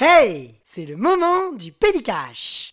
Hey, 0.00 0.60
c'est 0.62 0.84
le 0.86 0.96
moment 0.96 1.50
du 1.50 1.72
Pélicache. 1.72 2.72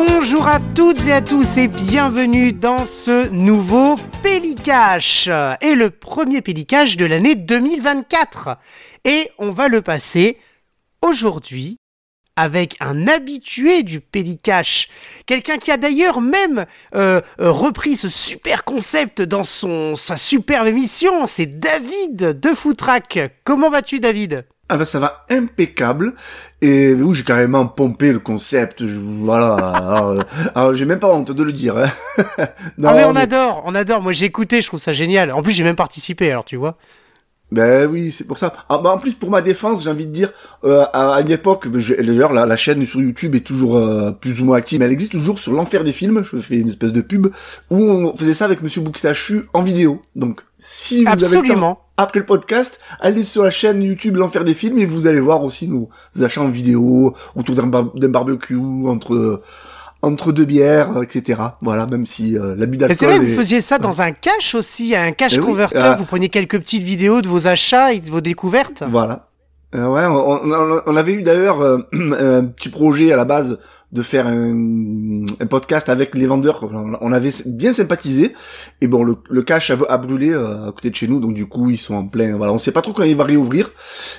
Bonjour 0.00 0.46
à 0.46 0.60
toutes 0.60 1.08
et 1.08 1.12
à 1.12 1.20
tous 1.20 1.56
et 1.56 1.66
bienvenue 1.66 2.52
dans 2.52 2.86
ce 2.86 3.30
nouveau 3.30 3.96
Pélicache 4.22 5.28
et 5.60 5.74
le 5.74 5.90
premier 5.90 6.40
Pélicache 6.40 6.96
de 6.96 7.04
l'année 7.04 7.34
2024. 7.34 8.58
Et 9.04 9.28
on 9.38 9.50
va 9.50 9.66
le 9.66 9.82
passer 9.82 10.38
aujourd'hui 11.02 11.78
avec 12.36 12.76
un 12.78 13.08
habitué 13.08 13.82
du 13.82 13.98
Pélicache, 14.00 14.88
quelqu'un 15.26 15.58
qui 15.58 15.72
a 15.72 15.76
d'ailleurs 15.76 16.20
même 16.20 16.64
euh, 16.94 17.20
euh, 17.40 17.50
repris 17.50 17.96
ce 17.96 18.08
super 18.08 18.62
concept 18.62 19.20
dans 19.20 19.42
son 19.42 19.96
sa 19.96 20.16
superbe 20.16 20.68
émission, 20.68 21.26
c'est 21.26 21.58
David 21.58 22.38
de 22.38 22.54
Footrack. 22.54 23.32
Comment 23.42 23.68
vas-tu 23.68 23.98
David? 23.98 24.46
Ah 24.68 24.76
ben 24.76 24.84
ça 24.84 24.98
va 24.98 25.24
impeccable 25.30 26.14
et 26.60 26.92
oui 26.94 27.14
j'ai 27.14 27.24
carrément 27.24 27.66
pompé 27.66 28.12
le 28.12 28.18
concept 28.18 28.86
je, 28.86 28.98
voilà 28.98 29.54
alors, 29.54 30.24
alors 30.54 30.74
j'ai 30.74 30.84
même 30.84 30.98
pas 30.98 31.12
honte 31.12 31.32
de 31.32 31.42
le 31.42 31.52
dire 31.52 31.78
hein. 31.78 31.90
non, 32.78 32.88
ah 32.88 32.94
mais 32.94 33.04
on 33.04 33.16
adore 33.16 33.62
on 33.66 33.74
adore 33.74 34.02
moi 34.02 34.12
j'ai 34.12 34.26
écouté 34.26 34.60
je 34.60 34.66
trouve 34.66 34.80
ça 34.80 34.92
génial 34.92 35.32
en 35.32 35.42
plus 35.42 35.52
j'ai 35.52 35.64
même 35.64 35.76
participé 35.76 36.30
alors 36.30 36.44
tu 36.44 36.56
vois 36.56 36.76
ben 37.50 37.88
oui, 37.90 38.10
c'est 38.10 38.24
pour 38.24 38.36
ça. 38.36 38.52
Ah, 38.68 38.78
bah 38.78 38.90
en 38.90 38.98
plus, 38.98 39.14
pour 39.14 39.30
ma 39.30 39.40
défense, 39.40 39.84
j'ai 39.84 39.90
envie 39.90 40.06
de 40.06 40.12
dire, 40.12 40.32
euh, 40.64 40.84
à, 40.92 41.18
une 41.22 41.30
époque, 41.30 41.68
d'ailleurs, 41.68 42.32
la, 42.32 42.44
la, 42.44 42.56
chaîne 42.56 42.84
sur 42.84 43.00
YouTube 43.00 43.34
est 43.34 43.40
toujours 43.46 43.76
euh, 43.76 44.10
plus 44.10 44.42
ou 44.42 44.44
moins 44.44 44.58
active, 44.58 44.78
mais 44.78 44.84
elle 44.84 44.92
existe 44.92 45.12
toujours 45.12 45.38
sur 45.38 45.52
l'enfer 45.52 45.82
des 45.82 45.92
films. 45.92 46.22
Je 46.30 46.40
fais 46.40 46.58
une 46.58 46.68
espèce 46.68 46.92
de 46.92 47.00
pub 47.00 47.28
où 47.70 47.76
on 47.76 48.14
faisait 48.16 48.34
ça 48.34 48.44
avec 48.44 48.60
Monsieur 48.60 48.82
Boukstachu 48.82 49.46
en 49.54 49.62
vidéo. 49.62 50.02
Donc, 50.14 50.42
si 50.58 51.04
vous 51.04 51.24
avez 51.24 51.48
le 51.48 51.54
temps, 51.54 51.87
après 51.98 52.20
le 52.20 52.26
podcast, 52.26 52.80
allez 53.00 53.24
sur 53.24 53.42
la 53.42 53.50
chaîne 53.50 53.82
YouTube 53.82 54.16
l'enfer 54.16 54.44
des 54.44 54.54
films 54.54 54.78
et 54.78 54.86
vous 54.86 55.06
allez 55.06 55.20
voir 55.20 55.44
aussi 55.44 55.68
nos 55.68 55.90
achats 56.22 56.40
en 56.40 56.48
vidéo 56.48 57.14
autour 57.34 57.54
d'un 57.54 58.08
barbecue 58.08 58.56
entre 58.86 59.42
entre 60.00 60.30
deux 60.30 60.44
bières, 60.44 61.02
etc. 61.02 61.40
Voilà, 61.60 61.86
même 61.86 62.06
si 62.06 62.38
euh, 62.38 62.54
l'abus 62.56 62.76
d'alcool. 62.76 62.96
C'est 62.96 63.06
vrai, 63.06 63.18
vous 63.18 63.34
faisiez 63.34 63.60
ça 63.60 63.78
dans 63.78 64.00
un 64.00 64.12
cache 64.12 64.54
aussi, 64.54 64.94
un 64.94 65.10
cache 65.10 65.38
eh. 65.38 65.64
Ah. 65.74 65.96
Vous 65.98 66.04
preniez 66.04 66.28
quelques 66.28 66.58
petites 66.60 66.84
vidéos 66.84 67.20
de 67.20 67.28
vos 67.28 67.48
achats 67.48 67.92
et 67.92 67.98
de 67.98 68.08
vos 68.08 68.20
découvertes. 68.20 68.84
Voilà. 68.88 69.28
Euh, 69.74 69.86
ouais, 69.86 70.06
on, 70.06 70.82
on, 70.86 70.96
avait 70.96 71.12
eu 71.12 71.22
d'ailleurs 71.22 71.60
euh, 71.60 71.78
un 71.92 72.44
petit 72.44 72.70
projet 72.70 73.12
à 73.12 73.16
la 73.16 73.26
base 73.26 73.58
de 73.90 74.02
faire 74.02 74.26
un, 74.26 75.24
un, 75.40 75.46
podcast 75.46 75.88
avec 75.88 76.14
les 76.14 76.26
vendeurs. 76.26 76.68
On 77.00 77.12
avait 77.12 77.30
bien 77.46 77.72
sympathisé. 77.72 78.34
Et 78.82 78.86
bon, 78.86 79.02
le, 79.02 79.16
le 79.30 79.42
cache 79.42 79.70
a, 79.70 79.96
brûlé 79.96 80.30
euh, 80.30 80.68
à 80.68 80.72
côté 80.72 80.90
de 80.90 80.94
chez 80.94 81.08
nous, 81.08 81.20
donc 81.20 81.32
du 81.32 81.46
coup, 81.46 81.70
ils 81.70 81.78
sont 81.78 81.94
en 81.94 82.06
plein. 82.06 82.36
Voilà, 82.36 82.52
on 82.52 82.58
sait 82.58 82.72
pas 82.72 82.82
trop 82.82 82.92
quand 82.92 83.04
il 83.04 83.16
va 83.16 83.24
réouvrir, 83.24 83.70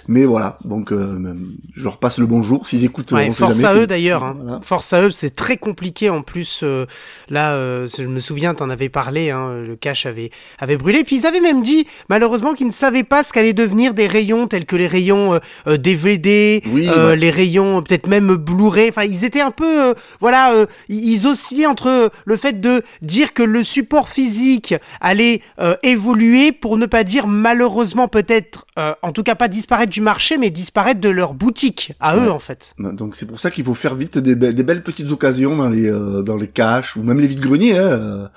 mais 0.07 0.25
voilà. 0.25 0.57
Donc, 0.65 0.91
euh, 0.91 1.35
je 1.75 1.83
leur 1.83 1.97
passe 1.97 2.17
le 2.17 2.25
bonjour 2.25 2.65
s'ils 2.67 2.83
écoutent. 2.83 3.11
Ouais, 3.11 3.29
force 3.29 3.63
à 3.63 3.75
eux 3.75 3.85
d'ailleurs. 3.85 4.23
Hein. 4.23 4.59
Force 4.63 4.91
à 4.93 5.03
eux, 5.03 5.11
c'est 5.11 5.35
très 5.35 5.57
compliqué 5.57 6.09
en 6.09 6.23
plus. 6.23 6.61
Euh, 6.63 6.87
là, 7.29 7.55
je 7.85 8.07
me 8.07 8.19
souviens, 8.19 8.55
t'en 8.55 8.71
avais 8.71 8.89
parlé. 8.89 9.29
Hein, 9.29 9.61
le 9.67 9.75
cache 9.75 10.07
avait 10.07 10.31
avait 10.57 10.77
brûlé. 10.77 11.03
Puis 11.03 11.17
ils 11.17 11.25
avaient 11.27 11.41
même 11.41 11.61
dit, 11.61 11.85
malheureusement, 12.09 12.55
qu'ils 12.55 12.67
ne 12.67 12.71
savaient 12.71 13.03
pas 13.03 13.23
ce 13.23 13.33
qu'allait 13.33 13.53
devenir 13.53 13.93
des 13.93 14.07
rayons 14.07 14.47
tels 14.47 14.65
que 14.65 14.75
les 14.75 14.87
rayons 14.87 15.39
DVD, 15.67 16.63
les 16.65 17.31
rayons 17.31 17.83
peut-être 17.83 18.07
même 18.07 18.35
Blu-ray. 18.35 18.89
Enfin, 18.89 19.03
ils 19.03 19.25
étaient 19.25 19.41
un 19.41 19.51
peu, 19.59 19.93
voilà, 20.19 20.65
ils 20.87 21.27
oscillaient 21.27 21.65
entre 21.65 22.11
le 22.25 22.37
fait 22.37 22.61
de 22.61 22.83
dire 23.01 23.33
que 23.33 23.43
le 23.43 23.63
support 23.63 24.09
physique 24.09 24.75
allait 25.01 25.41
euh, 25.59 25.75
évoluer 25.83 26.51
pour 26.51 26.77
ne 26.77 26.85
pas 26.85 27.03
dire 27.03 27.27
malheureusement 27.27 28.07
peut-être, 28.07 28.65
euh, 28.77 28.93
en 29.01 29.11
tout 29.11 29.23
cas 29.23 29.35
pas 29.35 29.47
disparaître 29.47 29.91
du 29.91 30.01
marché, 30.01 30.37
mais 30.37 30.49
disparaître 30.49 31.01
de 31.01 31.09
leur 31.09 31.33
boutique 31.33 31.93
à 31.99 32.15
eux 32.17 32.31
en 32.31 32.39
fait. 32.39 32.73
Donc 32.79 33.15
c'est 33.15 33.25
pour 33.25 33.39
ça 33.39 33.51
qu'il 33.51 33.65
faut 33.65 33.73
faire 33.73 33.95
vite 33.95 34.17
des, 34.17 34.35
belles 34.35 34.83
petites 34.83 35.11
occasions 35.11 35.55
dans 35.55 35.69
les 35.69 35.89
euh, 35.89 36.21
dans 36.21 36.37
les 36.37 36.47
caches 36.47 36.95
ou 36.95 37.03
même 37.03 37.19
les 37.19 37.27
vides 37.27 37.41
greniers. 37.41 37.77
Hein, 37.77 38.29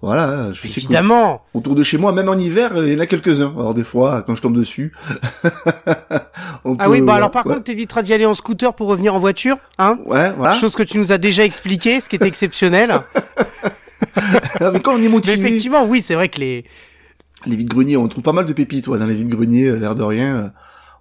voilà, 0.00 0.52
je 0.52 0.68
sais 0.68 0.80
Évidemment. 0.80 1.42
autour 1.54 1.74
de 1.74 1.82
chez 1.82 1.98
moi, 1.98 2.12
même 2.12 2.28
en 2.28 2.38
hiver, 2.38 2.72
il 2.76 2.92
y 2.92 2.96
en 2.96 3.00
a 3.00 3.06
quelques-uns. 3.06 3.52
Alors 3.56 3.74
des 3.74 3.82
fois, 3.82 4.22
quand 4.22 4.36
je 4.36 4.42
tombe 4.42 4.56
dessus. 4.56 4.92
ah 6.78 6.88
oui, 6.88 7.00
bah 7.00 7.14
alors 7.14 7.32
par 7.32 7.42
contre, 7.42 7.64
t'éviteras 7.64 8.02
d'y 8.02 8.12
aller 8.14 8.26
en 8.26 8.34
scooter 8.34 8.74
pour 8.74 8.86
revenir 8.86 9.14
en 9.14 9.18
voiture, 9.18 9.56
hein 9.78 9.98
Ouais, 10.06 10.32
voilà. 10.36 10.54
Chose 10.54 10.76
que 10.76 10.84
tu 10.84 10.98
nous 10.98 11.10
as 11.10 11.18
déjà 11.18 11.44
expliqué, 11.44 12.00
ce 12.00 12.08
qui 12.08 12.14
est 12.14 12.22
exceptionnel. 12.22 13.00
mais 14.60 14.78
quand 14.80 14.94
on 14.94 15.02
est 15.02 15.08
motivé. 15.08 15.40
effectivement, 15.40 15.84
oui, 15.84 16.00
c'est 16.00 16.14
vrai 16.14 16.28
que 16.28 16.38
les 16.38 16.64
les 17.46 17.56
vides 17.56 17.68
greniers, 17.68 17.96
on 17.96 18.06
trouve 18.08 18.22
pas 18.22 18.32
mal 18.32 18.46
de 18.46 18.52
pépites, 18.52 18.88
dans 18.88 19.06
les 19.06 19.14
vides 19.14 19.28
greniers, 19.28 19.76
l'air 19.76 19.94
de 19.94 20.02
rien. 20.02 20.52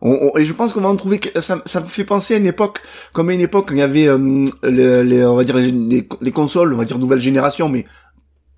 On, 0.02 0.38
et 0.38 0.46
je 0.46 0.54
pense 0.54 0.74
qu'on 0.74 0.82
va 0.82 0.90
en 0.90 0.96
trouver. 0.96 1.20
Ça, 1.38 1.62
ça 1.66 1.82
me 1.82 1.86
fait 1.86 2.04
penser 2.04 2.36
à 2.36 2.38
une 2.38 2.46
époque, 2.46 2.82
comme 3.14 3.30
à 3.30 3.34
une 3.34 3.42
époque, 3.42 3.70
quand 3.70 3.76
il 3.76 3.80
y 3.80 3.82
avait 3.82 4.08
euh, 4.08 4.46
les, 4.64 5.26
on 5.26 5.36
va 5.36 5.44
dire 5.44 5.56
les, 5.58 6.08
les, 6.22 6.32
consoles, 6.32 6.74
on 6.74 6.78
va 6.78 6.86
dire 6.86 7.00
nouvelle 7.00 7.22
génération, 7.22 7.70
mais 7.70 7.86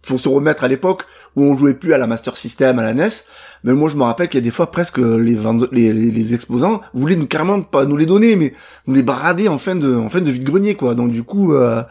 faut 0.02 0.18
se 0.18 0.30
remettre 0.30 0.64
à 0.64 0.68
l'époque 0.68 1.04
où 1.36 1.44
on 1.44 1.58
jouait 1.58 1.74
plus 1.74 1.94
à 1.94 1.98
la 1.98 2.08
Master 2.08 2.38
System, 2.38 2.80
à 2.80 2.84
la 2.84 2.94
NES. 2.94 3.10
Mais 3.64 3.74
moi, 3.74 3.90
je 3.90 3.98
me 3.98 4.04
rappelle 4.04 4.30
qu'il 4.30 4.40
y 4.40 4.44
a 4.44 4.46
des 4.46 4.52
fois 4.52 4.72
presque 4.72 4.98
les, 4.98 5.38
les, 5.72 5.94
les, 5.94 6.34
exposants 6.34 6.82
voulaient 6.94 7.18
nous 7.18 7.28
carrément 7.28 7.62
pas 7.62 7.86
nous 7.86 7.98
les 7.98 8.06
donner, 8.06 8.36
mais 8.38 8.54
nous 8.88 8.96
les 8.96 9.04
brader 9.04 9.50
en 9.50 9.58
fin 9.58 9.76
de, 9.76 9.94
en 9.94 10.10
fin 10.10 10.22
de 10.22 10.32
vide 10.32 10.44
grenier, 10.44 10.76
quoi. 10.76 10.96
Donc 10.96 11.12
du 11.12 11.24
coup, 11.24 11.54
euh... 11.54 11.84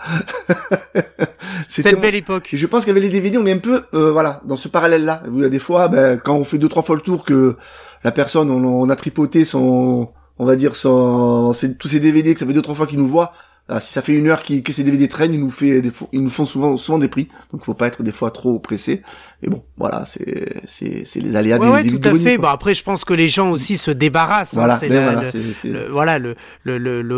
c'était 1.68 1.90
une 1.90 2.00
belle 2.00 2.14
époque. 2.14 2.48
Je 2.52 2.66
pense 2.66 2.86
qu'avec 2.86 3.02
les 3.02 3.10
DVD, 3.10 3.36
on 3.36 3.46
est 3.46 3.52
un 3.52 3.58
peu, 3.58 3.84
euh, 3.92 4.10
voilà, 4.10 4.40
dans 4.44 4.56
ce 4.56 4.68
parallèle-là. 4.68 5.22
Il 5.34 5.42
y 5.42 5.44
a 5.44 5.50
des 5.50 5.58
fois, 5.58 5.88
ben, 5.88 6.18
quand 6.18 6.34
on 6.34 6.44
fait 6.44 6.58
deux 6.58 6.68
trois 6.68 6.82
fois 6.82 6.96
le 6.96 7.02
tour, 7.02 7.24
que 7.24 7.56
la 8.04 8.12
personne, 8.12 8.50
on, 8.50 8.88
a 8.88 8.96
tripoté 8.96 9.44
son, 9.44 10.08
on 10.38 10.46
va 10.46 10.56
dire 10.56 10.74
son, 10.74 11.52
tous 11.78 11.88
ces 11.88 12.00
DVD, 12.00 12.32
que 12.32 12.40
ça 12.40 12.46
fait 12.46 12.52
deux 12.52 12.62
trois 12.62 12.74
fois 12.74 12.86
qu'il 12.86 12.98
nous 12.98 13.08
voit, 13.08 13.32
ah, 13.70 13.80
si 13.80 13.92
ça 13.92 14.00
fait 14.00 14.14
une 14.14 14.28
heure 14.28 14.42
que 14.44 14.72
ces 14.72 14.82
DVD 14.82 15.08
traînent, 15.08 15.34
ils 15.34 15.40
nous 15.40 15.50
fait 15.50 15.82
des 15.82 15.92
ils 16.12 16.22
nous 16.22 16.30
font 16.30 16.46
souvent 16.46 16.78
souvent 16.78 16.98
des 16.98 17.08
prix. 17.08 17.28
Donc 17.52 17.64
faut 17.64 17.74
pas 17.74 17.86
être 17.86 18.02
des 18.02 18.12
fois 18.12 18.30
trop 18.30 18.58
pressé. 18.58 19.02
Mais 19.42 19.50
bon, 19.50 19.62
voilà, 19.76 20.06
c'est 20.06 20.62
c'est 20.64 21.02
c'est 21.04 21.20
les 21.20 21.36
aléas 21.36 21.58
ouais, 21.58 21.82
des, 21.82 21.90
ouais, 21.90 21.98
tout 21.98 22.08
à 22.08 22.14
fait. 22.14 22.38
Bon 22.38 22.48
après, 22.48 22.72
je 22.72 22.82
pense 22.82 23.04
que 23.04 23.12
les 23.12 23.28
gens 23.28 23.50
aussi 23.50 23.76
se 23.76 23.90
débarrassent. 23.90 24.56
Hein. 24.56 24.60
Voilà, 24.60 24.76
c'est 24.76 25.68
le, 25.68 25.88
voilà 25.90 26.18
le 26.18 26.34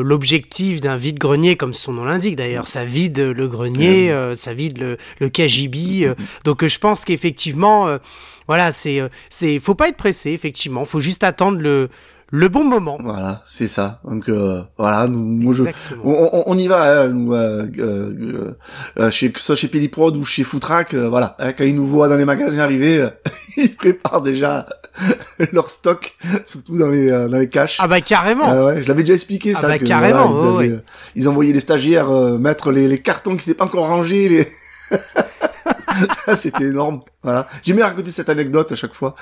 l'objectif 0.02 0.80
d'un 0.80 0.96
vide 0.96 1.18
grenier, 1.18 1.56
comme 1.56 1.72
son 1.72 1.92
nom 1.92 2.04
l'indique 2.04 2.34
d'ailleurs. 2.34 2.66
Ça 2.66 2.84
vide 2.84 3.18
le 3.20 3.48
grenier, 3.48 4.10
euh, 4.10 4.34
ça 4.34 4.52
vide 4.52 4.78
le 4.78 4.96
le 5.20 5.28
KGB. 5.28 6.04
Euh. 6.04 6.14
Mm-hmm. 6.14 6.44
donc 6.44 6.66
je 6.66 6.78
pense 6.80 7.04
qu'effectivement, 7.04 7.86
euh, 7.86 7.98
voilà, 8.48 8.72
c'est 8.72 9.00
c'est 9.28 9.60
faut 9.60 9.76
pas 9.76 9.88
être 9.88 9.96
pressé. 9.96 10.32
Effectivement, 10.32 10.84
faut 10.84 11.00
juste 11.00 11.22
attendre 11.22 11.58
le 11.58 11.90
le 12.30 12.48
bon 12.48 12.64
moment. 12.64 12.96
Voilà, 13.02 13.42
c'est 13.44 13.66
ça. 13.66 14.00
Donc 14.04 14.28
euh, 14.28 14.62
voilà, 14.78 15.08
nous, 15.08 15.52
je, 15.52 15.64
on, 16.04 16.44
on, 16.46 16.58
y 16.58 16.68
va, 16.68 17.02
hein, 17.02 17.08
nous, 17.08 17.34
euh, 17.34 17.66
euh, 17.78 18.52
euh, 18.98 19.10
chez, 19.10 19.32
soit 19.36 19.56
chez 19.56 19.68
Peliprod 19.68 20.16
ou 20.16 20.24
chez 20.24 20.44
Footrack, 20.44 20.94
euh, 20.94 21.08
voilà. 21.08 21.34
Hein, 21.40 21.52
quand 21.52 21.64
ils 21.64 21.74
nous 21.74 21.86
voient 21.86 22.08
dans 22.08 22.16
les 22.16 22.24
magasins 22.24 22.60
arriver, 22.60 23.08
ils 23.56 23.74
préparent 23.74 24.22
déjà 24.22 24.68
leur 25.52 25.70
stock, 25.70 26.16
surtout 26.44 26.78
dans 26.78 26.90
les 26.90 27.10
dans 27.10 27.38
les 27.38 27.48
caches. 27.48 27.78
Ah 27.80 27.88
bah 27.88 28.00
carrément. 28.00 28.64
ouais, 28.66 28.82
je 28.82 28.88
l'avais 28.88 29.02
déjà 29.02 29.14
expliqué 29.14 29.54
ah 29.56 29.60
ça. 29.60 29.68
Bah 29.68 29.78
carrément. 29.78 30.60
ils, 30.60 30.82
ils, 31.16 31.28
envoyaient 31.28 31.52
les 31.52 31.60
stagiaires 31.60 32.10
mettre 32.38 32.70
les, 32.70 32.86
les 32.86 33.00
cartons 33.00 33.36
qui 33.36 33.44
s'étaient 33.44 33.58
pas 33.58 33.64
encore 33.64 33.88
rangés. 33.88 34.28
Les... 34.28 34.48
C'était 36.36 36.64
énorme. 36.64 37.00
Voilà. 37.22 37.48
J'ai 37.62 37.72
bien 37.72 37.84
raconter 37.84 38.10
cette 38.12 38.28
anecdote 38.28 38.72
à 38.72 38.76
chaque 38.76 38.94
fois. 38.94 39.14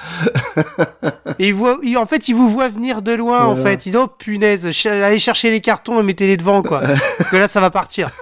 et 1.38 1.48
ils 1.82 1.96
en 1.96 2.06
fait, 2.06 2.28
ils 2.28 2.34
vous 2.34 2.48
voient 2.48 2.68
venir 2.68 3.02
de 3.02 3.12
loin, 3.12 3.44
en 3.44 3.56
fait. 3.56 3.86
Ils 3.86 3.90
disent, 3.90 3.96
oh 3.96 4.06
punaise, 4.06 4.68
allez 4.86 5.18
chercher 5.18 5.50
les 5.50 5.60
cartons 5.60 6.00
et 6.00 6.02
mettez-les 6.02 6.36
devant, 6.36 6.62
quoi. 6.62 6.80
Parce 6.80 7.30
que 7.30 7.36
là, 7.36 7.48
ça 7.48 7.60
va 7.60 7.70
partir. 7.70 8.10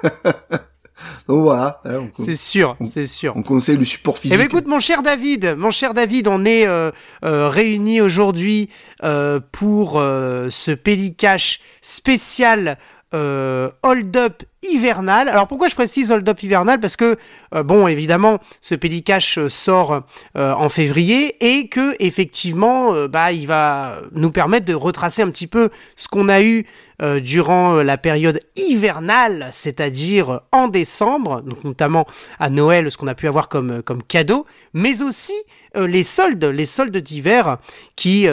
Donc 1.29 1.43
voilà. 1.43 1.81
Hein, 1.85 2.09
c'est 2.15 2.37
sûr, 2.37 2.77
c'est 2.85 3.07
sûr. 3.07 3.35
On 3.37 3.43
conseille 3.43 3.77
le 3.77 3.85
support 3.85 4.19
physique. 4.19 4.35
Eh 4.35 4.39
bien, 4.39 4.47
écoute, 4.47 4.67
mon 4.67 4.81
cher 4.81 5.03
David, 5.03 5.55
mon 5.59 5.71
cher 5.71 5.93
David, 5.95 6.29
on 6.29 6.45
est 6.45 6.67
euh, 6.67 6.91
euh, 7.25 7.49
réunis 7.49 8.01
aujourd'hui 8.01 8.71
euh, 9.03 9.41
pour 9.53 9.95
ce 9.95 10.71
Pélicache 10.73 11.61
spécial 11.81 12.79
Hold 13.13 14.17
Up 14.17 14.43
hivernal. 14.63 15.29
Alors 15.29 15.47
pourquoi 15.47 15.69
je 15.69 15.75
précise 15.75 16.11
hold 16.11 16.29
up 16.29 16.43
hivernal? 16.43 16.81
Parce 16.81 16.97
que, 16.97 17.17
euh, 17.55 17.63
bon, 17.63 17.87
évidemment, 17.87 18.39
ce 18.61 18.75
Pédicache 18.75 19.39
euh, 19.39 19.49
sort 19.49 20.03
euh, 20.37 20.53
en 20.53 20.69
février 20.69 21.37
et 21.41 21.69
que, 21.69 21.95
effectivement, 22.01 23.07
bah, 23.09 23.33
il 23.33 23.47
va 23.47 24.01
nous 24.13 24.31
permettre 24.31 24.67
de 24.67 24.75
retracer 24.75 25.23
un 25.23 25.31
petit 25.31 25.47
peu 25.47 25.71
ce 25.97 26.09
qu'on 26.09 26.29
a 26.29 26.43
eu 26.43 26.67
durant 27.21 27.75
la 27.83 27.99
période 27.99 28.39
hivernale, 28.57 29.51
c'est-à-dire 29.53 30.41
en 30.51 30.69
décembre, 30.69 31.43
donc 31.43 31.63
notamment 31.63 32.07
à 32.39 32.49
Noël, 32.49 32.91
ce 32.91 32.97
qu'on 32.97 33.07
a 33.07 33.15
pu 33.15 33.29
avoir 33.29 33.51
comme, 33.51 33.83
comme 33.83 34.03
cadeau, 34.03 34.47
mais 34.73 35.03
aussi 35.03 35.35
les 35.75 36.03
soldes, 36.03 36.43
les 36.45 36.65
soldes 36.65 36.97
d'hiver 36.97 37.59
qui, 37.97 38.27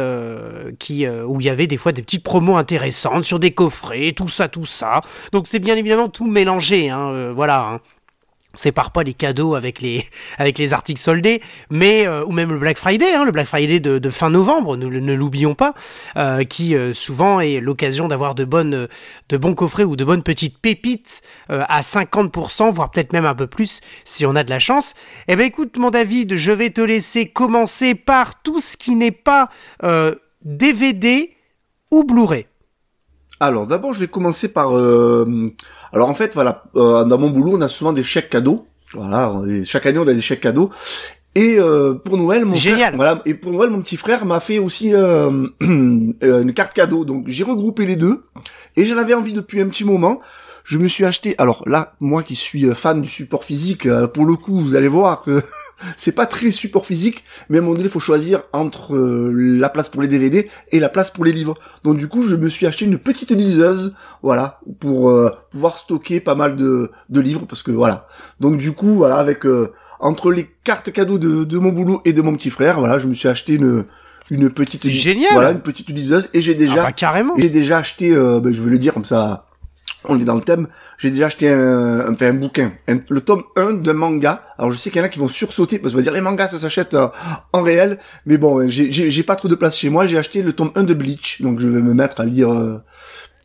qui 0.79 1.07
où 1.07 1.41
il 1.41 1.45
y 1.45 1.49
avait 1.49 1.67
des 1.67 1.75
fois 1.75 1.91
des 1.91 2.03
petites 2.03 2.23
promos 2.23 2.55
intéressantes 2.55 3.25
sur 3.25 3.37
des 3.37 3.51
coffrets, 3.51 4.13
tout 4.13 4.29
ça, 4.29 4.47
tout 4.47 4.63
ça. 4.63 5.01
Donc 5.33 5.47
c'est 5.47 5.59
bien 5.59 5.75
évidemment 5.75 6.07
tout 6.13 6.27
mélangé, 6.27 6.89
hein, 6.89 7.33
voilà. 7.33 7.62
Hein 7.62 7.81
sépare 8.56 8.92
pas 8.92 9.04
les 9.04 9.13
cadeaux 9.13 9.56
avec 9.56 9.81
les, 9.81 10.74
articles 10.74 11.01
soldés, 11.01 11.42
mais 11.69 12.07
euh, 12.07 12.24
ou 12.25 12.31
même 12.31 12.51
le 12.51 12.60
Black 12.60 12.77
Friday, 12.77 13.13
hein, 13.13 13.25
le 13.25 13.31
Black 13.31 13.48
Friday 13.48 13.80
de, 13.80 14.10
fin 14.10 14.30
novembre, 14.30 14.77
ne, 14.77 14.88
ne 14.88 15.13
l'oublions 15.13 15.56
pas, 15.56 15.74
euh, 16.18 16.44
qui 16.44 16.75
euh, 16.75 16.94
souvent 16.94 17.39
est 17.39 17.60
l'occasion 17.60 18.07
d'avoir 18.07 18.36
de 18.36 18.45
bons 18.45 19.56
coffrets 19.56 19.83
ou 19.83 19.95
de 19.95 20.04
bonnes 20.04 20.24
petites 20.24 20.60
pépites 20.60 21.21
à 21.50 21.81
50%, 21.81 22.71
voire 22.71 22.92
peut-être 22.92 23.13
même 23.13 23.25
un 23.25 23.36
peu 23.36 23.48
plus 23.48 23.81
si 24.06 24.25
on 24.25 24.36
a 24.36 24.44
de 24.44 24.50
la 24.50 24.60
chance. 24.60 24.94
Eh 25.27 25.36
ben 25.36 25.45
écoute 25.45 25.77
mon 25.77 25.89
David, 25.89 26.36
je 26.36 26.51
vais 26.51 26.69
te 26.69 26.81
laisser 26.81 27.27
commencer 27.27 27.95
par 27.95 28.42
tout 28.42 28.60
ce 28.60 28.77
qui 28.77 28.95
n'est 28.95 29.12
pas 29.12 29.50
DVD 30.44 31.36
ou 31.92 32.04
Blu-ray. 32.04 32.48
Alors 33.43 33.67
d'abord, 33.67 33.93
je 33.93 33.99
vais 33.99 34.07
commencer 34.07 34.47
par. 34.47 34.75
Euh, 34.77 35.53
alors 35.91 36.07
en 36.07 36.13
fait, 36.13 36.33
voilà, 36.33 36.63
euh, 36.77 37.03
dans 37.03 37.17
mon 37.17 37.29
boulot, 37.29 37.57
on 37.57 37.61
a 37.61 37.67
souvent 37.67 37.91
des 37.91 38.03
chèques 38.03 38.29
cadeaux. 38.29 38.65
Voilà, 38.93 39.33
chaque 39.65 39.85
année, 39.85 39.99
on 39.99 40.07
a 40.07 40.13
des 40.13 40.21
chèques 40.21 40.41
cadeaux. 40.41 40.71
Et 41.35 41.57
euh, 41.59 41.95
pour 41.95 42.15
Noël, 42.15 42.45
mon 42.45 42.55
frère, 42.55 42.93
voilà, 42.95 43.21
et 43.25 43.33
pour 43.33 43.51
Noël, 43.51 43.69
mon 43.69 43.81
petit 43.81 43.97
frère 43.97 44.25
m'a 44.25 44.39
fait 44.39 44.59
aussi 44.59 44.91
une 45.59 46.53
carte 46.55 46.73
cadeau. 46.73 47.03
Donc 47.03 47.25
j'ai 47.27 47.43
regroupé 47.43 47.85
les 47.85 47.97
deux, 47.97 48.23
et 48.77 48.85
j'en 48.85 48.97
avais 48.97 49.13
envie 49.13 49.33
depuis 49.33 49.59
un 49.59 49.67
petit 49.67 49.83
moment. 49.83 50.21
Je 50.63 50.77
me 50.77 50.88
suis 50.88 51.06
acheté. 51.06 51.36
Alors 51.38 51.63
là, 51.68 51.95
moi 52.00 52.24
qui 52.24 52.36
suis 52.36 52.74
fan 52.74 53.01
du 53.01 53.10
support 53.10 53.44
physique, 53.44 53.88
pour 54.13 54.25
le 54.25 54.36
coup, 54.36 54.60
vous 54.60 54.75
allez 54.75 54.88
voir 54.88 55.24
que 55.24 55.42
c'est 55.95 56.13
pas 56.13 56.25
très 56.25 56.51
support 56.51 56.86
physique, 56.86 57.24
mais 57.50 57.57
à 57.57 57.62
un 57.62 57.63
moment 57.63 57.75
donné, 57.75 57.88
il 57.88 57.92
faut 57.92 58.00
choisir 58.00 58.44
entre 58.54 58.95
euh, 58.95 59.31
la 59.33 59.69
place 59.69 59.89
pour 59.89 60.01
les 60.01 60.07
DVD 60.07 60.50
et 60.71 60.80
la 60.80 60.89
place 60.89 61.12
pour 61.12 61.25
les 61.25 61.31
livres. 61.31 61.56
Donc 61.83 61.98
du 61.98 62.07
coup, 62.07 62.24
je 62.24 62.36
me 62.36 62.50
suis 62.50 62.65
acheté 62.65 62.86
une 62.86 62.98
petite 62.98 63.31
liseuse, 63.31 63.95
voilà, 64.21 64.60
pour 64.80 65.10
euh, 65.10 65.31
pouvoir 65.51 65.77
stocker 65.77 66.19
pas 66.19 66.36
mal 66.36 66.56
de, 66.56 66.92
de, 67.10 67.21
livres, 67.21 67.45
parce 67.48 67.63
que 67.63 67.71
voilà. 67.71 68.07
Donc 68.39 68.57
du 68.57 68.71
coup, 68.71 68.95
voilà, 68.95 69.18
avec 69.18 69.45
euh, 69.45 69.74
entre 70.00 70.31
les 70.31 70.48
cartes 70.63 70.92
cadeaux 70.92 71.18
de, 71.18 71.44
de, 71.44 71.57
mon 71.57 71.71
boulot 71.71 72.01
et 72.06 72.13
de 72.13 72.21
mon 72.21 72.36
petit 72.36 72.50
frère, 72.50 72.80
voilà, 72.80 73.00
je 73.00 73.07
me 73.07 73.13
suis 73.13 73.27
acheté 73.27 73.54
une 73.54 73.86
une 74.30 74.50
petite 74.50 74.88
génial. 74.88 75.33
voilà 75.33 75.51
une 75.51 75.60
petite 75.60 75.89
liseuse 75.89 76.30
et 76.33 76.42
j'ai 76.42 76.56
déjà 76.56 76.83
ah 76.83 76.86
bah, 76.86 76.92
carrément 76.94 77.33
j'ai 77.38 77.50
déjà 77.50 77.80
acheté 77.80 78.10
ben, 78.10 78.54
je 78.54 78.62
vais 78.62 78.71
le 78.71 78.80
dire 78.80 78.94
comme 78.94 79.04
ça 79.04 79.48
on 80.05 80.19
est 80.19 80.25
dans 80.25 80.35
le 80.35 80.41
thème, 80.41 80.67
j'ai 80.97 81.09
déjà 81.09 81.27
acheté 81.27 81.50
un, 81.50 82.00
un, 82.07 82.15
un 82.19 82.33
bouquin, 82.33 82.73
le 82.88 83.21
tome 83.21 83.44
1 83.55 83.73
d'un 83.73 83.94
manga. 83.94 84.44
Alors 84.57 84.71
je 84.71 84.77
sais 84.77 84.89
qu'il 84.89 85.00
y 85.00 85.01
en 85.01 85.05
a 85.05 85.09
qui 85.09 85.19
vont 85.19 85.27
sursauter 85.27 85.79
parce 85.79 85.94
qu'on 85.94 85.97
va 85.97 86.03
dire 86.03 86.13
les 86.13 86.21
mangas 86.21 86.50
ça 86.50 86.57
s'achète 86.57 86.94
euh, 86.94 87.07
en 87.53 87.61
réel, 87.61 88.00
mais 88.25 88.38
bon, 88.38 88.67
j'ai 88.67 89.23
pas 89.23 89.35
trop 89.35 89.47
de 89.47 89.55
place 89.55 89.77
chez 89.77 89.89
moi, 89.89 90.07
j'ai 90.07 90.17
acheté 90.17 90.41
le 90.41 90.53
tome 90.53 90.71
1 90.75 90.83
de 90.83 90.94
Bleach, 90.94 91.41
donc 91.41 91.59
je 91.59 91.67
vais 91.67 91.81
me 91.81 91.94
mettre 91.94 92.21
à 92.21 92.25
lire 92.25 92.51
euh, 92.51 92.77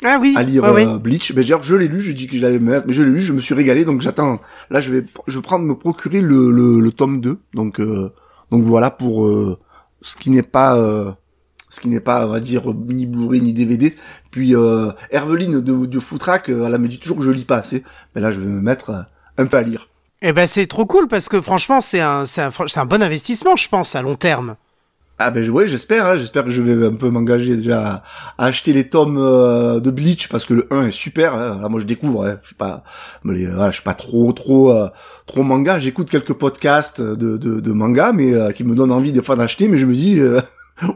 ah 0.04 0.18
oui, 0.20 0.34
à 0.36 0.42
lire 0.42 0.64
euh, 0.64 0.98
Bleach. 0.98 1.32
Mais 1.34 1.42
genre, 1.42 1.62
je 1.62 1.74
l'ai 1.74 1.88
lu, 1.88 2.00
j'ai 2.00 2.14
dit 2.14 2.26
que 2.26 2.36
j'allais 2.36 2.58
me 2.58 2.72
mettre, 2.72 2.86
mais 2.86 2.92
je 2.92 3.02
l'ai 3.02 3.10
lu, 3.10 3.20
je 3.20 3.32
me 3.32 3.40
suis 3.40 3.54
régalé, 3.54 3.84
donc 3.84 4.00
j'attends. 4.00 4.40
Là, 4.70 4.80
je 4.80 4.92
vais 4.92 5.04
je 5.26 5.38
vais 5.38 5.42
prendre 5.42 5.64
me 5.64 5.74
procurer 5.74 6.20
le, 6.20 6.50
le, 6.50 6.80
le 6.80 6.90
tome 6.92 7.20
2. 7.20 7.38
Donc 7.54 7.80
donc 7.80 8.62
voilà 8.64 8.90
pour 8.90 9.28
ce 10.00 10.16
qui 10.16 10.30
n'est 10.30 10.42
pas 10.42 11.16
ce 11.70 11.80
qui 11.80 11.88
n'est 11.88 12.00
pas, 12.00 12.26
on 12.26 12.30
va 12.30 12.40
dire, 12.40 12.62
ni 12.74 13.06
Blu-ray 13.06 13.40
ni 13.40 13.52
DVD. 13.52 13.94
Puis 14.30 14.54
euh, 14.54 14.90
Herveline 15.10 15.60
de, 15.60 15.86
de 15.86 16.00
Footrack, 16.00 16.48
euh, 16.48 16.66
elle 16.66 16.78
me 16.78 16.88
dit 16.88 16.98
toujours 16.98 17.18
que 17.18 17.24
je 17.24 17.30
lis 17.30 17.44
pas 17.44 17.56
assez. 17.56 17.84
Mais 18.14 18.20
là, 18.20 18.30
je 18.30 18.40
vais 18.40 18.46
me 18.46 18.60
mettre 18.60 18.90
euh, 18.90 19.02
un 19.36 19.46
peu 19.46 19.56
à 19.56 19.62
lire. 19.62 19.88
Eh 20.22 20.32
ben, 20.32 20.46
c'est 20.46 20.66
trop 20.66 20.86
cool 20.86 21.08
parce 21.08 21.28
que 21.28 21.40
franchement, 21.40 21.80
c'est 21.80 22.00
un, 22.00 22.24
c'est 22.26 22.42
un, 22.42 22.50
un, 22.76 22.86
bon 22.86 23.02
investissement, 23.02 23.56
je 23.56 23.68
pense, 23.68 23.94
à 23.94 24.02
long 24.02 24.16
terme. 24.16 24.56
Ah 25.20 25.32
ben 25.32 25.48
ouais, 25.50 25.66
j'espère, 25.66 26.06
hein, 26.06 26.16
j'espère 26.16 26.44
que 26.44 26.50
je 26.50 26.62
vais 26.62 26.86
un 26.86 26.94
peu 26.94 27.10
m'engager 27.10 27.56
déjà 27.56 28.04
à, 28.38 28.46
acheter 28.46 28.72
les 28.72 28.88
tomes 28.88 29.18
euh, 29.18 29.80
de 29.80 29.90
Bleach 29.90 30.28
parce 30.28 30.44
que 30.44 30.54
le 30.54 30.68
1 30.70 30.86
est 30.86 30.90
super. 30.92 31.34
Hein. 31.34 31.58
Là, 31.60 31.68
moi 31.68 31.80
je 31.80 31.86
découvre, 31.86 32.24
hein, 32.24 32.38
je 32.40 32.46
suis 32.46 32.54
pas, 32.54 32.84
mais, 33.24 33.44
je 33.44 33.72
suis 33.72 33.82
pas 33.82 33.94
trop 33.94 34.32
trop 34.32 34.72
trop 35.26 35.42
manga. 35.42 35.80
J'écoute 35.80 36.08
quelques 36.08 36.34
podcasts 36.34 37.00
de, 37.00 37.36
de, 37.36 37.58
de 37.58 37.72
manga, 37.72 38.12
mais 38.12 38.32
qui 38.54 38.62
me 38.62 38.76
donnent 38.76 38.92
envie 38.92 39.10
des 39.10 39.22
fois 39.22 39.34
d'acheter, 39.34 39.66
mais 39.66 39.76
je 39.76 39.86
me 39.86 39.94
dis 39.94 40.20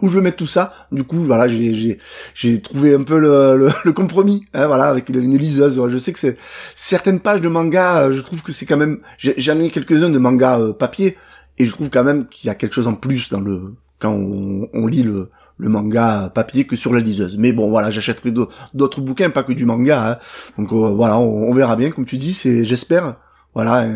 où 0.01 0.09
je 0.09 0.13
veux 0.13 0.21
mettre 0.21 0.37
tout 0.37 0.47
ça. 0.47 0.73
Du 0.91 1.05
coup, 1.05 1.19
voilà, 1.19 1.49
j'ai 1.49 2.61
trouvé 2.63 2.95
un 2.95 3.03
peu 3.03 3.19
le, 3.85 3.93
compromis, 3.93 4.45
hein, 4.55 4.67
voilà, 4.67 4.85
avec 4.85 5.09
une 5.09 5.37
liseuse. 5.37 5.81
Je 5.89 5.99
sais 5.99 6.13
que 6.13 6.19
c'est 6.19 6.37
certaines 6.75 7.21
pages 7.21 7.41
de 7.41 7.49
manga, 7.49 8.03
euh, 8.03 8.13
je 8.13 8.21
trouve 8.21 8.43
que 8.43 8.53
c'est 8.53 8.67
quand 8.67 8.77
même. 8.77 9.01
J'en 9.19 9.59
ai, 9.61 9.71
quelques-uns 9.71 10.11
de 10.11 10.19
manga 10.19 10.59
euh, 10.59 10.73
papier, 10.73 11.17
et 11.59 11.67
je 11.67 11.73
trouve 11.73 11.91
quand 11.91 12.05
même 12.05 12.27
qu'il 12.27 12.49
y 12.49 12.51
a 12.51 12.55
quelque 12.55 12.75
chose 12.75 12.89
en 12.89 12.95
plus 12.95 13.31
dans 13.31 13.41
le 13.41 13.75
quand 13.99 14.13
on, 14.13 14.87
lit 14.87 15.05
le 15.05 15.29
manga 15.59 16.33
papier 16.35 16.67
que 16.67 16.75
sur 16.75 16.93
la 16.93 17.01
liseuse. 17.01 17.37
Mais 17.39 17.53
bon, 17.53 17.71
voilà, 17.71 17.89
j'achèterai 17.89 18.33
d'autres 18.75 19.01
bouquins, 19.01 19.31
pas 19.31 19.45
que 19.45 19.53
du 19.53 19.65
manga. 19.65 20.11
Hein. 20.11 20.19
Donc 20.59 20.73
euh, 20.73 20.91
voilà, 20.91 21.19
on, 21.19 21.49
on, 21.49 21.55
verra 21.55 21.77
bien, 21.77 21.91
comme 21.91 22.05
tu 22.05 22.19
dis. 22.19 22.35
C'est, 22.35 22.65
j'espère, 22.65 23.17
voilà, 23.55 23.87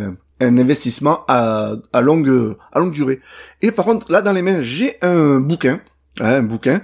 un 0.41 0.59
investissement 0.59 1.25
à, 1.29 1.75
à 1.93 2.01
longue 2.01 2.57
à 2.73 2.79
longue 2.79 2.93
durée. 2.93 3.21
Et 3.63 3.71
par 3.71 3.85
contre, 3.85 4.11
là 4.11 4.23
dans 4.23 4.33
les 4.33 4.43
mains, 4.43 4.61
j'ai 4.61 4.97
un 5.03 5.41
bouquin, 5.41 5.81
hein, 6.21 6.35
un 6.37 6.43
bouquin. 6.43 6.81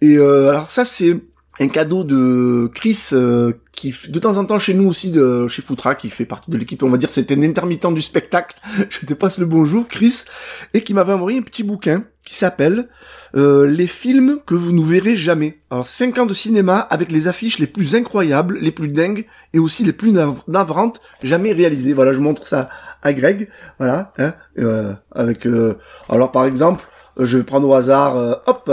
Et 0.00 0.16
euh, 0.18 0.50
alors 0.50 0.70
ça 0.70 0.84
c'est 0.84 1.20
un 1.60 1.68
cadeau 1.68 2.04
de 2.04 2.70
Chris 2.74 3.10
euh, 3.12 3.52
qui 3.72 3.94
de 4.08 4.18
temps 4.18 4.36
en 4.36 4.44
temps 4.44 4.58
chez 4.58 4.74
nous 4.74 4.88
aussi 4.88 5.10
de 5.10 5.46
chez 5.48 5.62
Foutra 5.62 5.94
qui 5.94 6.08
fait 6.08 6.24
partie 6.24 6.50
de 6.50 6.56
l'équipe 6.56 6.82
on 6.82 6.88
va 6.88 6.96
dire 6.96 7.10
c'était 7.10 7.36
un 7.36 7.42
intermittent 7.42 7.92
du 7.92 8.00
spectacle 8.00 8.56
je 8.90 9.04
te 9.04 9.12
passe 9.14 9.38
le 9.38 9.46
bonjour 9.46 9.86
Chris 9.86 10.24
et 10.72 10.82
qui 10.82 10.94
m'avait 10.94 11.12
envoyé 11.12 11.38
un 11.38 11.42
petit 11.42 11.62
bouquin 11.62 12.04
qui 12.24 12.34
s'appelle 12.34 12.88
euh, 13.34 13.66
les 13.66 13.86
films 13.86 14.38
que 14.46 14.54
vous 14.54 14.72
ne 14.72 14.84
verrez 14.84 15.16
jamais. 15.16 15.58
Alors 15.70 15.86
5 15.86 16.18
ans 16.18 16.26
de 16.26 16.34
cinéma 16.34 16.78
avec 16.78 17.10
les 17.10 17.28
affiches 17.28 17.58
les 17.58 17.66
plus 17.66 17.94
incroyables, 17.94 18.58
les 18.60 18.72
plus 18.72 18.88
dingues 18.88 19.26
et 19.52 19.58
aussi 19.58 19.84
les 19.84 19.92
plus 19.92 20.12
navrantes 20.12 21.00
jamais 21.22 21.52
réalisées. 21.52 21.94
Voilà, 21.94 22.12
je 22.12 22.18
montre 22.18 22.46
ça 22.46 22.68
à 23.02 23.12
Greg. 23.12 23.48
Voilà, 23.78 24.12
hein, 24.18 24.34
euh, 24.58 24.92
avec 25.12 25.46
euh, 25.46 25.78
alors 26.08 26.32
par 26.32 26.44
exemple 26.44 26.86
euh, 27.18 27.26
je 27.26 27.38
vais 27.38 27.44
prendre 27.44 27.68
au 27.68 27.74
hasard, 27.74 28.16
euh, 28.16 28.34
hop, 28.46 28.70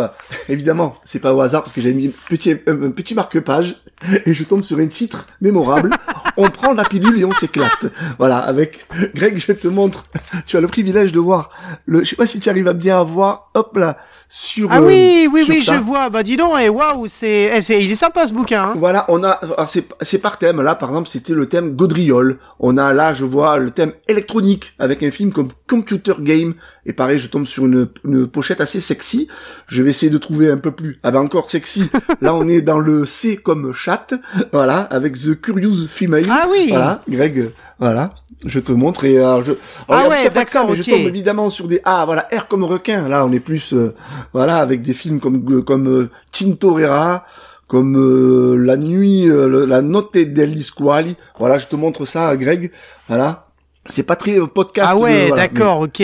évidemment, 0.47 0.95
c'est 1.03 1.19
pas 1.19 1.33
au 1.33 1.41
hasard 1.41 1.63
parce 1.63 1.73
que 1.73 1.81
j'ai 1.81 1.93
mis 1.93 2.07
un 2.07 2.11
petit, 2.29 2.51
un, 2.67 2.91
petit 2.91 3.13
marque-page 3.13 3.75
et 4.25 4.33
je 4.33 4.43
tombe 4.43 4.63
sur 4.63 4.79
un 4.79 4.87
titre 4.87 5.27
mémorable. 5.41 5.91
on 6.37 6.49
prend 6.49 6.73
la 6.73 6.85
pilule 6.85 7.19
et 7.19 7.25
on 7.25 7.33
s'éclate. 7.33 7.87
Voilà, 8.17 8.39
avec 8.39 8.85
Greg, 9.13 9.37
je 9.37 9.51
te 9.51 9.67
montre, 9.67 10.05
tu 10.45 10.55
as 10.57 10.61
le 10.61 10.67
privilège 10.67 11.11
de 11.11 11.19
voir, 11.19 11.49
le, 11.85 12.03
je 12.03 12.09
sais 12.09 12.15
pas 12.15 12.25
si 12.25 12.39
tu 12.39 12.49
arrives 12.49 12.67
à 12.67 12.73
bien 12.73 13.03
voir, 13.03 13.51
hop 13.55 13.75
là, 13.77 13.97
sur 14.31 14.69
Ah 14.71 14.79
oui, 14.79 15.27
oui, 15.33 15.43
oui, 15.49 15.59
je 15.59 15.73
vois. 15.73 16.09
Bah 16.09 16.21
dis 16.21 16.37
donc, 16.37 16.59
et 16.59 16.69
waouh, 16.69 17.07
c'est, 17.07 17.51
eh, 17.51 17.61
c'est, 17.63 17.83
il 17.83 17.89
est 17.89 17.95
sympa 17.95 18.27
ce 18.27 18.33
bouquin. 18.33 18.63
Hein. 18.63 18.73
Voilà, 18.77 19.05
on 19.09 19.23
a, 19.23 19.39
c'est, 19.65 19.87
c'est 20.01 20.19
par 20.19 20.37
thème. 20.37 20.61
Là, 20.61 20.75
par 20.75 20.89
exemple, 20.89 21.09
c'était 21.09 21.33
le 21.33 21.47
thème 21.47 21.75
Gaudriole. 21.75 22.37
On 22.59 22.77
a 22.77 22.93
là, 22.93 23.11
je 23.13 23.25
vois 23.25 23.57
le 23.57 23.71
thème 23.71 23.91
électronique 24.07 24.73
avec 24.77 25.01
un 25.01 25.09
film 25.09 25.33
comme 25.33 25.49
Computer 25.67 26.13
Game. 26.19 26.53
Et 26.85 26.93
pareil, 26.93 27.17
je 27.17 27.27
tombe 27.27 27.47
sur 27.47 27.65
une, 27.65 27.87
une 28.05 28.27
pochette 28.27 28.61
assez 28.61 28.79
sexy. 28.79 29.27
Je 29.67 29.81
vais 29.81 29.89
essayer 29.89 30.11
de 30.11 30.19
trouver 30.19 30.51
un 30.51 30.57
peu 30.57 30.71
plus. 30.71 30.99
Ah 31.01 31.09
ben 31.09 31.21
encore 31.21 31.49
sexy. 31.49 31.89
là, 32.21 32.35
on 32.35 32.47
est 32.47 32.61
dans 32.61 32.79
le 32.79 33.05
C 33.05 33.37
comme 33.37 33.73
chat. 33.73 34.13
Voilà, 34.51 34.81
avec 34.81 35.17
The 35.17 35.41
Curious 35.41 35.87
Female. 35.87 36.27
Ah 36.29 36.45
oui. 36.51 36.67
Voilà, 36.69 37.01
Greg. 37.09 37.49
Voilà 37.79 38.13
je 38.45 38.59
te 38.59 38.71
montre 38.71 39.03
et 39.03 39.17
alors 39.17 39.41
je 39.41 39.53
ah 39.89 40.07
ouais 40.07 40.29
d'accord 40.29 40.69
mais 40.69 40.75
je 40.75 40.83
tombe 40.83 41.05
évidemment 41.07 41.49
sur 41.49 41.67
des 41.67 41.81
ah 41.83 42.05
voilà 42.05 42.27
R 42.31 42.47
comme 42.47 42.63
requin. 42.63 43.09
Là 43.09 43.25
on 43.25 43.31
est 43.33 43.39
plus 43.39 43.73
euh, 43.73 43.93
voilà 44.31 44.57
avec 44.57 44.81
des 44.81 44.93
films 44.93 45.19
comme 45.19 45.43
euh, 45.51 45.61
comme 45.61 45.87
euh, 45.87 46.09
Tintorera 46.31 47.25
comme 47.67 47.97
euh, 47.97 48.55
la 48.55 48.77
nuit 48.77 49.27
la 49.27 49.81
notte 49.81 50.13
degli 50.13 50.63
squali 50.63 51.15
voilà 51.37 51.57
je 51.57 51.67
te 51.67 51.75
montre 51.75 52.05
ça 52.05 52.35
Greg. 52.37 52.71
Voilà. 53.07 53.47
C'est 53.85 54.03
pas 54.03 54.15
très 54.15 54.39
podcast 54.47 54.89
ah 54.91 54.97
ouais 54.97 55.31
d'accord 55.31 55.79
ok. 55.81 56.01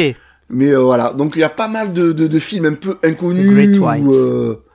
mais 0.49 0.73
voilà. 0.75 1.13
Donc 1.13 1.33
il 1.35 1.39
y 1.39 1.43
a 1.43 1.49
pas 1.49 1.67
mal 1.67 1.93
de, 1.93 2.11
de, 2.11 2.27
de 2.27 2.39
films 2.39 2.65
un 2.65 2.73
peu 2.73 2.97
inconnus 3.03 3.79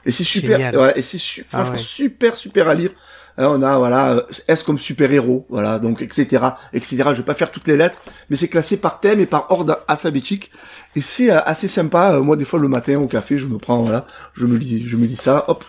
et 0.07 0.13
c'est 0.13 0.25
super 0.25 0.73
voilà, 0.73 0.97
et 0.97 1.03
c'est 1.03 1.19
su 1.19 1.45
ah 1.53 1.59
franchement 1.59 1.77
super 1.77 2.37
super 2.37 2.69
à 2.69 2.75
lire 2.75 2.91
on 3.39 3.63
a 3.63 3.79
voilà 3.79 4.13
euh, 4.13 4.23
S 4.49 4.63
comme 4.63 4.79
super 4.79 5.13
héros, 5.13 5.47
voilà 5.49 5.79
donc 5.79 6.03
etc 6.03 6.45
etc. 6.73 7.05
Je 7.11 7.19
vais 7.19 7.23
pas 7.23 7.35
faire 7.35 7.51
toutes 7.51 7.69
les 7.69 7.77
lettres, 7.77 7.99
mais 8.29 8.37
c'est 8.37 8.49
classé 8.49 8.77
par 8.77 9.01
thème 9.01 9.21
et 9.21 9.27
par 9.27 9.51
ordre 9.51 9.81
alphabétique 9.89 10.51
et 10.97 11.01
c'est 11.01 11.31
euh, 11.31 11.41
assez 11.45 11.69
sympa. 11.69 12.15
Euh, 12.15 12.21
moi 12.23 12.37
des 12.37 12.45
fois 12.45 12.59
le 12.59 12.69
matin 12.69 12.99
au 12.99 13.07
café, 13.07 13.39
je 13.39 13.47
me 13.47 13.59
prends 13.59 13.83
voilà, 13.83 14.07
je 14.35 14.47
me 14.47 14.57
lis 14.57 14.87
je 14.89 14.97
me 14.97 15.07
lis 15.07 15.17
ça, 15.17 15.45
hop. 15.49 15.65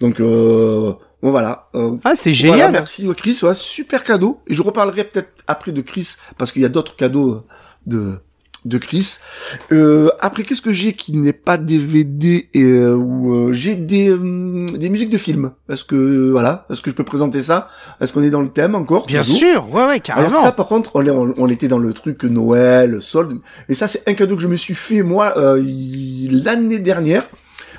Donc 0.00 0.20
Bon 1.24 1.30
voilà. 1.30 1.68
Euh, 1.74 1.96
ah 2.04 2.12
c'est 2.14 2.34
génial. 2.34 2.70
merci 2.70 3.08
Chris, 3.16 3.40
ouais, 3.44 3.54
super 3.54 4.04
cadeau. 4.04 4.42
Et 4.46 4.52
je 4.52 4.60
reparlerai 4.60 5.04
peut-être 5.04 5.42
après 5.46 5.72
de 5.72 5.80
Chris 5.80 6.16
parce 6.36 6.52
qu'il 6.52 6.60
y 6.60 6.66
a 6.66 6.68
d'autres 6.68 6.96
cadeaux 6.96 7.46
de 7.86 8.18
de 8.64 8.78
Chris. 8.78 9.18
Euh, 9.72 10.10
après, 10.20 10.42
qu'est-ce 10.42 10.62
que 10.62 10.72
j'ai 10.72 10.92
qui 10.92 11.16
n'est 11.16 11.32
pas 11.32 11.56
DVD 11.56 12.48
et 12.54 12.62
euh, 12.62 12.94
où 12.94 13.34
euh, 13.34 13.52
j'ai 13.52 13.74
des 13.74 14.08
des 14.08 14.88
musiques 14.88 15.10
de 15.10 15.18
films. 15.18 15.52
Est-ce 15.68 15.84
que 15.84 16.30
voilà, 16.30 16.66
est-ce 16.70 16.80
que 16.80 16.90
je 16.90 16.94
peux 16.94 17.04
présenter 17.04 17.42
ça? 17.42 17.68
Est-ce 18.00 18.12
qu'on 18.12 18.22
est 18.22 18.30
dans 18.30 18.42
le 18.42 18.48
thème 18.48 18.74
encore? 18.74 19.06
Bien 19.06 19.22
sûr, 19.22 19.72
ouais 19.72 19.86
ouais 19.86 20.00
carrément. 20.00 20.28
Alors 20.28 20.42
ça, 20.42 20.52
par 20.52 20.66
contre, 20.66 20.92
on, 20.94 21.34
on, 21.36 21.48
était 21.48 21.68
dans 21.68 21.78
le 21.78 21.92
truc 21.92 22.24
Noël, 22.24 23.02
solde. 23.02 23.38
Et 23.68 23.74
ça, 23.74 23.88
c'est 23.88 24.08
un 24.08 24.14
cadeau 24.14 24.36
que 24.36 24.42
je 24.42 24.48
me 24.48 24.56
suis 24.56 24.74
fait 24.74 25.02
moi 25.02 25.34
l'année 25.36 26.78
dernière. 26.78 27.28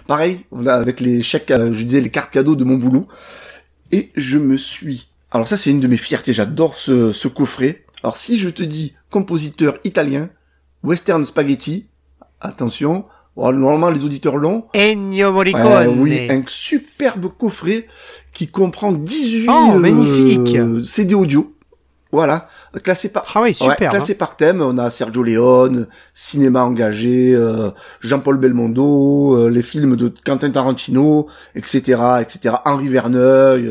Pareil, 0.08 0.46
avec 0.68 1.00
les 1.00 1.24
chèques, 1.24 1.51
je 1.51 1.84
disais 1.84 2.01
les 2.01 2.10
cartes 2.10 2.32
cadeaux 2.32 2.56
de 2.56 2.63
mon 2.63 2.75
boulot. 2.75 3.08
Et 3.92 4.12
je 4.15 4.38
me 4.38 4.58
suis. 4.58 5.10
Alors 5.32 5.48
ça, 5.48 5.58
c'est 5.58 5.72
une 5.72 5.80
de 5.80 5.88
mes 5.88 5.98
fiertés. 5.98 6.34
J'adore 6.34 6.77
ce, 6.77 7.12
ce 7.12 7.27
coffret. 7.27 7.86
Alors 8.04 8.18
si 8.18 8.38
je 8.38 8.50
te 8.50 8.62
dis 8.62 8.94
compositeur 9.10 9.80
italien, 9.84 10.30
Western 10.86 11.25
Spaghetti. 11.25 11.88
Attention. 12.39 13.06
normalement, 13.36 13.89
les 13.89 14.06
auditeurs 14.06 14.38
l'ont. 14.38 14.65
Ennio 14.74 15.32
Morricone. 15.32 16.00
oui, 16.00 16.27
un 16.30 16.44
superbe 16.48 17.27
coffret 17.38 17.88
qui 18.34 18.48
comprend 18.48 18.92
18 18.92 19.50
oh, 19.50 19.80
magnifique. 19.80 20.56
Euh, 20.56 20.84
CD 20.84 21.15
audio. 21.15 21.51
Voilà, 22.12 22.48
classé 22.82 23.12
par 23.12 23.25
ah 23.34 23.42
oui, 23.42 23.54
super, 23.54 23.89
classé 23.89 24.13
hein. 24.13 24.18
par 24.18 24.38
thème. 24.38 24.62
On 24.62 24.77
a 24.77 24.89
Sergio 24.89 25.22
Leone, 25.22 25.88
cinéma 26.13 26.63
engagé, 26.63 27.34
euh, 27.34 27.72
Jean-Paul 28.00 28.38
Belmondo, 28.38 29.36
euh, 29.36 29.50
les 29.50 29.63
films 29.63 29.98
de 29.98 30.13
Quentin 30.24 30.50
Tarantino, 30.50 31.27
etc., 31.56 31.80
etc. 32.22 32.56
Henri 32.63 32.88
Verneuil. 32.88 33.70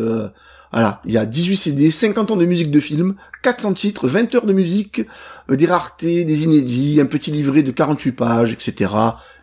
voilà, 0.73 1.01
il 1.07 1.13
y 1.13 1.17
a 1.17 1.25
18 1.25 1.57
CD, 1.57 1.91
50 1.91 2.33
ans 2.33 2.37
de 2.37 2.45
musique 2.45 2.71
de 2.71 2.81
film, 2.81 3.15
400 3.43 3.73
titres, 3.75 4.09
20 4.09 4.35
heures 4.35 4.47
de 4.47 4.53
musique, 4.53 5.03
des 5.49 5.67
raretés, 5.67 6.25
des 6.25 6.45
inédits, 6.45 7.01
un 7.01 7.07
petit 7.07 7.31
livret 7.31 7.63
de 7.63 7.71
48 7.71 8.13
pages, 8.13 8.53
etc., 8.53 8.91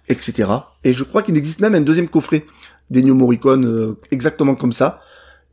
etc. 0.07 0.49
Et 0.83 0.93
je 0.93 1.03
crois 1.03 1.21
qu'il 1.21 1.37
existe 1.37 1.59
même 1.59 1.75
un 1.75 1.81
deuxième 1.81 2.07
coffret 2.07 2.45
d'Ennio 2.89 3.15
Morricone 3.15 3.65
euh, 3.65 3.97
exactement 4.11 4.55
comme 4.55 4.73
ça. 4.73 5.01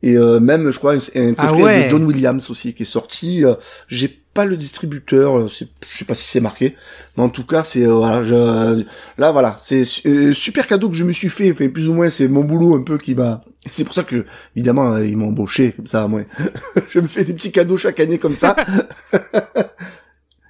Et 0.01 0.17
euh, 0.17 0.39
même, 0.39 0.71
je 0.71 0.77
crois, 0.77 0.93
un, 0.93 1.33
ah 1.37 1.47
coffret 1.47 1.85
de 1.85 1.89
John 1.89 2.05
Williams 2.05 2.49
aussi 2.49 2.73
qui 2.73 2.83
est 2.83 2.85
sorti. 2.85 3.43
J'ai 3.89 4.21
pas 4.33 4.45
le 4.45 4.55
distributeur, 4.55 5.49
je 5.49 5.65
sais 5.91 6.05
pas 6.05 6.15
si 6.15 6.25
c'est 6.27 6.39
marqué, 6.39 6.75
mais 7.17 7.23
en 7.23 7.29
tout 7.29 7.45
cas, 7.45 7.63
c'est 7.65 7.85
voilà, 7.85 8.23
je, 8.23 8.85
là 9.17 9.31
voilà, 9.31 9.57
c'est 9.59 9.83
super 9.83 10.67
cadeau 10.67 10.89
que 10.89 10.95
je 10.95 11.03
me 11.03 11.11
suis 11.11 11.29
fait. 11.29 11.51
Enfin, 11.51 11.67
plus 11.67 11.89
ou 11.89 11.93
moins, 11.93 12.09
c'est 12.09 12.27
mon 12.29 12.45
boulot 12.45 12.75
un 12.75 12.83
peu 12.83 12.97
qui 12.97 13.15
m'a. 13.15 13.41
C'est 13.69 13.83
pour 13.83 13.93
ça 13.93 14.03
que, 14.03 14.25
évidemment, 14.55 14.97
ils 14.97 15.17
m'ont 15.17 15.27
embauché 15.27 15.73
comme 15.73 15.85
ça. 15.85 16.07
Moi, 16.07 16.21
je 16.91 17.01
me 17.01 17.07
fais 17.07 17.25
des 17.25 17.33
petits 17.33 17.51
cadeaux 17.51 17.77
chaque 17.77 17.99
année 17.99 18.17
comme 18.17 18.37
ça. 18.37 18.55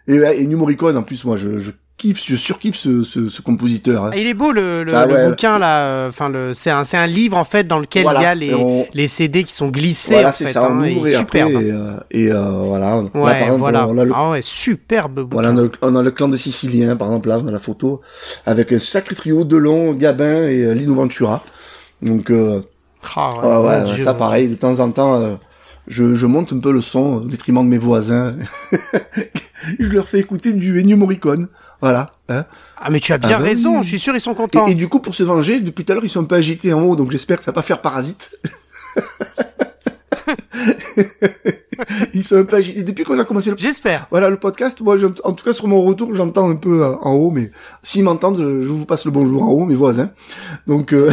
Et, 0.09 0.15
et 0.15 0.47
New 0.47 0.57
Morricone, 0.57 0.97
en 0.97 1.03
plus, 1.03 1.23
moi, 1.23 1.37
je, 1.37 1.57
je 1.57 1.71
kiffe, 1.99 2.23
je 2.25 2.35
surkiffe 2.35 2.75
ce, 2.75 3.03
ce, 3.03 3.29
ce 3.29 3.41
compositeur. 3.41 4.05
Hein. 4.05 4.11
il 4.15 4.25
est 4.25 4.33
beau 4.33 4.51
le, 4.51 4.83
le, 4.83 4.95
ah 4.95 5.05
le 5.05 5.29
bouquin 5.29 5.59
là. 5.59 6.07
Enfin, 6.07 6.29
le, 6.29 6.53
c'est 6.53 6.71
un, 6.71 6.83
c'est 6.83 6.97
un 6.97 7.05
livre 7.05 7.37
en 7.37 7.43
fait 7.43 7.65
dans 7.65 7.77
lequel 7.77 8.07
il 8.15 8.21
y 8.21 8.25
a 8.25 8.33
les, 8.33 8.55
les 8.93 9.07
CD 9.07 9.43
qui 9.43 9.53
sont 9.53 9.67
glissés. 9.67 10.13
Voilà, 10.13 10.31
c'est 10.31 10.47
ça. 10.47 10.69
On 10.71 10.79
hein, 10.79 10.85
et 10.85 11.13
superbe. 11.13 11.61
et, 11.61 11.71
euh, 11.71 11.91
et 12.09 12.31
euh, 12.31 12.61
voilà. 12.63 13.03
Ouais, 13.13 13.39
là, 13.39 13.53
voilà. 13.53 13.87
On 13.87 13.97
a 13.97 14.05
le, 14.05 14.11
ah 14.15 14.31
ouais, 14.31 14.41
superbe 14.41 15.21
bouquin. 15.21 15.29
Voilà, 15.33 15.51
on 15.51 15.57
a, 15.57 15.61
le, 15.61 15.71
on 15.81 15.95
a, 15.95 16.01
le, 16.01 16.11
clan 16.11 16.29
des 16.29 16.37
Siciliens, 16.37 16.95
par 16.95 17.09
exemple 17.09 17.29
là, 17.29 17.39
dans 17.39 17.51
la 17.51 17.59
photo, 17.59 18.01
avec 18.45 18.71
un 18.71 18.79
sacré 18.79 19.15
trio 19.15 19.43
Delon, 19.43 19.93
Gabin 19.93 20.47
et 20.47 20.63
euh, 20.63 20.73
Lino 20.73 20.95
Ventura. 20.95 21.43
Donc, 22.01 22.31
euh, 22.31 22.61
ah 23.15 23.29
ouais, 23.29 23.41
ah 23.43 23.85
ouais 23.85 23.97
ça 23.97 24.13
pareil, 24.13 24.47
de 24.47 24.55
temps 24.55 24.79
en 24.79 24.91
temps. 24.91 25.21
Euh, 25.21 25.35
je, 25.87 26.15
je, 26.15 26.25
monte 26.27 26.53
un 26.53 26.59
peu 26.59 26.71
le 26.71 26.81
son 26.81 27.15
au 27.15 27.19
détriment 27.21 27.63
de 27.63 27.69
mes 27.69 27.77
voisins. 27.77 28.35
je 29.79 29.89
leur 29.89 30.07
fais 30.07 30.19
écouter 30.19 30.53
du 30.53 30.79
Ennio 30.79 30.97
Morricone. 30.97 31.47
Voilà. 31.81 32.11
Hein. 32.27 32.45
Ah 32.77 32.89
mais 32.89 32.99
tu 32.99 33.13
as 33.13 33.17
bien 33.17 33.37
ah 33.37 33.39
bah 33.39 33.45
raison, 33.45 33.81
je 33.81 33.87
suis 33.87 33.99
sûr 33.99 34.13
ils 34.13 34.21
sont 34.21 34.33
contents. 34.33 34.67
Et, 34.67 34.75
du 34.75 34.89
coup 34.89 34.99
pour 34.99 35.15
se 35.15 35.23
venger, 35.23 35.61
depuis 35.61 35.85
tout 35.85 35.91
à 35.91 35.95
l'heure 35.95 36.05
ils 36.05 36.09
sont 36.09 36.21
un 36.21 36.25
peu 36.25 36.35
agités 36.35 36.73
en 36.73 36.83
haut, 36.83 36.95
donc 36.95 37.11
j'espère 37.11 37.37
que 37.37 37.43
ça 37.43 37.51
va 37.51 37.55
pas 37.55 37.61
faire 37.61 37.81
parasite. 37.81 38.31
ils 42.13 42.23
sont 42.23 42.37
un 42.37 42.45
peu 42.45 42.57
agités. 42.57 42.83
Depuis 42.83 43.03
qu'on 43.03 43.19
a 43.19 43.25
commencé 43.25 43.49
le... 43.49 43.57
J'espère. 43.57 44.07
Voilà, 44.11 44.29
le 44.29 44.37
podcast, 44.37 44.81
moi, 44.81 44.97
en 45.23 45.33
tout 45.33 45.45
cas, 45.45 45.53
sur 45.53 45.67
mon 45.67 45.81
retour, 45.81 46.15
j'entends 46.15 46.49
un 46.49 46.55
peu 46.55 46.83
euh, 46.83 46.95
en 47.01 47.13
haut, 47.13 47.31
mais 47.31 47.51
s'ils 47.83 48.03
m'entendent, 48.03 48.37
je, 48.37 48.67
vous 48.67 48.85
passe 48.85 49.05
le 49.05 49.11
bonjour 49.11 49.43
en 49.43 49.49
haut, 49.49 49.65
mes 49.65 49.75
voisins. 49.75 50.11
Donc, 50.67 50.93
euh... 50.93 51.11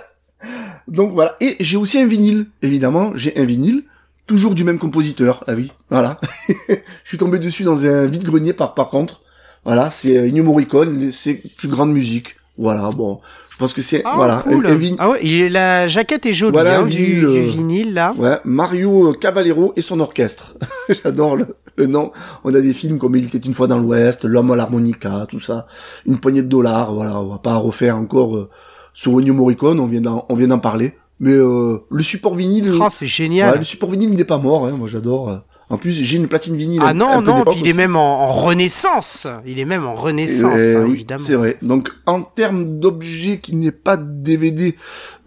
Donc 0.88 1.12
voilà. 1.12 1.36
Et 1.40 1.56
j'ai 1.60 1.76
aussi 1.76 1.98
un 1.98 2.06
vinyle, 2.06 2.46
évidemment. 2.60 3.12
J'ai 3.14 3.36
un 3.38 3.44
vinyle, 3.44 3.84
toujours 4.26 4.54
du 4.54 4.64
même 4.64 4.78
compositeur. 4.78 5.44
Ah 5.46 5.52
oui, 5.54 5.72
voilà. 5.90 6.20
je 6.68 6.74
suis 7.04 7.18
tombé 7.18 7.38
dessus 7.38 7.64
dans 7.64 7.84
un 7.84 8.06
vide-grenier 8.06 8.52
par, 8.52 8.74
par 8.74 8.88
contre. 8.88 9.22
Voilà, 9.64 9.90
c'est 9.90 10.16
euh, 10.16 10.28
Ennio 10.28 10.42
Morricone, 10.42 11.10
c'est 11.12 11.40
plus 11.56 11.68
grande 11.68 11.92
musique. 11.92 12.36
Voilà, 12.58 12.90
bon, 12.90 13.20
je 13.50 13.56
pense 13.56 13.72
que 13.72 13.80
c'est 13.80 14.02
ah, 14.04 14.12
voilà 14.16 14.44
cool. 14.46 14.66
un, 14.66 14.78
Ah 14.98 15.10
ouais, 15.10 15.48
la 15.48 15.88
jaquette 15.88 16.26
est 16.26 16.34
jolie 16.34 16.52
voilà, 16.52 16.80
hein, 16.80 16.86
du, 16.86 16.96
du, 16.96 17.24
euh, 17.24 17.40
vinyle 17.40 17.94
là. 17.94 18.12
Ouais, 18.18 18.38
Mario 18.44 19.14
Cavallero 19.14 19.72
et 19.76 19.82
son 19.82 20.00
orchestre. 20.00 20.54
J'adore 21.02 21.36
le, 21.36 21.56
le, 21.76 21.86
nom. 21.86 22.12
On 22.44 22.54
a 22.54 22.60
des 22.60 22.74
films 22.74 22.98
comme 22.98 23.16
Il 23.16 23.24
était 23.24 23.38
une 23.38 23.54
fois 23.54 23.68
dans 23.68 23.78
l'Ouest, 23.78 24.24
L'homme 24.24 24.50
à 24.50 24.56
l'harmonica, 24.56 25.26
tout 25.28 25.40
ça. 25.40 25.66
Une 26.06 26.18
poignée 26.18 26.42
de 26.42 26.48
dollars, 26.48 26.92
voilà, 26.92 27.20
on 27.20 27.28
va 27.28 27.38
pas 27.38 27.56
refaire 27.56 27.96
encore 27.96 28.36
euh, 28.36 28.50
sur 28.92 29.12
Ennio 29.12 29.32
Morricone, 29.32 29.80
on 29.80 29.86
vient 29.86 30.02
d'en, 30.02 30.26
on 30.28 30.34
vient 30.34 30.48
d'en 30.48 30.58
parler. 30.58 30.94
Mais 31.22 31.34
euh, 31.34 31.78
le 31.88 32.02
support 32.02 32.34
vinyle, 32.34 32.72
oh, 32.80 32.88
c'est 32.90 33.06
génial. 33.06 33.52
Ouais, 33.52 33.58
le 33.58 33.64
support 33.64 33.88
vinyle 33.88 34.10
n'est 34.10 34.24
pas 34.24 34.38
mort, 34.38 34.66
hein, 34.66 34.72
moi 34.72 34.88
j'adore. 34.88 35.42
En 35.70 35.78
plus, 35.78 36.02
j'ai 36.02 36.18
une 36.18 36.28
platine 36.28 36.54
vinyle. 36.54 36.82
Ah 36.84 36.92
non, 36.92 37.22
non, 37.22 37.44
il 37.56 37.66
est 37.66 37.72
même 37.72 37.96
en, 37.96 38.26
renaissance. 38.26 39.26
Il 39.46 39.58
est 39.58 39.64
même 39.64 39.86
en 39.86 39.94
renaissance, 39.94 40.60
hein, 40.60 40.86
évidemment. 40.86 41.24
C'est 41.24 41.34
vrai. 41.34 41.56
Donc, 41.62 41.90
en 42.04 42.20
termes 42.22 42.78
d'objet 42.78 43.38
qui 43.38 43.54
n'est 43.56 43.72
pas 43.72 43.96
DVD, 43.96 44.76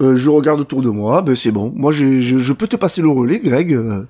euh, 0.01 0.15
je 0.15 0.29
regarde 0.29 0.59
autour 0.59 0.83
de 0.83 0.89
moi. 0.89 1.23
Ben 1.23 1.33
c'est 1.35 1.51
bon. 1.51 1.73
Moi, 1.75 1.91
je, 1.91 2.21
je, 2.21 2.53
peux 2.53 2.67
te 2.67 2.75
passer 2.75 3.01
le 3.01 3.09
relais, 3.09 3.39
Greg, 3.39 3.73
euh, 3.73 4.03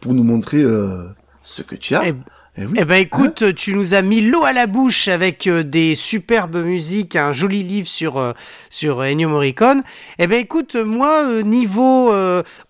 pour 0.00 0.14
nous 0.14 0.24
montrer 0.24 0.62
euh, 0.62 1.04
ce 1.42 1.62
que 1.62 1.74
tu 1.74 1.94
as. 1.94 2.08
Eh 2.08 2.14
eh, 2.56 2.62
eh 2.76 2.84
ben 2.84 2.96
écoute, 2.96 3.42
hein 3.42 3.52
tu 3.52 3.74
nous 3.74 3.94
as 3.94 4.02
mis 4.02 4.20
l'eau 4.20 4.44
à 4.44 4.52
la 4.52 4.68
bouche 4.68 5.08
avec 5.08 5.48
euh, 5.48 5.64
des 5.64 5.96
superbes 5.96 6.64
musiques, 6.64 7.16
un 7.16 7.32
joli 7.32 7.64
livre 7.64 7.88
sur 7.88 8.16
euh, 8.16 8.32
sur 8.70 9.02
Ennio 9.02 9.28
Morricone. 9.28 9.82
Eh 10.20 10.28
ben 10.28 10.38
écoute, 10.38 10.76
moi 10.76 11.24
euh, 11.24 11.42
niveau 11.42 12.12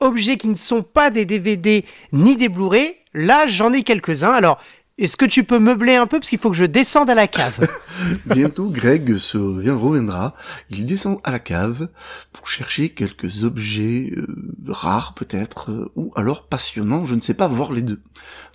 objets 0.00 0.38
qui 0.38 0.48
ne 0.48 0.56
sont 0.56 0.82
pas 0.82 1.10
des 1.10 1.26
DVD 1.26 1.84
ni 2.12 2.36
des 2.36 2.48
Blu-ray, 2.48 2.96
là 3.12 3.46
j'en 3.46 3.74
ai 3.74 3.82
quelques-uns. 3.82 4.32
Alors 4.32 4.58
est-ce 4.96 5.16
que 5.16 5.24
tu 5.24 5.42
peux 5.42 5.58
meubler 5.58 5.96
un 5.96 6.06
peu 6.06 6.20
parce 6.20 6.28
qu'il 6.28 6.38
faut 6.38 6.50
que 6.50 6.56
je 6.56 6.64
descende 6.64 7.10
à 7.10 7.16
la 7.16 7.26
cave? 7.26 7.66
Bientôt, 8.26 8.68
Greg 8.68 9.16
se 9.16 9.36
reviendra. 9.38 10.34
Il 10.70 10.86
descend 10.86 11.18
à 11.24 11.32
la 11.32 11.40
cave 11.40 11.88
pour 12.32 12.46
chercher 12.46 12.90
quelques 12.90 13.42
objets 13.42 14.12
euh, 14.16 14.26
rares 14.68 15.14
peut-être 15.14 15.72
euh, 15.72 15.90
ou 15.96 16.12
alors 16.14 16.46
passionnants. 16.46 17.06
Je 17.06 17.16
ne 17.16 17.20
sais 17.20 17.34
pas 17.34 17.48
voir 17.48 17.72
les 17.72 17.82
deux. 17.82 18.00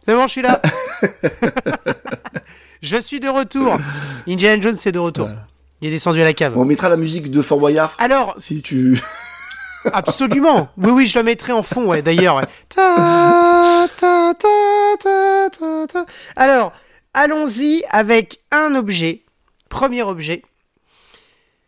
C'est 0.05 0.15
bon, 0.15 0.27
je 0.27 0.31
suis 0.31 0.41
là. 0.41 0.62
je 2.81 3.01
suis 3.01 3.19
de 3.19 3.27
retour. 3.27 3.77
Indiana 4.25 4.62
Jones 4.62 4.77
c'est 4.77 4.93
de 4.93 5.00
retour. 5.00 5.27
Il 5.81 5.89
est 5.89 5.91
descendu 5.91 6.22
à 6.22 6.25
la 6.25 6.34
cave. 6.34 6.58
On 6.58 6.63
mettra 6.63 6.88
la 6.88 6.98
musique 6.98 7.31
de 7.31 7.41
Fort 7.41 7.60
Boyard. 7.60 7.96
Alors, 8.00 8.36
si 8.38 8.62
tu 8.62 8.98
Absolument. 9.94 10.70
Oui, 10.78 10.92
oui, 10.92 11.08
je 11.08 11.18
la 11.18 11.24
mettrai 11.24 11.54
en 11.54 11.64
fond, 11.64 11.86
ouais, 11.86 12.02
d'ailleurs. 12.02 12.36
Ouais. 12.38 12.44
Ta, 12.70 13.88
ta, 13.98 14.34
ta, 15.00 16.06
Alors, 16.36 16.74
allons-y 17.14 17.84
avec 17.90 18.42
un 18.52 18.76
objet. 18.76 19.24
Premier 19.70 20.04
objet. 20.04 20.44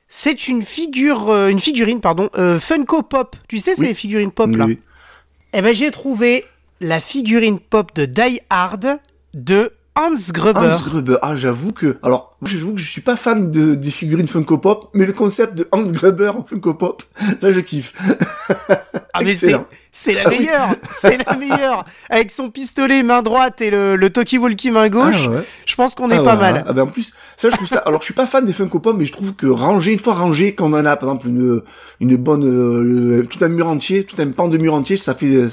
C'est 0.08 0.48
une 0.48 0.64
figure, 0.64 1.30
euh, 1.30 1.48
une 1.48 1.60
figurine, 1.62 2.02
pardon, 2.02 2.30
euh, 2.38 2.60
Funko 2.60 3.02
Pop. 3.04 3.36
Tu 3.48 3.60
sais, 3.60 3.76
c'est 3.76 3.84
les 3.84 3.94
figurines 3.94 4.32
pop 4.32 4.54
là. 4.56 4.66
Oui. 4.66 4.78
Eh 5.54 5.62
ben, 5.62 5.74
j'ai 5.74 5.90
trouvé 5.92 6.44
la 6.82 7.00
figurine 7.00 7.60
pop 7.60 7.94
de 7.96 8.06
Die 8.06 8.42
Hard 8.50 9.00
de 9.34 9.72
Hans 9.96 10.32
Gruber. 10.32 10.60
Hans 10.60 10.82
Gruber. 10.82 11.18
Ah, 11.22 11.36
j'avoue 11.36 11.74
que, 11.74 11.98
alors, 12.02 12.38
j'avoue 12.44 12.74
que 12.74 12.80
je 12.80 12.90
suis 12.90 13.02
pas 13.02 13.16
fan 13.16 13.52
de, 13.52 13.76
des 13.76 13.92
figurines 13.92 14.28
Funko 14.28 14.58
Pop, 14.58 14.90
mais 14.94 15.06
le 15.06 15.14
concept 15.14 15.56
de 15.56 15.68
Hans 15.72 15.84
Gruber 15.84 16.30
en 16.30 16.44
Funko 16.44 16.74
Pop, 16.74 17.04
là, 17.42 17.52
je 17.52 17.60
kiffe. 17.60 17.94
ah, 19.14 19.22
mais 19.22 19.36
c'est, 19.36 19.54
c'est 19.92 20.14
la 20.14 20.22
ah 20.26 20.30
meilleure, 20.30 20.70
c'est 20.90 21.26
la 21.26 21.36
meilleure. 21.36 21.86
Avec 22.10 22.32
son 22.32 22.50
pistolet 22.50 23.04
main 23.04 23.22
droite 23.22 23.60
et 23.62 23.70
le, 23.70 23.98
le 23.98 24.10
Toki 24.10 24.38
Walkie 24.38 24.72
main 24.72 24.88
gauche, 24.88 25.28
ah 25.28 25.42
je 25.66 25.76
pense 25.76 25.96
qu'on 25.96 26.10
est 26.12 26.18
ah 26.18 26.24
pas 26.24 26.36
mal. 26.38 26.64
Ah 26.66 26.74
ben 26.74 26.84
en 26.84 26.88
plus, 26.88 27.14
ça 27.36 27.50
je 27.50 27.56
trouve 27.56 27.68
ça. 27.68 27.80
Alors 27.80 28.00
je 28.00 28.06
suis 28.06 28.14
pas 28.14 28.26
fan 28.26 28.46
des 28.46 28.54
Funko 28.54 28.80
Pop, 28.80 28.96
mais 28.98 29.06
je 29.06 29.12
trouve 29.12 29.36
que 29.36 29.48
ranger 29.48 29.92
une 29.92 30.00
fois 30.00 30.14
rangé, 30.14 30.56
quand 30.56 30.70
on 30.70 30.74
en 30.74 30.86
a 30.86 30.96
par 30.96 31.10
exemple 31.10 31.28
une 31.28 31.62
une 32.00 32.16
bonne 32.16 32.46
euh, 32.46 33.26
tout 33.26 33.44
un 33.44 33.50
mur 33.50 33.68
entier, 33.68 34.06
tout 34.06 34.16
un 34.20 34.28
pan 34.32 34.48
de 34.48 34.58
mur 34.58 34.74
entier, 34.74 34.96
ça 34.96 35.14
fait 35.14 35.48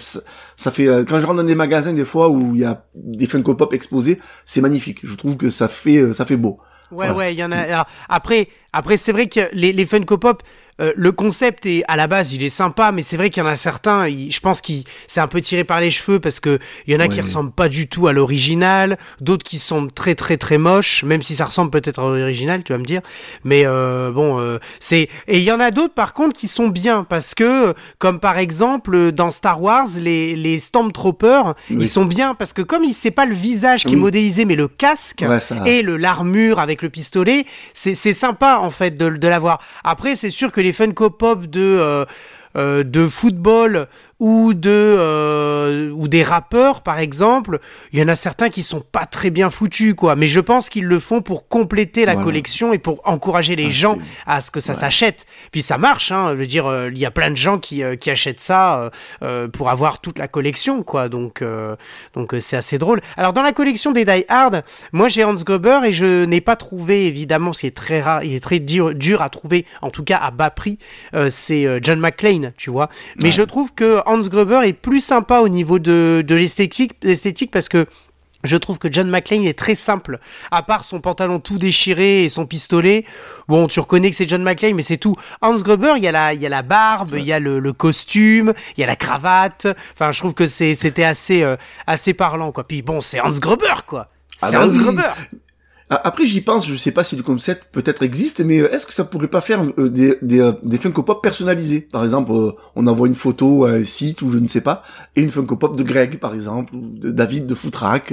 ça 0.56 0.70
fait 0.70 0.86
euh, 0.86 1.04
quand 1.04 1.18
je 1.18 1.26
rentre 1.26 1.38
dans 1.38 1.44
des 1.44 1.56
magasins 1.56 1.92
des 1.92 2.04
fois 2.04 2.28
où 2.28 2.54
il 2.54 2.60
y 2.60 2.64
a 2.64 2.84
des 2.94 3.26
Funko 3.26 3.54
Pop 3.54 3.72
exposés, 3.74 4.20
c'est 4.44 4.60
magnifique. 4.60 5.00
Je 5.02 5.14
trouve 5.16 5.36
que 5.36 5.50
ça 5.50 5.66
fait 5.66 5.96
euh, 5.96 6.12
ça 6.12 6.24
fait 6.24 6.36
beau. 6.36 6.60
Ouais 6.90 7.10
ouais, 7.10 7.34
il 7.34 7.38
y 7.38 7.44
en 7.44 7.52
a. 7.52 7.86
après 8.08 8.48
après 8.72 8.96
c'est 8.96 9.12
vrai 9.12 9.26
que 9.26 9.40
les 9.52 9.72
les 9.72 9.84
Funko 9.84 10.16
Pop 10.16 10.42
euh, 10.80 10.92
le 10.96 11.12
concept 11.12 11.66
est 11.66 11.82
à 11.88 11.96
la 11.96 12.06
base, 12.06 12.32
il 12.32 12.42
est 12.42 12.48
sympa, 12.48 12.92
mais 12.92 13.02
c'est 13.02 13.16
vrai 13.16 13.30
qu'il 13.30 13.42
y 13.42 13.46
en 13.46 13.48
a 13.48 13.56
certains, 13.56 14.08
je 14.08 14.40
pense 14.40 14.60
qu'il 14.60 14.84
c'est 15.06 15.20
un 15.20 15.26
peu 15.26 15.40
tiré 15.40 15.64
par 15.64 15.80
les 15.80 15.90
cheveux 15.90 16.20
parce 16.20 16.38
que 16.40 16.58
il 16.86 16.94
y 16.94 16.96
en 16.96 17.00
a 17.00 17.08
qui 17.08 17.20
ressemblent 17.20 17.50
pas 17.50 17.68
du 17.68 17.88
tout 17.88 18.06
à 18.06 18.12
l'original, 18.12 18.96
d'autres 19.20 19.44
qui 19.44 19.58
sont 19.58 19.88
très 19.88 20.14
très 20.14 20.36
très 20.36 20.58
moches, 20.58 21.02
même 21.04 21.22
si 21.22 21.34
ça 21.34 21.46
ressemble 21.46 21.70
peut-être 21.70 21.98
à 21.98 22.02
l'original, 22.02 22.62
tu 22.62 22.72
vas 22.72 22.78
me 22.78 22.84
dire. 22.84 23.00
Mais 23.44 23.62
euh, 23.66 24.12
bon, 24.12 24.38
euh, 24.38 24.58
c'est 24.78 25.08
et 25.26 25.38
il 25.38 25.42
y 25.42 25.52
en 25.52 25.60
a 25.60 25.70
d'autres 25.70 25.94
par 25.94 26.14
contre 26.14 26.38
qui 26.38 26.46
sont 26.46 26.68
bien 26.68 27.04
parce 27.04 27.34
que 27.34 27.74
comme 27.98 28.20
par 28.20 28.38
exemple 28.38 29.12
dans 29.12 29.30
Star 29.30 29.60
Wars, 29.60 29.88
les 29.98 30.36
les 30.36 30.58
Stormtroopers, 30.58 31.54
ils 31.70 31.88
sont 31.88 32.04
bien 32.04 32.34
parce 32.34 32.52
que 32.52 32.62
comme 32.62 32.84
il 32.84 32.92
c'est 32.92 33.10
pas 33.10 33.26
le 33.26 33.34
visage 33.34 33.84
qui 33.84 33.94
est 33.94 33.96
modélisé, 33.96 34.44
mais 34.44 34.54
le 34.54 34.68
casque 34.68 35.24
et 35.66 35.82
le 35.82 35.96
l'armure 35.96 36.60
avec 36.60 36.82
le 36.82 36.88
pistolet, 36.88 37.46
c'est 37.74 37.94
c'est 37.94 38.14
sympa 38.14 38.58
en 38.60 38.70
fait 38.70 38.96
de 38.96 39.08
de 39.08 39.28
l'avoir. 39.28 39.60
Après, 39.84 40.16
c'est 40.16 40.30
sûr 40.30 40.52
que 40.52 40.60
les 40.60 40.67
Funko 40.72 41.10
Pop 41.10 41.46
de, 41.46 41.60
euh, 41.60 42.04
euh, 42.56 42.82
de 42.82 43.06
football 43.06 43.88
ou 44.20 44.52
de 44.52 44.70
euh, 44.70 45.90
ou 45.92 46.08
des 46.08 46.22
rappeurs 46.22 46.82
par 46.82 46.98
exemple, 46.98 47.60
il 47.92 48.00
y 48.00 48.02
en 48.02 48.08
a 48.08 48.16
certains 48.16 48.48
qui 48.48 48.62
sont 48.62 48.80
pas 48.80 49.06
très 49.06 49.30
bien 49.30 49.48
foutus 49.48 49.94
quoi, 49.94 50.16
mais 50.16 50.26
je 50.26 50.40
pense 50.40 50.68
qu'ils 50.70 50.86
le 50.86 50.98
font 50.98 51.22
pour 51.22 51.48
compléter 51.48 52.04
la 52.04 52.16
collection 52.16 52.72
et 52.72 52.78
pour 52.78 53.00
encourager 53.04 53.54
les 53.54 53.70
gens 53.70 53.98
à 54.26 54.40
ce 54.40 54.50
que 54.50 54.60
ça 54.60 54.74
s'achète. 54.74 55.26
Puis 55.52 55.62
ça 55.62 55.78
marche 55.78 56.10
hein, 56.10 56.30
je 56.30 56.34
veux 56.34 56.46
dire 56.46 56.66
euh, 56.66 56.90
il 56.92 56.98
y 56.98 57.06
a 57.06 57.12
plein 57.12 57.30
de 57.30 57.36
gens 57.36 57.58
qui, 57.58 57.82
euh, 57.82 57.94
qui 57.94 58.10
achètent 58.10 58.40
ça 58.40 58.90
pour 59.52 59.70
avoir 59.70 60.00
toute 60.00 60.18
la 60.18 60.28
collection 60.28 60.82
quoi. 60.82 61.08
Donc 61.08 61.44
donc 62.14 62.34
c'est 62.40 62.56
assez 62.56 62.78
drôle. 62.78 63.00
Alors 63.16 63.32
dans 63.32 63.42
la 63.42 63.52
collection 63.52 63.92
des 63.92 64.04
Die 64.04 64.24
Hard, 64.28 64.64
moi 64.92 65.08
j'ai 65.08 65.24
Hans 65.24 65.34
Gruber 65.34 65.80
et 65.84 65.92
je 65.92 66.24
n'ai 66.24 66.40
pas 66.40 66.56
trouvé 66.56 67.06
évidemment 67.06 67.52
ce 67.52 67.60
qui 67.60 67.66
est 67.66 67.76
très 67.76 68.00
rare, 68.00 68.24
il 68.24 68.34
est 68.34 68.42
très 68.42 68.58
dur, 68.58 68.94
dur 68.94 69.22
à 69.22 69.30
trouver 69.30 69.64
en 69.82 69.90
tout 69.90 70.02
cas 70.02 70.18
à 70.18 70.30
bas 70.30 70.50
prix, 70.50 70.78
c'est 71.28 71.66
John 71.82 72.00
McClane, 72.00 72.52
tu 72.56 72.70
vois. 72.70 72.88
Mais 73.22 73.30
je 73.30 73.42
trouve 73.42 73.72
que 73.74 74.02
Hans 74.08 74.20
Gruber 74.20 74.60
est 74.64 74.72
plus 74.72 75.02
sympa 75.02 75.40
au 75.40 75.48
niveau 75.48 75.78
de, 75.78 76.24
de 76.26 76.34
l'esthétique 76.34 77.50
parce 77.50 77.68
que 77.68 77.86
je 78.44 78.56
trouve 78.56 78.78
que 78.78 78.90
John 78.90 79.10
McClane 79.10 79.44
est 79.44 79.58
très 79.58 79.74
simple. 79.74 80.18
À 80.50 80.62
part 80.62 80.84
son 80.84 81.00
pantalon 81.00 81.40
tout 81.40 81.58
déchiré 81.58 82.24
et 82.24 82.28
son 82.28 82.46
pistolet. 82.46 83.04
Bon, 83.48 83.66
tu 83.66 83.80
reconnais 83.80 84.10
que 84.10 84.16
c'est 84.16 84.28
John 84.28 84.42
McClane, 84.42 84.74
mais 84.74 84.82
c'est 84.82 84.96
tout. 84.96 85.16
Hans 85.42 85.56
Gruber, 85.56 85.94
il 85.96 86.04
y 86.04 86.08
a 86.08 86.12
la, 86.12 86.32
il 86.32 86.40
y 86.40 86.46
a 86.46 86.48
la 86.48 86.62
barbe, 86.62 87.16
il 87.18 87.24
y 87.24 87.32
a 87.32 87.38
le, 87.40 87.72
costume, 87.72 88.54
il 88.76 88.80
y 88.80 88.84
a 88.84 88.86
la 88.86 88.96
cravate. 88.96 89.66
Enfin, 89.92 90.12
je 90.12 90.20
trouve 90.20 90.34
que 90.34 90.46
c'était 90.46 91.04
assez, 91.04 91.42
euh, 91.42 91.56
assez 91.86 92.14
parlant, 92.14 92.52
quoi. 92.52 92.64
Puis 92.64 92.82
bon, 92.82 93.00
c'est 93.00 93.20
Hans 93.20 93.38
Gruber, 93.38 93.84
quoi. 93.86 94.08
Ah 94.40 94.48
c'est 94.48 94.56
bah 94.56 94.64
Hans 94.64 94.78
Gruber. 94.78 95.10
Ah, 95.90 96.02
après, 96.04 96.26
j'y 96.26 96.42
pense, 96.42 96.68
je 96.68 96.74
sais 96.76 96.90
pas 96.90 97.02
si 97.02 97.16
le 97.16 97.22
concept 97.22 97.68
peut-être 97.72 98.02
existe, 98.02 98.40
mais 98.40 98.60
euh, 98.60 98.70
est-ce 98.74 98.86
que 98.86 98.92
ça 98.92 99.04
pourrait 99.04 99.28
pas 99.28 99.40
faire 99.40 99.64
euh, 99.78 99.88
des, 99.88 100.18
des, 100.20 100.40
euh, 100.40 100.52
des 100.62 100.76
Funko 100.76 101.02
Pop 101.02 101.22
personnalisés? 101.22 101.80
Par 101.80 102.04
exemple, 102.04 102.30
on 102.76 102.86
envoie 102.86 103.08
une 103.08 103.14
photo 103.14 103.64
à 103.64 103.70
un 103.70 103.84
site 103.84 104.20
ou 104.20 104.30
je 104.30 104.36
ne 104.36 104.48
sais 104.48 104.60
pas, 104.60 104.82
et 105.16 105.22
une 105.22 105.30
Funko 105.30 105.56
Pop 105.56 105.76
de 105.76 105.82
Greg, 105.82 106.18
par 106.18 106.34
exemple, 106.34 106.74
ou 106.74 106.90
de 106.98 107.10
David 107.10 107.46
de 107.46 107.54
Footrack. 107.54 108.12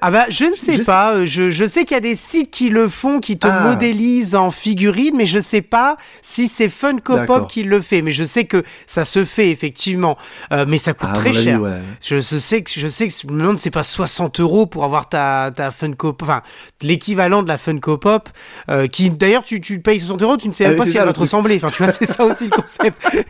ah 0.00 0.10
bah, 0.10 0.26
je 0.30 0.46
ne 0.46 0.56
sais 0.56 0.78
pas. 0.78 1.24
Je, 1.26 1.52
je 1.52 1.64
sais 1.64 1.84
qu'il 1.84 1.94
y 1.94 1.98
a 1.98 2.00
des 2.00 2.16
sites 2.16 2.50
qui 2.50 2.70
le 2.70 2.88
font, 2.88 3.20
qui 3.20 3.38
te 3.38 3.46
ah. 3.46 3.68
modélisent 3.68 4.34
en 4.34 4.50
figurine, 4.50 5.14
mais 5.16 5.26
je 5.26 5.40
sais 5.40 5.62
pas 5.62 5.96
si 6.22 6.48
c'est 6.48 6.68
Funko 6.68 7.18
Pop 7.24 7.48
qui 7.48 7.62
le 7.62 7.80
fait. 7.80 8.02
Mais 8.02 8.12
je 8.12 8.24
sais 8.24 8.46
que 8.46 8.64
ça 8.88 9.04
se 9.04 9.24
fait, 9.24 9.50
effectivement. 9.50 10.18
mais 10.66 10.78
ça 10.78 10.92
coûte 10.92 11.12
très 11.14 11.32
cher. 11.32 11.60
Je, 12.00 12.20
sais 12.20 12.62
que, 12.62 12.70
je 12.74 12.88
sais 12.88 13.06
que, 13.06 13.14
je 13.14 13.32
me 13.32 13.38
demande, 13.38 13.58
c'est 13.58 13.70
pas 13.70 13.84
60 13.84 14.40
euros 14.40 14.66
pour 14.66 14.82
avoir 14.82 15.08
ta, 15.08 15.52
ta 15.54 15.70
Funko 15.70 16.14
Pop, 16.14 16.28
enfin, 16.28 16.42
l'équivalent 16.82 17.42
de 17.42 17.48
la 17.48 17.58
Funko 17.58 17.98
Pop, 17.98 18.28
euh, 18.68 18.86
qui 18.86 19.10
d'ailleurs 19.10 19.42
tu, 19.42 19.60
tu 19.60 19.80
payes 19.80 20.00
60 20.00 20.22
euros, 20.22 20.36
tu 20.36 20.48
ne 20.48 20.52
sais 20.52 20.64
même 20.64 20.74
ah 20.76 20.78
pas 20.78 20.86
si 20.86 20.96
elle 20.96 21.04
va 21.04 21.12
te 21.12 21.20
ressembler. 21.20 21.56
Enfin, 21.56 21.70
tu 21.70 21.82
vois, 21.82 21.92
c'est 21.92 22.06
ça 22.06 22.24
aussi 22.24 22.44
le 22.44 22.50
concept. 22.50 22.98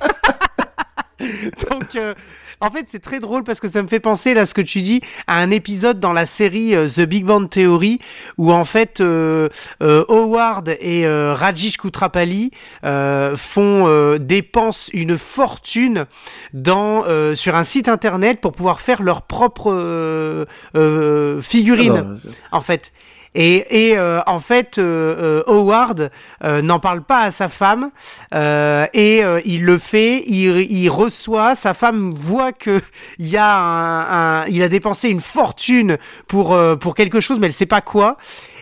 Donc, 1.71 1.97
euh, 1.97 2.15
en 2.63 2.71
fait, 2.71 2.87
c'est 2.89 3.01
très 3.01 3.21
drôle 3.21 3.45
parce 3.45 3.61
que 3.61 3.69
ça 3.69 3.83
me 3.83 3.89
fait 3.89 4.01
penser, 4.01 4.33
là, 4.33 4.47
ce 4.47 4.55
que 4.55 4.63
tu 4.63 4.81
dis, 4.81 5.01
à 5.27 5.39
un 5.39 5.51
épisode 5.51 6.01
dans 6.01 6.15
la 6.15 6.25
série 6.25 6.75
euh, 6.75 6.89
The 6.89 7.01
Big 7.01 7.25
Bang 7.25 7.49
Theory 7.51 7.99
où, 8.39 8.53
en 8.53 8.65
fait, 8.65 9.03
Howard 9.81 10.77
et 10.81 11.07
Rajesh 11.07 11.77
Kutrapali 11.77 12.53
font, 13.37 14.17
dépensent 14.19 14.91
une 14.95 15.19
fortune 15.19 16.07
dans, 16.55 17.05
sur 17.35 17.55
un 17.55 17.65
site 17.65 17.89
internet 17.89 18.41
pour 18.41 18.53
pouvoir 18.53 18.81
faire 18.81 19.03
leur 19.03 19.23
propre 19.23 20.47
figurine, 21.43 21.97
ah 21.97 22.03
bah, 22.03 22.31
en 22.53 22.61
fait. 22.61 22.93
Et, 23.35 23.91
et 23.91 23.99
euh, 23.99 24.21
en 24.27 24.41
fait, 24.41 24.79
euh, 24.79 25.43
euh, 25.47 25.53
Howard 25.53 26.11
n'en 26.43 26.81
parle 26.81 27.03
pas 27.03 27.21
à 27.21 27.31
sa 27.31 27.49
femme 27.49 27.91
et 28.33 29.23
il 29.45 29.65
le 29.65 29.79
fait. 29.79 30.25
Il, 30.27 30.71
il, 30.71 30.89
reçoit. 30.89 31.55
Sa 31.55 31.75
femme 31.75 32.13
voit 32.13 32.53
que 32.53 32.81
y 33.19 33.37
a 33.37 33.59
un, 33.59 34.47
il 34.47 34.63
a 34.63 34.69
dépensé 34.69 35.09
une 35.09 35.21
fortune 35.21 35.99
pour 36.27 36.59
pour 36.81 36.95
quelque 36.95 37.21
chose, 37.21 37.39
mais 37.39 37.47
elle 37.47 37.53
sait 37.53 37.67
pas 37.67 37.81
quoi. 37.81 38.17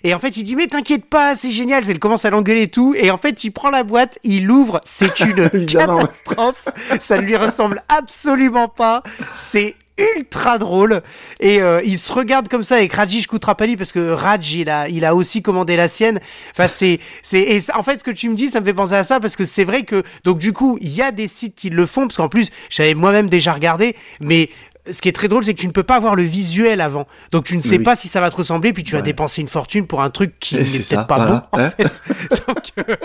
Et 0.05 0.15
en 0.15 0.19
fait, 0.19 0.37
il 0.37 0.45
dit 0.45 0.55
mais 0.55 0.67
t'inquiète 0.67 1.07
pas, 1.07 1.35
c'est 1.35 1.51
génial. 1.51 1.89
Elle 1.89 1.99
commence 1.99 2.25
à 2.25 2.31
l'engueuler 2.31 2.63
et 2.63 2.69
tout. 2.69 2.95
Et 2.97 3.11
en 3.11 3.19
fait, 3.19 3.45
il 3.45 3.51
prend 3.51 3.71
la 3.71 3.85
boîte, 3.85 4.19
il 4.23 4.45
l'ouvre. 4.45 4.81
C'est 4.85 5.21
une 5.21 5.49
catastrophe. 5.67 6.69
Ça 7.01 7.17
ne 7.17 7.23
lui 7.23 7.37
ressemble 7.37 7.83
absolument 7.89 8.69
pas. 8.69 9.03
C'est 9.35 9.77
ultra 10.17 10.59
drôle 10.59 11.03
et 11.41 11.61
euh, 11.61 11.81
il 11.85 11.99
se 11.99 12.13
regarde 12.13 12.49
comme 12.49 12.63
ça 12.63 12.77
avec 12.77 12.93
Rajish 12.93 13.27
Kutrapali 13.27 13.77
parce 13.77 13.93
que 13.93 14.13
Raj 14.13 14.55
il 14.55 14.71
a 14.71 14.89
il 14.89 15.05
a 15.05 15.15
aussi 15.15 15.43
commandé 15.43 15.77
la 15.77 15.89
sienne 15.89 16.21
enfin 16.53 16.69
c'est 16.69 17.01
c'est 17.23 17.59
en 17.75 17.83
fait 17.83 17.99
ce 17.99 18.05
que 18.05 18.11
tu 18.11 18.29
me 18.29 18.35
dis 18.35 18.49
ça 18.49 18.61
me 18.61 18.65
fait 18.65 18.75
penser 18.75 18.95
à 18.95 19.05
ça 19.05 19.21
parce 19.21 19.37
que 19.37 19.45
c'est 19.45 19.65
vrai 19.65 19.83
que 19.83 20.03
donc 20.25 20.39
du 20.39 20.53
coup 20.53 20.79
il 20.81 20.93
y 20.93 21.03
a 21.03 21.11
des 21.11 21.29
sites 21.29 21.55
qui 21.55 21.71
le 21.71 21.87
font 21.87 22.07
parce 22.07 22.17
qu'en 22.17 22.29
plus 22.29 22.51
j'avais 22.71 22.95
moi-même 22.95 23.29
déjà 23.29 23.53
regardé 23.53 23.97
mais 24.21 24.51
ce 24.91 25.03
qui 25.03 25.09
est 25.09 25.13
très 25.13 25.29
drôle, 25.29 25.45
c'est 25.45 25.55
que 25.55 25.61
tu 25.61 25.67
ne 25.67 25.73
peux 25.73 25.83
pas 25.83 25.97
avoir 25.97 26.15
le 26.15 26.23
visuel 26.23 26.81
avant. 26.81 27.07
Donc 27.31 27.45
tu 27.45 27.57
ne 27.57 27.61
sais 27.61 27.79
pas 27.79 27.97
si 27.97 28.09
ça 28.09 28.21
va 28.21 28.31
te 28.31 28.37
ressembler, 28.37 28.73
puis 28.73 28.85
tu 28.85 28.95
vas 28.95 29.03
dépenser 29.03 29.41
une 29.41 29.49
fortune 29.49 29.87
pour 29.87 30.03
un 30.03 30.11
truc 30.11 30.39
qui 30.41 30.57
n'est 30.57 30.63
peut-être 30.63 31.07
pas 31.07 31.27
bon. 31.27 31.41
En 31.53 31.59
hein 31.59 31.71
fait. 31.71 32.01
Donc, 32.47 32.89
euh, 32.89 32.97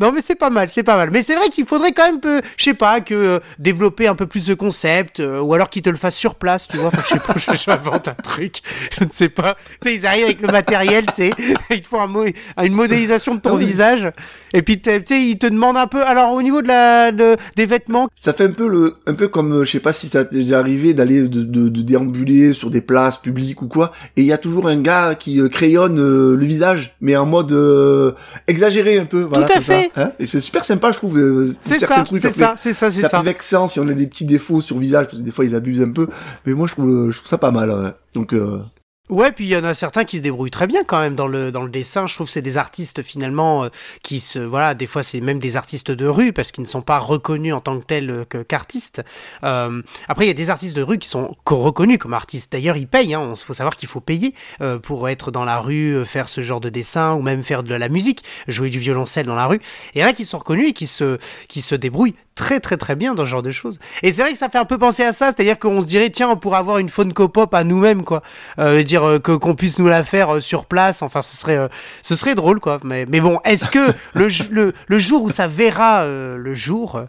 non, 0.00 0.12
mais 0.12 0.20
c'est 0.20 0.36
pas 0.36 0.50
mal, 0.50 0.68
c'est 0.70 0.84
pas 0.84 0.96
mal. 0.96 1.10
Mais 1.10 1.24
c'est 1.24 1.34
vrai 1.34 1.48
qu'il 1.48 1.66
faudrait 1.66 1.92
quand 1.92 2.04
même, 2.04 2.20
peu, 2.20 2.40
je 2.56 2.64
sais 2.64 2.74
pas, 2.74 3.00
que 3.00 3.14
euh, 3.14 3.40
développer 3.58 4.06
un 4.06 4.14
peu 4.14 4.26
plus 4.26 4.46
de 4.46 4.54
concepts, 4.54 5.18
euh, 5.18 5.40
ou 5.40 5.54
alors 5.54 5.68
qu'ils 5.68 5.82
te 5.82 5.90
le 5.90 5.96
fassent 5.96 6.16
sur 6.16 6.36
place, 6.36 6.68
tu 6.68 6.76
vois. 6.76 6.88
Enfin, 6.88 7.02
je 7.02 7.08
sais 7.08 7.18
pas, 7.18 7.54
j'invente 7.76 8.06
un 8.06 8.14
truc, 8.14 8.60
je 8.96 9.04
ne 9.04 9.10
sais 9.10 9.28
pas. 9.28 9.56
Tu 9.80 9.88
sais, 9.88 9.94
ils 9.96 10.06
arrivent 10.06 10.26
avec 10.26 10.40
le 10.40 10.52
matériel, 10.52 11.06
tu 11.06 11.14
sais, 11.14 11.30
ils 11.70 11.82
te 11.82 11.88
font 11.88 12.00
un 12.00 12.64
une 12.64 12.74
modélisation 12.74 13.34
de 13.34 13.40
ton 13.40 13.56
visage, 13.56 14.08
et 14.52 14.62
puis 14.62 14.80
tu 14.80 14.90
sais, 14.90 15.20
ils 15.20 15.38
te 15.38 15.46
demandent 15.46 15.76
un 15.76 15.88
peu. 15.88 16.02
Alors, 16.04 16.32
au 16.32 16.42
niveau 16.42 16.62
de 16.62 16.68
la, 16.68 17.10
des 17.10 17.66
vêtements, 17.66 18.08
ça 18.14 18.32
fait 18.32 18.44
un 18.44 18.52
peu 18.52 18.68
le, 18.68 18.98
un 19.06 19.14
peu 19.14 19.26
comme, 19.26 19.52
euh, 19.52 19.64
je 19.64 19.72
sais 19.72 19.80
pas 19.80 19.92
si 19.92 20.08
ça 20.08 20.24
t'est 20.24 20.36
déjà 20.36 20.60
arrivé 20.60 20.94
d'aller 20.94 21.22
de, 21.22 21.42
de, 21.42 21.68
de, 21.68 21.82
déambuler 21.82 22.52
sur 22.52 22.70
des 22.70 22.80
places 22.80 23.16
publiques 23.16 23.62
ou 23.62 23.66
quoi, 23.66 23.90
et 24.16 24.22
il 24.22 24.26
y 24.26 24.32
a 24.32 24.38
toujours 24.38 24.68
un 24.68 24.80
gars 24.80 25.16
qui 25.16 25.40
crayonne 25.50 25.96
le 25.96 26.46
visage, 26.46 26.94
mais 27.00 27.16
en 27.16 27.26
mode 27.26 28.14
exagéré 28.46 28.98
un 28.98 29.04
peu. 29.04 29.22
Voilà, 29.22 29.48
Tout 29.48 29.58
à 29.58 29.60
fait. 29.60 29.87
Hein 29.96 30.12
et 30.18 30.26
c'est 30.26 30.40
super 30.40 30.64
sympa, 30.64 30.92
je 30.92 30.98
trouve. 30.98 31.18
Euh, 31.18 31.54
c'est 31.60 31.78
ça, 31.78 32.04
c'est 32.06 32.32
ça, 32.32 32.54
c'est 32.56 32.72
ça, 32.72 32.90
c'est 32.90 33.08
ça. 33.08 33.18
vexant 33.20 33.66
si 33.66 33.80
on 33.80 33.88
a 33.88 33.92
des 33.92 34.06
petits 34.06 34.24
défauts 34.24 34.60
sur 34.60 34.76
le 34.76 34.82
visage, 34.82 35.06
parce 35.06 35.18
que 35.18 35.22
des 35.22 35.32
fois 35.32 35.44
ils 35.44 35.54
abusent 35.54 35.82
un 35.82 35.90
peu. 35.90 36.08
Mais 36.46 36.54
moi, 36.54 36.66
je 36.66 36.72
trouve, 36.72 37.10
je 37.10 37.16
trouve 37.16 37.28
ça 37.28 37.38
pas 37.38 37.50
mal. 37.50 37.94
Donc, 38.14 38.32
euh, 38.32 38.60
Ouais, 39.08 39.32
puis 39.32 39.46
il 39.46 39.48
y 39.48 39.56
en 39.56 39.64
a 39.64 39.72
certains 39.72 40.04
qui 40.04 40.18
se 40.18 40.22
débrouillent 40.22 40.50
très 40.50 40.66
bien 40.66 40.84
quand 40.84 41.00
même 41.00 41.14
dans 41.14 41.26
le 41.26 41.50
dans 41.50 41.62
le 41.62 41.70
dessin. 41.70 42.06
Je 42.06 42.14
trouve 42.14 42.26
que 42.26 42.32
c'est 42.32 42.42
des 42.42 42.58
artistes 42.58 43.02
finalement 43.02 43.64
euh, 43.64 43.68
qui 44.02 44.20
se 44.20 44.38
voilà, 44.38 44.74
des 44.74 44.86
fois 44.86 45.02
c'est 45.02 45.22
même 45.22 45.38
des 45.38 45.56
artistes 45.56 45.90
de 45.90 46.06
rue 46.06 46.34
parce 46.34 46.52
qu'ils 46.52 46.62
ne 46.62 46.68
sont 46.68 46.82
pas 46.82 46.98
reconnus 46.98 47.54
en 47.54 47.60
tant 47.60 47.78
que 47.80 47.86
tels 47.86 48.10
euh, 48.10 48.24
qu'artistes. 48.44 49.02
Euh, 49.44 49.80
après 50.08 50.26
il 50.26 50.28
y 50.28 50.30
a 50.30 50.34
des 50.34 50.50
artistes 50.50 50.76
de 50.76 50.82
rue 50.82 50.98
qui 50.98 51.08
sont 51.08 51.34
reconnus 51.46 51.96
comme 51.96 52.12
artistes. 52.12 52.52
D'ailleurs 52.52 52.76
ils 52.76 52.86
payent. 52.86 53.14
Hein. 53.14 53.32
Il 53.34 53.42
faut 53.42 53.54
savoir 53.54 53.76
qu'il 53.76 53.88
faut 53.88 54.00
payer 54.00 54.34
euh, 54.60 54.78
pour 54.78 55.08
être 55.08 55.30
dans 55.30 55.46
la 55.46 55.58
rue, 55.58 56.04
faire 56.04 56.28
ce 56.28 56.42
genre 56.42 56.60
de 56.60 56.68
dessin 56.68 57.14
ou 57.14 57.22
même 57.22 57.42
faire 57.42 57.62
de 57.62 57.74
la 57.74 57.88
musique, 57.88 58.22
jouer 58.46 58.68
du 58.68 58.78
violoncelle 58.78 59.24
dans 59.24 59.36
la 59.36 59.46
rue. 59.46 59.60
Et 59.94 60.02
a 60.02 60.12
qui 60.12 60.26
sont 60.26 60.38
reconnus 60.38 60.68
et 60.68 60.72
qui 60.74 60.86
se 60.86 61.18
qui 61.48 61.62
se 61.62 61.74
débrouillent 61.74 62.14
très 62.38 62.60
très 62.60 62.76
très 62.76 62.94
bien 62.94 63.14
dans 63.14 63.24
ce 63.24 63.30
genre 63.30 63.42
de 63.42 63.50
choses. 63.50 63.80
Et 64.04 64.12
c'est 64.12 64.22
vrai 64.22 64.30
que 64.30 64.38
ça 64.38 64.48
fait 64.48 64.58
un 64.58 64.64
peu 64.64 64.78
penser 64.78 65.02
à 65.02 65.12
ça, 65.12 65.26
c'est-à-dire 65.26 65.58
qu'on 65.58 65.82
se 65.82 65.86
dirait 65.86 66.08
tiens 66.08 66.30
on 66.30 66.36
pourrait 66.36 66.58
avoir 66.58 66.78
une 66.78 66.88
phone 66.88 67.12
Pop 67.12 67.52
à 67.52 67.64
nous-mêmes 67.64 68.04
quoi, 68.04 68.22
euh, 68.60 68.84
dire 68.84 69.02
euh, 69.06 69.18
que 69.18 69.32
qu'on 69.32 69.56
puisse 69.56 69.80
nous 69.80 69.88
la 69.88 70.04
faire 70.04 70.36
euh, 70.36 70.40
sur 70.40 70.66
place, 70.66 71.02
enfin 71.02 71.20
ce 71.20 71.36
serait 71.36 71.56
euh, 71.56 71.68
ce 72.02 72.14
serait 72.14 72.36
drôle 72.36 72.60
quoi. 72.60 72.78
Mais 72.84 73.06
mais 73.06 73.20
bon, 73.20 73.40
est-ce 73.44 73.68
que 73.68 73.80
le, 74.14 74.28
le, 74.50 74.72
le 74.86 74.98
jour 74.98 75.24
où 75.24 75.30
ça 75.30 75.48
verra 75.48 76.06
le 76.06 76.54
jour 76.54 77.02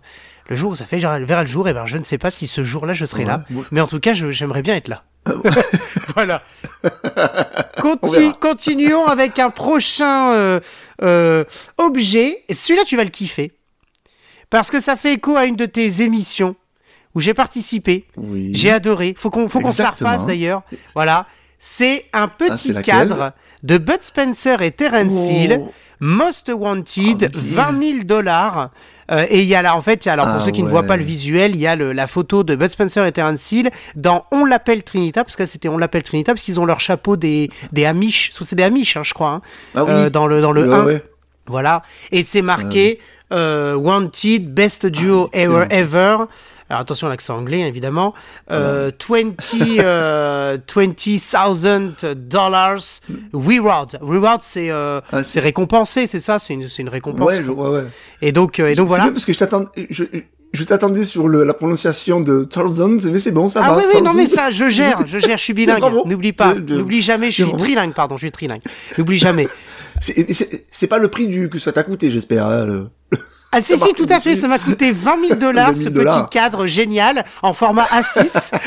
le 0.49 0.55
jour 0.55 0.71
où 0.71 0.75
ça 0.75 0.85
fait 0.85 0.97
verra 0.97 1.43
le 1.43 1.47
jour, 1.47 1.67
et 1.67 1.71
eh 1.71 1.73
ben 1.75 1.85
je 1.85 1.99
ne 1.99 2.03
sais 2.03 2.17
pas 2.17 2.31
si 2.31 2.47
ce 2.47 2.63
jour-là 2.63 2.93
je 2.93 3.05
serai 3.05 3.23
là, 3.23 3.43
mais 3.71 3.81
en 3.81 3.87
tout 3.87 3.99
cas 3.99 4.13
j'aimerais 4.13 4.63
bien 4.63 4.75
être 4.75 4.87
là. 4.87 5.03
voilà. 6.15 6.41
continuons 8.39 9.05
avec 9.05 9.37
un 9.37 9.51
prochain 9.51 10.59
objet. 11.77 12.43
Celui-là, 12.51 12.83
tu 12.83 12.97
vas 12.97 13.03
le 13.03 13.11
kiffer. 13.11 13.58
Parce 14.49 14.71
que 14.71 14.81
ça 14.81 14.95
fait 14.95 15.13
écho 15.13 15.35
à 15.35 15.45
une 15.45 15.55
de 15.55 15.65
tes 15.65 16.01
émissions 16.01 16.55
où 17.15 17.19
j'ai 17.19 17.33
participé. 17.33 18.05
J'ai 18.51 18.71
adoré. 18.71 19.13
Faut 19.17 19.29
qu'on 19.29 19.49
faut 19.49 19.59
qu'on 19.59 19.71
se 19.73 19.81
la 19.81 19.91
refasse 19.91 20.25
d'ailleurs. 20.25 20.63
Voilà. 20.95 21.25
C'est 21.57 22.05
un 22.13 22.23
ah, 22.23 22.27
petit 22.27 22.73
cadre 22.81 23.33
de 23.63 23.77
Bud 23.77 24.01
Spencer 24.01 24.61
et 24.61 24.71
Terence 24.71 25.13
oh. 25.13 25.31
Hill. 25.31 25.61
Most 26.01 26.49
Wanted, 26.55 27.29
20 27.35 27.81
000 27.83 27.97
dollars. 28.05 28.69
Euh, 29.11 29.25
et 29.29 29.41
il 29.41 29.47
y 29.49 29.55
a 29.55 29.61
là, 29.61 29.75
en 29.75 29.81
fait, 29.81 30.07
alors 30.07 30.27
pour 30.27 30.35
Ah 30.35 30.39
ceux 30.39 30.51
qui 30.51 30.63
ne 30.63 30.69
voient 30.69 30.83
pas 30.83 30.95
le 30.95 31.03
visuel, 31.03 31.55
il 31.55 31.59
y 31.59 31.67
a 31.67 31.75
le- 31.75 31.91
la 31.91 32.07
photo 32.07 32.43
de 32.43 32.55
Bud 32.55 32.69
Spencer 32.69 33.05
et 33.05 33.11
Terence 33.11 33.51
Hill 33.51 33.69
dans 33.95 34.23
On 34.31 34.45
l'appelle 34.45 34.83
Trinita, 34.83 35.25
parce 35.25 35.35
que 35.35 35.45
c'était 35.45 35.67
On 35.67 35.77
l'appelle 35.77 36.03
Trinita, 36.03 36.31
parce 36.33 36.43
qu'ils 36.43 36.57
ont 36.59 36.65
leur 36.65 36.79
chapeau 36.79 37.17
des, 37.17 37.49
des 37.73 37.85
Amish, 37.85 38.31
c'est 38.41 38.55
des 38.55 38.63
Amish, 38.63 38.95
hein, 38.95 39.03
je 39.03 39.13
crois, 39.13 39.31
hein, 39.31 39.41
Ah 39.75 39.83
oui. 39.83 39.91
euh, 39.91 40.09
dans 40.09 40.25
le, 40.27 40.39
dans 40.41 40.51
le 40.53 40.69
Ouais, 40.69 40.75
1. 40.75 40.85
ouais. 40.85 41.03
Voilà. 41.47 41.83
Et 42.11 42.23
c'est 42.23 42.43
marqué 42.43 42.99
euh, 43.01 43.03
Wanted, 43.31 44.53
Best 44.53 44.85
Duo 44.85 45.29
Ah, 45.33 45.37
Ever. 45.37 45.65
Ever. 45.69 46.17
Alors 46.71 46.81
attention 46.81 47.07
à 47.07 47.09
l'accent 47.09 47.35
anglais, 47.35 47.61
évidemment. 47.61 48.13
Euh, 48.51 48.91
20, 49.09 49.33
euh, 49.79 50.57
20,000 50.75 52.13
dollars 52.15 52.77
reward. 53.33 53.97
Reward, 54.01 54.41
c'est 54.43 54.69
euh, 54.69 55.01
Ah, 55.11 55.23
c'est 55.23 55.39
récompensé, 55.39 56.05
c'est 56.05 56.19
ça 56.19 56.37
C'est 56.37 56.53
une, 56.53 56.67
une 56.77 56.89
récompense. 56.89 57.27
Ouais, 57.27 57.41
je- 57.43 57.49
ouais, 57.51 57.69
ouais. 57.69 57.85
Et 58.21 58.31
donc, 58.31 58.59
euh, 58.59 58.67
et 58.67 58.75
donc 58.75 58.87
voilà. 58.87 59.05
bien 59.05 59.13
parce 59.13 59.25
que 59.25 59.33
je 59.33 59.39
t'attends, 59.39 59.65
je, 59.89 60.03
je 60.53 60.63
t'attendais 60.63 61.05
sur 61.05 61.27
le, 61.27 61.43
la 61.43 61.55
prononciation 61.55 62.21
de 62.21 62.43
thousands, 62.43 62.97
mais 63.11 63.17
c'est 63.19 63.31
bon, 63.31 63.49
ça 63.49 63.61
Ah 63.63 63.69
va. 63.71 63.77
oui, 63.77 63.83
oui, 63.95 64.01
non 64.03 64.13
mais 64.13 64.27
ça, 64.27 64.51
je 64.51 64.67
gère, 64.69 65.07
je 65.07 65.17
gère, 65.17 65.37
je 65.39 65.43
suis 65.43 65.53
bilingue. 65.55 65.81
N'oublie 66.05 66.33
pas, 66.33 66.53
n'oublie 66.53 67.01
jamais, 67.01 67.31
je 67.31 67.43
suis 67.45 67.53
trilingue, 67.57 67.93
pardon, 67.93 68.15
je 68.15 68.25
suis 68.25 68.31
trilingue. 68.31 68.61
N'oublie 68.97 69.17
jamais. 69.17 69.47
C'est- 70.01 70.87
pas 70.87 70.97
le 70.97 71.07
prix 71.09 71.27
du, 71.27 71.49
que 71.49 71.59
ça 71.59 71.71
t'a 71.71 71.83
coûté, 71.83 72.11
j'espère. 72.11 72.45
hein, 72.45 72.65
le- 72.65 72.89
Ah 73.51 73.61
si, 73.61 73.77
si, 73.77 73.93
tout 73.93 74.05
à 74.09 74.19
fait, 74.19 74.35
ça 74.35 74.47
m'a 74.47 74.59
coûté 74.59 74.91
20 74.91 75.27
000 75.27 75.35
dollars, 75.39 75.73
20 75.73 75.75
ce 75.75 75.89
000 75.89 75.93
petit 76.05 76.29
cadre 76.31 76.65
génial, 76.65 77.25
en 77.41 77.53
format 77.53 77.85
A6. 77.85 78.51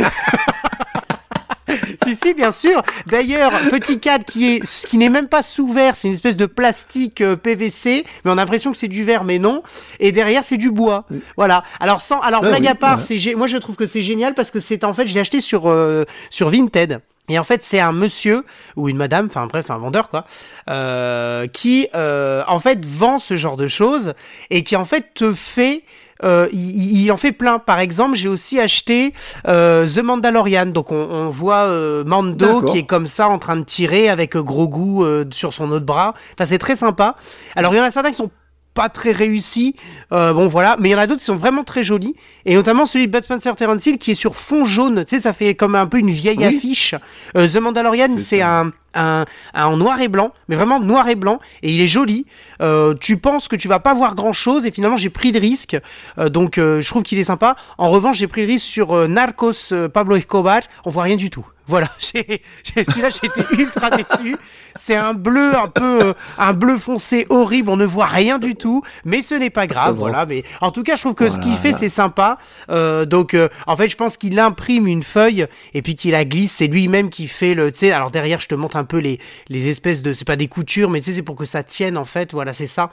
si, 2.05 2.17
si, 2.17 2.35
bien 2.35 2.53
sûr. 2.53 2.83
D'ailleurs, 3.07 3.53
petit 3.71 3.99
cadre 4.01 4.25
qui 4.25 4.57
est, 4.57 4.87
qui 4.87 4.99
n'est 4.99 5.09
même 5.09 5.29
pas 5.29 5.43
sous 5.43 5.69
verre, 5.69 5.97
c'est 5.97 6.09
une 6.09 6.15
espèce 6.15 6.37
de 6.37 6.47
plastique 6.47 7.21
euh, 7.21 7.37
PVC, 7.37 8.05
mais 8.25 8.31
on 8.31 8.35
a 8.35 8.37
l'impression 8.37 8.73
que 8.73 8.79
c'est 8.79 8.89
du 8.89 9.05
verre, 9.05 9.25
mais 9.25 9.39
non. 9.39 9.63
Et 10.01 10.13
derrière, 10.13 10.45
c'est 10.45 10.57
du 10.59 10.71
bois. 10.71 11.07
Voilà. 11.37 11.65
Alors, 11.81 12.01
sans, 12.01 12.21
alors, 12.21 12.41
Ah 12.45 12.49
blague 12.49 12.63
oui, 12.63 12.69
à 12.69 12.75
part, 12.75 12.99
ouais. 12.99 13.19
c'est, 13.19 13.35
moi, 13.37 13.47
je 13.47 13.57
trouve 13.57 13.77
que 13.77 13.87
c'est 13.87 14.03
génial 14.03 14.35
parce 14.35 14.51
que 14.51 14.61
c'est, 14.61 14.85
en 14.85 14.93
fait, 14.93 15.07
je 15.07 15.15
l'ai 15.15 15.21
acheté 15.21 15.41
sur, 15.41 15.69
euh, 15.71 16.05
sur 16.31 16.49
Vinted. 16.51 17.01
Et 17.29 17.39
en 17.39 17.45
fait, 17.45 17.63
c'est 17.63 17.79
un 17.79 17.93
monsieur 17.93 18.45
ou 18.77 18.89
une 18.89 18.97
madame, 18.97 19.27
enfin 19.27 19.47
bref, 19.47 19.71
un 19.71 19.79
vendeur 19.79 20.09
quoi, 20.11 20.25
euh, 20.69 21.47
qui 21.47 21.89
euh, 21.95 22.43
en 22.49 22.59
fait 22.59 22.85
vend 22.85 23.19
ce 23.19 23.37
genre 23.37 23.57
de 23.57 23.69
choses 23.69 24.15
et 24.51 24.65
qui 24.65 24.75
en 24.75 24.85
fait 24.85 25.15
te 25.15 25.33
fait 25.33 25.85
euh, 26.25 26.49
il, 26.53 27.03
il 27.03 27.13
en 27.13 27.17
fait 27.17 27.33
plein. 27.33 27.59
Par 27.59 27.81
exemple, 27.81 28.17
j'ai 28.17 28.29
aussi 28.29 28.61
acheté 28.61 29.13
euh, 29.49 29.87
The 29.87 29.99
Mandalorian. 29.99 30.67
Donc, 30.67 30.93
on, 30.93 30.97
on 30.97 31.29
voit 31.31 31.65
euh, 31.65 32.05
Mando 32.05 32.63
qui 32.63 32.79
est 32.79 32.87
comme 32.87 33.07
ça 33.07 33.29
en 33.29 33.39
train 33.39 33.57
de 33.57 33.65
tirer 33.65 34.09
avec 34.09 34.37
euh, 34.37 34.43
gros 34.43 34.69
goût 34.69 35.05
euh, 35.05 35.25
sur 35.31 35.53
son 35.53 35.71
autre 35.73 35.87
bras. 35.87 36.15
Enfin, 36.35 36.45
c'est 36.45 36.59
très 36.59 36.77
sympa. 36.77 37.17
Alors, 37.57 37.75
il 37.75 37.79
y 37.79 37.81
en 37.81 37.85
a 37.85 37.91
certains 37.91 38.11
qui 38.11 38.17
sont 38.17 38.31
pas 38.75 38.89
très 38.89 39.13
réussis. 39.13 39.77
Euh, 40.13 40.33
bon, 40.33 40.47
voilà. 40.47 40.77
Mais 40.81 40.89
il 40.89 40.93
y 40.93 40.95
en 40.95 40.99
a 40.99 41.07
d'autres 41.07 41.21
qui 41.21 41.27
sont 41.27 41.37
vraiment 41.37 41.65
très 41.65 41.85
jolis. 41.85 42.15
Et 42.47 42.55
notamment 42.55 42.87
celui 42.87 43.07
de 43.07 43.13
Bud 43.13 43.23
Spencer 43.23 43.55
Terence 43.57 43.85
Hill 43.87 43.99
qui 43.99 44.13
est 44.13 44.15
sur 44.17 44.35
fond 44.37 44.65
jaune. 44.65 45.05
Tu 45.05 45.17
sais, 45.17 45.21
ça 45.21 45.33
fait 45.33 45.55
comme 45.55 45.75
un 45.75 45.87
peu 45.87 45.99
une 45.99 46.11
vieille 46.11 46.39
Oui. 46.39 46.45
affiche. 46.45 46.95
Euh, 47.37 47.47
The 47.49 47.57
Mandalorian, 47.57 48.17
C'est 48.17 48.41
un, 48.43 48.73
un, 48.95 49.25
un 49.55 49.65
en 49.67 49.77
noir 49.77 50.01
et 50.01 50.09
blanc, 50.09 50.33
mais 50.49 50.57
vraiment 50.57 50.81
noir 50.81 51.09
et 51.09 51.15
blanc, 51.15 51.39
et 51.63 51.73
il 51.73 51.81
est 51.81 51.87
joli. 51.87 52.27
Euh, 52.61 52.95
tu 53.01 53.17
penses 53.17 53.49
que 53.49 53.57
tu 53.57 53.69
vas 53.69 53.81
pas 53.81 53.95
voir 53.95 54.15
grand 54.15 54.33
chose, 54.33 54.67
et 54.67 54.71
finalement 54.71 54.97
j'ai 54.97 55.11
pris 55.11 55.33
le 55.33 55.41
risque, 55.41 55.77
Euh, 56.19 56.29
donc 56.29 56.59
euh, 56.59 56.81
je 56.81 56.89
trouve 56.89 57.03
qu'il 57.03 57.19
est 57.19 57.25
sympa. 57.25 57.57
En 57.79 57.91
revanche, 57.91 58.19
j'ai 58.19 58.27
pris 58.27 58.43
le 58.43 58.49
risque 58.49 58.67
sur 58.67 59.09
Narcos 59.09 59.73
Pablo 59.93 60.17
Escobar, 60.17 60.63
on 60.85 60.91
voit 60.91 61.05
rien 61.05 61.17
du 61.17 61.31
tout. 61.31 61.47
Voilà, 61.67 61.91
celui-là 62.01 63.09
j'étais 63.11 63.55
ultra 63.57 63.89
déçu. 63.91 64.37
C'est 64.75 64.97
un 64.97 65.15
bleu 65.15 65.57
un 65.57 65.69
peu, 65.69 66.15
un 66.39 66.53
bleu 66.53 66.77
foncé 66.77 67.27
horrible, 67.29 67.71
on 67.71 67.77
ne 67.77 67.85
voit 67.85 68.07
rien 68.07 68.39
du 68.39 68.57
tout, 68.57 68.83
mais 69.05 69.23
ce 69.23 69.35
n'est 69.35 69.51
pas 69.51 69.67
grave, 69.67 69.97
voilà. 69.97 70.27
Mais 70.27 70.45
en 70.61 70.71
tout 70.71 70.83
cas, 70.83 70.97
je 70.97 71.03
trouve 71.03 71.15
que 71.15 71.29
ce 71.29 71.39
qu'il 71.39 71.57
fait, 71.57 71.73
c'est 71.73 71.89
sympa. 71.89 72.39
Euh, 72.71 73.05
donc, 73.05 73.35
euh, 73.35 73.49
en 73.67 73.77
fait, 73.77 73.89
je 73.89 73.97
pense 73.97 74.17
qu'il 74.17 74.39
imprime 74.39 74.87
une 74.87 75.03
feuille 75.03 75.47
et 75.75 75.83
puis 75.83 75.95
qu'il 75.95 76.13
la 76.13 76.25
glisse. 76.25 76.53
C'est 76.53 76.67
lui-même 76.67 77.11
qui 77.11 77.29
fait 77.29 77.55
le. 77.55 77.71
Tu 77.71 77.79
sais, 77.79 77.93
alors 77.93 78.11
derrière, 78.11 78.41
je 78.41 78.49
te 78.49 78.55
montre 78.55 78.77
un 78.77 78.82
peu 78.85 78.99
les, 78.99 79.19
les 79.49 79.69
espèces 79.69 80.03
de. 80.03 80.13
C'est 80.13 80.25
pas 80.27 80.37
des 80.37 80.49
coutures, 80.49 80.91
mais 80.91 81.01
tu 81.01 81.07
sais, 81.07 81.13
c'est 81.17 81.23
pour 81.23 81.37
que 81.37 81.45
ça 81.45 81.63
tienne 81.63 81.97
en 81.97 82.05
fait. 82.05 82.33
Voilà, 82.33 82.53
c'est 82.53 82.67
ça. 82.67 82.91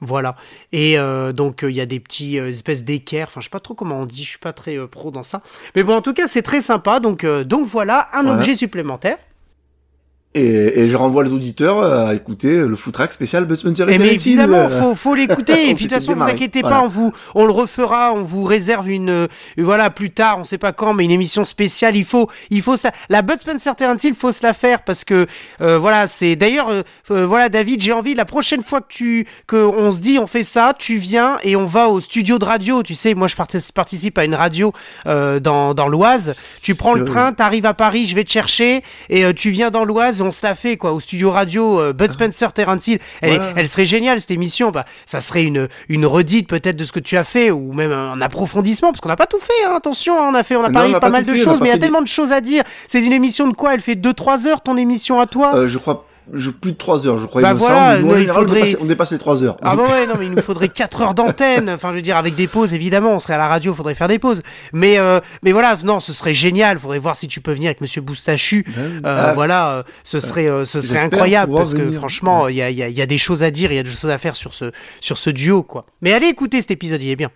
Voilà. 0.00 0.36
Et 0.72 0.98
euh, 0.98 1.32
donc, 1.32 1.64
euh, 1.64 1.70
il 1.70 1.76
y 1.76 1.80
a 1.80 1.86
des 1.86 2.00
petits 2.00 2.38
euh, 2.38 2.50
espèces 2.50 2.84
d'équerres. 2.84 3.28
Enfin, 3.28 3.40
je 3.40 3.46
sais 3.46 3.50
pas 3.50 3.60
trop 3.60 3.74
comment 3.74 4.00
on 4.00 4.06
dit. 4.06 4.24
Je 4.24 4.28
suis 4.30 4.38
pas 4.38 4.52
très 4.52 4.76
pro 4.86 5.10
dans 5.10 5.22
ça. 5.22 5.40
Mais 5.74 5.82
bon, 5.84 5.94
en 5.94 6.02
tout 6.02 6.12
cas, 6.12 6.28
c'est 6.28 6.42
très 6.42 6.60
sympa. 6.60 7.00
Donc, 7.00 7.24
donc 7.24 7.66
voilà, 7.66 8.08
un 8.12 8.26
Ouais. 8.26 8.32
objet 8.32 8.56
supplémentaire. 8.56 9.16
Et, 10.36 10.80
et 10.82 10.88
je 10.88 10.96
renvoie 10.96 11.24
les 11.24 11.32
auditeurs 11.32 11.82
à 11.82 12.14
écouter 12.14 12.58
le 12.66 12.76
footrack 12.76 13.12
spécial 13.12 13.44
Bud 13.46 13.56
Spencer 13.56 13.86
Eh 13.88 13.94
et 13.94 13.98
mais 13.98 14.04
Terence 14.08 14.26
Hill, 14.26 14.32
évidemment, 14.40 14.66
euh, 14.70 14.80
faut, 14.82 14.94
faut 14.94 15.14
l'écouter. 15.14 15.70
et 15.70 15.74
puis 15.74 15.86
de 15.86 15.90
toute 15.90 15.98
façon, 15.98 16.08
vous 16.12 16.14
démarré. 16.14 16.32
inquiétez 16.32 16.60
Voilà. 16.60 16.76
pas, 16.76 16.82
on 16.84 16.88
vous, 16.88 17.12
on 17.34 17.46
le 17.46 17.52
refera, 17.52 18.12
on 18.12 18.22
vous 18.22 18.44
réserve 18.44 18.90
une, 18.90 19.08
euh, 19.08 19.26
voilà, 19.56 19.88
plus 19.90 20.10
tard, 20.10 20.38
on 20.38 20.44
sait 20.44 20.58
pas 20.58 20.72
quand, 20.72 20.92
mais 20.94 21.04
une 21.04 21.10
émission 21.10 21.44
spéciale. 21.44 21.96
Il 21.96 22.04
faut, 22.04 22.28
il 22.50 22.60
faut 22.62 22.76
ça. 22.76 22.90
La 23.08 23.22
Bud 23.22 23.38
Spencer 23.38 23.74
Terence 23.74 24.04
Hill, 24.04 24.14
faut 24.14 24.30
se 24.32 24.44
la 24.44 24.52
faire 24.52 24.82
parce 24.82 25.04
que, 25.04 25.26
euh, 25.62 25.78
voilà, 25.78 26.06
c'est 26.06 26.36
d'ailleurs, 26.36 26.68
euh, 26.70 26.82
voilà, 27.26 27.48
David, 27.48 27.80
j'ai 27.82 27.92
envie 27.92 28.14
la 28.14 28.24
prochaine 28.26 28.62
fois 28.62 28.80
que 28.82 28.88
tu, 28.90 29.26
que 29.46 29.56
on 29.56 29.90
se 29.90 30.00
dit, 30.00 30.18
on 30.18 30.26
fait 30.26 30.44
ça, 30.44 30.74
tu 30.78 30.96
viens 30.98 31.38
et 31.44 31.56
on 31.56 31.64
va 31.66 31.88
au 31.88 32.00
studio 32.00 32.38
de 32.38 32.44
radio. 32.44 32.82
Tu 32.82 32.94
sais, 32.94 33.14
moi, 33.14 33.26
je 33.28 33.36
partic- 33.36 33.72
participe 33.72 34.18
à 34.18 34.24
une 34.24 34.34
radio 34.34 34.72
dans, 35.06 35.74
dans 35.74 35.88
l'Oise. 35.88 36.36
Tu 36.62 36.74
prends 36.74 36.94
le 36.94 37.04
train, 37.04 37.32
t'arrives 37.32 37.66
à 37.66 37.74
Paris, 37.74 38.06
je 38.06 38.14
vais 38.14 38.24
te 38.24 38.30
chercher 38.30 38.82
et 39.08 39.32
tu 39.34 39.50
viens 39.50 39.70
dans 39.70 39.84
l'Oise 39.84 40.20
et 40.26 40.28
on 40.28 40.30
se 40.32 40.44
la 40.44 40.54
fait 40.54 40.76
quoi 40.76 40.92
au 40.92 41.00
studio 41.00 41.30
radio 41.30 41.80
euh, 41.80 41.92
Bud 41.92 42.10
Spencer 42.12 42.52
Terence 42.52 42.86
Hill. 42.86 42.98
Elle, 43.20 43.32
est- 43.32 43.36
Voilà. 43.36 43.52
elle 43.56 43.68
serait 43.68 43.86
géniale 43.86 44.20
cette 44.20 44.30
émission. 44.30 44.70
Bah, 44.70 44.84
ça 45.06 45.20
serait 45.20 45.44
une 45.44 45.68
une 45.88 46.06
redite 46.06 46.48
peut-être 46.48 46.76
de 46.76 46.84
ce 46.84 46.92
que 46.92 47.00
tu 47.00 47.16
as 47.16 47.24
fait 47.24 47.50
ou 47.50 47.72
même 47.72 47.92
un 47.92 48.20
approfondissement 48.20 48.90
parce 48.90 49.00
qu'on 49.00 49.08
n'a 49.08 49.16
pas 49.16 49.26
tout 49.26 49.38
fait. 49.40 49.52
hein, 49.66 49.74
attention, 49.76 50.18
hein, 50.18 50.28
on 50.30 50.34
a 50.34 50.42
fait, 50.42 50.56
on 50.56 50.64
a 50.64 50.68
Non, 50.68 50.72
parlé 50.72 50.90
on 50.90 50.92
pas 50.94 51.00
pas 51.00 51.08
mal 51.10 51.24
de 51.24 51.32
fait, 51.32 51.38
choses, 51.38 51.60
mais 51.60 51.68
il 51.68 51.72
y 51.72 51.74
a 51.74 51.78
tellement 51.78 52.02
de 52.02 52.08
choses 52.08 52.32
à 52.32 52.40
dire. 52.40 52.64
C'est 52.88 53.02
une 53.04 53.12
émission 53.12 53.46
de 53.48 53.54
quoi? 53.54 53.74
Elle 53.74 53.80
fait 53.80 53.94
2-3 53.94 54.46
heures 54.46 54.60
ton 54.62 54.76
émission 54.76 55.20
à 55.20 55.26
toi? 55.26 55.54
euh, 55.56 55.68
je 55.68 55.78
crois 55.78 56.05
je, 56.32 56.50
plus 56.50 56.72
de 56.72 56.76
3 56.76 57.06
heures, 57.06 57.18
je 57.18 57.26
crois. 57.26 57.42
Bah 57.42 57.52
voilà, 57.54 57.92
semble. 57.94 58.04
Nous, 58.04 58.10
en 58.10 58.14
il 58.14 58.18
général, 58.20 58.42
faudrait- 58.42 58.60
on, 58.60 58.64
dépasse, 58.64 58.76
on 58.82 58.84
dépasse 58.86 59.12
les 59.12 59.18
3 59.18 59.42
heures. 59.44 59.56
Ah 59.62 59.76
bah 59.76 59.82
ouais, 59.84 60.06
non 60.08 60.14
mais 60.18 60.26
il 60.26 60.32
nous 60.32 60.42
faudrait 60.42 60.68
4 60.68 61.00
heures 61.02 61.14
d'antenne. 61.14 61.70
Enfin, 61.70 61.90
je 61.90 61.96
veux 61.96 62.02
dire, 62.02 62.16
avec 62.16 62.34
des 62.34 62.46
pauses, 62.46 62.74
évidemment, 62.74 63.12
on 63.14 63.18
serait 63.18 63.34
à 63.34 63.38
la 63.38 63.48
radio, 63.48 63.72
il 63.72 63.76
faudrait 63.76 63.94
faire 63.94 64.08
des 64.08 64.18
pauses. 64.18 64.42
Mais, 64.72 64.98
euh, 64.98 65.20
mais 65.42 65.52
voilà, 65.52 65.76
non, 65.84 66.00
ce 66.00 66.12
serait 66.12 66.34
génial. 66.34 66.78
Faudrait 66.78 66.98
voir 66.98 67.16
si 67.16 67.28
tu 67.28 67.40
peux 67.40 67.52
venir 67.52 67.68
avec 67.68 67.80
Monsieur 67.80 68.00
Boustachu. 68.02 68.64
Euh, 68.78 69.00
Ah, 69.04 69.32
voilà, 69.34 69.70
euh, 69.78 69.82
ce 70.04 70.20
serait, 70.20 70.46
euh, 70.48 70.64
ce 70.64 70.80
serait 70.80 71.00
incroyable 71.00 71.52
parce 71.54 71.74
que 71.74 71.90
franchement, 71.92 72.48
il 72.48 72.56
y 72.56 72.62
a, 72.62 72.70
y 72.70 73.02
a 73.02 73.06
des 73.06 73.18
choses 73.18 73.42
à 73.42 73.50
dire, 73.50 73.72
il 73.72 73.76
y 73.76 73.78
a 73.78 73.82
des 73.82 73.90
choses 73.90 74.10
à 74.10 74.18
faire 74.18 74.36
sur 74.36 74.54
ce, 74.54 74.72
sur 75.00 75.18
ce 75.18 75.30
duo, 75.30 75.62
quoi. 75.62 75.86
Mais 76.02 76.12
allez 76.12 76.26
écouter 76.26 76.60
cet 76.60 76.70
épisode, 76.70 77.02
il 77.02 77.10
est 77.10 77.16
bien. 77.16 77.30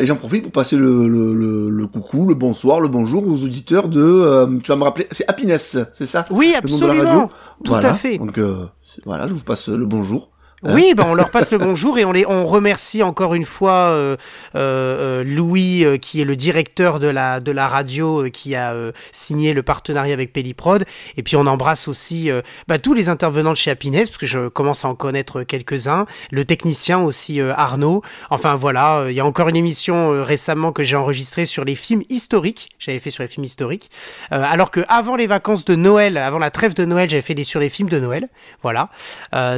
Et 0.00 0.06
j'en 0.06 0.16
profite 0.16 0.42
pour 0.42 0.52
passer 0.52 0.76
le, 0.76 1.06
le, 1.08 1.34
le, 1.34 1.70
le 1.70 1.86
coucou, 1.86 2.26
le 2.28 2.34
bonsoir, 2.34 2.80
le 2.80 2.88
bonjour 2.88 3.26
aux 3.28 3.44
auditeurs 3.44 3.88
de, 3.88 4.00
euh, 4.02 4.58
tu 4.62 4.68
vas 4.68 4.76
me 4.76 4.82
rappeler, 4.82 5.06
c'est 5.12 5.28
Happiness, 5.28 5.78
c'est 5.92 6.06
ça? 6.06 6.24
Oui, 6.30 6.52
Le 6.62 6.68
nom 6.68 6.78
de 6.78 6.86
la 6.86 6.90
absolument. 6.92 7.10
radio 7.20 7.28
Tout 7.64 7.70
Voilà. 7.72 7.90
à 7.90 7.94
fait. 7.94 8.18
Donc 8.18 8.38
euh, 8.38 8.66
voilà, 9.04 9.28
je 9.28 9.34
vous 9.34 9.44
passe 9.44 9.68
le 9.68 9.86
bonjour. 9.86 10.30
Oui, 10.64 10.94
ben 10.96 11.04
on 11.08 11.14
leur 11.14 11.30
passe 11.30 11.50
le 11.50 11.58
bonjour 11.58 11.98
et 11.98 12.04
on 12.04 12.12
les 12.12 12.24
on 12.26 12.46
remercie 12.46 13.02
encore 13.02 13.34
une 13.34 13.44
fois 13.44 13.72
euh, 13.72 14.16
euh, 14.54 15.20
euh, 15.20 15.24
Louis 15.24 15.84
qui 16.00 16.20
est 16.20 16.24
le 16.24 16.36
directeur 16.36 17.00
de 17.00 17.08
la 17.08 17.68
radio 17.68 18.30
qui 18.30 18.54
a 18.54 18.74
signé 19.12 19.52
le 19.52 19.62
partenariat 19.62 20.14
avec 20.14 20.32
Pelliprod 20.32 20.84
et 21.16 21.22
puis 21.22 21.36
on 21.36 21.46
embrasse 21.46 21.88
aussi 21.88 22.30
bah, 22.66 22.78
tous 22.78 22.94
les 22.94 23.08
intervenants 23.08 23.50
de 23.50 23.56
chez 23.56 23.70
Happiness 23.70 24.08
parce 24.08 24.18
que 24.18 24.26
je 24.26 24.48
commence 24.48 24.84
à 24.84 24.88
en 24.88 24.94
connaître 24.94 25.42
quelques-uns, 25.42 26.06
le 26.30 26.44
technicien 26.44 27.00
aussi 27.00 27.40
Arnaud. 27.40 28.02
Enfin 28.30 28.54
voilà, 28.54 29.06
il 29.08 29.14
y 29.14 29.20
a 29.20 29.26
encore 29.26 29.48
une 29.48 29.56
émission 29.56 30.24
récemment 30.24 30.72
que 30.72 30.82
j'ai 30.82 30.96
enregistrée 30.96 31.46
sur 31.46 31.64
les 31.64 31.74
films 31.74 32.02
historiques. 32.08 32.70
J'avais 32.78 33.00
fait 33.00 33.10
sur 33.10 33.22
les 33.22 33.28
films 33.28 33.44
historiques, 33.44 33.90
alors 34.30 34.70
que 34.70 34.80
avant 34.88 35.16
les 35.16 35.26
vacances 35.26 35.64
de 35.64 35.74
Noël, 35.74 36.16
avant 36.16 36.38
la 36.38 36.50
trêve 36.50 36.74
de 36.74 36.84
Noël, 36.84 37.10
j'avais 37.10 37.22
fait 37.22 37.34
des 37.34 37.44
sur 37.44 37.60
les 37.60 37.68
films 37.68 37.90
de 37.90 38.00
Noël. 38.00 38.28
Voilà. 38.62 38.88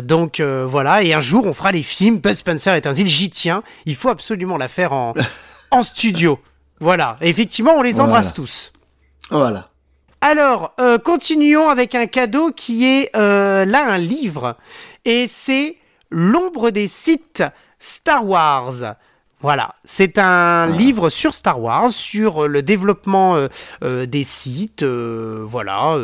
Donc 0.02 0.40
euh, 0.40 0.64
et 1.02 1.14
un 1.14 1.20
jour 1.20 1.46
on 1.46 1.52
fera 1.52 1.72
les 1.72 1.82
films. 1.82 2.18
Bud 2.18 2.34
Spencer 2.34 2.74
est 2.74 2.86
un 2.86 2.94
île, 2.94 3.06
j'y 3.08 3.30
tiens. 3.30 3.62
Il 3.84 3.94
faut 3.96 4.08
absolument 4.10 4.56
la 4.56 4.68
faire 4.68 4.92
en, 4.92 5.12
en 5.70 5.82
studio. 5.82 6.38
Voilà. 6.80 7.16
Et 7.20 7.28
effectivement, 7.28 7.72
on 7.76 7.82
les 7.82 7.92
Voilà. 7.92 8.08
embrasse 8.08 8.34
tous. 8.34 8.72
Voilà. 9.30 9.70
Alors, 10.20 10.72
euh, 10.80 10.98
continuons 10.98 11.68
avec 11.68 11.94
un 11.94 12.06
cadeau 12.06 12.50
qui 12.52 12.86
est 12.86 13.14
euh, 13.16 13.64
là 13.64 13.86
un 13.92 13.98
livre. 13.98 14.56
Et 15.04 15.26
c'est 15.28 15.76
L'ombre 16.10 16.70
des 16.70 16.86
sites 16.88 17.42
Star 17.80 18.24
Wars. 18.26 18.94
Voilà, 19.48 19.76
c'est 19.84 20.18
un 20.18 20.66
livre 20.66 21.08
sur 21.08 21.32
Star 21.32 21.60
Wars, 21.60 21.90
sur 21.92 22.42
euh, 22.42 22.48
le 22.48 22.62
développement 22.62 23.36
euh, 23.36 23.46
euh, 23.84 24.04
des 24.04 24.24
sites, 24.24 24.82
euh, 24.82 25.44
voilà. 25.46 25.96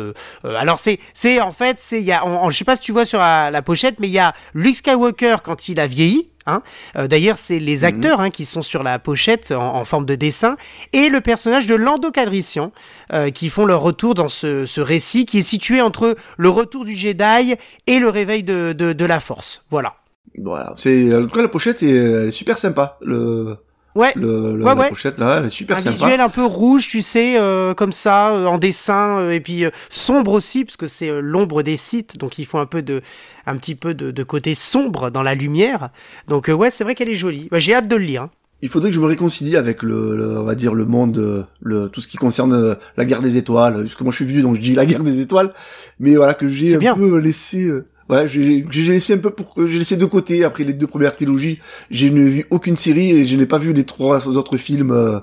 alors 0.45 0.79
c'est, 0.79 0.97
c'est 1.13 1.41
en 1.41 1.51
fait, 1.51 1.75
c'est, 1.77 1.99
il 1.99 2.05
y 2.05 2.13
a, 2.13 2.25
on- 2.25 2.45
on- 2.45 2.49
je 2.49 2.57
sais 2.57 2.63
pas 2.63 2.77
si 2.77 2.83
tu 2.83 2.93
vois 2.93 3.05
sur 3.05 3.19
la, 3.19 3.51
la 3.51 3.61
pochette, 3.61 3.99
mais 3.99 4.07
il 4.07 4.13
y 4.13 4.19
a 4.19 4.33
Luke 4.53 4.77
Skywalker 4.77 5.37
quand 5.43 5.67
il 5.67 5.81
a 5.81 5.87
vieilli. 5.87 6.29
Hein. 6.45 6.61
Euh, 6.95 7.07
D'ailleurs, 7.07 7.37
c'est 7.37 7.59
les 7.59 7.83
acteurs 7.83 8.21
hein, 8.21 8.29
qui 8.29 8.45
sont 8.45 8.61
sur 8.61 8.81
la 8.81 8.97
pochette 8.97 9.51
en, 9.51 9.75
en 9.75 9.83
forme 9.83 10.05
de 10.05 10.15
dessin 10.15 10.55
et 10.93 11.09
le 11.09 11.19
personnage 11.19 11.67
de 11.67 11.75
Lando 11.75 12.11
Calrissian 12.11 12.71
euh, 13.11 13.29
qui 13.29 13.49
font 13.49 13.65
leur 13.65 13.81
retour 13.81 14.13
dans 14.15 14.29
ce, 14.29 14.65
ce 14.65 14.79
récit 14.79 15.25
qui 15.25 15.39
est 15.39 15.41
situé 15.41 15.81
entre 15.81 16.15
le 16.37 16.49
retour 16.49 16.85
du 16.85 16.95
Jedi 16.95 17.55
et 17.87 17.99
le 17.99 18.07
réveil 18.09 18.43
de, 18.43 18.71
de, 18.71 18.93
de 18.93 19.05
la 19.05 19.19
Force. 19.19 19.63
Voilà. 19.69 19.95
Voilà. 20.41 20.73
C'est 20.77 21.15
en 21.15 21.27
tout 21.27 21.35
cas 21.35 21.41
la 21.41 21.47
pochette 21.47 21.83
est, 21.83 22.31
super 22.31 22.57
sympa. 22.57 22.97
Le 23.01 23.57
Ouais. 23.95 24.11
Le, 24.15 24.53
ouais, 24.53 24.75
la 24.75 24.89
pochette 24.89 25.19
là, 25.19 25.37
elle 25.37 25.45
est 25.45 25.49
super 25.49 25.77
un 25.77 25.79
sympa. 25.79 25.95
visuel 25.95 26.19
un 26.19 26.29
peu 26.29 26.43
rouge, 26.43 26.87
tu 26.87 27.01
sais, 27.01 27.37
euh, 27.37 27.73
comme 27.73 27.91
ça, 27.91 28.31
euh, 28.31 28.45
en 28.45 28.57
dessin, 28.57 29.19
euh, 29.19 29.31
et 29.31 29.39
puis 29.39 29.65
sombre 29.89 30.31
aussi, 30.31 30.65
parce 30.65 30.77
que 30.77 30.87
c'est 30.87 31.21
l'ombre 31.21 31.61
des 31.61 31.77
sites, 31.77 32.17
donc 32.17 32.39
il 32.39 32.45
faut 32.45 32.57
un 32.57 32.65
peu 32.65 32.81
de, 32.81 33.01
un 33.45 33.55
petit 33.57 33.75
peu 33.75 33.93
de, 33.93 34.09
de 34.09 34.23
côté 34.23 34.55
sombre 34.55 35.11
dans 35.11 35.21
la 35.21 35.35
lumière. 35.35 35.89
Donc 36.27 36.47
ouais, 36.47 36.71
c'est 36.71 36.83
vrai 36.83 36.95
qu'elle 36.95 37.09
est 37.09 37.15
jolie. 37.15 37.47
Bah, 37.51 37.59
J'ai 37.59 37.75
hâte 37.75 37.87
de 37.87 37.95
le 37.95 38.03
lire. 38.03 38.23
Hein. 38.23 38.29
Il 38.63 38.69
faudrait 38.69 38.89
que 38.89 38.95
je 38.95 39.01
me 39.01 39.05
réconcilie 39.05 39.57
avec 39.57 39.83
le, 39.83 40.39
on 40.39 40.43
va 40.43 40.55
dire 40.55 40.73
le 40.73 40.85
monde, 40.85 41.45
le 41.61 41.89
tout 41.89 41.99
ce 41.99 42.07
qui 42.07 42.15
concerne 42.15 42.77
la 42.95 43.05
guerre 43.05 43.19
des 43.19 43.35
étoiles. 43.35 43.83
Parce 43.83 43.95
que 43.95 44.03
moi 44.03 44.11
je 44.11 44.15
suis 44.15 44.25
vieux, 44.25 44.41
donc 44.41 44.55
je 44.55 44.61
dis 44.61 44.73
la 44.73 44.85
guerre 44.85 45.03
des 45.03 45.19
étoiles, 45.19 45.53
mais 45.99 46.15
voilà 46.15 46.33
que 46.33 46.47
j'ai 46.47 46.75
un 46.75 46.79
bien. 46.79 46.95
peu 46.95 47.17
laissé 47.17 47.69
Ouais, 48.09 48.27
j'ai 48.27 48.65
laissé 48.69 49.13
un 49.13 49.17
peu 49.19 49.29
pour, 49.29 49.53
j'ai 49.57 49.77
laissé 49.77 49.95
de 49.95 50.05
côté 50.05 50.43
après 50.43 50.63
les 50.63 50.73
deux 50.73 50.87
premières 50.87 51.15
trilogies. 51.15 51.59
Je 51.89 52.07
n'ai 52.07 52.29
vu 52.29 52.45
aucune 52.49 52.75
série 52.75 53.11
et 53.11 53.25
je 53.25 53.37
n'ai 53.37 53.45
pas 53.45 53.57
vu 53.57 53.73
les 53.73 53.85
trois 53.85 54.27
autres 54.27 54.57
films. 54.57 54.91
Euh, 54.91 55.19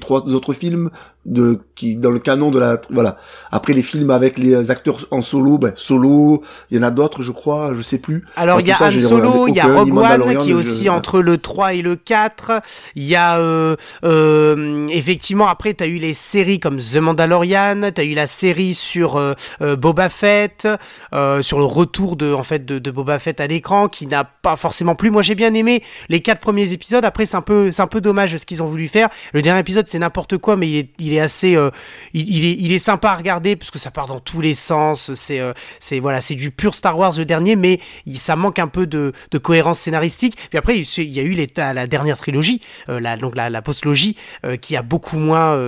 trois 0.00 0.20
autres 0.20 0.52
films 0.52 0.90
de 1.26 1.60
qui 1.74 1.96
dans 1.96 2.10
le 2.10 2.18
canon 2.18 2.50
de 2.50 2.58
la 2.58 2.80
voilà. 2.90 3.16
Après 3.50 3.72
les 3.72 3.82
films 3.82 4.10
avec 4.10 4.38
les 4.38 4.70
acteurs 4.70 5.06
en 5.10 5.22
solo, 5.22 5.58
ben 5.58 5.72
solo, 5.76 6.42
il 6.70 6.76
y 6.76 6.80
en 6.80 6.82
a 6.82 6.90
d'autres 6.90 7.22
je 7.22 7.32
crois, 7.32 7.72
je 7.76 7.82
sais 7.82 7.98
plus. 7.98 8.24
Alors 8.36 8.60
il 8.60 8.66
y 8.66 8.72
a 8.72 8.76
Han 8.80 8.90
Solo, 8.90 9.48
il 9.48 9.54
y 9.54 9.60
a 9.60 9.66
Rogue 9.66 9.96
One 9.96 10.36
qui 10.38 10.50
est 10.50 10.54
aussi 10.54 10.88
entre 10.88 11.20
le 11.20 11.38
3 11.38 11.74
et 11.74 11.82
le 11.82 11.96
4, 11.96 12.60
il 12.96 13.04
y 13.04 13.14
a 13.14 13.38
euh, 13.38 13.76
euh, 14.04 14.86
effectivement 14.88 15.46
après 15.48 15.74
tu 15.74 15.82
as 15.84 15.86
eu 15.86 15.96
les 15.96 16.14
séries 16.14 16.60
comme 16.60 16.78
The 16.78 16.96
Mandalorian, 16.96 17.90
tu 17.94 18.00
as 18.00 18.04
eu 18.04 18.14
la 18.14 18.26
série 18.26 18.74
sur 18.74 19.16
euh, 19.16 19.34
euh 19.62 19.76
Boba 19.76 20.08
Fett, 20.08 20.68
euh, 21.12 21.42
sur 21.42 21.58
le 21.58 21.64
retour 21.64 22.16
de 22.16 22.32
en 22.32 22.42
fait 22.42 22.64
de, 22.64 22.78
de 22.78 22.90
Boba 22.90 23.18
Fett 23.18 23.40
à 23.40 23.46
l'écran 23.46 23.88
qui 23.88 24.06
n'a 24.06 24.24
pas 24.24 24.56
forcément 24.56 24.94
plu. 24.94 25.10
Moi 25.10 25.22
j'ai 25.22 25.34
bien 25.34 25.54
aimé 25.54 25.82
les 26.08 26.20
quatre 26.20 26.40
premiers 26.40 26.72
épisodes, 26.72 27.04
après 27.04 27.26
c'est 27.26 27.36
un 27.36 27.42
peu 27.42 27.72
c'est 27.72 27.82
un 27.82 27.86
peu 27.86 28.00
dommage 28.00 28.36
ce 28.36 28.46
qu'ils 28.46 28.62
ont 28.62 28.66
voulu 28.66 28.88
faire. 28.88 29.08
Le 29.32 29.42
dernier 29.42 29.60
épisode 29.60 29.86
c'est 29.88 29.98
n'importe 29.98 30.38
quoi 30.38 30.56
mais 30.56 30.68
il 30.68 30.76
est, 30.76 30.90
il 30.98 31.13
est 31.13 31.13
assez, 31.20 31.56
euh, 31.56 31.70
il, 32.12 32.44
est, 32.44 32.56
il 32.58 32.72
est 32.72 32.78
sympa 32.78 33.10
à 33.10 33.16
regarder 33.16 33.56
parce 33.56 33.70
que 33.70 33.78
ça 33.78 33.90
part 33.90 34.06
dans 34.06 34.20
tous 34.20 34.40
les 34.40 34.54
sens. 34.54 35.12
C'est, 35.14 35.40
euh, 35.40 35.52
c'est 35.80 35.98
voilà, 35.98 36.20
c'est 36.20 36.34
du 36.34 36.50
pur 36.50 36.74
Star 36.74 36.98
Wars 36.98 37.12
le 37.16 37.24
dernier, 37.24 37.56
mais 37.56 37.80
ça 38.14 38.36
manque 38.36 38.58
un 38.58 38.68
peu 38.68 38.86
de, 38.86 39.12
de 39.30 39.38
cohérence 39.38 39.80
scénaristique. 39.80 40.36
Puis 40.48 40.58
après, 40.58 40.78
il 40.78 41.10
y 41.10 41.20
a 41.20 41.22
eu 41.22 41.34
la 41.56 41.86
dernière 41.86 42.18
trilogie, 42.18 42.60
euh, 42.88 43.00
la, 43.00 43.16
donc 43.16 43.34
la, 43.36 43.50
la 43.50 43.62
postlogie, 43.62 44.16
qui 44.60 44.76
a 44.76 44.82
beaucoup 44.82 45.18
moins 45.18 45.58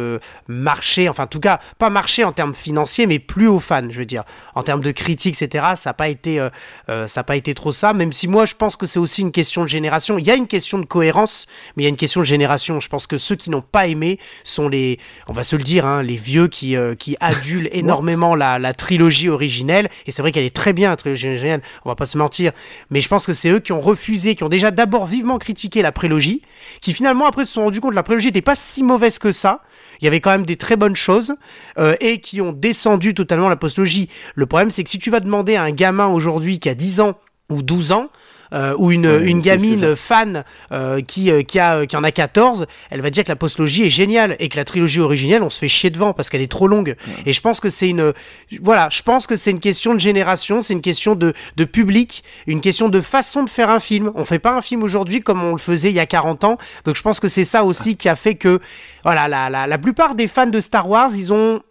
marché. 0.48 1.08
Enfin, 1.08 1.24
en 1.24 1.28
tout 1.28 1.40
cas, 1.40 1.60
pas 1.78 1.90
marché 1.90 2.24
en 2.24 2.32
termes 2.32 2.54
financiers, 2.54 3.06
mais 3.06 3.18
plus 3.18 3.46
aux 3.46 3.58
fans, 3.60 3.88
je 3.90 3.98
veux 3.98 4.04
dire, 4.04 4.24
en 4.56 4.62
termes 4.62 4.80
de 4.80 4.90
critiques, 4.90 5.40
etc. 5.40 5.64
Ça 5.76 5.90
n'a 5.90 5.94
pas 5.94 6.08
été, 6.08 6.44
ça 6.88 7.06
n'a 7.14 7.24
pas 7.24 7.36
été 7.36 7.54
trop 7.54 7.72
ça. 7.72 7.92
Même 7.92 8.12
si 8.12 8.26
moi, 8.26 8.46
je 8.46 8.54
pense 8.54 8.74
que 8.74 8.86
c'est 8.86 8.98
aussi 8.98 9.22
une 9.22 9.30
question 9.30 9.62
de 9.62 9.68
génération. 9.68 10.18
Il 10.18 10.26
y 10.26 10.30
a 10.30 10.34
une 10.34 10.48
question 10.48 10.78
de 10.78 10.86
cohérence, 10.86 11.46
mais 11.76 11.82
il 11.82 11.84
y 11.84 11.86
a 11.86 11.90
une 11.90 11.96
question 11.96 12.20
de 12.20 12.26
génération. 12.26 12.80
Je 12.80 12.88
pense 12.88 13.06
que 13.06 13.18
ceux 13.18 13.36
qui 13.36 13.50
n'ont 13.50 13.62
pas 13.62 13.86
aimé 13.86 14.18
sont 14.44 14.68
les, 14.68 14.98
on 15.28 15.32
va 15.32 15.42
se 15.42 15.56
le 15.56 15.62
dire, 15.62 15.86
hein, 15.86 16.02
les 16.02 16.16
vieux 16.16 16.48
qui, 16.48 16.76
euh, 16.76 16.94
qui 16.94 17.16
adulent 17.20 17.68
énormément 17.72 18.34
la, 18.34 18.58
la, 18.58 18.74
trilogie 18.74 19.28
originelle. 19.28 19.90
Et 20.06 20.12
c'est 20.12 20.22
vrai 20.22 20.32
qu'elle 20.32 20.44
est 20.44 20.54
très 20.54 20.72
bien, 20.72 20.90
la 20.90 20.96
trilogie 20.96 21.28
originelle, 21.28 21.62
on 21.84 21.88
va 21.88 21.94
pas 21.94 22.06
se 22.06 22.18
mentir. 22.18 22.52
Mais 22.90 23.00
je 23.00 23.08
pense 23.08 23.26
que 23.26 23.34
c'est 23.34 23.50
eux 23.50 23.60
qui 23.60 23.72
ont 23.72 23.80
refusé, 23.80 24.34
qui 24.34 24.44
ont 24.44 24.48
déjà 24.48 24.70
d'abord 24.70 25.06
vivement 25.06 25.38
critiqué 25.38 25.82
la 25.82 25.92
prélogie, 25.92 26.42
qui 26.80 26.92
finalement 26.92 27.26
après 27.26 27.44
se 27.44 27.52
sont 27.52 27.64
rendus 27.64 27.80
compte 27.80 27.90
que 27.90 27.96
la 27.96 28.02
prélogie 28.02 28.28
n'était 28.28 28.42
pas 28.42 28.54
si 28.54 28.82
mauvaise 28.82 29.18
que 29.18 29.32
ça. 29.32 29.62
Il 30.00 30.04
y 30.04 30.08
avait 30.08 30.20
quand 30.20 30.30
même 30.30 30.46
des 30.46 30.56
très 30.56 30.76
bonnes 30.76 30.96
choses 30.96 31.34
euh, 31.78 31.96
et 32.00 32.20
qui 32.20 32.40
ont 32.40 32.52
descendu 32.52 33.14
totalement 33.14 33.48
la 33.48 33.56
postlogie. 33.56 34.08
Le 34.34 34.46
problème, 34.46 34.70
c'est 34.70 34.84
que 34.84 34.90
si 34.90 34.98
tu 34.98 35.10
vas 35.10 35.20
demander 35.20 35.56
à 35.56 35.62
un 35.62 35.70
gamin 35.70 36.06
aujourd'hui 36.06 36.58
qui 36.58 36.68
a 36.68 36.74
10 36.74 37.00
ans 37.00 37.18
ou 37.48 37.62
12 37.62 37.92
ans, 37.92 38.10
ou 38.52 38.92
une, 38.92 39.06
une 39.24 39.40
gamine 39.40 39.96
fan 39.96 40.44
euh, 40.72 41.00
qui, 41.00 41.30
euh, 41.30 41.42
qui, 41.42 41.58
a, 41.58 41.86
qui 41.86 41.96
en 41.96 42.04
a 42.04 42.10
14, 42.10 42.66
elle 42.90 43.00
va 43.00 43.10
dire 43.10 43.24
que 43.24 43.28
la 43.28 43.36
postlogie 43.36 43.84
est 43.84 43.90
géniale 43.90 44.36
et 44.38 44.48
que 44.48 44.56
la 44.56 44.64
trilogie 44.64 45.00
originelle, 45.00 45.42
on 45.42 45.50
se 45.50 45.58
fait 45.58 45.68
chier 45.68 45.90
devant 45.90 46.12
parce 46.12 46.30
qu'elle 46.30 46.40
est 46.42 46.50
trop 46.50 46.68
longue. 46.68 46.96
Et 47.24 47.32
je 47.32 47.40
pense 47.40 47.60
que 47.60 47.70
c'est 47.70 47.88
une, 47.88 48.12
voilà, 48.62 48.88
je 48.90 49.02
pense 49.02 49.26
que 49.26 49.36
c'est 49.36 49.50
une 49.50 49.60
question 49.60 49.94
de 49.94 50.00
génération, 50.00 50.60
c'est 50.60 50.74
une 50.74 50.80
question 50.80 51.14
de, 51.14 51.34
de 51.56 51.64
public, 51.64 52.24
une 52.46 52.60
question 52.60 52.88
de 52.88 53.00
façon 53.00 53.42
de 53.42 53.50
faire 53.50 53.70
un 53.70 53.80
film. 53.80 54.12
On 54.14 54.24
fait 54.24 54.38
pas 54.38 54.52
un 54.52 54.60
film 54.60 54.82
aujourd'hui 54.82 55.20
comme 55.20 55.42
on 55.42 55.52
le 55.52 55.58
faisait 55.58 55.90
il 55.90 55.94
y 55.94 56.00
a 56.00 56.06
40 56.06 56.44
ans. 56.44 56.58
Donc 56.84 56.96
je 56.96 57.02
pense 57.02 57.20
que 57.20 57.28
c'est 57.28 57.44
ça 57.44 57.64
aussi 57.64 57.96
qui 57.96 58.08
a 58.08 58.16
fait 58.16 58.34
que, 58.34 58.60
voilà, 59.04 59.28
la, 59.28 59.50
la, 59.50 59.66
la 59.66 59.78
plupart 59.78 60.14
des 60.14 60.28
fans 60.28 60.46
de 60.46 60.60
Star 60.60 60.88
Wars, 60.88 61.10
ils 61.14 61.32
ont, 61.32 61.62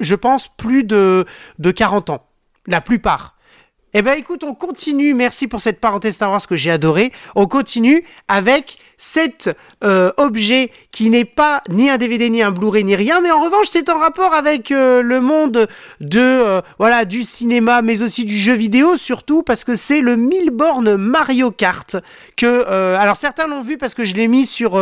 je 0.00 0.14
pense, 0.14 0.48
plus 0.56 0.84
de, 0.84 1.24
de 1.58 1.70
40 1.70 2.10
ans. 2.10 2.26
La 2.66 2.80
plupart. 2.80 3.35
Eh 3.98 4.02
ben 4.02 4.12
écoute, 4.12 4.44
on 4.44 4.54
continue. 4.54 5.14
Merci 5.14 5.48
pour 5.48 5.62
cette 5.62 5.80
parenthèse 5.80 6.16
Star 6.16 6.30
Wars 6.30 6.46
que 6.46 6.54
j'ai 6.54 6.70
adoré. 6.70 7.12
On 7.34 7.46
continue 7.46 8.04
avec 8.28 8.76
cet 8.96 9.54
euh, 9.84 10.10
objet 10.16 10.70
qui 10.90 11.10
n'est 11.10 11.26
pas 11.26 11.62
ni 11.68 11.90
un 11.90 11.98
DVD 11.98 12.30
ni 12.30 12.42
un 12.42 12.50
Blu-ray 12.50 12.84
ni 12.84 12.96
rien, 12.96 13.20
mais 13.20 13.30
en 13.30 13.42
revanche 13.42 13.66
c'est 13.70 13.90
en 13.90 13.98
rapport 13.98 14.32
avec 14.32 14.70
euh, 14.70 15.02
le 15.02 15.20
monde 15.20 15.68
de 16.00 16.18
euh, 16.18 16.60
voilà 16.78 17.04
du 17.04 17.22
cinéma, 17.22 17.82
mais 17.82 18.02
aussi 18.02 18.24
du 18.24 18.38
jeu 18.38 18.54
vidéo 18.54 18.96
surtout 18.96 19.42
parce 19.42 19.64
que 19.64 19.74
c'est 19.74 20.00
le 20.00 20.16
Milborn 20.16 20.96
Mario 20.96 21.50
Kart 21.50 21.96
que 22.36 22.64
alors 22.66 23.16
certains 23.16 23.46
l'ont 23.46 23.62
vu 23.62 23.76
parce 23.76 23.94
que 23.94 24.04
je 24.04 24.14
l'ai 24.14 24.28
mis 24.28 24.46
sur 24.46 24.80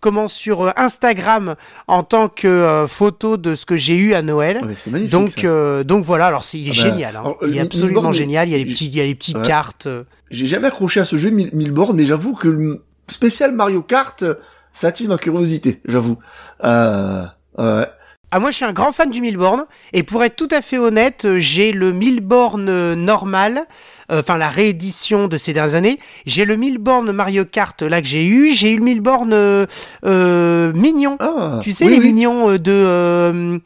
comment 0.00 0.28
sur 0.28 0.72
Instagram 0.78 1.54
en 1.86 2.02
tant 2.02 2.28
que 2.28 2.84
photo 2.86 3.36
de 3.36 3.54
ce 3.54 3.66
que 3.66 3.76
j'ai 3.76 3.96
eu 3.96 4.14
à 4.14 4.22
Noël. 4.22 4.60
Ah, 4.62 4.98
donc 5.10 5.46
donc 5.84 6.04
voilà 6.04 6.26
alors 6.26 6.44
il 6.52 6.68
est 6.68 6.72
ah 6.72 6.84
bah, 6.84 6.90
génial, 6.90 7.16
hein. 7.16 7.34
il 7.46 7.56
est 7.56 7.60
absolument 7.60 8.12
génial. 8.12 8.48
Il 8.48 8.52
y 8.52 8.54
a 8.54 8.58
les 8.58 8.64
petits 8.64 8.86
il 8.86 8.96
y 8.96 9.00
a 9.00 9.04
les 9.04 9.14
petites 9.14 9.42
cartes. 9.42 9.88
J'ai 10.30 10.46
jamais 10.46 10.66
accroché 10.66 11.00
à 11.00 11.04
ce 11.04 11.16
jeu 11.16 11.30
Milborn, 11.30 11.96
mais 11.96 12.06
j'avoue 12.06 12.34
que 12.34 12.80
spécial 13.08 13.52
Mario 13.52 13.82
Kart, 13.82 14.24
ça 14.72 14.88
attise 14.88 15.08
ma 15.08 15.18
curiosité, 15.18 15.80
j'avoue. 15.86 16.18
Euh, 16.64 17.24
ouais. 17.58 17.86
Ah 18.30 18.40
moi 18.40 18.50
je 18.50 18.56
suis 18.56 18.64
un 18.64 18.72
grand 18.72 18.90
fan 18.90 19.10
du 19.10 19.20
Milborn 19.20 19.64
et 19.92 20.02
pour 20.02 20.24
être 20.24 20.34
tout 20.34 20.48
à 20.50 20.60
fait 20.60 20.76
honnête, 20.76 21.24
j'ai 21.38 21.70
le 21.70 21.92
Milborn 21.92 22.68
euh, 22.68 22.96
normal, 22.96 23.64
euh, 24.10 24.20
enfin 24.20 24.36
la 24.36 24.48
réédition 24.48 25.28
de 25.28 25.36
ces 25.36 25.52
dernières 25.52 25.76
années. 25.76 26.00
J'ai 26.26 26.44
le 26.44 26.56
Milborn 26.56 27.12
Mario 27.12 27.44
Kart 27.44 27.80
là 27.82 28.02
que 28.02 28.08
j'ai 28.08 28.26
eu, 28.26 28.52
j'ai 28.52 28.72
eu 28.72 28.78
le 28.78 28.82
Milborn 28.82 29.32
euh, 29.32 30.72
mignon. 30.72 31.16
Ah, 31.20 31.60
tu 31.62 31.70
sais 31.70 31.86
les 31.86 32.00
mignons 32.00 32.56
de 32.58 33.60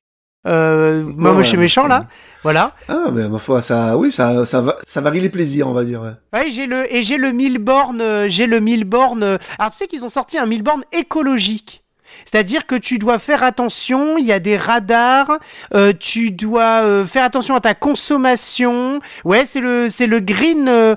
euh, 0.47 1.03
moi, 1.17 1.43
chez 1.43 1.57
méchant 1.57 1.87
là, 1.87 2.07
voilà. 2.43 2.73
Ah, 2.89 3.07
mais 3.13 3.29
ma 3.29 3.39
foi, 3.39 3.61
ça, 3.61 3.97
oui, 3.97 4.13
ça, 4.13 4.47
ça, 4.47 4.61
va, 4.61 4.77
ça 4.87 5.01
varie 5.01 5.21
les 5.21 5.29
plaisirs, 5.29 5.67
on 5.69 5.73
va 5.73 5.85
dire. 5.85 6.03
Ouais, 6.33 6.51
j'ai 6.51 6.67
le 6.67 6.93
et 6.95 7.03
j'ai 7.03 7.17
le 7.17 7.33
mille 7.33 7.59
bornes, 7.59 8.01
euh, 8.01 8.29
j'ai 8.29 8.47
le 8.47 8.61
mille 8.61 8.85
bornes. 8.85 9.25
Euh, 9.25 9.39
alors 9.59 9.73
tu 9.73 9.79
sais 9.79 9.87
qu'ils 9.87 10.05
ont 10.05 10.09
sorti 10.09 10.39
un 10.39 10.47
mille 10.47 10.63
bornes 10.63 10.85
écologique. 10.93 11.83
C'est-à-dire 12.25 12.67
que 12.67 12.75
tu 12.75 12.99
dois 12.99 13.19
faire 13.19 13.43
attention, 13.43 14.19
il 14.19 14.25
y 14.25 14.33
a 14.33 14.39
des 14.39 14.57
radars, 14.57 15.39
euh, 15.75 15.93
tu 15.99 16.31
dois 16.31 16.83
euh, 16.83 17.05
faire 17.05 17.25
attention 17.25 17.55
à 17.55 17.61
ta 17.61 17.75
consommation. 17.75 19.01
Ouais, 19.25 19.45
c'est 19.45 19.61
le 19.61 19.89
c'est 19.91 20.07
le 20.07 20.21
green 20.21 20.97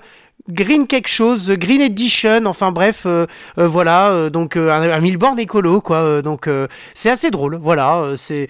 Green 0.49 0.87
quelque 0.87 1.07
chose, 1.07 1.51
Green 1.51 1.81
Edition, 1.81 2.45
enfin 2.47 2.71
bref, 2.71 3.05
voilà, 3.55 4.29
donc 4.31 4.57
un, 4.57 4.69
un 4.69 4.99
mille 4.99 5.17
bornes 5.17 5.39
écolo, 5.39 5.81
quoi. 5.81 6.23
donc 6.23 6.49
c'est 6.95 7.11
assez 7.11 7.29
drôle, 7.29 7.59
voilà. 7.61 8.15
c'est 8.17 8.47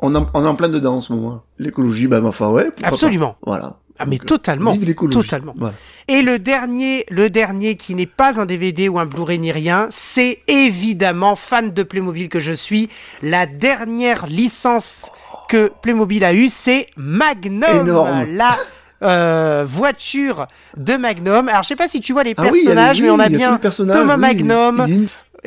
on, 0.00 0.14
est 0.14 0.46
en 0.46 0.54
plein 0.54 0.68
dedans 0.68 0.96
en 0.96 1.00
ce 1.00 1.12
moment. 1.12 1.42
L'écologie, 1.58 2.06
bah, 2.06 2.20
enfin, 2.24 2.50
ouais. 2.50 2.70
Absolument. 2.82 3.36
Voilà. 3.44 3.78
Ah, 3.98 4.06
mais 4.06 4.18
totalement. 4.18 4.72
Vive 4.72 4.84
l'écologie. 4.84 5.18
Totalement. 5.18 5.54
Et 6.06 6.22
le 6.22 6.38
dernier, 6.38 7.04
le 7.10 7.30
dernier 7.30 7.76
qui 7.76 7.94
n'est 7.94 8.06
pas 8.06 8.40
un 8.40 8.46
DVD 8.46 8.88
ou 8.88 8.98
un 8.98 9.06
Blu-ray 9.06 9.38
ni 9.38 9.50
rien, 9.50 9.88
c'est 9.90 10.38
évidemment, 10.46 11.34
fan 11.34 11.72
de 11.72 11.82
Playmobil 11.82 12.28
que 12.28 12.38
je 12.38 12.52
suis, 12.52 12.88
la 13.22 13.46
dernière 13.46 14.26
licence 14.26 15.10
que 15.48 15.72
Playmobil 15.82 16.24
a 16.24 16.32
eue, 16.32 16.48
c'est 16.48 16.88
Magnum. 16.96 17.88
Énorme. 17.88 18.26
La 18.34 18.56
euh, 19.02 19.64
voiture 19.66 20.46
de 20.76 20.96
Magnum. 20.96 21.48
Alors 21.48 21.62
je 21.62 21.68
sais 21.68 21.76
pas 21.76 21.88
si 21.88 22.00
tu 22.00 22.12
vois 22.12 22.22
les 22.22 22.34
ah 22.36 22.42
personnages, 22.42 23.02
mais 23.02 23.10
on 23.10 23.18
a, 23.18 23.28
bien 23.28 23.58
Thomas 23.58 24.16
Magnum. 24.16 24.86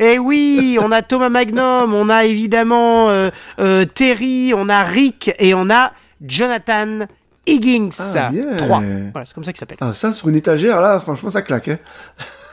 Eh 0.03 0.17
oui, 0.17 0.79
on 0.81 0.91
a 0.91 1.03
Thomas 1.03 1.29
Magnum, 1.29 1.93
on 1.93 2.09
a 2.09 2.25
évidemment 2.25 3.11
euh, 3.11 3.29
euh, 3.59 3.85
Terry, 3.85 4.51
on 4.55 4.67
a 4.67 4.83
Rick 4.83 5.31
et 5.37 5.53
on 5.53 5.69
a 5.69 5.93
Jonathan 6.19 7.05
Higgins. 7.47 7.89
Ah, 7.99 8.29
3. 8.57 8.81
Voilà, 9.11 9.25
c'est 9.27 9.35
comme 9.35 9.43
ça 9.43 9.53
qu'il 9.53 9.59
s'appelle. 9.59 9.77
Ah, 9.79 9.93
ça 9.93 10.11
sur 10.11 10.27
une 10.27 10.35
étagère, 10.35 10.81
là, 10.81 10.99
franchement, 10.99 11.29
ça 11.29 11.43
claque. 11.43 11.67
Hein. 11.67 11.77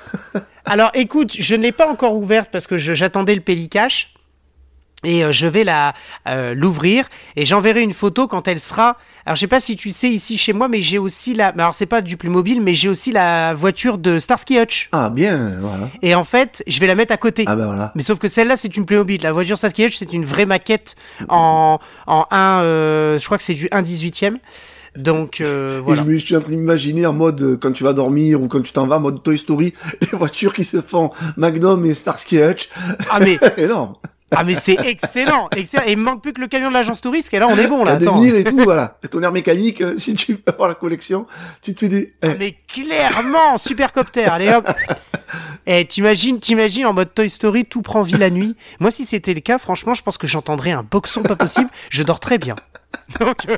Alors 0.66 0.90
écoute, 0.92 1.32
je 1.32 1.56
ne 1.56 1.62
l'ai 1.62 1.72
pas 1.72 1.88
encore 1.90 2.14
ouverte 2.16 2.50
parce 2.52 2.66
que 2.66 2.76
j'attendais 2.76 3.34
le 3.34 3.40
Pellicache 3.40 4.12
et 5.04 5.24
euh, 5.24 5.32
je 5.32 5.46
vais 5.46 5.64
la 5.64 5.94
euh, 6.26 6.54
l'ouvrir 6.54 7.08
et 7.36 7.46
j'enverrai 7.46 7.82
une 7.82 7.92
photo 7.92 8.26
quand 8.26 8.48
elle 8.48 8.58
sera. 8.58 8.96
Alors 9.26 9.36
je 9.36 9.40
sais 9.40 9.46
pas 9.46 9.60
si 9.60 9.76
tu 9.76 9.92
sais 9.92 10.08
ici 10.08 10.38
chez 10.38 10.52
moi, 10.52 10.68
mais 10.68 10.80
j'ai 10.82 10.98
aussi 10.98 11.34
la. 11.34 11.48
Alors 11.48 11.74
c'est 11.74 11.86
pas 11.86 12.00
du 12.00 12.16
plus 12.16 12.30
mobile, 12.30 12.60
mais 12.62 12.74
j'ai 12.74 12.88
aussi 12.88 13.12
la 13.12 13.52
voiture 13.54 13.98
de 13.98 14.18
Starsky 14.18 14.58
Hutch. 14.58 14.88
Ah 14.92 15.10
bien, 15.10 15.58
voilà. 15.60 15.90
Et 16.02 16.14
en 16.14 16.24
fait, 16.24 16.64
je 16.66 16.80
vais 16.80 16.86
la 16.86 16.94
mettre 16.94 17.12
à 17.12 17.18
côté. 17.18 17.44
Ah 17.46 17.54
ben 17.54 17.66
voilà. 17.66 17.92
Mais 17.94 18.02
sauf 18.02 18.18
que 18.18 18.28
celle-là, 18.28 18.56
c'est 18.56 18.76
une 18.76 18.86
Playmobil. 18.86 19.22
La 19.22 19.32
voiture 19.32 19.58
Starsky 19.58 19.84
Hutch, 19.84 19.96
c'est 19.98 20.12
une 20.12 20.24
vraie 20.24 20.46
maquette 20.46 20.96
en 21.28 21.78
en 22.06 22.26
1. 22.30 22.60
Euh, 22.62 23.18
je 23.18 23.24
crois 23.26 23.36
que 23.36 23.44
c'est 23.44 23.54
du 23.54 23.68
1 23.70 23.82
18e. 23.82 24.36
Donc 24.96 25.40
euh, 25.40 25.78
Et 25.78 25.80
voilà. 25.82 26.02
je 26.02 26.08
me 26.08 26.18
suis 26.18 26.34
en 26.34 26.40
train 26.40 26.50
d'imaginer 26.50 27.06
en 27.06 27.12
mode 27.12 27.58
quand 27.60 27.70
tu 27.70 27.84
vas 27.84 27.92
dormir 27.92 28.40
ou 28.42 28.48
quand 28.48 28.62
tu 28.62 28.72
t'en 28.72 28.86
vas, 28.86 28.96
en 28.96 29.00
mode 29.00 29.22
Toy 29.22 29.38
Story, 29.38 29.74
les 30.00 30.18
voitures 30.18 30.52
qui 30.52 30.64
se 30.64 30.80
font 30.80 31.10
Magnum 31.36 31.84
et 31.84 31.94
Starsky 31.94 32.38
Hutch. 32.42 32.68
Ah 33.10 33.20
mais 33.20 33.38
Énorme. 33.58 33.94
Ah 34.36 34.44
mais 34.44 34.54
c'est 34.54 34.76
excellent, 34.84 35.48
excellent. 35.56 35.84
Et 35.86 35.92
il 35.92 35.98
me 35.98 36.02
manque 36.04 36.22
plus 36.22 36.32
que 36.32 36.40
le 36.40 36.48
camion 36.48 36.68
de 36.68 36.74
l'agence 36.74 37.00
touriste, 37.00 37.32
et 37.32 37.38
là 37.38 37.48
on 37.48 37.56
est 37.56 37.66
bon 37.66 37.84
là. 37.84 37.92
Attends. 37.92 38.16
2000 38.16 38.34
et 38.36 38.44
tout, 38.44 38.58
voilà. 38.58 38.98
Et 39.02 39.08
ton 39.08 39.22
air 39.22 39.32
mécanique, 39.32 39.80
euh, 39.80 39.96
si 39.96 40.14
tu 40.14 40.34
veux 40.34 40.40
avoir 40.46 40.68
la 40.68 40.74
collection, 40.74 41.26
tu 41.62 41.74
te 41.74 41.80
fais 41.80 41.88
des... 41.88 42.14
eh, 42.22 42.28
Ah, 42.28 42.34
Mais 42.38 42.52
clairement, 42.66 43.56
supercopter, 43.58 44.24
allez 44.24 44.50
hop. 44.50 44.68
Et 45.66 45.86
t'imagines, 45.86 46.40
t'imagines 46.40 46.86
en 46.86 46.92
mode 46.94 47.12
Toy 47.14 47.28
Story, 47.30 47.64
tout 47.64 47.82
prend 47.82 48.02
vie 48.02 48.16
la 48.16 48.30
nuit. 48.30 48.54
Moi, 48.80 48.90
si 48.90 49.04
c'était 49.04 49.34
le 49.34 49.40
cas, 49.40 49.58
franchement, 49.58 49.94
je 49.94 50.02
pense 50.02 50.16
que 50.18 50.26
j'entendrais 50.26 50.70
un 50.72 50.82
boxon 50.82 51.22
pas 51.22 51.36
possible. 51.36 51.68
Je 51.90 52.02
dors 52.02 52.20
très 52.20 52.38
bien. 52.38 52.56
Donc, 53.20 53.46
euh, 53.48 53.56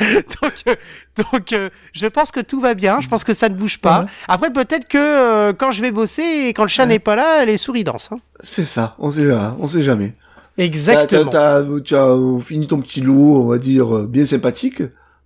donc, 0.42 0.52
euh, 0.68 0.74
donc, 1.32 1.52
euh, 1.52 1.68
je 1.92 2.06
pense 2.06 2.30
que 2.30 2.40
tout 2.40 2.60
va 2.60 2.74
bien. 2.74 3.00
Je 3.00 3.08
pense 3.08 3.24
que 3.24 3.34
ça 3.34 3.48
ne 3.48 3.54
bouge 3.54 3.78
pas. 3.78 4.00
Ouais. 4.00 4.06
Après, 4.28 4.52
peut-être 4.52 4.88
que 4.88 4.98
euh, 4.98 5.52
quand 5.52 5.70
je 5.70 5.80
vais 5.80 5.92
bosser 5.92 6.22
et 6.22 6.52
quand 6.52 6.62
le 6.62 6.68
chat 6.68 6.86
n'est 6.86 6.98
pas 6.98 7.16
là, 7.16 7.44
les 7.44 7.56
souris 7.56 7.84
dansent. 7.84 8.10
hein. 8.12 8.18
C'est 8.40 8.64
ça, 8.64 8.96
on 8.98 9.10
sait 9.10 9.26
jamais, 9.26 9.54
on 9.60 9.66
sait 9.68 9.82
jamais. 9.82 10.14
Exactement. 10.58 11.30
tu 11.84 11.94
as 11.96 12.16
fini 12.42 12.66
ton 12.66 12.80
petit 12.80 13.00
lot, 13.00 13.42
on 13.42 13.46
va 13.46 13.58
dire, 13.58 13.96
euh, 13.96 14.06
bien 14.06 14.24
sympathique. 14.26 14.82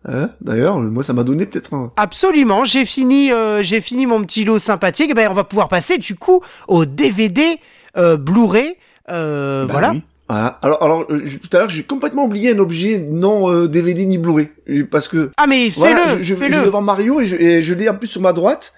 Hein 0.06 0.30
D'ailleurs, 0.40 0.78
moi, 0.78 1.02
ça 1.02 1.12
m'a 1.12 1.24
donné 1.24 1.44
peut-être 1.44 1.74
un... 1.74 1.92
Absolument, 1.96 2.64
j'ai 2.64 2.86
fini, 2.86 3.32
euh, 3.32 3.62
j'ai 3.62 3.80
fini 3.80 4.06
mon 4.06 4.22
petit 4.22 4.44
lot 4.44 4.58
sympathique. 4.58 5.08
Eh 5.10 5.14
ben, 5.14 5.28
on 5.30 5.34
va 5.34 5.44
pouvoir 5.44 5.68
passer 5.68 5.98
du 5.98 6.14
coup 6.14 6.40
au 6.66 6.84
DVD 6.84 7.58
Blu-ray. 7.96 8.76
Bah 9.08 9.66
voilà. 9.66 9.90
oui. 9.92 10.02
Voilà. 10.28 10.58
Alors, 10.62 10.82
alors 10.82 11.04
euh, 11.10 11.22
je- 11.24 11.38
tout 11.38 11.48
à 11.56 11.60
l'heure, 11.60 11.70
j'ai 11.70 11.84
complètement 11.84 12.24
oublié 12.26 12.50
un 12.52 12.58
objet 12.58 12.98
non 12.98 13.50
euh, 13.50 13.66
DVD 13.68 14.04
ni 14.06 14.18
Blu-ray. 14.18 14.48
Euh, 14.68 14.86
Parce 14.90 15.08
que 15.08 15.30
Ah 15.36 15.46
mais 15.46 15.70
fais-le, 15.70 15.78
Voilà, 15.94 16.18
je, 16.18 16.22
je, 16.22 16.34
vais 16.34 16.48
devant 16.50 16.82
Mario 16.82 17.20
et 17.20 17.26
je, 17.26 17.36
et 17.36 17.62
je 17.62 17.74
l'ai 17.74 17.88
en 17.88 17.94
plus 17.94 18.08
sur 18.08 18.20
ma 18.20 18.32
droite. 18.32 18.72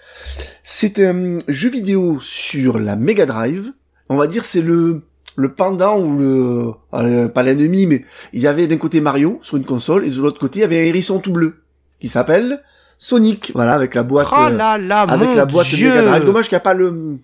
C'est 0.63 0.99
un 0.99 1.39
jeu 1.47 1.69
vidéo 1.69 2.19
sur 2.21 2.79
la 2.79 2.95
Mega 2.95 3.25
Drive. 3.25 3.71
On 4.09 4.15
va 4.15 4.27
dire 4.27 4.45
c'est 4.45 4.61
le 4.61 5.01
le 5.35 5.53
pendant 5.53 5.97
ou 5.99 6.17
le 6.19 6.71
euh, 6.93 7.27
pas 7.29 7.41
l'ennemi 7.43 7.85
mais 7.87 8.03
il 8.33 8.41
y 8.41 8.47
avait 8.47 8.67
d'un 8.67 8.75
côté 8.77 8.99
Mario 8.99 9.39
sur 9.41 9.55
une 9.57 9.63
console 9.63 10.05
et 10.05 10.09
de 10.09 10.21
l'autre 10.21 10.39
côté 10.39 10.59
il 10.59 10.61
y 10.63 10.65
avait 10.65 10.81
un 10.81 10.83
hérisson 10.85 11.19
tout 11.19 11.31
bleu 11.31 11.55
qui 12.01 12.09
s'appelle 12.09 12.61
Sonic. 12.97 13.51
Voilà 13.55 13.73
avec 13.73 13.95
la 13.95 14.03
boîte 14.03 14.27
Oh 14.31 14.49
là 14.49 14.77
là, 14.77 15.01
avec 15.01 15.35
la 15.35 15.45
boîte 15.45 15.67
Dieu. 15.67 15.89
Mega 15.89 16.01
Drive. 16.03 16.25
Dommage 16.25 16.49
qu'il 16.49 16.55
n'y 16.55 16.61
a 16.61 16.61
pas 16.61 16.73
le 16.73 17.17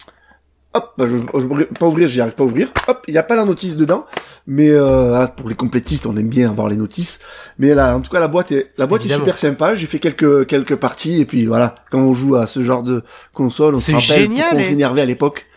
Hop, 0.73 0.93
bah, 0.97 1.05
je, 1.07 1.17
je 1.17 1.45
peux 1.47 1.65
pas 1.65 1.85
ouvrir, 1.87 2.07
j'y 2.07 2.21
arrive 2.21 2.33
pas 2.33 2.43
à 2.43 2.45
ouvrir. 2.45 2.67
Hop, 2.87 3.03
il 3.07 3.11
n'y 3.13 3.17
a 3.17 3.23
pas 3.23 3.35
la 3.35 3.45
notice 3.45 3.77
dedans. 3.77 4.05
Mais 4.45 4.69
euh, 4.69 5.09
voilà, 5.09 5.27
pour 5.27 5.49
les 5.49 5.55
complétistes, 5.55 6.05
on 6.05 6.15
aime 6.15 6.29
bien 6.29 6.49
avoir 6.49 6.69
les 6.69 6.77
notices. 6.77 7.19
Mais 7.59 7.73
là, 7.73 7.95
en 7.95 8.01
tout 8.01 8.11
cas, 8.11 8.19
la 8.19 8.27
boîte 8.27 8.51
est, 8.51 8.71
la 8.77 8.85
boîte 8.87 9.01
Évidemment. 9.01 9.23
est 9.23 9.25
super 9.25 9.37
sympa. 9.37 9.75
J'ai 9.75 9.87
fait 9.87 9.99
quelques 9.99 10.45
quelques 10.47 10.75
parties 10.75 11.19
et 11.19 11.25
puis 11.25 11.45
voilà, 11.45 11.75
quand 11.91 11.99
on 11.99 12.13
joue 12.13 12.35
à 12.35 12.47
ce 12.47 12.63
genre 12.63 12.83
de 12.83 13.03
console, 13.33 13.75
on 13.75 13.77
se 13.77 13.85
C'est 13.85 13.93
rappelle 13.93 14.21
génial, 14.29 14.55
on 14.57 14.63
s'énervait 14.63 15.01
à 15.01 15.05
l'époque. 15.05 15.47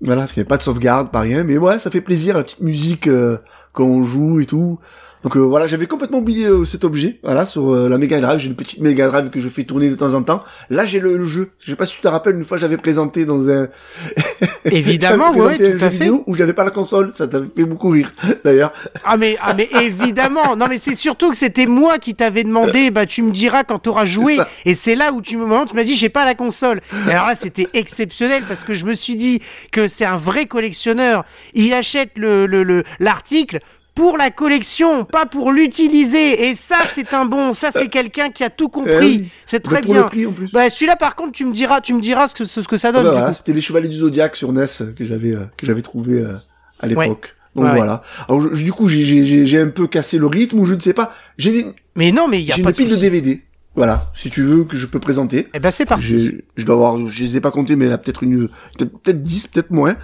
Voilà, 0.00 0.22
il 0.22 0.26
n'y 0.26 0.32
avait 0.40 0.44
pas 0.44 0.56
de 0.56 0.62
sauvegarde, 0.62 1.10
pas 1.10 1.20
rien. 1.20 1.44
Mais 1.44 1.58
ouais, 1.58 1.78
ça 1.78 1.90
fait 1.90 2.00
plaisir 2.00 2.36
la 2.36 2.44
petite 2.44 2.60
musique 2.60 3.08
euh, 3.08 3.38
quand 3.72 3.84
on 3.84 4.04
joue 4.04 4.40
et 4.40 4.46
tout. 4.46 4.78
Donc 5.24 5.36
euh, 5.36 5.40
voilà, 5.40 5.66
j'avais 5.66 5.86
complètement 5.86 6.18
oublié 6.18 6.46
euh, 6.46 6.64
cet 6.64 6.84
objet. 6.84 7.18
Voilà, 7.22 7.46
sur 7.46 7.74
euh, 7.74 7.88
la 7.88 7.96
Mega 7.98 8.20
Drive, 8.20 8.38
j'ai 8.38 8.48
une 8.48 8.54
petite 8.54 8.80
Mega 8.80 9.08
Drive 9.08 9.30
que 9.30 9.40
je 9.40 9.48
fais 9.48 9.64
tourner 9.64 9.88
de 9.88 9.94
temps 9.96 10.12
en 10.14 10.22
temps. 10.22 10.44
Là, 10.68 10.84
j'ai 10.84 11.00
le, 11.00 11.16
le 11.16 11.24
jeu. 11.24 11.50
Je 11.60 11.70
sais 11.70 11.76
pas 11.76 11.86
si 11.86 11.94
tu 11.96 12.02
te 12.02 12.08
rappelles, 12.08 12.36
une 12.36 12.44
fois 12.44 12.58
j'avais 12.58 12.76
présenté 12.76 13.24
dans 13.24 13.48
un 13.50 13.68
Évidemment, 14.66 15.32
ouais, 15.32 15.56
tout 15.56 15.84
à 15.84 15.90
fait. 15.90 15.96
vidéo 15.96 16.24
où 16.26 16.34
j'avais 16.34 16.52
pas 16.52 16.64
la 16.64 16.70
console. 16.70 17.12
Ça 17.14 17.26
t'avait 17.26 17.46
fait 17.56 17.64
beaucoup 17.64 17.88
rire, 17.88 18.12
d'ailleurs. 18.44 18.72
Ah 19.04 19.16
mais, 19.16 19.36
ah 19.42 19.54
mais 19.54 19.68
évidemment. 19.82 20.56
Non 20.56 20.66
mais 20.68 20.78
c'est 20.78 20.94
surtout 20.94 21.30
que 21.30 21.36
c'était 21.36 21.66
moi 21.66 21.98
qui 21.98 22.14
t'avais 22.14 22.44
demandé, 22.44 22.90
bah 22.90 23.06
tu 23.06 23.22
me 23.22 23.30
diras 23.30 23.64
quand 23.64 23.78
t'auras 23.78 24.04
joué. 24.04 24.38
Et 24.64 24.74
c'est 24.74 24.94
là 24.94 25.12
où 25.12 25.22
tu 25.22 25.36
me 25.36 25.66
tu 25.66 25.74
m'as 25.74 25.84
dit 25.84 25.96
j'ai 25.96 26.08
pas 26.08 26.24
la 26.24 26.34
console. 26.34 26.80
Et 27.08 27.12
alors 27.12 27.26
là 27.26 27.34
c'était 27.34 27.68
exceptionnel 27.72 28.42
parce 28.46 28.64
que 28.64 28.74
je 28.74 28.84
me 28.84 28.92
suis 28.92 29.16
dit 29.16 29.40
que 29.72 29.88
c'est 29.88 30.04
un 30.04 30.16
vrai 30.16 30.46
collectionneur. 30.46 31.24
Il 31.54 31.72
achète 31.72 32.10
le 32.16 32.46
le 32.46 32.62
le- 32.62 32.84
l'article. 32.98 33.60
Pour 33.94 34.16
la 34.16 34.30
collection, 34.30 35.04
pas 35.04 35.26
pour 35.26 35.52
l'utiliser. 35.52 36.48
Et 36.48 36.54
ça, 36.54 36.76
c'est 36.92 37.14
un 37.14 37.24
bon. 37.24 37.52
Ça, 37.52 37.70
c'est 37.70 37.88
quelqu'un 37.88 38.30
qui 38.30 38.42
a 38.44 38.50
tout 38.50 38.68
compris. 38.68 38.92
Eh 38.96 38.98
oui. 39.00 39.28
C'est 39.46 39.64
Bah, 39.64 39.70
très 39.70 39.80
pour 39.82 39.94
bien. 39.94 40.06
Bah, 40.52 40.68
celui-là, 40.70 40.96
par 40.96 41.14
contre, 41.16 41.32
tu 41.32 41.44
me 41.44 41.52
diras, 41.52 41.80
tu 41.80 41.94
me 41.94 42.00
diras 42.00 42.28
ce 42.28 42.34
que, 42.34 42.44
ce, 42.44 42.60
que 42.60 42.76
ça 42.76 42.88
Ah 42.88 42.92
donne. 42.92 43.02
bah 43.04 43.08
du 43.10 43.14
voilà, 43.16 43.28
coup. 43.30 43.36
c'était 43.36 43.52
les 43.52 43.60
Chevaliers 43.60 43.88
du 43.88 43.96
Zodiaque 43.96 44.36
sur 44.36 44.52
NES 44.52 44.64
que 44.96 45.04
j'avais 45.04 45.32
euh, 45.32 45.44
que 45.56 45.66
j'avais 45.66 45.82
trouvé 45.82 46.18
euh, 46.20 46.34
à 46.80 46.86
l'époque. 46.86 47.34
Donc 47.54 47.66
Ouais, 47.66 47.76
voilà. 47.76 48.02
Alors 48.28 48.40
je- 48.40 48.52
je- 48.52 48.64
du 48.64 48.72
coup 48.72 48.88
j'ai 48.88 49.60
un 49.60 49.68
peu 49.68 49.86
cassé 49.86 50.18
le 50.18 50.26
rythme 50.26 50.58
ou 50.58 50.64
je 50.64 50.74
ne 50.74 50.80
sais 50.80 50.92
pas. 50.92 51.12
J'ai 51.38 51.52
des- 51.52 51.66
Mais 51.94 52.10
non, 52.10 52.26
mais 52.26 52.40
il 52.40 52.46
y 52.46 52.50
a 52.50 52.56
pas 52.56 52.60
une 52.62 52.66
de 52.66 52.72
pile 52.72 52.86
de 52.86 52.90
souci. 52.96 53.02
DVD. 53.02 53.42
Voilà, 53.76 54.10
si 54.14 54.28
tu 54.30 54.42
veux 54.42 54.64
que 54.64 54.76
je 54.76 54.86
peux 54.86 54.98
présenter. 55.00 55.48
Eh 55.54 55.58
ben, 55.60 55.70
c'est 55.72 55.84
parti. 55.86 56.40
Je 56.56 56.64
dois 56.64 56.74
avoir, 56.76 57.06
je 57.06 57.24
les 57.24 57.36
ai 57.36 57.40
pas 57.40 57.50
comptés, 57.52 57.74
mais 57.76 57.86
là 57.88 57.98
peut-être 57.98 58.22
une, 58.24 58.48
peut-être 58.76 58.92
peut-être 59.02 59.22
10, 59.22 59.48
peut-être 59.48 59.70
moins. 59.72 59.96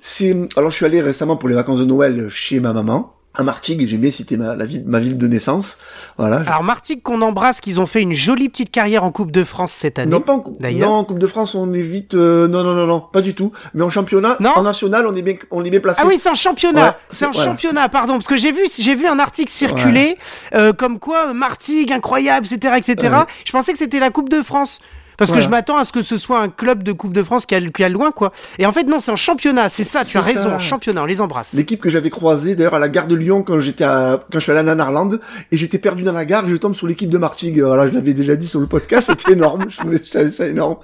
C'est, 0.00 0.36
alors 0.56 0.70
je 0.70 0.76
suis 0.76 0.84
allé 0.86 1.00
récemment 1.00 1.36
pour 1.36 1.48
les 1.48 1.54
vacances 1.56 1.78
de 1.80 1.84
Noël 1.84 2.28
chez 2.30 2.58
ma 2.60 2.72
maman 2.72 3.14
à 3.34 3.42
Martigues. 3.42 3.86
J'ai 3.86 3.96
bien 3.96 4.10
cité 4.10 4.36
ma 4.36 4.54
la 4.54 4.64
ville, 4.64 4.84
ma 4.86 4.98
ville 4.98 5.16
de 5.16 5.26
naissance. 5.26 5.78
Voilà. 6.16 6.42
Alors, 6.46 6.62
Martigues 6.62 7.02
qu'on 7.02 7.22
embrasse, 7.22 7.60
qu'ils 7.60 7.80
ont 7.80 7.86
fait 7.86 8.02
une 8.02 8.12
jolie 8.12 8.48
petite 8.48 8.70
carrière 8.70 9.04
en 9.04 9.12
Coupe 9.12 9.30
de 9.30 9.44
France 9.44 9.72
cette 9.72 9.98
année. 9.98 10.10
Non, 10.10 10.20
pas 10.20 10.34
en, 10.34 10.44
non, 10.74 10.88
en 10.88 11.04
Coupe 11.04 11.18
de 11.18 11.26
France, 11.26 11.54
on 11.54 11.72
est 11.72 11.82
vite, 11.82 12.14
euh, 12.14 12.48
non, 12.48 12.64
non, 12.64 12.74
non, 12.74 12.86
non, 12.86 13.00
pas 13.00 13.22
du 13.22 13.34
tout. 13.34 13.52
Mais 13.74 13.82
en 13.82 13.90
championnat, 13.90 14.36
Non 14.40 14.50
en 14.56 14.62
national, 14.62 15.06
on 15.06 15.14
est 15.14 15.22
bien, 15.22 15.34
on 15.50 15.64
est 15.64 15.70
bien 15.70 15.80
placé. 15.80 16.00
Ah 16.04 16.06
oui, 16.08 16.18
c'est 16.18 16.28
un 16.28 16.34
championnat. 16.34 16.88
Ouais, 16.88 16.96
c'est 17.10 17.26
voilà. 17.26 17.44
championnat, 17.44 17.88
pardon, 17.88 18.14
parce 18.14 18.26
que 18.26 18.36
j'ai 18.36 18.52
vu, 18.52 18.62
j'ai 18.78 18.94
vu 18.94 19.06
un 19.06 19.18
article 19.18 19.50
circuler 19.50 20.16
euh, 20.54 20.72
comme 20.72 20.98
quoi 20.98 21.32
Martigues 21.32 21.92
incroyable, 21.92 22.46
etc., 22.50 22.74
etc. 22.76 23.08
Ouais. 23.12 23.24
Je 23.44 23.52
pensais 23.52 23.72
que 23.72 23.78
c'était 23.78 24.00
la 24.00 24.10
Coupe 24.10 24.28
de 24.28 24.42
France. 24.42 24.80
Parce 25.18 25.30
que 25.32 25.40
je 25.40 25.48
m'attends 25.50 25.76
à 25.76 25.84
ce 25.84 25.92
que 25.92 26.00
ce 26.02 26.16
soit 26.16 26.40
un 26.40 26.48
club 26.48 26.82
de 26.82 26.92
Coupe 26.92 27.12
de 27.12 27.22
France 27.22 27.44
qui 27.44 27.54
a, 27.54 27.60
qui 27.60 27.84
a 27.84 27.88
loin, 27.90 28.10
quoi. 28.12 28.32
Et 28.58 28.64
en 28.66 28.72
fait, 28.72 28.84
non, 28.84 29.00
c'est 29.00 29.10
un 29.10 29.16
championnat, 29.16 29.68
c'est 29.68 29.84
ça, 29.84 30.04
tu 30.04 30.16
as 30.16 30.20
raison, 30.20 30.50
un 30.54 30.58
championnat, 30.58 31.02
on 31.02 31.06
les 31.06 31.20
embrasse. 31.20 31.52
L'équipe 31.54 31.80
que 31.80 31.90
j'avais 31.90 32.08
croisée 32.10 32.54
d'ailleurs 32.54 32.74
à 32.74 32.78
la 32.78 32.88
gare 32.88 33.06
de 33.08 33.14
Lyon 33.16 33.42
quand 33.42 33.58
j'étais 33.58 33.84
à, 33.84 34.20
quand 34.32 34.38
je 34.38 34.44
suis 34.44 34.52
allé 34.52 34.60
à 34.60 34.62
Nanarland 34.62 35.18
et 35.52 35.56
j'étais 35.56 35.78
perdu 35.78 36.04
dans 36.04 36.12
la 36.12 36.24
gare 36.24 36.46
et 36.46 36.48
je 36.48 36.56
tombe 36.56 36.74
sur 36.74 36.86
l'équipe 36.86 37.10
de 37.10 37.18
Martigues. 37.18 37.60
Voilà, 37.60 37.88
je 37.88 37.92
l'avais 37.94 38.14
déjà 38.14 38.36
dit 38.36 38.46
sur 38.48 38.60
le 38.60 38.66
podcast, 38.66 39.08
c'était 39.18 39.32
énorme. 39.32 39.64
Je 39.68 39.76
trouvais 39.76 39.98
ça 40.30 40.46
énorme. 40.46 40.76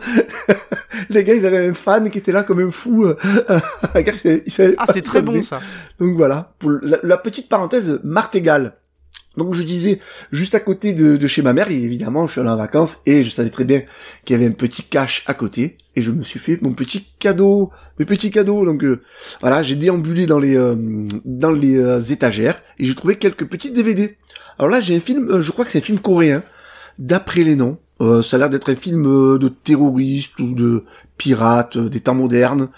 Les 1.10 1.24
gars, 1.24 1.34
ils 1.34 1.46
avaient 1.46 1.66
un 1.68 1.74
fan 1.74 2.10
qui 2.10 2.18
était 2.18 2.32
là 2.32 2.42
comme 2.42 2.60
un 2.60 2.70
fou. 2.70 3.04
euh, 3.06 3.14
à 3.48 3.60
la 3.94 4.02
gare, 4.02 4.14
ils 4.16 4.20
savaient- 4.20 4.42
ils 4.46 4.52
savaient 4.52 4.74
Ah, 4.78 4.84
c'est 4.92 5.02
très 5.02 5.22
bon, 5.22 5.42
ça. 5.42 5.60
Donc 6.00 6.16
voilà, 6.16 6.52
pour 6.58 6.70
la, 6.82 6.98
la 7.02 7.16
petite 7.18 7.48
parenthèse 7.48 8.00
martingale. 8.02 8.74
Donc 9.36 9.54
je 9.54 9.62
disais, 9.62 9.98
juste 10.30 10.54
à 10.54 10.60
côté 10.60 10.92
de, 10.92 11.26
chez 11.26 11.42
ma 11.42 11.52
mère, 11.52 11.70
et 11.70 11.82
évidemment, 11.82 12.26
je 12.26 12.32
suis 12.32 12.40
allé 12.40 12.50
en 12.50 12.56
vacances 12.56 12.98
et 13.04 13.22
je 13.22 13.30
savais 13.30 13.50
très 13.50 13.64
bien 13.64 13.82
qu'il 14.24 14.34
y 14.34 14.38
avait 14.38 14.48
un 14.48 14.54
petit 14.54 14.84
cache 14.84 15.24
à 15.26 15.34
côté, 15.34 15.76
et 15.96 16.02
je 16.02 16.10
me 16.10 16.22
suis 16.22 16.38
fait 16.38 16.60
mon 16.62 16.72
petit 16.72 17.06
cadeau, 17.18 17.70
mes 17.98 18.04
petits 18.04 18.30
cadeaux. 18.30 18.64
Donc 18.64 18.84
euh, 18.84 19.02
voilà, 19.40 19.62
j'ai 19.62 19.76
déambulé 19.76 20.26
dans 20.26 20.38
les 20.38 20.56
euh, 20.56 20.76
dans 21.24 21.50
les 21.50 21.76
euh, 21.76 22.00
étagères 22.00 22.62
et 22.78 22.84
j'ai 22.84 22.94
trouvé 22.94 23.16
quelques 23.16 23.46
petits 23.46 23.70
DVD. 23.70 24.16
Alors 24.58 24.70
là, 24.70 24.80
j'ai 24.80 24.96
un 24.96 25.00
film, 25.00 25.30
euh, 25.30 25.40
je 25.40 25.50
crois 25.50 25.64
que 25.64 25.70
c'est 25.70 25.78
un 25.78 25.82
film 25.82 25.98
coréen, 25.98 26.42
d'après 26.98 27.42
les 27.42 27.56
noms. 27.56 27.78
Euh, 28.00 28.22
ça 28.22 28.36
a 28.36 28.38
l'air 28.40 28.50
d'être 28.50 28.72
un 28.72 28.76
film 28.76 29.38
de 29.38 29.48
terroriste 29.48 30.38
ou 30.40 30.52
de 30.54 30.84
pirate 31.16 31.78
des 31.78 32.00
temps 32.00 32.14
modernes. 32.14 32.68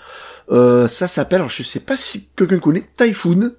Ça 0.50 1.08
s'appelle, 1.08 1.42
je 1.48 1.62
sais 1.62 1.80
pas 1.80 1.96
si 1.96 2.28
quelqu'un 2.36 2.58
connaît, 2.58 2.84
Typhoon. 2.96 3.52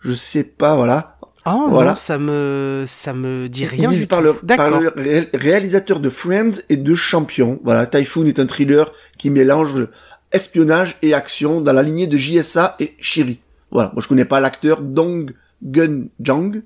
Je 0.00 0.12
sais 0.14 0.42
pas, 0.42 0.74
voilà. 0.74 1.16
Oh 1.44 1.66
Voilà. 1.70 1.90
non, 1.90 1.94
ça 1.96 2.18
me, 2.18 2.84
ça 2.86 3.12
me 3.12 3.48
dit 3.48 3.62
Ils 3.62 3.66
rien. 3.66 3.88
disent 3.88 4.02
du 4.02 4.06
par 4.06 4.20
le, 4.22 4.32
par 4.32 4.42
D'accord. 4.44 4.80
le 4.80 4.92
ré- 4.96 5.28
réalisateur 5.34 5.98
de 6.00 6.08
Friends 6.08 6.60
et 6.68 6.76
de 6.76 6.94
Champion. 6.94 7.58
Voilà, 7.64 7.86
Typhoon 7.86 8.26
est 8.26 8.38
un 8.38 8.46
thriller 8.46 8.92
qui 9.18 9.28
mélange 9.30 9.88
espionnage 10.30 10.96
et 11.02 11.14
action 11.14 11.60
dans 11.60 11.72
la 11.72 11.82
lignée 11.82 12.06
de 12.06 12.16
JSA 12.16 12.76
et 12.80 12.94
Shiri. 13.00 13.40
Voilà, 13.70 13.90
moi 13.92 14.02
je 14.02 14.08
connais 14.08 14.24
pas 14.24 14.38
l'acteur 14.40 14.80
Dong 14.82 15.34
Gun 15.62 16.04
Jang. 16.20 16.62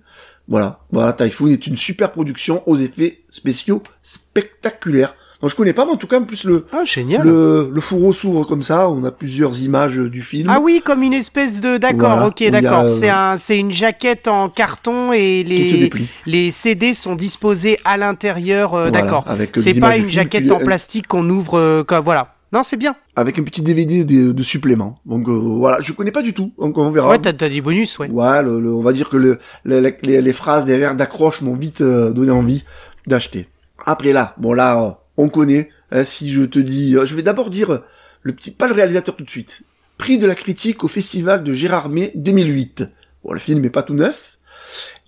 Voilà, 0.49 0.81
voilà, 0.93 1.12
Typhoon 1.15 1.49
est 1.49 1.67
une 1.67 1.77
super 1.77 2.12
production 2.12 2.62
aux 2.69 2.77
effets 2.77 3.23
spéciaux 3.31 3.83
spectaculaires. 4.03 5.15
Donc 5.42 5.51
je 5.51 5.57
connais 5.57 5.75
pas, 5.75 5.85
mais 5.85 5.92
en 5.92 5.96
tout 5.96 6.07
cas, 6.07 6.18
en 6.18 6.25
plus 6.25 6.44
le, 6.44 6.64
Ah, 6.72 6.85
génial. 6.85 7.22
le, 7.22 7.70
le 7.72 7.81
fourreau 7.83 8.12
s'ouvre 8.14 8.44
comme 8.44 8.62
ça, 8.62 8.88
on 8.88 9.05
a 9.05 9.11
plusieurs 9.11 9.61
images 9.61 9.99
du 9.99 10.22
film. 10.22 10.51
Ah 10.51 10.61
oui, 10.62 10.81
comme 10.85 11.03
une 11.03 11.12
espèce 11.12 11.61
de. 11.61 11.77
D'accord, 11.77 12.11
Voilà, 12.12 12.27
ok, 12.29 12.42
a, 12.42 12.51
d'accord. 12.51 12.88
C'est 12.88 13.11
un, 13.11 13.37
c'est 13.37 13.59
une 13.59 13.70
jaquette 13.72 14.29
en 14.29 14.49
carton 14.49 15.12
et 15.12 15.44
les, 15.44 15.90
les 16.25 16.51
CD 16.51 16.94
sont 16.94 17.14
disposés 17.16 17.79
à 17.85 17.96
l'intérieur. 17.99 18.75
euh, 18.75 18.88
Voilà, 18.88 19.03
d'accord. 19.03 19.25
euh, 19.29 19.44
C'est 19.55 19.79
pas 19.79 19.96
une 19.96 20.05
film, 20.05 20.14
jaquette 20.14 20.51
en 20.51 20.61
euh, 20.61 20.64
plastique 20.64 21.07
qu'on 21.07 21.29
ouvre 21.29 21.59
euh, 21.59 21.85
comme 21.85 22.03
voilà. 22.05 22.33
Non, 22.53 22.62
c'est 22.62 22.77
bien. 22.77 22.94
Avec 23.16 23.38
un 23.38 23.42
petit 23.42 23.61
DVD 23.61 24.05
de, 24.05 24.33
de 24.33 24.42
supplément. 24.42 25.01
Donc 25.05 25.29
euh, 25.29 25.33
voilà, 25.33 25.81
je 25.83 25.92
connais 25.92 26.12
pas 26.12 26.22
du 26.22 26.33
tout, 26.33 26.53
donc 26.59 26.79
on 26.79 26.90
verra. 26.92 27.11
Ouais, 27.11 27.18
t'as 27.18 27.33
t'as 27.35 27.49
des 27.51 27.61
bonus, 27.61 27.99
ouais. 27.99 28.09
Ouais, 28.09 28.42
le- 28.42 28.61
le- 28.61 28.72
on 28.72 28.81
va 28.83 28.92
dire 28.94 29.09
que 29.11 29.16
le, 29.18 29.38
le- 29.64 29.81
le- 29.81 29.92
les, 30.03 30.22
les 30.22 30.33
phrases 30.33 30.64
derrière 30.64 30.94
d'accroche 30.94 31.42
m'ont 31.42 31.56
vite 31.56 31.83
donné 31.83 32.31
envie 32.31 32.65
d'acheter. 33.06 33.48
Après 33.85 34.13
là, 34.13 34.35
bon 34.38 34.52
là, 34.54 35.00
on 35.17 35.29
connaît. 35.29 35.71
hein, 35.90 36.04
si 36.04 36.31
je 36.33 36.42
te 36.42 36.58
dis, 36.58 36.96
euh, 36.96 37.04
je 37.06 37.14
vais 37.14 37.23
d'abord 37.23 37.50
dire 37.50 37.71
euh, 37.73 37.79
le 38.23 38.33
petit, 38.35 38.50
pas 38.50 38.67
le 38.69 38.75
réalisateur 38.75 39.17
tout 39.17 39.25
de 39.25 39.31
suite. 39.31 39.62
Prix 39.98 40.19
de 40.19 40.27
la 40.27 40.35
critique 40.35 40.85
au 40.85 40.88
festival 40.88 41.42
de 41.42 41.52
Gérardmer 41.52 42.12
2008. 42.14 42.85
Bon, 43.25 43.33
le 43.33 43.38
film 43.38 43.64
est 43.64 43.71
pas 43.71 43.83
tout 43.83 43.94
neuf. 43.94 44.38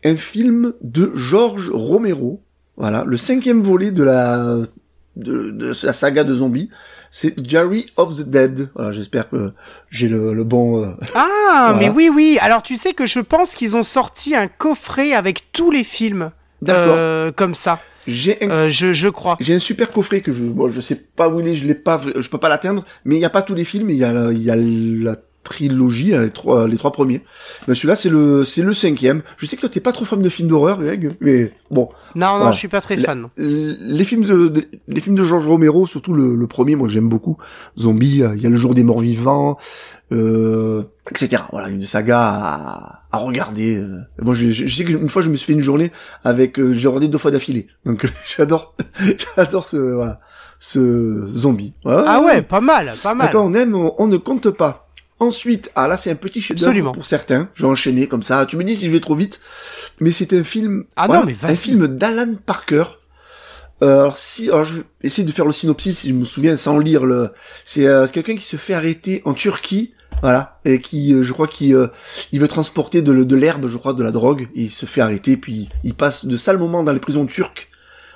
Un 0.04 0.16
film 0.16 0.72
de 0.82 1.12
Georges 1.14 1.70
Romero. 1.70 2.40
Voilà, 2.76 3.04
le 3.06 3.16
cinquième 3.16 3.60
volet 3.60 3.90
de 3.90 4.02
la 4.04 4.56
de, 5.16 5.50
de 5.50 5.72
la 5.82 5.92
saga 5.92 6.22
de 6.22 6.32
zombies, 6.32 6.70
c'est 7.10 7.34
Jerry 7.44 7.86
of 7.96 8.16
the 8.16 8.22
Dead. 8.28 8.68
Voilà, 8.76 8.92
j'espère 8.92 9.28
que 9.28 9.50
j'ai 9.90 10.06
le, 10.08 10.32
le 10.32 10.44
bon. 10.44 10.84
euh, 10.84 10.92
Ah, 11.16 11.72
Voilà. 11.72 11.78
mais 11.78 11.88
oui, 11.88 12.08
oui. 12.08 12.38
Alors, 12.40 12.62
tu 12.62 12.76
sais 12.76 12.92
que 12.94 13.04
je 13.04 13.18
pense 13.18 13.56
qu'ils 13.56 13.76
ont 13.76 13.82
sorti 13.82 14.36
un 14.36 14.46
coffret 14.46 15.12
avec 15.14 15.50
tous 15.50 15.72
les 15.72 15.82
films. 15.82 16.30
D'accord. 16.62 16.94
euh, 16.96 17.32
comme 17.32 17.54
ça, 17.54 17.78
J'ai 18.06 18.42
un 18.42 18.50
Euh, 18.50 18.70
je, 18.70 18.92
je 18.92 19.08
crois. 19.08 19.36
J'ai 19.40 19.54
un 19.54 19.58
super 19.58 19.90
coffret 19.90 20.20
que 20.22 20.32
je, 20.32 20.44
bon, 20.44 20.68
je 20.68 20.80
sais 20.80 20.96
pas 21.16 21.28
où 21.28 21.40
il 21.40 21.48
est, 21.48 21.54
je 21.54 21.66
l'ai 21.66 21.74
pas, 21.74 22.00
je 22.16 22.28
peux 22.28 22.38
pas 22.38 22.48
l'atteindre, 22.48 22.84
mais 23.04 23.16
il 23.16 23.20
y 23.20 23.24
a 23.24 23.30
pas 23.30 23.42
tous 23.42 23.54
les 23.54 23.64
films, 23.64 23.90
il 23.90 23.96
y 23.96 24.04
a 24.04 24.12
la, 24.12 24.32
il 24.32 24.42
y 24.42 24.50
a 24.50 24.56
la 24.56 25.14
trilogie, 25.44 26.10
les 26.18 26.30
trois, 26.30 26.66
les 26.68 26.76
trois 26.76 26.92
premiers. 26.92 27.22
Mais 27.66 27.74
celui-là, 27.74 27.96
c'est 27.96 28.10
le, 28.10 28.44
c'est 28.44 28.62
le 28.62 28.74
cinquième. 28.74 29.22
Je 29.38 29.46
sais 29.46 29.56
que 29.56 29.62
toi, 29.62 29.70
t'es 29.70 29.80
pas 29.80 29.92
trop 29.92 30.04
fan 30.04 30.20
de 30.20 30.28
films 30.28 30.48
d'horreur, 30.48 30.78
Greg, 30.82 31.12
mais 31.20 31.50
bon. 31.70 31.88
Non, 32.14 32.26
non, 32.26 32.36
Voilà. 32.36 32.52
je 32.52 32.58
suis 32.58 32.68
pas 32.68 32.80
très 32.82 32.96
fan. 32.98 33.26
Les 33.36 34.04
films 34.04 34.24
de, 34.24 34.48
de- 34.48 34.68
les 34.88 35.00
films 35.00 35.16
de 35.16 35.22
George 35.24 35.46
Romero, 35.46 35.86
surtout 35.86 36.12
le, 36.12 36.34
le 36.36 36.46
premier, 36.46 36.76
moi, 36.76 36.86
j'aime 36.88 37.08
beaucoup. 37.08 37.38
Zombie, 37.78 38.22
euh, 38.22 38.34
il 38.36 38.42
y 38.42 38.46
a 38.46 38.50
le 38.50 38.56
jour 38.58 38.74
des 38.74 38.82
morts 38.84 39.00
vivants, 39.00 39.56
euh, 40.12 40.82
etc. 41.10 41.42
Voilà, 41.50 41.68
une 41.68 41.82
saga 41.84 42.20
à, 42.20 43.02
à 43.12 43.18
regarder. 43.18 43.76
euh. 43.76 44.00
Moi, 44.20 44.34
je, 44.34 44.50
je, 44.50 44.66
je 44.66 44.74
sais 44.76 44.84
qu'une 44.84 45.08
fois, 45.08 45.22
je 45.22 45.30
me 45.30 45.36
suis 45.36 45.46
fait 45.46 45.52
une 45.52 45.60
journée 45.60 45.92
avec, 46.24 46.58
euh, 46.58 46.74
j'ai 46.74 46.88
regardé 46.88 47.08
deux 47.08 47.18
fois 47.18 47.30
d'affilée. 47.30 47.68
Donc, 47.86 48.06
j'adore, 48.36 48.74
j'adore 49.36 49.66
ce, 49.68 49.76
voilà, 49.76 50.20
ce 50.58 51.26
zombie. 51.32 51.74
Ah 51.86 52.20
ouais, 52.20 52.42
pas 52.42 52.60
mal, 52.60 52.92
pas 53.02 53.14
mal. 53.14 53.28
D'accord, 53.28 53.46
on 53.46 53.54
aime, 53.54 53.74
on, 53.74 53.94
on 53.98 54.06
ne 54.08 54.16
compte 54.16 54.50
pas. 54.50 54.87
Ensuite, 55.20 55.70
ah 55.74 55.88
là, 55.88 55.96
c'est 55.96 56.10
un 56.10 56.14
petit 56.14 56.40
chef-d'œuvre 56.40 56.92
pour 56.92 57.06
certains. 57.06 57.48
Je 57.54 57.62
vais 57.62 57.68
enchaîner 57.68 58.06
comme 58.06 58.22
ça. 58.22 58.46
Tu 58.46 58.56
me 58.56 58.62
dis 58.62 58.76
si 58.76 58.86
je 58.86 58.90
vais 58.90 59.00
trop 59.00 59.16
vite. 59.16 59.40
Mais 60.00 60.12
c'est 60.12 60.32
un 60.32 60.44
film, 60.44 60.84
Ah 60.94 61.06
voilà, 61.06 61.22
non, 61.22 61.26
mais 61.26 61.50
un 61.50 61.54
film 61.54 61.88
d'Alan 61.88 62.34
Parker. 62.46 62.84
Euh, 63.82 64.00
alors 64.00 64.16
si, 64.16 64.48
alors 64.48 64.64
je 64.64 64.76
vais 64.76 64.82
essayer 65.02 65.26
de 65.26 65.32
faire 65.32 65.44
le 65.44 65.52
synopsis 65.52 65.98
si 65.98 66.08
je 66.08 66.14
me 66.14 66.24
souviens 66.24 66.56
sans 66.56 66.78
lire 66.78 67.04
le. 67.04 67.30
C'est 67.64 67.86
euh, 67.86 68.06
quelqu'un 68.06 68.34
qui 68.34 68.44
se 68.44 68.56
fait 68.56 68.74
arrêter 68.74 69.22
en 69.24 69.34
Turquie, 69.34 69.92
voilà, 70.20 70.60
et 70.64 70.80
qui, 70.80 71.14
euh, 71.14 71.22
je 71.22 71.32
crois, 71.32 71.46
qui, 71.48 71.74
euh, 71.74 71.88
il 72.32 72.40
veut 72.40 72.48
transporter 72.48 73.02
de, 73.02 73.24
de 73.24 73.36
l'herbe, 73.36 73.66
je 73.66 73.76
crois, 73.76 73.92
de 73.92 74.02
la 74.02 74.10
drogue, 74.10 74.48
et 74.54 74.62
il 74.62 74.70
se 74.70 74.86
fait 74.86 75.00
arrêter, 75.00 75.36
puis 75.36 75.68
il 75.84 75.94
passe 75.94 76.26
de 76.26 76.36
sales 76.36 76.58
moments 76.58 76.82
dans 76.82 76.92
les 76.92 77.00
prisons 77.00 77.26
turques 77.26 77.70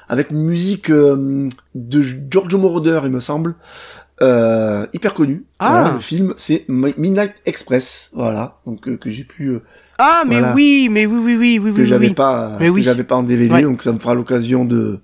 avec 0.08 0.30
une 0.30 0.42
musique 0.42 0.90
de 0.90 2.02
Giorgio 2.02 2.58
Moroder, 2.58 3.00
il 3.04 3.10
me 3.10 3.20
semble, 3.20 3.54
euh, 4.22 4.86
hyper 4.92 5.12
connu. 5.14 5.44
Ah. 5.58 5.70
Voilà, 5.72 5.90
le 5.94 5.98
film, 6.00 6.34
c'est 6.36 6.64
Mi- 6.68 6.94
Midnight 6.96 7.34
Express, 7.44 8.10
voilà, 8.14 8.58
donc 8.66 8.88
euh, 8.88 8.96
que 8.96 9.10
j'ai 9.10 9.24
pu, 9.24 9.48
euh, 9.48 9.60
Ah, 9.98 10.22
mais 10.26 10.38
Voilà. 10.38 10.54
oui, 10.54 10.88
mais 10.90 11.06
oui, 11.06 11.18
oui, 11.22 11.36
oui, 11.38 11.60
oui, 11.62 11.72
que 11.74 11.80
oui, 11.80 11.86
j'avais 11.86 12.08
oui. 12.08 12.14
pas, 12.14 12.56
Mais 12.60 12.66
que 12.66 12.70
oui. 12.72 12.82
j'avais 12.82 13.04
pas 13.04 13.16
en 13.16 13.22
DVD, 13.22 13.52
Ouais. 13.52 13.62
donc 13.62 13.82
ça 13.82 13.92
me 13.92 13.98
fera 13.98 14.14
l'occasion 14.14 14.64
de. 14.64 15.00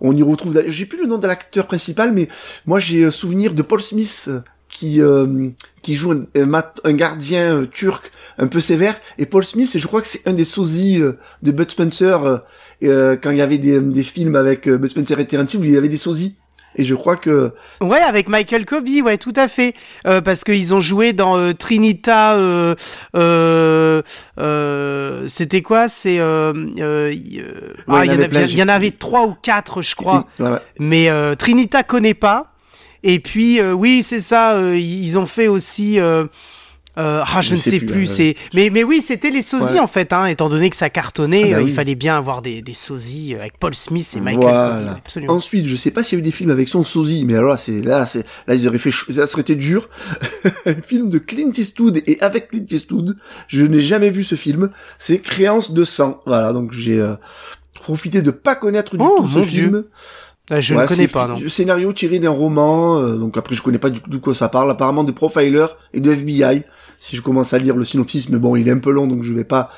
On 0.00 0.16
y 0.16 0.22
retrouve. 0.22 0.60
J'ai 0.66 0.84
plus 0.86 1.00
le 1.00 1.06
nom 1.06 1.18
de 1.18 1.26
l'acteur 1.28 1.66
principal, 1.68 2.12
mais 2.12 2.28
moi 2.66 2.78
j'ai 2.80 3.04
euh, 3.04 3.10
souvenir 3.12 3.54
de 3.54 3.62
Paul 3.62 3.80
Smith 3.80 4.28
qui 4.68 5.00
euh, 5.00 5.48
qui 5.82 5.94
joue 5.94 6.10
un, 6.12 6.24
un 6.34 6.62
un 6.84 6.92
gardien 6.92 7.66
turc 7.70 8.10
un 8.38 8.48
peu 8.48 8.58
sévère. 8.60 8.96
Et 9.18 9.26
Paul 9.26 9.44
Smith, 9.44 9.78
je 9.78 9.86
crois 9.86 10.02
que 10.02 10.08
c'est 10.08 10.26
un 10.26 10.32
des 10.32 10.44
sosies 10.44 11.00
de 11.42 11.52
Bud 11.52 11.70
Spencer 11.70 12.18
quand 12.82 13.30
il 13.30 13.36
y 13.36 13.42
avait 13.42 13.58
des, 13.58 13.78
des 13.80 14.02
films 14.02 14.34
avec 14.34 14.68
Bud 14.68 14.90
Spencer 14.90 15.20
et 15.20 15.26
Terence 15.26 15.54
Hill 15.54 15.60
où 15.60 15.64
il 15.64 15.70
y 15.72 15.76
avait 15.76 15.88
des 15.88 15.96
sosies. 15.98 16.34
Et 16.76 16.84
je 16.84 16.94
crois 16.94 17.16
que 17.16 17.52
Ouais, 17.80 18.00
avec 18.00 18.28
Michael 18.28 18.64
Kobe, 18.66 18.88
ouais, 19.04 19.18
tout 19.18 19.32
à 19.36 19.48
fait. 19.48 19.74
Euh, 20.06 20.20
parce 20.20 20.44
qu'ils 20.44 20.72
ont 20.74 20.80
joué 20.80 21.12
dans 21.12 21.36
euh, 21.36 21.52
Trinita. 21.52 22.34
Euh, 22.34 22.74
euh, 23.14 24.02
euh, 24.38 25.28
C'était 25.28 25.62
quoi? 25.62 25.88
C'est. 25.88 26.18
Ouais, 26.18 26.22
ah, 27.88 28.04
il 28.04 28.12
y 28.12 28.52
il 28.52 28.58
y, 28.58 28.62
en 28.62 28.68
avait 28.68 28.90
trois 28.92 29.26
ou 29.26 29.34
quatre, 29.42 29.82
je 29.82 29.94
crois. 29.94 30.26
voilà. 30.38 30.62
Mais 30.78 31.08
euh, 31.10 31.34
Trinita 31.34 31.82
connaît 31.82 32.14
pas. 32.14 32.52
Et 33.02 33.18
puis, 33.18 33.60
euh, 33.60 33.72
oui, 33.72 34.02
c'est 34.02 34.20
ça. 34.20 34.52
euh, 34.54 34.78
ils 34.78 35.18
ont 35.18 35.26
fait 35.26 35.48
aussi. 35.48 35.98
Euh, 36.98 37.20
euh, 37.20 37.24
ah, 37.26 37.40
je, 37.40 37.48
Je 37.50 37.54
ne 37.54 37.58
sais 37.58 37.70
sais 37.70 37.80
plus, 37.80 38.06
c'est 38.06 38.36
mais 38.54 38.68
mais 38.70 38.84
oui, 38.84 39.00
c'était 39.00 39.30
les 39.30 39.40
sosies 39.42 39.74
Ouais. 39.74 39.80
en 39.80 39.86
fait. 39.86 40.12
Hein, 40.12 40.26
étant 40.26 40.48
donné 40.48 40.68
que 40.68 40.76
ça 40.76 40.90
cartonnait, 40.90 41.52
Ah 41.54 41.56
bah 41.56 41.56
euh, 41.58 41.62
il 41.62 41.72
fallait 41.72 41.94
bien 41.94 42.16
avoir 42.18 42.42
des, 42.42 42.60
des 42.60 42.74
sosies 42.74 43.34
avec 43.34 43.58
Paul 43.58 43.74
Smith 43.74 44.12
et 44.16 44.20
Michael 44.20 44.40
Voilà. 44.42 45.00
Ensuite, 45.28 45.66
je 45.66 45.76
sais 45.76 45.90
pas 45.90 46.02
s'il 46.02 46.18
y 46.18 46.20
a 46.20 46.20
eu 46.20 46.22
des 46.22 46.30
films 46.32 46.50
avec 46.50 46.68
son 46.68 46.84
sosie, 46.84 47.24
mais 47.26 47.34
alors 47.34 47.50
là, 47.50 47.56
c'est 47.56 47.80
là, 47.80 48.04
c'est 48.04 48.26
là 48.46 48.54
ils 48.54 48.68
auraient 48.68 48.78
fait, 48.78 48.90
ça 48.90 49.26
serait 49.26 49.40
été 49.42 49.54
dur. 49.54 49.88
un 50.66 50.74
film 50.86 51.08
de 51.08 51.18
Clint 51.18 51.50
Eastwood 51.56 52.02
et 52.06 52.18
avec 52.20 52.48
Clint 52.48 52.66
Eastwood, 52.70 53.16
je 53.48 53.64
n'ai 53.64 53.80
jamais 53.80 54.10
vu 54.10 54.22
ce 54.24 54.34
film. 54.34 54.70
C'est 54.98 55.18
Créance 55.18 55.72
de 55.72 55.84
sang. 55.84 56.20
Voilà, 56.26 56.52
donc 56.52 56.72
j'ai 56.72 57.00
euh, 57.00 57.14
profité 57.74 58.20
de 58.22 58.30
pas 58.30 58.54
connaître 58.54 58.96
du 58.96 59.02
Oh, 59.04 59.16
tout 59.22 59.28
ce 59.28 59.38
mon 59.38 59.44
film. 59.44 59.84
Ah, 60.50 60.60
je 60.60 60.74
Ouais, 60.74 60.82
ne 60.82 60.88
connais 60.88 61.08
pas, 61.08 61.28
non. 61.28 61.38
Scénario 61.48 61.92
tiré 61.92 62.18
d'un 62.18 62.30
roman, 62.30 62.98
euh, 63.00 63.16
donc 63.16 63.38
après 63.38 63.54
je 63.54 63.62
connais 63.62 63.78
pas 63.78 63.90
du 63.90 64.00
tout 64.00 64.10
de 64.10 64.18
quoi 64.18 64.34
ça 64.34 64.48
parle, 64.48 64.70
apparemment 64.70 65.04
de 65.04 65.12
profiler 65.12 65.66
et 65.94 66.00
de 66.00 66.10
FBI. 66.12 66.64
Si 67.02 67.16
je 67.16 67.22
commence 67.22 67.52
à 67.52 67.58
lire 67.58 67.74
le 67.76 67.84
synopsis, 67.84 68.28
mais 68.28 68.38
bon, 68.38 68.54
il 68.54 68.68
est 68.68 68.70
un 68.70 68.78
peu 68.78 68.92
long, 68.92 69.08
donc 69.08 69.24
je 69.24 69.32
vais 69.32 69.42
pas. 69.42 69.72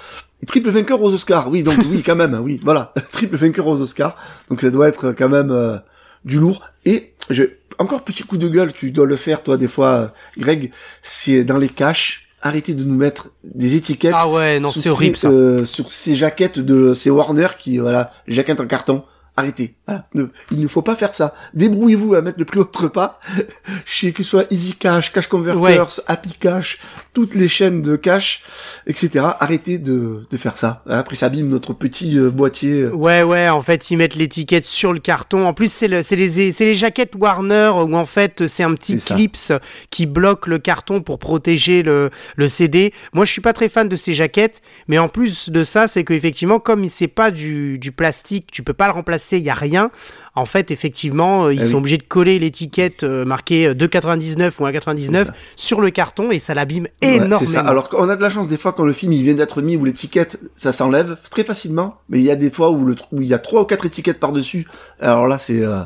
Triple 0.46 0.68
vainqueur 0.68 1.00
aux 1.00 1.10
Oscars, 1.10 1.48
oui, 1.48 1.62
donc 1.62 1.78
oui, 1.90 2.02
quand 2.04 2.16
même, 2.16 2.38
oui, 2.44 2.60
voilà, 2.62 2.92
triple 3.12 3.36
vainqueur 3.38 3.66
aux 3.66 3.80
Oscars, 3.80 4.14
donc 4.50 4.60
ça 4.60 4.68
doit 4.70 4.88
être 4.88 5.12
quand 5.12 5.30
même 5.30 5.50
euh, 5.50 5.78
du 6.26 6.38
lourd. 6.38 6.66
Et 6.84 7.14
je... 7.30 7.44
encore 7.78 8.04
petit 8.04 8.24
coup 8.24 8.36
de 8.36 8.46
gueule, 8.46 8.74
tu 8.74 8.90
dois 8.90 9.06
le 9.06 9.16
faire 9.16 9.42
toi 9.42 9.56
des 9.56 9.68
fois, 9.68 9.88
euh, 9.88 10.06
Greg, 10.36 10.70
c'est 11.02 11.44
dans 11.44 11.56
les 11.56 11.70
caches. 11.70 12.28
Arrêtez 12.42 12.74
de 12.74 12.84
nous 12.84 12.94
mettre 12.94 13.28
des 13.42 13.74
étiquettes 13.74 14.12
Ah 14.14 14.28
ouais, 14.28 14.60
non, 14.60 14.70
sur 14.70 14.82
c'est 14.82 14.90
horrible 14.90 15.16
ces, 15.16 15.22
ça. 15.22 15.28
euh, 15.30 15.64
sur 15.64 15.88
ces 15.88 16.16
jaquettes 16.16 16.58
de 16.58 16.92
ces 16.92 17.08
Warner 17.08 17.48
qui 17.58 17.78
voilà, 17.78 18.12
les 18.26 18.34
jaquettes 18.34 18.60
en 18.60 18.66
carton. 18.66 19.02
Arrêtez. 19.36 19.74
Voilà. 19.86 20.06
Ne- 20.14 20.28
il 20.52 20.60
ne 20.60 20.68
faut 20.68 20.82
pas 20.82 20.94
faire 20.94 21.12
ça. 21.12 21.34
Débrouillez-vous 21.54 22.14
à 22.14 22.22
mettre 22.22 22.38
le 22.38 22.44
prix 22.44 22.60
autre 22.60 22.86
part. 22.88 23.18
Chez 23.84 24.12
que 24.12 24.22
ce 24.22 24.30
soit 24.30 24.46
Easy 24.52 24.74
Cash, 24.74 25.12
Cash 25.12 25.26
Converters, 25.26 26.00
Happy 26.06 26.32
Cash, 26.34 26.78
toutes 27.12 27.34
les 27.34 27.48
chaînes 27.48 27.82
de 27.82 27.96
cash, 27.96 28.42
etc. 28.86 29.24
Arrêtez 29.40 29.78
de, 29.78 30.22
de 30.30 30.36
faire 30.36 30.56
ça. 30.58 30.82
Après, 30.88 31.16
ça 31.16 31.26
abîme 31.26 31.48
notre 31.48 31.72
petit 31.74 32.16
euh, 32.18 32.30
boîtier. 32.30 32.86
Ouais, 32.86 33.22
ouais, 33.24 33.48
en 33.48 33.60
fait, 33.60 33.90
ils 33.90 33.96
mettent 33.96 34.14
l'étiquette 34.14 34.64
sur 34.64 34.92
le 34.92 35.00
carton. 35.00 35.46
En 35.46 35.52
plus, 35.54 35.72
c'est 35.72 35.88
le- 35.88 36.02
c'est 36.02 36.16
les, 36.16 36.52
c'est 36.52 36.64
les 36.64 36.76
jaquettes 36.76 37.14
Warner 37.16 37.72
où 37.74 37.94
en 37.96 38.06
fait, 38.06 38.46
c'est 38.46 38.62
un 38.62 38.74
petit 38.74 39.00
ça. 39.00 39.14
clips 39.16 39.52
qui 39.90 40.06
bloque 40.06 40.46
le 40.46 40.58
carton 40.58 41.02
pour 41.02 41.18
protéger 41.18 41.82
le, 41.82 42.10
le 42.36 42.48
CD. 42.48 42.92
Moi, 43.12 43.24
je 43.24 43.32
suis 43.32 43.40
pas 43.42 43.52
très 43.52 43.68
fan 43.68 43.88
de 43.88 43.96
ces 43.96 44.14
jaquettes, 44.14 44.62
mais 44.86 44.98
en 44.98 45.08
plus 45.08 45.50
de 45.50 45.64
ça, 45.64 45.88
c'est 45.88 46.04
qu'effectivement, 46.04 46.60
comme 46.60 46.88
c'est 46.88 47.08
pas 47.08 47.30
du, 47.32 47.78
du 47.78 47.90
plastique, 47.92 48.48
tu 48.52 48.62
peux 48.62 48.72
pas 48.74 48.86
le 48.86 48.92
remplacer, 48.92 49.23
il 49.32 49.42
y 49.44 49.50
a 49.50 49.54
rien. 49.54 49.90
En 50.36 50.44
fait, 50.46 50.70
effectivement, 50.72 51.44
euh, 51.46 51.54
ils 51.54 51.62
Ah 51.62 51.66
sont 51.66 51.78
obligés 51.78 51.96
de 51.98 52.02
coller 52.02 52.38
l'étiquette 52.38 53.04
euh, 53.04 53.24
marquée 53.24 53.66
euh, 53.68 53.74
2,99 53.74 54.52
ou 54.60 54.66
1,99 54.66 55.28
sur 55.56 55.80
le 55.80 55.90
carton 55.90 56.30
et 56.32 56.38
ça 56.40 56.54
l'abîme 56.54 56.88
Ouais, 57.02 57.16
énormément. 57.16 57.52
ça. 57.52 57.60
Alors 57.60 57.88
qu'on 57.88 58.08
a 58.08 58.16
de 58.16 58.22
la 58.22 58.30
chance 58.30 58.48
des 58.48 58.56
fois 58.56 58.72
quand 58.72 58.84
le 58.84 58.92
film 58.92 59.12
il 59.12 59.22
vient 59.22 59.34
d'être 59.34 59.62
mis 59.62 59.76
où 59.76 59.84
l'étiquette 59.84 60.40
ça 60.56 60.72
s'enlève 60.72 61.16
très 61.30 61.44
facilement, 61.44 61.96
mais 62.08 62.18
il 62.18 62.24
y 62.24 62.30
a 62.30 62.36
des 62.36 62.50
fois 62.50 62.70
où 62.70 62.84
le 62.84 62.94
tr- 62.94 63.04
où 63.12 63.22
il 63.22 63.28
y 63.28 63.34
a 63.34 63.38
trois 63.38 63.62
ou 63.62 63.64
quatre 63.64 63.86
étiquettes 63.86 64.18
par 64.18 64.32
dessus. 64.32 64.66
Alors 65.00 65.28
là 65.28 65.38
c'est 65.38 65.62
euh, 65.64 65.82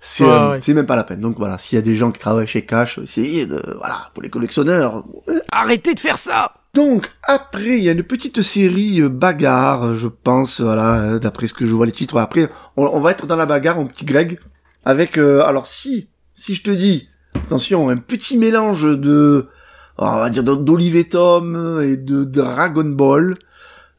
c'est 0.00 0.24
Ouais, 0.24 0.30
euh, 0.30 0.50
ouais. 0.50 0.60
c'est 0.60 0.74
même 0.74 0.86
pas 0.86 0.96
la 0.96 1.04
peine. 1.04 1.20
Donc 1.20 1.36
voilà, 1.38 1.56
s'il 1.58 1.76
y 1.76 1.78
a 1.78 1.82
des 1.82 1.94
gens 1.94 2.10
qui 2.10 2.18
travaillent 2.20 2.46
chez 2.48 2.62
Cash, 2.62 2.98
essayez 2.98 3.46
de 3.46 3.62
voilà 3.78 4.10
pour 4.12 4.22
les 4.24 4.28
collectionneurs. 4.28 5.04
Arrêtez 5.52 5.94
de 5.94 6.00
faire 6.00 6.18
ça 6.18 6.52
Donc 6.74 7.10
après 7.22 7.78
il 7.78 7.84
y 7.84 7.88
a 7.88 7.92
une 7.92 8.02
petite 8.02 8.42
série 8.42 9.00
euh, 9.00 9.08
bagarre, 9.08 9.84
euh, 9.84 9.94
je 9.94 10.08
pense 10.08 10.60
voilà 10.60 10.94
euh, 11.00 11.18
d'après 11.18 11.46
ce 11.46 11.54
que 11.54 11.64
je 11.66 11.72
vois 11.72 11.86
les 11.86 11.92
titres. 11.92 12.18
Après 12.18 12.48
on, 12.76 12.84
on 12.86 13.00
va 13.00 13.12
être 13.12 13.26
dans 13.26 13.36
la 13.36 13.46
bagarre 13.46 13.76
mon 13.76 13.86
petit 13.86 14.04
Greg 14.04 14.38
avec 14.84 15.16
euh, 15.16 15.44
alors 15.46 15.66
si 15.66 16.08
si 16.32 16.54
je 16.54 16.62
te 16.62 16.70
dis 16.70 17.08
attention 17.36 17.88
un 17.90 17.96
petit 17.96 18.36
mélange 18.36 18.82
de 18.82 19.48
on 19.98 20.16
va 20.16 20.28
dire 20.30 20.42
d'Olivier 20.42 21.04
Tom 21.04 21.80
et 21.80 21.96
de 21.96 22.24
Dragon 22.24 22.84
Ball, 22.84 23.36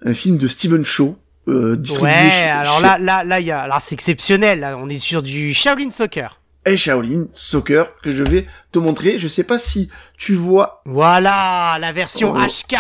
un 0.03 0.13
film 0.13 0.36
de 0.38 0.49
Steven 0.49 0.84
Shaw, 0.84 1.17
euh, 1.47 1.78
distribué 1.78 2.11
Ouais, 2.11 2.30
chez, 2.30 2.49
alors 2.49 2.78
chez- 2.78 2.84
là, 2.84 2.97
là, 2.99 3.23
là, 3.23 3.39
il 3.39 3.45
y 3.45 3.51
a, 3.51 3.61
alors 3.61 3.80
c'est 3.82 3.93
exceptionnel. 3.95 4.59
Là, 4.59 4.78
on 4.78 4.89
est 4.89 4.97
sur 4.97 5.23
du 5.23 5.53
Shaolin 5.53 5.91
Soccer. 5.91 6.41
Et 6.66 6.78
Shaolin 6.78 7.28
Soccer 7.34 7.88
que 8.01 8.11
je 8.11 8.24
vais 8.24 8.47
te 8.72 8.80
montrer. 8.80 9.18
Je 9.20 9.28
sais 9.28 9.43
pas 9.43 9.59
si 9.59 9.89
tu 10.18 10.34
vois, 10.34 10.82
Voilà, 10.86 11.78
la 11.80 11.91
version 11.91 12.34
Oh. 12.36 12.39
HK. 12.39 12.76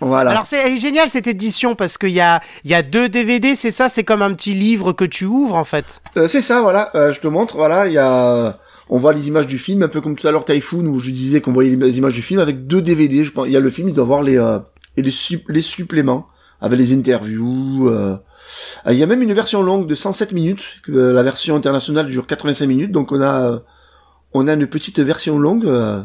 voilà. 0.00 0.30
Alors 0.30 0.46
c'est 0.46 0.76
géniale 0.78 1.08
cette 1.08 1.26
édition 1.26 1.74
parce 1.74 1.96
qu'il 1.98 2.10
y 2.10 2.20
a, 2.20 2.40
il 2.64 2.70
y 2.70 2.74
a 2.74 2.82
deux 2.82 3.08
DVD, 3.08 3.56
c'est 3.56 3.70
ça, 3.70 3.88
c'est 3.88 4.04
comme 4.04 4.22
un 4.22 4.32
petit 4.34 4.54
livre 4.54 4.92
que 4.92 5.04
tu 5.04 5.24
ouvres 5.24 5.54
en 5.54 5.64
fait? 5.64 6.02
Euh, 6.16 6.28
c'est 6.28 6.40
ça, 6.42 6.60
voilà. 6.62 6.90
euh, 6.94 7.12
je 7.12 7.20
te 7.20 7.28
montre, 7.28 7.56
voilà. 7.56 7.86
Il 7.86 7.92
y 7.94 7.98
a, 7.98 8.58
on 8.88 8.98
voit 8.98 9.12
les 9.12 9.28
images 9.28 9.46
du 9.46 9.58
film, 9.58 9.82
un 9.82 9.88
peu 9.88 10.00
comme 10.00 10.16
tout 10.16 10.26
à 10.28 10.32
l'heure 10.32 10.44
Typhoon 10.44 10.84
où 10.86 10.98
je 10.98 11.10
disais 11.10 11.40
qu'on 11.40 11.52
voyait 11.52 11.74
les 11.74 11.98
images 11.98 12.14
du 12.14 12.22
film 12.22 12.40
avec 12.40 12.66
deux 12.66 12.82
DVD. 12.82 13.24
Je 13.24 13.30
pense, 13.32 13.46
il 13.46 13.52
y 13.52 13.56
a 13.56 13.60
le 13.60 13.70
film, 13.70 13.88
il 13.88 13.94
doit 13.94 14.04
voir 14.04 14.22
les 14.22 14.36
euh, 14.38 14.58
et 14.96 15.02
les, 15.02 15.12
les 15.48 15.60
suppléments 15.62 16.26
avec 16.60 16.78
les 16.78 16.92
interviews. 16.92 17.88
euh. 17.88 18.16
Ah, 18.84 18.92
Il 18.92 18.98
y 18.98 19.02
a 19.02 19.06
même 19.06 19.22
une 19.22 19.32
version 19.32 19.62
longue 19.62 19.86
de 19.86 19.94
107 19.94 20.32
minutes. 20.32 20.64
euh, 20.88 21.12
la 21.12 21.22
version 21.22 21.56
internationale 21.56 22.06
dure 22.06 22.26
85 22.26 22.66
minutes, 22.66 22.92
donc 22.92 23.12
on 23.12 23.20
a, 23.20 23.46
euh, 23.52 23.58
on 24.32 24.48
a 24.48 24.52
une 24.54 24.66
petite 24.66 25.00
version 25.00 25.38
longue 25.38 25.66
euh, 25.66 26.02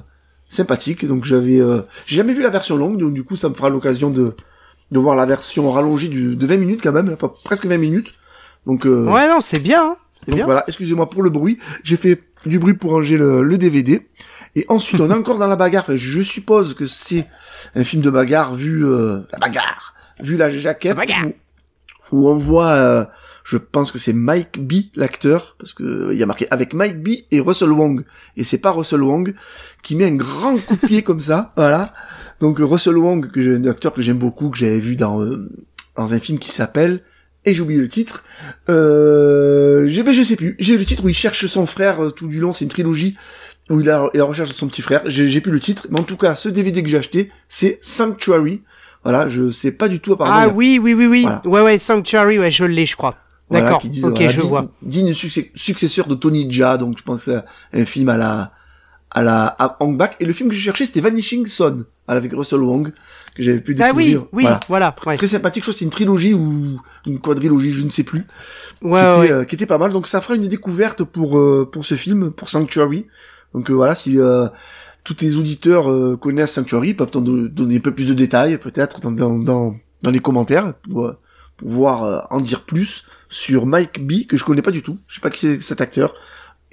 sympathique. 0.50 1.06
Donc 1.08 1.26
j'avais, 1.26 1.60
euh, 1.60 1.82
j'ai 2.06 2.18
jamais 2.18 2.34
vu 2.34 2.42
la 2.42 2.50
version 2.50 2.76
longue, 2.78 3.00
donc 3.00 3.14
du 3.14 3.24
coup 3.24 3.36
ça 3.36 3.50
me 3.50 3.54
fera 3.54 3.70
l'occasion 3.70 4.10
de 4.10 4.36
de 4.92 5.00
voir 5.00 5.16
la 5.16 5.26
version 5.26 5.72
rallongée 5.72 6.10
du, 6.10 6.36
de 6.36 6.46
20 6.46 6.58
minutes 6.58 6.80
quand 6.84 6.92
même, 6.92 7.18
pas- 7.18 7.34
presque 7.44 7.66
20 7.66 7.78
minutes. 7.78 8.14
Donc 8.68 8.86
euh, 8.86 9.06
ouais, 9.12 9.28
non, 9.28 9.42
c'est 9.42 9.60
bien. 9.60 9.82
Hein. 9.84 9.98
donc 10.28 10.36
bien. 10.36 10.46
voilà, 10.46 10.64
excusez-moi 10.68 11.10
pour 11.10 11.24
le 11.24 11.32
bruit. 11.32 11.58
J'ai 11.84 11.98
fait 11.98 12.22
du 12.46 12.60
bruit 12.60 12.76
pour 12.76 12.92
ranger 12.92 13.18
le, 13.18 13.42
le 13.42 13.58
DVD. 13.58 14.08
Et 14.56 14.66
ensuite, 14.70 15.02
on 15.02 15.10
est 15.10 15.14
encore 15.18 15.40
dans 15.40 15.48
la 15.48 15.56
bagarre. 15.56 15.84
Enfin, 15.84 15.96
je 15.96 16.22
suppose 16.22 16.76
que 16.76 16.86
c'est 16.86 17.26
un 17.76 17.84
film 17.84 18.04
de 18.04 18.12
bagarre 18.12 18.54
vu 18.54 18.86
euh, 18.86 19.22
la 19.34 19.40
bagarre, 19.40 19.96
vu 20.20 20.38
la 20.38 20.50
jaquette, 20.52 20.92
La 20.92 20.96
bagarre. 21.04 21.26
Où, 21.26 21.34
où 22.12 22.30
on 22.30 22.36
voit, 22.38 22.72
euh, 22.72 23.06
je 23.44 23.58
pense 23.58 23.92
que 23.92 24.00
c'est 24.00 24.14
Mike 24.14 24.60
B 24.60 24.74
l'acteur, 24.96 25.56
parce 25.60 25.74
que 25.74 25.84
euh, 25.84 26.14
il 26.14 26.20
y 26.20 26.24
a 26.24 26.26
marqué 26.26 26.48
avec 26.52 26.74
Mike 26.74 27.02
B 27.04 27.10
et 27.32 27.40
Russell 27.40 27.72
Wong. 27.72 28.04
Et 28.38 28.44
c'est 28.44 28.58
pas 28.58 28.72
Russell 28.72 29.02
Wong 29.04 29.34
qui 29.84 29.96
met 29.96 30.06
un 30.06 30.16
grand 30.16 30.58
coup 30.58 30.76
de 30.76 30.88
pied 30.88 31.02
comme 31.04 31.20
ça, 31.20 31.52
voilà. 31.58 31.94
Donc 32.40 32.58
Russell 32.60 32.98
Wong, 32.98 33.32
que 33.32 33.42
j'ai 33.42 33.56
un 33.56 33.66
acteur 33.66 33.94
que 33.94 34.02
j'aime 34.02 34.18
beaucoup, 34.18 34.50
que 34.50 34.58
j'avais 34.58 34.80
vu 34.80 34.96
dans 34.96 35.22
euh, 35.22 35.50
dans 35.96 36.14
un 36.14 36.20
film 36.20 36.40
qui 36.40 36.52
s'appelle 36.52 37.02
et 37.46 37.54
j'ai 37.54 37.62
oublié 37.62 37.80
le 37.80 37.88
titre. 37.88 38.24
Euh, 38.70 39.88
j'ai- 39.88 40.04
ben, 40.04 40.14
je 40.14 40.24
sais 40.24 40.36
plus. 40.36 40.56
J'ai 40.60 40.78
le 40.78 40.86
titre 40.86 41.04
où 41.06 41.10
il 41.10 41.16
cherche 41.16 41.46
son 41.46 41.66
frère 41.66 42.04
euh, 42.04 42.10
tout 42.10 42.28
du 42.28 42.40
long. 42.40 42.54
C'est 42.54 42.66
une 42.66 42.72
trilogie 42.72 43.16
où 43.70 43.80
il 43.82 43.90
a, 43.90 44.04
en 44.04 44.28
recherche 44.28 44.50
de 44.50 44.56
son 44.56 44.68
petit 44.68 44.82
frère. 44.82 45.02
J'ai 45.06 45.28
j'ai 45.28 45.42
plus 45.42 45.52
le 45.52 45.60
titre, 45.60 45.88
mais 45.90 46.00
en 46.00 46.04
tout 46.04 46.18
cas, 46.18 46.36
ce 46.36 46.50
DVD 46.50 46.84
que 46.84 46.90
j'ai 46.90 46.98
acheté, 46.98 47.32
c'est 47.48 47.80
Sanctuary. 47.82 48.62
Voilà, 49.06 49.28
je 49.30 49.52
sais 49.52 49.72
pas 49.72 49.88
du 49.88 50.00
tout. 50.02 50.18
Ah 50.20 50.50
oui, 50.50 50.80
oui, 50.82 50.94
oui, 50.94 51.06
oui. 51.06 51.22
Voilà. 51.22 51.42
Ouais, 51.46 51.62
ouais, 51.62 51.80
Sanctuary, 51.80 52.38
ouais, 52.40 52.52
je 52.52 52.66
l'ai, 52.66 52.86
je 52.86 52.98
crois. 52.98 53.16
voilà, 53.50 53.66
D'accord. 53.66 53.82
ok, 53.86 53.92
voilà, 54.02 54.28
je 54.28 54.40
digne- 54.42 54.50
vois. 54.50 54.68
Digne 54.82 55.14
succès- 55.14 55.52
successeur 55.56 56.08
de 56.08 56.16
Tony 56.16 56.52
Jaa, 56.52 56.78
donc 56.78 56.98
je 56.98 57.04
pense 57.04 57.28
à 57.30 57.46
un 57.74 57.86
film 57.86 58.10
à 58.10 58.18
la 58.18 58.52
à 59.12 59.22
la 59.22 59.46
à 59.60 59.78
Hong 59.80 59.96
Bak. 59.96 60.18
Et 60.20 60.26
le 60.26 60.34
film 60.34 60.50
que 60.50 60.56
je 60.56 60.60
cherchais, 60.60 60.86
c'était 60.88 61.00
Vanishing 61.02 61.46
Son, 61.46 61.86
avec 62.08 62.34
Russell 62.34 62.60
Wong, 62.62 62.92
que 63.36 63.44
j'avais 63.44 63.62
pu 63.62 63.74
Ah 63.80 63.86
découvrir. 63.94 64.22
oui, 64.24 64.28
oui, 64.34 64.44
Voilà. 64.44 64.60
voilà. 64.68 64.96
ouais. 65.06 65.16
Très 65.16 65.28
sympathique, 65.28 65.64
je 65.64 65.70
crois 65.70 65.74
que 65.74 65.80
c'est 65.80 65.86
une 65.86 65.92
trilogie 65.92 66.34
ou 66.34 66.82
une 67.06 67.20
quadrilogie, 67.20 67.70
je 67.70 67.86
ne 67.86 67.90
sais 67.92 68.04
plus. 68.04 68.26
Ouais, 68.82 69.00
qui, 69.00 69.06
ouais. 69.20 69.26
était, 69.26 69.34
euh, 69.34 69.44
qui 69.46 69.56
était 69.56 69.66
pas 69.68 69.78
mal. 69.78 69.92
Donc 69.94 70.08
ça 70.08 70.20
fera 70.20 70.36
une 70.36 70.48
découverte 70.48 71.04
pour 71.04 71.38
euh, 71.38 71.70
pour 71.72 71.86
ce 71.86 71.94
film, 71.96 72.32
pour 72.32 72.50
Sanctuary. 72.50 73.06
Donc 73.54 73.70
euh, 73.70 73.74
voilà, 73.74 73.96
si 73.96 74.20
euh, 74.20 74.48
tous 75.06 75.16
les 75.22 75.38
auditeurs 75.38 75.90
euh, 75.90 76.18
connaissent 76.18 76.54
Sanctuary, 76.54 76.94
peuvent 76.94 77.12
t'en 77.12 77.22
do- 77.22 77.48
donner 77.48 77.78
un 77.78 77.80
peu 77.80 77.94
plus 77.94 78.10
de 78.10 78.14
détails, 78.14 78.58
peut-être 78.58 79.00
dans, 79.00 79.12
dans, 79.12 79.40
dans, 79.40 79.76
dans 80.02 80.12
les 80.12 80.20
commentaires, 80.20 80.74
pour, 80.90 81.06
euh, 81.06 81.18
pouvoir 81.56 82.04
euh, 82.04 82.20
en 82.32 82.42
dire 82.42 82.66
plus 82.66 83.06
sur 83.30 83.66
Mike 83.66 84.06
B, 84.06 84.26
que 84.28 84.36
je 84.36 84.44
connais 84.44 84.62
pas 84.62 84.72
du 84.72 84.82
tout. 84.84 84.98
Je 85.08 85.16
sais 85.16 85.22
pas 85.22 85.30
qui 85.30 85.40
c'est 85.40 85.62
cet 85.62 85.80
acteur. 85.80 86.14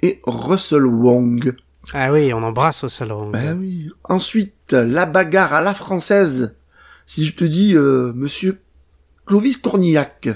Et 0.01 0.19
Russell 0.25 0.85
Wong. 0.85 1.55
Ah 1.93 2.11
oui, 2.11 2.33
on 2.33 2.43
embrasse 2.43 2.83
au 2.83 2.89
salon. 2.89 3.29
Ben 3.29 3.57
oui. 3.59 3.89
Ensuite, 4.03 4.73
la 4.73 5.05
bagarre 5.05 5.53
à 5.53 5.61
la 5.61 5.73
française. 5.73 6.55
Si 7.05 7.25
je 7.25 7.33
te 7.35 7.43
dis, 7.43 7.75
euh, 7.75 8.11
Monsieur 8.15 8.59
Clovis 9.25 9.57
Cornillac. 9.57 10.29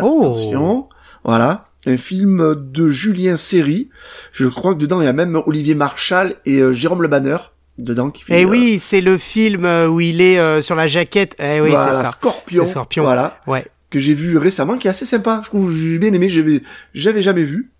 Oh. 0.00 0.20
Attention. 0.22 0.88
Voilà. 1.24 1.68
Un 1.86 1.96
film 1.96 2.54
de 2.56 2.88
Julien 2.90 3.36
Serry. 3.36 3.88
Je 4.32 4.46
crois 4.48 4.74
que 4.74 4.78
dedans, 4.80 5.00
il 5.00 5.04
y 5.04 5.08
a 5.08 5.12
même 5.12 5.40
Olivier 5.46 5.74
Marchal 5.74 6.34
et 6.44 6.58
euh, 6.60 6.72
Jérôme 6.72 7.02
Le 7.02 7.08
Banner. 7.08 7.36
Dedans, 7.78 8.10
qui 8.10 8.22
fait. 8.24 8.40
Eh 8.40 8.44
euh, 8.44 8.48
oui, 8.48 8.78
c'est 8.78 9.02
le 9.02 9.18
film 9.18 9.66
euh, 9.66 9.86
où 9.86 10.00
il 10.00 10.20
est 10.22 10.40
euh, 10.40 10.62
sur 10.62 10.74
la 10.74 10.86
jaquette. 10.86 11.36
Eh 11.38 11.60
oui, 11.60 11.70
voilà, 11.70 11.92
c'est 11.92 12.02
ça. 12.06 12.10
Scorpion. 12.10 12.64
Scorpion. 12.64 13.04
Voilà. 13.04 13.38
Ouais. 13.46 13.66
que 13.90 13.98
j'ai 13.98 14.14
vu 14.14 14.38
récemment, 14.38 14.78
qui 14.78 14.86
est 14.86 14.90
assez 14.90 15.04
sympa. 15.04 15.42
Je 15.44 15.48
trouve, 15.50 15.70
j'ai 15.76 15.98
bien 15.98 16.12
aimé, 16.12 16.28
j'avais, 16.30 16.62
j'avais 16.94 17.20
jamais 17.22 17.44
vu. 17.44 17.70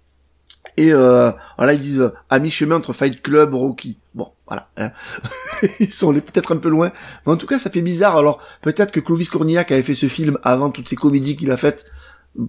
Et 0.76 0.92
euh, 0.92 1.32
voilà, 1.56 1.72
ils 1.72 1.80
disent 1.80 2.12
à 2.28 2.38
mi-chemin 2.38 2.76
entre 2.76 2.92
Fight 2.92 3.22
Club, 3.22 3.54
Rocky. 3.54 3.98
Bon, 4.14 4.28
voilà. 4.46 4.68
hein. 4.76 4.90
ils 5.80 5.92
sont 5.92 6.10
allés 6.10 6.20
peut-être 6.20 6.52
un 6.54 6.58
peu 6.58 6.68
loin, 6.68 6.92
mais 7.24 7.32
en 7.32 7.36
tout 7.38 7.46
cas, 7.46 7.58
ça 7.58 7.70
fait 7.70 7.80
bizarre. 7.80 8.16
Alors 8.18 8.40
peut-être 8.60 8.92
que 8.92 9.00
Clovis 9.00 9.30
Cornillac 9.30 9.72
avait 9.72 9.82
fait 9.82 9.94
ce 9.94 10.06
film 10.06 10.38
avant 10.42 10.68
toutes 10.68 10.90
ces 10.90 10.96
comédies 10.96 11.36
qu'il 11.36 11.50
a 11.50 11.56
faites, 11.56 11.86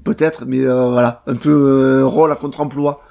peut-être, 0.04 0.46
mais 0.46 0.62
euh, 0.66 0.90
voilà, 0.90 1.24
un 1.28 1.36
peu 1.36 1.50
euh, 1.50 2.06
rôle 2.06 2.32
à 2.32 2.36
contre-emploi 2.36 3.02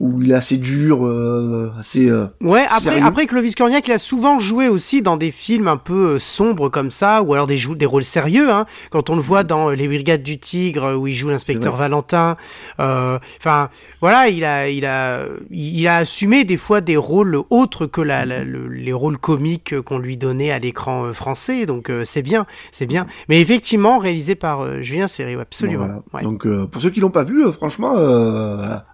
où 0.00 0.22
il 0.22 0.30
est 0.30 0.34
assez 0.34 0.56
dur, 0.56 1.06
euh, 1.06 1.70
assez. 1.78 2.08
euh, 2.08 2.24
Ouais, 2.40 2.62
après, 2.64 2.80
Sérieux 2.80 3.02
après 3.04 3.26
Clovis 3.26 3.54
Cornillac, 3.54 3.86
il 3.86 3.92
a 3.92 3.98
souvent 3.98 4.38
joué 4.38 4.68
aussi 4.68 5.02
dans 5.02 5.18
des 5.18 5.30
films 5.30 5.68
un 5.68 5.76
peu 5.76 6.12
euh, 6.14 6.18
sombres 6.18 6.70
comme 6.70 6.90
ça, 6.90 7.22
ou 7.22 7.34
alors 7.34 7.46
des, 7.46 7.58
des 7.76 7.84
rôles 7.86 8.02
sérieux, 8.02 8.50
hein, 8.50 8.64
quand 8.90 9.10
on 9.10 9.14
le 9.14 9.20
voit 9.20 9.44
dans 9.44 9.68
Les 9.68 9.86
Brigades 9.88 10.22
du 10.22 10.38
Tigre, 10.38 10.96
où 10.98 11.06
il 11.06 11.12
joue 11.12 11.28
l'inspecteur. 11.28 11.76
Valentin. 11.76 12.36
euh, 12.80 13.18
Enfin, 13.38 13.68
voilà, 14.00 14.28
il 14.28 14.42
a, 14.44 14.68
il, 14.70 14.86
a, 14.86 15.24
il 15.50 15.86
a 15.86 15.96
assumé 15.98 16.44
des 16.44 16.56
fois 16.56 16.80
des 16.80 16.96
rôles 16.96 17.36
autres 17.50 17.84
que 17.86 18.00
la, 18.00 18.24
la- 18.24 18.42
le- 18.44 18.68
les 18.68 18.94
rôles 18.94 19.18
comiques 19.18 19.78
qu'on 19.82 19.98
lui 19.98 20.16
donnait 20.16 20.50
à 20.50 20.58
l'écran 20.58 21.12
français, 21.12 21.66
donc 21.66 21.92
c'est 22.04 22.22
bien, 22.22 22.46
c'est 22.72 22.86
bien. 22.86 23.06
Mais 23.28 23.40
effectivement, 23.40 23.98
réalisé 23.98 24.34
par 24.34 24.80
Julien 24.82 25.06
ouais, 25.18 25.36
absolument. 25.40 25.84
Voilà. 25.86 26.02
Ouais. 26.14 26.22
Donc 26.22 26.48
pour 26.70 26.80
ceux 26.80 26.88
qui 26.90 27.00
l'ont 27.00 27.10
pas 27.10 27.24
vu, 27.24 27.44
franchement, 27.52 27.96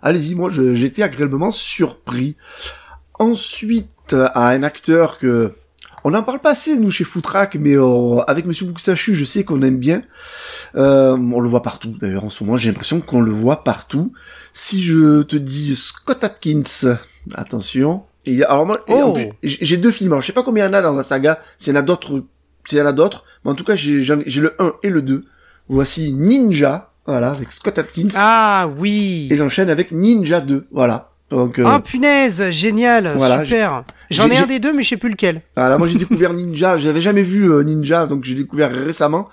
allez-y. 0.03 0.35
Moi, 0.35 0.51
j'ai 0.51 0.96
été 0.97 1.03
agréablement 1.03 1.51
surpris. 1.51 2.37
Ensuite, 3.19 4.15
à 4.15 4.49
un 4.49 4.63
acteur 4.63 5.19
que 5.19 5.53
on 6.05 6.11
n'en 6.11 6.23
parle 6.23 6.39
pas 6.39 6.51
assez 6.51 6.79
nous 6.79 6.91
chez 6.93 7.03
Footrack, 7.05 7.57
mais 7.57 7.77
euh, 7.77 8.19
avec 8.29 8.47
Monsieur 8.47 8.67
Bouxtachu, 8.67 9.15
je 9.17 9.25
sais 9.25 9.43
qu'on 9.45 9.61
aime 9.63 9.79
bien. 9.79 10.03
Euh, 10.77 11.17
on 11.17 11.41
le 11.41 11.49
voit 11.49 11.63
partout. 11.63 11.97
D'ailleurs, 12.01 12.25
en 12.25 12.31
ce 12.31 12.45
moment, 12.45 12.57
j'ai 12.57 12.69
l'impression 12.71 13.01
qu'on 13.01 13.21
le 13.21 13.33
voit 13.33 13.65
partout. 13.65 14.13
Si 14.55 14.85
je 14.85 15.23
te 15.23 15.35
dis 15.37 15.75
Scott 15.75 16.23
Atkins, 16.23 16.63
attention. 17.35 18.05
Et 18.25 18.45
alors 18.45 18.67
moi, 18.67 18.79
Oh. 18.89 19.17
j'ai 19.43 19.77
deux 19.79 19.91
films. 19.91 20.13
Alors, 20.13 20.23
je 20.23 20.29
sais 20.29 20.33
pas 20.33 20.45
combien 20.45 20.67
il 20.67 20.69
y 20.69 20.71
en 20.71 20.75
a 20.79 20.83
dans 20.83 20.93
la 20.95 21.03
saga. 21.03 21.41
S'il 21.59 21.73
y 21.73 21.77
en 21.77 21.81
a 21.81 21.83
d'autres, 21.83 22.23
s'il 22.67 22.79
y 22.79 22.81
en 22.83 22.87
a 22.87 22.93
d'autres. 22.93 23.25
Mais 23.45 23.51
en 23.51 23.55
tout 23.55 23.65
cas, 23.65 23.75
j'ai 23.75 24.01
le 24.05 24.55
1 24.63 24.75
et 24.85 24.91
le 24.91 25.03
2. 25.03 25.25
Voici 25.69 26.13
Ninja, 26.13 26.93
voilà, 27.07 27.31
avec 27.31 27.53
Scott 27.53 27.79
Atkins. 27.79 28.09
Ah 28.17 28.69
oui 28.79 29.29
Et 29.31 29.37
j'enchaîne 29.37 29.71
avec 29.71 29.93
Ninja 29.93 30.41
2, 30.41 30.67
voilà. 30.73 31.11
Donc, 31.31 31.59
euh, 31.59 31.65
Ah 31.67 31.81
punaise, 31.81 32.51
génial, 32.51 33.15
Voilà, 33.17 33.45
super. 33.45 33.85
J'en 34.11 34.29
ai, 34.31 34.37
un 34.37 34.47
des 34.47 34.61
deux, 34.61 34.73
mais 34.73 34.83
je 34.83 34.91
sais 34.91 34.97
plus 34.97 35.11
lequel. 35.11 35.43
voilà, 35.57 35.77
moi 35.79 35.89
j'ai 35.89 35.99
découvert 35.99 36.33
Ninja, 36.33 36.79
j'avais 36.79 37.01
jamais 37.01 37.23
vu 37.23 37.51
euh, 37.51 37.63
Ninja, 37.63 38.07
donc 38.07 38.25
j'ai 38.25 38.35
découvert 38.35 38.71
récemment. 38.71 39.29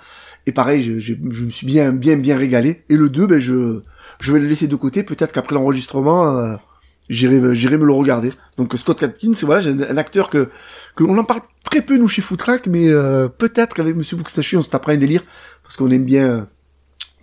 Et 0.46 0.52
pareil, 0.52 0.84
je, 0.84 1.00
je, 1.00 1.14
je 1.32 1.46
me 1.46 1.52
suis 1.52 1.66
bien, 1.68 1.92
bien, 1.92 2.18
bien 2.18 2.38
régalé. 2.38 2.84
Et 2.90 2.98
le 2.98 3.10
2, 3.10 3.28
ben 3.28 3.40
je, 3.40 3.82
je 4.20 4.34
vais 4.34 4.40
le 4.40 4.48
laisser 4.48 4.68
de 4.68 4.76
côté. 4.76 5.04
Peut-être 5.04 5.32
qu'après 5.32 5.56
l'enregistrement, 5.56 6.38
euh, 6.38 6.56
j'irai, 7.10 7.56
j'irai 7.56 7.78
me 7.78 7.86
le 7.86 7.94
regarder. 7.94 8.32
Donc 8.58 8.74
Scott 8.78 9.02
Atkins, 9.04 9.32
voilà, 9.44 9.62
j'ai 9.62 9.70
un, 9.70 9.98
acteur 9.98 10.30
que, 10.30 10.50
que 10.96 11.04
on 11.04 11.18
en 11.18 11.24
parle 11.24 11.42
très 11.64 11.82
peu 11.82 11.98
nous 11.98 12.08
chez 12.08 12.22
Footrack, 12.22 12.68
mais 12.68 12.90
euh, 12.90 13.28
peut-être 13.30 13.76
qu'avec 13.76 13.96
Monsieur 13.96 14.18
Bookstachu, 14.18 14.58
on 14.58 14.62
se 14.62 14.70
tapera 14.70 14.94
un 14.94 14.98
délire 14.98 15.24
parce 15.64 15.78
qu'on 15.78 15.90
aime 15.92 16.06
bien, 16.06 16.28
euh, 16.28 16.42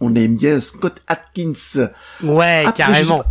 on 0.01 0.15
aime 0.15 0.37
bien 0.37 0.61
Scott 0.61 1.03
Atkins. 1.07 1.53
Ouais, 2.23 2.65
Après, 2.67 2.73
carrément. 2.85 3.25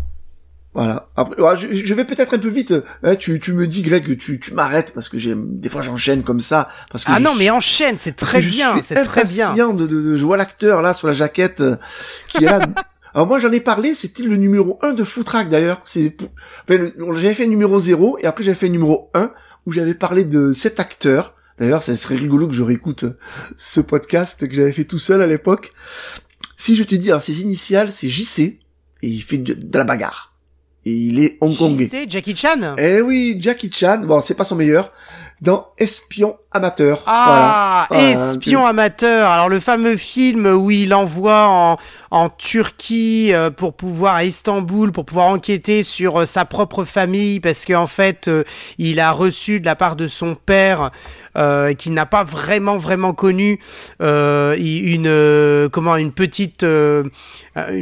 Voilà. 0.76 1.10
Après, 1.16 1.42
ouais, 1.42 1.58
je, 1.58 1.68
je 1.74 1.94
vais 1.96 2.06
peut-être 2.06 2.36
un 2.36 2.38
peu 2.38 2.48
vite. 2.48 2.74
Hein, 3.04 3.16
tu, 3.16 3.40
tu 3.40 3.54
me 3.54 3.66
dis, 3.68 3.82
Greg, 3.82 4.06
que 4.06 4.14
tu, 4.14 4.40
tu 4.40 4.54
m'arrêtes 4.54 4.94
parce 4.94 5.10
que 5.10 5.18
j'ai 5.18 5.34
des 5.36 5.68
fois 5.68 5.82
j'enchaîne 5.82 6.22
comme 6.24 6.40
ça. 6.40 6.70
Parce 6.92 7.04
que 7.04 7.12
Ah 7.14 7.20
non, 7.20 7.32
suis- 7.32 7.40
mais 7.40 7.50
enchaîne, 7.50 7.98
c'est 7.98 8.16
très 8.16 8.40
bien, 8.40 8.80
c'est 8.84 9.02
très 9.04 9.26
bien. 9.26 9.56
De, 9.74 9.88
de, 9.88 10.02
de, 10.02 10.16
je 10.16 10.24
vois 10.24 10.38
l'acteur 10.38 10.82
là 10.82 10.94
sur 10.94 11.08
la 11.08 11.14
jaquette 11.14 11.62
euh, 11.62 11.76
qui 12.28 12.44
est 12.46 12.48
là. 12.48 12.60
Alors 13.16 13.26
moi 13.26 13.40
j'en 13.40 13.52
ai 13.52 13.60
parlé, 13.60 13.96
c'était 13.96 14.22
le 14.22 14.36
numéro 14.38 14.78
1 14.84 14.94
de 14.94 15.04
Footrack 15.04 15.50
d'ailleurs. 15.50 15.82
C'est 15.86 16.16
enfin, 16.70 16.92
j'avais 17.16 17.34
fait 17.34 17.48
numéro 17.48 17.80
0 17.80 18.20
et 18.22 18.28
après 18.28 18.44
j'avais 18.44 18.56
fait 18.56 18.70
numéro 18.70 19.10
1 19.16 19.32
où 19.66 19.72
j'avais 19.72 19.96
parlé 19.96 20.24
de 20.24 20.52
cet 20.52 20.80
acteur. 20.80 21.34
D'ailleurs, 21.58 21.82
ça 21.82 21.96
serait 21.96 22.16
rigolo 22.16 22.48
que 22.48 22.54
je 22.54 22.62
réécoute 22.62 23.04
euh, 23.06 23.18
ce 23.58 23.82
podcast 23.82 24.48
que 24.48 24.54
j'avais 24.56 24.72
fait 24.72 24.84
tout 24.86 25.00
seul 25.00 25.24
à 25.24 25.28
l'époque. 25.28 25.72
Si 26.60 26.76
je 26.76 26.84
te 26.84 26.94
dis, 26.94 27.10
alors 27.10 27.24
ses 27.24 27.42
initiales, 27.42 27.92
c'est 27.94 28.10
JC 28.10 28.40
et 29.02 29.08
il 29.08 29.24
fait 29.24 29.38
de, 29.38 29.54
de 29.54 29.78
la 29.78 29.86
bagarre. 29.86 30.36
Et 30.86 30.92
il 30.92 31.24
est 31.24 31.38
hongkongais. 31.40 31.88
JC, 31.88 32.10
Jackie 32.10 32.36
Chan 32.36 32.76
Eh 32.78 33.00
oui, 33.00 33.38
Jackie 33.40 33.72
Chan, 33.72 34.00
bon, 34.06 34.20
c'est 34.20 34.36
pas 34.36 34.44
son 34.44 34.58
meilleur, 34.58 34.92
dans 35.42 35.68
Espion 35.78 36.38
amateur. 36.52 37.04
Ah, 37.06 37.88
Voilà. 37.90 38.02
Voilà, 38.02 38.12
espion 38.32 38.66
amateur. 38.66 39.30
Alors 39.30 39.50
le 39.50 39.60
fameux 39.60 39.98
film 39.98 40.46
où 40.48 40.72
il 40.72 40.94
envoie 40.94 41.48
en, 41.48 41.78
en 42.12 42.30
Turquie 42.30 43.32
euh, 43.34 43.50
pour 43.52 43.76
pouvoir 43.76 44.16
à 44.16 44.24
Istanbul 44.24 44.92
pour 44.92 45.06
pouvoir 45.06 45.28
enquêter 45.28 45.84
sur 45.84 46.22
euh, 46.22 46.26
sa 46.26 46.46
propre 46.46 46.84
famille 46.84 47.40
parce 47.40 47.66
qu'en 47.66 47.88
fait 47.88 48.28
euh, 48.28 48.44
il 48.78 49.00
a 49.00 49.12
reçu 49.12 49.60
de 49.60 49.66
la 49.66 49.76
part 49.76 49.96
de 49.96 50.08
son 50.08 50.36
père 50.36 50.90
euh, 51.38 51.74
qui 51.76 51.92
n'a 51.92 52.06
pas 52.08 52.24
vraiment 52.24 52.78
vraiment 52.78 53.14
connu 53.14 53.60
euh, 54.02 54.58
une 54.60 55.06
euh, 55.08 55.70
comment 55.70 55.96
une 55.98 56.12
petite 56.12 56.64
je 56.64 57.06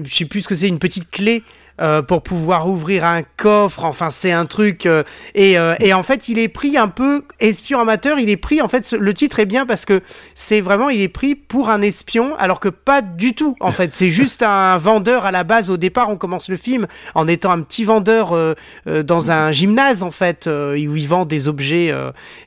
sais 0.05 0.25
plus 0.25 0.41
ce 0.41 0.47
que 0.47 0.55
c'est 0.55 0.67
une 0.67 0.79
petite 0.79 1.09
clé 1.09 1.43
euh, 1.79 2.01
pour 2.01 2.23
pouvoir 2.23 2.67
ouvrir 2.67 3.05
un 3.05 3.21
coffre. 3.21 3.85
Enfin, 3.85 4.09
c'est 4.09 4.31
un 4.31 4.45
truc. 4.47 4.87
Euh, 4.87 5.03
et, 5.35 5.59
euh, 5.59 5.75
et, 5.79 5.93
en 5.93 6.01
fait, 6.01 6.27
il 6.27 6.39
est 6.39 6.47
pris 6.47 6.75
un 6.75 6.87
peu 6.87 7.21
espion 7.39 7.79
amateur. 7.79 8.17
Il 8.17 8.31
est 8.31 8.37
pris. 8.37 8.61
En 8.61 8.67
fait, 8.67 8.95
le 8.99 9.13
titre 9.13 9.39
est 9.39 9.45
bien 9.45 9.67
parce 9.67 9.85
que 9.85 10.01
c'est 10.33 10.59
vraiment. 10.59 10.89
Il 10.89 11.01
est 11.01 11.07
pris 11.07 11.35
pour 11.35 11.69
un 11.69 11.83
espion, 11.83 12.35
alors 12.37 12.59
que 12.59 12.69
pas 12.69 13.03
du 13.03 13.35
tout. 13.35 13.55
En 13.59 13.71
fait, 13.71 13.93
c'est 13.93 14.09
juste 14.09 14.41
un 14.47 14.77
vendeur 14.77 15.25
à 15.25 15.31
la 15.31 15.43
base. 15.43 15.69
Au 15.69 15.77
départ, 15.77 16.09
on 16.09 16.17
commence 16.17 16.49
le 16.49 16.57
film 16.57 16.87
en 17.13 17.27
étant 17.27 17.51
un 17.51 17.61
petit 17.61 17.83
vendeur 17.83 18.35
dans 18.85 19.31
un 19.31 19.51
gymnase, 19.51 20.01
en 20.01 20.11
fait, 20.11 20.47
où 20.47 20.95
il 20.95 21.07
vend 21.07 21.25
des 21.25 21.47
objets. 21.47 21.93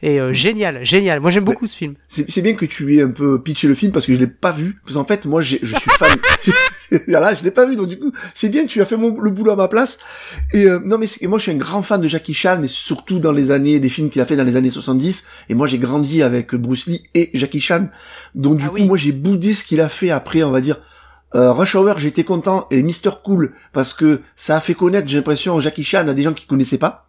et 0.02 0.18
génial, 0.32 0.84
génial. 0.84 1.20
Moi, 1.20 1.30
j'aime 1.30 1.44
beaucoup 1.44 1.66
ce 1.66 1.76
film. 1.76 1.94
C'est 2.08 2.42
bien 2.42 2.54
que 2.54 2.66
tu 2.66 2.96
aies 2.96 3.02
un 3.02 3.10
peu 3.10 3.40
pitché 3.40 3.68
le 3.68 3.74
film 3.74 3.92
parce 3.92 4.06
que 4.06 4.14
je 4.14 4.18
l'ai 4.18 4.26
pas 4.26 4.52
vu. 4.52 4.80
Parce 4.84 4.96
qu'en 4.96 5.04
fait, 5.04 5.24
moi, 5.26 5.40
je 5.40 5.56
suis 5.56 5.90
fan. 5.98 6.18
voilà, 7.08 7.34
je 7.34 7.44
l'ai 7.44 7.50
pas 7.50 7.66
vu, 7.66 7.76
donc 7.76 7.88
du 7.88 7.98
coup, 7.98 8.12
c'est 8.34 8.48
bien 8.48 8.64
que 8.64 8.68
tu 8.68 8.80
as 8.80 8.84
fait 8.86 8.96
mon, 8.96 9.16
le 9.20 9.30
boulot 9.30 9.52
à 9.52 9.56
ma 9.56 9.68
place. 9.68 9.98
Et 10.52 10.64
euh, 10.64 10.80
non, 10.84 10.98
mais 10.98 11.06
moi, 11.28 11.38
je 11.38 11.42
suis 11.44 11.52
un 11.52 11.56
grand 11.56 11.82
fan 11.82 12.00
de 12.00 12.08
Jackie 12.08 12.34
Chan, 12.34 12.58
mais 12.60 12.68
surtout 12.68 13.18
dans 13.18 13.32
les 13.32 13.50
années, 13.50 13.80
des 13.80 13.88
films 13.88 14.10
qu'il 14.10 14.20
a 14.20 14.26
fait 14.26 14.36
dans 14.36 14.44
les 14.44 14.56
années 14.56 14.70
70. 14.70 15.24
Et 15.48 15.54
moi, 15.54 15.66
j'ai 15.66 15.78
grandi 15.78 16.22
avec 16.22 16.54
Bruce 16.54 16.86
Lee 16.86 17.02
et 17.14 17.30
Jackie 17.34 17.60
Chan. 17.60 17.88
Donc 18.34 18.58
du 18.58 18.66
ah 18.66 18.70
coup, 18.70 18.84
moi, 18.84 18.96
j'ai 18.96 19.12
boudé 19.12 19.54
ce 19.54 19.64
qu'il 19.64 19.80
a 19.80 19.88
fait 19.88 20.10
après, 20.10 20.42
on 20.42 20.50
va 20.50 20.60
dire. 20.60 20.80
Euh, 21.34 21.52
Rush 21.52 21.76
Hour, 21.76 21.98
j'étais 21.98 22.24
content 22.24 22.66
et 22.70 22.82
Mister 22.82 23.10
Cool 23.22 23.52
parce 23.72 23.92
que 23.92 24.20
ça 24.34 24.56
a 24.56 24.60
fait 24.60 24.74
connaître, 24.74 25.06
j'ai 25.06 25.16
l'impression, 25.16 25.60
Jackie 25.60 25.84
Chan 25.84 26.08
à 26.08 26.12
des 26.12 26.22
gens 26.22 26.34
qui 26.34 26.46
connaissaient 26.46 26.78
pas. 26.78 27.06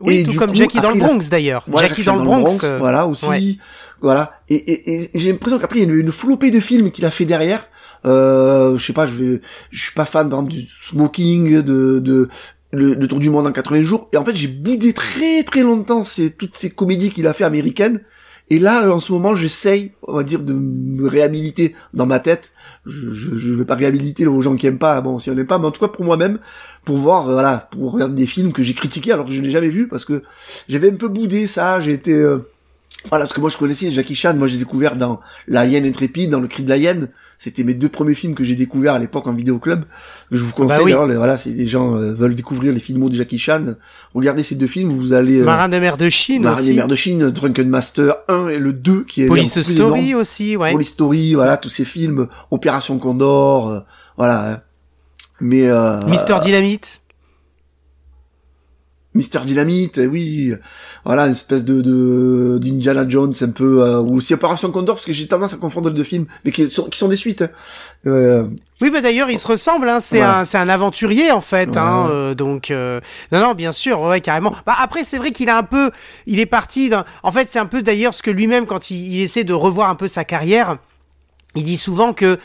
Oui, 0.00 0.18
et 0.18 0.24
tout 0.24 0.34
comme 0.34 0.54
Jackie 0.54 0.80
dans 0.80 0.90
le 0.90 0.98
Bronx 0.98 1.28
d'ailleurs. 1.28 1.64
Jackie, 1.76 2.02
dans, 2.02 2.16
le 2.16 2.24
Bronx, 2.24 2.60
euh, 2.64 2.78
voilà 2.78 3.06
aussi, 3.06 3.58
voilà. 4.00 4.40
Et, 4.48 4.54
et, 4.54 5.10
et 5.14 5.18
j'ai 5.18 5.32
l'impression 5.32 5.58
qu'après 5.58 5.80
il 5.80 5.82
y 5.86 5.90
a 5.90 5.92
une, 5.92 6.00
une 6.00 6.12
flopée 6.12 6.50
de 6.50 6.60
films 6.60 6.90
qu'il 6.90 7.04
a 7.04 7.10
fait 7.10 7.24
derrière 7.24 7.66
euh, 8.04 8.76
je 8.76 8.84
sais 8.84 8.92
pas, 8.92 9.06
je 9.06 9.14
vais, 9.14 9.40
je 9.70 9.82
suis 9.82 9.94
pas 9.94 10.04
fan 10.04 10.28
par 10.28 10.40
exemple 10.40 10.54
du 10.54 10.66
smoking, 10.66 11.62
de, 11.62 11.98
de 11.98 12.28
le, 12.72 13.06
tour 13.06 13.18
du 13.18 13.30
monde 13.30 13.46
en 13.46 13.52
80 13.52 13.82
jours. 13.82 14.08
Et 14.12 14.16
en 14.16 14.24
fait, 14.24 14.34
j'ai 14.34 14.48
boudé 14.48 14.92
très 14.92 15.42
très 15.44 15.62
longtemps 15.62 16.04
c'est 16.04 16.30
toutes 16.30 16.56
ces 16.56 16.70
comédies 16.70 17.10
qu'il 17.10 17.26
a 17.26 17.32
fait 17.32 17.44
américaines. 17.44 18.00
Et 18.50 18.58
là, 18.58 18.92
en 18.92 18.98
ce 18.98 19.12
moment, 19.12 19.34
j'essaye, 19.34 19.92
on 20.02 20.16
va 20.16 20.24
dire, 20.24 20.42
de 20.42 20.52
me 20.52 21.08
réhabiliter 21.08 21.74
dans 21.94 22.04
ma 22.04 22.20
tête. 22.20 22.52
Je, 22.84 23.12
je, 23.14 23.38
je 23.38 23.52
vais 23.54 23.64
pas 23.64 23.76
réhabiliter 23.76 24.26
aux 24.26 24.42
gens 24.42 24.56
qui 24.56 24.66
aiment 24.66 24.78
pas, 24.78 25.00
bon, 25.00 25.18
si 25.18 25.30
on 25.30 25.34
n'aime 25.34 25.46
pas, 25.46 25.58
mais 25.58 25.66
en 25.66 25.70
tout 25.70 25.80
cas 25.80 25.88
pour 25.88 26.04
moi-même, 26.04 26.38
pour 26.84 26.98
voir, 26.98 27.28
euh, 27.28 27.32
voilà, 27.32 27.68
pour 27.70 27.92
regarder 27.92 28.14
des 28.14 28.26
films 28.26 28.52
que 28.52 28.62
j'ai 28.62 28.74
critiqués 28.74 29.12
alors 29.12 29.26
que 29.26 29.32
je 29.32 29.40
n'ai 29.40 29.48
jamais 29.48 29.68
vu 29.68 29.88
parce 29.88 30.04
que 30.04 30.22
j'avais 30.68 30.90
un 30.90 30.96
peu 30.96 31.08
boudé 31.08 31.46
ça. 31.46 31.80
J'ai 31.80 31.92
été, 31.92 32.12
euh, 32.12 32.40
voilà, 33.08 33.24
parce 33.24 33.32
que 33.32 33.40
moi 33.40 33.50
je 33.50 33.58
connaissais 33.58 33.90
Jackie 33.90 34.14
Chan, 34.14 34.34
moi 34.34 34.46
j'ai 34.46 34.58
découvert 34.58 34.96
dans 34.96 35.20
La 35.48 35.66
Hyène 35.66 35.84
intrépide, 35.84 36.30
dans 36.30 36.40
Le 36.40 36.46
Cri 36.46 36.62
de 36.62 36.68
la 36.68 36.76
Hyène. 36.76 37.08
C'était 37.38 37.64
mes 37.64 37.74
deux 37.74 37.88
premiers 37.88 38.14
films 38.14 38.36
que 38.36 38.44
j'ai 38.44 38.54
découverts 38.54 38.94
à 38.94 39.00
l'époque 39.00 39.26
en 39.26 39.32
vidéoclub. 39.32 39.84
Je 40.30 40.40
vous 40.40 40.52
bah 40.56 40.76
conseille, 40.76 40.94
voilà, 40.94 41.36
si 41.36 41.52
les 41.52 41.66
gens 41.66 41.96
euh, 41.96 42.14
veulent 42.14 42.36
découvrir 42.36 42.72
les 42.72 42.78
films 42.78 43.08
de 43.08 43.14
Jackie 43.14 43.38
Chan, 43.38 43.74
regardez 44.14 44.44
ces 44.44 44.54
deux 44.54 44.68
films, 44.68 44.92
vous 44.92 45.12
allez... 45.12 45.40
Euh, 45.40 45.44
Marin 45.44 45.68
de 45.68 45.78
mer 45.78 45.96
de 45.96 46.08
Chine 46.08 46.44
Marin 46.44 46.64
de 46.64 46.72
mer 46.72 46.86
de 46.86 46.94
Chine, 46.94 47.30
Drunken 47.30 47.68
Master 47.68 48.14
1 48.28 48.48
et 48.48 48.58
le 48.58 48.72
2 48.72 49.02
qui 49.02 49.22
est... 49.22 49.26
Police 49.26 49.60
Story 49.60 50.14
aussi, 50.14 50.56
ouais. 50.56 50.70
Police 50.70 50.90
Story, 50.90 51.34
voilà, 51.34 51.56
tous 51.56 51.70
ces 51.70 51.84
films, 51.84 52.28
Opération 52.52 52.98
Condor, 52.98 53.68
euh, 53.68 53.80
voilà. 54.16 54.52
Hein. 54.52 54.60
Mais... 55.40 55.66
Euh, 55.66 56.00
Mister 56.06 56.36
Dynamite 56.40 57.01
Mister 59.14 59.40
Dynamite, 59.44 59.98
eh 59.98 60.06
oui, 60.06 60.54
voilà, 61.04 61.26
une 61.26 61.32
espèce 61.32 61.64
de, 61.64 61.82
de 61.82 62.58
d'Indiana 62.62 63.06
Jones 63.06 63.34
un 63.40 63.50
peu, 63.50 63.82
euh, 63.82 64.00
ou 64.00 64.16
aussi 64.16 64.32
Opération 64.32 64.70
Condor, 64.70 64.94
parce 64.94 65.04
que 65.04 65.12
j'ai 65.12 65.28
tendance 65.28 65.52
à 65.52 65.58
confondre 65.58 65.90
les 65.90 65.94
deux 65.94 66.02
films, 66.02 66.26
mais 66.44 66.50
qui 66.50 66.70
sont, 66.70 66.84
qui 66.84 66.98
sont 66.98 67.08
des 67.08 67.16
suites. 67.16 67.42
Hein. 67.42 67.50
Euh, 68.06 68.46
oui, 68.80 68.90
bah 68.90 69.02
d'ailleurs, 69.02 69.28
ils 69.28 69.38
se 69.38 69.46
ressemblent, 69.46 69.88
hein, 69.88 70.00
c'est 70.00 70.22
un, 70.22 70.44
c'est 70.44 70.58
un 70.58 70.68
aventurier 70.68 71.30
en 71.30 71.42
fait, 71.42 71.76
hein, 71.76 72.08
euh, 72.10 72.34
donc 72.34 72.70
euh, 72.70 73.00
non, 73.32 73.40
non, 73.40 73.52
bien 73.52 73.72
sûr, 73.72 74.00
ouais, 74.00 74.20
carrément. 74.20 74.54
Bah 74.64 74.76
après, 74.78 75.04
c'est 75.04 75.18
vrai 75.18 75.32
qu'il 75.32 75.50
a 75.50 75.58
un 75.58 75.62
peu, 75.62 75.90
il 76.26 76.40
est 76.40 76.46
parti, 76.46 76.88
dans... 76.88 77.04
en 77.22 77.32
fait, 77.32 77.48
c'est 77.50 77.58
un 77.58 77.66
peu 77.66 77.82
d'ailleurs 77.82 78.14
ce 78.14 78.22
que 78.22 78.30
lui-même, 78.30 78.66
quand 78.66 78.90
il, 78.90 79.14
il 79.14 79.20
essaie 79.20 79.44
de 79.44 79.52
revoir 79.52 79.90
un 79.90 79.94
peu 79.94 80.08
sa 80.08 80.24
carrière. 80.24 80.78
Il 81.54 81.64
dit 81.64 81.76
souvent 81.76 82.14
que 82.14 82.38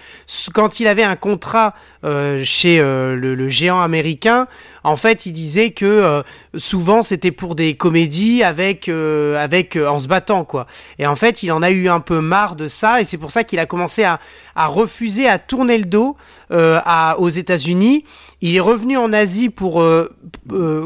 quand 0.54 0.82
il 0.82 0.88
avait 0.88 1.04
un 1.04 1.16
contrat 1.16 1.74
euh, 2.04 2.44
chez 2.44 2.80
euh, 2.80 3.16
le, 3.16 3.50
géant 3.50 3.80
américain, 3.80 4.48
en 4.84 4.98
fait, 4.98 5.26
il 5.26 5.32
disait 5.32 5.72
que 5.72 5.86
euh, 5.86 6.24
souvent 6.58 7.04
c'était 7.04 7.32
pour 7.32 7.56
des 7.56 7.76
comédies 7.76 8.44
avec 8.44 8.90
avec 8.90 9.78
en 9.78 10.00
se 10.00 10.08
battant 10.08 10.44
quoi. 10.44 10.68
Et 11.00 11.08
en 11.08 11.16
fait, 11.16 11.42
il 11.42 11.52
en 11.54 11.62
a 11.62 11.72
eu 11.72 11.88
un 11.88 12.02
peu 12.02 12.20
marre 12.20 12.58
de 12.58 12.68
ça 12.68 13.00
et 13.00 13.06
c'est 13.06 13.18
pour 13.18 13.32
ça 13.32 13.46
qu'il 13.46 13.60
a 13.60 13.66
commencé 13.66 14.04
à, 14.04 14.20
à, 14.56 14.68
refuser 14.68 15.28
à 15.28 15.40
tourner 15.40 15.78
le 15.78 15.86
dos 15.86 16.18
à, 16.52 17.16
aux 17.20 17.30
États-Unis. 17.30 18.04
Il 18.42 18.56
est 18.56 18.62
revenu 18.62 18.98
en 18.98 19.14
Asie 19.14 19.50
pour 19.50 19.84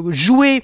jouer 0.09 0.63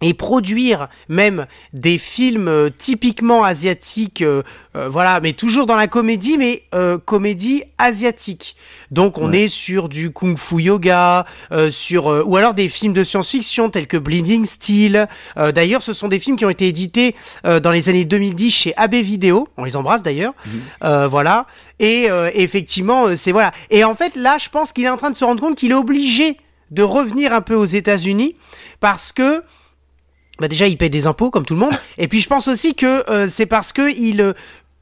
et 0.00 0.14
produire 0.14 0.88
même 1.08 1.46
des 1.72 1.98
films 1.98 2.48
euh, 2.48 2.70
typiquement 2.76 3.44
asiatiques, 3.44 4.22
euh, 4.22 4.42
euh, 4.76 4.88
voilà, 4.88 5.20
mais 5.20 5.32
toujours 5.32 5.66
dans 5.66 5.76
la 5.76 5.88
comédie, 5.88 6.38
mais 6.38 6.62
comédie 7.04 7.64
asiatique. 7.78 8.56
Donc 8.90 9.18
on 9.18 9.32
est 9.32 9.48
sur 9.48 9.88
du 9.88 10.10
kung-fu 10.10 10.62
yoga, 10.62 11.26
sur 11.70 12.24
ou 12.26 12.36
alors 12.36 12.54
des 12.54 12.68
films 12.68 12.92
de 12.92 13.02
science-fiction 13.02 13.70
tels 13.70 13.88
que 13.88 13.96
Bleeding 13.96 14.44
Steel. 14.44 15.08
d'ailleurs, 15.36 15.82
ce 15.82 15.92
sont 15.92 16.08
des 16.08 16.20
films 16.20 16.36
qui 16.36 16.44
ont 16.44 16.50
été 16.50 16.68
édités 16.68 17.16
dans 17.44 17.70
les 17.70 17.88
années 17.88 18.04
2010 18.04 18.50
chez 18.50 18.76
AB 18.76 18.94
Video. 18.94 19.48
On 19.56 19.64
les 19.64 19.76
embrasse 19.76 20.02
d'ailleurs. 20.02 20.34
Mhm. 20.46 21.06
voilà. 21.06 21.46
Et 21.80 22.08
effectivement, 22.34 23.16
c'est 23.16 23.32
voilà. 23.32 23.52
Et 23.70 23.82
en 23.82 23.94
fait, 23.94 24.14
là, 24.14 24.36
je 24.38 24.48
pense 24.48 24.72
qu'il 24.72 24.84
est 24.84 24.90
en 24.90 24.96
train 24.96 25.10
de 25.10 25.16
se 25.16 25.24
rendre 25.24 25.40
compte 25.40 25.56
qu'il 25.56 25.72
est 25.72 25.74
obligé 25.74 26.36
de 26.70 26.82
revenir 26.82 27.32
un 27.32 27.40
peu 27.40 27.54
aux 27.54 27.64
États-Unis 27.64 28.36
parce 28.78 29.12
que 29.12 29.42
bah 30.40 30.48
déjà 30.48 30.66
il 30.66 30.76
paye 30.76 30.90
des 30.90 31.06
impôts 31.06 31.30
comme 31.30 31.46
tout 31.46 31.54
le 31.54 31.60
monde. 31.60 31.74
Et 31.98 32.08
puis 32.08 32.20
je 32.20 32.28
pense 32.28 32.48
aussi 32.48 32.74
que 32.74 33.08
euh, 33.10 33.28
c'est 33.28 33.46
parce 33.46 33.72
que 33.72 33.94
il 33.96 34.20
euh, 34.20 34.32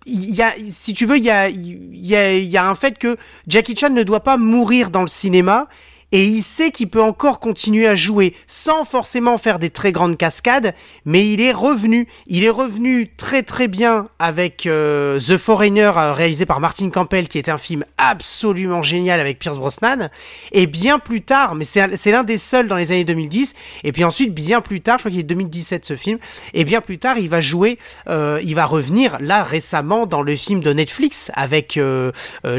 il 0.07 0.35
y 0.35 0.41
a, 0.41 0.55
si 0.71 0.95
tu 0.95 1.05
veux, 1.05 1.19
il 1.19 1.25
y 1.25 1.31
il 1.51 1.95
y, 1.95 2.15
il 2.15 2.49
y 2.49 2.57
a 2.57 2.67
un 2.67 2.75
fait 2.75 2.99
que 2.99 3.17
Jackie 3.47 3.77
Chan 3.77 3.91
ne 3.91 4.03
doit 4.03 4.21
pas 4.21 4.39
mourir 4.39 4.91
dans 4.91 5.03
le 5.03 5.07
cinéma 5.09 5.69
et 6.11 6.25
il 6.25 6.41
sait 6.41 6.71
qu'il 6.71 6.89
peut 6.89 7.03
encore 7.03 7.39
continuer 7.39 7.87
à 7.87 7.95
jouer 7.95 8.35
sans 8.47 8.85
forcément 8.85 9.37
faire 9.37 9.59
des 9.59 9.71
très 9.71 9.93
grandes 9.93 10.17
cascades, 10.17 10.75
mais 11.05 11.31
il 11.31 11.41
est 11.41 11.53
revenu. 11.53 12.09
Il 12.27 12.45
est 12.45 12.51
revenu 12.51 13.11
très 13.17 13.43
très 13.43 13.69
bien 13.69 14.09
avec 14.19 14.67
euh, 14.67 15.21
The 15.21 15.37
Foreigner 15.37 15.93
euh, 15.97 16.13
réalisé 16.15 16.47
par 16.47 16.61
Martin 16.61 16.89
Campbell 16.89 17.29
qui 17.29 17.39
était 17.39 17.51
un 17.51 17.59
film 17.59 17.85
absolument 17.99 18.83
génial 18.83 19.21
avec 19.21 19.39
Pierce 19.39 19.59
Brosnan 19.59 20.09
et 20.53 20.67
bien 20.67 20.99
plus 20.99 21.23
tard, 21.23 21.55
mais 21.55 21.65
c'est 21.65 22.11
l'un 22.11 22.25
des 22.25 22.39
seuls 22.39 22.69
dans 22.69 22.77
les 22.77 22.93
années 22.93 23.05
2010 23.05 23.55
et 23.85 23.93
puis 23.93 24.05
ensuite 24.05 24.33
bien 24.33 24.61
plus 24.61 24.81
tard, 24.81 24.99
je 24.99 25.03
crois 25.03 25.11
qu'il 25.11 25.21
est 25.21 25.25
2017 25.25 25.85
ce 25.85 25.97
film 25.97 26.19
et 26.55 26.65
bien 26.65 26.81
plus 26.81 26.99
tard 26.99 27.19
il 27.19 27.29
va 27.29 27.41
jouer, 27.41 27.79
euh, 28.09 28.41
il 28.43 28.55
va 28.55 28.65
revenir 28.65 29.19
là 29.21 29.43
récemment 29.43 30.07
dans 30.07 30.23
le 30.23 30.37
film 30.37 30.61
de 30.61 30.73
Netflix 30.73 31.31
avec 31.35 31.79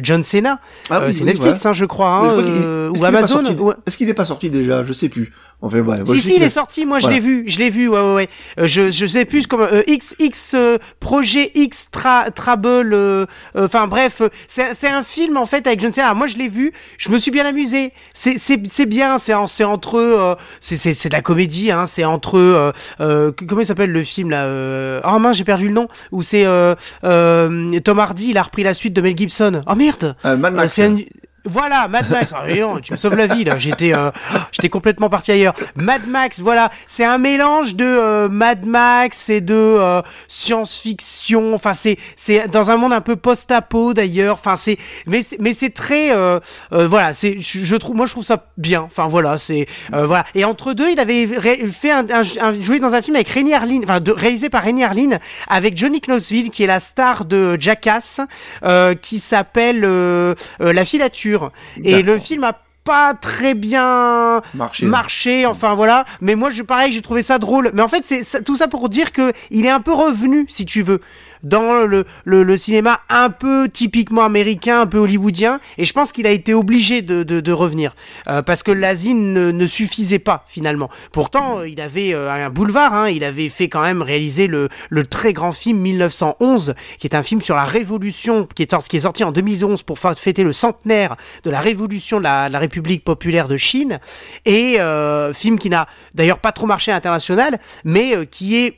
John 0.02 0.24
Cena. 0.24 0.60
Ah 0.90 1.02
c'est 1.12 1.24
Netflix 1.24 1.66
hein, 1.66 1.74
je 1.74 1.86
crois, 1.86 2.10
hein, 2.10 2.92
ou 2.96 3.06
Amazon. 3.06 3.39
Est-ce 3.86 3.98
qu'il 3.98 4.08
n'est 4.08 4.14
pas 4.14 4.26
sorti 4.26 4.50
déjà? 4.50 4.84
Je 4.84 4.94
sais 4.94 5.10
plus. 5.10 5.32
Enfin, 5.62 5.82
ouais, 5.82 5.98
si, 6.16 6.22
si, 6.22 6.36
il 6.38 6.44
est 6.44 6.50
sorti. 6.50 6.86
Moi, 6.86 7.00
je 7.00 7.10
l'ai 7.10 7.20
vu. 7.20 7.44
Je 7.48 7.60
l'ai 7.60 7.70
vu. 7.70 7.90
Ouais, 7.90 8.00
ouais, 8.00 8.14
ouais. 8.14 8.30
Euh, 8.60 8.68
je, 8.68 8.92
je 8.92 9.06
sais 9.06 9.26
plus 9.26 9.46
comment. 9.46 9.66
Euh, 9.66 9.84
X, 9.88 10.16
X 10.18 10.54
euh, 10.56 10.78
projet 11.02 11.52
X 11.54 11.90
tra, 11.92 12.32
Trouble. 12.32 12.94
Euh, 12.94 13.26
enfin, 13.56 13.88
bref, 13.88 14.22
c'est, 14.48 14.74
c'est 14.74 14.88
un 14.88 15.04
film 15.04 15.36
en 15.36 15.46
fait 15.46 15.68
avec 15.68 15.82
je 15.82 15.88
ne 15.88 15.92
sais 15.92 16.02
pas. 16.02 16.14
Moi, 16.14 16.28
je 16.28 16.38
l'ai 16.38 16.48
vu. 16.48 16.72
Je 16.98 17.10
me 17.10 17.18
suis 17.18 17.32
bien 17.32 17.46
amusé. 17.46 17.92
C'est, 18.14 18.38
c'est, 18.38 18.62
c'est 18.68 18.86
bien. 18.86 19.18
C'est, 19.18 19.34
c'est 19.48 19.66
entre. 19.66 20.38
c'est, 20.62 20.78
c'est, 20.78 20.94
c'est 20.94 21.10
de 21.10 21.14
la 21.14 21.22
comédie. 21.22 21.72
Hein. 21.72 21.86
C'est 21.86 22.06
entre. 22.06 22.74
comment 22.98 23.62
il 23.62 23.66
s'appelle 23.66 23.92
le 23.92 24.04
film 24.04 24.30
là 24.30 25.02
Oh 25.04 25.20
mince, 25.20 25.38
j'ai 25.38 25.44
perdu 25.44 25.68
le 25.68 25.74
nom. 25.74 25.88
Où 26.12 26.22
c'est 26.22 26.46
Tom 27.02 28.00
Hardy. 28.00 28.30
Il 28.30 28.38
a 28.38 28.44
repris 28.44 28.64
la 28.64 28.74
suite 28.74 28.94
de 28.94 29.02
Mel 29.02 29.18
Gibson. 29.18 29.62
Oh 29.68 29.76
merde. 29.76 30.16
Mad 30.24 30.54
Max. 30.54 30.80
Voilà, 31.46 31.88
Mad 31.88 32.10
Max. 32.10 32.34
Ah, 32.36 32.44
tu 32.82 32.94
me 32.94 32.98
sauves 32.98 33.16
la 33.16 33.28
vie 33.28 33.44
là. 33.44 33.58
J'étais, 33.58 33.96
euh, 33.96 34.12
j'étais 34.52 34.70
complètement 34.70 35.10
parti 35.10 35.32
ailleurs. 35.32 35.54
Mad 35.76 36.08
Max, 36.08 36.40
voilà, 36.40 36.70
c'est 36.86 37.06
un 37.06 37.18
mélange 37.18 37.76
de 37.76 37.86
euh, 37.86 38.30
Mad 38.30 38.66
Max 38.66 39.30
et 39.30 39.42
de 39.42 39.54
euh, 39.54 40.02
science-fiction. 40.28 41.54
Enfin, 41.54 41.74
c'est, 41.74 41.98
c'est 42.16 42.48
dans 42.48 42.72
un 42.72 42.78
monde 42.78 42.94
un 42.94 43.02
peu 43.02 43.16
post-apo 43.16 43.94
d'ailleurs. 43.94 44.34
Enfin, 44.36 44.56
c'est, 44.56 44.78
mais, 45.08 45.22
mais 45.40 45.54
c'est 45.54 45.70
très, 45.70 46.10
voilà, 46.72 47.14
c'est, 47.14 47.40
je, 47.40 47.76
trouve, 47.76 47.96
moi 47.96 48.06
je 48.06 48.12
trouve 48.12 48.26
ça 48.26 48.46
bien. 48.58 48.82
Enfin 48.82 49.08
voilà, 49.08 49.38
c'est, 49.38 49.68
voilà. 49.92 50.26
Et 50.36 50.44
entre 50.44 50.74
deux, 50.74 50.92
il 50.92 51.00
avait 51.00 51.28
fait 51.68 51.92
un, 51.92 52.24
joué 52.60 52.80
dans 52.80 52.94
un 52.94 53.02
film 53.02 53.16
avec 53.16 53.30
Harlin, 53.54 53.82
enfin 53.84 54.00
réalisé 54.16 54.50
par 54.50 54.64
Rémi 54.64 54.84
Harlin 54.84 55.20
avec 55.48 55.78
Johnny 55.78 56.02
Knoxville 56.02 56.50
qui 56.50 56.64
est 56.64 56.68
la 56.68 56.80
star 56.80 57.26
de 57.26 57.58
Jackass, 57.60 58.22
qui 59.02 59.20
s'appelle 59.20 59.82
La 60.60 60.86
filature. 60.86 61.29
Et 61.84 62.02
le 62.04 62.20
film 62.20 62.44
a 62.44 62.54
pas 62.84 63.14
très 63.14 63.54
bien 63.54 64.42
marché. 64.88 65.46
enfin 65.46 65.76
voilà. 65.76 66.06
Mais 66.22 66.36
moi, 66.36 66.50
je 66.50 66.64
pareil, 66.64 66.92
j'ai 66.92 67.02
trouvé 67.02 67.22
ça 67.22 67.38
drôle. 67.38 67.72
Mais 67.74 67.82
en 67.82 67.88
fait, 67.88 68.04
c'est 68.06 68.44
tout 68.44 68.56
ça 68.56 68.68
pour 68.68 68.90
dire 68.90 69.12
que 69.12 69.32
il 69.52 69.66
est 69.66 69.70
un 69.70 69.82
peu 69.82 69.94
revenu, 69.94 70.46
si 70.48 70.66
tu 70.66 70.82
veux. 70.82 71.02
Dans 71.44 71.86
le, 71.86 72.06
le, 72.26 72.58
cinéma 72.58 73.00
un 73.10 73.30
peu 73.30 73.70
typiquement 73.70 74.24
américain, 74.24 74.82
un 74.82 74.88
peu 74.88 74.98
hollywoodien, 74.98 75.60
et 75.78 75.86
je 75.86 75.94
pense 75.94 76.12
qu'il 76.12 76.28
a 76.28 76.32
été 76.32 76.54
obligé 76.54 77.02
de, 77.02 77.24
de, 77.24 77.52
revenir, 77.52 77.96
euh, 78.28 78.42
parce 78.42 78.64
que 78.64 78.72
l'Asie 78.72 79.14
ne, 79.14 79.52
ne, 79.52 79.66
suffisait 79.66 80.20
pas 80.20 80.46
finalement. 80.48 80.90
Pourtant, 81.12 81.64
il 81.64 81.82
avait 81.82 82.14
euh, 82.14 82.32
un 82.32 82.50
boulevard, 82.50 82.94
hein, 82.94 83.10
il 83.10 83.24
avait 83.24 83.50
fait 83.50 83.70
quand 83.70 83.82
même 83.82 84.02
réaliser 84.02 84.48
le, 84.48 84.70
le 84.90 85.06
très 85.06 85.34
grand 85.34 85.52
film 85.52 85.80
1911, 85.80 86.76
qui 86.98 87.08
est 87.08 87.16
un 87.16 87.24
film 87.24 87.42
sur 87.42 87.56
la 87.56 87.66
révolution, 87.66 88.48
qui 88.54 88.64
est, 88.64 89.00
sorti 89.00 89.24
en 89.24 89.32
2011 89.32 89.84
pour 89.84 89.98
fêter 90.00 90.44
le 90.44 90.54
centenaire 90.54 91.16
de 91.44 91.50
la 91.50 91.60
révolution 91.60 92.18
de 92.18 92.24
la, 92.24 92.60
République 92.60 93.04
populaire 93.04 93.48
de 93.48 93.58
Chine, 93.58 94.00
et 94.46 94.80
euh, 94.80 95.34
film 95.34 95.58
qui 95.58 95.70
n'a 95.70 95.88
d'ailleurs 96.14 96.40
pas 96.40 96.52
trop 96.52 96.66
marché 96.66 96.92
à 96.92 96.96
l'international, 96.96 97.60
mais 97.84 98.16
euh, 98.16 98.26
qui 98.26 98.58
est 98.58 98.76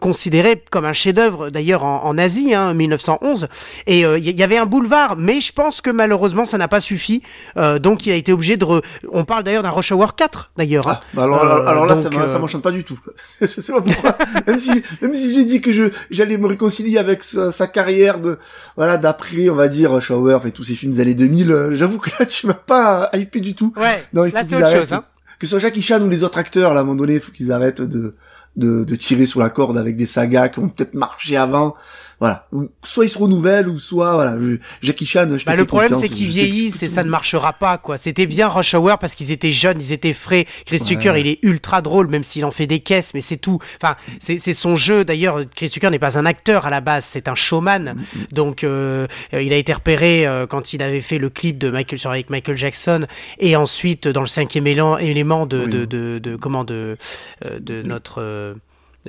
considéré 0.00 0.62
comme 0.70 0.84
un 0.84 0.92
chef-d'œuvre 0.92 1.50
d'ailleurs 1.50 1.84
en, 1.84 2.16
Asie, 2.18 2.54
hein, 2.54 2.74
1911. 2.74 3.48
Et 3.86 4.00
il 4.00 4.04
euh, 4.04 4.18
y, 4.18 4.42
avait 4.42 4.56
un 4.56 4.66
boulevard, 4.66 5.16
mais 5.16 5.40
je 5.40 5.52
pense 5.52 5.80
que 5.80 5.90
malheureusement 5.90 6.44
ça 6.44 6.58
n'a 6.58 6.68
pas 6.68 6.80
suffi. 6.80 7.22
Euh, 7.56 7.78
donc 7.78 8.06
il 8.06 8.12
a 8.12 8.16
été 8.16 8.32
obligé 8.32 8.56
de. 8.56 8.64
On 9.10 9.24
parle 9.24 9.44
d'ailleurs 9.44 9.62
d'un 9.62 9.70
Rush 9.70 9.92
Hour 9.92 10.14
4 10.14 10.52
d'ailleurs. 10.56 10.88
Hein. 10.88 11.00
Ah, 11.00 11.06
bah 11.14 11.24
alors, 11.24 11.44
alors, 11.44 11.86
là, 11.86 11.96
ça, 11.96 12.10
ça 12.28 12.38
m'enchante 12.38 12.62
pas 12.62 12.72
du 12.72 12.84
tout. 12.84 12.98
je 13.40 13.46
sais 13.46 13.72
pas 13.72 13.80
pourquoi. 13.80 14.16
même 14.46 14.58
si, 14.58 14.82
même 15.02 15.14
si 15.14 15.34
j'ai 15.34 15.44
dit 15.44 15.60
que 15.60 15.72
je 15.72 15.84
j'allais 16.10 16.38
me 16.38 16.46
réconcilier 16.46 16.98
avec 16.98 17.22
sa, 17.22 17.66
carrière 17.66 18.20
de 18.20 18.38
voilà 18.76 18.96
d'après, 18.96 19.48
on 19.48 19.54
va 19.54 19.68
dire 19.68 19.92
Rush 19.92 20.10
Hour 20.10 20.46
et 20.46 20.52
tous 20.52 20.64
ces 20.64 20.74
films 20.74 20.92
des 20.92 21.00
années 21.00 21.14
2000. 21.14 21.70
J'avoue 21.72 21.98
que 21.98 22.10
là 22.18 22.26
tu 22.26 22.46
m'as 22.46 22.54
pas 22.54 23.10
hypé 23.14 23.40
du 23.40 23.54
tout. 23.54 23.72
Ouais. 23.76 24.02
Non, 24.12 24.24
il 24.24 24.30
faut 24.30 24.36
là 24.36 24.44
c'est 24.44 24.56
autre 24.56 24.70
chose. 24.70 24.92
Hein. 24.92 25.04
Que 25.38 25.46
ce 25.46 25.50
soit 25.50 25.58
Jackie 25.58 25.82
Chan 25.82 26.00
ou 26.00 26.08
les 26.08 26.22
autres 26.22 26.38
acteurs, 26.38 26.74
là, 26.74 26.80
à 26.80 26.82
un 26.82 26.86
moment 26.86 26.96
donné, 26.96 27.14
il 27.14 27.20
faut 27.20 27.32
qu'ils 27.32 27.50
arrêtent 27.50 27.82
de 27.82 28.14
de, 28.56 28.84
tirer 28.94 29.26
sur 29.26 29.40
la 29.40 29.50
corde 29.50 29.76
avec 29.76 29.96
des 29.96 30.06
sagas 30.06 30.48
qui 30.48 30.60
ont 30.60 30.68
peut-être 30.68 30.94
marché 30.94 31.36
avant 31.36 31.74
voilà. 32.20 32.48
Soit 32.82 33.06
ils 33.06 33.10
se 33.10 33.18
renouvellent, 33.18 33.68
ou 33.68 33.78
soit, 33.78 34.14
voilà, 34.14 34.36
Jackie 34.82 35.06
Chan, 35.06 35.28
je 35.36 35.44
bah, 35.44 35.56
Le 35.56 35.64
problème, 35.64 35.94
c'est 35.94 36.08
qu'ils 36.08 36.28
vieillissent 36.28 36.82
et 36.82 36.88
ça 36.88 37.04
ne 37.04 37.08
marchera 37.08 37.52
pas, 37.52 37.78
quoi. 37.78 37.98
C'était 37.98 38.26
bien 38.26 38.48
Rush 38.48 38.74
Hour 38.74 38.98
parce 38.98 39.14
qu'ils 39.14 39.32
étaient 39.32 39.52
jeunes, 39.52 39.78
ils 39.80 39.92
étaient 39.92 40.12
frais. 40.12 40.46
Chris 40.66 40.80
Tucker, 40.80 41.14
il 41.18 41.26
est 41.26 41.38
ultra 41.42 41.82
drôle, 41.82 42.08
même 42.08 42.24
s'il 42.24 42.44
en 42.44 42.50
fait 42.50 42.66
des 42.66 42.80
caisses, 42.80 43.12
mais 43.14 43.20
c'est 43.20 43.36
tout. 43.36 43.58
Enfin, 43.76 43.96
c'est 44.18 44.38
son 44.52 44.76
jeu. 44.76 45.04
D'ailleurs, 45.04 45.40
Chris 45.54 45.70
Tucker 45.70 45.90
n'est 45.90 45.98
pas 45.98 46.18
un 46.18 46.26
acteur 46.26 46.66
à 46.66 46.70
la 46.70 46.80
base, 46.80 47.04
c'est 47.04 47.28
un 47.28 47.34
showman. 47.34 47.94
Mm, 47.94 47.98
mm. 47.98 48.24
Donc, 48.32 48.64
euh, 48.64 49.06
il 49.32 49.52
a 49.52 49.56
été 49.56 49.72
repéré 49.72 50.26
euh, 50.26 50.46
quand 50.46 50.72
il 50.72 50.82
avait 50.82 51.00
fait 51.00 51.18
le 51.18 51.30
clip 51.30 51.58
de 51.58 51.70
Michael 51.70 51.98
sur 51.98 52.10
avec 52.10 52.30
Michael 52.30 52.56
Jackson 52.56 53.06
et 53.38 53.56
ensuite 53.56 54.08
dans 54.08 54.20
le 54.20 54.26
cinquième 54.26 54.66
élément 54.66 55.46
de, 55.46 55.64
de, 55.66 55.84
de, 55.84 56.18
de, 56.18 56.36
comment 56.36 56.64
de, 56.64 56.96
euh, 57.44 57.58
de 57.60 57.82
notre 57.82 58.56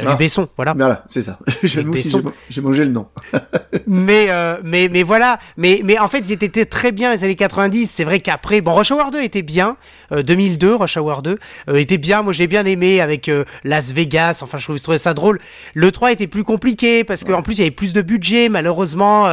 ah. 0.03 0.15
Besson, 0.15 0.47
voilà. 0.55 0.73
Voilà, 0.75 1.03
c'est 1.07 1.23
ça. 1.23 1.39
j'ai 1.63 2.61
mangé 2.61 2.83
le 2.83 2.91
nom. 2.91 3.07
mais, 3.87 4.27
euh, 4.29 4.57
mais, 4.63 4.89
mais 4.89 5.03
voilà. 5.03 5.39
Mais, 5.57 5.81
mais 5.83 5.97
en 5.99 6.07
fait, 6.07 6.19
ils 6.19 6.31
étaient 6.31 6.65
très 6.65 6.91
bien 6.91 7.13
les 7.13 7.23
années 7.23 7.35
90. 7.35 7.89
C'est 7.89 8.03
vrai 8.03 8.19
qu'après, 8.19 8.61
bon, 8.61 8.73
Rush 8.73 8.91
Hour 8.91 9.11
2 9.11 9.21
était 9.21 9.41
bien. 9.41 9.77
2002, 10.11 10.67
euh, 10.67 10.75
Rush 10.75 10.97
Hour 10.97 11.21
2 11.21 11.37
euh, 11.69 11.75
était 11.75 11.97
bien. 11.97 12.23
Moi, 12.23 12.33
j'ai 12.33 12.47
bien 12.47 12.65
aimé 12.65 12.99
avec 12.99 13.31
Las 13.63 13.93
Vegas. 13.93 14.39
Enfin, 14.41 14.57
je 14.57 14.65
trouvais 14.81 14.97
ça 14.97 15.13
drôle. 15.13 15.39
Le 15.73 15.91
3 15.91 16.11
était 16.11 16.27
plus 16.27 16.43
compliqué 16.43 17.03
parce 17.03 17.23
qu'en 17.23 17.41
plus, 17.41 17.55
il 17.55 17.59
y 17.59 17.61
avait 17.61 17.71
plus 17.71 17.93
de 17.93 18.01
budget. 18.01 18.49
Malheureusement, 18.49 19.23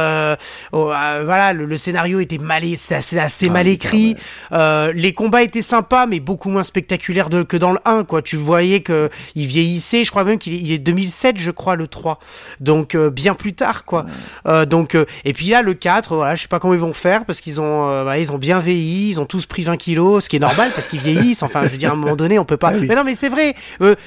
oh, 0.71 0.85
voilà, 0.85 1.53
le, 1.53 1.77
scénario 1.77 2.19
était 2.19 2.37
mal, 2.37 2.63
assez, 2.63 3.17
assez 3.17 3.47
ah 3.49 3.51
mal 3.51 3.67
écrit. 3.67 4.15
les 4.51 5.13
combats 5.13 5.43
étaient 5.43 5.61
sympas, 5.61 6.05
mais 6.05 6.19
beaucoup 6.19 6.49
moins 6.49 6.63
spectaculaires 6.63 7.29
que 7.47 7.57
dans 7.57 7.71
le 7.71 7.79
1, 7.85 8.05
quoi. 8.05 8.21
Tu 8.21 8.37
voyais 8.37 8.79
que 8.81 9.09
il 9.35 9.47
vieillissait. 9.47 10.03
Je 10.03 10.11
crois 10.11 10.23
même 10.23 10.37
qu'il 10.37 10.52
il 10.57 10.71
est 10.71 10.77
2007, 10.77 11.37
je 11.37 11.51
crois, 11.51 11.75
le 11.75 11.87
3. 11.87 12.19
Donc, 12.59 12.95
euh, 12.95 13.09
bien 13.09 13.35
plus 13.35 13.53
tard, 13.53 13.85
quoi. 13.85 14.05
Euh, 14.45 14.65
donc, 14.65 14.95
euh, 14.95 15.05
et 15.25 15.33
puis 15.33 15.47
là, 15.47 15.61
le 15.61 15.73
4, 15.73 16.15
voilà, 16.15 16.35
je 16.35 16.43
sais 16.43 16.47
pas 16.47 16.59
comment 16.59 16.73
ils 16.73 16.79
vont 16.79 16.93
faire 16.93 17.25
parce 17.25 17.41
qu'ils 17.41 17.61
ont, 17.61 18.13
ils 18.13 18.31
ont 18.31 18.37
bien 18.37 18.59
vieilli, 18.59 19.09
ils 19.09 19.19
ont 19.19 19.25
tous 19.25 19.45
pris 19.45 19.63
20 19.63 19.77
kilos, 19.77 20.23
ce 20.23 20.29
qui 20.29 20.37
est 20.37 20.39
normal 20.39 20.71
parce 20.75 20.87
qu'ils 20.87 20.99
vieillissent. 20.99 21.43
Enfin, 21.43 21.63
je 21.63 21.69
veux 21.69 21.77
dire, 21.77 21.91
à 21.91 21.93
un 21.93 21.97
moment 21.97 22.15
donné, 22.15 22.39
on 22.39 22.45
peut 22.45 22.57
pas. 22.57 22.71
Ah 22.73 22.79
mais 22.79 22.95
non, 22.95 23.03
mais 23.03 23.15
c'est 23.15 23.29
vrai. 23.29 23.55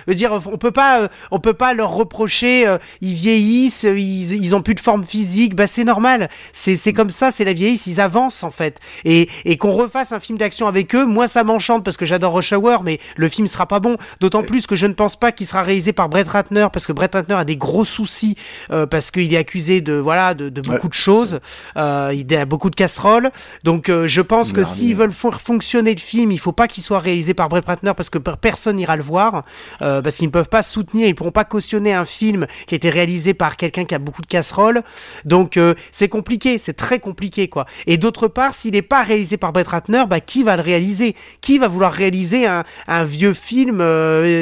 Dire, 0.09 0.41
on 0.47 0.59
peut 0.59 0.71
pas, 0.71 1.09
on 1.31 1.41
peut 1.41 1.55
pas 1.55 1.75
leur 1.75 1.91
reprocher. 1.91 2.67
ils 3.01 3.15
vieillissent, 3.15 3.85
ils, 3.85 4.33
ils 4.33 4.57
ont 4.57 4.63
plus 4.63 4.75
de 4.75 4.81
forme 4.81 5.05
physique. 5.05 5.55
Bah, 5.55 5.67
c'est 5.67 5.85
normal. 5.85 6.29
C'est, 6.53 6.93
comme 6.93 7.11
ça, 7.11 7.31
c'est 7.31 7.45
la 7.45 7.53
vieillisse. 7.53 7.87
Ils 7.87 8.01
avancent 8.01 8.43
en 8.43 8.51
fait. 8.51 8.79
Et, 9.05 9.29
et 9.45 9.57
qu'on 9.57 9.73
refasse 9.73 10.13
un 10.13 10.21
film 10.21 10.39
d'action 10.39 10.67
avec 10.67 10.95
eux, 10.95 11.05
moi, 11.05 11.29
ça 11.29 11.45
m'enchante 11.45 11.85
parce 11.85 11.97
que 11.97 12.07
j'adore 12.07 12.35
Rush 12.35 12.53
Hour, 12.53 12.83
mais 12.83 13.01
le 13.17 13.29
film 13.29 13.47
sera 13.47 13.67
pas 13.67 13.81
bon. 13.81 13.97
D'autant 14.21 14.43
plus 14.43 14.67
que 14.67 14.77
je 14.77 14.87
ne 14.87 14.93
pense 14.93 15.17
pas 15.17 15.33
qu'il 15.33 15.47
sera 15.47 15.63
réalisé 15.63 15.93
par 15.93 16.09
Brett 16.09 16.27
Ratner 16.37 16.67
parce 16.73 16.87
que 16.87 16.93
Brett 16.93 17.15
Ratner 17.15 17.35
a 17.35 17.45
des 17.45 17.57
gros 17.57 17.85
soucis 17.85 18.37
euh, 18.71 18.87
parce 18.87 19.11
qu'il 19.11 19.33
est 19.33 19.37
accusé 19.37 19.81
de 19.81 19.95
voilà 19.95 20.35
de, 20.35 20.49
beaucoup 20.61 20.89
de 20.89 20.95
choses. 20.95 21.41
Euh, 21.77 22.15
il 22.15 22.35
a 22.37 22.45
beaucoup 22.45 22.71
de 22.71 22.77
casseroles. 22.77 23.31
Donc 23.65 23.89
euh, 23.89 24.07
je 24.07 24.21
pense 24.21 24.53
que 24.53 24.63
s'ils 24.63 24.95
veulent 24.95 25.13
faire 25.13 25.41
fonctionner 25.41 25.95
le 25.95 26.01
film, 26.01 26.31
il 26.31 26.39
faut 26.39 26.53
pas 26.53 26.69
qu'il 26.69 26.83
soit 26.83 26.99
réalisé 26.99 27.35
par 27.35 27.49
Brett 27.49 27.65
Ratner 27.65 27.93
parce 27.97 28.11
que 28.11 28.19
personne 28.19 28.77
n'ira 28.77 28.97
le 28.97 29.03
voir 29.03 29.45
parce 29.79 30.17
qu'ils 30.17 30.27
ne 30.27 30.33
peuvent 30.33 30.49
pas 30.49 30.63
soutenir, 30.63 31.07
ils 31.07 31.15
pourront 31.15 31.31
pas 31.31 31.45
cautionner 31.45 31.93
un 31.93 32.05
film 32.05 32.47
qui 32.67 32.75
a 32.75 32.77
été 32.77 32.91
réalisé 32.91 33.35
par 33.35 33.57
quelqu'un 33.57 33.85
qui 33.85 33.95
a 33.95 33.99
beaucoup 33.99 34.23
de 34.23 34.27
casseroles. 34.27 34.83
Donc 35.25 35.59
c'est 35.91 36.09
compliqué, 36.09 36.59
c'est 36.59 36.75
très 36.75 36.99
compliqué 37.01 37.49
quoi. 37.49 37.67
Et 37.87 37.97
d'autre 37.97 38.29
part, 38.29 38.55
s'il 38.55 38.73
n'est 38.73 38.83
pas 38.83 39.03
réalisé 39.03 39.37
par 39.37 39.53
Brett 39.53 39.69
Ratner, 39.69 40.05
bah 40.09 40.21
qui 40.21 40.43
va 40.43 40.57
le 40.57 40.63
réaliser? 40.63 41.17
Qui 41.41 41.59
va 41.59 41.69
vouloir 41.69 41.93
réaliser 41.93 42.47
un, 42.47 42.65
un 42.87 43.05
vieux 43.05 43.35
film 43.35 43.79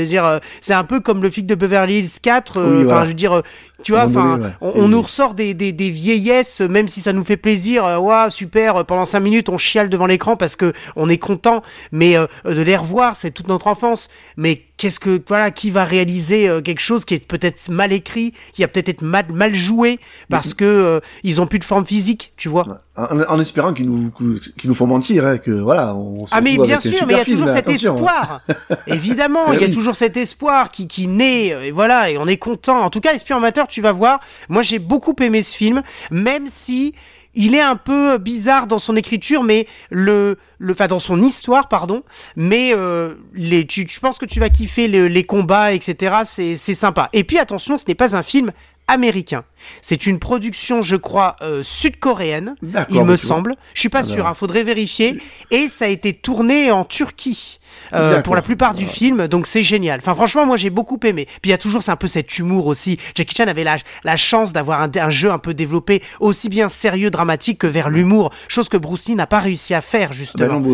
dire 0.04 0.40
c'est 0.60 0.74
un 0.74 0.84
peu 0.84 1.00
comme 1.00 1.22
le 1.22 1.30
film 1.30 1.46
de 1.46 1.54
Beverly 1.54 1.83
Hills 1.90 2.20
4, 2.22 2.58
euh, 2.58 2.86
enfin, 2.86 3.02
je 3.02 3.08
veux 3.08 3.14
dire, 3.14 3.32
euh, 3.32 3.42
tu 3.84 3.92
vois, 3.92 4.06
enfin, 4.06 4.54
on, 4.60 4.88
nous 4.88 5.02
ressort 5.02 5.34
des, 5.34 5.54
des, 5.54 5.72
des, 5.72 5.90
vieillesses, 5.90 6.60
même 6.60 6.88
si 6.88 7.00
ça 7.00 7.12
nous 7.12 7.22
fait 7.22 7.36
plaisir. 7.36 7.84
Euh, 7.84 7.98
ouais, 7.98 8.30
super. 8.30 8.84
Pendant 8.84 9.04
cinq 9.04 9.20
minutes, 9.20 9.48
on 9.48 9.58
chiale 9.58 9.88
devant 9.88 10.06
l'écran 10.06 10.36
parce 10.36 10.56
que 10.56 10.72
on 10.96 11.08
est 11.08 11.18
content. 11.18 11.62
Mais 11.92 12.16
de 12.44 12.62
les 12.62 12.76
revoir, 12.76 13.14
c'est 13.14 13.30
toute 13.30 13.48
notre 13.48 13.68
enfance. 13.68 14.08
Mais 14.36 14.62
qu'est-ce 14.76 14.98
que, 14.98 15.22
voilà, 15.28 15.50
qui 15.50 15.70
va 15.70 15.84
réaliser 15.84 16.50
quelque 16.64 16.80
chose 16.80 17.04
qui 17.04 17.14
est 17.14 17.24
peut-être 17.24 17.68
mal 17.68 17.92
écrit, 17.92 18.32
qui 18.52 18.64
a 18.64 18.68
peut-être 18.68 18.88
été 18.88 19.04
mal, 19.04 19.26
mal 19.32 19.54
joué 19.54 20.00
parce 20.28 20.54
que 20.54 21.00
ils 21.22 21.40
ont 21.40 21.46
plus 21.46 21.60
de 21.60 21.64
forme 21.64 21.86
physique, 21.86 22.32
tu 22.36 22.48
vois? 22.48 22.82
En, 22.96 23.40
espérant 23.40 23.74
qu'ils 23.74 23.90
nous, 23.90 24.12
qu'ils 24.56 24.70
nous 24.70 24.74
font 24.74 24.86
mentir, 24.86 25.26
hein, 25.26 25.38
que 25.38 25.50
voilà. 25.50 25.96
On 25.96 26.18
ah 26.30 26.40
mais 26.40 26.56
bien 26.56 26.78
sûr, 26.78 27.06
mais 27.08 27.14
il 27.14 27.16
y 27.16 27.20
a 27.20 27.24
toujours 27.24 27.48
cet 27.48 27.66
hein. 27.66 27.72
espoir. 27.72 28.40
Évidemment, 28.86 29.52
il 29.52 29.60
y 29.60 29.64
a 29.64 29.68
toujours 29.68 29.96
cet 29.96 30.16
espoir 30.16 30.70
qui, 30.70 30.86
qui 30.86 31.08
naît. 31.08 31.48
Et 31.66 31.70
voilà, 31.72 32.10
et 32.10 32.18
on 32.18 32.28
est 32.28 32.36
content. 32.36 32.82
En 32.82 32.90
tout 32.90 33.00
cas, 33.00 33.12
Espion 33.12 33.38
amateur, 33.38 33.66
tu 33.74 33.80
vas 33.80 33.92
voir. 33.92 34.20
Moi, 34.48 34.62
j'ai 34.62 34.78
beaucoup 34.78 35.16
aimé 35.20 35.42
ce 35.42 35.56
film, 35.56 35.82
même 36.10 36.46
si 36.46 36.94
il 37.34 37.54
est 37.54 37.60
un 37.60 37.76
peu 37.76 38.18
bizarre 38.18 38.66
dans 38.66 38.78
son 38.78 38.94
écriture, 38.94 39.42
mais 39.42 39.66
le, 39.90 40.38
le, 40.58 40.72
enfin 40.72 40.86
dans 40.86 41.00
son 41.00 41.20
histoire, 41.20 41.68
pardon. 41.68 42.02
Mais 42.36 42.72
euh, 42.72 43.14
les, 43.34 43.66
tu, 43.66 43.86
je 43.88 44.00
pense 44.00 44.18
que 44.18 44.26
tu 44.26 44.40
vas 44.40 44.48
kiffer 44.48 44.86
les 44.86 45.24
combats, 45.24 45.72
etc. 45.72 46.18
C'est, 46.24 46.56
c'est 46.56 46.74
sympa. 46.74 47.08
Et 47.12 47.24
puis 47.24 47.38
attention, 47.38 47.76
ce 47.76 47.84
n'est 47.88 47.96
pas 47.96 48.16
un 48.16 48.22
film 48.22 48.52
américain. 48.86 49.44
C'est 49.82 50.06
une 50.06 50.18
production, 50.18 50.82
je 50.82 50.96
crois, 50.96 51.36
euh, 51.42 51.62
sud-coréenne, 51.62 52.54
il 52.90 53.02
me 53.02 53.16
semble. 53.16 53.56
Je 53.72 53.80
suis 53.80 53.88
pas 53.88 54.02
sûr, 54.02 54.24
il 54.24 54.28
hein, 54.28 54.34
faudrait 54.34 54.62
vérifier. 54.62 55.20
Et 55.50 55.68
ça 55.68 55.86
a 55.86 55.88
été 55.88 56.12
tourné 56.12 56.70
en 56.70 56.84
Turquie. 56.84 57.60
Euh, 57.92 58.22
pour 58.22 58.34
la 58.34 58.42
plupart 58.42 58.74
du 58.74 58.86
film, 58.86 59.28
donc 59.28 59.46
c'est 59.46 59.62
génial. 59.62 60.00
Enfin, 60.00 60.14
franchement, 60.14 60.46
moi 60.46 60.56
j'ai 60.56 60.70
beaucoup 60.70 60.98
aimé. 61.04 61.26
Puis 61.42 61.48
il 61.48 61.50
y 61.50 61.54
a 61.54 61.58
toujours 61.58 61.82
un 61.88 61.96
peu 61.96 62.08
cet 62.08 62.38
humour 62.38 62.66
aussi. 62.66 62.98
Jackie 63.14 63.36
Chan 63.36 63.46
avait 63.46 63.64
la, 63.64 63.76
la 64.04 64.16
chance 64.16 64.52
d'avoir 64.52 64.82
un, 64.82 65.10
jeu 65.10 65.30
un 65.30 65.38
peu 65.38 65.54
développé, 65.54 66.02
aussi 66.20 66.48
bien 66.48 66.68
sérieux, 66.68 67.10
dramatique 67.10 67.58
que 67.58 67.66
vers 67.66 67.90
l'humour, 67.90 68.32
chose 68.48 68.68
que 68.68 68.76
Bruce 68.76 69.06
Lee 69.06 69.14
n'a 69.14 69.26
pas 69.26 69.40
réussi 69.40 69.74
à 69.74 69.80
faire 69.80 70.12
justement. 70.12 70.60
donc 70.60 70.64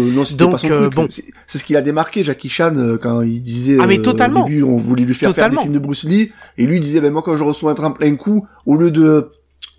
bon, 0.92 1.06
c'est 1.10 1.58
ce 1.58 1.64
qu'il 1.64 1.76
a 1.76 1.82
démarqué 1.82 2.24
Jackie 2.24 2.48
Chan 2.48 2.74
euh, 2.76 2.96
quand 2.96 3.22
il 3.22 3.42
disait. 3.42 3.78
Ah 3.80 3.86
mais 3.86 3.98
totalement. 3.98 4.44
au 4.44 4.48
début, 4.48 4.62
on 4.62 4.76
voulait 4.76 5.04
lui 5.04 5.14
faire 5.14 5.34
faire 5.34 5.50
des 5.50 5.56
films 5.56 5.72
de 5.72 5.78
Bruce 5.78 6.04
Lee, 6.04 6.32
et 6.56 6.66
lui 6.66 6.76
il 6.76 6.80
disait, 6.80 7.00
ben 7.00 7.12
moi 7.12 7.22
quand 7.22 7.36
je 7.36 7.44
reçois 7.44 7.74
un 7.84 7.90
plein 7.90 8.14
coup, 8.16 8.46
au 8.66 8.76
lieu 8.76 8.90
de 8.90 9.30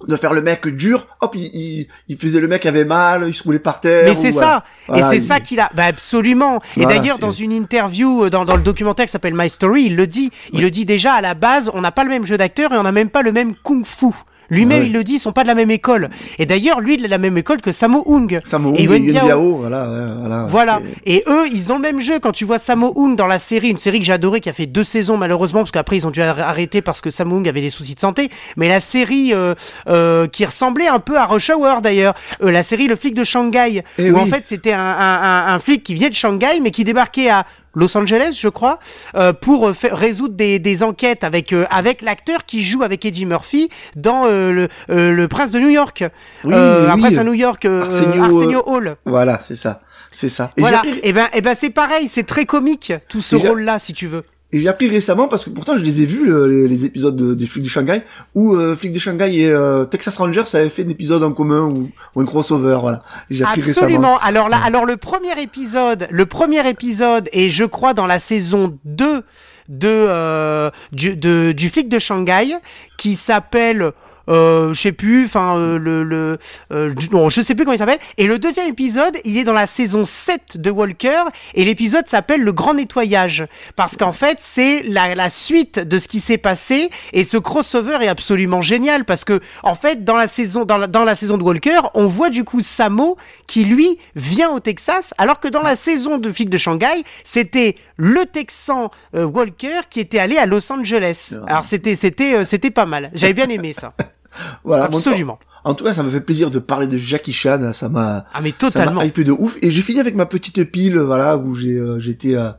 de 0.08 0.16
faire 0.16 0.34
le 0.34 0.42
mec 0.42 0.68
dur, 0.68 1.08
hop, 1.22 1.36
il, 1.36 1.88
il, 2.08 2.18
faisait 2.18 2.40
le 2.40 2.48
mec 2.48 2.66
avait 2.66 2.86
mal, 2.86 3.26
il 3.28 3.34
se 3.34 3.44
roulait 3.44 3.60
par 3.60 3.80
terre. 3.80 4.06
Mais 4.06 4.16
c'est 4.16 4.32
ça, 4.32 4.64
et 4.94 5.02
c'est 5.04 5.20
ça 5.20 5.40
qu'il 5.40 5.60
a, 5.60 5.70
bah 5.74 5.86
absolument. 5.86 6.62
Et 6.78 6.86
d'ailleurs, 6.86 7.20
dans 7.20 7.32
une 7.32 7.52
interview, 7.52 8.26
euh, 8.26 8.30
dans, 8.30 8.46
dans 8.46 8.56
le 8.56 8.64
documentaire 8.64 9.06
qui 9.06 9.12
s'appelle 9.12 9.36
My 9.36 9.50
Story, 9.50 9.86
il 9.86 9.96
le 9.96 10.08
dit, 10.08 10.32
il 10.54 10.62
le 10.62 10.72
dit 10.72 10.86
déjà 10.86 11.14
à 11.14 11.22
la 11.22 11.34
base, 11.34 11.72
on 11.74 11.82
n'a 11.82 11.92
pas 11.92 12.04
le 12.04 12.10
même 12.10 12.26
jeu 12.26 12.38
d'acteur 12.38 12.74
et 12.74 12.78
on 12.78 12.84
n'a 12.84 12.92
même 12.92 13.10
pas 13.10 13.22
le 13.22 13.32
même 13.32 13.54
kung-fu. 13.56 14.14
Lui-même, 14.52 14.84
il 14.84 14.94
le 14.94 15.04
dit, 15.04 15.14
ils 15.14 15.20
sont 15.20 15.32
pas 15.32 15.44
de 15.44 15.48
la 15.48 15.56
même 15.56 15.72
école. 15.72 16.10
Et 16.38 16.46
d'ailleurs, 16.46 16.82
lui, 16.82 16.96
il 16.96 17.00
est 17.00 17.06
de 17.06 17.10
la 17.10 17.18
même 17.18 17.38
école 17.38 17.62
que 17.62 17.72
Samo 17.72 18.04
Hung. 18.06 18.40
Samo 18.44 18.70
Hung 18.70 18.80
et 18.80 18.84
Yuen. 18.84 19.34
Voilà, 19.60 20.16
voilà. 20.20 20.46
Voilà. 20.48 20.82
Et 21.06 21.24
eux, 21.28 21.48
ils 21.52 21.72
ont 21.72 21.76
le 21.76 21.82
même 21.82 22.02
jeu. 22.02 22.20
Quand 22.20 22.34
tu 22.34 22.46
vois 22.46 22.60
Samo 22.60 22.94
Hung 22.96 23.16
dans 23.16 23.28
la 23.28 23.40
série, 23.40 23.70
une 23.70 23.78
série 23.78 24.00
que 24.00 24.06
j'ai 24.06 24.14
adorée, 24.14 24.42
qui 24.42 24.50
a 24.50 24.54
fait 24.54 24.68
deux 24.68 24.84
saisons 24.84 25.18
malheureusement, 25.18 25.62
parce 25.62 25.72
qu'après 25.72 25.98
ils 25.98 26.06
ont 26.06 26.12
dû 26.12 26.22
arrêter 26.22 26.82
parce 26.82 27.02
que 27.02 27.10
Samo 27.10 27.38
Hung 27.38 27.48
avait 27.48 27.62
des 27.62 27.70
soucis 27.70 27.96
de 27.96 28.00
santé. 28.00 28.30
Mais 28.58 28.68
la 28.68 28.82
série 28.82 29.34
euh, 29.34 29.56
euh, 29.88 30.28
qui 30.28 30.46
ressemblait 30.46 30.88
un 30.88 31.00
peu 31.00 31.18
à 31.18 31.26
Rush 31.26 31.50
Hour 31.50 31.82
d'ailleurs, 31.82 32.14
euh, 32.44 32.52
la 32.52 32.64
série 32.64 32.88
Le 32.88 32.96
flic 32.98 33.14
de 33.14 33.24
Shanghai, 33.24 33.84
eh 33.98 34.12
où 34.12 34.18
en 34.18 34.26
fait 34.26 34.44
c'était 34.46 34.74
un, 34.74 34.80
un, 34.80 35.22
un, 35.24 35.54
un 35.54 35.60
flic 35.60 35.84
qui 35.84 35.94
vient 35.94 36.10
de 36.10 36.14
Shanghai, 36.14 36.60
mais 36.62 36.72
qui 36.72 36.84
débarquait 36.84 37.30
à 37.30 37.46
Los 37.74 37.96
Angeles, 37.98 38.38
je 38.40 38.48
crois, 38.48 38.80
euh, 39.16 39.34
pour 39.34 39.72
résoudre 39.92 40.36
des, 40.36 40.60
des, 40.60 40.84
enquêtes 40.84 41.24
avec 41.24 41.54
avec 41.70 42.02
l'acteur 42.02 42.46
qui 42.46 42.64
joue 42.64 42.84
avec 42.84 43.06
Eddie 43.06 43.26
Murphy 43.26 43.70
dans 43.96 44.26
le, 44.26 44.68
le, 44.88 45.28
Prince 45.28 45.52
de 45.52 45.60
New 45.60 45.70
York. 45.70 46.04
Oui, 46.44 46.54
un 46.54 46.98
Prince 46.98 47.16
de 47.16 47.24
New 47.24 47.34
York, 47.34 47.66
Arsenio, 47.66 48.64
Hall. 48.66 48.98
Voilà, 49.06 49.40
c'est 49.42 49.56
ça. 49.56 49.82
C'est 50.12 50.30
ça. 50.30 50.50
Et 50.58 50.62
voilà. 50.62 50.82
Et 51.04 51.14
ben, 51.14 51.30
et 51.34 51.42
ben 51.42 51.56
c'est 51.56 51.70
pareil, 51.70 52.10
c'est 52.10 52.26
très 52.26 52.46
comique 52.46 52.94
tout 53.08 53.22
ce 53.22 53.36
rôle-là, 53.36 53.80
si 53.80 53.94
tu 53.94 54.08
veux. 54.08 54.24
Et 54.54 54.60
j'ai 54.60 54.68
appris 54.68 54.90
récemment 54.90 55.28
parce 55.28 55.46
que 55.46 55.50
pourtant 55.50 55.78
je 55.78 55.84
les 55.84 56.02
ai 56.02 56.06
vus 56.06 56.26
les, 56.68 56.86
épisodes 56.86 57.16
de, 57.16 57.34
des 57.34 57.48
flics 57.48 57.64
de 57.64 57.70
Shanghai 57.70 58.02
où 58.36 58.56
euh, 58.56 58.76
flics 58.76 58.92
de 58.92 59.00
Shanghai 59.00 59.34
et 59.34 59.50
euh, 59.50 59.86
Texas 59.86 60.18
Rangers 60.18 60.44
avaient 60.54 60.70
fait 60.70 60.86
un 60.86 60.90
épisode 60.90 61.24
en 61.24 61.32
commun 61.32 61.62
ou, 61.62 61.90
ou 62.16 62.22
un 62.22 62.26
crossover 62.26 62.78
voilà. 62.82 63.02
J'ai 63.30 63.46
appris 63.46 63.62
Absolument. 63.62 64.18
Alors 64.20 64.50
là, 64.50 64.60
alors 64.64 64.86
le 64.86 64.98
premier 64.98 65.42
épisode, 65.42 66.08
le 66.12 66.26
premier 66.26 66.68
épisode 66.68 67.30
est 67.32 67.50
je 67.50 67.64
crois 67.64 67.94
dans 67.94 68.08
la 68.08 68.20
saison 68.20 68.78
2 68.86 69.24
de 69.70 69.88
euh, 69.88 70.70
du 70.92 71.16
de, 71.16 71.54
du 71.54 71.70
flic 71.70 71.88
de 71.88 72.00
Shanghai 72.00 72.56
qui 72.98 73.16
s'appelle 73.16 73.92
euh, 74.30 74.74
je 74.74 74.80
sais 74.80 74.92
plus, 74.92 75.26
enfin 75.26 75.58
euh, 75.58 75.78
le, 75.78 76.04
le 76.04 76.38
euh, 76.72 76.94
non, 77.12 77.30
je 77.30 77.42
sais 77.42 77.56
plus 77.56 77.66
comment 77.66 77.76
il 77.76 77.80
s'appelle. 77.80 78.00
Et 78.18 78.28
le 78.28 78.40
deuxième 78.40 78.68
épisode, 78.68 79.18
il 79.26 79.38
est 79.38 79.44
dans 79.44 79.54
la 79.54 79.68
saison 79.68 80.06
7 80.06 80.58
de 80.58 80.70
Walker 80.70 81.24
et 81.56 81.66
l'épisode 81.66 82.08
s'appelle 82.08 82.42
Le 82.42 82.54
Grand 82.54 82.74
Nettoyage 82.74 83.46
parce 83.76 83.98
qu'en 83.98 84.14
fait 84.14 84.38
c'est 84.40 84.84
la, 84.84 85.16
la 85.16 85.30
suite 85.30 85.80
de 85.80 86.00
ce 86.00 86.08
qui 86.08 86.20
s'est 86.20 86.38
passé 86.38 86.90
et 87.14 87.24
ce 87.24 87.38
crossover 87.38 87.98
est 88.02 88.08
absolument 88.08 88.62
génial 88.62 89.06
parce 89.06 89.26
que 89.26 89.42
en 89.64 89.76
fait 89.76 90.04
dans 90.04 90.16
la 90.16 90.28
saison 90.28 90.66
dans 90.66 90.78
la, 90.78 90.88
dans 90.88 91.04
la 91.04 91.16
saison 91.16 91.38
de 91.38 91.44
Walker, 91.44 91.80
on 91.94 92.08
voit 92.08 92.30
du 92.30 92.44
coup 92.44 92.62
Samo 92.62 93.18
qui 93.48 93.66
lui 93.66 93.98
vient 94.16 94.52
au 94.52 94.60
Texas 94.60 95.14
alors 95.18 95.40
que 95.40 95.48
dans 95.48 95.62
la 95.62 95.76
saison 95.76 96.18
de 96.18 96.32
Flic 96.32 96.50
de 96.50 96.58
Shanghai, 96.58 97.04
c'était 97.24 97.76
le 97.98 98.26
Texan 98.26 98.92
Walker 99.14 99.82
qui 99.90 100.00
était 100.00 100.20
allé 100.20 100.38
à 100.38 100.46
Los 100.46 100.72
Angeles. 100.72 101.36
Alors 101.48 101.66
c'était 101.66 101.96
c'était 101.96 102.44
c'était 102.44 102.72
pas 102.72 102.86
mal. 102.86 103.10
J'avais 103.14 103.34
bien 103.34 103.50
aimé 103.50 103.74
ça. 103.74 103.94
voilà. 104.64 104.86
Absolument. 104.86 105.40
En 105.64 105.76
tout 105.76 105.84
cas, 105.84 105.94
ça 105.94 106.04
m'a 106.04 106.10
fait 106.10 106.22
plaisir 106.22 106.50
de 106.50 106.60
parler 106.60 106.88
de 106.88 106.98
Jackie 106.98 107.34
Chan. 107.34 107.72
Ça 107.74 107.90
m'a. 107.90 108.26
Ah 108.34 108.42
mais 108.42 108.52
totalement. 108.52 109.02
Ça 109.02 109.24
de 109.24 109.32
ouf. 109.32 109.58
Et 109.62 109.70
j'ai 109.70 109.82
fini 109.82 110.00
avec 110.00 110.16
ma 110.16 110.26
petite 110.26 110.64
pile, 110.72 110.98
voilà, 110.98 111.38
où 111.38 111.54
j'ai 111.56 111.78
euh, 111.78 112.00
j'étais 112.00 112.36
euh, 112.36 112.50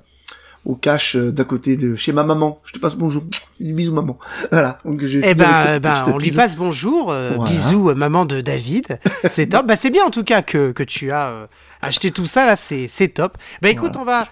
au 0.64 0.76
cache 0.76 1.16
euh, 1.16 1.32
d'à 1.32 1.44
côté 1.44 1.76
de 1.76 1.96
chez 1.96 2.12
ma 2.12 2.22
maman. 2.22 2.60
Je 2.64 2.72
te 2.72 2.78
passe 2.78 2.94
bonjour. 2.94 3.24
Bisous 3.58 3.92
maman. 3.92 4.18
Voilà. 4.52 4.78
Donc 4.84 5.04
j'ai. 5.04 5.20
Eh 5.24 5.34
ben, 5.34 5.78
ben 5.80 6.04
on 6.06 6.18
lui 6.18 6.30
passe 6.30 6.56
bonjour. 6.56 7.14
Bisous 7.44 7.92
maman 7.94 8.24
de 8.24 8.40
David. 8.40 9.00
C'est 9.28 9.48
top. 9.48 9.66
bah 9.66 9.76
c'est 9.76 9.90
bien 9.90 10.04
en 10.04 10.10
tout 10.10 10.24
cas 10.24 10.42
que 10.42 10.70
que 10.70 10.82
tu 10.84 11.10
as 11.10 11.48
acheté 11.80 12.12
tout 12.12 12.26
ça 12.26 12.46
là. 12.46 12.54
C'est 12.54 12.86
c'est 12.86 13.08
top. 13.08 13.36
Bah 13.62 13.70
écoute, 13.70 13.96
on 13.96 14.04
va 14.04 14.28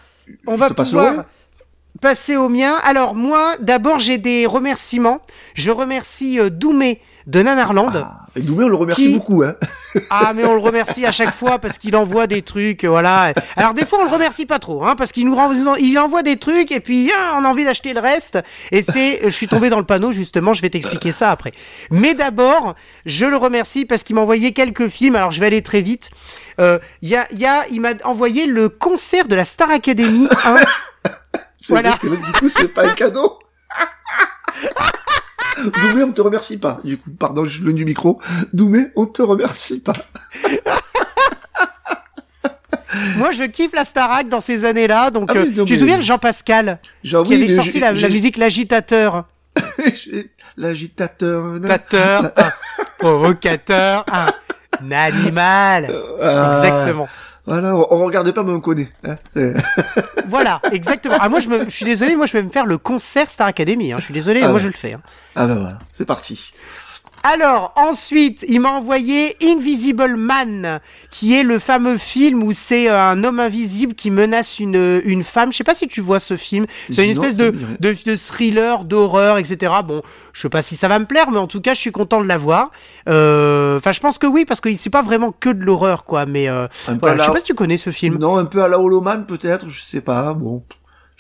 on 0.47 0.55
va 0.55 0.71
pouvoir 0.71 1.25
passer 2.01 2.37
au 2.37 2.49
mien. 2.49 2.77
Alors 2.85 3.17
moi, 3.17 3.57
d'abord 3.61 3.99
j'ai 3.99 4.19
des 4.19 4.47
remerciements. 4.47 5.21
Je 5.55 5.73
remercie 5.73 6.39
Doumé 6.51 7.01
de 7.27 7.43
Nanarland. 7.43 7.93
Ah, 7.95 8.27
et 8.37 8.41
Doumé, 8.41 8.65
on 8.65 8.69
le 8.69 8.77
remercie 8.77 9.13
beaucoup, 9.13 9.43
hein. 9.43 9.55
ah, 10.11 10.33
mais 10.35 10.45
on 10.45 10.55
le 10.55 10.61
remercie 10.61 11.05
à 11.05 11.13
chaque 11.13 11.35
fois 11.35 11.59
parce 11.59 11.79
qu'il 11.79 11.97
envoie 11.97 12.27
des 12.27 12.43
trucs, 12.43 12.85
voilà. 12.85 13.33
Alors 13.57 13.75
des 13.75 13.85
fois, 13.85 14.01
on 14.01 14.05
le 14.05 14.11
remercie 14.11 14.47
pas 14.47 14.59
trop, 14.59 14.85
hein, 14.85 14.95
parce 14.97 15.13
qu'il 15.13 15.27
nous 15.27 15.37
il 15.79 15.99
envoie 15.99 16.23
des 16.23 16.37
trucs 16.37 16.73
et 16.73 16.81
puis 16.81 17.11
hein, 17.13 17.37
on 17.39 17.45
a 17.45 17.49
envie 17.49 17.65
d'acheter 17.65 17.93
le 17.93 18.01
reste. 18.01 18.39
Et 18.71 18.83
c'est, 18.83 19.21
je 19.25 19.31
suis 19.31 19.49
tombé 19.49 19.71
dans 19.71 19.79
le 19.79 19.87
panneau 19.87 20.13
justement. 20.13 20.53
Je 20.53 20.63
vais 20.63 20.71
t'expliquer 20.71 21.13
ça 21.13 21.31
après. 21.31 21.53
Mais 21.91 22.15
d'abord, 22.15 22.75
je 23.07 23.27
le 23.27 23.37
remercie 23.37 23.85
parce 23.85 24.03
qu'il 24.03 24.17
m'a 24.17 24.23
envoyé 24.23 24.53
quelques 24.53 24.89
films. 24.89 25.17
Alors 25.17 25.31
je 25.31 25.41
vais 25.41 25.47
aller 25.47 25.63
très 25.63 25.81
vite. 25.81 26.11
Euh, 26.59 26.79
y 27.03 27.17
a, 27.17 27.27
y 27.33 27.47
a, 27.47 27.67
il 27.71 27.81
m'a 27.81 27.93
envoyé 28.05 28.47
le 28.47 28.69
concert 28.69 29.29
de 29.29 29.35
la 29.35 29.45
Star 29.45 29.71
Academy 29.71 30.29
1. 30.45 30.57
voilà. 31.69 31.93
Que, 32.01 32.09
du 32.09 32.33
coup, 32.33 32.49
c'est 32.49 32.69
pas 32.69 32.87
un 32.87 32.95
cadeau. 32.95 33.39
Doumé, 35.83 36.03
on 36.05 36.13
te 36.13 36.21
remercie 36.21 36.59
pas. 36.59 36.81
Du 36.85 36.99
coup, 36.99 37.11
pardon, 37.11 37.45
je 37.45 37.63
le 37.63 37.73
du 37.73 37.85
micro. 37.85 38.21
Doumé, 38.53 38.89
on 38.97 39.07
te 39.07 39.23
remercie 39.23 39.81
pas. 39.81 39.95
Moi, 43.17 43.33
je 43.33 43.45
kiffe 43.45 43.73
la 43.73 43.85
Starac 43.85 44.29
dans 44.29 44.41
ces 44.41 44.65
années-là. 44.65 45.11
Donc, 45.11 45.31
ah 45.33 45.39
euh, 45.39 45.65
tu 45.65 45.75
te 45.75 45.79
souviens 45.79 45.99
de 45.99 46.03
Jean 46.03 46.19
Pascal 46.19 46.81
qui 47.03 47.15
avait 47.15 47.49
sorti 47.49 47.79
la, 47.81 47.93
musique 47.93 48.37
L'agitateur. 48.37 49.27
L'agitateur. 50.57 51.59
L'agitateur. 51.61 52.33
provocateur. 52.99 54.05
Un 54.11 54.91
animal. 54.91 55.95
Ah. 56.21 56.63
Exactement. 56.63 57.09
Voilà, 57.47 57.75
on, 57.75 58.05
regardait 58.05 58.33
pas, 58.33 58.43
mais 58.43 58.53
on 58.53 58.61
connaît. 58.61 58.93
Hein, 59.05 59.17
voilà, 60.29 60.61
exactement. 60.73 61.17
Ah, 61.19 61.29
moi, 61.29 61.41
je, 61.41 61.49
me, 61.49 61.65
je 61.65 61.71
suis 61.71 61.85
désolé, 61.87 62.15
moi, 62.15 62.27
je 62.27 62.35
vais 62.35 62.43
me 62.43 62.51
faire 62.51 62.67
le 62.67 62.79
concert 62.79 63.31
Star 63.31 63.47
Academy. 63.47 63.93
Hein. 63.93 63.97
Je 63.99 64.05
suis 64.05 64.15
désolé, 64.15 64.43
ah 64.43 64.49
moi, 64.49 64.59
je 64.59 64.69
le 64.69 64.75
fais. 64.75 64.95
Hein. 64.95 65.01
Ah 65.35 65.47
ben 65.47 65.55
voilà, 65.55 65.79
c'est 65.93 66.05
parti. 66.05 66.53
Alors, 67.23 67.73
ensuite, 67.77 68.45
il 68.49 68.61
m'a 68.61 68.71
envoyé 68.71 69.37
Invisible 69.43 70.17
Man, 70.17 70.81
qui 71.11 71.35
est 71.35 71.43
le 71.43 71.59
fameux 71.59 71.99
film 71.99 72.43
où 72.43 72.53
c'est 72.53 72.89
euh, 72.89 72.99
un 72.99 73.25
homme 73.25 73.41
invisible 73.41 73.95
qui 73.95 74.11
menace 74.11 74.59
une, 74.59 75.03
une 75.05 75.23
femme. 75.23 75.53
Je 75.53 75.59
sais 75.59 75.65
pas 75.65 75.75
si 75.75 75.87
tu 75.87 76.01
vois 76.01 76.19
ce 76.19 76.37
film. 76.37 76.67
C'est 76.91 77.05
une 77.05 77.11
espèce 77.11 77.37
de, 77.37 77.55
de, 77.79 77.95
de, 78.05 78.17
thriller, 78.17 78.85
d'horreur, 78.85 79.37
etc. 79.37 79.73
Bon, 79.85 80.03
je 80.33 80.41
sais 80.41 80.49
pas 80.49 80.63
si 80.63 80.77
ça 80.77 80.89
va 80.89 80.99
me 80.99 81.05
plaire, 81.05 81.31
mais 81.31 81.39
en 81.39 81.47
tout 81.47 81.61
cas, 81.61 81.75
je 81.75 81.81
suis 81.81 81.93
content 81.93 82.23
de 82.23 82.27
l'avoir. 82.27 82.71
Euh, 83.09 83.77
enfin, 83.77 83.93
je 83.93 84.01
pense 84.01 84.17
que 84.17 84.27
oui, 84.27 84.47
parce 84.47 84.61
que 84.61 84.75
c'est 84.75 84.91
pas 84.91 85.03
vraiment 85.03 85.33
que 85.33 85.51
de 85.51 85.63
l'horreur, 85.63 86.05
quoi. 86.05 86.25
Mais 86.25 86.49
euh, 86.49 86.69
voilà, 87.01 87.19
je 87.19 87.23
sais 87.25 87.33
pas 87.33 87.41
si 87.41 87.47
tu 87.47 87.55
connais 87.55 87.77
ce 87.77 87.91
film. 87.91 88.17
Non, 88.19 88.39
un 88.39 88.47
peu 88.47 88.63
à 88.63 88.69
la 88.69 88.81
Holoman, 88.81 89.27
peut-être, 89.27 89.69
je 89.69 89.83
sais 89.83 90.01
pas. 90.01 90.33
Bon. 90.33 90.63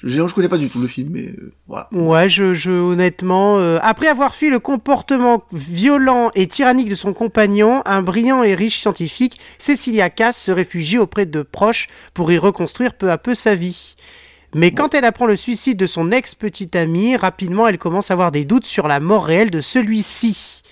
Je, 0.02 0.26
je 0.26 0.34
connais 0.34 0.48
pas 0.48 0.58
du 0.58 0.70
tout 0.70 0.80
le 0.80 0.86
film, 0.86 1.10
mais 1.12 1.26
euh, 1.26 1.52
voilà. 1.68 1.88
Ouais, 1.92 2.28
je, 2.28 2.54
je 2.54 2.70
honnêtement, 2.70 3.58
euh, 3.58 3.78
après 3.82 4.06
avoir 4.06 4.34
fui 4.34 4.48
le 4.48 4.58
comportement 4.58 5.44
violent 5.52 6.30
et 6.34 6.46
tyrannique 6.46 6.88
de 6.88 6.94
son 6.94 7.12
compagnon, 7.12 7.82
un 7.84 8.00
brillant 8.00 8.42
et 8.42 8.54
riche 8.54 8.80
scientifique, 8.80 9.38
Cecilia 9.58 10.08
Cass 10.08 10.38
se 10.38 10.50
réfugie 10.50 10.98
auprès 10.98 11.26
de 11.26 11.42
proches 11.42 11.88
pour 12.14 12.32
y 12.32 12.38
reconstruire 12.38 12.94
peu 12.94 13.10
à 13.10 13.18
peu 13.18 13.34
sa 13.34 13.54
vie. 13.54 13.94
Mais 14.54 14.72
quand 14.72 14.94
elle 14.94 15.04
apprend 15.04 15.26
le 15.26 15.36
suicide 15.36 15.76
de 15.76 15.86
son 15.86 16.10
ex-petite 16.10 16.74
amie, 16.74 17.16
rapidement 17.16 17.68
elle 17.68 17.78
commence 17.78 18.10
à 18.10 18.14
avoir 18.14 18.32
des 18.32 18.44
doutes 18.44 18.66
sur 18.66 18.88
la 18.88 19.00
mort 19.00 19.26
réelle 19.26 19.50
de 19.50 19.60
celui-ci. 19.60 20.62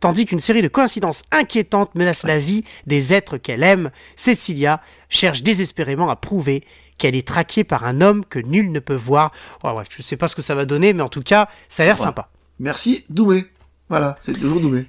Tandis 0.00 0.26
qu'une 0.26 0.40
série 0.40 0.62
de 0.62 0.68
coïncidences 0.68 1.22
inquiétantes 1.30 1.94
menace 1.94 2.24
la 2.24 2.38
vie 2.38 2.64
des 2.86 3.12
êtres 3.12 3.36
qu'elle 3.36 3.64
aime, 3.64 3.90
Cecilia 4.16 4.80
cherche 5.08 5.42
désespérément 5.42 6.08
à 6.08 6.16
prouver 6.16 6.62
qu'elle 6.98 7.16
est 7.16 7.26
traquée 7.26 7.64
par 7.64 7.84
un 7.84 8.00
homme 8.00 8.24
que 8.24 8.38
nul 8.38 8.70
ne 8.70 8.80
peut 8.80 8.94
voir. 8.94 9.32
Je 9.62 9.68
ne 9.68 9.82
je 9.88 10.02
sais 10.02 10.16
pas 10.16 10.28
ce 10.28 10.36
que 10.36 10.42
ça 10.42 10.54
va 10.54 10.64
donner, 10.64 10.92
mais 10.92 11.02
en 11.02 11.08
tout 11.08 11.22
cas, 11.22 11.48
ça 11.68 11.84
a 11.84 11.86
l'air 11.86 11.98
sympa. 11.98 12.28
Merci, 12.58 13.04
Doumé. 13.08 13.46
Voilà, 13.88 14.16
c'est 14.20 14.38
toujours 14.38 14.60
Doumé. 14.60 14.86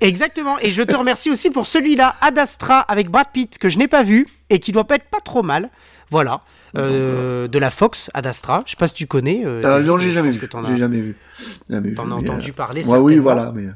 Exactement, 0.00 0.58
et 0.60 0.70
je 0.70 0.82
te 0.82 0.96
remercie 0.96 1.30
aussi 1.30 1.50
pour 1.50 1.66
celui-là, 1.66 2.16
Adastra, 2.22 2.80
avec 2.80 3.10
Brad 3.10 3.26
Pitt, 3.30 3.58
que 3.58 3.68
je 3.68 3.78
n'ai 3.78 3.88
pas 3.88 4.02
vu, 4.02 4.26
et 4.48 4.58
qui 4.58 4.72
doit 4.72 4.84
pas 4.84 4.96
être 4.96 5.04
pas 5.04 5.20
trop 5.20 5.42
mal. 5.42 5.70
Voilà. 6.10 6.40
Euh, 6.76 7.48
de 7.48 7.58
la 7.58 7.70
Fox 7.70 8.10
Adastra. 8.12 8.62
Je 8.66 8.72
sais 8.72 8.76
pas 8.76 8.88
si 8.88 8.94
tu 8.94 9.06
connais. 9.06 9.42
Euh, 9.44 9.62
euh 9.64 9.82
non, 9.82 9.96
j'ai 9.96 10.10
jamais, 10.10 10.30
vu. 10.30 10.40
J'ai 10.66 10.76
jamais 10.76 11.00
vu. 11.00 11.16
T'en 11.94 12.10
as 12.10 12.14
entendu 12.14 12.52
parler. 12.52 12.84
Ouais, 12.84 12.98
oui, 12.98 13.16
voilà, 13.16 13.52
mais. 13.54 13.66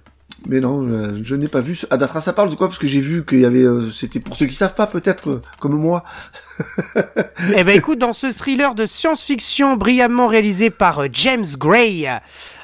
Mais 0.47 0.61
non, 0.61 0.87
euh, 0.89 1.21
je 1.23 1.35
n'ai 1.35 1.49
pas 1.49 1.61
vu. 1.61 1.79
Adastra, 1.91 2.21
ça 2.21 2.33
parle 2.33 2.51
de 2.51 2.55
quoi? 2.55 2.69
Parce 2.69 2.79
que 2.79 2.89
j'ai 2.89 3.01
vu 3.01 3.25
qu'il 3.25 3.41
y 3.41 3.45
avait, 3.45 3.63
euh, 3.63 3.91
c'était 3.91 4.21
pour 4.21 4.37
ceux 4.37 4.47
qui 4.47 4.55
savent 4.55 4.75
pas 4.75 4.87
peut-être, 4.87 5.31
euh, 5.31 5.43
comme 5.59 5.75
moi. 5.75 6.05
eh 7.57 7.65
ben 7.65 7.77
écoute, 7.77 7.99
dans 7.99 8.13
ce 8.13 8.33
thriller 8.33 8.75
de 8.75 8.87
science-fiction 8.87 9.77
brillamment 9.77 10.29
réalisé 10.29 10.71
par 10.71 11.05
James 11.13 11.47
Gray, 11.59 12.09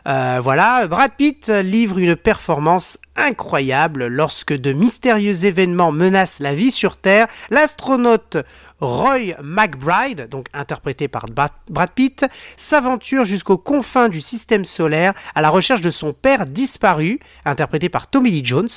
voilà, 0.04 0.86
Brad 0.86 1.12
Pitt 1.16 1.48
livre 1.48 1.98
une 1.98 2.14
performance 2.14 2.98
incroyable 3.16 4.06
lorsque 4.06 4.52
de 4.52 4.72
mystérieux 4.72 5.44
événements 5.44 5.92
menacent 5.92 6.40
la 6.40 6.54
vie 6.54 6.70
sur 6.70 6.96
Terre. 6.96 7.26
L'astronaute 7.50 8.36
Roy 8.80 9.34
McBride, 9.42 10.28
donc 10.28 10.48
interprété 10.52 11.08
par 11.08 11.26
Brad 11.26 11.90
Pitt, 11.94 12.26
s'aventure 12.56 13.24
jusqu'aux 13.24 13.56
confins 13.56 14.08
du 14.08 14.20
système 14.20 14.64
solaire 14.64 15.14
à 15.34 15.42
la 15.42 15.50
recherche 15.50 15.80
de 15.80 15.90
son 15.90 16.12
père 16.12 16.44
disparu, 16.46 17.20
interprété 17.44 17.88
par 17.88 18.08
Tommy 18.08 18.30
Lee 18.30 18.44
Jones, 18.44 18.68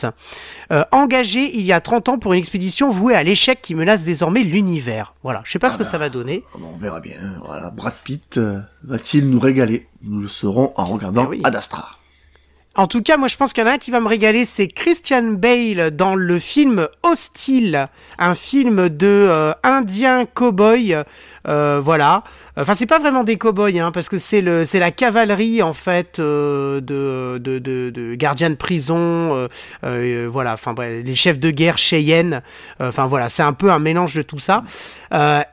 euh, 0.72 0.84
engagé 0.92 1.56
il 1.56 1.62
y 1.62 1.74
a 1.74 1.82
30 1.82 2.10
ans 2.10 2.20
pour 2.20 2.34
une 2.34 2.40
expédition 2.40 2.90
vouée 2.90 3.16
à 3.16 3.24
l'échec 3.24 3.62
qui 3.62 3.76
menace 3.76 4.04
désormais 4.04 4.44
l'univers. 4.44 5.14
Voilà, 5.24 5.42
je 5.46 5.52
sais 5.52 5.60
pas 5.60 5.70
ce 5.70 5.78
que 5.78 5.84
ça 5.84 5.98
va 5.98 6.10
donner. 6.10 6.44
Ah 6.54 6.58
on 6.64 6.78
verra 6.78 7.00
bien. 7.00 7.40
Voilà, 7.44 7.70
Brad 7.70 7.96
Pitt 8.04 8.38
euh, 8.38 8.60
va-t-il 8.84 9.30
nous 9.30 9.40
régaler? 9.40 9.88
Nous 10.02 10.22
le 10.22 10.28
saurons 10.28 10.74
en 10.76 10.86
regardant 10.86 11.30
eh 11.34 11.42
Ad 11.44 11.56
Astra. 11.56 11.99
En 12.80 12.88
tout 12.88 13.02
cas, 13.02 13.18
moi 13.18 13.28
je 13.28 13.36
pense 13.36 13.52
qu'il 13.52 13.62
y 13.62 13.68
en 13.68 13.70
a 13.70 13.74
un 13.74 13.78
qui 13.78 13.92
va 13.92 14.00
me 14.00 14.08
régaler, 14.08 14.46
c'est 14.46 14.70
Christian 14.70 15.34
Bale 15.34 15.92
dans 15.92 16.16
le 16.16 16.40
film 16.40 16.88
Hostile, 17.04 17.90
un 18.18 18.36
film 18.36 18.88
de 18.88 19.06
euh, 19.06 19.52
indien 19.64 20.24
cowboy 20.24 20.96
Euh, 21.48 21.80
voilà. 21.84 22.24
Enfin, 22.58 22.74
c'est 22.74 22.86
pas 22.86 23.00
vraiment 23.00 23.24
des 23.24 23.38
cow-boys, 23.38 23.80
hein, 23.80 23.92
parce 23.92 24.10
que 24.10 24.18
c'est 24.18 24.42
le, 24.42 24.66
c'est 24.66 24.80
la 24.80 24.92
cavalerie 24.92 25.62
en 25.62 25.72
fait 25.72 26.20
euh, 26.20 26.82
de, 26.82 27.38
de, 27.38 27.60
de, 27.60 28.16
gardiens 28.16 28.50
de 28.50 28.56
prison, 28.56 29.48
euh, 29.84 30.28
voilà. 30.30 30.54
Enfin, 30.54 30.74
bref, 30.74 31.04
les 31.06 31.16
chefs 31.16 31.40
de 31.40 31.52
guerre 31.52 31.78
Cheyenne. 31.78 32.42
Enfin, 32.80 33.06
voilà, 33.06 33.30
c'est 33.30 33.44
un 33.44 33.54
peu 33.54 33.72
un 33.72 33.80
mélange 33.80 34.16
de 34.16 34.22
tout 34.22 34.40
ça. 34.40 34.64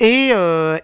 Et, 0.01 0.33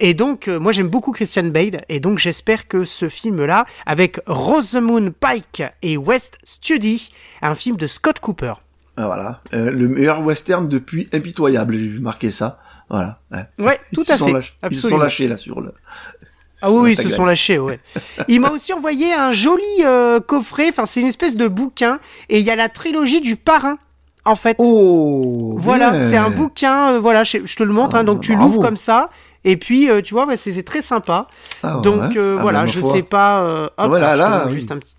et 0.00 0.14
donc, 0.14 0.48
moi, 0.48 0.72
j'aime 0.72 0.88
beaucoup 0.88 1.12
Christian 1.12 1.44
Bale, 1.44 1.84
et 1.88 2.00
donc 2.00 2.18
j'espère 2.18 2.68
que 2.68 2.84
ce 2.84 3.08
film-là, 3.08 3.64
avec 3.86 4.20
Rosamund 4.26 5.12
Pike 5.12 5.64
et 5.82 5.96
West 5.96 6.38
Studi, 6.44 7.10
un 7.42 7.54
film 7.54 7.76
de 7.76 7.86
Scott 7.86 8.20
Cooper. 8.20 8.54
Ah, 8.96 9.06
Voilà, 9.06 9.40
le 9.52 9.88
meilleur 9.88 10.22
western 10.22 10.68
depuis 10.68 11.08
Impitoyable, 11.12 11.74
j'ai 11.74 11.88
vu 11.88 12.00
marquer 12.00 12.30
ça. 12.30 12.61
Voilà. 12.92 13.18
Ouais. 13.32 13.46
Ouais, 13.58 13.80
tout 13.94 14.04
à 14.08 14.16
fait. 14.16 14.32
lâch- 14.32 14.52
Ils 14.70 14.76
se 14.78 14.88
sont 14.88 14.98
lâchés 14.98 15.26
là 15.26 15.36
sur 15.36 15.60
le. 15.60 15.72
Ah 16.64 16.70
oui, 16.70 16.82
oui, 16.82 16.96
ils 16.96 17.02
se 17.02 17.08
sont 17.08 17.24
lâchés, 17.24 17.58
ouais. 17.58 17.80
Il 18.28 18.40
m'a 18.40 18.50
aussi 18.50 18.72
envoyé 18.72 19.12
un 19.12 19.32
joli 19.32 19.64
euh, 19.80 20.20
coffret, 20.20 20.68
enfin 20.70 20.86
c'est 20.86 21.00
une 21.00 21.08
espèce 21.08 21.36
de 21.36 21.48
bouquin, 21.48 21.98
et 22.28 22.38
il 22.38 22.44
y 22.44 22.50
a 22.50 22.54
la 22.56 22.68
trilogie 22.68 23.20
du 23.20 23.34
parrain, 23.34 23.78
en 24.24 24.36
fait. 24.36 24.56
Oh. 24.60 25.54
voilà, 25.58 25.98
c'est 25.98 26.16
un 26.16 26.30
bouquin, 26.30 26.92
euh, 26.92 27.00
voilà, 27.00 27.24
je, 27.24 27.38
je 27.44 27.56
te 27.56 27.64
le 27.64 27.72
montre, 27.72 27.96
Ah, 27.96 28.00
hein, 28.00 28.04
donc 28.04 28.20
tu 28.20 28.32
bravo. 28.36 28.46
l'ouvres 28.48 28.62
comme 28.62 28.76
ça, 28.76 29.10
et 29.42 29.56
puis 29.56 29.90
euh, 29.90 30.02
tu 30.02 30.14
vois, 30.14 30.28
c'est 30.36 30.62
très 30.62 30.82
sympa. 30.82 31.26
Ah, 31.64 31.80
donc 31.82 32.14
euh, 32.16 32.36
Ah, 32.38 32.42
voilà, 32.42 32.58
ben, 32.60 32.64
ma 32.66 32.70
je 32.70 32.78
foi. 32.80 32.92
sais 32.92 33.02
pas... 33.02 33.70
hop, 33.76 33.88
Voilà, 33.88 34.14
là, 34.14 34.44
oui. 34.46 34.52
juste 34.52 34.70
un 34.70 34.78
petit... 34.78 34.94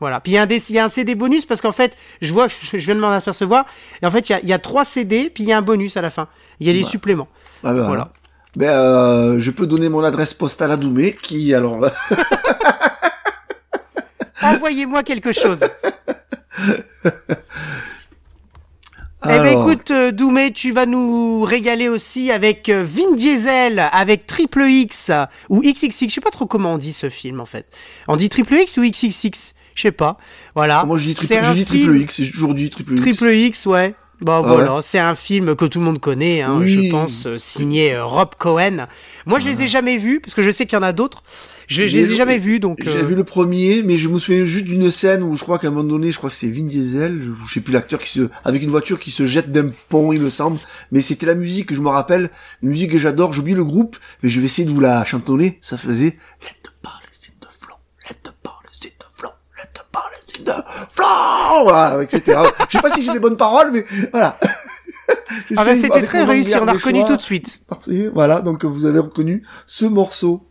Voilà, 0.00 0.18
puis 0.18 0.32
il 0.32 0.34
y, 0.34 0.38
a 0.38 0.42
un 0.42 0.46
des- 0.46 0.62
il 0.68 0.74
y 0.74 0.78
a 0.80 0.84
un 0.84 0.88
CD 0.88 1.14
bonus, 1.14 1.46
parce 1.46 1.60
qu'en 1.60 1.70
fait, 1.72 1.96
je 2.20 2.32
vois, 2.32 2.48
je, 2.48 2.54
je 2.72 2.76
viens 2.84 2.96
de 2.96 3.00
m'en 3.00 3.10
apercevoir, 3.12 3.66
et 4.02 4.06
en 4.06 4.10
fait, 4.10 4.28
il 4.28 4.32
y 4.32 4.34
a, 4.34 4.40
il 4.40 4.48
y 4.48 4.52
a 4.52 4.58
trois 4.58 4.84
CD, 4.84 5.30
puis 5.32 5.44
il 5.44 5.48
y 5.48 5.52
a 5.52 5.58
un 5.58 5.62
bonus 5.62 5.96
à 5.96 6.00
la 6.02 6.10
fin. 6.10 6.26
Il 6.60 6.66
y 6.66 6.70
a 6.70 6.72
des 6.72 6.82
Bah. 6.82 6.88
suppléments. 6.88 7.28
Ah, 7.62 7.72
ben, 7.72 7.86
Voilà. 7.86 8.12
Ben, 8.56 8.68
euh, 8.70 9.40
je 9.40 9.50
peux 9.50 9.66
donner 9.66 9.88
mon 9.88 10.04
adresse 10.04 10.32
postale 10.34 10.70
à 10.70 10.76
Doumé, 10.76 11.12
qui 11.12 11.52
alors. 11.54 11.80
Envoyez-moi 14.42 15.02
quelque 15.02 15.32
chose. 15.32 15.60
Eh 19.26 19.38
ben 19.38 19.58
écoute, 19.58 19.90
euh, 19.90 20.10
Doumé, 20.12 20.52
tu 20.52 20.72
vas 20.72 20.84
nous 20.84 21.44
régaler 21.44 21.88
aussi 21.88 22.30
avec 22.30 22.68
euh, 22.68 22.84
Vin 22.86 23.14
Diesel, 23.14 23.82
avec 23.90 24.26
Triple 24.26 24.64
X, 24.68 25.10
ou 25.48 25.62
XXX, 25.62 26.08
je 26.08 26.12
sais 26.12 26.20
pas 26.20 26.30
trop 26.30 26.44
comment 26.44 26.74
on 26.74 26.78
dit 26.78 26.92
ce 26.92 27.08
film 27.08 27.40
en 27.40 27.46
fait. 27.46 27.66
On 28.06 28.16
dit 28.16 28.28
Triple 28.28 28.52
X 28.54 28.76
ou 28.76 28.82
XXX 28.82 29.54
Je 29.74 29.80
sais 29.80 29.92
pas. 29.92 30.18
Voilà. 30.54 30.84
Moi, 30.84 30.98
je 30.98 31.04
dis 31.06 31.14
triple, 31.14 31.42
je 31.42 31.52
dis 31.54 31.64
triple 31.64 31.96
X, 31.96 32.20
j'ai 32.22 32.30
toujours 32.30 32.52
dit 32.52 32.68
triple 32.68 32.92
X. 32.92 33.00
Triple 33.00 33.32
X, 33.32 33.64
ouais. 33.64 33.94
Bah 34.20 34.40
Ah 34.44 34.46
voilà, 34.46 34.80
c'est 34.82 34.98
un 34.98 35.14
film 35.14 35.56
que 35.56 35.64
tout 35.64 35.78
le 35.80 35.84
monde 35.84 36.00
connaît, 36.00 36.40
hein, 36.42 36.56
Oui. 36.58 36.68
je 36.68 36.90
pense, 36.90 37.26
euh, 37.26 37.36
signé 37.38 37.94
euh, 37.94 38.04
Rob 38.04 38.30
Cohen. 38.38 38.86
Moi, 39.26 39.40
je 39.40 39.48
les 39.48 39.62
ai 39.62 39.68
jamais 39.68 39.98
vus, 39.98 40.20
parce 40.20 40.34
que 40.34 40.42
je 40.42 40.50
sais 40.50 40.66
qu'il 40.66 40.76
y 40.76 40.80
en 40.80 40.84
a 40.84 40.92
d'autres. 40.92 41.22
Je, 41.66 41.86
je 41.86 41.98
les 41.98 42.12
ai 42.12 42.16
jamais 42.16 42.38
vus, 42.38 42.60
donc... 42.60 42.78
J'ai 42.82 42.98
euh, 42.98 43.02
vu 43.02 43.14
le 43.14 43.24
premier, 43.24 43.82
mais 43.82 43.96
je 43.96 44.08
me 44.08 44.18
souviens 44.18 44.44
juste 44.44 44.66
d'une 44.66 44.90
scène 44.90 45.22
où 45.22 45.36
je 45.36 45.42
crois 45.42 45.58
qu'à 45.58 45.68
un 45.68 45.70
moment 45.70 45.88
donné, 45.88 46.12
je 46.12 46.18
crois 46.18 46.30
que 46.30 46.36
c'est 46.36 46.48
Vin 46.48 46.64
Diesel, 46.64 47.20
je, 47.22 47.30
je 47.46 47.52
sais 47.52 47.60
plus 47.60 47.72
l'acteur 47.72 47.98
qui 47.98 48.10
se, 48.10 48.28
avec 48.44 48.62
une 48.62 48.70
voiture 48.70 49.00
qui 49.00 49.10
se 49.10 49.26
jette 49.26 49.50
d'un 49.50 49.70
pont, 49.88 50.12
il 50.12 50.20
me 50.20 50.30
semble. 50.30 50.58
Mais 50.92 51.00
c'était 51.00 51.26
la 51.26 51.34
musique 51.34 51.66
que 51.70 51.74
je 51.74 51.80
me 51.80 51.88
rappelle, 51.88 52.30
une 52.62 52.68
musique 52.70 52.92
que 52.92 52.98
j'adore. 52.98 53.32
J'oublie 53.32 53.54
le 53.54 53.64
groupe, 53.64 53.96
mais 54.22 54.28
je 54.28 54.40
vais 54.40 54.46
essayer 54.46 54.66
de 54.68 54.72
vous 54.72 54.80
la 54.80 55.04
chantonner. 55.04 55.58
Ça 55.62 55.76
faisait 55.76 56.16
Let 56.42 56.56
the 56.62 56.72
policy 56.82 57.30
in 57.30 57.40
the 57.40 57.50
flow, 57.50 57.76
let 58.08 58.16
the 58.22 58.32
policy 58.42 58.88
in 58.88 58.98
the 59.00 59.08
flow, 59.18 59.30
let 59.58 59.72
voilà, 61.64 62.02
etc. 62.02 62.38
je 62.68 62.76
sais 62.76 62.82
pas 62.82 62.90
si 62.90 63.02
j'ai 63.04 63.12
les 63.12 63.20
bonnes 63.20 63.36
paroles, 63.36 63.70
mais 63.72 63.84
voilà. 64.12 64.38
Ah 65.06 65.12
bah, 65.50 65.64
J'essaye, 65.74 65.82
c'était 65.82 66.02
très 66.02 66.24
réussi, 66.24 66.54
on 66.56 66.62
a 66.62 66.72
des 66.72 66.78
reconnu 66.78 67.00
choix. 67.00 67.08
tout 67.10 67.16
de 67.16 67.20
suite. 67.22 67.60
Voilà, 68.14 68.40
donc 68.40 68.64
vous 68.64 68.86
avez 68.86 68.98
reconnu 69.00 69.42
ce 69.66 69.84
morceau. 69.84 70.46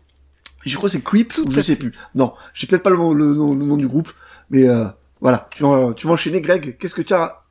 Je 0.64 0.78
crois 0.78 0.90
que 0.90 0.94
c'est 0.94 1.04
Creep, 1.04 1.34
ou 1.44 1.50
je 1.52 1.60
sais 1.60 1.76
plus. 1.76 1.92
Non, 2.14 2.34
j'ai 2.54 2.68
peut-être 2.68 2.84
pas 2.84 2.92
le, 2.92 2.98
nom- 2.98 3.14
le, 3.14 3.34
nom- 3.34 3.56
le 3.56 3.66
nom 3.66 3.78
du 3.78 3.88
groupe, 3.88 4.12
mais 4.52 4.70
euh, 4.70 4.86
voilà, 5.22 5.48
tu 5.56 5.64
vas, 5.64 5.94
tu 5.96 6.06
vas 6.06 6.14
enchaîner, 6.14 6.40
Greg. 6.40 6.78
Qu'est-ce 6.78 6.94
que 6.94 7.02
tu 7.02 7.14
as 7.16 7.43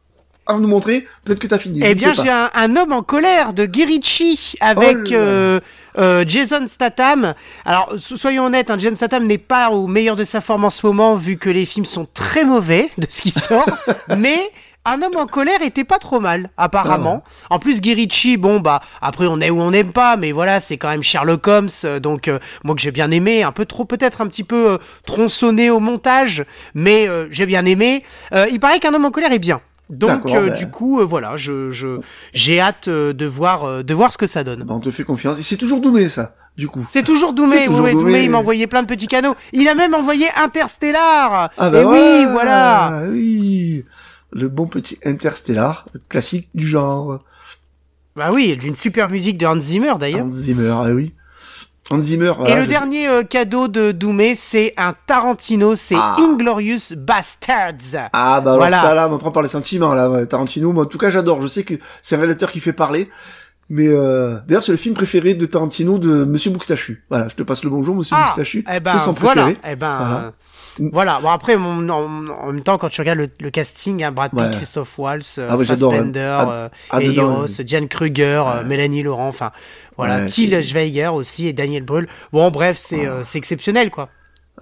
à 0.46 0.54
nous 0.54 0.68
montrer 0.68 1.06
Peut-être 1.24 1.38
que 1.38 1.46
tu 1.46 1.54
as 1.54 1.58
fini. 1.58 1.80
Eh 1.84 1.94
bien, 1.94 2.12
j'ai 2.12 2.28
un, 2.30 2.50
un 2.54 2.76
homme 2.76 2.92
en 2.92 3.02
colère 3.02 3.52
de 3.52 3.64
Guy 3.66 3.84
Ritchie 3.84 4.54
avec 4.60 4.96
Oh 5.08 5.12
euh, 5.14 5.60
euh, 5.98 6.24
Jason 6.26 6.66
Statham. 6.66 7.34
Alors, 7.64 7.92
so- 7.98 8.16
soyons 8.16 8.46
honnêtes, 8.46 8.70
hein, 8.70 8.76
Jason 8.78 8.96
Statham 8.96 9.26
n'est 9.26 9.38
pas 9.38 9.70
au 9.70 9.86
meilleur 9.86 10.16
de 10.16 10.24
sa 10.24 10.40
forme 10.40 10.64
en 10.64 10.70
ce 10.70 10.84
moment, 10.86 11.14
vu 11.14 11.36
que 11.36 11.48
les 11.50 11.64
films 11.66 11.84
sont 11.86 12.06
très 12.12 12.44
mauvais 12.44 12.90
de 12.98 13.06
ce 13.08 13.22
qui 13.22 13.30
sort. 13.30 13.66
mais 14.18 14.38
un 14.84 15.00
homme 15.00 15.16
en 15.16 15.26
colère 15.26 15.62
était 15.62 15.84
pas 15.84 16.00
trop 16.00 16.18
mal, 16.18 16.50
apparemment. 16.56 17.22
En 17.50 17.60
plus, 17.60 17.80
Guy 17.80 17.94
Ritchie, 17.94 18.36
bon, 18.36 18.58
bah, 18.58 18.80
après, 19.00 19.26
on 19.28 19.40
est 19.40 19.48
ou 19.48 19.60
on 19.60 19.70
n'aime 19.70 19.92
pas, 19.92 20.16
mais 20.16 20.32
voilà, 20.32 20.58
c'est 20.58 20.76
quand 20.76 20.88
même 20.88 21.04
Sherlock 21.04 21.46
Holmes, 21.46 21.68
euh, 21.84 22.00
donc, 22.00 22.26
euh, 22.26 22.40
moi 22.64 22.74
que 22.74 22.80
j'ai 22.80 22.90
bien 22.90 23.12
aimé, 23.12 23.44
un 23.44 23.52
peu 23.52 23.64
trop, 23.64 23.84
peut-être 23.84 24.20
un 24.20 24.26
petit 24.26 24.42
peu 24.42 24.72
euh, 24.72 24.78
tronçonné 25.06 25.70
au 25.70 25.78
montage, 25.78 26.44
mais 26.74 27.08
j'ai 27.30 27.46
bien 27.46 27.64
aimé. 27.64 28.02
Il 28.50 28.58
paraît 28.58 28.80
qu'un 28.80 28.92
homme 28.92 29.04
en 29.04 29.12
colère 29.12 29.30
est 29.30 29.38
bien. 29.38 29.60
Donc, 29.92 30.24
euh, 30.26 30.48
ben. 30.48 30.54
du 30.54 30.70
coup, 30.70 31.00
euh, 31.00 31.04
voilà, 31.04 31.36
je, 31.36 31.70
je, 31.70 32.00
j'ai 32.32 32.58
hâte 32.60 32.88
euh, 32.88 33.12
de 33.12 33.26
voir, 33.26 33.64
euh, 33.64 33.82
de 33.82 33.92
voir 33.92 34.10
ce 34.10 34.16
que 34.16 34.26
ça 34.26 34.42
donne. 34.42 34.64
Bah, 34.64 34.72
on 34.74 34.80
te 34.80 34.90
fait 34.90 35.04
confiance. 35.04 35.38
Et 35.38 35.42
c'est 35.42 35.58
toujours 35.58 35.82
Doumé, 35.82 36.08
ça, 36.08 36.34
du 36.56 36.66
coup. 36.66 36.86
C'est 36.88 37.02
toujours 37.04 37.34
Doumé, 37.34 37.66
toujours 37.66 37.84
oui, 37.84 37.90
Doumé, 37.92 38.04
Doumé. 38.04 38.24
il 38.24 38.30
m'a 38.30 38.38
envoyé 38.38 38.66
plein 38.66 38.82
de 38.82 38.86
petits 38.88 39.06
canaux. 39.06 39.34
Il 39.52 39.68
a 39.68 39.74
même 39.74 39.92
envoyé 39.94 40.28
Interstellar. 40.34 41.50
Ah 41.58 41.68
Et 41.68 41.70
bah 41.70 41.80
Eh 41.82 41.84
oui, 41.84 42.26
voilà. 42.32 43.02
Oui, 43.10 43.84
le 44.32 44.48
bon 44.48 44.66
petit 44.66 44.98
Interstellar, 45.04 45.86
classique 46.08 46.48
du 46.54 46.66
genre. 46.66 47.22
Bah 48.16 48.30
oui, 48.32 48.56
d'une 48.56 48.76
super 48.76 49.10
musique 49.10 49.36
de 49.36 49.44
Hans 49.46 49.60
Zimmer 49.60 49.92
d'ailleurs. 50.00 50.24
Hans 50.26 50.30
Zimmer, 50.30 50.72
ah 50.74 50.90
oui. 50.90 51.12
Hans 51.92 52.02
Zimmer. 52.02 52.30
Et 52.30 52.34
voilà, 52.38 52.54
le 52.56 52.62
je- 52.62 52.68
dernier 52.68 53.08
euh, 53.08 53.22
cadeau 53.22 53.68
de 53.68 53.92
Doumé, 53.92 54.34
c'est 54.34 54.74
un 54.76 54.94
Tarantino, 55.06 55.76
c'est 55.76 55.94
Ah. 55.98 56.16
Inglorious 56.18 56.94
Bastards. 56.96 58.08
Ah 58.12 58.40
bah 58.40 58.50
alors 58.52 58.56
Voilà. 58.58 58.80
ça 58.80 58.94
là, 58.94 59.08
on 59.10 59.18
prend 59.18 59.30
par 59.30 59.42
les 59.42 59.48
sentiments 59.48 59.94
là, 59.94 60.10
ouais, 60.10 60.26
Tarantino. 60.26 60.72
Moi, 60.72 60.84
en 60.84 60.86
tout 60.86 60.98
cas, 60.98 61.10
j'adore. 61.10 61.40
Je 61.42 61.46
sais 61.48 61.62
que 61.64 61.74
c'est 62.02 62.16
un 62.16 62.18
réalisateur 62.18 62.50
qui 62.50 62.60
fait 62.60 62.72
parler. 62.72 63.08
Mais 63.70 63.88
euh, 63.88 64.36
d'ailleurs, 64.46 64.62
c'est 64.62 64.72
le 64.72 64.76
film 64.78 64.94
préféré 64.94 65.32
de 65.34 65.46
Tarantino 65.46 65.96
de 65.98 66.24
Monsieur 66.24 66.50
Moustachu. 66.50 67.04
Voilà, 67.08 67.28
je 67.28 67.34
te 67.36 67.42
passe 67.42 67.64
le 67.64 67.70
bonjour, 67.70 67.94
Monsieur 67.96 68.16
Ah, 68.18 68.24
Moustachu. 68.26 68.64
eh 68.70 68.80
ben, 68.80 68.90
c'est 68.90 68.98
son 68.98 69.12
voilà. 69.12 69.42
préféré. 69.44 69.60
Eh 69.72 69.76
ben, 69.76 69.96
Voilà. 69.96 70.16
euh, 70.24 70.88
voilà. 70.92 71.18
Bon 71.22 71.30
après, 71.30 71.54
en, 71.54 71.88
en 71.88 72.08
même 72.52 72.62
temps, 72.62 72.76
quand 72.76 72.90
tu 72.90 73.00
regardes 73.00 73.18
le, 73.20 73.28
le 73.40 73.50
casting, 73.50 74.02
hein, 74.04 74.10
Brad 74.12 74.32
Pitt, 74.32 74.40
Ouais. 74.40 74.50
Christophe 74.50 74.98
Waltz, 74.98 75.36
euh, 75.38 75.46
Ah 75.48 75.56
ouais, 75.56 75.64
Fassbender, 75.64 76.20
hein. 76.20 76.48
euh, 76.50 76.68
Ah, 76.90 77.00
dedans, 77.00 77.34
Roth, 77.36 77.50
oui. 77.58 77.64
Diane 77.64 77.88
Kruger, 77.88 78.42
euh, 78.46 78.64
Mélanie 78.66 79.02
Laurent, 79.04 79.28
enfin 79.28 79.52
voilà, 79.96 80.26
Till 80.26 80.62
Schweiger 80.62 81.08
aussi 81.08 81.48
et 81.48 81.52
Daniel 81.52 81.82
Brühl. 81.84 82.08
Bon, 82.32 82.50
bref, 82.50 82.82
c'est 82.84 83.06
euh, 83.06 83.24
exceptionnel 83.34 83.90
quoi. 83.90 84.08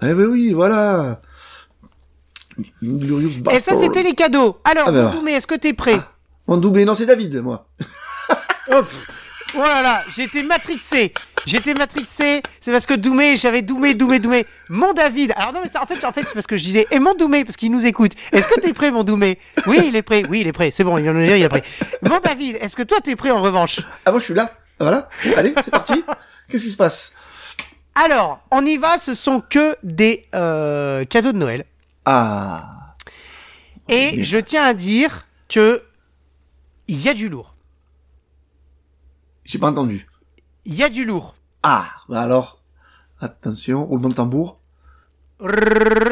Eh 0.01 0.13
ben 0.13 0.25
oui, 0.25 0.53
voilà. 0.53 1.21
Et 3.51 3.59
ça, 3.59 3.75
c'était 3.75 4.03
les 4.03 4.15
cadeaux. 4.15 4.59
Alors, 4.63 4.85
Ah 4.87 4.91
ben, 4.91 5.03
mon 5.05 5.11
Doumé, 5.11 5.31
est-ce 5.33 5.47
que 5.47 5.55
t'es 5.55 5.73
prêt? 5.73 5.99
Mon 6.47 6.57
doublé, 6.57 6.85
non, 6.85 6.95
c'est 6.95 7.05
David, 7.05 7.41
moi. 7.41 7.67
Hop. 8.71 8.87
Oh 9.55 9.59
là 9.59 9.81
là, 9.81 10.01
j'étais 10.15 10.43
matrixé. 10.43 11.13
J'étais 11.45 11.73
matrixé. 11.73 12.41
C'est 12.61 12.71
parce 12.71 12.85
que 12.85 12.93
Doumé, 12.93 13.35
j'avais 13.35 13.61
Doumé, 13.61 13.95
Doumé, 13.95 14.19
Doumé. 14.19 14.45
Mon 14.69 14.93
David. 14.93 15.33
Alors 15.35 15.53
non, 15.53 15.59
mais 15.63 15.69
ça, 15.69 15.81
en 15.81 15.85
fait, 15.85 16.03
en 16.05 16.11
fait, 16.11 16.23
c'est 16.25 16.33
parce 16.33 16.47
que 16.47 16.55
je 16.55 16.63
disais, 16.63 16.87
et 16.91 16.99
mon 16.99 17.15
Doumé, 17.15 17.43
parce 17.43 17.57
qu'il 17.57 17.71
nous 17.71 17.85
écoute. 17.85 18.13
Est-ce 18.31 18.47
que 18.47 18.59
t'es 18.59 18.73
prêt, 18.73 18.91
mon 18.91 19.03
Doumé 19.03 19.39
Oui, 19.67 19.79
il 19.85 19.95
est 19.95 20.01
prêt. 20.03 20.23
Oui, 20.29 20.41
il 20.41 20.47
est 20.47 20.53
prêt. 20.53 20.71
C'est 20.71 20.83
bon, 20.83 20.97
il 20.97 21.03
vient 21.03 21.13
de 21.13 21.23
dire, 21.23 21.35
il 21.35 21.43
est 21.43 21.49
prêt. 21.49 21.63
Mon 22.03 22.19
David, 22.19 22.57
est-ce 22.61 22.75
que 22.75 22.83
toi, 22.83 22.99
t'es 23.03 23.15
prêt 23.15 23.31
en 23.31 23.41
revanche? 23.41 23.79
Ah, 24.05 24.11
moi, 24.11 24.19
je 24.19 24.25
suis 24.25 24.33
là. 24.33 24.53
Voilà. 24.81 25.09
Allez, 25.37 25.53
c'est 25.63 25.71
parti. 25.71 26.03
Qu'est-ce 26.49 26.65
qui 26.65 26.71
se 26.71 26.77
passe? 26.77 27.15
Alors, 27.95 28.41
on 28.51 28.65
y 28.65 28.77
va. 28.77 28.97
Ce 28.97 29.15
sont 29.15 29.41
que 29.41 29.77
des 29.83 30.25
euh, 30.33 31.05
cadeaux 31.05 31.31
de 31.31 31.37
Noël. 31.37 31.65
Ah. 32.05 32.95
Et 33.87 34.17
Mais 34.17 34.23
je 34.23 34.39
tiens 34.39 34.63
à 34.65 34.73
dire 34.73 35.27
que 35.49 35.83
il 36.87 36.99
y 37.01 37.09
a 37.09 37.13
du 37.13 37.29
lourd. 37.29 37.53
J'ai 39.45 39.59
pas 39.59 39.67
entendu. 39.67 40.07
Il 40.65 40.75
y 40.75 40.83
a 40.83 40.89
du 40.89 41.05
lourd. 41.05 41.35
Ah. 41.63 41.89
Bah 42.09 42.21
alors, 42.21 42.61
attention, 43.19 43.85
roulement 43.85 44.09
de 44.09 44.15
tambour. 44.15 44.59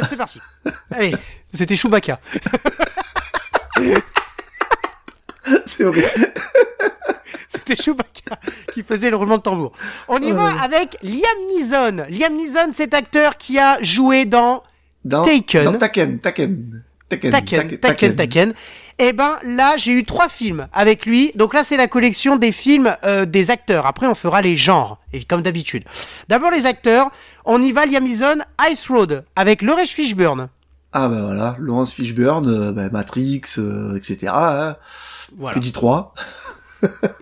C'est 0.08 0.18
parti. 0.18 0.40
Allez, 0.92 1.16
c'était 1.54 1.76
Chewbacca. 1.76 2.20
c'est 5.66 5.84
horrible. 5.86 6.10
C'était 7.48 7.76
Chewbacca 7.76 8.40
qui 8.74 8.84
faisait 8.84 9.10
le 9.10 9.16
roulement 9.16 9.38
de 9.38 9.42
tambour. 9.42 9.72
On 10.08 10.20
y 10.20 10.32
va 10.32 10.62
avec 10.62 10.98
Liam 11.02 11.22
Neeson. 11.50 12.06
Liam 12.10 12.36
Neeson, 12.36 12.72
cet 12.72 12.94
acteur 12.94 13.38
qui 13.38 13.58
a 13.58 13.82
joué 13.82 14.26
dans 14.26 14.64
Dans, 15.04 15.24
Taken. 15.24 15.64
Dans 15.64 15.74
Taken, 15.74 16.20
Taken. 16.20 16.84
Taken, 17.10 17.32
Taken, 17.32 17.78
Taken, 17.80 18.16
Taken. 18.16 18.54
Et 19.00 19.14
ben 19.14 19.40
là, 19.44 19.78
j'ai 19.78 19.94
eu 19.94 20.04
trois 20.04 20.30
films 20.30 20.68
avec 20.74 21.06
lui. 21.06 21.32
Donc 21.36 21.54
là, 21.54 21.64
c'est 21.64 21.78
la 21.78 21.88
collection 21.88 22.36
des 22.36 22.52
films 22.52 22.96
euh, 23.04 23.26
des 23.26 23.50
acteurs. 23.50 23.88
Après, 23.88 24.06
on 24.06 24.14
fera 24.14 24.42
les 24.42 24.58
genres, 24.58 25.00
et 25.14 25.24
comme 25.24 25.42
d'habitude. 25.42 25.86
D'abord 26.28 26.52
les 26.52 26.66
acteurs. 26.66 27.10
On 27.46 27.62
y 27.64 27.72
va, 27.72 27.86
Liam 27.88 28.04
Neeson, 28.04 28.40
Ice 28.70 28.88
Road, 28.90 29.24
avec 29.36 29.62
Laurence 29.64 29.90
Fishburne. 29.90 30.50
Ah 30.92 31.08
bah 31.08 31.22
voilà, 31.24 31.56
Laurence 31.60 31.94
Fishburne, 31.94 32.48
euh, 32.48 32.72
bah, 32.72 32.90
Matrix, 32.92 33.42
euh, 33.58 33.96
etc. 33.96 34.34
Hein. 34.36 34.76
Voilà. 35.38 35.54
Freddy 35.54 35.72
3. 35.72 36.14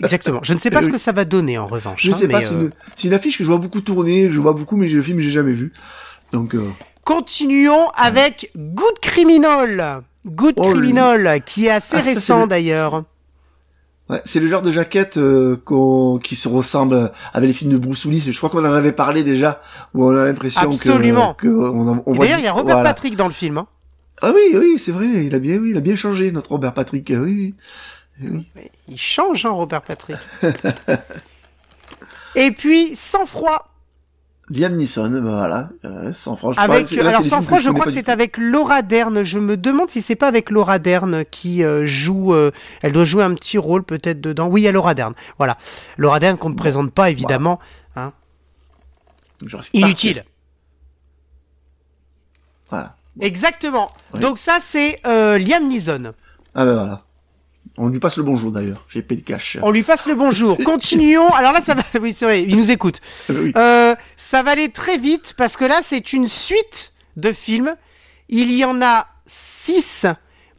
Exactement. 0.03 0.39
Je 0.43 0.53
ne 0.53 0.59
sais 0.59 0.69
pas 0.69 0.81
ce 0.83 0.89
que 0.89 0.97
ça 0.97 1.11
va 1.11 1.25
donner 1.25 1.57
en 1.57 1.65
revanche. 1.67 2.03
Je 2.03 2.11
hein, 2.11 2.15
sais 2.15 2.27
pas, 2.27 2.41
c'est 2.41 2.53
euh, 2.53 2.61
une, 2.65 2.71
c'est 2.95 3.07
une 3.07 3.13
affiche 3.13 3.37
que 3.37 3.43
je 3.43 3.49
vois 3.49 3.57
beaucoup 3.57 3.81
tourner, 3.81 4.29
je 4.31 4.39
vois 4.39 4.53
beaucoup, 4.53 4.77
mais 4.77 4.87
le 4.87 5.01
film 5.01 5.19
j'ai 5.19 5.31
jamais 5.31 5.51
vu. 5.53 5.73
Donc, 6.31 6.53
euh, 6.55 6.69
Continuons 7.03 7.87
avec 7.95 8.51
Good 8.57 8.99
Criminal. 9.01 10.03
Good 10.25 10.55
Oh, 10.57 10.67
le- 10.67 10.73
Criminal, 10.73 11.41
qui 11.45 11.67
est 11.67 11.71
assez 11.71 11.95
Ah, 11.97 12.01
récent 12.01 12.41
le- 12.41 12.47
d'ailleurs. 12.47 13.03
ouais, 14.09 14.21
c'est 14.25 14.39
le 14.41 14.47
genre 14.47 14.61
de 14.61 14.71
jaquette 14.71 15.17
euh, 15.17 15.55
qu'on- 15.65 16.19
qui 16.21 16.35
se 16.35 16.49
ressemble 16.49 17.11
avec 17.33 17.47
les 17.47 17.53
films 17.53 17.71
de 17.71 17.77
Bruce 17.77 18.03
Willis. 18.05 18.29
Je 18.31 18.37
crois 18.37 18.49
qu'on 18.49 18.59
en 18.65 18.73
avait 18.73 18.91
parlé 18.91 19.23
déjà, 19.23 19.61
où 19.93 20.05
on 20.05 20.15
a 20.15 20.25
l'impression 20.25 20.69
que, 20.69 20.75
Absolument. 20.75 21.33
que 21.33 21.47
on, 21.47 21.87
en- 21.87 22.03
on 22.05 22.13
D'ailleurs, 22.15 22.39
il 22.39 22.45
y 22.45 22.47
a 22.47 22.51
Robert 22.51 22.75
voilà. 22.75 22.89
Patrick 22.89 23.15
dans 23.15 23.27
le 23.27 23.33
film. 23.33 23.57
hein. 23.57 23.67
Ah 24.21 24.31
oui, 24.35 24.55
oui, 24.57 24.77
c'est 24.77 24.91
vrai, 24.91 25.07
il 25.25 25.33
a 25.33 25.39
bien, 25.39 25.57
oui, 25.57 25.69
il 25.71 25.77
a 25.77 25.81
bien 25.81 25.95
changé 25.95 26.31
notre 26.31 26.49
Robert 26.51 26.73
Patrick. 26.73 27.09
euh, 27.11 27.23
Oui, 27.23 27.55
oui. 28.21 28.47
Il 28.87 28.97
change, 28.97 29.45
hein, 29.45 29.51
Robert 29.51 29.81
Patrick. 29.81 30.17
Et 32.35 32.51
puis, 32.51 32.95
Sans 32.95 33.25
Froid. 33.25 33.65
Liam 34.49 34.75
Neeson, 34.75 35.09
ben 35.09 35.21
voilà, 35.21 35.69
euh, 35.83 36.13
sans 36.13 36.37
franc. 36.37 36.53
je 36.53 36.59
Avec, 36.61 36.89
là, 36.91 37.09
alors, 37.09 37.25
Sans 37.25 37.41
Froid, 37.41 37.59
je 37.59 37.69
crois 37.69 37.83
que 37.85 37.91
c'est 37.91 38.07
avec 38.07 38.37
Laura 38.37 38.81
Dern. 38.81 39.23
Je 39.23 39.39
me 39.39 39.57
demande 39.57 39.89
si 39.89 40.01
c'est 40.01 40.15
pas 40.15 40.29
avec 40.29 40.51
Laura 40.51 40.79
Dern 40.79 41.25
qui 41.25 41.65
euh, 41.65 41.85
joue. 41.85 42.33
euh, 42.33 42.51
elle 42.81 42.93
doit 42.93 43.03
jouer 43.03 43.23
un 43.25 43.33
petit 43.33 43.57
rôle 43.57 43.83
peut-être 43.83 44.21
dedans. 44.21 44.47
Oui, 44.47 44.61
il 44.61 44.63
y 44.63 44.67
a 44.69 44.71
Laura 44.71 44.93
Dern. 44.93 45.15
Voilà. 45.37 45.57
Laura 45.97 46.21
Dern 46.21 46.37
qu'on 46.37 46.49
ne 46.49 46.55
présente 46.55 46.93
pas, 46.93 47.09
évidemment. 47.09 47.59
hein. 47.97 48.13
Inutile. 49.73 50.23
Voilà. 52.69 52.95
Exactement. 53.19 53.91
Donc, 54.13 54.37
ça, 54.39 54.59
c'est 54.61 55.01
euh, 55.05 55.37
Liam 55.37 55.67
Neeson. 55.67 56.13
Ah 56.55 56.65
ben 56.65 56.73
voilà. 56.73 57.03
On 57.79 57.89
lui 57.89 57.99
passe 57.99 58.17
le 58.17 58.23
bonjour 58.23 58.51
d'ailleurs. 58.51 58.85
J'ai 58.89 59.01
payé 59.01 59.21
le 59.21 59.25
cash. 59.25 59.57
On 59.61 59.69
lui 59.71 59.83
passe 59.83 60.07
le 60.07 60.15
bonjour. 60.15 60.57
Continuons. 60.65 61.27
Alors 61.29 61.51
là, 61.51 61.61
ça 61.61 61.75
va. 61.75 61.83
Oui, 62.01 62.13
c'est 62.13 62.25
vrai. 62.25 62.43
Il 62.43 62.55
nous 62.57 62.71
écoute. 62.71 63.01
oui. 63.29 63.51
Euh, 63.55 63.95
ça 64.15 64.41
va 64.43 64.51
aller 64.51 64.69
très 64.69 64.97
vite 64.97 65.33
parce 65.37 65.57
que 65.57 65.65
là, 65.65 65.79
c'est 65.83 66.13
une 66.13 66.27
suite 66.27 66.93
de 67.17 67.31
films. 67.33 67.75
Il 68.29 68.51
y 68.51 68.65
en 68.65 68.81
a 68.81 69.07
six, 69.25 70.05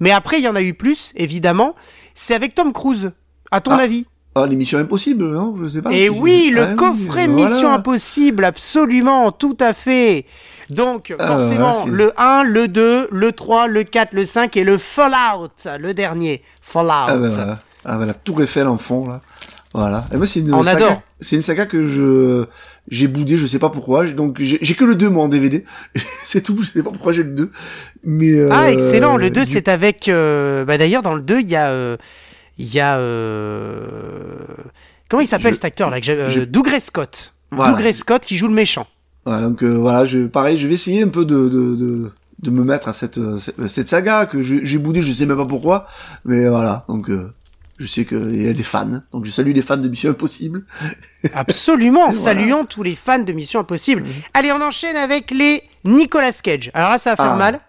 mais 0.01 0.11
après, 0.13 0.39
il 0.39 0.45
y 0.45 0.49
en 0.49 0.55
a 0.57 0.63
eu 0.63 0.75
plus, 0.75 1.13
évidemment. 1.17 1.75
C'est 2.15 2.35
avec 2.35 2.55
Tom 2.55 2.73
Cruise. 2.73 3.11
À 3.51 3.61
ton 3.61 3.73
Ah. 3.73 3.83
avis? 3.83 4.07
Ah, 4.43 4.47
l'émission 4.47 4.79
Impossible, 4.79 5.25
non 5.31 5.55
Je 5.63 5.67
sais 5.69 5.83
pas. 5.83 5.93
Et 5.93 6.05
Si- 6.05 6.19
oui, 6.21 6.51
le 6.55 6.63
Ah 6.63 6.75
coffret 6.75 7.27
voilà. 7.27 7.49
Mission 7.51 7.73
Impossible, 7.73 8.45
absolument, 8.45 9.33
tout 9.33 9.57
à 9.61 9.73
fait. 9.73 10.25
Donc, 10.71 11.15
Ah, 11.19 11.27
forcément, 11.27 11.73
voilà, 11.73 11.91
le 11.97 12.13
1, 12.21 12.43
le 12.45 12.69
2, 12.69 13.09
le 13.11 13.33
3, 13.33 13.67
le 13.69 13.85
4, 13.85 14.13
le 14.13 14.25
5 14.25 14.57
et 14.57 14.65
le 14.65 14.77
Fallout, 14.79 15.49
le 15.81 15.95
dernier. 15.95 16.43
Fallout. 16.61 16.91
Ah 16.91 17.17
ben 17.17 17.29
voilà. 17.31 17.59
Ah 17.85 17.97
ben 17.97 18.07
la 18.07 18.15
Tour 18.15 18.43
Eiffel 18.43 18.67
en 18.69 18.77
fond 18.77 19.09
là. 19.09 19.21
Voilà. 19.73 20.05
Et 20.13 20.17
moi 20.17 20.27
c'est 20.27 20.41
une 20.41 20.53
On 20.53 20.63
saga. 20.63 20.87
adore. 20.87 21.03
C'est 21.21 21.37
une 21.37 21.43
saga 21.43 21.65
que 21.67 21.85
je 21.85 22.45
j'ai 22.91 23.07
boudé, 23.07 23.37
je 23.39 23.47
sais 23.47 23.59
pas 23.59 23.71
pourquoi. 23.71 24.05
Donc 24.07 24.37
j'ai 24.41 24.59
j'ai 24.61 24.75
que 24.75 24.85
le 24.85 24.95
2 24.95 25.09
moi 25.09 25.25
en 25.25 25.29
DVD. 25.29 25.65
c'est 26.25 26.43
tout. 26.43 26.59
Je 26.63 26.71
sais 26.71 26.83
pas 26.83 26.91
pourquoi 26.91 27.13
j'ai 27.13 27.23
le 27.23 27.31
2. 27.31 27.51
Mais 28.05 28.33
euh, 28.33 28.49
Ah, 28.53 28.71
excellent. 28.71 29.17
Le 29.17 29.31
2, 29.31 29.45
du- 29.45 29.51
c'est 29.51 29.69
avec. 29.69 30.09
euh, 30.09 30.65
Bah, 30.67 30.77
D'ailleurs, 30.79 31.03
dans 31.03 31.15
le 31.15 31.21
2, 31.23 31.41
il 31.41 31.49
y 31.49 31.57
a. 31.57 31.69
euh, 31.69 31.97
Il 32.59 32.73
y 32.75 32.81
a. 32.81 32.99
euh, 32.99 33.87
Comment 35.09 35.23
il 35.23 35.27
s'appelle 35.27 35.53
Je- 35.53 35.57
cet 35.57 35.65
acteur 35.65 35.91
là 35.91 36.01
que 36.01 36.11
euh, 36.11 36.29
je- 36.29 36.41
Dougray 36.41 36.81
Scott. 36.81 37.35
Voilà. 37.51 37.73
Dougray 37.73 37.93
Scott 37.95 38.25
qui 38.25 38.37
joue 38.37 38.49
le 38.49 38.55
méchant. 38.55 38.87
Voilà, 39.25 39.43
donc 39.49 39.63
euh, 39.63 39.75
voilà, 39.75 40.05
je 40.05 40.27
pareil, 40.27 40.59
je 40.59 40.67
vais 40.69 40.75
essayer 40.75 41.03
un 41.03 41.09
peu 41.09 41.25
de 41.25 41.49
de, 41.49 41.75
de, 41.77 42.13
de 42.41 42.51
me 42.51 42.63
mettre 42.65 42.89
à 42.89 42.93
cette 42.93 43.21
cette, 43.69 43.89
saga 43.89 44.27
que 44.27 44.43
j'ai 44.43 44.79
boudé, 44.79 45.03
je 45.03 45.13
sais 45.13 45.27
même 45.27 45.37
pas 45.37 45.47
pourquoi, 45.47 45.87
mais 46.25 46.49
voilà, 46.49 46.85
donc 46.89 47.11
euh, 47.11 47.33
je 47.79 47.87
sais 47.87 48.05
qu'il 48.05 48.43
y 48.43 48.49
a 48.49 48.53
des 48.53 48.63
fans, 48.63 49.03
donc 49.13 49.25
je 49.25 49.31
salue 49.31 49.53
les 49.53 49.63
fans 49.63 49.77
de 49.77 49.89
Mission 49.89 50.11
Impossible. 50.11 50.65
Absolument. 51.35 52.11
Voilà. 52.11 52.13
Saluons 52.13 52.65
tous 52.65 52.83
les 52.83 52.95
fans 52.97 53.19
de 53.19 53.33
Mission 53.33 53.61
Impossible. 53.61 54.05
Allez, 54.35 54.51
on 54.53 54.61
enchaîne 54.63 54.97
avec 54.97 55.31
les 55.31 55.63
Nicolas 55.85 56.33
Cage. 56.33 56.71
Alors 56.75 56.91
là, 56.91 56.99
ça 56.99 57.11
va 57.11 57.17
faire 57.17 57.33
Ah. 57.33 57.37
mal. 57.37 57.61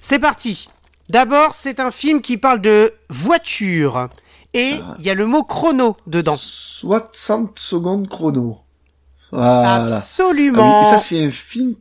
C'est 0.00 0.18
parti. 0.18 0.68
D'abord, 1.10 1.56
c'est 1.58 1.80
un 1.80 1.90
film 1.90 2.20
qui 2.22 2.36
parle 2.36 2.60
de 2.60 2.92
voiture. 3.08 4.08
Et 4.54 4.74
Ah. 4.80 4.94
il 5.00 5.04
y 5.04 5.10
a 5.10 5.14
le 5.14 5.26
mot 5.26 5.42
chrono 5.42 5.96
dedans. 6.06 6.36
60 6.36 7.58
secondes 7.58 8.08
chrono. 8.08 8.60
Voilà. 9.32 9.96
Absolument. 9.96 10.62
Ah 10.62 10.80
oui, 10.82 10.86
et 10.86 10.90
ça 10.90 10.98
c'est 10.98 11.24
un 11.24 11.30
film 11.32 11.74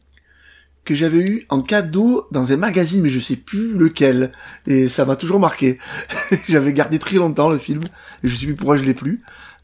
que 0.86 0.96
j'avais 0.96 1.20
eu 1.20 1.46
en 1.50 1.62
cadeau 1.62 2.26
dans 2.32 2.52
un 2.54 2.58
magazine, 2.58 3.02
mais 3.04 3.10
je 3.10 3.20
sais 3.20 3.36
plus 3.36 3.74
lequel. 3.74 4.32
Et 4.66 4.88
ça 4.88 5.06
m'a 5.06 5.16
toujours 5.16 5.40
marqué. 5.40 5.78
j'avais 6.50 6.74
gardé 6.74 6.98
très 6.98 7.18
longtemps 7.18 7.50
le 7.50 7.60
film, 7.60 7.82
et 8.24 8.28
je 8.28 8.36
sais 8.36 8.48
plus 8.48 8.56
pourquoi 8.56 8.78
je 8.78 8.84
l'ai 8.84 8.96
plus. 8.96 9.22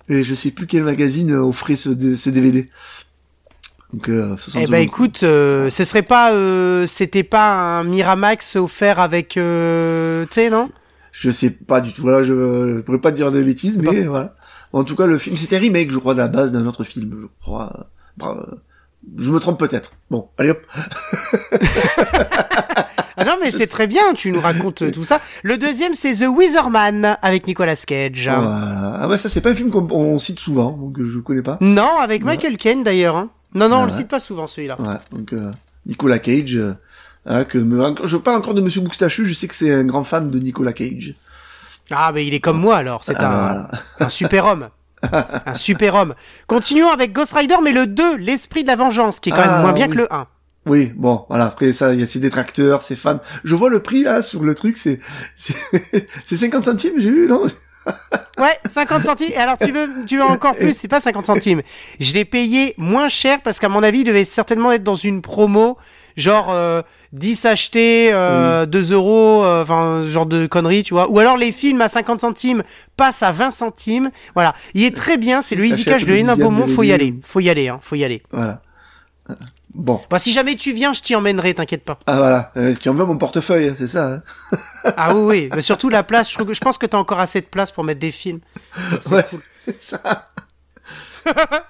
Et 0.09 0.24
je 0.24 0.36
sais 0.36 0.51
plus 0.51 0.68
quel 0.68 0.84
magazine 0.84 1.34
offrait 1.34 1.76
ce 1.76 1.89
DVD. 2.30 2.70
Donc, 3.93 4.09
euh, 4.09 4.36
60 4.38 4.63
Eh 4.65 4.71
ben 4.71 4.81
écoute, 4.81 5.21
euh, 5.23 5.69
ce 5.69 5.83
serait 5.86 6.01
pas, 6.01 6.33
euh, 6.33 6.86
c'était 6.88 7.23
pas 7.23 7.79
un 7.79 7.83
Miramax 7.83 8.55
offert 8.57 8.99
avec, 8.99 9.38
euh, 9.38 10.25
tu 10.25 10.33
sais 10.33 10.49
non? 10.49 10.69
Je 11.11 11.31
sais 11.31 11.49
pas 11.49 11.79
du 11.79 11.93
tout. 11.93 12.01
Voilà, 12.01 12.23
je, 12.23 12.33
je 12.33 12.79
pourrais 12.81 12.99
pas 12.99 13.11
te 13.11 13.15
dire 13.17 13.31
des 13.31 13.43
bêtises, 13.43 13.77
mais 13.77 14.01
voilà. 14.03 14.36
En 14.73 14.83
tout 14.83 14.95
cas, 14.97 15.05
le 15.05 15.17
film, 15.17 15.38
c'était 15.38 15.57
remake, 15.57 15.91
je 15.91 15.97
crois, 15.97 16.13
de 16.13 16.19
la 16.19 16.27
base 16.27 16.51
d'un 16.51 16.65
autre 16.65 16.83
film, 16.83 17.15
je 17.21 17.27
crois. 17.41 17.88
Bah, 18.17 18.36
euh, 18.38 18.55
je 19.17 19.31
me 19.31 19.39
trompe 19.39 19.59
peut-être. 19.59 19.91
Bon, 20.11 20.27
allez 20.38 20.49
hop. 20.49 20.61
Ah 23.17 23.23
non 23.23 23.38
mais 23.41 23.49
c'est 23.49 23.67
très 23.67 23.88
bien, 23.88 24.13
tu 24.13 24.29
nous 24.33 24.41
racontes 24.41 24.91
tout 24.91 25.05
ça. 25.05 25.21
Le 25.41 25.57
deuxième 25.57 25.93
c'est 25.93 26.15
The 26.15 26.27
Wizard 26.27 26.69
Man 26.69 27.17
avec 27.21 27.47
Nicolas 27.47 27.77
Cage. 27.77 28.25
Voilà. 28.29 28.97
Ah 28.99 29.07
bah 29.07 29.17
ça, 29.17 29.29
c'est 29.29 29.39
pas 29.39 29.51
un 29.51 29.55
film 29.55 29.69
qu'on 29.71 29.88
on 29.89 30.19
cite 30.19 30.38
souvent, 30.38 30.71
donc 30.71 30.97
je 31.01 31.19
connais 31.19 31.41
pas. 31.41 31.57
Non, 31.61 31.97
avec 32.01 32.25
Michael 32.25 32.57
Caine 32.57 32.83
d'ailleurs. 32.83 33.15
hein. 33.15 33.29
Non 33.56 33.70
non, 33.70 33.78
on 33.78 33.86
le 33.86 33.91
Ouais. 33.91 33.97
cite 33.97 34.08
pas 34.08 34.20
souvent 34.20 34.47
celui-là. 34.47 34.78
Ouais, 34.80 34.97
donc 35.12 35.34
euh, 35.34 35.51
Nicolas 35.86 36.20
Cage. 36.20 36.56
euh, 36.58 36.74
hein, 37.26 37.43
que 37.45 37.58
me- 37.58 37.95
je 38.06 38.18
parle 38.18 38.38
encore 38.38 38.53
de 38.53 38.62
Monsieur 38.62 38.82
Boustachu, 38.82 39.26
je 39.26 39.34
sais 39.34 39.47
que 39.47 39.56
c'est 39.56 39.74
un 39.74 39.84
grand 39.86 40.03
fan 40.03 40.30
de 40.30 40.38
Nicolas 40.39 40.74
Cage. 40.74 41.16
Ah 41.91 42.12
mais 42.14 42.26
il 42.28 42.34
est 42.34 42.39
comme 42.39 42.60
moi 42.60 42.76
alors, 42.78 43.03
c'est 43.03 43.16
Ah, 43.18 43.70
un, 43.99 44.06
un 44.06 44.10
super 44.10 44.45
homme. 44.45 44.70
un 45.12 45.53
super 45.53 45.95
homme. 45.95 46.16
Continuons 46.47 46.89
avec 46.89 47.14
Ghost 47.14 47.34
Rider 47.34 47.56
mais 47.64 47.72
le 47.72 47.86
2, 47.88 48.18
l'esprit 48.18 48.64
de 48.64 48.68
la 48.68 48.76
vengeance, 48.76 49.20
qui 49.20 49.30
est 49.30 49.32
quand 49.32 49.39
même 49.39 49.49
Ah, 49.51 49.62
moins 49.62 49.74
bien 49.74 49.86
oui. 49.88 49.93
que 49.93 49.97
le 49.99 50.14
1. 50.14 50.28
Oui, 50.68 50.91
bon, 50.95 51.26
voilà. 51.30 51.45
Après 51.45 51.72
ça, 51.74 51.93
il 51.93 51.99
y 51.99 52.03
a 52.03 52.08
ses 52.08 52.18
détracteurs, 52.20 52.82
ses 52.82 52.95
fans. 52.95 53.20
Je 53.43 53.53
vois 53.56 53.70
le 53.70 53.82
prix 53.84 54.01
là 54.03 54.24
sur 54.24 54.41
le 54.43 54.56
truc, 54.56 54.80
c'est 54.80 54.99
c'est 55.36 55.53
c'est 56.26 56.36
50 56.38 56.66
centimes, 56.66 56.93
j'ai 56.97 57.12
vu, 57.12 57.28
non? 57.28 57.43
Ouais, 58.38 58.57
50 58.69 59.03
centimes. 59.03 59.31
Et 59.31 59.38
alors 59.38 59.57
tu 59.57 59.71
veux, 59.71 59.89
tu 60.05 60.17
veux 60.17 60.23
encore 60.23 60.55
plus, 60.55 60.75
c'est 60.75 60.88
pas 60.88 60.99
50 60.99 61.25
centimes. 61.25 61.61
Je 61.99 62.13
l'ai 62.13 62.25
payé 62.25 62.73
moins 62.77 63.09
cher 63.09 63.41
parce 63.41 63.59
qu'à 63.59 63.69
mon 63.69 63.83
avis, 63.83 63.99
il 63.99 64.03
devait 64.03 64.25
certainement 64.25 64.71
être 64.71 64.83
dans 64.83 64.95
une 64.95 65.21
promo, 65.21 65.77
genre 66.17 66.47
euh, 66.51 66.81
10 67.13 67.45
achetés, 67.45 68.09
euh, 68.11 68.65
2 68.65 68.91
euros, 68.91 69.43
euh, 69.43 69.61
enfin 69.61 70.03
genre 70.07 70.25
de 70.25 70.47
conneries, 70.47 70.83
tu 70.83 70.93
vois. 70.93 71.09
Ou 71.09 71.19
alors 71.19 71.38
les 71.38 71.51
films 71.51 71.81
à 71.81 71.88
50 71.88 72.19
centimes 72.19 72.63
passent 72.97 73.23
à 73.23 73.31
20 73.31 73.51
centimes. 73.51 74.11
Voilà, 74.33 74.53
il 74.73 74.83
est 74.83 74.95
très 74.95 75.17
bien, 75.17 75.41
c'est 75.41 75.55
Si 75.55 75.61
le 75.61 75.65
Easy 75.65 75.86
Cash 75.86 76.05
de 76.05 76.13
dixième 76.13 76.36
Beaumont, 76.36 76.67
faut 76.67 76.83
y 76.83 76.91
aller, 76.91 77.13
faut 77.23 77.39
y 77.39 77.49
aller, 77.49 77.69
hein, 77.69 77.79
faut 77.81 77.95
y 77.95 78.03
aller. 78.03 78.21
Voilà. 78.31 78.61
Bon, 79.76 79.99
Bah, 80.09 80.19
si 80.19 80.32
jamais 80.32 80.55
tu 80.55 80.71
viens, 80.71 80.93
je 80.93 81.01
t'y 81.01 81.15
emmènerai, 81.15 81.53
t'inquiète 81.53 81.84
pas. 81.84 81.99
ah 82.07 82.15
voilà, 82.17 82.51
euh, 82.55 82.73
tu 82.80 82.88
en 82.88 82.93
veux 82.93 83.03
mon 83.03 83.17
portefeuille, 83.17 83.73
c'est 83.78 83.88
ça. 83.88 84.07
hein 84.07 84.21
Ah 84.95 85.13
oui, 85.13 85.21
oui, 85.26 85.49
mais 85.53 85.61
surtout 85.61 85.89
la 85.89 86.01
place, 86.03 86.32
je, 86.32 86.59
pense 86.61 86.78
que 86.78 86.86
t'as 86.86 86.97
encore 86.97 87.19
assez 87.19 87.41
de 87.41 87.45
place 87.45 87.73
pour 87.73 87.84
mettre 87.84 87.99
des 87.99 88.11
films. 88.11 88.39
Ouais. 89.11 89.26
cool. 89.30 89.41
ça. 89.80 90.26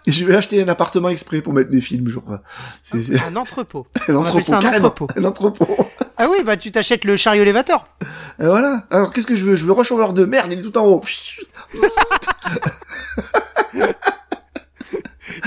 Je 0.06 0.24
vais 0.26 0.36
acheter 0.36 0.62
un 0.62 0.68
appartement 0.68 1.10
exprès 1.10 1.42
pour 1.42 1.54
mettre 1.54 1.72
des 1.72 1.82
films, 1.82 2.08
je 2.10 2.20
crois. 2.20 2.44
C'est 2.84 2.98
Un 3.26 3.36
entrepôt. 3.38 3.88
un 4.08 4.16
entrepôt, 4.16 4.54
un 4.54 4.60
carrément. 4.60 4.88
entrepôt. 4.90 5.08
Un 5.20 5.24
entrepôt. 5.24 5.78
Ah 6.18 6.28
oui, 6.30 6.44
bah 6.46 6.58
tu 6.58 6.72
t'achètes 6.72 7.06
le 7.06 7.18
chariot 7.18 7.42
élévateur. 7.42 7.88
Et 8.40 8.46
voilà. 8.46 8.86
Alors 8.92 9.12
qu'est-ce 9.14 9.26
que 9.28 9.36
je 9.36 9.46
veux? 9.46 9.56
Je 9.56 9.66
veux 9.66 9.72
Rush 9.72 9.92
2. 9.92 10.28
Merde, 10.28 10.52
il 10.52 10.60
est 10.60 10.62
tout 10.62 10.78
en 10.78 10.86
haut. 10.86 11.02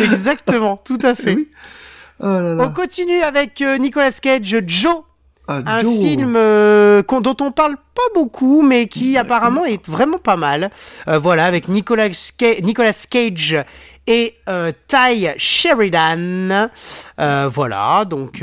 Exactement, 0.00 0.76
tout 0.78 0.98
à 1.02 1.14
fait. 1.14 1.34
Oui. 1.34 1.48
Oh 2.20 2.26
là 2.26 2.56
On 2.58 2.70
continue 2.70 3.20
avec 3.22 3.60
euh, 3.62 3.78
Nicolas 3.78 4.10
Cage, 4.12 4.56
Joe, 4.66 5.02
Ah, 5.46 5.60
un 5.66 5.80
Joe. 5.80 5.98
film 5.98 6.34
euh, 6.36 7.02
dont 7.02 7.36
on 7.40 7.52
parle 7.52 7.76
pas 7.94 8.02
beaucoup, 8.14 8.62
mais 8.62 8.86
qui 8.88 9.16
apparemment 9.16 9.64
est 9.64 9.86
vraiment 9.88 10.18
pas 10.18 10.36
mal. 10.36 10.70
Euh, 11.08 11.18
voilà, 11.18 11.46
avec 11.46 11.68
Nicolas, 11.68 12.08
Ca- 12.12 12.60
Nicolas 12.60 12.92
Cage 13.08 13.56
et 14.06 14.34
euh, 14.48 14.72
Ty 14.88 15.28
Sheridan. 15.36 16.68
Voilà, 17.18 18.04
donc 18.04 18.42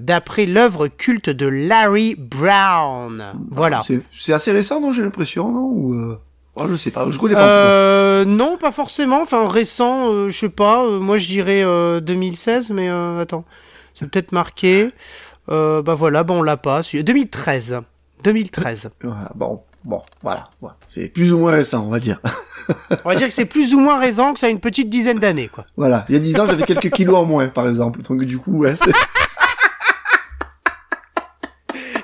d'après 0.00 0.46
l'œuvre 0.46 0.88
culte 0.88 1.30
de 1.30 1.46
Larry 1.46 2.14
Brown. 2.18 3.32
Voilà. 3.50 3.80
C'est 4.16 4.32
assez 4.32 4.52
récent, 4.52 4.80
non 4.80 4.90
J'ai 4.92 5.02
l'impression, 5.02 5.50
non 5.50 5.66
Ou. 5.66 6.14
Oh, 6.56 6.66
je 6.68 6.76
sais 6.76 6.90
pas. 6.90 7.06
Je 7.10 7.18
connais 7.18 7.34
pas. 7.34 7.46
Euh, 7.46 8.24
non, 8.24 8.56
pas 8.58 8.72
forcément. 8.72 9.22
Enfin, 9.22 9.48
récent, 9.48 10.12
euh, 10.12 10.28
je 10.28 10.38
sais 10.38 10.48
pas. 10.48 10.84
euh, 10.84 10.98
moi, 11.00 11.18
je 11.18 11.28
dirais 11.28 11.62
euh, 11.64 12.00
2016, 12.00 12.70
mais 12.70 12.88
euh, 12.88 13.20
attends, 13.20 13.44
c'est 13.94 14.08
peut-être 14.10 14.32
marqué. 14.32 14.90
Euh, 15.50 15.82
bah 15.82 15.94
voilà, 15.94 16.24
bah 16.24 16.34
on 16.34 16.42
l'a 16.42 16.56
pas. 16.56 16.82
celui- 16.82 17.04
2013. 17.04 17.80
2013. 18.22 18.82
cas. 19.00 19.08
Voilà, 19.08 19.30
bon. 19.34 19.60
bon, 19.84 20.02
voilà, 20.22 20.48
c'est 20.86 21.08
plus 21.08 21.32
ou 21.34 21.38
moins 21.38 21.52
récent, 21.52 21.84
on 21.86 21.90
va 21.90 21.98
dire. 22.00 22.18
on 23.04 23.08
va 23.10 23.14
dire 23.16 23.26
que 23.28 23.34
c'est 23.34 23.44
plus 23.44 23.74
ou 23.74 23.80
moins 23.80 23.98
récent, 24.00 24.32
que 24.32 24.40
ça 24.40 24.46
a 24.46 24.48
une 24.48 24.60
petite 24.60 24.88
dizaine 24.88 25.18
d'années, 25.18 25.48
quoi. 25.48 25.66
Voilà, 25.76 26.06
il 26.08 26.14
y 26.14 26.16
a 26.16 26.20
dix 26.20 26.40
ans, 26.40 26.46
j'avais 26.46 26.62
quelques 26.64 26.90
kilos 26.90 27.16
en 27.16 27.26
moins, 27.26 27.48
par 27.48 27.68
exemple. 27.68 28.00
Donc 28.00 28.22
du 28.24 28.38
coup, 28.38 28.60
ouais, 28.60 28.74
c'est... 28.76 28.92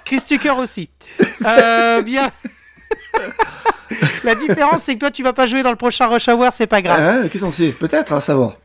Chris 0.05 0.21
Tucker 0.27 0.51
aussi. 0.59 0.91
Euh, 1.47 2.03
bien. 2.03 2.31
La 4.25 4.35
différence, 4.35 4.83
c'est 4.83 4.95
que 4.95 5.01
toi, 5.01 5.11
tu 5.11 5.23
vas 5.23 5.33
pas 5.33 5.47
jouer 5.47 5.63
dans 5.63 5.71
le 5.71 5.77
prochain 5.77 6.07
Rush 6.07 6.29
Hour, 6.29 6.49
c'est 6.53 6.67
pas 6.67 6.83
grave. 6.83 7.21
Ah, 7.25 7.29
Qu'est-ce 7.29 7.45
qu'on 7.45 7.53
sait? 7.53 7.69
Peut-être, 7.71 8.13
hein, 8.13 8.21
ça 8.21 8.35
va. 8.37 8.57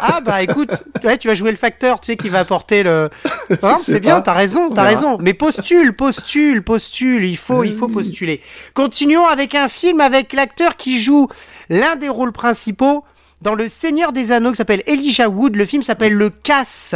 ah 0.00 0.20
bah 0.20 0.42
écoute, 0.42 0.70
ouais, 1.04 1.16
tu 1.18 1.28
vas 1.28 1.34
jouer 1.36 1.50
le 1.52 1.56
facteur, 1.56 2.00
tu 2.00 2.06
sais, 2.06 2.16
qui 2.16 2.28
va 2.28 2.40
apporter 2.40 2.82
le. 2.82 3.10
Sais 3.48 3.56
c'est 3.80 4.00
bien, 4.00 4.20
t'as 4.20 4.32
raison, 4.32 4.66
On 4.70 4.74
t'as 4.74 4.82
raison. 4.82 5.18
Mais 5.20 5.34
postule, 5.34 5.94
postule, 5.94 6.62
postule. 6.62 7.24
Il 7.24 7.36
faut, 7.36 7.62
il 7.64 7.72
faut 7.72 7.86
Oui. 7.86 7.92
postuler. 7.92 8.40
Continuons 8.74 9.26
avec 9.26 9.54
un 9.54 9.68
film 9.68 10.00
avec 10.00 10.32
l'acteur 10.32 10.76
qui 10.76 11.00
joue 11.00 11.28
l'un 11.70 11.94
des 11.96 12.08
rôles 12.08 12.32
principaux 12.32 13.04
dans 13.40 13.54
Le 13.54 13.68
Seigneur 13.68 14.12
des 14.12 14.32
Anneaux, 14.32 14.50
qui 14.50 14.56
s'appelle 14.56 14.82
Elijah 14.86 15.28
Wood. 15.28 15.54
Le 15.56 15.64
film 15.64 15.82
s'appelle 15.82 16.12
Le 16.14 16.30
Casse. 16.30 16.94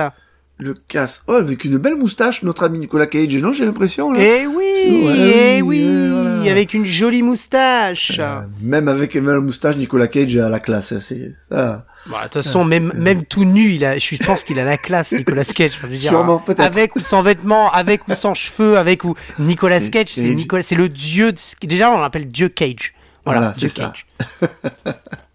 Le 0.59 0.73
casse. 0.73 1.23
Oh, 1.27 1.33
avec 1.33 1.67
une 1.67 1.77
belle 1.77 1.97
moustache, 1.97 2.43
notre 2.43 2.65
ami 2.65 2.79
Nicolas 2.79 3.07
Cage, 3.07 3.37
non, 3.37 3.53
j'ai 3.53 3.67
l'impression, 3.67 4.11
là. 4.11 4.21
Eh 4.23 4.47
oui, 4.47 4.65
eh 4.87 5.61
oui, 5.61 5.63
oui, 5.63 5.85
euh, 5.85 6.39
voilà. 6.39 6.51
avec 6.51 6.73
une 6.73 6.87
jolie 6.87 7.21
moustache. 7.23 8.17
Euh, 8.19 8.41
même 8.63 8.89
avec 8.89 9.15
une 9.15 9.27
belle 9.27 9.41
moustache, 9.41 9.77
Nicolas 9.77 10.07
Cage 10.07 10.35
a 10.39 10.49
la 10.49 10.59
classe, 10.59 10.93
hein, 10.93 11.01
c'est 11.03 11.35
ça. 11.51 11.85
Bon, 12.07 12.17
de 12.17 12.23
toute 12.23 12.33
façon, 12.35 12.65
même, 12.65 12.91
même 12.95 13.27
tout 13.27 13.45
nu, 13.45 13.73
il 13.73 13.85
a, 13.85 13.99
je 13.99 14.17
pense 14.25 14.45
qu'il 14.45 14.59
a 14.59 14.65
la 14.65 14.79
classe, 14.79 15.13
Nicolas 15.19 15.45
Cage. 15.45 15.73
Enfin, 15.75 15.89
je 15.89 15.93
veux 15.93 15.97
dire, 15.99 16.11
Sûrement, 16.11 16.37
hein, 16.37 16.43
peut-être. 16.47 16.61
Avec 16.61 16.97
ou 16.97 17.01
sans 17.01 17.21
vêtements, 17.21 17.71
avec 17.71 18.09
ou 18.09 18.15
sans 18.15 18.33
cheveux, 18.33 18.79
avec 18.79 19.05
ou 19.05 19.15
Nicolas 19.39 19.81
Cage, 19.81 20.09
c'est. 20.09 20.35
Nicolas, 20.35 20.63
c'est 20.63 20.75
le 20.75 20.89
dieu. 20.89 21.33
De... 21.33 21.67
Déjà, 21.67 21.91
on 21.91 21.99
l'appelle 21.99 22.31
Dieu 22.31 22.49
Cage. 22.49 22.95
Voilà, 23.27 23.41
Voilà, 23.41 23.53
Dieu. 23.53 23.69
Cage. 23.69 24.07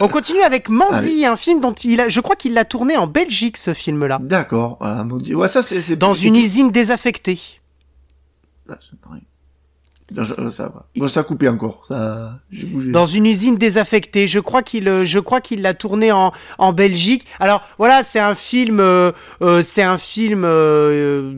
on 0.00 0.08
continue 0.08 0.42
avec 0.42 0.68
Mandy, 0.68 1.26
un 1.26 1.36
film 1.36 1.60
dont 1.60 1.72
il 1.72 2.00
a, 2.00 2.08
je 2.08 2.20
crois 2.20 2.36
qu'il 2.36 2.54
l'a 2.54 2.64
tourné 2.64 2.96
en 2.96 3.06
Belgique, 3.06 3.56
ce 3.56 3.74
film-là, 3.74 4.18
D'accord, 4.20 4.76
voilà, 4.80 5.04
dieu. 5.20 5.36
Ouais, 5.36 5.48
ça, 5.48 5.62
c'est, 5.62 5.96
dans 5.96 6.14
une 6.14 6.36
usine 6.36 6.70
désaffectée. 6.70 7.38
Je- 8.68 8.74
ça 10.48 10.68
va. 10.68 10.86
Bon, 10.96 11.06
ça 11.06 11.20
a 11.20 11.22
coupé 11.22 11.48
encore, 11.48 11.84
ça, 11.86 12.38
dans 12.92 13.06
une 13.06 13.26
usine 13.26 13.56
désaffectée. 13.56 14.26
Je 14.26 14.40
crois 14.40 14.62
qu'il, 14.62 14.88
euh, 14.88 15.04
je 15.04 15.18
crois 15.18 15.40
qu'il 15.40 15.60
l'a 15.60 15.74
tourné 15.74 16.12
en, 16.12 16.32
en 16.56 16.72
Belgique. 16.72 17.26
Alors 17.40 17.62
voilà, 17.76 18.02
c'est 18.02 18.18
un 18.18 18.34
film, 18.34 18.80
euh, 18.80 19.12
euh, 19.42 19.60
c'est 19.60 19.82
un 19.82 19.98
film, 19.98 20.44
euh, 20.44 21.34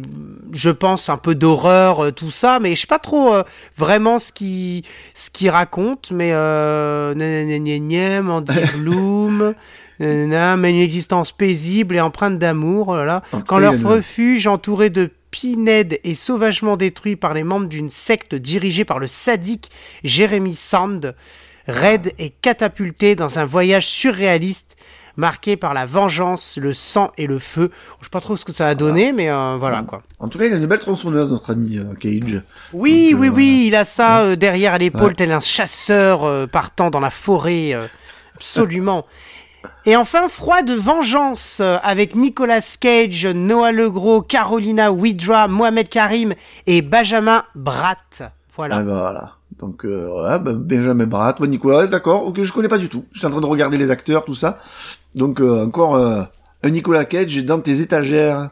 je 0.52 0.70
pense 0.70 1.08
un 1.08 1.16
peu 1.16 1.34
d'horreur, 1.34 2.04
euh, 2.04 2.12
tout 2.12 2.30
ça, 2.30 2.60
mais 2.60 2.76
je 2.76 2.82
sais 2.82 2.86
pas 2.86 3.00
trop 3.00 3.34
euh, 3.34 3.42
vraiment 3.76 4.18
ce 4.18 4.30
qui, 4.30 4.84
ce 5.14 5.30
qu'il 5.30 5.50
raconte. 5.50 6.10
Mais 6.12 6.30
euh, 6.32 7.14
Mandy 8.22 8.54
Bloom. 8.78 9.54
mène 9.98 10.64
une 10.64 10.80
existence 10.80 11.32
paisible 11.32 11.96
et 11.96 12.00
empreinte 12.00 12.38
d'amour. 12.38 12.88
Oh 12.88 12.96
là 12.96 13.04
là. 13.04 13.22
Quand 13.46 13.58
leur 13.58 13.80
refuge, 13.82 14.46
entouré 14.46 14.90
de 14.90 15.10
Pinhead, 15.30 16.00
est 16.04 16.14
sauvagement 16.14 16.76
détruit 16.76 17.16
par 17.16 17.34
les 17.34 17.44
membres 17.44 17.66
d'une 17.68 17.90
secte 17.90 18.34
dirigée 18.34 18.84
par 18.84 18.98
le 18.98 19.06
sadique 19.06 19.70
Jeremy 20.04 20.54
Sand, 20.54 21.14
Red 21.68 22.12
est 22.18 22.32
catapulté 22.42 23.14
dans 23.14 23.38
un 23.38 23.44
voyage 23.44 23.86
surréaliste 23.86 24.76
marqué 25.16 25.56
par 25.56 25.74
la 25.74 25.86
vengeance, 25.86 26.56
le 26.56 26.72
sang 26.72 27.12
et 27.18 27.26
le 27.26 27.38
feu. 27.38 27.70
Je 28.00 28.04
sais 28.06 28.10
pas 28.10 28.20
trop 28.20 28.36
ce 28.36 28.44
que 28.44 28.52
ça 28.52 28.66
a 28.68 28.74
donné, 28.74 29.12
mais 29.12 29.30
euh, 29.30 29.56
voilà 29.58 29.82
quoi. 29.82 30.02
En 30.18 30.28
tout 30.28 30.38
cas, 30.38 30.46
il 30.46 30.52
a 30.52 30.56
une 30.56 30.66
belle 30.66 30.78
tronçonneuse, 30.78 31.30
notre 31.32 31.50
ami 31.52 31.78
euh, 31.78 31.92
Cage. 31.94 32.42
Oui, 32.72 33.10
Donc, 33.12 33.20
oui, 33.20 33.28
euh, 33.28 33.30
oui, 33.32 33.64
il 33.68 33.74
a 33.76 33.84
ça 33.84 34.34
derrière 34.36 34.72
à 34.74 34.78
l'épaule, 34.78 35.08
Ouais. 35.08 35.14
tel 35.14 35.32
un 35.32 35.40
chasseur 35.40 36.48
partant 36.48 36.90
dans 36.90 37.00
la 37.00 37.10
forêt. 37.10 37.78
absolument. 38.34 39.06
Et 39.86 39.96
enfin, 39.96 40.28
Froid 40.28 40.62
de 40.62 40.74
vengeance 40.74 41.58
euh, 41.60 41.78
avec 41.82 42.14
Nicolas 42.14 42.76
Cage, 42.80 43.26
Noah 43.26 43.72
Legros, 43.72 44.22
Carolina 44.22 44.92
Widra, 44.92 45.48
Mohamed 45.48 45.88
Karim 45.88 46.34
et 46.66 46.82
Benjamin 46.82 47.44
Bratt. 47.54 48.22
Voilà. 48.56 48.76
Ah, 48.76 48.82
bah, 48.82 48.98
voilà. 49.00 49.32
Donc, 49.58 49.84
euh, 49.84 50.08
ouais, 50.08 50.38
bah, 50.38 50.52
Benjamin 50.54 51.06
Bratt, 51.06 51.40
Nicolas, 51.40 51.86
d'accord, 51.86 52.26
ok, 52.26 52.42
je 52.42 52.52
connais 52.52 52.68
pas 52.68 52.78
du 52.78 52.88
tout. 52.88 53.04
Je 53.12 53.18
suis 53.18 53.26
en 53.26 53.30
train 53.30 53.40
de 53.40 53.46
regarder 53.46 53.76
les 53.76 53.90
acteurs, 53.90 54.24
tout 54.24 54.34
ça. 54.34 54.58
Donc, 55.14 55.40
euh, 55.40 55.64
encore 55.64 55.96
euh, 55.96 56.22
un 56.62 56.70
Nicolas 56.70 57.04
Cage 57.04 57.44
dans 57.44 57.58
tes 57.58 57.80
étagères. 57.80 58.50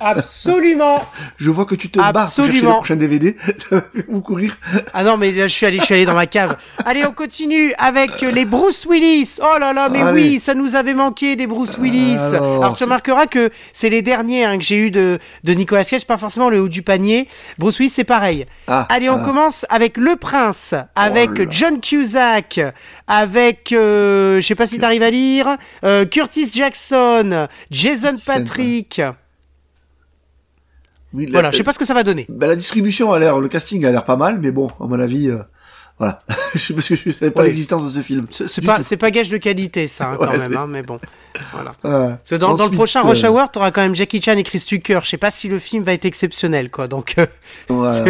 Absolument. 0.00 1.02
Je 1.36 1.50
vois 1.50 1.64
que 1.64 1.74
tu 1.74 1.90
te 1.90 1.98
bats 1.98 2.12
pour 2.12 2.20
chercher 2.22 2.42
le 2.42 2.46
Absolument. 2.48 2.74
prochain 2.76 2.96
DVD. 2.96 3.36
Ça 3.58 3.76
va 3.76 3.82
beaucoup 4.08 4.34
rire. 4.34 4.56
Ah 4.94 5.04
non, 5.04 5.16
mais 5.16 5.32
là, 5.32 5.46
je 5.46 5.52
suis 5.54 5.66
allé, 5.66 5.78
je 5.78 5.84
suis 5.84 5.94
allé 5.94 6.04
dans 6.04 6.14
ma 6.14 6.26
cave. 6.26 6.56
Allez, 6.84 7.04
on 7.04 7.12
continue 7.12 7.74
avec 7.78 8.22
euh, 8.22 8.30
les 8.30 8.44
Bruce 8.44 8.86
Willis. 8.88 9.38
Oh 9.42 9.58
là 9.58 9.72
là, 9.72 9.88
mais 9.88 10.00
Allez. 10.02 10.22
oui, 10.32 10.40
ça 10.40 10.54
nous 10.54 10.74
avait 10.76 10.94
manqué 10.94 11.36
des 11.36 11.46
Bruce 11.46 11.78
Willis. 11.78 12.18
Alors, 12.18 12.62
Alors, 12.62 12.76
tu 12.76 12.84
remarqueras 12.84 13.26
que 13.26 13.50
c'est 13.72 13.90
les 13.90 14.02
derniers 14.02 14.44
hein, 14.44 14.58
que 14.58 14.64
j'ai 14.64 14.76
eu 14.76 14.90
de, 14.90 15.18
de 15.44 15.52
Nicolas 15.52 15.84
Cage, 15.84 16.06
pas 16.06 16.16
forcément 16.16 16.50
le 16.50 16.60
haut 16.60 16.68
du 16.68 16.82
panier. 16.82 17.28
Bruce 17.58 17.78
Willis, 17.78 17.90
c'est 17.90 18.04
pareil. 18.04 18.46
Ah, 18.68 18.86
Allez, 18.88 19.08
on 19.10 19.20
ah. 19.22 19.24
commence 19.24 19.66
avec 19.68 19.96
Le 19.96 20.16
Prince, 20.16 20.74
avec 20.94 21.30
Oh 21.34 21.38
là. 21.38 21.44
John 21.50 21.80
Cusack, 21.80 22.60
avec, 23.06 23.72
euh, 23.72 24.40
je 24.40 24.46
sais 24.46 24.54
pas 24.54 24.66
si 24.66 24.78
t'arrives 24.78 25.02
à 25.02 25.10
lire, 25.10 25.56
euh, 25.84 26.04
Curtis 26.04 26.50
Jackson, 26.52 27.48
Jason 27.70 28.16
Jackson, 28.16 28.44
La- 31.14 31.30
Voilà, 31.30 31.50
je 31.50 31.56
sais 31.58 31.62
pas 31.64 31.72
ce 31.72 31.78
que 31.78 31.84
ça 31.84 31.94
va 31.94 32.02
donner. 32.04 32.26
bah, 32.28 32.46
la 32.46 32.56
distribution 32.56 33.12
a 33.12 33.18
l'air, 33.18 33.38
le 33.38 33.48
casting 33.48 33.84
a 33.84 33.90
l'air 33.92 34.04
pas 34.04 34.16
mal, 34.16 34.38
mais 34.40 34.50
bon, 34.50 34.68
à 34.80 34.84
mon 34.86 34.98
avis, 34.98 35.28
euh, 35.28 35.38
voilà. 35.98 36.22
je 36.54 36.58
sais 36.58 36.74
parce 36.74 36.88
que 36.88 36.94
je 36.96 37.10
savais 37.10 37.30
pas 37.30 37.40
Ouais. 37.42 37.48
l'existence 37.48 37.84
de 37.84 37.90
ce 37.90 38.04
film. 38.04 38.26
C'est 38.30 38.64
pas, 38.64 38.82
c'est 38.82 38.96
pas 38.96 39.10
gage 39.10 39.28
de 39.28 39.36
qualité, 39.36 39.88
ça, 39.88 40.10
hein, 40.12 40.16
quand 40.20 40.30
Ouais, 40.30 40.38
même, 40.38 40.56
hein, 40.56 40.66
mais 40.68 40.82
bon. 40.82 40.98
Voilà. 41.52 41.72
Euh, 41.84 42.10
Parce 42.10 42.30
que 42.30 42.34
dans, 42.36 42.54
dans 42.54 42.66
le 42.66 42.70
prochain 42.70 43.02
Rush 43.02 43.24
euh, 43.24 43.28
Hour, 43.28 43.50
t'auras 43.50 43.70
quand 43.72 43.80
même 43.80 43.94
Jackie 43.94 44.20
Chan 44.22 44.36
et 44.36 44.42
Chris 44.42 44.62
Tucker. 44.66 45.00
Je 45.02 45.08
sais 45.08 45.16
pas 45.16 45.30
si 45.30 45.48
le 45.48 45.58
film 45.58 45.82
va 45.82 45.92
être 45.94 46.04
exceptionnel, 46.04 46.70
quoi. 46.70 46.88
Donc, 46.88 47.14
euh, 47.18 47.26
voilà. 47.68 48.04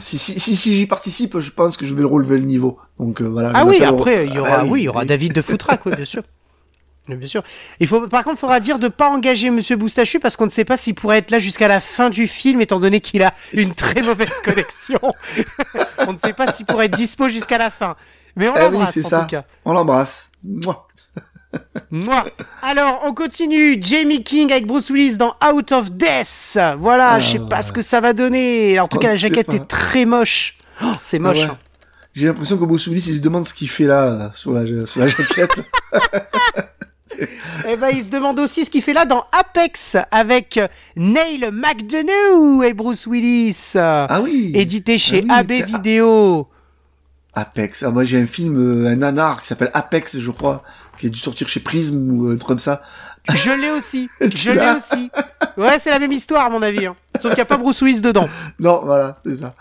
Si, 0.00 0.18
si, 0.18 0.40
si, 0.40 0.56
si 0.56 0.74
j'y 0.74 0.86
participe, 0.86 1.38
je 1.38 1.50
pense 1.52 1.76
que 1.76 1.84
je 1.86 1.94
vais 1.94 2.02
relever 2.04 2.38
le 2.38 2.44
niveau. 2.44 2.78
Donc, 2.98 3.20
euh, 3.20 3.28
voilà. 3.28 3.52
ah 3.54 3.64
oui, 3.66 3.82
après, 3.82 4.26
il 4.26 4.34
y 4.34 4.38
aura, 4.38 4.60
Ah 4.60 4.64
oui, 4.64 4.80
il 4.80 4.84
y 4.84 4.88
aura 4.88 5.04
David 5.04 5.32
de 5.34 5.42
Foutraque, 5.42 5.84
oui, 5.86 5.92
bien 5.96 6.04
sûr. 6.04 6.22
Bien 7.08 7.26
sûr. 7.26 7.42
Il 7.80 7.88
faut, 7.88 8.06
par 8.06 8.22
contre, 8.22 8.36
il 8.36 8.40
faudra 8.40 8.60
dire 8.60 8.78
de 8.78 8.86
pas 8.88 9.08
engager 9.10 9.50
Monsieur 9.50 9.74
Boustachu 9.76 10.20
parce 10.20 10.36
qu'on 10.36 10.44
ne 10.46 10.50
sait 10.50 10.64
pas 10.64 10.76
s'il 10.76 10.94
pourrait 10.94 11.18
être 11.18 11.30
là 11.32 11.40
jusqu'à 11.40 11.66
la 11.68 11.80
fin 11.80 12.10
du 12.10 12.28
film, 12.28 12.60
étant 12.60 12.78
donné 12.78 13.00
qu'il 13.00 13.22
a 13.24 13.34
une 13.52 13.74
très 13.74 14.02
mauvaise 14.02 14.32
connexion. 14.44 15.00
on 15.98 16.12
ne 16.12 16.18
sait 16.18 16.32
pas 16.32 16.52
s'il 16.52 16.64
pourrait 16.64 16.86
être 16.86 16.96
dispo 16.96 17.28
jusqu'à 17.28 17.58
la 17.58 17.70
fin. 17.70 17.96
Mais 18.36 18.48
on 18.48 18.52
Ah 18.54 18.66
oui, 18.68 18.72
l'embrasse 18.74 18.94
c'est 18.94 19.04
en 19.06 19.08
ça. 19.08 19.20
tout 19.20 19.26
cas. 19.26 19.44
On 19.64 19.72
l'embrasse. 19.72 20.30
Mouah. 20.44 20.86
Moi. 21.90 22.24
Alors, 22.62 23.00
on 23.04 23.12
continue. 23.14 23.82
Jamie 23.82 24.22
King 24.24 24.52
avec 24.52 24.66
Bruce 24.66 24.88
Willis 24.88 25.16
dans 25.16 25.34
Out 25.52 25.72
of 25.72 25.90
Death. 25.90 26.56
Voilà, 26.78 27.10
Ah, 27.14 27.20
je 27.20 27.32
sais 27.32 27.38
pas 27.40 27.62
ce 27.62 27.72
que 27.72 27.82
ça 27.82 28.00
va 28.00 28.12
donner. 28.12 28.78
En 28.80 28.86
tout 28.88 28.98
cas, 28.98 29.08
la 29.08 29.14
ne 29.14 29.18
sait 29.18 29.28
jaquette 29.28 29.52
est 29.52 29.64
très 29.68 30.04
moche. 30.06 30.56
Oh, 30.82 30.86
c'est 31.02 31.18
moche. 31.18 31.38
Ah 31.42 31.46
ouais. 31.46 31.50
hein. 31.50 31.58
J'ai 32.14 32.26
l'impression 32.26 32.56
que 32.58 32.64
Bruce 32.64 32.86
Willis, 32.86 33.04
il 33.08 33.16
se 33.16 33.20
demande 33.22 33.46
ce 33.46 33.54
qu'il 33.54 33.68
fait 33.68 33.84
là, 33.86 34.02
euh, 34.04 34.28
sur 34.34 34.52
la, 34.52 34.86
sur 34.86 35.00
la 35.00 35.08
jaquette. 35.08 35.50
Eh 37.68 37.76
ben, 37.76 37.90
il 37.90 38.04
se 38.04 38.10
demande 38.10 38.38
aussi 38.40 38.64
ce 38.64 38.70
qu'il 38.70 38.82
fait 38.82 38.92
là 38.92 39.04
dans 39.04 39.24
Apex 39.32 39.96
avec 40.10 40.58
Neil 40.96 41.48
McDonough 41.52 42.64
et 42.64 42.72
Bruce 42.74 43.06
Willis. 43.06 43.72
ah 43.76 44.20
oui. 44.22 44.52
Édité 44.54 44.98
chez 44.98 45.22
Ah 45.28 45.42
oui, 45.48 45.56
AB 45.60 45.62
ah. 45.62 45.66
Vidéo. 45.66 46.48
Apex. 47.34 47.82
Ah, 47.82 47.90
moi, 47.90 48.04
j'ai 48.04 48.20
un 48.20 48.26
film, 48.26 48.56
euh, 48.58 48.88
un 48.90 48.96
nanar 48.96 49.40
qui 49.40 49.46
s'appelle 49.48 49.70
Apex, 49.74 50.18
je 50.18 50.30
crois, 50.30 50.62
qui 50.98 51.06
a 51.06 51.08
dû 51.08 51.18
sortir 51.18 51.48
chez 51.48 51.60
Prism 51.60 52.10
ou 52.10 52.26
euh, 52.28 52.34
un 52.34 52.36
truc 52.36 52.48
comme 52.48 52.58
ça. 52.58 52.82
Je 53.32 53.50
l'ai 53.52 53.70
aussi. 53.70 54.10
Je 54.20 54.50
l'ai 54.50 54.70
aussi. 54.76 55.10
Ouais, 55.56 55.78
c'est 55.78 55.90
la 55.90 55.98
même 56.00 56.12
histoire, 56.12 56.46
à 56.46 56.50
mon 56.50 56.60
avis. 56.60 56.86
hein. 56.86 56.96
Sauf 57.20 57.30
qu'il 57.30 57.36
n'y 57.36 57.42
a 57.42 57.46
pas 57.46 57.56
Bruce 57.56 57.80
Willis 57.80 58.00
dedans. 58.00 58.28
Non, 58.58 58.82
voilà, 58.84 59.18
c'est 59.24 59.36
ça. 59.36 59.54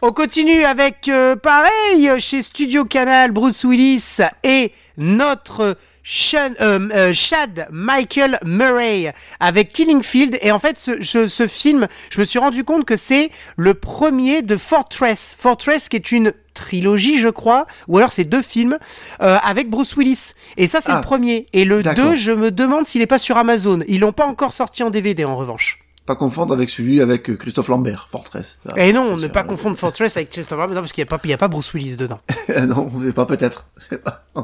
On 0.00 0.12
continue 0.12 0.64
avec, 0.64 1.08
euh, 1.08 1.36
pareil, 1.36 2.10
chez 2.18 2.42
Studio 2.42 2.84
Canal, 2.84 3.30
Bruce 3.32 3.62
Willis 3.64 4.18
et 4.42 4.72
notre 4.96 5.76
Sean- 6.10 6.54
euh, 6.62 6.88
euh, 6.94 7.12
Chad 7.12 7.68
Michael 7.70 8.38
Murray 8.42 9.12
avec 9.40 9.72
Killing 9.72 10.02
Field. 10.02 10.38
Et 10.40 10.50
en 10.50 10.58
fait, 10.58 10.78
ce, 10.78 11.46
film, 11.46 11.86
je 12.08 12.20
me 12.20 12.24
suis 12.24 12.38
rendu 12.38 12.64
compte 12.64 12.86
que 12.86 12.96
c'est 12.96 13.30
le 13.58 13.74
premier 13.74 14.40
de 14.40 14.56
Fortress. 14.56 15.36
Fortress 15.38 15.90
qui 15.90 15.96
est 15.96 16.10
une 16.10 16.32
trilogie, 16.54 17.18
je 17.18 17.28
crois, 17.28 17.66
ou 17.88 17.98
alors 17.98 18.10
c'est 18.10 18.24
deux 18.24 18.40
films 18.40 18.78
euh, 19.20 19.36
avec 19.44 19.68
Bruce 19.68 19.94
Willis. 19.96 20.32
Et 20.56 20.66
ça, 20.66 20.80
c'est 20.80 20.92
Ah, 20.92 20.96
le 20.96 21.02
premier. 21.02 21.46
Et 21.52 21.66
le. 21.66 21.82
2, 21.82 22.16
je 22.16 22.32
me 22.32 22.50
demande 22.50 22.86
s'il 22.86 23.02
est 23.02 23.06
pas 23.06 23.18
sur 23.18 23.36
Amazon. 23.36 23.80
Ils 23.86 24.00
l'ont 24.00 24.12
pas 24.12 24.26
encore 24.26 24.54
sorti 24.54 24.82
en 24.82 24.88
DVD, 24.88 25.26
en 25.26 25.36
revanche. 25.36 25.80
Pas 26.06 26.16
confondre 26.16 26.54
avec 26.54 26.70
celui 26.70 27.02
avec 27.02 27.28
euh, 27.28 27.36
Christophe 27.36 27.68
Lambert, 27.68 28.08
Fortress. 28.10 28.58
Ah, 28.66 28.80
Et 28.80 28.94
non, 28.94 29.18
ne 29.18 29.26
pas 29.26 29.42
confondre 29.44 29.76
Fortress 29.76 30.16
avec 30.16 30.30
Christopher 30.30 30.66
Lambert, 30.66 30.80
parce 30.80 30.92
qu'il 30.94 31.02
n'y 31.02 31.08
a, 31.08 31.10
pas- 31.10 31.20
il 31.22 31.28
y 31.30 31.34
a 31.34 31.36
pas 31.38 31.48
Bruce 31.48 31.74
Willis 31.74 31.98
dedans. 31.98 32.18
non, 32.66 32.90
c'est 33.02 33.12
pas 33.14 33.26
peut-être. 33.26 33.66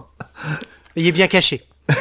Il 0.96 1.06
est 1.06 1.12
bien 1.12 1.26
caché. 1.28 1.66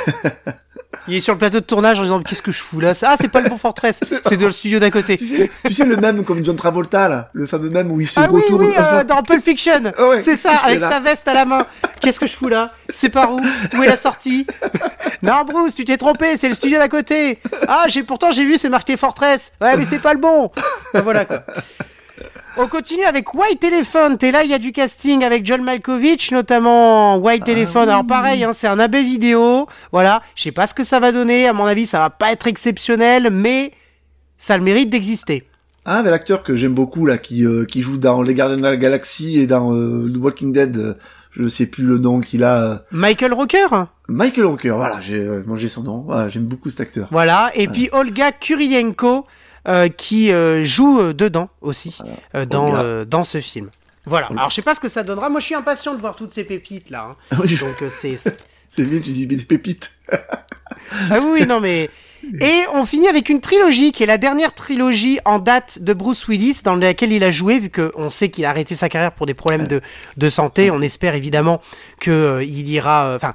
Il 1.07 1.15
est 1.15 1.19
sur 1.19 1.33
le 1.33 1.37
plateau 1.37 1.59
de 1.59 1.65
tournage 1.65 1.99
en 1.99 2.03
disant 2.03 2.21
qu'est-ce 2.21 2.41
que 2.41 2.51
je 2.51 2.61
fous 2.61 2.79
là? 2.79 2.93
Ah, 3.01 3.15
c'est 3.19 3.27
pas 3.27 3.41
le 3.41 3.49
bon 3.49 3.57
Fortress, 3.57 3.99
c'est 4.25 4.37
dans 4.37 4.45
le 4.45 4.51
studio 4.51 4.79
d'à 4.79 4.89
côté. 4.89 5.17
Tu 5.17 5.25
sais, 5.25 5.51
tu 5.65 5.73
sais 5.73 5.85
le 5.85 5.97
même 5.97 6.23
comme 6.23 6.43
John 6.45 6.55
Travolta 6.55 7.09
là, 7.09 7.29
le 7.33 7.45
fameux 7.45 7.69
même 7.69 7.91
où 7.91 7.99
il 7.99 8.07
se 8.07 8.19
ah, 8.19 8.27
oui, 8.31 8.41
retourne. 8.41 8.65
Oui, 8.65 8.73
euh, 8.77 9.03
dans 9.03 9.21
Pulp 9.21 9.43
Fiction. 9.43 9.91
Ah 9.97 10.07
ouais, 10.07 10.21
c'est 10.21 10.37
ça, 10.37 10.51
avec 10.63 10.79
là. 10.79 10.89
sa 10.89 10.99
veste 11.01 11.27
à 11.27 11.33
la 11.33 11.43
main. 11.43 11.67
Qu'est-ce 11.99 12.19
que 12.19 12.27
je 12.27 12.33
fous 12.33 12.47
là? 12.47 12.71
C'est 12.87 13.09
par 13.09 13.33
où? 13.33 13.41
Où 13.77 13.83
est 13.83 13.87
la 13.87 13.97
sortie? 13.97 14.47
Non, 15.21 15.45
Bruce, 15.45 15.73
tu 15.73 15.85
t'es 15.85 15.95
trompé, 15.95 16.35
c'est 16.35 16.49
le 16.49 16.53
studio 16.53 16.77
d'à 16.77 16.89
côté. 16.89 17.39
Ah, 17.69 17.85
j'ai 17.87 18.03
pourtant 18.03 18.31
j'ai 18.31 18.43
vu, 18.43 18.57
c'est 18.57 18.67
marqué 18.67 18.97
Fortress. 18.97 19.53
Ouais, 19.61 19.77
mais 19.77 19.85
c'est 19.85 19.99
pas 19.99 20.13
le 20.13 20.19
bon. 20.19 20.51
Ben 20.93 20.99
voilà 20.99 21.23
quoi. 21.23 21.45
On 22.55 22.67
continue 22.67 23.03
avec 23.03 23.33
White 23.33 23.63
Elephant 23.63 24.15
et 24.21 24.31
là 24.31 24.43
il 24.43 24.51
y 24.51 24.53
a 24.53 24.59
du 24.59 24.71
casting 24.71 25.23
avec 25.23 25.43
John 25.45 25.63
Malkovich 25.63 26.31
notamment 26.31 27.17
White 27.17 27.47
Elephant. 27.49 27.81
Alors 27.81 28.05
pareil, 28.05 28.43
hein, 28.43 28.51
c'est 28.53 28.67
un 28.67 28.77
abbé 28.77 29.03
vidéo. 29.03 29.67
Voilà, 29.91 30.21
je 30.35 30.43
sais 30.43 30.51
pas 30.51 30.67
ce 30.67 30.75
que 30.75 30.83
ça 30.83 30.99
va 30.99 31.11
donner. 31.11 31.47
À 31.47 31.53
mon 31.53 31.65
avis, 31.65 31.87
ça 31.87 31.97
va 31.99 32.11
pas 32.11 32.31
être 32.31 32.45
exceptionnel, 32.47 33.29
mais 33.31 33.71
ça 34.37 34.53
a 34.53 34.57
le 34.57 34.63
mérite 34.63 34.91
d'exister. 34.91 35.47
Ah, 35.85 36.03
mais 36.03 36.11
l'acteur 36.11 36.43
que 36.43 36.55
j'aime 36.55 36.73
beaucoup 36.75 37.05
là, 37.07 37.17
qui 37.17 37.43
euh, 37.45 37.65
qui 37.65 37.81
joue 37.81 37.97
dans 37.97 38.21
Les 38.21 38.35
Gardiens 38.35 38.57
de 38.57 38.61
la 38.61 38.77
Galaxie 38.77 39.39
et 39.39 39.47
dans 39.47 39.73
euh, 39.73 40.07
The 40.13 40.17
Walking 40.17 40.53
Dead, 40.53 40.77
euh, 40.77 40.93
je 41.31 41.47
sais 41.47 41.65
plus 41.65 41.83
le 41.83 41.97
nom 41.97 42.19
qu'il 42.21 42.43
a. 42.43 42.63
euh, 42.63 42.77
Michael 42.91 43.33
Rocker. 43.33 43.67
Michael 44.07 44.45
Walker, 44.45 44.69
voilà, 44.69 45.01
j'ai 45.01 45.15
euh, 45.19 45.43
mangé 45.47 45.67
son 45.67 45.81
nom. 45.81 46.03
Voilà, 46.05 46.29
j'aime 46.29 46.43
beaucoup 46.45 46.69
cet 46.69 46.81
acteur. 46.81 47.07
Voilà, 47.09 47.51
et 47.55 47.67
puis 47.67 47.89
Olga 47.91 48.31
Kurilenko 48.31 49.25
euh, 49.67 49.87
qui 49.89 50.31
euh, 50.31 50.63
joue 50.63 50.99
euh, 50.99 51.13
dedans 51.13 51.49
aussi 51.61 51.97
dans 52.49 53.03
dans 53.05 53.23
ce 53.23 53.41
film. 53.41 53.69
Voilà. 54.05 54.27
Alors 54.35 54.49
je 54.49 54.55
sais 54.55 54.61
pas 54.61 54.75
ce 54.75 54.79
que 54.81 54.89
ça 54.89 55.03
donnera. 55.03 55.29
Moi 55.29 55.39
je 55.39 55.45
suis 55.45 55.55
impatient 55.55 55.93
de 55.95 55.99
voir 56.01 56.15
toutes 56.15 56.33
ces 56.33 56.43
pépites 56.43 56.89
là. 56.89 57.15
hein. 57.31 57.37
Donc 57.37 57.83
c'est 57.89 58.17
c'est- 58.17 58.83
bien, 58.85 58.99
tu 58.99 59.11
dis 59.11 59.27
mais 59.27 59.35
des 59.37 59.45
pépites. 59.45 59.91
ah 60.11 61.19
oui, 61.21 61.45
non 61.45 61.59
mais 61.59 61.89
et 62.39 62.61
on 62.73 62.85
finit 62.85 63.09
avec 63.09 63.27
une 63.27 63.41
trilogie 63.41 63.91
qui 63.91 64.01
est 64.03 64.05
la 64.05 64.17
dernière 64.17 64.53
trilogie 64.55 65.19
en 65.25 65.39
date 65.39 65.79
de 65.81 65.91
Bruce 65.91 66.25
Willis 66.29 66.61
dans 66.63 66.75
laquelle 66.77 67.11
il 67.11 67.21
a 67.23 67.31
joué 67.31 67.59
vu 67.59 67.69
que 67.69 67.91
on 67.95 68.09
sait 68.09 68.29
qu'il 68.29 68.45
a 68.45 68.49
arrêté 68.49 68.75
sa 68.75 68.87
carrière 68.87 69.11
pour 69.11 69.25
des 69.25 69.33
problèmes 69.33 69.67
de 69.67 69.81
de 70.15 70.29
santé. 70.29 70.71
On 70.71 70.81
espère 70.81 71.15
évidemment 71.15 71.61
que 71.99 72.11
euh, 72.11 72.43
il 72.43 72.69
ira 72.69 73.13
enfin 73.15 73.33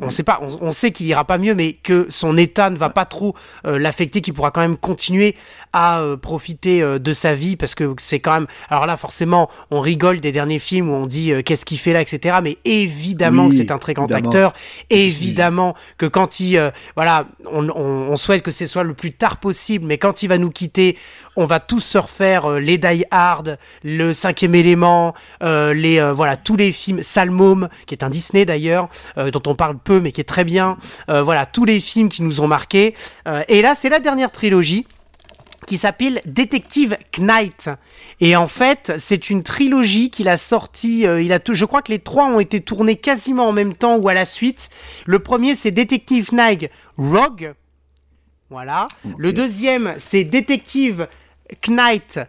on 0.00 0.10
sait 0.10 0.22
pas, 0.22 0.40
on, 0.42 0.68
on 0.68 0.70
sait 0.72 0.92
qu'il 0.92 1.06
ira 1.06 1.24
pas 1.24 1.38
mieux, 1.38 1.54
mais 1.54 1.72
que 1.74 2.06
son 2.10 2.36
état 2.36 2.70
ne 2.70 2.76
va 2.76 2.90
pas 2.90 3.04
trop 3.04 3.34
euh, 3.66 3.78
l'affecter, 3.78 4.20
qu'il 4.20 4.34
pourra 4.34 4.50
quand 4.50 4.60
même 4.60 4.76
continuer 4.76 5.34
à 5.72 6.00
euh, 6.00 6.16
profiter 6.16 6.82
euh, 6.82 6.98
de 6.98 7.12
sa 7.12 7.34
vie, 7.34 7.56
parce 7.56 7.74
que 7.74 7.94
c'est 7.98 8.20
quand 8.20 8.32
même. 8.34 8.46
Alors 8.70 8.86
là, 8.86 8.96
forcément, 8.96 9.50
on 9.70 9.80
rigole 9.80 10.20
des 10.20 10.32
derniers 10.32 10.58
films 10.58 10.88
où 10.90 10.94
on 10.94 11.06
dit 11.06 11.32
euh, 11.32 11.42
qu'est-ce 11.42 11.64
qu'il 11.64 11.78
fait 11.78 11.92
là, 11.92 12.00
etc. 12.00 12.38
Mais 12.42 12.58
évidemment 12.64 13.46
Oui, 13.46 13.50
que 13.50 13.56
c'est 13.56 13.70
un 13.70 13.78
très 13.78 13.94
grand 13.94 14.04
évidemment. 14.06 14.28
acteur. 14.28 14.52
Évidemment 14.90 15.74
que 15.98 16.06
quand 16.06 16.40
il, 16.40 16.56
euh, 16.56 16.70
voilà, 16.94 17.26
on, 17.50 17.68
on- 17.68 18.04
on 18.10 18.16
souhaite 18.16 18.42
que 18.42 18.50
ce 18.50 18.66
soit 18.66 18.84
le 18.84 18.94
plus 18.94 19.12
tard 19.12 19.38
possible, 19.38 19.86
mais 19.86 19.98
quand 19.98 20.22
il 20.22 20.28
va 20.28 20.38
nous 20.38 20.50
quitter, 20.50 20.96
on 21.36 21.44
va 21.44 21.60
tous 21.60 21.80
se 21.80 21.98
refaire 21.98 22.50
euh, 22.50 22.58
les 22.58 22.78
Die 22.78 23.04
Hard, 23.10 23.58
le 23.82 24.12
Cinquième 24.12 24.54
Élément, 24.54 25.14
euh, 25.42 25.74
les 25.74 25.98
euh, 25.98 26.12
voilà 26.12 26.36
tous 26.36 26.56
les 26.56 26.72
films 26.72 27.02
Salmôme, 27.02 27.68
qui 27.86 27.94
est 27.94 28.02
un 28.02 28.10
Disney 28.10 28.44
d'ailleurs, 28.44 28.88
dont 29.16 29.42
on 29.46 29.54
parle 29.54 29.78
peu 29.78 30.00
mais 30.00 30.12
qui 30.12 30.20
est 30.20 30.24
très 30.24 30.44
bien. 30.44 30.76
Voilà 31.08 31.46
tous 31.46 31.64
les 31.64 31.80
films 31.80 32.08
qui 32.08 32.22
nous 32.22 32.40
ont 32.40 32.46
marqués. 32.46 32.94
Et 33.48 33.62
là, 33.62 33.74
c'est 33.74 33.88
la 33.88 34.00
dernière 34.00 34.30
trilogie 34.30 34.86
qui 35.64 35.76
s'appelle 35.76 36.20
Detective 36.26 36.96
Knight. 37.18 37.70
Et 38.20 38.36
en 38.36 38.46
fait, 38.46 38.92
c'est 38.98 39.30
une 39.30 39.42
trilogie 39.42 40.10
qu'il 40.10 40.28
a 40.28 40.36
sorti. 40.36 41.06
euh, 41.06 41.22
il 41.22 41.32
a 41.32 41.40
je 41.50 41.64
crois 41.64 41.82
que 41.82 41.92
les 41.92 41.98
trois 41.98 42.26
ont 42.26 42.40
été 42.40 42.60
tournés 42.60 42.96
quasiment 42.96 43.48
en 43.48 43.52
même 43.52 43.74
temps 43.74 43.96
ou 43.96 44.08
à 44.08 44.14
la 44.14 44.24
suite. 44.24 44.70
Le 45.06 45.18
premier, 45.18 45.54
c'est 45.54 45.70
Detective 45.70 46.32
Knight 46.32 46.70
Rogue. 46.96 47.54
Voilà. 48.50 48.86
Le 49.16 49.32
deuxième, 49.32 49.94
c'est 49.98 50.24
Detective 50.24 51.08
Knight 51.68 52.20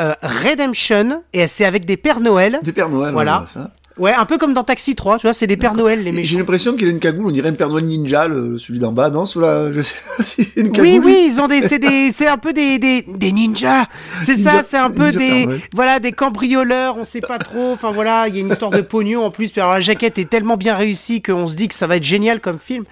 euh, 0.00 0.14
Redemption. 0.22 1.22
Et 1.32 1.46
c'est 1.46 1.64
avec 1.64 1.84
des 1.84 1.96
Pères 1.96 2.20
Noël. 2.20 2.58
Des 2.62 2.72
Pères 2.72 2.88
Noël, 2.88 3.12
Voilà. 3.12 3.44
ça. 3.46 3.70
Ouais, 3.98 4.14
un 4.14 4.24
peu 4.24 4.38
comme 4.38 4.54
dans 4.54 4.64
Taxi 4.64 4.94
3, 4.96 5.18
tu 5.18 5.26
vois, 5.26 5.34
c'est 5.34 5.46
des 5.46 5.58
Pères 5.58 5.74
Noël, 5.74 6.02
les 6.02 6.18
Et 6.18 6.24
J'ai 6.24 6.38
l'impression 6.38 6.76
qu'il 6.76 6.88
a 6.88 6.90
une 6.90 6.98
cagoule, 6.98 7.26
on 7.26 7.30
dirait 7.30 7.50
un 7.50 7.52
Père 7.52 7.68
Noël 7.68 7.84
ninja, 7.84 8.26
le, 8.26 8.56
celui 8.56 8.78
d'en 8.78 8.90
bas, 8.90 9.10
non, 9.10 9.24
la, 9.36 9.70
je 9.70 9.82
sais 9.82 9.96
pas 10.16 10.24
si 10.24 10.48
une 10.56 10.72
cagoule. 10.72 10.88
Oui, 10.88 11.00
oui, 11.04 11.24
ils 11.28 11.40
ont 11.42 11.46
des, 11.46 11.60
c'est 12.12 12.26
un 12.26 12.38
peu 12.38 12.54
des, 12.54 12.78
des, 12.78 13.02
des 13.06 13.32
ninjas. 13.32 13.86
C'est 14.22 14.36
ça, 14.36 14.62
c'est 14.62 14.78
un 14.78 14.90
peu 14.90 15.12
des, 15.12 15.46
voilà, 15.74 16.00
des 16.00 16.12
cambrioleurs. 16.12 16.96
On 16.96 17.04
sait 17.04 17.20
pas 17.20 17.38
trop. 17.38 17.72
Enfin 17.72 17.90
voilà, 17.92 18.28
il 18.28 18.34
y 18.34 18.38
a 18.38 18.40
une 18.40 18.48
histoire 18.50 18.70
de 18.70 18.80
pognon 18.80 19.26
en 19.26 19.30
plus. 19.30 19.50
Puis 19.50 19.60
alors 19.60 19.74
la 19.74 19.80
jaquette 19.80 20.18
est 20.18 20.28
tellement 20.28 20.56
bien 20.56 20.74
réussie 20.74 21.20
qu'on 21.20 21.46
se 21.46 21.54
dit 21.54 21.68
que 21.68 21.74
ça 21.74 21.86
va 21.86 21.96
être 21.96 22.02
génial 22.04 22.40
comme 22.40 22.58
film. 22.58 22.84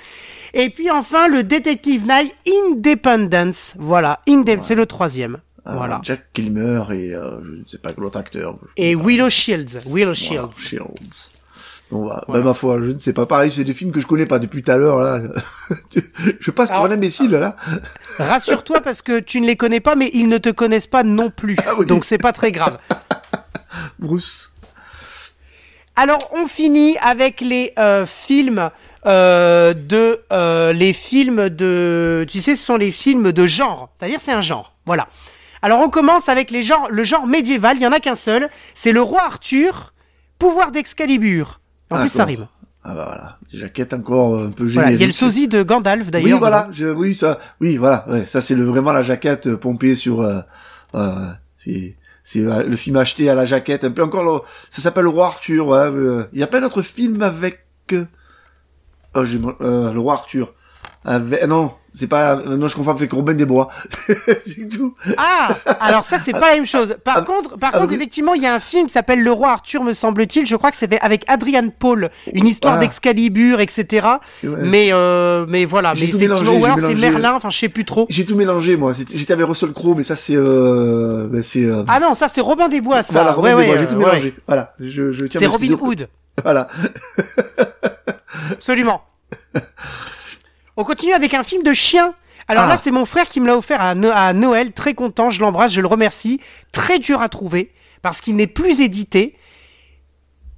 Et 0.53 0.69
puis 0.69 0.91
enfin 0.91 1.29
le 1.29 1.45
Detective 1.45 2.05
Night 2.07 2.35
Independence. 2.47 3.75
Voilà, 3.79 4.21
Indep, 4.29 4.61
c'est 4.63 4.75
le 4.75 4.85
troisième. 4.87 5.39
Euh, 5.71 5.77
voilà. 5.77 6.01
Jack 6.03 6.33
Kilmer 6.33 6.83
et 6.91 7.15
euh, 7.15 7.43
je 7.45 7.53
ne 7.53 7.65
sais 7.67 7.79
pas 7.79 7.91
l'autre 7.97 8.19
acteur. 8.19 8.57
Et. 8.77 8.95
Willow 8.95 9.31
Shields. 9.31 9.79
Willow 9.87 10.13
Voilà, 10.13 10.15
Shields. 10.15 10.59
Shields. 10.59 11.41
Donc, 11.91 12.05
voilà. 12.05 12.25
Ben, 12.29 12.43
ma 12.43 12.55
foi, 12.55 12.79
je 12.81 12.91
ne 12.93 12.99
sais 12.99 13.13
pas. 13.13 13.27
Pareil, 13.27 13.51
c'est 13.51 13.65
des 13.65 13.75
films 13.75 13.93
que 13.93 14.01
je 14.01 14.07
connais 14.07 14.27
pas 14.27 14.39
depuis 14.39 14.63
tout 14.63 14.71
à 14.71 14.77
l'heure, 14.77 15.01
là. 15.01 15.23
je 16.41 16.51
passe 16.51 16.71
pour 16.71 16.85
un 16.85 16.91
imbécile, 16.91 17.33
là. 17.33 17.57
Rassure-toi 18.19 18.81
parce 18.85 19.03
que 19.03 19.19
tu 19.19 19.41
ne 19.41 19.47
les 19.47 19.57
connais 19.57 19.81
pas, 19.81 19.97
mais 19.97 20.11
ils 20.15 20.29
ne 20.29 20.39
te 20.39 20.51
connaissent 20.51 20.87
pas 20.87 21.03
non 21.03 21.31
plus. 21.31 21.57
Ah 21.67 21.75
oui. 21.79 21.87
Donc 21.87 22.05
c'est 22.05 22.19
pas 22.19 22.33
très 22.33 22.53
grave. 22.53 22.79
Bruce. 23.99 24.53
Alors, 25.97 26.21
on 26.33 26.47
finit 26.47 26.97
avec 26.99 27.41
les 27.41 27.73
euh, 27.79 28.07
films 28.07 28.71
euh, 29.07 29.73
de 29.75 30.21
euh, 30.31 30.75
les 30.75 30.93
films 30.93 31.49
de 31.49 32.27
tu 32.29 32.43
sais 32.43 32.55
ce 32.55 32.63
sont 32.63 32.77
les 32.77 32.91
films 32.91 33.33
de 33.33 33.47
genre 33.47 33.89
c'est-à-dire 33.99 34.21
c'est 34.21 34.33
un 34.33 34.43
genre 34.43 34.75
voilà 34.85 35.09
alors 35.63 35.81
on 35.81 35.91
commence 35.91 36.29
avec 36.29 36.51
les 36.51 36.63
genres 36.63 36.89
le 36.91 37.05
genre 37.05 37.27
médiéval 37.27 37.77
il 37.77 37.83
y 37.83 37.87
en 37.87 37.93
a 37.93 38.01
qu'un 38.01 38.15
seul 38.15 38.49
c'est 38.75 38.93
le 38.93 39.03
roi 39.03 39.23
Arthur 39.25 39.93
pouvoir 40.39 40.71
d'Excalibur. 40.71 41.61
En 41.91 41.97
Ah, 41.97 42.01
plus 42.01 42.09
ça 42.09 42.25
rime. 42.25 42.47
Ah 42.83 42.95
bah 42.95 43.05
voilà, 43.09 43.39
jaquette 43.53 43.93
encore 43.93 44.39
un 44.39 44.51
peu 44.53 44.67
générique. 44.67 44.73
voilà 44.75 44.91
il 44.93 45.01
y 45.01 45.05
a 45.05 45.07
le 45.07 45.13
sosie 45.13 45.49
de 45.49 45.63
Gandalf 45.63 46.07
Oui, 46.07 46.11
d'ailleurs 46.11 46.39
voilà, 46.39 46.69
je, 46.73 46.87
oui, 46.87 47.15
ça, 47.15 47.39
oui, 47.61 47.77
voilà, 47.77 48.07
ouais, 48.09 48.25
ça 48.25 48.41
c'est 48.41 48.55
vraiment 48.55 48.93
la 48.93 49.03
jaquette 49.03 49.49
euh, 49.49 49.57
pompée 49.59 49.95
sur, 49.95 50.23
euh, 50.23 50.41
euh, 50.95 51.27
c'est, 51.59 51.97
c'est 52.25 52.41
le 52.41 52.77
film 52.77 52.97
acheté 52.97 53.29
à 53.29 53.35
la 53.35 53.45
jaquette, 53.45 53.85
un 53.85 53.91
peu 53.91 54.03
encore, 54.03 54.25
le- 54.25 54.41
ça 54.71 54.81
s'appelle 54.81 55.03
Le 55.05 55.11
Roi 55.11 55.27
Arthur, 55.27 55.67
ouais, 55.67 55.77
euh, 55.79 56.25
il 56.33 56.39
y 56.41 56.43
a 56.43 56.47
pas 56.47 56.59
un 56.61 56.63
autre 56.63 56.81
film 56.81 57.21
avec, 57.23 57.67
oh, 59.15 59.23
Le 59.23 59.99
Roi 59.99 60.15
Arthur, 60.15 60.55
avec, 61.03 61.47
non, 61.47 61.73
c'est 61.95 62.07
pas, 62.09 62.37
non, 62.37 62.69
je 62.69 62.77
confonds 62.77 62.91
avec 62.91 63.11
Robin 63.13 63.33
des 63.33 63.47
Bois, 63.47 63.69
du 64.47 64.69
tout. 64.77 64.95
ah 65.17 65.49
alors 65.81 66.05
ça 66.05 66.19
c'est 66.19 66.33
pas 66.33 66.51
la 66.51 66.55
même 66.57 66.67
chose 66.67 66.95
par 67.03 67.17
Ah, 67.19 67.23
contre 67.23 67.57
par 67.57 67.71
ah, 67.73 67.79
contre 67.79 67.91
oui. 67.91 67.97
effectivement 67.97 68.35
il 68.35 68.43
y 68.43 68.47
a 68.47 68.55
un 68.55 68.61
film 68.61 68.87
qui 68.87 68.93
s'appelle 68.93 69.23
le 69.23 69.33
roi 69.33 69.51
Arthur 69.53 69.83
me 69.83 69.95
semble-t-il 69.95 70.47
je 70.47 70.55
crois 70.57 70.71
que 70.71 70.77
c'est 70.77 71.01
avec 71.01 71.25
Adrian 71.27 71.69
Paul 71.77 72.11
une 72.35 72.47
histoire 72.47 72.75
Ah. 72.75 72.81
d'Excalibur 72.81 73.61
etc 73.61 74.07
Ouais. 74.45 74.51
mais 74.63 74.89
euh, 74.93 75.47
mais 75.49 75.65
voilà 75.65 75.95
mais 75.95 76.03
effectivement 76.03 76.53
ou 76.53 76.65
alors 76.67 76.79
c'est. 76.79 76.95
Merlin 76.95 77.33
enfin 77.35 77.49
je 77.51 77.59
sais 77.59 77.69
plus 77.71 77.85
trop 77.87 78.07
J'ai 78.11 78.27
tout 78.27 78.37
mélangé, 78.37 78.77
moi, 78.77 78.93
C'était- 78.95 79.17
j'étais 79.17 79.33
avec 79.33 79.47
Russell 79.47 79.73
Crowe, 79.73 79.95
mais 79.97 80.03
ça 80.05 80.17
c'est, 80.17 80.37
euh, 80.37 81.29
ben, 81.31 81.43
c'est, 81.43 81.65
euh, 81.65 81.83
Ah 81.89 81.99
non, 81.99 82.13
ça 82.15 82.29
c'est 82.29 82.41
Robin 82.43 82.69
des 82.69 82.81
Bois, 82.83 83.03
ça. 83.03 83.15
voilà, 83.15 83.33
Robin 83.33 83.57
Ouais, 83.57 83.63
des 83.65 83.73
Bois, 83.73 83.81
j'ai 83.81 83.89
tout 83.89 83.97
mélangé, 83.97 84.35
voilà, 84.47 84.75
je, 84.79 85.13
je 85.13 85.25
tiens 85.25 85.41
C'est 85.41 85.47
Robin. 85.47 85.77
Hood, 85.81 86.09
Voilà. 86.43 86.69
absolument. 88.53 89.03
On 90.77 90.85
continue 90.85 91.13
avec 91.13 91.35
un 91.35 91.43
film 91.43 91.63
de 91.63 91.73
chien. 91.73 92.15
Alors 92.49 92.65
Ah. 92.65 92.69
là, 92.69 92.77
c'est 92.79 92.91
mon 92.91 93.05
frère 93.05 93.29
qui 93.29 93.41
me 93.41 93.47
l'a 93.47 93.57
offert 93.57 93.81
à, 93.81 93.95
No- 93.95 94.11
à 94.13 94.33
Noël. 94.33 94.73
Très 94.73 94.95
content, 94.95 95.31
je 95.31 95.41
l'embrasse, 95.41 95.73
je 95.73 95.81
le 95.81 95.87
remercie. 95.87 96.41
Très 96.73 96.99
dur 96.99 97.21
à 97.21 97.29
trouver 97.29 97.73
parce 98.03 98.21
qu'il 98.21 98.37
n'est 98.37 98.47
plus 98.47 98.81
édité. 98.81 99.37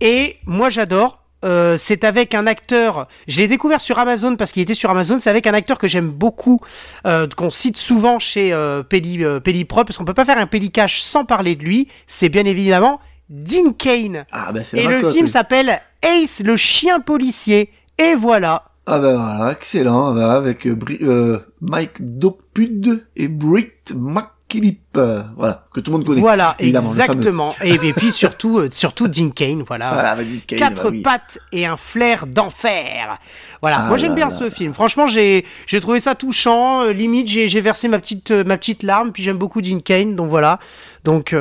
Et 0.00 0.36
moi, 0.46 0.70
j'adore. 0.70 1.18
Euh, 1.44 1.76
c'est 1.76 2.04
avec 2.04 2.36
un 2.36 2.46
acteur. 2.46 3.08
Je 3.26 3.38
l'ai 3.40 3.48
découvert 3.48 3.80
sur 3.80 3.98
Amazon 3.98 4.36
parce 4.36 4.52
qu'il 4.52 4.62
était 4.62 4.76
sur 4.76 4.90
Amazon. 4.90 5.18
C'est 5.18 5.28
avec 5.30 5.48
un 5.48 5.54
acteur 5.54 5.76
que 5.76 5.88
j'aime 5.88 6.08
beaucoup, 6.08 6.60
euh, 7.04 7.26
qu'on 7.36 7.50
cite 7.50 7.76
souvent 7.76 8.20
chez 8.20 8.52
euh, 8.52 8.84
Pelli, 8.84 9.24
euh, 9.24 9.40
Pelliprop, 9.40 9.84
parce 9.84 9.98
qu'on 9.98 10.04
peut 10.04 10.14
pas 10.14 10.24
faire 10.24 10.38
un 10.38 10.46
Pellicache 10.46 11.00
sans 11.00 11.24
parler 11.24 11.56
de 11.56 11.64
lui. 11.64 11.88
C'est 12.06 12.28
bien 12.28 12.44
évidemment 12.44 13.00
Dean 13.28 13.72
Kane. 13.72 14.24
Ah, 14.30 14.52
la 14.52 14.80
Et 14.80 14.86
le 14.86 15.10
film 15.10 15.26
s'appelle 15.26 15.80
Ace, 16.02 16.42
le 16.44 16.56
chien 16.56 17.00
policier. 17.00 17.72
Et 17.98 18.14
voilà. 18.14 18.66
Ah 18.86 18.98
ben 18.98 19.16
voilà, 19.16 19.52
excellent, 19.52 20.16
avec 20.16 20.66
euh, 20.66 20.74
Bri- 20.74 20.98
euh, 21.02 21.38
Mike 21.60 21.98
Dopud 22.18 23.06
et 23.14 23.28
Britt 23.28 23.94
McKillip, 23.94 24.80
euh, 24.96 25.22
voilà, 25.36 25.66
que 25.72 25.78
tout 25.78 25.92
le 25.92 25.98
monde 25.98 26.06
connaît. 26.06 26.20
Voilà, 26.20 26.56
exactement. 26.58 27.54
Et, 27.62 27.74
et 27.74 27.92
puis 27.92 28.10
surtout, 28.10 28.58
euh, 28.58 28.68
surtout 28.72 29.06
Dean 29.06 29.30
Kane, 29.30 29.62
voilà. 29.62 29.92
Voilà, 29.92 30.16
Cage, 30.48 30.58
Quatre 30.58 30.82
bah 30.84 30.88
oui. 30.90 31.00
pattes 31.02 31.38
et 31.52 31.64
un 31.64 31.76
flair 31.76 32.26
d'enfer. 32.26 33.18
Voilà, 33.60 33.82
Ah 33.82 33.86
moi 33.86 33.96
j'aime 33.98 34.16
bien 34.16 34.30
là 34.30 34.36
ce 34.36 34.50
film. 34.50 34.74
Franchement, 34.74 35.06
j'ai 35.06 35.46
j'ai 35.66 35.80
trouvé 35.80 36.00
ça 36.00 36.16
touchant. 36.16 36.82
Euh, 36.82 36.92
limite, 36.92 37.28
j'ai 37.28 37.60
versé 37.60 37.86
ma 37.86 38.00
petite 38.00 38.32
ma 38.32 38.56
petite 38.58 38.82
larme. 38.82 39.12
Puis 39.12 39.22
j'aime 39.22 39.38
beaucoup 39.38 39.60
Dean 39.62 39.78
Kane, 39.78 40.16
donc 40.16 40.26
voilà. 40.28 40.58
Donc 41.04 41.32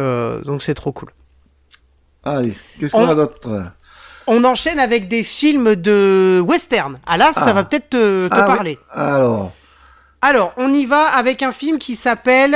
donc 0.46 0.62
c'est 0.62 0.76
trop 0.76 0.92
cool. 0.92 1.10
Allez, 2.24 2.54
qu'est-ce 2.80 2.92
qu'on 2.92 3.06
On- 3.06 3.10
a 3.10 3.16
d'autre? 3.16 3.72
On 4.28 4.44
enchaîne 4.44 4.80
avec 4.80 5.08
des 5.08 5.24
films 5.24 5.76
de 5.76 6.42
western. 6.46 7.00
Ah 7.06 7.18
là, 7.18 7.32
ça 7.34 7.46
Ah. 7.48 7.54
va 7.54 7.64
peut-être 7.64 7.90
te, 7.90 8.28
te 8.28 8.34
Ah, 8.34 8.46
oui. 8.50 8.56
parler. 8.56 8.80
Alors, 8.92 9.52
Alors, 10.22 10.54
on 10.58 10.72
y 10.72 10.86
va 10.86 11.06
avec 11.06 11.42
un 11.42 11.52
film 11.52 11.80
qui 11.80 11.96
s'appelle. 11.96 12.56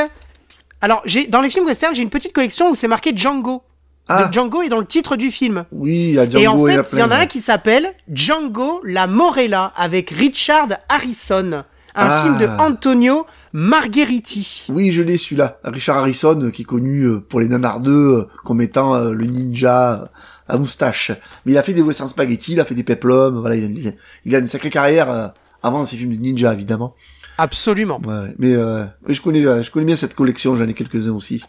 Alors, 0.82 1.02
j'ai 1.06 1.26
dans 1.26 1.42
les 1.42 1.50
films 1.50 1.66
western, 1.66 1.96
j'ai 1.96 2.04
une 2.04 2.12
petite 2.12 2.32
collection 2.34 2.70
où 2.70 2.76
c'est 2.76 2.88
marqué 2.88 3.12
Django. 3.16 3.64
Ah. 4.08 4.30
Django 4.32 4.62
est 4.62 4.70
dans 4.70 4.78
le 4.80 4.86
titre 4.86 5.16
du 5.16 5.32
film. 5.32 5.66
oui, 5.72 6.10
il 6.10 6.14
y 6.14 6.20
a 6.20 6.30
Django, 6.30 6.68
et 6.68 6.78
en 6.78 6.84
fait, 6.84 6.90
il 6.94 7.00
y 7.00 7.04
en 7.04 7.10
a 7.10 7.18
un 7.18 7.26
qui 7.26 7.42
s'appelle 7.42 7.94
Django 8.08 8.82
la 8.84 9.08
Morella 9.08 9.74
avec 9.76 10.12
Richard 10.12 10.68
Harrison, 10.90 11.64
un 11.96 12.08
Ah. 12.08 12.22
film 12.24 12.38
de 12.38 12.46
Antonio 12.46 13.26
Margheriti. 13.52 14.66
Oui, 14.70 14.92
je 14.92 15.02
l'ai 15.02 15.18
celui-là. 15.18 15.58
Richard 15.64 15.98
Harrison, 15.98 16.40
euh, 16.42 16.52
qui 16.52 16.62
est 16.62 16.66
connu 16.66 17.02
euh, 17.04 17.20
pour 17.20 17.40
les 17.40 17.48
Nanars 17.48 17.80
2 17.80 17.92
euh, 17.92 18.28
comme 18.44 18.62
étant 18.62 18.96
le 19.00 19.26
ninja 19.26 20.10
à 20.48 20.58
moustache. 20.58 21.12
Mais 21.46 21.54
il 21.54 21.58
a 21.58 21.64
fait 21.64 21.74
des 21.74 21.82
western 21.82 22.10
spaghetti, 22.10 22.54
il 22.54 22.60
a 22.60 22.66
fait 22.66 22.76
des 22.76 22.84
peplums, 22.84 23.40
voilà, 23.40 23.56
il 23.56 23.88
a, 23.88 23.92
il 24.26 24.36
une 24.36 24.48
sacrée 24.48 24.70
carrière 24.70 25.10
euh, 25.10 25.28
avant 25.64 25.86
ses 25.86 25.98
films 25.98 26.16
de 26.16 26.22
ninja, 26.22 26.54
évidemment. 26.54 26.96
Absolument. 27.38 28.00
Ouais, 28.06 28.14
ouais. 28.14 28.34
mais, 28.38 28.54
euh, 28.54 28.86
mais 29.08 29.14
je 29.14 29.22
connais, 29.22 29.46
euh, 29.46 29.62
je 29.62 29.72
connais 29.72 29.86
bien 29.86 29.96
cette 29.96 30.16
collection, 30.16 30.56
j'en 30.56 30.68
ai 30.68 30.74
quelques-uns 30.74 31.14
aussi. 31.14 31.44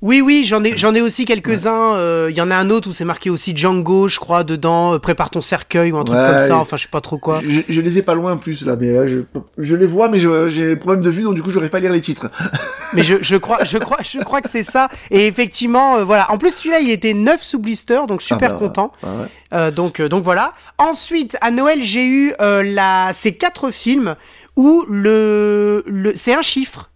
Oui, 0.00 0.20
oui, 0.20 0.44
j'en 0.44 0.62
ai, 0.62 0.76
j'en 0.76 0.94
ai 0.94 1.00
aussi 1.00 1.24
quelques-uns. 1.24 1.94
euh, 1.96 2.28
Il 2.30 2.36
y 2.36 2.40
en 2.40 2.52
a 2.52 2.56
un 2.56 2.70
autre 2.70 2.88
où 2.88 2.92
c'est 2.92 3.04
marqué 3.04 3.30
aussi 3.30 3.56
Django, 3.56 4.06
je 4.08 4.20
crois, 4.20 4.44
dedans. 4.44 4.94
euh, 4.94 4.98
prépare 5.00 5.28
ton 5.28 5.40
cercueil 5.40 5.90
ou 5.90 5.98
un 5.98 6.04
truc 6.04 6.16
Ouais, 6.16 6.24
comme 6.24 6.38
ça. 6.46 6.56
Enfin, 6.56 6.76
je 6.76 6.82
sais 6.84 6.88
pas 6.88 7.00
trop 7.00 7.18
quoi. 7.18 7.40
Je, 7.44 7.62
je 7.68 7.80
les 7.80 7.98
ai 7.98 8.02
pas 8.02 8.14
loin 8.14 8.34
en 8.34 8.36
plus 8.36 8.64
là, 8.64 8.76
mais 8.78 8.92
là, 8.92 9.08
je, 9.08 9.18
je 9.58 9.74
les 9.74 9.86
vois, 9.86 10.08
mais 10.08 10.20
je- 10.20 10.48
j'ai 10.48 10.76
problème 10.76 11.02
de 11.02 11.10
vue, 11.10 11.24
donc 11.24 11.34
du 11.34 11.42
coup, 11.42 11.50
j'aurais 11.50 11.68
pas 11.68 11.78
à 11.78 11.80
lire 11.80 11.92
les 11.92 12.00
titres. 12.00 12.30
Mais 12.94 13.02
je, 13.02 13.16
je 13.20 13.36
crois, 13.36 13.64
je 13.64 13.76
crois, 13.76 13.98
je 14.02 14.18
crois 14.20 14.40
que 14.40 14.48
c'est 14.48 14.62
ça. 14.62 14.88
Et 15.10 15.26
effectivement, 15.26 15.96
euh, 15.98 16.04
voilà. 16.04 16.30
En 16.30 16.38
plus, 16.38 16.54
celui-là, 16.54 16.80
il 16.80 16.88
était 16.90 17.12
neuf 17.12 17.42
sous 17.42 17.58
blister, 17.58 18.00
donc 18.08 18.22
super 18.22 18.52
Ah 18.52 18.54
bah, 18.54 18.58
content. 18.58 18.92
ouais. 19.02 19.10
Euh, 19.52 19.70
donc, 19.70 20.00
euh, 20.00 20.08
donc 20.08 20.24
voilà. 20.24 20.54
Ensuite, 20.78 21.36
à 21.42 21.50
Noël, 21.50 21.82
j'ai 21.82 22.06
eu 22.06 22.32
euh, 22.40 22.62
la, 22.62 23.10
ces 23.12 23.34
quatre 23.34 23.70
films 23.72 24.16
où 24.56 24.86
le, 24.88 25.82
le, 25.86 26.14
c'est 26.16 26.32
un 26.34 26.40
chiffre, 26.40 26.88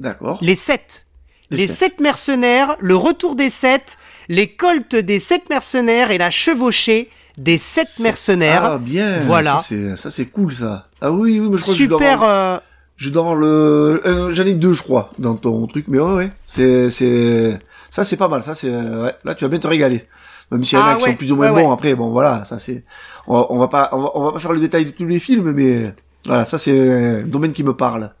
D'accord. 0.00 0.38
les 0.42 0.54
sept. 0.54 1.05
Les 1.50 1.66
sept. 1.66 1.76
sept 1.76 2.00
mercenaires, 2.00 2.76
le 2.80 2.96
retour 2.96 3.36
des 3.36 3.50
sept, 3.50 3.96
les 4.28 4.48
coltes 4.48 4.96
des 4.96 5.20
sept 5.20 5.48
mercenaires 5.48 6.10
et 6.10 6.18
la 6.18 6.30
chevauchée 6.30 7.08
des 7.38 7.58
sept 7.58 8.00
mercenaires. 8.00 8.64
Ah 8.64 8.78
bien. 8.78 9.18
Voilà. 9.20 9.58
Ça 9.58 10.10
c'est, 10.10 10.26
cool 10.26 10.52
ça. 10.52 10.88
Ah 11.00 11.12
oui, 11.12 11.38
oui, 11.38 11.48
mais 11.50 11.56
je 11.56 11.62
crois 11.62 11.74
que 11.74 11.80
je 11.80 11.86
dois 11.86 12.02
avoir- 12.02 12.30
euh, 12.30 12.56
Je 12.96 13.10
avoir 13.10 13.34
le, 13.34 14.02
euh, 14.06 14.32
j'en 14.34 14.44
ai 14.46 14.54
deux, 14.54 14.72
je 14.72 14.82
crois, 14.82 15.12
dans 15.18 15.36
ton 15.36 15.66
truc, 15.66 15.84
mais 15.88 15.98
ouais, 15.98 16.14
ouais, 16.14 16.30
c'est, 16.46 16.88
c'est, 16.90 17.58
ça 17.90 18.04
c'est 18.04 18.16
pas 18.16 18.26
mal, 18.28 18.42
ça 18.42 18.54
c'est, 18.54 18.70
euh, 18.70 19.04
ouais, 19.04 19.14
là 19.22 19.34
tu 19.34 19.44
vas 19.44 19.48
bien 19.50 19.58
te 19.58 19.66
régaler. 19.68 20.06
Même 20.50 20.64
s'il 20.64 20.78
y 20.78 20.80
en 20.80 20.84
a 20.86 20.92
Ah 20.92 20.94
qui 20.96 21.04
ouais, 21.04 21.10
sont 21.10 21.16
plus 21.16 21.30
ou 21.32 21.36
moins 21.36 21.50
ouais, 21.50 21.62
bons, 21.62 21.72
après, 21.72 21.94
bon 21.94 22.08
voilà, 22.10 22.44
ça 22.44 22.58
c'est, 22.58 22.84
on, 23.26 23.34
va- 23.38 23.46
on 23.50 23.58
va 23.58 23.68
pas, 23.68 23.90
on 23.92 24.00
va, 24.00 24.10
on 24.14 24.24
va 24.24 24.32
pas 24.32 24.38
faire 24.38 24.52
le 24.52 24.60
détail 24.60 24.86
de 24.86 24.90
tous 24.92 25.04
les 25.04 25.20
films, 25.20 25.52
mais 25.52 25.92
voilà, 26.24 26.46
ça 26.46 26.56
c'est 26.56 27.20
un 27.20 27.26
domaine 27.26 27.52
qui 27.52 27.62
me 27.64 27.74
parle. 27.74 28.12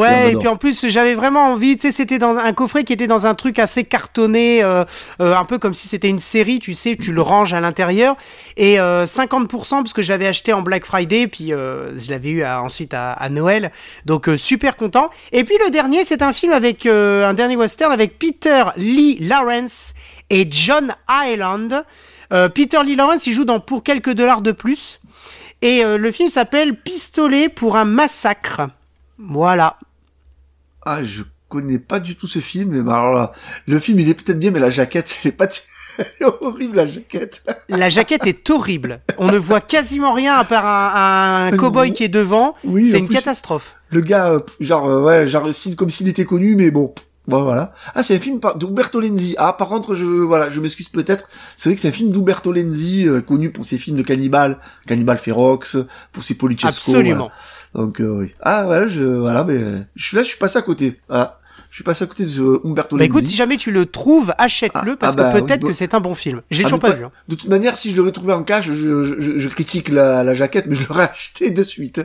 Ouais, 0.00 0.32
et 0.32 0.36
puis 0.38 0.48
en 0.48 0.56
plus, 0.56 0.86
j'avais 0.88 1.14
vraiment 1.14 1.48
envie, 1.52 1.76
tu 1.76 1.82
sais, 1.82 1.92
c'était 1.92 2.18
dans 2.18 2.36
un 2.36 2.52
coffret 2.54 2.84
qui 2.84 2.92
était 2.94 3.06
dans 3.06 3.26
un 3.26 3.34
truc 3.34 3.58
assez 3.58 3.84
cartonné, 3.84 4.62
euh, 4.64 4.84
euh, 5.20 5.36
un 5.36 5.44
peu 5.44 5.58
comme 5.58 5.74
si 5.74 5.86
c'était 5.88 6.08
une 6.08 6.18
série, 6.18 6.60
tu 6.60 6.74
sais, 6.74 6.96
tu 6.96 7.12
le 7.12 7.20
ranges 7.20 7.52
à 7.52 7.60
l'intérieur. 7.60 8.16
Et 8.56 8.80
euh, 8.80 9.04
50% 9.04 9.76
parce 9.82 9.92
que 9.92 10.00
je 10.02 10.08
l'avais 10.10 10.26
acheté 10.26 10.52
en 10.52 10.62
Black 10.62 10.86
Friday, 10.86 11.26
puis 11.26 11.52
euh, 11.52 11.98
je 11.98 12.10
l'avais 12.10 12.30
eu 12.30 12.42
à- 12.42 12.62
ensuite 12.62 12.94
à, 12.94 13.12
à 13.12 13.28
Noël. 13.28 13.70
Donc 14.06 14.28
euh, 14.28 14.36
super 14.36 14.76
content. 14.76 15.10
Et 15.32 15.44
puis 15.44 15.56
le 15.64 15.70
dernier, 15.70 16.04
c'est 16.06 16.22
un 16.22 16.32
film 16.32 16.52
avec 16.52 16.86
euh, 16.86 17.28
un 17.28 17.34
dernier 17.34 17.56
western 17.56 17.92
avec 17.92 18.18
Peter 18.18 18.64
Lee 18.76 19.18
Lawrence 19.20 19.92
et 20.30 20.46
John 20.50 20.94
Ireland. 21.08 21.82
Euh, 22.32 22.48
Peter 22.48 22.78
Lee 22.84 22.96
Lawrence, 22.96 23.26
il 23.26 23.34
joue 23.34 23.44
dans 23.44 23.60
Pour 23.60 23.82
quelques 23.82 24.12
dollars 24.14 24.40
de 24.40 24.52
plus. 24.52 25.00
Et 25.62 25.84
euh, 25.84 25.96
le 25.98 26.10
film 26.12 26.28
s'appelle 26.28 26.74
Pistolet 26.76 27.48
pour 27.48 27.76
un 27.76 27.84
massacre. 27.84 28.62
Voilà. 29.18 29.78
Ah, 30.84 31.02
je 31.02 31.22
connais 31.48 31.78
pas 31.78 32.00
du 32.00 32.16
tout 32.16 32.26
ce 32.26 32.38
film, 32.38 32.70
mais 32.82 32.92
alors 32.92 33.14
là, 33.14 33.32
le 33.66 33.78
film 33.78 34.00
il 34.00 34.08
est 34.08 34.14
peut-être 34.14 34.38
bien, 34.38 34.50
mais 34.50 34.60
la 34.60 34.70
jaquette, 34.70 35.08
elle 35.24 35.28
est 35.30 35.32
pas, 35.32 35.46
elle 35.98 36.06
est 36.20 36.24
horrible 36.24 36.76
la 36.76 36.86
jaquette. 36.86 37.42
La 37.68 37.88
jaquette 37.90 38.26
est 38.26 38.48
horrible. 38.50 39.00
On 39.18 39.26
ne 39.30 39.38
voit 39.38 39.60
quasiment 39.60 40.12
rien 40.12 40.34
à 40.34 40.44
part 40.44 40.64
un, 40.66 41.46
un 41.52 41.56
cow-boy 41.56 41.92
qui 41.92 42.04
est 42.04 42.08
devant. 42.08 42.54
Oui, 42.64 42.90
c'est 42.90 42.98
une 42.98 43.06
plus- 43.06 43.16
catastrophe. 43.16 43.76
Le 43.90 44.00
gars, 44.00 44.30
euh, 44.32 44.40
genre, 44.60 44.86
euh, 44.88 45.02
ouais, 45.02 45.26
genre, 45.26 45.48
comme 45.76 45.90
s'il 45.90 46.08
était 46.08 46.24
connu, 46.24 46.54
mais 46.56 46.70
bon. 46.70 46.94
Bon, 47.26 47.42
voilà. 47.42 47.72
Ah, 47.96 48.04
c'est 48.04 48.14
un 48.14 48.20
film 48.20 48.38
d'Umberto 48.54 49.00
Lenzi. 49.00 49.34
Ah, 49.36 49.52
par 49.52 49.68
contre, 49.68 49.96
je, 49.96 50.04
voilà, 50.04 50.48
je 50.48 50.60
m'excuse 50.60 50.88
peut-être. 50.88 51.28
C'est 51.56 51.68
vrai 51.68 51.74
que 51.74 51.80
c'est 51.80 51.88
un 51.88 51.92
film 51.92 52.12
d'Umberto 52.12 52.52
Lenzi, 52.52 53.08
euh, 53.08 53.20
connu 53.20 53.50
pour 53.50 53.64
ses 53.64 53.78
films 53.78 53.96
de 53.96 54.02
cannibales, 54.02 54.58
Cannibal 54.86 55.18
Ferox, 55.18 55.76
pour 56.12 56.22
ses 56.22 56.36
Polichesco. 56.36 56.68
Absolument. 56.92 57.16
voilà. 57.16 57.32
Donc, 57.76 58.00
euh, 58.00 58.18
oui. 58.20 58.34
Ah, 58.40 58.66
ouais, 58.66 58.88
je, 58.88 59.04
voilà, 59.04 59.44
mais, 59.44 59.60
je 59.94 60.04
suis 60.06 60.16
là, 60.16 60.22
je 60.22 60.28
suis 60.28 60.38
passé 60.38 60.56
à 60.58 60.62
côté. 60.62 60.98
Voilà. 61.08 61.40
Je 61.70 61.74
suis 61.82 61.84
passé 61.84 62.04
à 62.04 62.06
côté 62.06 62.24
de 62.24 62.28
ce 62.30 62.66
Umberto 62.66 62.96
Bah 62.96 63.00
Lenzi. 63.04 63.06
écoute, 63.10 63.24
si 63.24 63.36
jamais 63.36 63.58
tu 63.58 63.70
le 63.70 63.84
trouves, 63.84 64.32
achète-le 64.38 64.92
Ah, 64.92 64.96
parce 64.98 65.12
ah 65.12 65.16
bah, 65.16 65.32
que 65.34 65.40
peut-être 65.40 65.60
oui, 65.62 65.68
que 65.68 65.72
bah- 65.72 65.76
c'est 65.78 65.92
un 65.92 66.00
bon 66.00 66.14
film. 66.14 66.40
J'ai 66.50 66.62
Ah, 66.62 66.64
toujours 66.64 66.78
pas 66.78 66.90
vu. 66.92 67.04
hein. 67.04 67.10
De 67.28 67.34
toute 67.34 67.50
manière, 67.50 67.76
si 67.76 67.90
je 67.90 67.96
le 67.96 68.02
retrouvais 68.02 68.32
en 68.32 68.44
cash, 68.44 68.64
je, 68.64 68.72
je, 69.02 69.20
je, 69.20 69.36
je 69.36 69.48
critique 69.50 69.90
la, 69.90 70.24
la 70.24 70.32
jaquette, 70.32 70.64
mais 70.68 70.74
je 70.74 70.88
l'aurais 70.88 71.04
acheté 71.12 71.50
de 71.50 71.62
suite. 71.62 72.00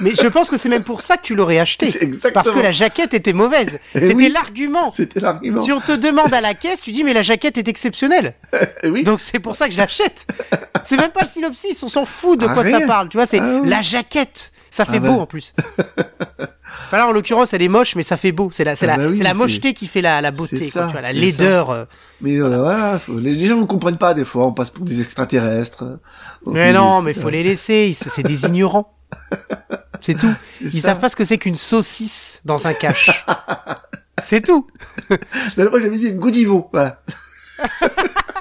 Mais 0.00 0.16
je 0.16 0.26
pense 0.26 0.50
que 0.50 0.56
c'est 0.58 0.68
même 0.68 0.82
pour 0.82 1.00
ça 1.00 1.16
que 1.16 1.22
tu 1.22 1.36
l'aurais 1.36 1.60
acheté. 1.60 1.86
C'est 1.86 2.02
exactement. 2.02 2.42
Parce 2.42 2.50
que 2.56 2.60
la 2.60 2.72
jaquette 2.72 3.14
était 3.14 3.32
mauvaise. 3.32 3.78
Eh 3.94 4.00
C'était 4.00 4.14
oui. 4.14 4.32
l'argument. 4.34 4.90
C'était 4.90 5.20
l'argument. 5.20 5.62
Si 5.62 5.70
on 5.70 5.80
te 5.80 5.92
demande 5.92 6.34
à 6.34 6.40
la 6.40 6.54
caisse, 6.54 6.80
tu 6.80 6.90
dis 6.90 7.04
mais 7.04 7.12
la 7.12 7.22
jaquette 7.22 7.56
est 7.56 7.68
exceptionnelle. 7.68 8.34
Eh 8.82 8.88
oui. 8.90 9.04
Donc 9.04 9.20
c'est 9.20 9.38
pour 9.38 9.54
ça 9.54 9.68
que 9.68 9.74
je 9.74 9.78
l'achète. 9.78 10.26
C'est 10.82 10.96
même 10.96 11.10
pas 11.12 11.20
le 11.22 11.28
synopsis, 11.28 11.80
on 11.84 11.88
s'en 11.88 12.04
fout 12.04 12.40
de 12.40 12.46
Ah, 12.48 12.54
quoi 12.54 12.64
ça 12.64 12.80
parle. 12.80 13.08
Tu 13.10 13.16
vois, 13.16 13.26
c'est 13.26 13.38
Ah 13.38 13.60
la 13.64 13.80
jaquette. 13.80 14.50
Ça 14.70 14.84
fait 14.84 14.96
Ah 14.96 15.00
beau 15.00 15.20
en 15.20 15.26
plus. 15.26 15.54
Enfin 16.86 16.98
là, 16.98 17.06
en 17.08 17.12
l'occurrence, 17.12 17.52
elle 17.54 17.62
est 17.62 17.68
moche, 17.68 17.96
mais 17.96 18.02
ça 18.02 18.16
fait 18.16 18.32
beau. 18.32 18.50
C'est 18.52 18.64
la, 18.64 18.76
c'est 18.76 18.86
Ah 18.88 18.96
la, 18.96 19.04
bah 19.04 19.10
oui, 19.10 19.18
la 19.18 19.34
mocheté 19.34 19.74
qui 19.74 19.86
fait 19.86 20.00
la, 20.02 20.20
la 20.20 20.30
beauté. 20.30 20.58
quoi, 20.58 20.68
ça, 20.70 20.86
tu 20.86 20.92
vois, 20.92 21.00
la 21.00 21.12
laideur. 21.12 21.70
euh. 21.70 21.84
Mais 22.20 22.38
voilà, 22.38 22.98
faut- 22.98 23.18
les, 23.18 23.46
gens 23.46 23.56
ne 23.58 23.64
comprennent 23.66 23.98
pas 23.98 24.14
des 24.14 24.24
fois, 24.24 24.46
on 24.46 24.52
passe 24.52 24.70
pour 24.70 24.84
des 24.84 25.00
extraterrestres. 25.00 25.84
Mais 26.46 26.72
non, 26.72 27.02
mais 27.02 27.14
faut 27.14 27.30
les 27.30 27.42
laisser. 27.42 27.94
C'est 27.94 28.22
des 28.22 28.44
ignorants. 28.46 28.94
C'est 30.00 30.14
tout. 30.16 30.32
Ils 30.60 30.80
ça. 30.80 30.88
savent 30.90 30.98
pas 31.00 31.08
ce 31.08 31.16
que 31.16 31.24
c'est 31.24 31.38
qu'une 31.38 31.54
saucisse 31.56 32.40
dans 32.44 32.66
un 32.66 32.74
cache. 32.74 33.24
C'est 34.22 34.40
tout. 34.40 34.66
Fois, 35.06 35.16
j'avais 35.80 35.96
dit 35.96 36.08
une 36.08 36.18
godivo, 36.18 36.68
voilà. 36.72 37.00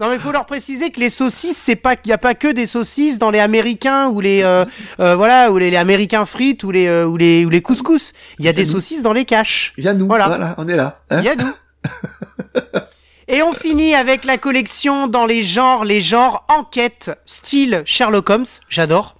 Non 0.00 0.08
mais 0.08 0.18
faut 0.18 0.32
leur 0.32 0.46
préciser 0.46 0.90
que 0.90 0.98
les 0.98 1.10
saucisses 1.10 1.56
c'est 1.56 1.76
pas 1.76 1.94
qu'il 1.96 2.10
y 2.10 2.12
a 2.12 2.18
pas 2.18 2.34
que 2.34 2.48
des 2.48 2.66
saucisses 2.66 3.18
dans 3.18 3.30
les 3.30 3.38
américains 3.38 4.08
ou 4.08 4.20
les 4.20 4.42
euh, 4.42 4.64
euh, 4.98 5.14
voilà 5.14 5.52
ou 5.52 5.58
les, 5.58 5.70
les 5.70 5.76
américains 5.76 6.24
frites 6.24 6.64
ou 6.64 6.70
les 6.72 6.86
euh, 6.86 7.06
ou 7.06 7.16
les 7.16 7.44
ou 7.44 7.48
les 7.50 7.62
couscous. 7.62 8.12
Il 8.38 8.44
y 8.44 8.48
a 8.48 8.52
des 8.52 8.66
saucisses 8.66 9.02
dans 9.02 9.12
les 9.12 9.24
caches. 9.24 9.72
Il 9.76 9.86
a 9.86 9.94
nous, 9.94 10.06
Voilà. 10.06 10.26
voilà, 10.26 10.54
on 10.58 10.66
est 10.66 10.76
là. 10.76 11.00
Hein 11.10 11.20
Il 11.22 11.28
a 11.28 11.36
nous. 11.36 11.52
Et 13.28 13.42
on 13.42 13.52
finit 13.52 13.94
avec 13.94 14.24
la 14.24 14.36
collection 14.36 15.06
dans 15.06 15.24
les 15.26 15.42
genres, 15.42 15.84
les 15.84 16.00
genres 16.02 16.44
enquête, 16.48 17.10
style 17.24 17.82
Sherlock 17.86 18.28
Holmes, 18.28 18.44
j'adore. 18.68 19.14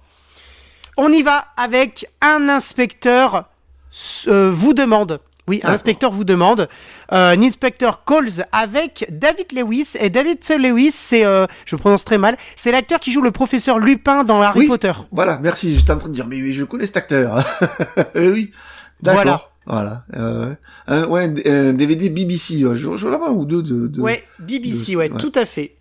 On 0.97 1.11
y 1.11 1.23
va 1.23 1.45
avec 1.57 2.05
un 2.21 2.47
inspecteur 2.49 3.45
vous 4.27 4.73
demande. 4.73 5.19
Oui, 5.47 5.59
un 5.63 5.73
inspecteur 5.73 6.11
vous 6.11 6.23
demande. 6.23 6.67
Euh, 7.11 7.33
un 7.35 7.41
inspecteur 7.43 8.03
calls 8.03 8.45
avec 8.51 9.05
David 9.11 9.51
Lewis. 9.53 9.89
Et 9.99 10.09
David 10.09 10.39
Lewis, 10.59 10.91
c'est, 10.91 11.23
euh, 11.25 11.45
je 11.65 11.75
prononce 11.75 12.03
très 12.03 12.17
mal, 12.17 12.35
c'est 12.55 12.71
l'acteur 12.71 12.99
qui 12.99 13.11
joue 13.11 13.21
le 13.21 13.31
professeur 13.31 13.77
Lupin 13.79 14.23
dans 14.23 14.41
Harry 14.41 14.61
Oui. 14.61 14.67
Potter. 14.67 14.91
Voilà, 15.11 15.39
merci, 15.39 15.75
j'étais 15.77 15.91
en 15.91 15.97
train 15.99 16.09
de 16.09 16.15
dire, 16.15 16.25
mais, 16.27 16.37
mais 16.39 16.51
je 16.53 16.63
connais 16.63 16.85
cet 16.87 16.97
acteur. 16.97 17.43
Eh 18.15 18.29
oui, 18.29 18.51
d'accord. 19.01 19.23
Voilà. 19.23 19.49
Voilà. 19.67 20.03
Euh, 20.15 20.53
un- 20.87 21.05
ouais, 21.07 21.23
un, 21.45 21.69
un 21.69 21.73
DVD 21.73 22.09
BBC, 22.09 22.59
je, 22.59 22.95
je 22.97 23.07
l'avais 23.07 23.25
un 23.25 23.31
ou 23.31 23.45
deux 23.45 23.61
de... 23.63 23.87
de... 23.87 23.99
Ouais, 24.01 24.23
BBC, 24.39 24.91
de- 24.93 24.97
ouais, 24.97 25.11
ouais. 25.11 25.17
tout 25.19 25.31
à 25.35 25.45
fait. 25.45 25.75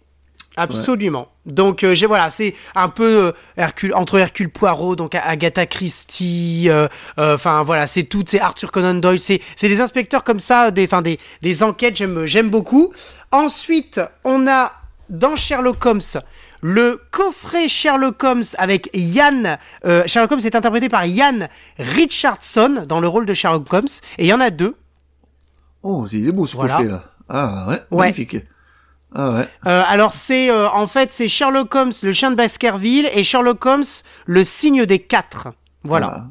Absolument. 0.56 1.28
Donc 1.46 1.84
euh, 1.84 1.94
j'ai 1.94 2.06
voilà, 2.06 2.30
c'est 2.30 2.54
un 2.74 2.88
peu 2.88 3.26
euh, 3.26 3.32
Hercule 3.58 3.92
entre 3.94 4.18
Hercule 4.18 4.48
Poirot, 4.50 4.96
donc 4.96 5.14
Agatha 5.14 5.66
Christie, 5.66 6.64
euh, 6.70 6.88
euh, 7.18 7.34
enfin 7.34 7.62
voilà, 7.62 7.86
c'est 7.86 8.04
tout, 8.04 8.24
c'est 8.26 8.40
Arthur 8.40 8.72
Conan 8.72 8.94
Doyle, 8.94 9.20
c'est 9.20 9.42
c'est 9.54 9.68
des 9.68 9.80
inspecteurs 9.82 10.24
comme 10.24 10.40
ça, 10.40 10.70
des 10.70 10.84
enfin 10.84 11.02
des 11.02 11.18
des 11.42 11.62
enquêtes, 11.62 11.96
j'aime 11.96 12.24
j'aime 12.24 12.48
beaucoup. 12.48 12.94
Ensuite, 13.30 14.00
on 14.24 14.46
a 14.46 14.72
dans 15.10 15.36
Sherlock 15.36 15.84
Holmes 15.84 16.00
le 16.62 17.02
coffret 17.10 17.68
Sherlock 17.68 18.24
Holmes 18.24 18.44
avec 18.56 18.88
Yann. 18.94 19.58
Sherlock 20.06 20.32
Holmes 20.32 20.40
est 20.46 20.56
interprété 20.56 20.88
par 20.88 21.04
Yann 21.04 21.48
Richardson 21.78 22.84
dans 22.88 23.00
le 23.00 23.08
rôle 23.08 23.26
de 23.26 23.34
Sherlock 23.34 23.70
Holmes, 23.70 23.86
et 24.16 24.24
il 24.24 24.28
y 24.28 24.32
en 24.32 24.40
a 24.40 24.48
deux. 24.48 24.74
Oh, 25.82 26.06
c'est- 26.06 26.32
beau 26.32 26.46
ce 26.46 26.56
Voilà. 26.56 26.72
coffret 26.76 26.88
là. 26.88 27.04
Ah 27.28 27.66
ouais, 27.68 27.82
Ouais. 27.90 28.06
magnifique. 28.06 28.38
Ah 29.14 29.34
ouais. 29.34 29.48
Euh, 29.66 29.82
alors 29.86 30.12
c'est 30.12 30.50
euh, 30.50 30.68
en 30.70 30.86
fait 30.88 31.10
c'est 31.12 31.28
Sherlock 31.28 31.72
Holmes 31.74 31.92
le 32.02 32.12
chien 32.12 32.30
de 32.32 32.36
Baskerville 32.36 33.08
et 33.14 33.22
Sherlock 33.22 33.64
Holmes 33.64 33.84
le 34.26 34.44
signe 34.44 34.86
des 34.86 34.98
quatre. 34.98 35.48
Voilà. 35.84 36.14
Ah. 36.18 36.26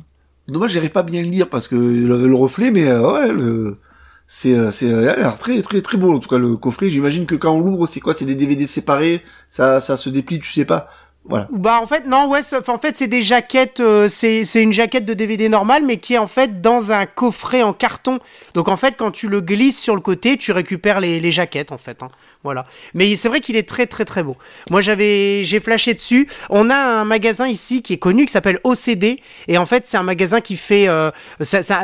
Dommage, 0.50 0.72
j'arrive 0.72 0.90
pas 0.92 1.00
à 1.00 1.04
bien 1.04 1.22
le 1.22 1.30
lire 1.30 1.50
parce 1.50 1.68
que 1.70 1.76
le, 1.76 2.28
le 2.28 2.36
reflet, 2.36 2.70
mais 2.72 2.86
euh, 2.88 3.14
ouais, 3.14 3.32
le... 3.32 3.80
c'est 4.28 4.54
euh, 4.54 4.72
c'est 4.72 4.92
euh, 4.92 5.16
l'air 5.16 5.38
très 5.38 5.62
très 5.62 5.82
très 5.82 5.98
beau 5.98 6.14
en 6.14 6.20
tout 6.20 6.28
cas 6.28 6.38
le 6.38 6.58
coffret. 6.58 6.90
J'imagine 6.90 7.26
que 7.26 7.36
quand 7.36 7.54
on 7.54 7.62
l'ouvre, 7.62 7.88
c'est 7.88 8.02
quoi? 8.02 8.14
C'est 8.14 8.26
des 8.26 8.36
DVD 8.36 8.68
séparés, 8.68 9.24
ça 9.48 9.80
ça 9.80 9.96
se 9.96 10.10
déplie, 10.10 10.40
tu 10.40 10.52
sais 10.52 10.66
pas? 10.66 10.90
Voilà. 11.26 11.48
Bah 11.54 11.80
en 11.82 11.88
fait 11.88 12.06
non 12.06 12.28
ouais 12.28 12.42
en 12.68 12.80
fait 12.80 12.98
c'est 12.98 13.08
des 13.08 13.22
jaquettes 13.22 13.80
euh, 13.80 14.10
c'est 14.10 14.44
c'est 14.44 14.62
une 14.62 14.74
jaquette 14.74 15.06
de 15.06 15.14
DVD 15.14 15.48
normale 15.48 15.84
mais 15.86 15.96
qui 15.96 16.16
est 16.16 16.18
en 16.18 16.28
fait 16.28 16.60
dans 16.60 16.92
un 16.92 17.06
coffret 17.06 17.64
en 17.64 17.72
carton 17.72 18.20
donc 18.56 18.68
en 18.68 18.76
fait 18.76 18.96
quand 18.98 19.12
tu 19.12 19.30
le 19.30 19.40
glisses 19.40 19.80
sur 19.80 19.96
le 19.96 20.02
côté 20.02 20.36
tu 20.36 20.52
récupères 20.52 21.00
les, 21.00 21.22
les 21.22 21.32
jaquettes 21.32 21.72
en 21.72 21.78
fait 21.78 22.04
hein. 22.04 22.10
Voilà. 22.44 22.66
Mais 22.94 23.16
c'est 23.16 23.30
vrai 23.30 23.40
qu'il 23.40 23.56
est 23.56 23.68
très 23.68 23.88
très 23.88 24.04
très 24.04 24.22
beau. 24.22 24.36
Moi 24.70 24.82
j'avais 24.82 25.44
j'ai 25.46 25.62
flashé 25.62 25.94
dessus. 25.94 26.28
On 26.50 26.70
a 26.70 26.76
un 26.76 27.06
magasin 27.06 27.48
ici 27.48 27.82
qui 27.82 27.94
est 27.94 27.98
connu 27.98 28.26
qui 28.26 28.34
s'appelle 28.34 28.60
OCD 28.66 29.22
et 29.48 29.58
en 29.58 29.66
fait 29.66 29.88
c'est 29.88 29.96
un 29.96 30.04
magasin 30.04 30.42
qui 30.42 30.58
fait 30.58 30.90
euh, 30.90 31.10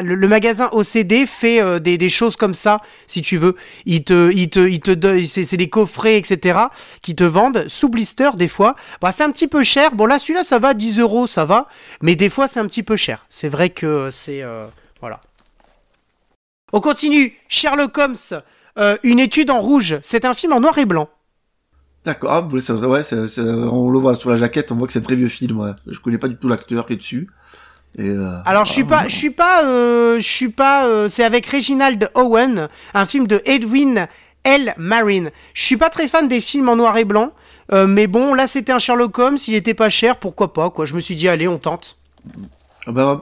le, 0.04 0.28
magasin 0.28 0.70
OCD 0.74 1.26
fait 1.26 1.62
euh, 1.62 1.80
des, 1.80 1.98
des, 1.98 2.10
choses 2.10 2.36
comme 2.36 2.54
ça 2.54 2.82
si 3.08 3.22
tu 3.22 3.38
veux. 3.38 3.56
Il 3.86 4.04
te 4.04 4.32
il 4.34 4.50
te 4.50 4.60
il 4.60 4.82
te 4.82 5.26
c'est 5.26 5.58
des 5.58 5.70
coffrets 5.70 6.18
etc 6.18 6.60
qui 7.02 7.16
te 7.16 7.24
vendent 7.24 7.66
sous 7.70 7.88
blister 7.88 8.32
des 8.36 8.50
fois. 8.50 8.76
Bah 9.00 9.14
c'est 9.14 9.24
un 9.24 9.32
petit 9.32 9.48
peu 9.48 9.64
cher. 9.64 9.96
Bon 9.96 10.08
là 10.08 10.20
celui-là 10.20 10.44
ça 10.44 10.60
va 10.60 10.74
10 10.74 11.00
euros 11.00 11.26
ça 11.26 11.46
va, 11.46 11.68
mais 12.02 12.18
des 12.18 12.28
fois 12.28 12.50
c'est 12.50 12.60
un 12.60 12.68
petit 12.68 12.84
peu 12.84 12.98
cher. 12.98 13.26
C'est 13.30 13.48
vrai 13.48 13.70
que 13.70 14.10
c'est 14.12 14.42
euh, 14.42 14.68
voilà. 15.00 15.22
On 16.74 16.82
continue. 16.82 17.34
Sherlock 17.48 17.98
Holmes. 17.98 18.42
Euh, 18.80 18.98
une 19.04 19.20
étude 19.20 19.52
en 19.52 19.60
rouge. 19.60 19.98
C'est 20.02 20.26
un 20.26 20.34
film 20.34 20.54
en 20.54 20.62
noir 20.62 20.78
et 20.78 20.86
blanc. 20.86 21.10
D'accord, 22.06 22.32
ah, 22.32 22.42
ouais, 22.42 23.02
on 23.12 23.90
le 23.90 24.00
voit 24.00 24.16
sur 24.16 24.30
la 24.30 24.38
jaquette, 24.38 24.72
on 24.72 24.76
voit 24.76 24.88
que 24.88 24.94
c'est 24.94 25.00
un 25.00 25.04
très 25.04 25.16
vieux 25.16 25.28
film. 25.28 25.60
Ouais. 25.60 25.72
Je 25.86 26.00
connais 26.00 26.18
pas 26.18 26.30
du 26.30 26.38
tout 26.38 26.48
l'acteur 26.48 26.88
qui 26.88 26.94
est 26.94 26.98
dessus. 26.98 27.30
Et 27.98 28.08
euh, 28.08 28.38
Alors 28.46 28.66
je 28.66 28.72
suis 28.72 28.84
pas, 28.84 29.08
je 29.08 29.16
suis 29.16 29.32
pas, 29.32 29.66
euh, 29.66 30.18
je 30.18 30.28
suis 30.28 30.50
pas. 30.50 31.10
c'est 31.10 31.24
avec 31.24 31.46
Reginald 31.46 32.10
Owen, 32.16 32.70
un 32.94 33.06
film 33.06 33.28
de 33.28 33.42
Edwin 33.46 34.08
L. 34.44 34.74
Marine. 34.78 35.32
Je 35.54 35.64
suis 35.64 35.76
pas 35.76 35.90
très 35.90 36.08
fan 36.08 36.28
des 36.28 36.40
films 36.40 36.70
en 36.70 36.78
noir 36.78 36.96
et 36.98 37.04
blanc, 37.04 37.34
mais 37.74 38.08
bon, 38.08 38.34
là 38.34 38.48
c'était 38.48 38.72
un 38.72 38.80
Sherlock 38.80 39.18
Holmes, 39.20 39.38
il 39.48 39.56
était 39.56 39.74
pas 39.74 39.90
cher, 39.90 40.18
pourquoi 40.18 40.54
pas 40.54 40.70
quoi. 40.70 40.86
Je 40.86 40.94
me 40.94 41.00
suis 41.02 41.16
dit 41.16 41.28
allez, 41.28 41.48
on 41.48 41.58
tente. 41.58 41.98
Ah 42.88 42.92
bah, 42.92 43.22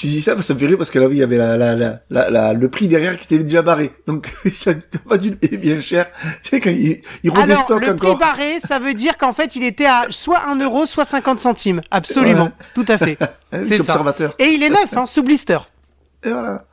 tu 0.00 0.06
dis 0.06 0.22
ça, 0.22 0.40
ça 0.40 0.54
me 0.54 0.58
fait 0.58 0.66
rire 0.66 0.78
parce 0.78 0.90
que 0.90 0.98
là, 0.98 1.08
oui, 1.08 1.16
il 1.16 1.18
y 1.18 1.22
avait 1.22 1.36
la, 1.36 1.58
la, 1.58 1.74
la, 1.76 2.30
la, 2.30 2.52
le 2.54 2.70
prix 2.70 2.88
derrière 2.88 3.18
qui 3.18 3.24
était 3.24 3.44
déjà 3.44 3.60
barré. 3.60 3.92
Donc, 4.06 4.32
ça 4.54 4.72
n'a 4.72 4.80
pas 5.06 5.18
dû 5.18 5.36
payer 5.36 5.58
bien 5.58 5.82
cher. 5.82 6.06
Tu 6.42 6.48
sais, 6.48 6.60
quand 6.60 6.70
il, 6.70 7.02
il 7.22 7.30
redestock 7.30 7.70
encore. 7.70 7.80
le 7.80 7.96
prix 7.96 8.14
barré, 8.14 8.60
ça 8.66 8.78
veut 8.78 8.94
dire 8.94 9.18
qu'en 9.18 9.34
fait, 9.34 9.56
il 9.56 9.62
était 9.62 9.84
à 9.84 10.06
soit 10.08 10.48
1 10.48 10.56
euro, 10.60 10.86
soit 10.86 11.04
50 11.04 11.38
centimes. 11.38 11.82
Absolument. 11.90 12.50
Tout 12.74 12.86
à 12.88 12.96
fait. 12.96 13.18
C'est 13.62 13.76
ça. 13.76 13.82
Observateur. 13.82 14.34
Et 14.38 14.46
il 14.46 14.62
est 14.62 14.70
neuf, 14.70 14.96
hein, 14.96 15.04
sous 15.04 15.22
blister. 15.22 15.58
Et 16.24 16.30
voilà. 16.30 16.64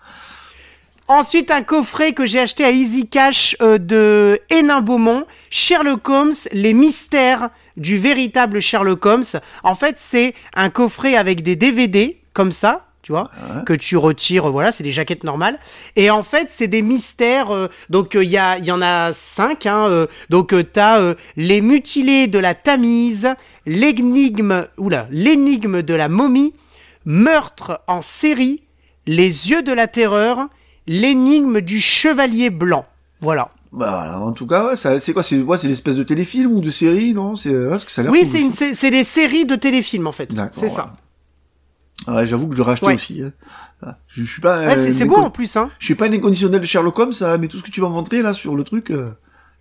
Ensuite, 1.09 1.51
un 1.51 1.63
coffret 1.63 2.13
que 2.13 2.25
j'ai 2.25 2.39
acheté 2.39 2.63
à 2.63 2.71
Easy 2.71 3.09
Cash 3.09 3.57
euh, 3.61 3.77
de 3.77 4.39
Hénin 4.49 4.79
Beaumont, 4.79 5.25
Sherlock 5.49 6.07
Holmes, 6.07 6.33
les 6.53 6.71
mystères 6.71 7.49
du 7.75 7.97
véritable 7.97 8.61
Sherlock 8.61 9.05
Holmes. 9.05 9.23
En 9.63 9.75
fait, 9.75 9.95
c'est 9.97 10.33
un 10.53 10.69
coffret 10.69 11.15
avec 11.15 11.43
des 11.43 11.57
DVD, 11.57 12.21
comme 12.33 12.53
ça, 12.53 12.86
tu 13.07 13.13
vois, 13.13 13.31
que 13.65 13.71
tu 13.71 13.95
retires, 13.95 14.51
voilà, 14.51 14.73
c'est 14.73 14.83
des 14.83 14.91
jaquettes 14.91 15.23
normales. 15.23 15.59
Et 15.95 16.09
en 16.09 16.23
fait, 16.23 16.47
c'est 16.49 16.67
des 16.67 16.81
mystères. 16.81 17.51
Euh, 17.51 17.69
donc, 17.89 18.15
il 18.15 18.27
y, 18.27 18.37
a, 18.37 18.57
y 18.57 18.69
en 18.69 18.81
a 18.81 19.13
cinq. 19.13 19.65
Hein, 19.65 19.87
euh, 19.87 20.07
donc, 20.29 20.51
euh, 20.51 20.61
tu 20.61 20.77
as 20.77 21.15
les 21.37 21.61
mutilés 21.61 22.27
de 22.27 22.37
la 22.37 22.53
Tamise, 22.53 23.29
l'énigme, 23.65 24.67
oula, 24.77 25.07
l'énigme 25.09 25.83
de 25.83 25.93
la 25.93 26.09
momie, 26.09 26.53
meurtre 27.05 27.79
en 27.87 28.01
série, 28.01 28.63
les 29.05 29.51
yeux 29.51 29.61
de 29.61 29.71
la 29.71 29.87
terreur, 29.87 30.49
l'énigme 30.85 31.61
du 31.61 31.79
chevalier 31.79 32.49
blanc. 32.49 32.83
Voilà. 33.21 33.51
Bah, 33.71 34.19
en 34.19 34.33
tout 34.33 34.47
cas, 34.47 34.75
c'est 34.75 35.13
quoi 35.13 35.23
C'est 35.23 35.41
ouais, 35.41 35.57
c'est 35.57 35.69
l'espèce 35.69 35.95
de 35.95 36.03
téléfilm 36.03 36.51
ou 36.51 36.59
de 36.59 36.71
série, 36.71 37.13
non? 37.13 37.37
C'est 37.37 37.51
que 37.51 37.77
ça 37.87 38.03
Oui, 38.03 38.25
c'est 38.25 38.75
c'est 38.75 38.91
des 38.91 39.05
séries 39.05 39.45
de 39.45 39.55
téléfilms 39.55 40.07
en 40.07 40.11
fait. 40.11 40.29
C'est 40.51 40.67
ça. 40.67 40.91
Ouais, 42.07 42.25
j'avoue 42.25 42.47
que 42.47 42.55
je 42.55 42.61
rachetais 42.61 42.93
aussi. 42.93 43.21
Hein. 43.21 43.31
Ah, 43.85 43.95
je, 44.07 44.23
suis 44.23 44.41
pas. 44.41 44.75
c'est 44.75 45.05
beau 45.05 45.17
en 45.17 45.29
plus, 45.29 45.55
hein. 45.55 45.69
Je 45.79 45.85
suis 45.85 45.95
pas 45.95 46.07
un 46.07 46.13
inconditionnel 46.13 46.61
de 46.61 46.65
Sherlock 46.65 46.97
Holmes, 46.97 47.13
hein, 47.21 47.37
mais 47.37 47.47
tout 47.47 47.57
ce 47.57 47.63
que 47.63 47.71
tu 47.71 47.81
vas 47.81 47.89
montrer 47.89 48.21
là 48.21 48.33
sur 48.33 48.55
le 48.55 48.63
truc, 48.63 48.91
euh, 48.91 49.11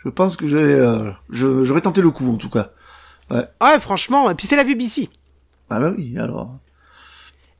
je 0.05 0.09
pense 0.09 0.37
que 0.37 0.47
j'aurais, 0.47 0.63
euh, 0.63 1.11
j'aurais 1.31 1.81
tenté 1.81 2.01
le 2.01 2.11
coup 2.11 2.33
en 2.33 2.37
tout 2.37 2.49
cas. 2.49 2.71
Ouais. 3.31 3.45
Ouais, 3.61 3.81
franchement. 3.81 4.31
Et 4.31 4.35
puis 4.35 4.47
c'est 4.47 4.57
la 4.57 4.65
BBC. 4.65 5.11
Ah 5.69 5.81
bah 5.81 5.93
oui, 5.97 6.17
alors. 6.19 6.57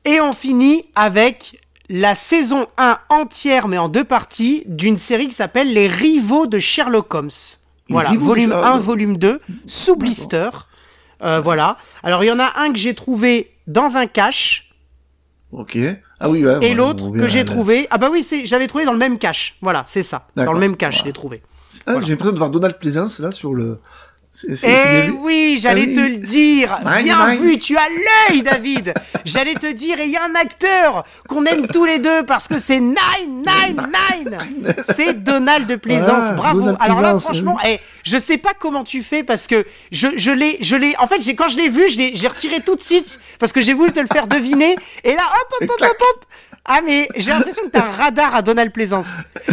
Et 0.05 0.21
on 0.21 0.31
finit 0.31 0.85
avec 0.95 1.59
la 1.89 2.15
saison 2.15 2.67
1 2.77 2.97
entière, 3.09 3.67
mais 3.67 3.77
en 3.77 3.89
deux 3.89 4.05
parties, 4.05 4.63
d'une 4.65 4.97
série 4.97 5.27
qui 5.27 5.35
s'appelle 5.35 5.73
Les 5.73 5.87
Rivaux 5.87 6.47
de 6.47 6.59
Sherlock 6.59 7.13
Holmes. 7.13 7.29
voilà, 7.89 8.13
volume 8.13 8.53
1, 8.53 8.77
volume 8.77 9.17
2, 9.17 9.41
sous 9.67 9.95
blister. 9.95 10.49
Euh, 11.21 11.39
voilà. 11.39 11.77
Alors 12.03 12.23
il 12.23 12.27
y 12.27 12.31
en 12.31 12.39
a 12.39 12.53
un 12.57 12.71
que 12.71 12.77
j'ai 12.77 12.93
trouvé 12.93 13.51
dans 13.67 13.97
un 13.97 14.07
cache 14.07 14.66
Ok. 15.51 15.77
Ah 16.19 16.29
oui, 16.29 16.45
ouais. 16.45 16.57
Et 16.61 16.73
l'autre 16.73 17.11
que 17.11 17.27
j'ai 17.27 17.45
trouvé, 17.45 17.87
ah 17.89 17.97
bah 17.97 18.09
oui, 18.11 18.25
j'avais 18.45 18.67
trouvé 18.67 18.85
dans 18.85 18.91
le 18.91 18.97
même 18.97 19.17
cache. 19.17 19.57
Voilà, 19.61 19.83
c'est 19.87 20.03
ça. 20.03 20.27
Dans 20.35 20.53
le 20.53 20.59
même 20.59 20.75
cache, 20.75 20.99
je 20.99 21.05
l'ai 21.05 21.13
trouvé. 21.13 21.41
Ah, 21.85 21.95
J'ai 22.01 22.11
l'impression 22.11 22.33
de 22.33 22.37
voir 22.37 22.49
Donald 22.49 22.77
Pleasance 22.77 23.19
là 23.19 23.29
sur 23.29 23.53
le, 23.53 23.79
eh 24.63 25.09
oui, 25.09 25.59
j'allais 25.61 25.89
ah 25.91 25.95
te 25.95 25.99
le 25.99 26.17
dire. 26.17 26.79
Bien 27.03 27.35
vu, 27.35 27.57
tu 27.57 27.77
as 27.77 27.87
l'œil, 27.89 28.43
David. 28.43 28.93
j'allais 29.25 29.55
te 29.55 29.71
dire, 29.71 29.99
et 29.99 30.05
il 30.05 30.11
y 30.11 30.17
a 30.17 30.23
un 30.23 30.35
acteur 30.35 31.05
qu'on 31.27 31.45
aime 31.45 31.67
tous 31.67 31.85
les 31.85 31.99
deux 31.99 32.23
parce 32.23 32.47
que 32.47 32.59
c'est 32.59 32.79
999. 32.79 34.85
C'est 34.95 35.23
Donald 35.23 35.67
de 35.67 35.75
Plaisance. 35.75 36.25
Ah, 36.29 36.33
Bravo. 36.33 36.75
Alors 36.79 37.01
là, 37.01 37.17
franchement, 37.19 37.57
eh, 37.65 37.79
je 38.03 38.17
sais 38.17 38.37
pas 38.37 38.53
comment 38.57 38.83
tu 38.83 39.01
fais 39.01 39.23
parce 39.23 39.47
que 39.47 39.65
je, 39.91 40.07
je 40.17 40.31
l'ai, 40.31 40.57
je 40.61 40.75
l'ai, 40.75 40.95
en 40.99 41.07
fait, 41.07 41.21
j'ai, 41.21 41.35
quand 41.35 41.49
je 41.49 41.57
l'ai 41.57 41.69
vu, 41.69 41.89
je 41.89 41.97
l'ai, 41.97 42.15
j'ai 42.15 42.27
retiré 42.27 42.61
tout 42.61 42.75
de 42.75 42.81
suite 42.81 43.19
parce 43.39 43.51
que 43.51 43.61
j'ai 43.61 43.73
voulu 43.73 43.91
te 43.91 43.99
le 43.99 44.07
faire 44.07 44.27
deviner. 44.27 44.75
Et 45.03 45.15
là, 45.15 45.23
hop, 45.23 45.61
hop, 45.61 45.69
hop, 45.69 45.81
hop, 45.81 45.97
hop. 45.99 46.25
Ah 46.67 46.81
mais 46.85 47.07
j'ai 47.15 47.31
l'impression 47.31 47.63
que 47.63 47.69
t'as 47.69 47.85
un 47.85 47.91
radar 47.91 48.35
à 48.35 48.41
Donald 48.41 48.71
Plaisance. 48.71 49.07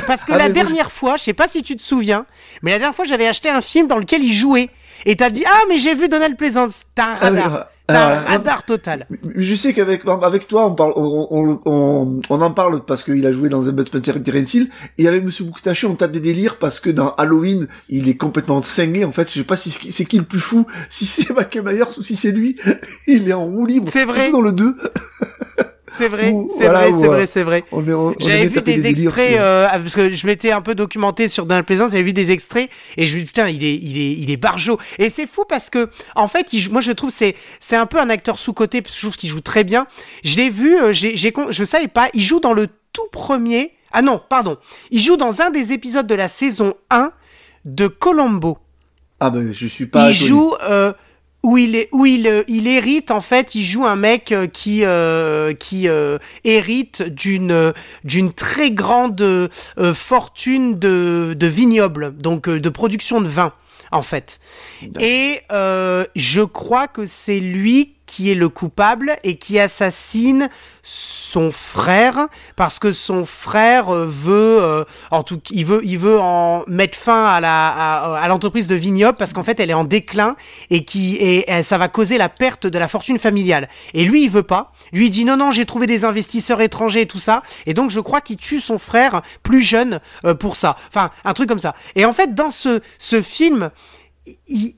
Parce 0.07 0.24
que 0.24 0.32
ah, 0.32 0.39
la 0.39 0.49
dernière 0.49 0.91
fois, 0.91 1.16
je 1.16 1.23
sais 1.23 1.32
pas 1.32 1.47
si 1.47 1.62
tu 1.62 1.77
te 1.77 1.82
souviens, 1.82 2.27
mais 2.62 2.73
la 2.73 2.78
dernière 2.78 2.95
fois 2.95 3.05
j'avais 3.05 3.28
acheté 3.28 3.49
un 3.49 3.61
film 3.61 3.86
dans 3.86 3.99
lequel 3.99 4.23
il 4.23 4.35
jouait. 4.35 4.69
Et 5.07 5.16
t'as 5.16 5.31
dit, 5.31 5.45
ah 5.47 5.62
mais 5.69 5.78
j'ai 5.78 5.95
vu 5.95 6.09
Donald 6.09 6.36
Plaisance. 6.36 6.86
T'as 6.95 7.05
un 7.05 7.16
ah, 7.20 7.24
radar. 7.27 7.66
T'as 7.86 8.07
un 8.07 8.12
euh, 8.12 8.24
radar 8.27 8.65
total. 8.65 9.07
Je 9.36 9.55
sais 9.55 9.74
qu'avec 9.74 10.03
avec 10.07 10.49
toi, 10.49 10.66
on, 10.66 10.74
parle, 10.74 10.95
on, 10.97 11.61
on, 11.66 12.20
on, 12.28 12.41
en 12.41 12.51
parle 12.51 12.82
parce 12.85 13.05
qu'il 13.05 13.27
a 13.27 13.32
joué 13.32 13.51
dans 13.51 13.69
un 13.69 13.85
Spencer 13.85 14.16
et 14.16 15.03
Et 15.03 15.07
avec 15.07 15.23
Monsieur 15.23 15.45
Boustachu, 15.45 15.86
on 15.86 15.95
tape 15.95 16.12
des 16.12 16.20
délires 16.20 16.59
parce 16.59 16.81
que 16.81 16.89
dans 16.89 17.15
Halloween, 17.16 17.69
il 17.91 18.09
est 18.09 18.16
complètement 18.16 18.62
cinglé. 18.62 19.05
En 19.05 19.12
fait, 19.12 19.28
je 19.28 19.41
sais 19.41 19.45
pas 19.45 19.57
si 19.57 19.70
c'est 19.70 20.05
qui 20.07 20.16
le 20.16 20.24
plus 20.24 20.41
fou, 20.41 20.66
si 20.89 21.05
c'est 21.05 21.31
Michael 21.35 21.65
Myers 21.65 21.99
ou 21.99 22.03
si 22.03 22.16
c'est 22.16 22.32
lui. 22.32 22.57
Il 23.07 23.28
est 23.28 23.35
en 23.35 23.45
roue 23.45 23.66
libre. 23.66 23.91
C'est 23.93 24.07
vrai. 24.07 24.31
dans 24.31 24.41
le 24.41 24.53
2. 24.53 24.74
C'est 25.86 26.09
vrai, 26.09 26.35
c'est 26.56 26.69
vrai, 26.69 26.93
c'est 26.93 27.06
vrai, 27.06 27.27
c'est 27.27 27.43
vrai. 27.43 27.65
J'avais 28.19 28.47
vu 28.47 28.62
des, 28.62 28.86
extraits 28.86 29.39
euh, 29.39 29.69
parce 29.69 29.94
que 29.94 30.11
je 30.11 30.27
m'étais 30.27 30.51
un 30.51 30.62
peu 30.62 30.74
documenté 30.74 31.28
sur 31.28 31.44
Donald 31.44 31.66
Pleasance, 31.66 31.93
j'avais 31.93 32.02
vu 32.02 32.15
des 32.15 32.32
extraits 32.32 32.70
et 32.97 33.06
je 33.06 33.15
me 33.15 33.20
dis 33.20 33.27
putain, 33.27 33.48
il 33.48 33.62
est, 33.62 33.74
il 33.74 33.98
est, 33.98 34.12
il 34.12 34.31
est 34.31 34.36
barjo. 34.39 34.78
Et 34.98 35.11
c'est 35.11 35.27
fou 35.27 35.44
parce 35.47 35.69
que 35.69 35.90
en 36.15 36.27
fait, 36.27 36.55
il, 36.55 36.73
moi 36.73 36.81
je 36.81 36.93
trouve 36.93 37.11
c'est, 37.11 37.36
c'est 37.61 37.77
un 37.77 37.86
peu 37.86 38.01
un 38.01 38.09
acteur 38.09 38.39
sous 38.39 38.55
côté 38.55 38.81
parce 38.81 38.94
que 38.94 39.01
je 39.01 39.06
trouve 39.06 39.16
qu'il 39.16 39.28
joue 39.28 39.43
très 39.43 39.62
bien. 39.62 39.86
Je 40.24 40.36
l'ai 40.36 40.48
vu, 40.48 40.74
euh, 40.81 40.93
j'ai, 40.93 41.16
j'ai, 41.16 41.32
je 41.51 41.65
savais 41.65 41.89
pas, 41.89 42.09
il 42.15 42.23
joue 42.23 42.40
dans 42.40 42.55
le 42.55 42.66
tout 42.93 43.09
premier. 43.12 43.73
Ah 43.93 44.01
non, 44.01 44.20
pardon, 44.27 44.56
il 44.90 45.01
joue 45.01 45.16
dans 45.16 45.43
un 45.43 45.51
des 45.51 45.73
épisodes 45.73 46.06
de 46.06 46.15
la 46.15 46.28
saison 46.28 46.74
1 46.90 47.12
de 47.66 47.89
Colombo. 47.89 48.59
Ah 49.20 49.31
ben 49.31 49.52
je 49.52 49.66
suis 49.66 49.86
pas. 49.86 50.11
Il 50.11 50.15
joue. 50.15 50.55
Euh, 50.62 50.93
où 51.45 51.59
il 51.59 51.77
est 51.77 51.89
où 51.93 52.07
il, 52.07 52.45
il 52.49 52.66
hérite 52.66 53.11
en 53.11 53.21
fait 53.21 53.55
il 53.55 53.65
joue 53.65 53.85
un 53.85 53.97
mec 53.97 54.33
euh, 54.33 54.47
qui 54.47 54.81
euh, 54.83 55.53
qui 55.53 55.89
euh, 55.89 56.19
hérite 56.43 57.03
d'une 57.03 57.75
d'une 58.03 58.33
très 58.33 58.71
grande 58.73 59.51
fortune 59.93 60.79
de 60.79 61.37
de 61.39 61.47
vignoble 61.47 62.16
donc 62.16 62.49
de 62.49 62.69
production 62.71 63.21
de 63.21 63.29
vin 63.29 63.53
en 63.93 64.03
fait. 64.03 64.41
Et 64.99 65.43
je 65.51 66.43
crois 66.43 66.89
que 66.89 67.07
c'est 67.07 67.39
lui 67.39 67.95
qui 68.15 68.31
est 68.31 68.36
le 68.36 68.49
coupable 68.49 69.16
et 69.24 69.39
qui 69.39 69.59
assassine 69.59 70.49
son 70.85 71.51
frère 71.51 72.28
parce 72.55 72.78
que 72.78 72.93
son 72.93 73.24
frère 73.24 73.93
euh, 73.93 74.07
veut 74.07 74.62
euh, 74.62 74.85
en 75.11 75.24
tout 75.24 75.41
il 75.51 75.66
veut 75.66 75.81
il 75.82 75.99
veut 75.99 76.20
en 76.20 76.62
mettre 76.69 76.97
fin 76.97 77.24
à 77.24 77.39
à, 77.43 78.28
l'entreprise 78.28 78.69
de 78.69 78.77
vignoble 78.77 79.19
parce 79.19 79.32
qu'en 79.32 79.43
fait 79.43 79.59
elle 79.59 79.70
est 79.70 79.74
en 79.74 79.82
déclin 79.82 80.36
et 80.70 80.85
qui 80.85 81.16
et, 81.16 81.65
ça 81.65 81.77
va 81.77 81.89
causer 81.89 82.16
la 82.16 82.28
perte 82.28 82.69
de 82.69 82.78
la 82.78 82.86
fortune 82.86 83.19
familiale. 83.19 83.69
Et 83.95 84.05
lui 84.05 84.23
il 84.23 84.31
veut 84.31 84.45
pas. 84.45 84.70
Lui 84.93 85.07
il 85.07 85.11
dit 85.11 85.24
non 85.24 85.36
non 85.36 85.51
j'ai 85.51 85.66
trouvé 85.66 85.89
des 85.89 86.05
investisseurs 86.05 86.61
étrangers 86.61 87.01
et 87.01 87.07
tout 87.07 87.19
ça. 87.19 87.43
Et 87.66 87.74
donc 87.74 87.91
je 87.91 87.99
crois 87.99 88.20
qu'il 88.20 88.36
tue 88.36 88.61
son 88.61 88.78
frère 88.78 89.23
plus 89.43 89.61
jeune 89.61 89.99
euh, 90.24 90.35
pour 90.35 90.55
ça. 90.55 90.77
Enfin 90.86 91.11
un 91.24 91.35
truc 91.35 91.49
comme 91.49 91.59
ça. 91.59 91.74
Et 91.97 92.05
en 92.05 92.12
fait 92.12 92.32
dans 92.32 92.51
ce 92.51 92.81
ce 93.01 93.23
film 93.23 93.70
il, 94.47 94.75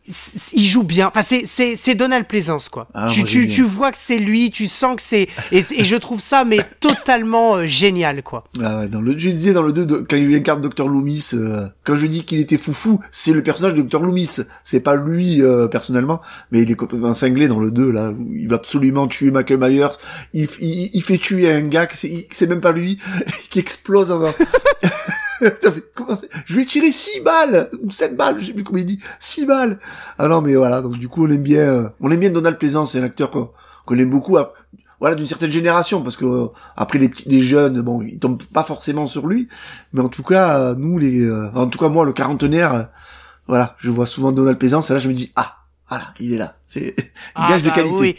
il, 0.55 0.67
joue 0.67 0.83
bien. 0.83 1.09
Enfin, 1.09 1.23
c'est, 1.23 1.47
c'est, 1.47 1.77
c'est 1.77 1.95
Donald 1.95 2.27
Pleasance, 2.27 2.69
quoi. 2.69 2.89
Ah, 2.95 3.07
tu, 3.09 3.23
tu, 3.23 3.47
tu, 3.47 3.63
vois 3.63 3.93
que 3.93 3.99
c'est 3.99 4.19
lui, 4.19 4.51
tu 4.51 4.67
sens 4.67 4.97
que 4.97 5.03
c'est. 5.03 5.29
Et, 5.53 5.63
et, 5.71 5.85
je 5.85 5.97
trouve 5.97 6.21
ça, 6.21 6.45
mais 6.45 6.59
totalement 6.81 7.57
euh, 7.57 7.67
génial, 7.67 8.25
quoi. 8.25 8.45
Ah 8.61 8.81
ouais, 8.81 8.89
dans 8.89 9.01
le, 9.01 9.17
je 9.17 9.31
disais 9.31 9.53
dans 9.53 9.63
le 9.63 9.73
2, 9.73 10.05
quand 10.09 10.17
il 10.17 10.35
incarne 10.35 10.63
Dr. 10.63 10.89
Loomis, 10.89 11.31
euh, 11.35 11.67
quand 11.85 11.95
je 11.95 12.07
dis 12.07 12.25
qu'il 12.25 12.41
était 12.41 12.59
foufou, 12.59 12.99
c'est 13.13 13.33
le 13.33 13.43
personnage 13.43 13.75
de 13.75 13.83
Dr. 13.83 14.01
Loomis. 14.01 14.41
C'est 14.65 14.81
pas 14.81 14.97
lui, 14.97 15.43
euh, 15.43 15.69
personnellement, 15.69 16.21
mais 16.51 16.63
il 16.63 16.71
est 16.71 16.75
complètement 16.75 17.15
cinglé 17.15 17.47
dans 17.47 17.61
le 17.61 17.71
2, 17.71 17.91
là. 17.93 18.13
Il 18.35 18.49
va 18.49 18.57
absolument 18.57 19.07
tuer 19.07 19.31
Michael 19.31 19.61
Myers. 19.61 19.97
Il, 20.33 20.49
il, 20.61 20.91
il 20.93 21.03
fait 21.03 21.19
tuer 21.19 21.53
un 21.53 21.63
gars 21.63 21.87
que 21.87 21.97
c'est, 21.97 22.27
c'est 22.33 22.49
même 22.49 22.61
pas 22.61 22.73
lui, 22.73 22.99
qui 23.51 23.61
explose 23.61 24.11
avant. 24.11 24.35
je 26.47 26.55
lui 26.55 26.63
ai 26.63 26.67
tiré 26.67 26.93
6 26.93 27.21
balles 27.21 27.71
ou 27.83 27.91
7 27.91 28.17
balles, 28.17 28.41
je 28.41 28.47
sais 28.47 28.53
plus 28.53 28.65
comment 28.65 28.79
il 28.79 28.87
dit, 28.87 29.01
6 29.21 29.47
balles. 29.47 29.79
Ah 30.19 30.29
non 30.29 30.41
mais 30.41 30.55
voilà, 30.55 30.83
donc 30.83 30.99
du 30.99 31.09
coup 31.09 31.27
on 31.27 31.31
aime 31.31 31.43
bien 31.43 31.61
euh, 31.61 31.89
on 32.01 32.11
aime 32.11 32.21
bien 32.21 32.31
Donald 32.31 32.59
Pleasance, 32.59 32.93
c'est 32.93 33.01
un 33.01 33.05
acteur 33.05 33.31
qu'on 33.31 33.99
aime 33.99 34.11
beaucoup 34.11 34.37
voilà 34.99 35.15
d'une 35.15 35.27
certaine 35.27 35.51
génération 35.51 36.03
parce 36.03 36.17
que 36.17 36.25
euh, 36.25 36.47
après 36.75 36.99
les 36.99 37.09
petits 37.09 37.29
les 37.29 37.43
jeunes 37.43 37.83
bon, 37.83 38.01
ils 38.03 38.19
tombent 38.19 38.43
pas 38.55 38.65
forcément 38.65 39.07
sur 39.07 39.27
lui, 39.27 39.49
mais 39.93 40.01
en 40.01 40.09
tout 40.09 40.23
cas 40.23 40.59
euh, 40.59 40.75
nous 40.77 40.99
les 40.99 41.31
en 41.55 41.67
tout 41.67 41.79
cas 41.79 41.89
moi 41.89 42.05
le 42.05 42.13
quarantenaire 42.13 42.89
voilà, 43.47 43.77
je 43.79 43.91
vois 43.91 44.07
souvent 44.07 44.33
Donald 44.33 44.59
Pleasance 44.59 44.91
et 44.91 44.95
là 44.95 44.99
je 44.99 45.09
me 45.09 45.15
dis 45.15 45.33
ah 45.37 45.57
voilà, 45.89 46.13
il 46.21 46.33
est 46.33 46.39
là. 46.39 46.57
C'est 46.67 46.95
ah, 47.35 47.49
gage 47.49 47.63
de 47.63 47.69
bah 47.69 47.75
qualité. 47.75 48.19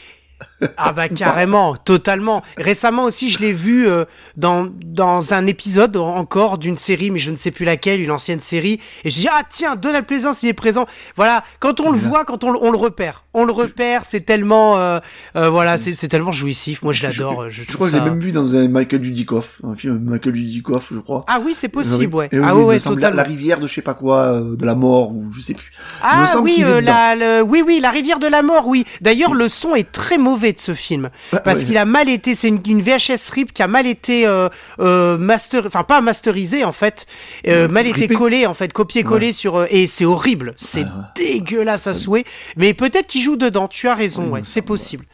Ah 0.77 0.91
bah 0.91 1.07
carrément, 1.09 1.75
totalement. 1.75 2.41
Récemment 2.57 3.03
aussi, 3.03 3.29
je 3.29 3.39
l'ai 3.39 3.53
vu 3.53 3.87
euh, 3.87 4.05
dans 4.37 4.67
dans 4.83 5.33
un 5.33 5.45
épisode 5.45 5.97
encore 5.97 6.57
d'une 6.57 6.77
série, 6.77 7.11
mais 7.11 7.19
je 7.19 7.31
ne 7.31 7.35
sais 7.35 7.51
plus 7.51 7.65
laquelle, 7.65 8.01
une 8.01 8.11
ancienne 8.11 8.39
série. 8.39 8.79
Et 9.03 9.09
je 9.09 9.15
dis 9.15 9.27
ah 9.31 9.43
tiens, 9.47 9.75
Donald 9.75 10.05
Pleasance, 10.05 10.43
il 10.43 10.49
est 10.49 10.53
présent. 10.53 10.87
Voilà, 11.15 11.43
quand 11.59 11.79
on 11.79 11.91
le 11.91 11.97
voit, 11.97 12.25
quand 12.25 12.43
on, 12.43 12.55
on 12.59 12.71
le 12.71 12.77
repère, 12.77 13.25
on 13.33 13.45
le 13.45 13.51
repère, 13.51 14.03
c'est 14.03 14.21
tellement 14.21 14.77
euh, 14.77 14.99
euh, 15.35 15.49
voilà, 15.49 15.77
c'est 15.77 16.07
tellement 16.07 16.31
jouissif. 16.31 16.81
Moi, 16.81 16.93
je 16.93 17.03
l'adore. 17.05 17.49
Je, 17.49 17.63
je, 17.67 17.73
crois 17.73 17.87
que 17.87 17.95
je 17.95 17.99
l'ai 17.99 18.03
même 18.03 18.19
vu 18.19 18.31
dans 18.31 18.55
un 18.55 18.67
Michael 18.67 19.01
Dudikoff, 19.01 19.61
un 19.63 19.75
film 19.75 19.99
Michael 19.99 20.33
Dudikoff, 20.33 20.91
je 20.91 20.99
crois. 20.99 21.23
Ah 21.27 21.39
oui, 21.43 21.53
c'est 21.55 21.69
possible, 21.69 22.13
ouais. 22.15 22.29
ah 22.43 22.55
ouais, 22.55 22.79
totalement. 22.79 23.17
La, 23.17 23.23
rivière 23.23 23.59
de 23.59 23.67
je 23.67 23.73
sais 23.73 23.81
pas 23.81 23.93
quoi, 23.93 24.41
de 24.41 24.65
la 24.65 24.75
mort 24.75 25.11
ou 25.11 25.31
je 25.33 25.41
sais 25.41 25.53
plus. 25.53 25.71
Ah 26.01 26.25
oui, 26.41 26.63
la, 26.81 27.43
oui 27.43 27.63
oui, 27.65 27.79
la 27.79 27.91
rivière 27.91 28.19
de 28.19 28.27
la 28.27 28.41
mort, 28.41 28.67
oui. 28.67 28.85
D'ailleurs, 29.01 29.33
le 29.33 29.49
son 29.49 29.75
est 29.75 29.91
très 29.91 30.17
mauvais 30.17 30.46
de 30.53 30.59
ce 30.59 30.73
film 30.73 31.09
parce 31.43 31.63
qu'il 31.63 31.77
a 31.77 31.85
mal 31.85 32.09
été. 32.09 32.35
C'est 32.35 32.47
une, 32.47 32.81
VHS 32.81 33.31
rip 33.31 33.53
qui 33.53 33.63
a 33.63 33.67
mal 33.67 33.87
été 33.87 34.27
euh, 34.27 34.49
euh, 34.79 35.17
master, 35.17 35.65
enfin 35.65 35.83
pas 35.83 36.01
masterisé 36.01 36.63
en 36.63 36.71
fait, 36.71 37.07
euh, 37.47 37.67
mal 37.67 37.87
été 37.87 38.07
collé 38.07 38.45
en 38.45 38.53
fait, 38.53 38.71
copié-collé 38.73 39.31
sur 39.31 39.65
et 39.69 39.87
c'est 39.87 40.05
horrible, 40.05 40.53
c'est 40.57 40.85
dégueulasse 41.15 41.87
à 41.87 41.93
souhait. 41.93 42.25
Mais 42.55 42.73
peut-être 42.73 43.07
qu'il 43.07 43.21
joue 43.21 43.35
dedans. 43.35 43.67
Tu 43.67 43.87
as 43.87 43.95
raison, 43.95 44.29
ouais, 44.29 44.41
c'est 44.43 44.61
possible. 44.61 45.05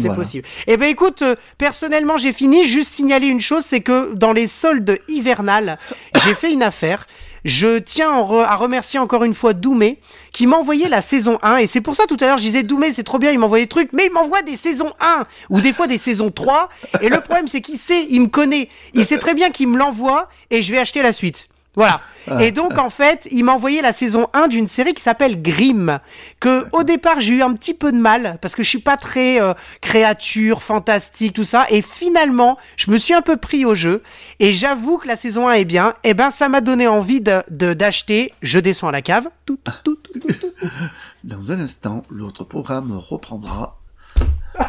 C'est 0.00 0.14
possible. 0.14 0.46
Eh 0.66 0.76
ben 0.76 0.88
écoute, 0.88 1.24
personnellement 1.58 2.16
j'ai 2.16 2.32
fini. 2.32 2.64
Juste 2.64 2.92
signaler 2.92 3.26
une 3.26 3.40
chose, 3.40 3.64
c'est 3.64 3.80
que 3.80 4.14
dans 4.14 4.32
les 4.32 4.46
soldes 4.46 4.98
hivernales, 5.08 5.78
j'ai 6.24 6.34
fait 6.34 6.52
une 6.52 6.62
affaire. 6.62 7.06
Je 7.44 7.78
tiens 7.78 8.10
à 8.10 8.56
remercier 8.56 9.00
encore 9.00 9.24
une 9.24 9.34
fois 9.34 9.52
Doumé 9.52 9.98
qui 10.32 10.46
m'a 10.46 10.56
envoyé 10.56 10.88
la 10.88 11.02
saison 11.02 11.38
1 11.42 11.56
et 11.56 11.66
c'est 11.66 11.80
pour 11.80 11.96
ça 11.96 12.04
tout 12.06 12.16
à 12.20 12.26
l'heure 12.26 12.38
je 12.38 12.42
disais 12.42 12.62
Doumé 12.62 12.92
c'est 12.92 13.02
trop 13.02 13.18
bien, 13.18 13.32
il 13.32 13.38
m'envoie 13.38 13.58
des 13.58 13.66
trucs 13.66 13.92
mais 13.92 14.06
il 14.06 14.12
m'envoie 14.12 14.42
des 14.42 14.56
saisons 14.56 14.92
1 15.00 15.24
ou 15.50 15.60
des 15.60 15.72
fois 15.72 15.88
des 15.88 15.98
saisons 15.98 16.30
3 16.30 16.68
et 17.00 17.08
le 17.08 17.20
problème 17.20 17.48
c'est 17.48 17.60
qu'il 17.60 17.78
sait, 17.78 18.06
il 18.10 18.22
me 18.22 18.28
connaît, 18.28 18.68
il 18.94 19.04
sait 19.04 19.18
très 19.18 19.34
bien 19.34 19.50
qu'il 19.50 19.68
me 19.68 19.76
l'envoie 19.76 20.28
et 20.50 20.62
je 20.62 20.70
vais 20.72 20.78
acheter 20.78 21.02
la 21.02 21.12
suite. 21.12 21.48
Voilà. 21.74 22.00
Et 22.40 22.52
donc, 22.52 22.78
en 22.78 22.90
fait, 22.90 23.26
il 23.32 23.44
m'a 23.44 23.52
envoyé 23.52 23.82
la 23.82 23.92
saison 23.92 24.28
1 24.32 24.48
d'une 24.48 24.68
série 24.68 24.94
qui 24.94 25.02
s'appelle 25.02 25.42
Grimm, 25.42 25.98
que 26.38 26.66
au 26.72 26.84
départ, 26.84 27.20
j'ai 27.20 27.34
eu 27.34 27.42
un 27.42 27.52
petit 27.54 27.74
peu 27.74 27.90
de 27.90 27.96
mal, 27.96 28.38
parce 28.40 28.54
que 28.54 28.62
je 28.62 28.68
suis 28.68 28.78
pas 28.78 28.96
très 28.96 29.40
euh, 29.40 29.54
créature, 29.80 30.62
fantastique, 30.62 31.32
tout 31.32 31.44
ça. 31.44 31.66
Et 31.70 31.82
finalement, 31.82 32.58
je 32.76 32.90
me 32.90 32.98
suis 32.98 33.14
un 33.14 33.22
peu 33.22 33.36
pris 33.36 33.64
au 33.64 33.74
jeu. 33.74 34.02
Et 34.38 34.52
j'avoue 34.52 34.98
que 34.98 35.08
la 35.08 35.16
saison 35.16 35.48
1 35.48 35.54
est 35.54 35.64
bien. 35.64 35.94
Et 36.04 36.10
eh 36.10 36.14
ben, 36.14 36.30
ça 36.30 36.48
m'a 36.48 36.60
donné 36.60 36.86
envie 36.86 37.20
de, 37.20 37.42
d'acheter. 37.48 38.32
Je 38.42 38.58
descends 38.60 38.88
à 38.88 38.92
la 38.92 39.02
cave. 39.02 39.28
Tout, 39.46 39.58
tout, 39.84 39.96
tout, 39.96 40.20
Dans 41.24 41.52
un 41.52 41.60
instant, 41.60 42.04
l'autre 42.10 42.44
programme 42.44 42.92
reprendra. 42.96 43.80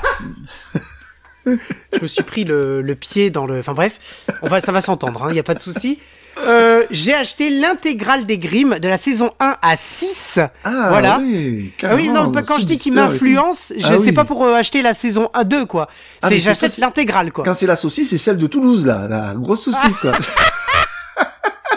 je 1.45 2.01
me 2.01 2.07
suis 2.07 2.23
pris 2.23 2.45
le, 2.45 2.81
le, 2.81 2.95
pied 2.95 3.29
dans 3.29 3.45
le. 3.45 3.59
Enfin 3.59 3.73
bref, 3.73 4.25
on 4.41 4.47
va, 4.47 4.61
ça 4.61 4.71
va 4.71 4.81
s'entendre, 4.81 5.19
il 5.25 5.29
hein, 5.29 5.33
n'y 5.33 5.39
a 5.39 5.43
pas 5.43 5.53
de 5.53 5.59
souci. 5.59 5.99
Euh, 6.39 6.83
j'ai 6.89 7.13
acheté 7.13 7.49
l'intégrale 7.49 8.25
des 8.25 8.37
Grimm 8.37 8.79
de 8.79 8.87
la 8.87 8.97
saison 8.97 9.31
1 9.39 9.55
à 9.61 9.77
6. 9.77 10.39
Ah 10.63 10.89
voilà. 10.89 11.19
oui, 11.19 11.73
ah 11.83 11.95
oui 11.95 12.09
non, 12.09 12.31
quand 12.31 12.59
je 12.59 12.65
dis 12.65 12.77
qu'il 12.77 12.93
m'influence, 12.93 13.71
je 13.77 13.93
ah, 13.93 13.99
sais 13.99 14.11
pas 14.11 14.25
pour 14.25 14.43
euh, 14.43 14.55
acheter 14.55 14.81
la 14.81 14.93
saison 14.93 15.29
1 15.33 15.43
2 15.43 15.65
quoi. 15.65 15.87
Ah, 16.21 16.29
c'est 16.29 16.39
j'achète 16.39 16.77
l'intégrale 16.77 17.31
quoi. 17.31 17.45
Quand 17.45 17.53
c'est 17.53 17.67
la 17.67 17.75
saucisse, 17.75 18.09
c'est 18.09 18.17
celle 18.17 18.37
de 18.37 18.47
Toulouse 18.47 18.85
là, 18.85 19.07
la 19.07 19.33
grosse 19.35 19.63
saucisse 19.63 19.97
quoi. 20.01 20.13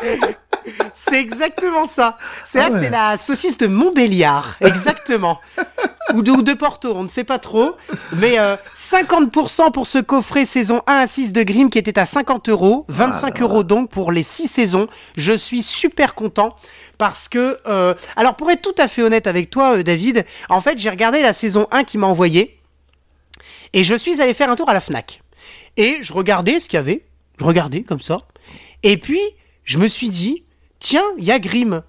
c'est 1.08 1.20
exactement 1.20 1.86
ça. 1.86 2.16
C'est 2.44 2.60
ah 2.60 2.68
c'est 2.70 2.90
la 2.90 3.16
saucisse 3.16 3.58
de 3.58 3.66
Montbéliard, 3.66 4.56
exactement. 4.60 5.40
ou, 6.14 6.22
de, 6.22 6.30
ou 6.30 6.42
de 6.42 6.54
Porto, 6.54 6.92
on 6.94 7.02
ne 7.02 7.08
sait 7.08 7.24
pas 7.24 7.38
trop. 7.38 7.76
Mais 8.16 8.36
50% 8.36 9.66
euh, 9.66 9.70
pour 9.70 9.86
ce 9.86 9.98
coffret 9.98 10.44
saison 10.46 10.82
1 10.86 10.94
à 10.94 11.06
6 11.06 11.32
de 11.32 11.42
Grimm 11.42 11.70
qui 11.70 11.78
était 11.78 11.98
à 11.98 12.06
50 12.06 12.48
euros, 12.48 12.84
25 12.88 13.40
euros 13.42 13.64
donc 13.64 13.90
pour 13.90 14.12
les 14.12 14.22
6 14.22 14.48
saisons. 14.48 14.88
Je 15.16 15.32
suis 15.32 15.62
super 15.62 16.14
content 16.14 16.48
parce 16.98 17.28
que, 17.28 17.58
euh, 17.66 17.94
alors 18.16 18.36
pour 18.36 18.50
être 18.50 18.62
tout 18.62 18.74
à 18.78 18.88
fait 18.88 19.02
honnête 19.02 19.26
avec 19.26 19.50
toi, 19.50 19.76
euh, 19.76 19.82
David, 19.82 20.24
en 20.48 20.60
fait 20.60 20.78
j'ai 20.78 20.90
regardé 20.90 21.22
la 21.22 21.32
saison 21.32 21.66
1 21.70 21.84
qui 21.84 21.98
m'a 21.98 22.06
envoyé 22.06 22.58
et 23.72 23.84
je 23.84 23.94
suis 23.94 24.20
allé 24.20 24.34
faire 24.34 24.50
un 24.50 24.56
tour 24.56 24.68
à 24.68 24.74
la 24.74 24.80
Fnac 24.80 25.22
et 25.76 25.98
je 26.02 26.12
regardais 26.12 26.60
ce 26.60 26.68
qu'il 26.68 26.76
y 26.76 26.80
avait, 26.80 27.04
je 27.38 27.44
regardais 27.44 27.82
comme 27.82 28.00
ça, 28.00 28.18
et 28.82 28.96
puis 28.96 29.20
je 29.64 29.78
me 29.78 29.88
suis 29.88 30.08
dit 30.08 30.45
tiens, 30.86 31.04
il 31.18 31.24
y 31.24 31.32
a 31.32 31.40
Grimm. 31.40 31.82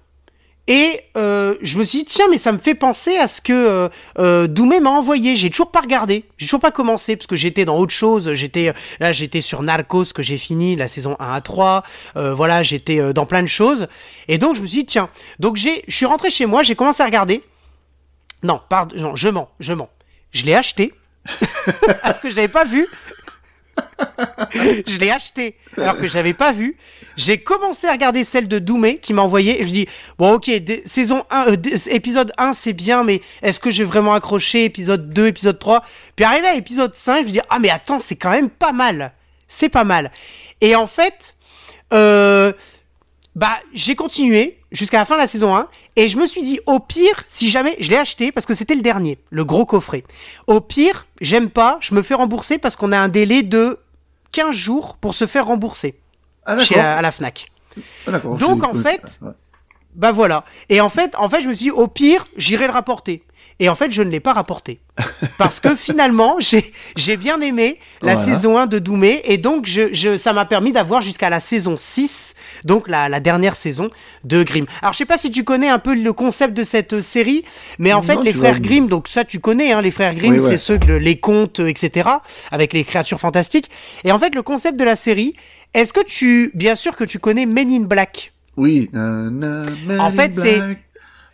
Et 0.66 1.00
euh, 1.16 1.54
je 1.62 1.78
me 1.78 1.84
suis 1.84 2.00
dit, 2.00 2.04
tiens, 2.04 2.26
mais 2.30 2.36
ça 2.36 2.50
me 2.50 2.58
fait 2.58 2.74
penser 2.74 3.16
à 3.16 3.28
ce 3.28 3.40
que 3.40 3.52
euh, 3.52 3.88
euh, 4.18 4.48
Doumé 4.48 4.80
m'a 4.80 4.90
envoyé. 4.90 5.36
J'ai 5.36 5.50
toujours 5.50 5.70
pas 5.70 5.80
regardé, 5.80 6.24
j'ai 6.36 6.46
toujours 6.46 6.60
pas 6.60 6.72
commencé 6.72 7.14
parce 7.16 7.28
que 7.28 7.36
j'étais 7.36 7.64
dans 7.64 7.78
autre 7.78 7.94
chose. 7.94 8.34
J'étais 8.34 8.74
là, 8.98 9.12
j'étais 9.12 9.40
sur 9.40 9.62
Narcos 9.62 10.06
que 10.12 10.22
j'ai 10.22 10.36
fini 10.36 10.74
la 10.74 10.88
saison 10.88 11.16
1 11.20 11.32
à 11.32 11.40
3. 11.40 11.84
voilà, 12.16 12.62
j'étais 12.64 13.14
dans 13.14 13.24
plein 13.24 13.42
de 13.42 13.48
choses. 13.48 13.86
Et 14.26 14.36
donc 14.36 14.56
je 14.56 14.60
me 14.60 14.66
suis 14.66 14.80
dit, 14.80 14.86
tiens, 14.86 15.08
donc 15.38 15.56
je 15.56 15.80
suis 15.88 16.06
rentré 16.06 16.28
chez 16.28 16.44
moi, 16.44 16.62
j'ai 16.64 16.74
commencé 16.74 17.02
à 17.02 17.06
regarder. 17.06 17.42
Non, 18.42 18.60
pardon, 18.68 19.14
je 19.14 19.28
mens, 19.28 19.48
je 19.60 19.72
mens. 19.72 19.88
Je 20.32 20.44
l'ai 20.44 20.54
acheté 20.54 20.92
alors 22.02 22.20
que 22.20 22.30
je 22.30 22.36
l'avais 22.36 22.48
pas 22.48 22.64
vu 22.64 22.86
je 24.86 24.98
l'ai 24.98 25.10
acheté 25.10 25.56
alors 25.76 25.98
que 25.98 26.08
j'avais 26.08 26.34
pas 26.34 26.52
vu. 26.52 26.76
J'ai 27.16 27.38
commencé 27.38 27.86
à 27.86 27.92
regarder 27.92 28.24
celle 28.24 28.48
de 28.48 28.58
Doumé 28.58 28.98
qui 28.98 29.12
m'a 29.12 29.22
envoyé. 29.22 29.62
Je 29.62 29.68
dis 29.68 29.88
bon 30.18 30.34
ok 30.34 30.50
saison 30.84 31.24
1 31.30 31.48
euh, 31.48 31.56
épisode 31.90 32.32
1 32.38 32.52
c'est 32.52 32.72
bien 32.72 33.04
mais 33.04 33.20
est-ce 33.42 33.60
que 33.60 33.70
j'ai 33.70 33.84
vraiment 33.84 34.14
accroché 34.14 34.64
épisode 34.64 35.08
2 35.10 35.26
épisode 35.26 35.58
3 35.58 35.84
Puis 36.16 36.24
arrivé 36.24 36.46
à 36.46 36.54
l'épisode 36.54 36.94
5 36.94 37.26
je 37.26 37.32
dis 37.32 37.40
ah 37.50 37.58
mais 37.58 37.70
attends 37.70 37.98
c'est 37.98 38.16
quand 38.16 38.30
même 38.30 38.50
pas 38.50 38.72
mal. 38.72 39.12
C'est 39.48 39.68
pas 39.68 39.84
mal. 39.84 40.12
Et 40.60 40.76
en 40.76 40.86
fait 40.86 41.36
euh, 41.92 42.52
bah 43.34 43.58
j'ai 43.72 43.94
continué 43.94 44.58
jusqu'à 44.72 44.98
la 44.98 45.04
fin 45.04 45.14
de 45.14 45.20
la 45.20 45.26
saison 45.26 45.56
1 45.56 45.68
et 45.96 46.08
je 46.08 46.16
me 46.16 46.26
suis 46.26 46.42
dit 46.42 46.60
au 46.66 46.78
pire 46.78 47.24
si 47.26 47.48
jamais 47.48 47.76
je 47.80 47.90
l'ai 47.90 47.96
acheté 47.96 48.30
parce 48.30 48.46
que 48.46 48.54
c'était 48.54 48.74
le 48.74 48.82
dernier, 48.82 49.18
le 49.30 49.44
gros 49.44 49.66
coffret. 49.66 50.04
Au 50.46 50.60
pire, 50.60 51.06
j'aime 51.20 51.50
pas, 51.50 51.78
je 51.80 51.94
me 51.94 52.02
fais 52.02 52.14
rembourser 52.14 52.58
parce 52.58 52.76
qu'on 52.76 52.92
a 52.92 52.98
un 52.98 53.08
délai 53.08 53.42
de 53.42 53.78
15 54.32 54.54
jours 54.54 54.96
pour 54.96 55.14
se 55.14 55.26
faire 55.26 55.46
rembourser 55.46 55.98
ah, 56.46 56.58
chez 56.62 56.78
à 56.78 57.00
la 57.02 57.10
Fnac. 57.10 57.50
Ah, 58.06 58.18
Donc 58.18 58.64
en 58.64 58.74
fait, 58.74 59.20
bah 59.94 60.12
voilà. 60.12 60.44
Et 60.68 60.80
en 60.80 60.88
fait, 60.88 61.14
en 61.16 61.28
fait, 61.28 61.42
je 61.42 61.48
me 61.48 61.54
suis 61.54 61.64
dit 61.64 61.70
au 61.70 61.88
pire, 61.88 62.26
j'irai 62.36 62.66
le 62.66 62.72
rapporter. 62.72 63.24
Et 63.60 63.68
en 63.68 63.74
fait, 63.74 63.90
je 63.90 64.02
ne 64.02 64.10
l'ai 64.10 64.20
pas 64.20 64.32
rapporté. 64.32 64.78
Parce 65.38 65.58
que 65.58 65.74
finalement, 65.74 66.36
j'ai 66.38 67.16
bien 67.16 67.40
aimé 67.40 67.78
la 68.02 68.14
saison 68.14 68.56
1 68.56 68.66
de 68.66 68.78
Doumé. 68.78 69.20
Et 69.24 69.36
donc, 69.36 69.66
je, 69.66 69.92
je 69.92 70.16
ça 70.16 70.32
m'a 70.32 70.44
permis 70.44 70.72
d'avoir 70.72 71.00
jusqu'à 71.00 71.28
la 71.28 71.40
saison 71.40 71.76
6, 71.76 72.36
donc 72.64 72.88
la, 72.88 73.08
la, 73.08 73.18
dernière 73.18 73.56
saison 73.56 73.90
de 74.22 74.44
Grimm. 74.44 74.66
Alors, 74.80 74.92
je 74.92 74.98
sais 74.98 75.06
pas 75.06 75.18
si 75.18 75.32
tu 75.32 75.42
connais 75.42 75.68
un 75.68 75.80
peu 75.80 75.94
le 75.94 76.12
concept 76.12 76.54
de 76.54 76.62
cette 76.62 77.00
série, 77.00 77.44
mais 77.78 77.92
en 77.92 78.02
fait, 78.02 78.16
les 78.22 78.32
frères 78.32 78.60
Grimm, 78.60 78.86
donc 78.86 79.08
ça, 79.08 79.24
tu 79.24 79.40
connais, 79.40 79.72
hein, 79.72 79.80
les 79.80 79.90
frères 79.90 80.14
Grimm, 80.14 80.38
c'est 80.38 80.58
ceux, 80.58 80.78
les 80.86 81.18
contes, 81.18 81.60
etc., 81.60 82.08
avec 82.52 82.72
les 82.72 82.84
créatures 82.84 83.20
fantastiques. 83.20 83.70
Et 84.04 84.12
en 84.12 84.18
fait, 84.20 84.34
le 84.34 84.42
concept 84.42 84.78
de 84.78 84.84
la 84.84 84.94
série, 84.94 85.34
est-ce 85.74 85.92
que 85.92 86.04
tu, 86.04 86.52
bien 86.54 86.76
sûr 86.76 86.94
que 86.94 87.04
tu 87.04 87.18
connais 87.18 87.46
Men 87.46 87.70
in 87.70 87.80
Black? 87.80 88.32
Oui. 88.56 88.88
en 88.94 90.10
fait, 90.10 90.32
c'est, 90.36 90.60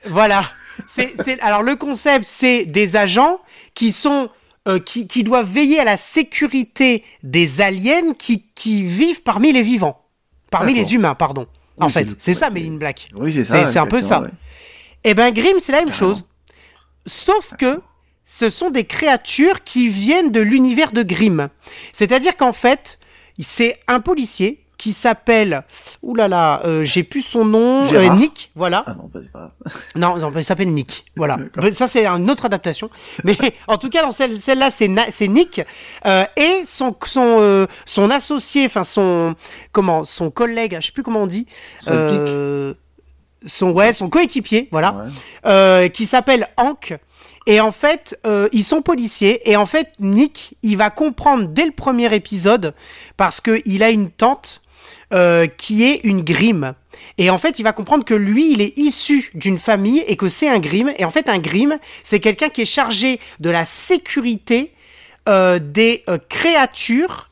voilà 0.07 0.45
c'est, 0.87 1.41
alors 1.41 1.63
le 1.63 1.77
concept, 1.77 2.27
c'est 2.29 2.65
des 2.65 2.97
agents 2.97 3.41
qui 3.75 3.93
sont 3.93 4.31
euh, 4.67 4.79
qui, 4.79 5.07
qui, 5.07 5.25
doivent 5.25 5.51
veiller 5.51 5.81
à 5.81 5.85
la 5.85 5.97
sécurité 5.97 7.05
des 7.23 7.61
aliens 7.61 8.15
qui, 8.15 8.47
qui 8.55 8.83
vivent 8.83 9.23
parmi 9.23 9.53
les 9.53 9.63
vivants, 9.63 10.01
parmi 10.51 10.73
les 10.73 10.95
humains, 10.95 11.15
pardon. 11.15 11.47
En 11.79 11.89
fait, 11.89 12.09
c'est 12.19 12.35
ça, 12.35 12.51
ouais, 12.51 12.71
Black. 12.71 13.09
Oui, 13.15 13.33
c'est 13.33 13.45
ça. 13.45 13.67
C'est 13.67 13.79
un 13.79 13.87
peu 13.87 14.01
ça. 14.01 14.23
Eh 15.05 15.15
ben 15.15 15.33
Grimm, 15.33 15.59
c'est 15.59 15.73
la 15.73 15.85
même 15.85 15.93
chose. 15.93 16.25
Sauf 17.07 17.55
que 17.59 17.81
ce 18.25 18.49
sont 18.49 18.71
des 18.71 18.85
créatures 18.85 19.65
qui 19.65 19.89
viennent 19.89 20.33
de 20.33 20.41
l'univers 20.41 20.93
de 20.93 21.03
Grimm. 21.03 21.51
C'est-à-dire 21.93 22.37
qu'en 22.37 22.53
fait, 22.53 22.99
c'est 23.39 23.79
un 23.87 24.01
policier 24.01 24.64
qui 24.85 24.93
s'appelle, 24.93 25.63
oulala, 26.03 26.29
là 26.29 26.61
là, 26.61 26.69
euh, 26.69 26.85
j'ai 26.85 27.05
plus 27.05 27.23
son 27.23 27.47
nom, 27.47 27.91
euh, 27.91 28.09
Nick, 28.17 28.51
voilà. 28.55 28.85
Ah 28.87 28.95
non, 28.95 29.09
pas 29.09 29.55
non, 29.97 30.19
non, 30.19 30.31
il 30.37 30.45
s'appelle 30.45 30.75
Nick, 30.75 31.07
voilà. 31.17 31.39
Ça 31.73 31.87
c'est 31.87 32.05
une 32.07 32.31
autre 32.31 32.45
adaptation, 32.45 32.91
mais 33.25 33.35
en 33.67 33.79
tout 33.79 33.89
cas 33.89 34.03
dans 34.03 34.13
celle, 34.13 34.39
celle-là 34.39 34.71
c'est 34.71 34.91
c'est 35.09 35.29
Nick 35.29 35.63
euh, 36.05 36.27
et 36.37 36.67
son 36.67 36.95
son 37.07 37.67
son 37.87 38.11
associé, 38.11 38.67
enfin 38.67 38.85
son 38.85 39.37
comment, 39.73 40.05
son 40.05 40.31
collègue, 40.31 40.77
je 40.79 40.87
sais 40.89 40.93
plus 40.93 41.03
comment 41.03 41.23
on 41.23 41.27
dit. 41.27 41.47
Son 43.47 43.73
ouais, 43.73 43.95
son 43.95 44.11
coéquipier, 44.11 44.69
voilà, 44.71 45.07
qui 45.95 46.05
s'appelle 46.05 46.49
Hank. 46.59 46.99
Et 47.47 47.61
en 47.61 47.73
fait, 47.73 48.19
euh, 48.27 48.49
ils 48.53 48.65
sont 48.65 48.83
policiers. 48.83 49.51
Et 49.51 49.57
en 49.57 49.67
fait, 49.67 49.93
Nick, 50.01 50.57
il 50.63 50.77
va 50.77 50.91
comprendre 50.91 51.49
dès 51.49 51.67
le 51.67 51.73
premier 51.73 52.15
épisode, 52.15 52.75
parce 53.17 53.41
qu'il 53.41 53.83
a 53.83 53.91
une 53.91 54.11
tante 54.11 54.63
euh, 55.15 55.47
qui 55.47 55.85
est 55.85 56.01
une 56.03 56.23
grime. 56.23 56.75
Et 57.19 57.31
en 57.31 57.39
fait, 57.39 57.61
il 57.61 57.63
va 57.63 57.73
comprendre 57.73 58.05
que 58.05 58.15
lui, 58.15 58.53
il 58.53 58.61
est 58.61 58.77
issu 58.77 59.31
d'une 59.35 59.59
famille 59.59 60.03
et 60.09 60.17
que 60.17 60.29
c'est 60.29 60.49
un 60.49 60.59
grime. 60.59 60.93
Et 60.99 61.05
en 61.05 61.11
fait, 61.11 61.29
un 61.29 61.39
grime, 61.39 61.79
c'est 62.03 62.19
quelqu'un 62.19 62.49
qui 62.49 62.63
est 62.63 62.67
chargé 62.67 63.21
de 63.39 63.49
la 63.49 63.65
sécurité 63.65 64.73
euh, 65.29 65.61
des 65.61 66.03
euh, 66.09 66.19
créatures 66.29 67.31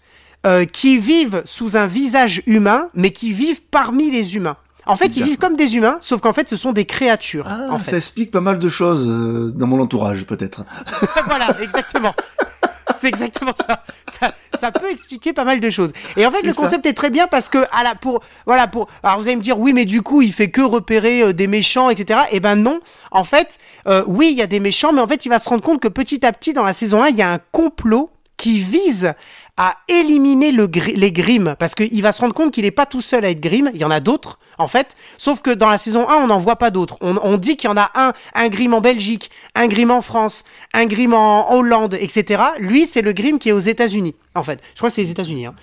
qui 0.73 0.99
vivent 0.99 1.43
sous 1.45 1.77
un 1.77 1.87
visage 1.87 2.43
humain, 2.47 2.89
mais 2.95 3.11
qui 3.11 3.33
vivent 3.33 3.63
parmi 3.71 4.11
les 4.11 4.35
humains. 4.35 4.57
En 4.87 4.97
fait, 4.97 5.17
ils 5.17 5.23
vivent 5.23 5.39
comme 5.39 5.55
des 5.55 5.77
humains, 5.77 5.99
sauf 6.01 6.21
qu'en 6.21 6.33
fait, 6.33 6.49
ce 6.49 6.57
sont 6.57 6.73
des 6.73 6.85
créatures. 6.85 7.47
Ah, 7.49 7.69
en 7.71 7.79
fait. 7.79 7.93
Ça 7.93 7.97
explique 7.99 8.33
pas 8.33 8.41
mal 8.41 8.59
de 8.59 8.69
choses 8.69 9.07
dans 9.55 9.69
mon 9.69 9.81
entourage, 9.81 10.27
peut-être. 10.27 10.65
voilà, 11.29 11.57
exactement. 11.63 12.13
C'est 13.01 13.09
exactement 13.09 13.53
ça. 13.67 13.85
ça. 14.09 14.35
ça. 14.59 14.73
peut 14.73 14.91
expliquer 14.91 15.33
pas 15.33 15.45
mal 15.45 15.61
de 15.61 15.71
choses. 15.71 15.93
Et 16.17 16.27
en 16.27 16.31
fait, 16.31 16.43
le 16.43 16.53
concept 16.53 16.87
est 16.87 16.93
très 16.93 17.11
bien 17.11 17.27
parce 17.27 17.49
que, 17.49 17.59
à 17.73 17.83
la, 17.83 17.95
pour, 17.95 18.23
voilà, 18.47 18.67
pour, 18.67 18.89
alors 19.03 19.19
vous 19.19 19.27
allez 19.27 19.37
me 19.37 19.43
dire, 19.43 19.59
oui, 19.59 19.73
mais 19.73 19.85
du 19.85 20.03
coup, 20.03 20.23
il 20.23 20.33
fait 20.33 20.51
que 20.51 20.61
repérer 20.61 21.23
euh, 21.23 21.33
des 21.33 21.47
méchants, 21.47 21.91
etc. 21.91 22.21
Eh 22.31 22.41
ben 22.41 22.57
non. 22.57 22.81
En 23.11 23.25
fait, 23.25 23.59
euh, 23.87 24.03
oui, 24.07 24.29
il 24.31 24.39
y 24.39 24.43
a 24.43 24.47
des 24.47 24.61
méchants, 24.61 24.93
mais 24.93 25.01
en 25.01 25.09
fait, 25.09 25.27
il 25.27 25.29
va 25.29 25.39
se 25.39 25.49
rendre 25.49 25.63
compte 25.63 25.81
que 25.81 25.89
petit 25.89 26.25
à 26.25 26.33
petit, 26.33 26.53
dans 26.53 26.65
la 26.65 26.73
saison 26.73 27.03
1, 27.03 27.09
il 27.09 27.17
y 27.17 27.23
a 27.23 27.33
un 27.33 27.41
complot 27.53 28.11
qui 28.37 28.59
vise 28.59 29.15
à 29.57 29.77
éliminer 29.89 30.51
le 30.51 30.71
les 30.95 31.13
Grimm 31.13 31.55
parce 31.59 31.75
qu'il 31.75 32.03
va 32.03 32.13
se 32.13 32.21
rendre 32.23 32.35
compte 32.35 32.53
qu'il 32.53 32.65
n'est 32.65 32.71
pas 32.71 32.87
tout 32.87 33.03
seul 33.03 33.25
à 33.25 33.31
être 33.31 33.41
Grimm, 33.41 33.71
il 33.75 33.81
y 33.81 33.85
en 33.85 33.91
a 33.91 34.01
d'autres 34.01 34.39
en 34.59 34.67
fait, 34.67 34.97
sauf 35.19 35.43
que 35.43 35.51
dans 35.51 35.69
la 35.69 35.79
saison 35.79 36.09
1 36.09 36.15
on 36.17 36.27
n'en 36.29 36.39
voit 36.39 36.57
pas 36.57 36.71
d'autres. 36.71 36.97
On, 37.01 37.17
on, 37.23 37.37
dit 37.37 37.57
qu'il 37.57 37.69
y 37.69 37.73
en 37.73 37.77
a 37.77 37.91
un, 37.95 38.13
un 38.35 38.49
Grimm 38.49 38.75
en 38.75 38.81
Belgique, 38.81 39.31
un 39.55 39.67
Grimm 39.67 39.91
en 39.91 40.01
France, 40.01 40.45
un 40.73 40.87
Grimm 40.87 41.15
en 41.15 41.55
Hollande, 41.55 41.95
etc. 41.95 42.43
Lui 42.59 42.87
c'est 42.87 43.03
le 43.03 43.13
Grimm 43.13 43.39
qui 43.39 43.51
est 43.51 43.53
aux 43.53 43.59
États-Unis 43.59 44.15
en 44.35 44.43
fait. 44.43 44.61
Je 44.73 44.79
crois 44.79 44.89
que 44.89 44.95
c'est 44.95 45.03
les 45.03 45.11
États-Unis, 45.11 45.47
hein, 45.47 45.55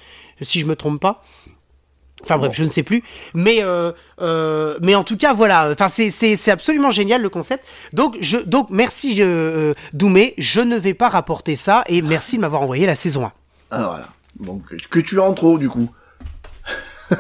si 0.42 0.60
je 0.60 0.66
me 0.66 0.76
trompe 0.76 1.02
pas. 1.02 1.24
Enfin 2.24 2.38
bref, 2.38 2.52
je 2.54 2.66
ne 2.66 2.70
sais 2.70 2.84
plus, 2.84 3.02
mais 3.34 3.64
euh, 3.64 3.94
euh, 4.22 4.78
mais 4.82 4.94
en 4.94 5.04
tout 5.04 5.16
cas 5.16 5.34
voilà. 5.34 5.72
Enfin 5.72 5.88
c'est 5.88 6.52
absolument 6.52 6.92
génial 6.92 7.22
le 7.22 7.30
concept. 7.30 7.66
Donc 7.94 8.18
je 8.20 8.38
donc 8.38 8.68
merci 8.70 9.18
euh, 9.20 9.74
Doumé, 9.94 10.34
je 10.38 10.62
ne 10.62 10.76
vais 10.78 10.94
pas 10.94 11.10
rapporter 11.10 11.56
ça 11.56 11.84
et 11.88 12.02
merci 12.02 12.36
de 12.36 12.42
m'avoir 12.42 12.62
envoyé 12.62 12.86
la 12.86 12.96
saison 12.96 13.26
1. 13.26 13.32
Ah 13.72 13.84
voilà. 13.84 14.10
Donc 14.40 14.76
que 14.88 15.00
tu 15.00 15.20
as 15.20 15.24
en 15.24 15.34
du 15.58 15.70
coup. 15.70 15.90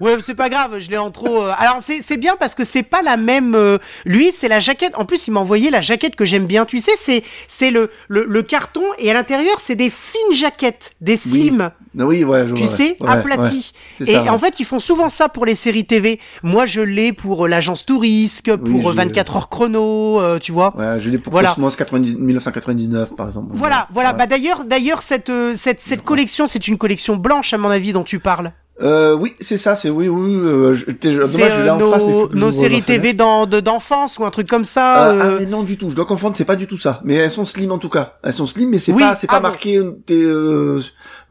Ouais, 0.00 0.16
c'est 0.20 0.34
pas 0.34 0.48
grave, 0.48 0.80
je 0.80 0.90
l'ai 0.90 0.98
en 0.98 1.12
trop. 1.12 1.44
Euh. 1.44 1.52
Alors 1.56 1.78
c'est 1.80 2.16
bien 2.16 2.34
parce 2.36 2.56
que 2.56 2.64
c'est 2.64 2.82
pas 2.82 3.00
la 3.00 3.16
même. 3.16 3.54
Euh, 3.54 3.78
lui, 4.04 4.32
c'est 4.32 4.48
la 4.48 4.58
jaquette. 4.58 4.92
En 4.96 5.04
plus, 5.04 5.28
il 5.28 5.30
m'a 5.30 5.38
envoyé 5.40 5.70
la 5.70 5.80
jaquette 5.80 6.16
que 6.16 6.24
j'aime 6.24 6.46
bien. 6.46 6.64
Tu 6.64 6.80
sais, 6.80 6.96
c'est 6.96 7.22
c'est 7.46 7.70
le, 7.70 7.90
le, 8.08 8.24
le 8.24 8.42
carton 8.42 8.82
et 8.98 9.08
à 9.10 9.14
l'intérieur, 9.14 9.60
c'est 9.60 9.76
des 9.76 9.90
fines 9.90 10.34
jaquettes, 10.34 10.96
des 11.00 11.16
slim. 11.16 11.70
Oui, 11.96 12.24
ouais, 12.24 12.44
je 12.48 12.54
Tu 12.54 12.66
sais, 12.66 12.96
aplaties. 13.06 13.72
et 14.04 14.18
en 14.18 14.36
fait, 14.36 14.58
ils 14.58 14.64
font 14.66 14.80
souvent 14.80 15.08
ça 15.08 15.28
pour 15.28 15.46
les 15.46 15.54
séries 15.54 15.86
TV. 15.86 16.18
Moi, 16.42 16.66
je 16.66 16.80
l'ai 16.80 17.12
pour 17.12 17.44
euh, 17.44 17.48
l'agence 17.48 17.86
Tourisque, 17.86 18.54
pour 18.56 18.90
24 18.90 19.36
heures 19.36 19.48
chrono, 19.48 20.20
tu 20.40 20.50
vois. 20.50 20.76
Ouais, 20.76 20.98
je 20.98 21.08
l'ai 21.08 21.18
pour 21.18 21.32
voilà. 21.32 21.50
Cosmos 21.50 21.76
90... 21.76 22.16
1999, 22.16 23.14
par 23.16 23.26
exemple. 23.26 23.50
Voilà, 23.52 23.86
voilà. 23.92 24.12
Bah 24.12 24.26
d'ailleurs, 24.26 24.64
d'ailleurs, 24.64 25.02
cette 25.02 25.30
cette 25.54 25.80
cette 25.80 26.02
collection, 26.02 26.48
c'est 26.48 26.66
une 26.66 26.78
collection 26.78 27.16
blanche 27.16 27.52
à 27.54 27.58
mon 27.58 27.70
avis 27.70 27.92
dont 27.92 28.02
tu 28.02 28.18
parles. 28.18 28.52
Euh, 28.82 29.14
oui, 29.14 29.34
c'est 29.40 29.56
ça, 29.56 29.76
c'est 29.76 29.88
oui, 29.88 30.08
oui. 30.08 30.34
Euh, 30.34 30.74
je, 30.74 30.86
dommage, 30.86 31.52
je 31.56 31.62
l'ai 31.62 31.70
en 31.70 31.78
nos, 31.78 31.92
face. 31.92 32.04
Mais 32.04 32.40
nos 32.40 32.50
séries 32.50 32.82
TV 32.82 33.12
d'enfance 33.14 34.18
ou 34.18 34.24
un 34.24 34.30
truc 34.30 34.48
comme 34.48 34.64
ça. 34.64 35.10
Euh, 35.10 35.12
euh... 35.12 35.20
Ah, 35.22 35.36
mais 35.38 35.46
non 35.46 35.62
du 35.62 35.78
tout. 35.78 35.90
Je 35.90 35.94
dois 35.94 36.06
confondre. 36.06 36.36
C'est 36.36 36.44
pas 36.44 36.56
du 36.56 36.66
tout 36.66 36.78
ça. 36.78 37.00
Mais 37.04 37.14
elles 37.14 37.30
sont 37.30 37.44
slim 37.44 37.70
en 37.70 37.78
tout 37.78 37.88
cas. 37.88 38.14
Elles 38.24 38.32
sont 38.32 38.46
slim, 38.46 38.70
mais 38.70 38.78
c'est 38.78 38.92
pas, 38.92 39.14
c'est 39.14 39.28
pas 39.28 39.36
ah 39.36 39.40
marqué 39.40 39.80
tes 40.06 40.26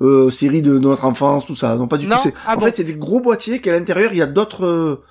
euh, 0.04 0.28
euh, 0.28 0.30
séries 0.30 0.62
de, 0.62 0.78
notre 0.80 1.06
enfance, 1.06 1.46
tout 1.46 1.56
ça. 1.56 1.76
Non, 1.76 1.88
pas 1.88 1.98
du 1.98 2.08
tout. 2.08 2.14
Ah 2.46 2.58
en 2.58 2.60
fait, 2.60 2.78
c'est 2.78 2.84
des 2.84 2.94
gros 2.94 3.20
boîtiers 3.20 3.60
qu'à 3.60 3.72
l'intérieur 3.72 4.12
il 4.14 4.18
y 4.18 4.22
a 4.22 4.26
d'autres 4.26 5.02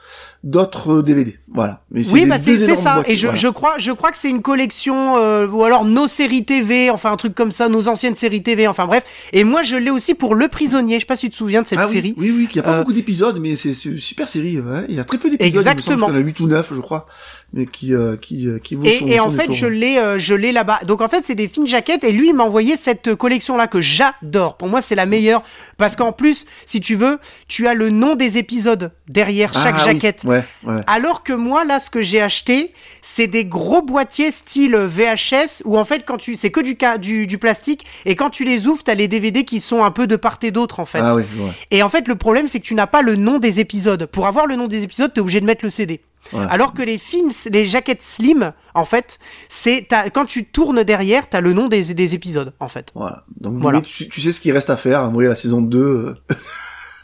d'autres 0.44 1.02
DVD. 1.02 1.38
Voilà. 1.52 1.82
Mais 1.90 2.02
oui, 2.10 2.26
bah 2.26 2.38
c'est 2.38 2.76
ça. 2.76 3.02
Et 3.06 3.16
je, 3.16 3.28
je 3.34 3.48
crois, 3.48 3.74
je 3.78 3.92
crois 3.92 4.10
que 4.10 4.16
c'est 4.16 4.28
une 4.28 4.42
collection 4.42 5.16
euh, 5.16 5.46
ou 5.46 5.64
alors 5.64 5.84
nos 5.84 6.08
séries 6.08 6.44
TV, 6.44 6.90
enfin 6.90 7.12
un 7.12 7.16
truc 7.16 7.34
comme 7.34 7.52
ça, 7.52 7.68
nos 7.68 7.86
anciennes 7.88 8.16
séries 8.16 8.42
TV, 8.42 8.66
enfin 8.66 8.86
bref. 8.86 9.04
Et 9.32 9.44
moi, 9.44 9.62
je 9.62 9.76
l'ai 9.76 9.90
aussi 9.90 10.14
pour 10.14 10.34
Le 10.34 10.48
Prisonnier. 10.48 10.96
Je 10.96 11.00
sais 11.00 11.06
pas 11.06 11.16
si 11.16 11.26
tu 11.26 11.30
te 11.30 11.36
souviens 11.36 11.62
de 11.62 11.68
cette 11.68 11.78
ah 11.78 11.86
série. 11.86 12.14
Oui, 12.16 12.30
oui, 12.30 12.38
oui, 12.38 12.48
il 12.50 12.56
y 12.56 12.58
a 12.58 12.62
pas 12.62 12.72
euh, 12.72 12.78
beaucoup 12.80 12.92
d'épisodes, 12.92 13.38
mais 13.40 13.56
c'est 13.56 13.70
une 13.84 13.98
super 13.98 14.28
série. 14.28 14.58
Ouais. 14.58 14.84
Il 14.88 14.96
y 14.96 15.00
a 15.00 15.04
très 15.04 15.18
peu 15.18 15.30
d'épisodes. 15.30 15.60
Exactement. 15.60 16.08
Il 16.08 16.14
y 16.14 16.16
en 16.16 16.20
a 16.20 16.24
8 16.24 16.40
ou 16.40 16.46
9, 16.48 16.74
je 16.74 16.80
crois 16.80 17.06
mais 17.52 17.66
qui 17.66 17.94
euh, 17.94 18.16
qui 18.16 18.48
euh, 18.48 18.58
qui 18.58 18.78
et, 18.82 19.14
et 19.14 19.20
en 19.20 19.30
fait 19.30 19.52
je 19.52 19.66
l'ai 19.66 19.98
euh, 19.98 20.18
je 20.18 20.34
l'ai 20.34 20.52
là-bas. 20.52 20.80
Donc 20.86 21.02
en 21.02 21.08
fait 21.08 21.22
c'est 21.24 21.34
des 21.34 21.48
fines 21.48 21.66
jaquettes 21.66 22.02
et 22.02 22.12
lui 22.12 22.28
il 22.28 22.34
m'a 22.34 22.44
envoyé 22.44 22.76
cette 22.76 23.14
collection 23.14 23.56
là 23.56 23.66
que 23.66 23.80
j'adore. 23.80 24.56
Pour 24.56 24.68
moi 24.68 24.80
c'est 24.80 24.94
la 24.94 25.06
meilleure. 25.06 25.42
Parce 25.76 25.96
qu'en 25.96 26.12
plus 26.12 26.46
si 26.64 26.80
tu 26.80 26.94
veux 26.94 27.18
tu 27.48 27.68
as 27.68 27.74
le 27.74 27.90
nom 27.90 28.14
des 28.14 28.38
épisodes 28.38 28.92
derrière 29.08 29.52
chaque 29.52 29.76
ah 29.78 29.84
jaquette. 29.84 30.24
ouais, 30.24 30.44
ouais. 30.64 30.80
alors 30.86 31.22
que 31.22 31.32
moi 31.32 31.64
là 31.64 31.78
ce 31.78 31.90
que 31.90 32.00
j'ai 32.00 32.22
acheté 32.22 32.72
c'est 33.02 33.26
des 33.26 33.44
gros 33.44 33.82
boîtiers 33.82 34.30
style 34.30 34.76
VHS 34.76 35.62
où 35.64 35.76
en 35.76 35.84
fait 35.84 36.04
quand 36.06 36.16
tu 36.16 36.36
c'est 36.36 36.50
que 36.50 36.60
du, 36.60 36.78
du 37.00 37.26
du 37.26 37.38
plastique 37.38 37.84
et 38.06 38.16
quand 38.16 38.30
tu 38.30 38.44
les 38.44 38.66
ouvres 38.66 38.82
t'as 38.82 38.94
les 38.94 39.08
DVD 39.08 39.44
qui 39.44 39.60
sont 39.60 39.84
un 39.84 39.90
peu 39.90 40.06
de 40.06 40.16
part 40.16 40.38
et 40.42 40.50
d'autre 40.50 40.80
en 40.80 40.86
fait. 40.86 41.00
Ah 41.02 41.14
oui, 41.16 41.24
et 41.70 41.82
en 41.82 41.90
fait 41.90 42.08
le 42.08 42.14
problème 42.14 42.48
c'est 42.48 42.60
que 42.60 42.64
tu 42.64 42.74
n'as 42.74 42.86
pas 42.86 43.02
le 43.02 43.16
nom 43.16 43.38
des 43.38 43.60
épisodes. 43.60 44.06
Pour 44.06 44.26
avoir 44.26 44.46
le 44.46 44.56
nom 44.56 44.68
des 44.68 44.84
épisodes 44.84 45.12
t'es 45.12 45.20
obligé 45.20 45.40
de 45.40 45.46
mettre 45.46 45.64
le 45.64 45.70
CD 45.70 46.00
alors 46.32 46.72
que 46.72 46.82
les 46.82 46.98
films, 46.98 47.30
les 47.50 47.64
jaquettes 47.64 48.02
slim, 48.02 48.52
en 48.74 48.84
fait, 48.84 49.18
c'est 49.48 49.86
quand 50.14 50.24
tu 50.24 50.46
tournes 50.46 50.82
derrière, 50.82 51.28
t'as 51.28 51.40
le 51.40 51.52
nom 51.52 51.68
des, 51.68 51.94
des 51.94 52.14
épisodes, 52.14 52.52
en 52.60 52.68
fait. 52.68 52.90
Voilà. 52.94 53.24
Donc 53.40 53.60
voilà. 53.60 53.80
Tu, 53.80 54.08
tu, 54.08 54.20
sais 54.20 54.32
ce 54.32 54.40
qu'il 54.40 54.52
reste 54.52 54.70
à 54.70 54.76
faire, 54.76 55.02
envoyer 55.02 55.28
la 55.28 55.36
saison 55.36 55.60
2 55.60 55.78
euh, 55.78 56.14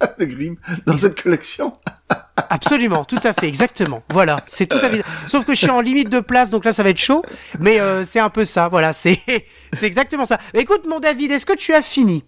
de 0.19 0.25
Grimm 0.25 0.57
dans 0.87 0.97
cette 0.97 1.21
collection. 1.21 1.75
Absolument, 2.51 3.05
tout 3.05 3.21
à 3.23 3.33
fait, 3.33 3.49
exactement. 3.49 4.03
Voilà, 4.11 4.43
c'est 4.47 4.67
tout 4.67 4.79
à 4.79 4.89
fait. 4.89 5.03
Sauf 5.27 5.45
que 5.45 5.55
je 5.55 5.59
suis 5.59 5.71
en 5.71 5.81
limite 5.81 6.09
de 6.09 6.21
place, 6.21 6.51
donc 6.51 6.65
là 6.65 6.73
ça 6.73 6.83
va 6.83 6.91
être 6.91 6.99
chaud. 6.99 7.23
Mais 7.59 7.81
euh, 7.81 8.05
c'est 8.05 8.21
un 8.21 8.31
peu 8.31 8.45
ça, 8.45 8.69
voilà, 8.69 8.93
c'est 8.93 9.21
c'est 9.73 9.87
exactement 9.87 10.25
ça. 10.25 10.39
Écoute, 10.55 10.87
mon 10.89 11.01
David, 11.01 11.33
est-ce 11.33 11.47
que 11.47 11.57
tu 11.57 11.75
as 11.75 11.83
fini? 11.83 12.25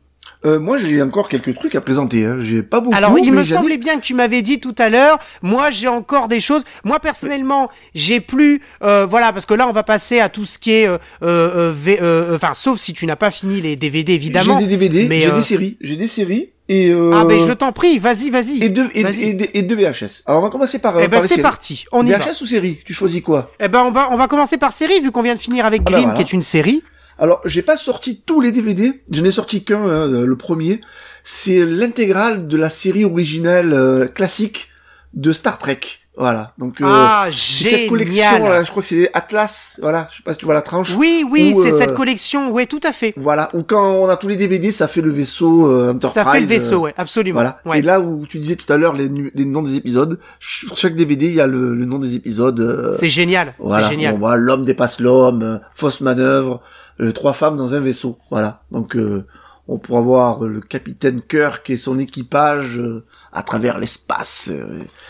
Euh, 0.47 0.59
moi, 0.59 0.79
j'ai 0.79 1.03
encore 1.03 1.29
quelques 1.29 1.55
trucs 1.55 1.75
à 1.75 1.83
présenter. 1.83 2.25
Hein. 2.25 2.37
J'ai 2.41 2.63
pas 2.63 2.81
beaucoup. 2.81 2.97
Alors, 2.97 3.19
il 3.19 3.33
me 3.33 3.45
semblait 3.45 3.77
bien 3.77 3.97
que 3.99 4.03
tu 4.03 4.15
m'avais 4.15 4.41
dit 4.41 4.59
tout 4.59 4.75
à 4.79 4.89
l'heure. 4.89 5.19
Moi, 5.43 5.71
j'ai 5.71 5.89
encore 5.89 6.29
des 6.29 6.41
choses. 6.41 6.63
Moi, 6.83 6.99
personnellement, 6.99 7.69
j'ai 7.95 8.21
plus. 8.21 8.63
Euh, 8.83 9.05
voilà, 9.05 9.33
parce 9.33 9.45
que 9.45 9.53
là, 9.53 9.69
on 9.69 9.73
va 9.73 9.83
passer 9.83 10.19
à 10.19 10.31
tout 10.31 10.47
ce 10.47 10.59
qui 10.59 10.73
est. 10.73 10.87
Euh, 10.87 10.99
euh, 11.23 11.75
euh 11.87 12.37
enfin, 12.37 12.53
sauf 12.55 12.79
si 12.79 12.95
tu 12.95 13.07
n'as 13.07 13.17
pas 13.17 13.31
fini 13.31 13.61
les 13.61 13.77
DVD, 13.77 14.15
évidemment. 14.15 14.59
J'ai 14.59 14.67
des 14.67 14.77
DVD. 14.77 15.21
J'ai 15.21 15.31
des 15.31 15.43
séries. 15.43 15.77
J'ai 15.81 15.97
des 15.97 16.07
séries. 16.07 16.51
Et 16.71 16.93
Ah 16.93 17.25
ben 17.25 17.41
je 17.41 17.53
t'en 17.53 17.73
prie, 17.73 17.99
vas-y, 17.99 18.31
vas-y. 18.31 18.63
Et 18.63 18.69
deux 18.69 18.89
et, 18.95 19.01
et, 19.01 19.59
et, 19.59 19.63
deux 19.63 19.75
VHS. 19.75 20.23
Alors 20.25 20.41
on 20.41 20.45
va 20.45 20.51
commencer 20.51 20.79
par. 20.79 21.01
Eh 21.01 21.09
ben 21.09 21.21
c'est 21.27 21.43
parti, 21.43 21.85
on 21.91 22.07
y 22.07 22.13
VHS 22.13 22.19
va. 22.19 22.31
ou 22.43 22.47
série? 22.47 22.79
Tu 22.85 22.95
choisis 22.95 23.23
quoi? 23.23 23.51
Eh 23.59 23.67
ben 23.67 23.83
on 23.83 23.91
va 23.91 24.09
on 24.13 24.17
va 24.17 24.29
commencer 24.29 24.57
par 24.57 24.71
série 24.71 25.01
vu 25.01 25.11
qu'on 25.11 25.23
vient 25.23 25.35
de 25.35 25.41
finir 25.41 25.67
avec 25.67 25.83
ah 25.87 25.91
ben 25.91 25.97
Grimm 25.97 26.15
qui 26.15 26.21
est 26.21 26.33
une 26.33 26.43
série. 26.43 26.85
Alors, 27.21 27.43
j'ai 27.45 27.63
pas 27.63 27.77
sorti 27.77 28.23
tous 28.25 28.41
les 28.41 28.51
DVD, 28.51 29.03
je 29.11 29.23
n'ai 29.23 29.31
sorti 29.31 29.63
qu'un, 29.63 29.83
hein, 29.83 30.09
le 30.09 30.37
premier. 30.37 30.81
C'est 31.23 31.67
l'intégrale 31.67 32.49
de 32.49 32.57
la 32.57 32.71
série 32.71 33.05
originale 33.05 33.75
euh, 33.75 34.07
classique 34.07 34.69
de 35.13 35.33
Star 35.33 35.59
Trek. 35.59 35.81
Voilà. 36.17 36.53
Donc 36.59 36.81
euh, 36.81 36.87
ah, 36.87 37.29
cette 37.33 37.89
collection, 37.89 38.49
là, 38.49 38.63
je 38.63 38.71
crois 38.71 38.83
que 38.83 38.89
c'est 38.89 39.11
Atlas. 39.15 39.79
Voilà, 39.81 40.09
je 40.11 40.19
sais 40.19 40.23
pas 40.23 40.33
si 40.33 40.39
tu 40.39 40.45
vois 40.45 40.55
la 40.55 40.61
tranche. 40.61 40.95
Oui, 40.97 41.25
oui, 41.31 41.55
c'est 41.63 41.71
cette 41.71 41.91
euh, 41.91 41.95
collection. 41.95 42.51
Oui, 42.51 42.67
tout 42.67 42.81
à 42.83 42.93
fait. 42.93 43.15
Voilà. 43.17 43.49
Ou 43.55 43.63
quand 43.63 43.93
on 43.93 44.09
a 44.09 44.17
tous 44.19 44.29
les 44.29 44.37
DVD, 44.37 44.71
ça 44.71 44.87
fait 44.89 45.01
le 45.01 45.11
vaisseau 45.11 45.71
euh, 45.71 45.93
Enterprise. 45.93 46.25
Ça 46.25 46.31
fait 46.31 46.41
le 46.41 46.47
vaisseau, 46.47 46.81
ouais, 46.81 46.95
absolument. 46.99 47.41
Voilà. 47.41 47.79
Et 47.79 47.83
là 47.83 48.01
où 48.01 48.27
tu 48.27 48.39
disais 48.39 48.57
tout 48.57 48.71
à 48.71 48.77
l'heure 48.77 48.95
les, 48.95 49.09
les, 49.35 49.45
noms 49.45 49.63
des 49.63 49.77
épisodes, 49.77 50.19
sur 50.41 50.77
chaque 50.77 50.95
DVD, 50.95 51.27
il 51.27 51.35
y 51.35 51.41
a 51.41 51.47
le, 51.47 51.75
le 51.75 51.85
nom 51.87 51.99
des 51.99 52.17
épisodes. 52.17 52.95
c'est 52.99 53.09
génial. 53.09 53.55
Voilà. 53.59 53.85
C'est 53.85 53.93
génial. 53.93 54.15
On 54.15 54.19
voit 54.19 54.37
l'homme 54.37 54.65
dépasse 54.65 55.01
l'homme, 55.01 55.61
fausse 55.75 56.01
manœuvre. 56.01 56.61
Euh, 57.01 57.13
trois 57.13 57.33
femmes 57.33 57.57
dans 57.57 57.75
un 57.75 57.81
vaisseau. 57.81 58.19
Voilà. 58.31 58.63
Donc 58.71 58.95
euh, 58.97 59.27
on 59.69 59.79
pourra 59.79 60.01
voir 60.01 60.41
le 60.41 60.61
capitaine 60.61 61.23
Kirk 61.23 61.71
et 61.71 61.77
son 61.77 61.99
équipage 61.99 62.79
euh, 62.79 63.05
à 63.33 63.43
travers 63.43 63.79
l'espace. 63.79 64.51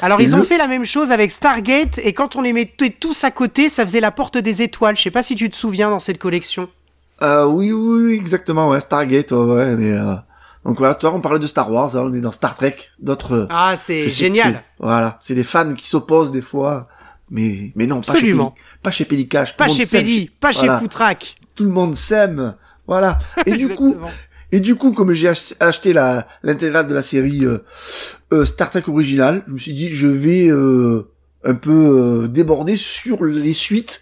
Alors 0.02 0.20
Et 0.20 0.24
ils 0.24 0.36
ont 0.36 0.42
fait 0.42 0.58
la 0.58 0.68
même 0.68 0.84
chose 0.84 1.10
avec 1.10 1.30
Stargate 1.30 1.98
et 1.98 2.12
quand 2.12 2.36
on 2.36 2.42
les 2.42 2.52
mettait 2.52 2.90
tous 2.90 3.24
à 3.24 3.30
côté, 3.30 3.68
ça 3.70 3.84
faisait 3.86 4.00
la 4.00 4.10
porte 4.10 4.36
des 4.38 4.62
étoiles. 4.62 4.96
Je 4.96 5.02
sais 5.02 5.10
pas 5.10 5.22
si 5.22 5.34
tu 5.34 5.48
te 5.50 5.56
souviens 5.56 5.90
dans 5.90 5.98
cette 5.98 6.18
collection. 6.18 6.68
Euh, 7.22 7.44
oui, 7.44 7.70
oui, 7.72 8.02
oui, 8.04 8.14
exactement, 8.14 8.70
ouais, 8.70 8.80
Stargate, 8.80 9.32
ouais, 9.32 9.38
ouais, 9.44 9.76
mais 9.76 9.92
euh, 9.92 10.14
donc 10.64 10.78
voilà, 10.78 10.96
l'heure 11.02 11.14
on 11.14 11.20
parlait 11.20 11.38
de 11.38 11.46
Star 11.46 11.70
Wars, 11.70 11.94
hein, 11.94 12.04
on 12.06 12.12
est 12.14 12.20
dans 12.20 12.32
Star 12.32 12.56
Trek, 12.56 12.76
d'autres. 12.98 13.46
Ah, 13.50 13.74
c'est 13.76 14.08
génial. 14.08 14.62
Voilà, 14.78 15.18
c'est 15.20 15.34
des 15.34 15.44
fans 15.44 15.74
qui 15.74 15.86
s'opposent 15.86 16.32
des 16.32 16.40
fois, 16.40 16.88
mais 17.30 17.72
mais 17.76 17.86
non, 17.86 18.00
pas 18.00 18.12
Absolument. 18.12 18.54
chez 18.56 18.62
Péli- 18.62 18.82
pas 18.82 18.90
chez 18.90 19.04
Pélicage, 19.04 19.50
tout 19.52 19.58
Pas 19.58 19.68
chez 19.68 19.84
Pelli, 19.84 20.30
pas 20.40 20.52
chez 20.52 20.60
voilà. 20.60 20.78
Tout 21.60 21.66
le 21.66 21.72
monde 21.72 21.94
s'aime, 21.94 22.54
voilà. 22.86 23.18
Et 23.46 23.52
du 23.58 23.68
coup. 23.74 23.94
Et 24.50 24.60
du 24.60 24.76
coup, 24.76 24.92
comme 24.92 25.12
j'ai 25.12 25.28
ach- 25.28 25.52
acheté 25.60 25.92
la 25.92 26.26
l'intégrale 26.42 26.88
de 26.88 26.94
la 26.94 27.02
série 27.02 27.44
euh, 27.44 27.58
euh, 28.32 28.46
Star 28.46 28.70
Trek 28.70 28.82
originale, 28.88 29.42
je 29.46 29.52
me 29.52 29.58
suis 29.58 29.74
dit 29.74 29.94
je 29.94 30.06
vais 30.06 30.48
euh, 30.48 31.06
un 31.44 31.52
peu 31.54 32.26
déborder 32.30 32.76
sur 32.78 33.24
les 33.26 33.52
suites. 33.52 34.00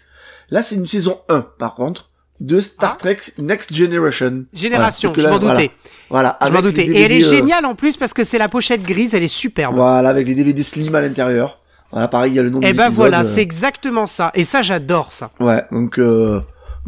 Là, 0.49 0.63
c'est 0.63 0.75
une 0.75 0.87
saison 0.87 1.19
1 1.27 1.41
par 1.59 1.75
contre 1.75 2.09
de 2.39 2.61
Star 2.61 2.93
Ah. 2.93 2.97
Trek 2.97 3.17
Next 3.39 3.75
Generation. 3.75 4.45
Génération, 4.53 5.11
Voilà, 5.13 5.29
je 5.29 5.33
m'en 5.33 5.39
doutais. 5.53 5.71
Voilà, 6.09 6.39
Je 6.47 6.49
m'en 6.53 6.61
doutais. 6.61 6.85
Et 6.85 7.01
elle 7.01 7.11
est 7.11 7.21
géniale 7.29 7.65
en 7.65 7.75
plus 7.75 7.97
parce 7.97 8.13
que 8.13 8.23
c'est 8.23 8.37
la 8.37 8.47
pochette 8.47 8.83
grise, 8.83 9.13
elle 9.13 9.23
est 9.23 9.27
superbe. 9.27 9.75
Voilà, 9.75 10.09
avec 10.09 10.25
les 10.29 10.33
DVD 10.35 10.63
slim 10.63 10.95
à 10.95 11.01
l'intérieur. 11.01 11.59
Voilà, 11.91 12.07
pareil, 12.07 12.31
il 12.31 12.35
y 12.35 12.39
a 12.39 12.43
le 12.43 12.49
nom 12.51 12.61
Et 12.61 12.67
des 12.67 12.73
ben 12.73 12.83
épisodes. 12.85 12.95
voilà, 12.95 13.23
c'est 13.23 13.41
exactement 13.41 14.07
ça. 14.07 14.31
Et 14.35 14.43
ça, 14.45 14.61
j'adore 14.61 15.11
ça. 15.11 15.31
Ouais, 15.39 15.63
donc 15.71 15.97
euh, 15.99 16.39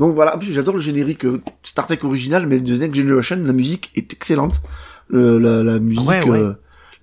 donc 0.02 0.14
voilà. 0.16 0.38
J'adore 0.42 0.76
le 0.76 0.82
générique 0.82 1.24
euh, 1.26 1.40
Star 1.64 1.86
Trek 1.88 2.00
original, 2.04 2.46
mais 2.48 2.60
de 2.60 2.76
Next 2.76 2.96
Generation, 2.96 3.38
la 3.44 3.54
musique 3.54 3.92
est 3.96 4.12
excellente. 4.12 4.56
Le, 5.08 5.38
la, 5.38 5.64
la 5.64 5.80
musique, 5.80 6.08
Ouais, 6.08 6.28
ouais. 6.30 6.40
euh, 6.40 6.54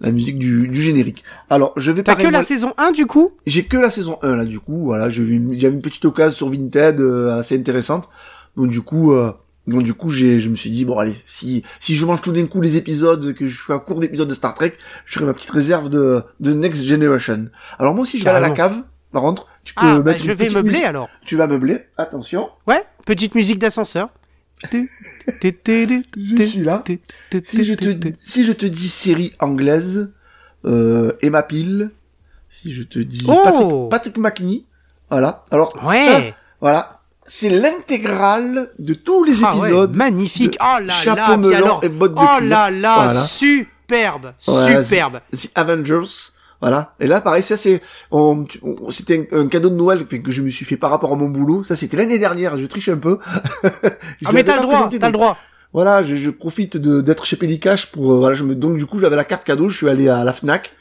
la 0.00 0.10
musique 0.12 0.38
du, 0.38 0.68
du 0.68 0.80
générique. 0.80 1.24
Alors, 1.50 1.72
je 1.76 1.90
vais 1.90 2.02
T'as 2.02 2.14
pas 2.16 2.22
que 2.22 2.28
la 2.28 2.42
saison 2.42 2.72
1 2.78 2.92
du 2.92 3.06
coup? 3.06 3.32
J'ai 3.46 3.64
que 3.64 3.76
la 3.76 3.90
saison 3.90 4.18
1 4.22 4.36
là, 4.36 4.44
du 4.44 4.60
coup. 4.60 4.84
Voilà, 4.84 5.08
j'ai 5.08 5.24
vu, 5.24 5.34
une- 5.36 5.52
il 5.52 5.60
y 5.62 5.66
avait 5.66 5.74
une 5.74 5.82
petite 5.82 6.04
occasion 6.04 6.34
sur 6.34 6.48
Vinted 6.50 7.00
euh, 7.00 7.38
assez 7.38 7.56
intéressante. 7.58 8.08
Donc 8.56 8.68
du 8.68 8.80
coup, 8.80 9.12
euh, 9.12 9.32
donc 9.66 9.82
du 9.82 9.92
coup, 9.94 10.10
j'ai, 10.10 10.38
je 10.40 10.48
me 10.50 10.56
suis 10.56 10.70
dit 10.70 10.84
bon 10.84 10.98
allez, 10.98 11.14
si 11.26 11.62
si 11.80 11.94
je 11.94 12.06
mange 12.06 12.22
tout 12.22 12.32
d'un 12.32 12.46
coup 12.46 12.60
les 12.60 12.76
épisodes, 12.76 13.34
que 13.34 13.46
je 13.48 13.54
suis 13.56 13.72
à 13.72 13.78
court 13.78 14.00
d'épisodes 14.00 14.28
de 14.28 14.34
Star 14.34 14.54
Trek, 14.54 14.72
je 15.04 15.14
ferai 15.14 15.26
ma 15.26 15.34
petite 15.34 15.50
réserve 15.50 15.88
de 15.90 16.22
de 16.40 16.54
Next 16.54 16.82
Generation. 16.84 17.48
Alors 17.78 17.94
moi 17.94 18.02
aussi, 18.02 18.18
je 18.18 18.24
vais 18.24 18.30
aller 18.30 18.38
à 18.44 18.48
la 18.48 18.54
cave. 18.54 18.76
Par 19.12 19.22
contre, 19.22 19.46
tu 19.64 19.74
peux 19.74 19.80
Ah, 19.82 19.98
bah, 19.98 20.12
mettre 20.12 20.18
je 20.24 20.24
une 20.24 20.30
vais 20.34 20.44
petite 20.44 20.54
meubler 20.56 20.70
musique. 20.72 20.84
alors. 20.86 21.08
Tu 21.24 21.36
vas 21.36 21.46
meubler. 21.46 21.86
Attention. 21.96 22.50
Ouais, 22.66 22.84
petite 23.06 23.34
musique 23.34 23.58
d'ascenseur. 23.58 24.10
Je 24.72 26.42
suis 26.42 26.60
là. 26.60 26.82
Si 27.44 27.64
je 27.64 27.74
te, 27.74 28.08
si 28.22 28.44
je 28.44 28.52
te 28.52 28.66
dis 28.66 28.88
série 28.88 29.32
anglaise, 29.40 30.10
euh, 30.64 31.12
Emma 31.22 31.42
Peel, 31.42 31.90
si 32.50 32.72
je 32.74 32.82
te 32.82 32.98
dis 32.98 33.24
Oh 33.28 33.40
Patrick, 33.44 33.88
Patrick 33.90 34.18
McNee, 34.18 34.66
voilà. 35.10 35.42
Alors, 35.50 35.72
ça, 35.82 35.88
Ouais. 35.88 36.34
voilà. 36.60 37.00
C'est 37.24 37.50
l'intégrale 37.50 38.70
de 38.78 38.94
tous 38.94 39.22
les 39.24 39.44
Ah 39.44 39.54
ouais, 39.54 39.60
épisodes. 39.68 39.96
magnifique. 39.96 40.56
Oh 40.60 40.78
là 40.82 40.92
Chapeau 40.94 41.32
là, 41.32 41.36
melon 41.36 41.56
alors- 41.56 41.84
et 41.84 41.88
bottes 41.90 42.14
de 42.14 42.20
Oh 42.20 42.40
là 42.42 42.70
là, 42.70 42.94
Voilà. 43.04 43.20
superbe, 43.22 44.32
Ouais, 44.48 44.82
superbe. 44.82 45.20
The 45.32 45.50
Avengers. 45.54 46.06
Voilà. 46.60 46.94
Et 46.98 47.06
là, 47.06 47.20
pareil, 47.20 47.42
ça 47.42 47.56
c'est, 47.56 47.80
on- 48.10 48.44
tu- 48.44 48.58
on- 48.62 48.90
c'était 48.90 49.28
un, 49.32 49.40
un 49.42 49.46
cadeau 49.48 49.70
de 49.70 49.76
Noël 49.76 50.04
que 50.06 50.30
je 50.30 50.42
me 50.42 50.50
suis 50.50 50.64
fait 50.64 50.76
par 50.76 50.90
rapport 50.90 51.12
à 51.12 51.16
mon 51.16 51.28
boulot. 51.28 51.62
Ça, 51.62 51.76
c'était 51.76 51.96
l'année 51.96 52.18
dernière. 52.18 52.58
Je 52.58 52.66
triche 52.66 52.88
un 52.88 52.96
peu. 52.96 53.18
Ah 54.24 54.30
mais 54.32 54.42
t'as 54.44 54.56
le 54.56 54.62
droit, 54.62 54.88
t'as 54.98 55.06
le 55.06 55.12
droit. 55.12 55.36
Voilà, 55.72 56.02
je, 56.02 56.16
je 56.16 56.30
profite 56.30 56.76
de 56.76 57.00
d'être 57.02 57.26
chez 57.26 57.36
Pélicache 57.36 57.86
pour 57.92 58.12
euh, 58.12 58.16
voilà, 58.18 58.34
je 58.34 58.42
me 58.42 58.54
donc 58.54 58.76
du 58.78 58.86
coup 58.86 58.98
j'avais 58.98 59.16
la 59.16 59.24
carte 59.24 59.44
cadeau, 59.44 59.68
je 59.68 59.76
suis 59.76 59.88
allé 59.88 60.08
à 60.08 60.24
la 60.24 60.32
Fnac 60.32 60.72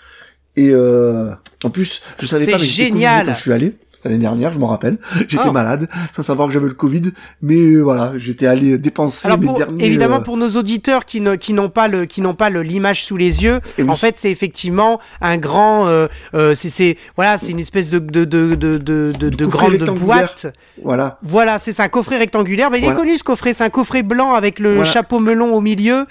et 0.56 0.70
euh, 0.72 1.30
en 1.64 1.70
plus 1.70 2.02
je 2.20 2.26
savais 2.26 2.46
pas 2.46 2.58
mais 2.58 2.64
génial. 2.64 3.26
Quand 3.28 3.34
je 3.34 3.40
suis 3.42 3.52
allé 3.52 3.74
l'année 4.08 4.20
dernière, 4.20 4.52
je 4.54 4.60
m'en 4.60 4.68
rappelle. 4.68 4.98
J'étais 5.28 5.44
Oh. 5.48 5.52
malade 5.52 5.88
sans 6.14 6.24
savoir 6.24 6.48
que 6.48 6.54
j'avais 6.54 6.68
le 6.68 6.74
Covid, 6.74 7.12
mais 7.42 7.56
euh, 7.60 7.82
voilà, 7.82 8.14
j'étais 8.18 8.48
allé 8.48 8.78
dépenser 8.78 9.28
Alors 9.28 9.38
mes 9.40 9.46
pour- 9.48 9.58
derniers 9.58 9.86
évidemment 9.86 10.18
euh, 10.18 10.20
pour 10.22 10.38
nos 10.38 10.50
auditeurs 10.50 11.06
qui 11.06 11.22
ne 11.22 11.36
qui 11.36 11.54
n'ont 11.54 11.70
pas 11.70 11.88
le 11.88 12.06
qui 12.06 12.22
n'ont 12.22 12.34
pas 12.36 12.50
le 12.50 12.62
l'image 12.64 13.04
sous 13.06 13.18
les 13.18 13.44
yeux, 13.44 13.60
Eh 13.78 13.84
oui. 13.84 13.90
en 13.90 13.96
fait 13.96 14.16
c'est 14.18 14.32
effectivement 14.32 15.00
un 15.22 15.38
grand 15.38 15.88
euh, 15.88 16.08
euh, 16.34 16.56
c'est 16.56 16.70
c'est 16.70 16.98
voilà 17.16 17.38
c'est 17.38 17.52
une 17.52 17.60
espèce 17.60 17.90
de 17.90 18.00
de 18.00 18.26
de 18.26 18.56
de 18.56 18.78
de, 18.78 19.12
de, 19.12 19.30
de 19.30 19.46
coffret 19.46 19.78
grande 19.78 20.00
boîte. 20.00 20.48
voilà. 20.84 21.20
Voilà 21.24 21.60
c'est 21.60 21.80
un 21.80 21.90
coffret 21.90 22.18
rectangulaire. 22.18 22.70
Mais 22.72 22.78
il 22.80 22.84
Voilà. 22.86 22.98
est 22.98 23.00
connu 23.02 23.18
ce 23.18 23.24
coffret, 23.24 23.54
c'est 23.54 23.64
un 23.64 23.70
coffret 23.70 24.04
blanc 24.04 24.34
avec 24.34 24.60
le 24.60 24.76
Voilà. 24.76 24.90
chapeau 24.90 25.20
melon 25.20 25.54
au 25.56 25.62
milieu. 25.62 26.06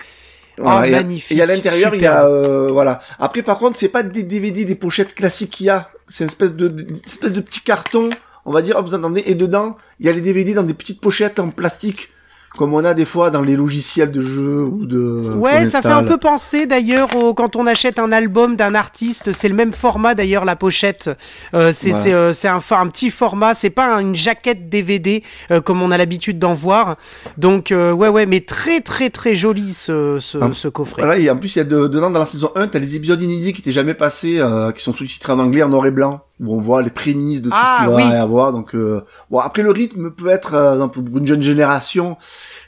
Voilà, 0.59 0.81
Oh, 0.81 0.85
et 0.85 0.90
magnifique, 0.90 1.36
Et 1.36 1.43
à 1.43 1.47
l'intérieur, 1.47 1.94
il 1.94 2.01
y 2.01 2.06
a 2.06 2.24
euh, 2.24 2.68
voilà. 2.70 3.01
Après, 3.18 3.43
par 3.43 3.59
contre, 3.59 3.77
c'est 3.78 3.90
pas 3.90 4.02
des 4.02 4.23
DVD, 4.23 4.64
des 4.64 4.74
pochettes 4.74 5.14
classiques 5.14 5.51
qu'il 5.51 5.66
y 5.66 5.70
a. 5.70 5.90
C'est 6.09 6.24
une 6.24 6.28
espèce 6.28 6.55
de, 6.55 6.87
espèce 7.05 7.33
de 7.33 7.41
petit 7.41 7.61
carton, 7.61 8.11
on 8.45 8.53
va 8.53 8.62
dire. 8.62 8.77
hop, 8.77 8.87
vous 8.87 8.95
entendez 8.95 9.23
Et 9.27 9.35
dedans, 9.35 9.77
il 10.01 10.07
y 10.07 10.09
a 10.09 10.12
les 10.12 10.20
DVD 10.20 10.55
dans 10.55 10.62
des 10.62 10.74
petites 10.74 11.01
pochettes 11.01 11.39
en 11.39 11.51
plastique, 11.51 12.11
comme 12.57 12.74
on 12.74 12.85
a 12.85 12.95
des 12.95 13.05
fois 13.05 13.31
dans 13.31 13.43
les 13.43 13.57
logiciels 13.57 14.11
de 14.11 14.20
jeux 14.23 14.65
ou 14.65 14.87
de. 14.87 15.35
Ouais, 15.37 15.66
ça 15.66 15.83
fait 15.83 15.89
un 15.89 16.03
peu 16.05 16.16
penser 16.19 16.66
d'ailleurs 16.66 17.09
au- 17.16 17.35
quand 17.35 17.57
on 17.57 17.66
achète 17.66 17.99
un 17.99 18.11
album 18.12 18.57
d'un 18.57 18.74
artiste, 18.74 19.33
c'est 19.33 19.49
le 19.49 19.55
même 19.55 19.73
format 19.73 20.15
d'ailleurs 20.15 20.45
la 20.45 20.57
pochette. 20.57 21.11
Euh, 21.55 21.73
c'est 21.73 21.93
euh, 22.12 22.33
un, 22.45 22.61
un 22.77 22.87
petit 22.89 23.11
format, 23.11 23.55
c'est 23.55 23.70
pas 23.70 23.97
un- 23.97 24.01
une 24.01 24.16
jaquette 24.16 24.69
DVD 24.69 25.23
euh, 25.51 25.61
comme 25.61 25.83
on 25.83 25.91
a 25.91 25.99
l'habitude 25.99 26.39
d'en 26.39 26.55
voir. 26.55 26.97
Donc 27.39 27.73
euh, 27.73 27.93
ouais 27.93 28.09
ouais, 28.09 28.27
mais 28.27 28.41
très 28.41 28.81
très 28.81 29.11
très 29.11 29.35
joli 29.35 29.73
ce, 29.73 30.19
ce, 30.20 30.39
Ah, 30.41 30.51
ce 30.53 30.69
coffret. 30.69 31.03
Voilà, 31.03 31.19
et 31.19 31.28
en 31.31 31.37
plus, 31.37 31.55
il 31.57 31.59
y 31.59 31.62
a 31.62 31.65
de- 31.65 31.87
dedans 31.89 32.11
dans 32.11 32.19
la 32.20 32.27
saison 32.27 32.51
1, 32.57 32.69
t'as 32.69 32.78
les 32.78 32.97
épisodes 32.97 33.20
inédits 33.20 33.53
qui 33.53 33.61
étaient 33.61 33.73
jamais 33.73 33.95
passés, 33.95 34.39
euh, 34.39 34.73
qui 34.73 34.83
sont 34.83 34.93
sous-titrés 34.93 35.33
en 35.33 35.39
anglais, 35.39 35.62
en 35.62 35.69
noir 35.69 35.87
et 35.87 35.91
blanc, 35.91 36.20
où 36.41 36.55
on 36.55 36.61
voit 36.61 36.83
les 36.83 36.91
prémices 36.91 37.41
de 37.43 37.49
tout 37.51 37.57
Ah, 37.59 37.79
ce 37.81 37.85
qu'il 37.85 37.91
va 37.95 37.97
oui. 37.97 38.09
y 38.09 38.15
avoir. 38.15 38.53
Donc, 38.53 38.75
euh, 38.75 39.03
bon, 39.31 39.39
après 39.39 39.63
le 39.63 39.71
rythme 39.71 40.11
peut 40.11 40.29
être, 40.29 40.55
euh, 40.55 40.87
pour 40.89 41.03
une 41.17 41.27
jeune 41.27 41.43
génération, 41.43 42.17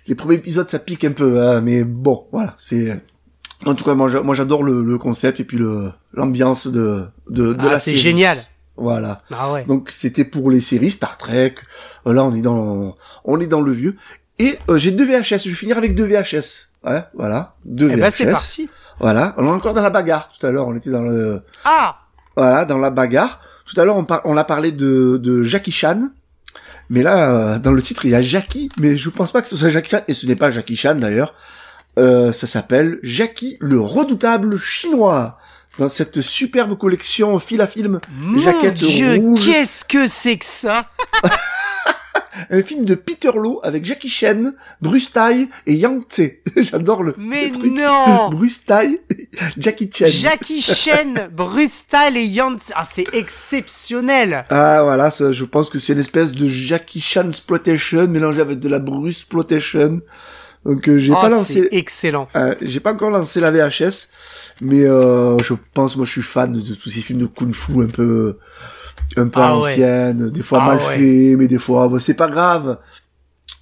les 0.06 0.14
premiers 0.14 0.36
épisodes 0.36 0.68
ça 0.70 0.78
pique 0.78 1.04
un 1.04 1.12
peu, 1.12 1.42
hein, 1.42 1.60
mais 1.60 1.84
bon, 1.84 2.26
voilà, 2.32 2.54
c'est. 2.58 2.98
En 3.66 3.74
tout 3.74 3.84
cas, 3.84 3.94
moi, 3.94 4.08
j'a- 4.08 4.22
moi 4.22 4.34
j'adore 4.34 4.62
le, 4.62 4.82
le 4.84 4.98
concept 4.98 5.40
et 5.40 5.44
puis 5.44 5.58
le 5.58 5.90
l'ambiance 6.14 6.66
de 6.68 7.06
de, 7.28 7.52
de 7.52 7.58
Ah, 7.66 7.70
la 7.72 7.80
c'est 7.80 7.90
série. 7.90 7.96
génial. 8.02 8.38
Voilà. 8.76 9.20
Ah 9.36 9.52
ouais. 9.52 9.64
Donc 9.64 9.90
c'était 9.90 10.24
pour 10.24 10.50
les 10.52 10.60
séries 10.60 10.92
Star 10.92 11.18
Trek. 11.18 11.56
Là 12.06 12.22
on 12.24 12.32
est 12.34 12.40
dans 12.42 12.96
on 13.24 13.40
est 13.40 13.48
dans 13.48 13.60
le 13.60 13.72
vieux. 13.72 13.96
Et 14.38 14.56
euh, 14.70 14.78
j'ai 14.78 14.92
deux 14.92 15.04
VHS. 15.04 15.38
Je 15.44 15.48
vais 15.48 15.54
finir 15.56 15.76
avec 15.76 15.96
deux 15.96 16.04
VHS. 16.04 16.68
Ouais, 16.86 17.02
voilà, 17.14 17.56
deux 17.64 17.90
Eh 17.90 17.96
VHS. 17.96 18.00
ben 18.00 18.10
c'est 18.12 18.30
parti. 18.30 18.70
Voilà, 19.00 19.34
on 19.36 19.44
est 19.46 19.50
encore 19.50 19.74
dans 19.74 19.82
la 19.82 19.90
bagarre. 19.90 20.30
Tout 20.38 20.46
à 20.46 20.52
l'heure, 20.52 20.68
on 20.68 20.76
était 20.76 20.90
dans 20.90 21.02
le, 21.02 21.42
Ah 21.64 21.96
voilà, 22.36 22.64
dans 22.64 22.78
la 22.78 22.90
bagarre. 22.90 23.40
Tout 23.68 23.80
à 23.80 23.84
l'heure, 23.84 23.96
on, 23.96 24.04
par... 24.04 24.22
on 24.24 24.36
a 24.36 24.44
parlé 24.44 24.72
de, 24.72 25.18
de 25.22 25.42
Jackie 25.42 25.72
Chan. 25.72 26.08
Mais 26.90 27.02
là, 27.02 27.30
euh, 27.54 27.58
dans 27.58 27.72
le 27.72 27.82
titre, 27.82 28.06
il 28.06 28.12
y 28.12 28.14
a 28.14 28.22
Jackie, 28.22 28.70
mais 28.80 28.96
je 28.96 29.10
pense 29.10 29.30
pas 29.32 29.42
que 29.42 29.48
ce 29.48 29.56
soit 29.56 29.68
Jackie 29.68 29.90
Chan, 29.90 30.00
et 30.08 30.14
ce 30.14 30.26
n'est 30.26 30.36
pas 30.36 30.50
Jackie 30.50 30.76
Chan 30.76 30.94
d'ailleurs. 30.94 31.34
Euh, 31.98 32.32
ça 32.32 32.46
s'appelle 32.46 32.98
Jackie 33.02 33.56
le 33.60 33.80
redoutable 33.80 34.56
chinois. 34.58 35.36
Dans 35.78 35.88
cette 35.88 36.22
superbe 36.22 36.76
collection 36.76 37.38
fil 37.38 37.60
à 37.60 37.66
film, 37.68 38.00
Mon 38.20 38.36
Jaquette 38.38 38.74
Dieu, 38.74 39.14
rouge. 39.16 39.44
qu'est-ce 39.44 39.84
que 39.84 40.08
c'est 40.08 40.36
que 40.38 40.44
ça? 40.46 40.86
un 42.50 42.62
film 42.62 42.84
de 42.84 42.94
Peter 42.94 43.30
Law 43.34 43.60
avec 43.62 43.84
Jackie 43.84 44.08
Chan, 44.08 44.52
Bruce 44.80 45.12
Tai 45.12 45.48
et 45.66 45.74
Yang 45.74 46.02
Tse. 46.08 46.22
J'adore 46.56 47.02
le, 47.02 47.14
Mais 47.18 47.46
le 47.46 47.52
truc. 47.52 47.72
non 47.72 48.28
Bruce 48.30 48.64
Tai, 48.64 49.00
Jackie 49.58 49.90
Chan. 49.92 50.06
Jackie 50.08 50.62
Chan, 50.62 51.14
Bruce 51.32 51.72
Style 51.72 52.16
et 52.16 52.24
Yance. 52.24 52.72
Ah, 52.74 52.84
c'est 52.84 53.12
exceptionnel. 53.14 54.44
Ah 54.50 54.82
voilà, 54.82 55.10
ça, 55.10 55.32
je 55.32 55.44
pense 55.44 55.70
que 55.70 55.78
c'est 55.78 55.92
une 55.94 55.98
espèce 56.00 56.32
de 56.32 56.48
Jackie 56.48 57.00
Chan 57.00 57.26
exploitation 57.28 58.06
mélangé 58.08 58.40
avec 58.40 58.58
de 58.60 58.68
la 58.68 58.78
Bruce 58.78 59.16
exploitation. 59.18 60.00
Donc 60.64 60.88
euh, 60.88 60.98
j'ai 60.98 61.12
Ah, 61.12 61.20
pas 61.20 61.28
c'est 61.28 61.34
lancé, 61.60 61.68
excellent. 61.72 62.28
euh, 62.36 62.54
j'ai 62.60 62.80
pas 62.80 62.92
encore 62.92 63.10
lancé 63.10 63.40
la 63.40 63.50
VHS, 63.50 64.08
mais 64.60 64.84
euh, 64.84 65.38
je 65.38 65.54
pense, 65.72 65.96
moi 65.96 66.04
je 66.04 66.10
suis 66.10 66.22
fan 66.22 66.52
de, 66.52 66.60
de 66.60 66.74
tous 66.74 66.90
ces 66.90 67.00
films 67.00 67.20
de 67.20 67.26
kung-fu 67.26 67.80
un 67.82 67.86
peu, 67.86 68.36
un 69.16 69.28
peu 69.28 69.40
Ah 69.42 69.56
ouais. 69.58 69.72
anciennes, 69.72 70.30
des 70.30 70.42
fois 70.42 70.60
Ah 70.62 70.66
mal 70.66 70.76
ouais. 70.78 70.96
faits, 70.98 71.38
mais 71.38 71.48
des 71.48 71.58
fois 71.58 71.90
c'est 72.00 72.14
pas 72.14 72.28
grave. 72.28 72.78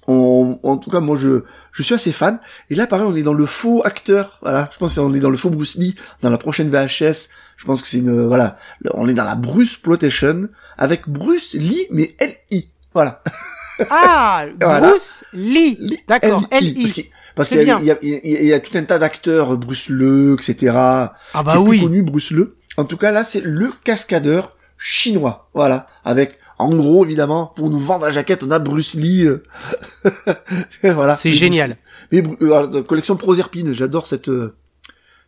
On, 0.09 0.57
en 0.63 0.77
tout 0.77 0.89
cas, 0.89 1.01
moi 1.01 1.17
je, 1.17 1.43
je 1.73 1.83
suis 1.83 1.93
assez 1.93 2.13
fan. 2.13 2.39
Et 2.69 2.75
là, 2.75 2.87
pareil, 2.87 3.05
on 3.09 3.15
est 3.15 3.23
dans 3.23 3.33
le 3.33 3.45
faux 3.45 3.81
acteur. 3.83 4.39
Voilà, 4.41 4.69
je 4.71 4.77
pense 4.77 4.95
qu'on 4.95 5.13
est 5.13 5.19
dans 5.19 5.29
le 5.29 5.35
faux 5.37 5.49
Bruce 5.49 5.75
Lee 5.75 5.95
dans 6.21 6.29
la 6.29 6.37
prochaine 6.37 6.69
VHS. 6.69 7.27
Je 7.57 7.65
pense 7.65 7.81
que 7.81 7.87
c'est 7.89 7.97
une, 7.97 8.25
voilà, 8.27 8.57
on 8.93 9.07
est 9.09 9.13
dans 9.13 9.25
la 9.25 9.35
Bruce 9.35 9.71
exploitation 9.73 10.47
avec 10.77 11.09
Bruce 11.09 11.53
Lee, 11.55 11.87
mais 11.91 12.15
L-I. 12.19 12.69
Voilà. 12.93 13.21
Ah, 13.89 14.45
Voilà. 14.61 14.89
Bruce 14.91 15.23
Lee. 15.33 15.77
Lee, 15.79 15.99
D'accord, 16.07 16.43
L.I.. 16.51 16.73
Parce 16.73 16.83
L.I. 16.85 16.93
qu'il 16.93 17.05
parce 17.35 17.49
qu'il 17.49 17.57
y, 17.59 17.61
a- 17.61 17.63
bien. 17.65 17.79
il 17.81 17.85
y, 17.85 17.91
a- 17.91 17.97
il 18.01 18.09
y 18.31 18.35
a- 18.37 18.39
il 18.41 18.47
y 18.47 18.53
a 18.53 18.59
tout 18.59 18.75
un 18.77 18.83
tas 18.83 18.97
d'acteurs, 18.97 19.55
Bruce 19.57 19.89
Le, 19.89 20.35
etc. 20.39 20.73
Ah 20.75 21.13
bah 21.43 21.51
est 21.51 21.55
plus 21.59 21.59
oui. 21.69 21.81
connu, 21.81 22.01
Bruce 22.01 22.31
Le. 22.31 22.55
En 22.77 22.85
tout 22.85 22.97
cas, 22.97 23.11
là, 23.11 23.23
c'est 23.23 23.41
le 23.41 23.71
cascadeur 23.83 24.55
chinois. 24.77 25.49
Voilà. 25.53 25.87
Avec, 26.05 26.37
En 26.59 26.69
gros, 26.69 27.05
évidemment, 27.05 27.51
pour 27.55 27.69
nous 27.69 27.77
vendre 27.79 28.05
la 28.05 28.11
jaquette, 28.11 28.43
on 28.43 28.51
a 28.51 28.59
Bruce 28.59 28.93
Lee. 28.95 29.25
euh, 29.25 29.43
voilà. 30.83 31.15
C'est 31.15 31.31
génial. 31.31 31.77
mais 32.11 32.23
euh, 32.41 32.83
collection 32.83 33.15
Proserpine, 33.15 33.73
j'adore 33.73 34.07
cette 34.07 34.29
euh, 34.29 34.55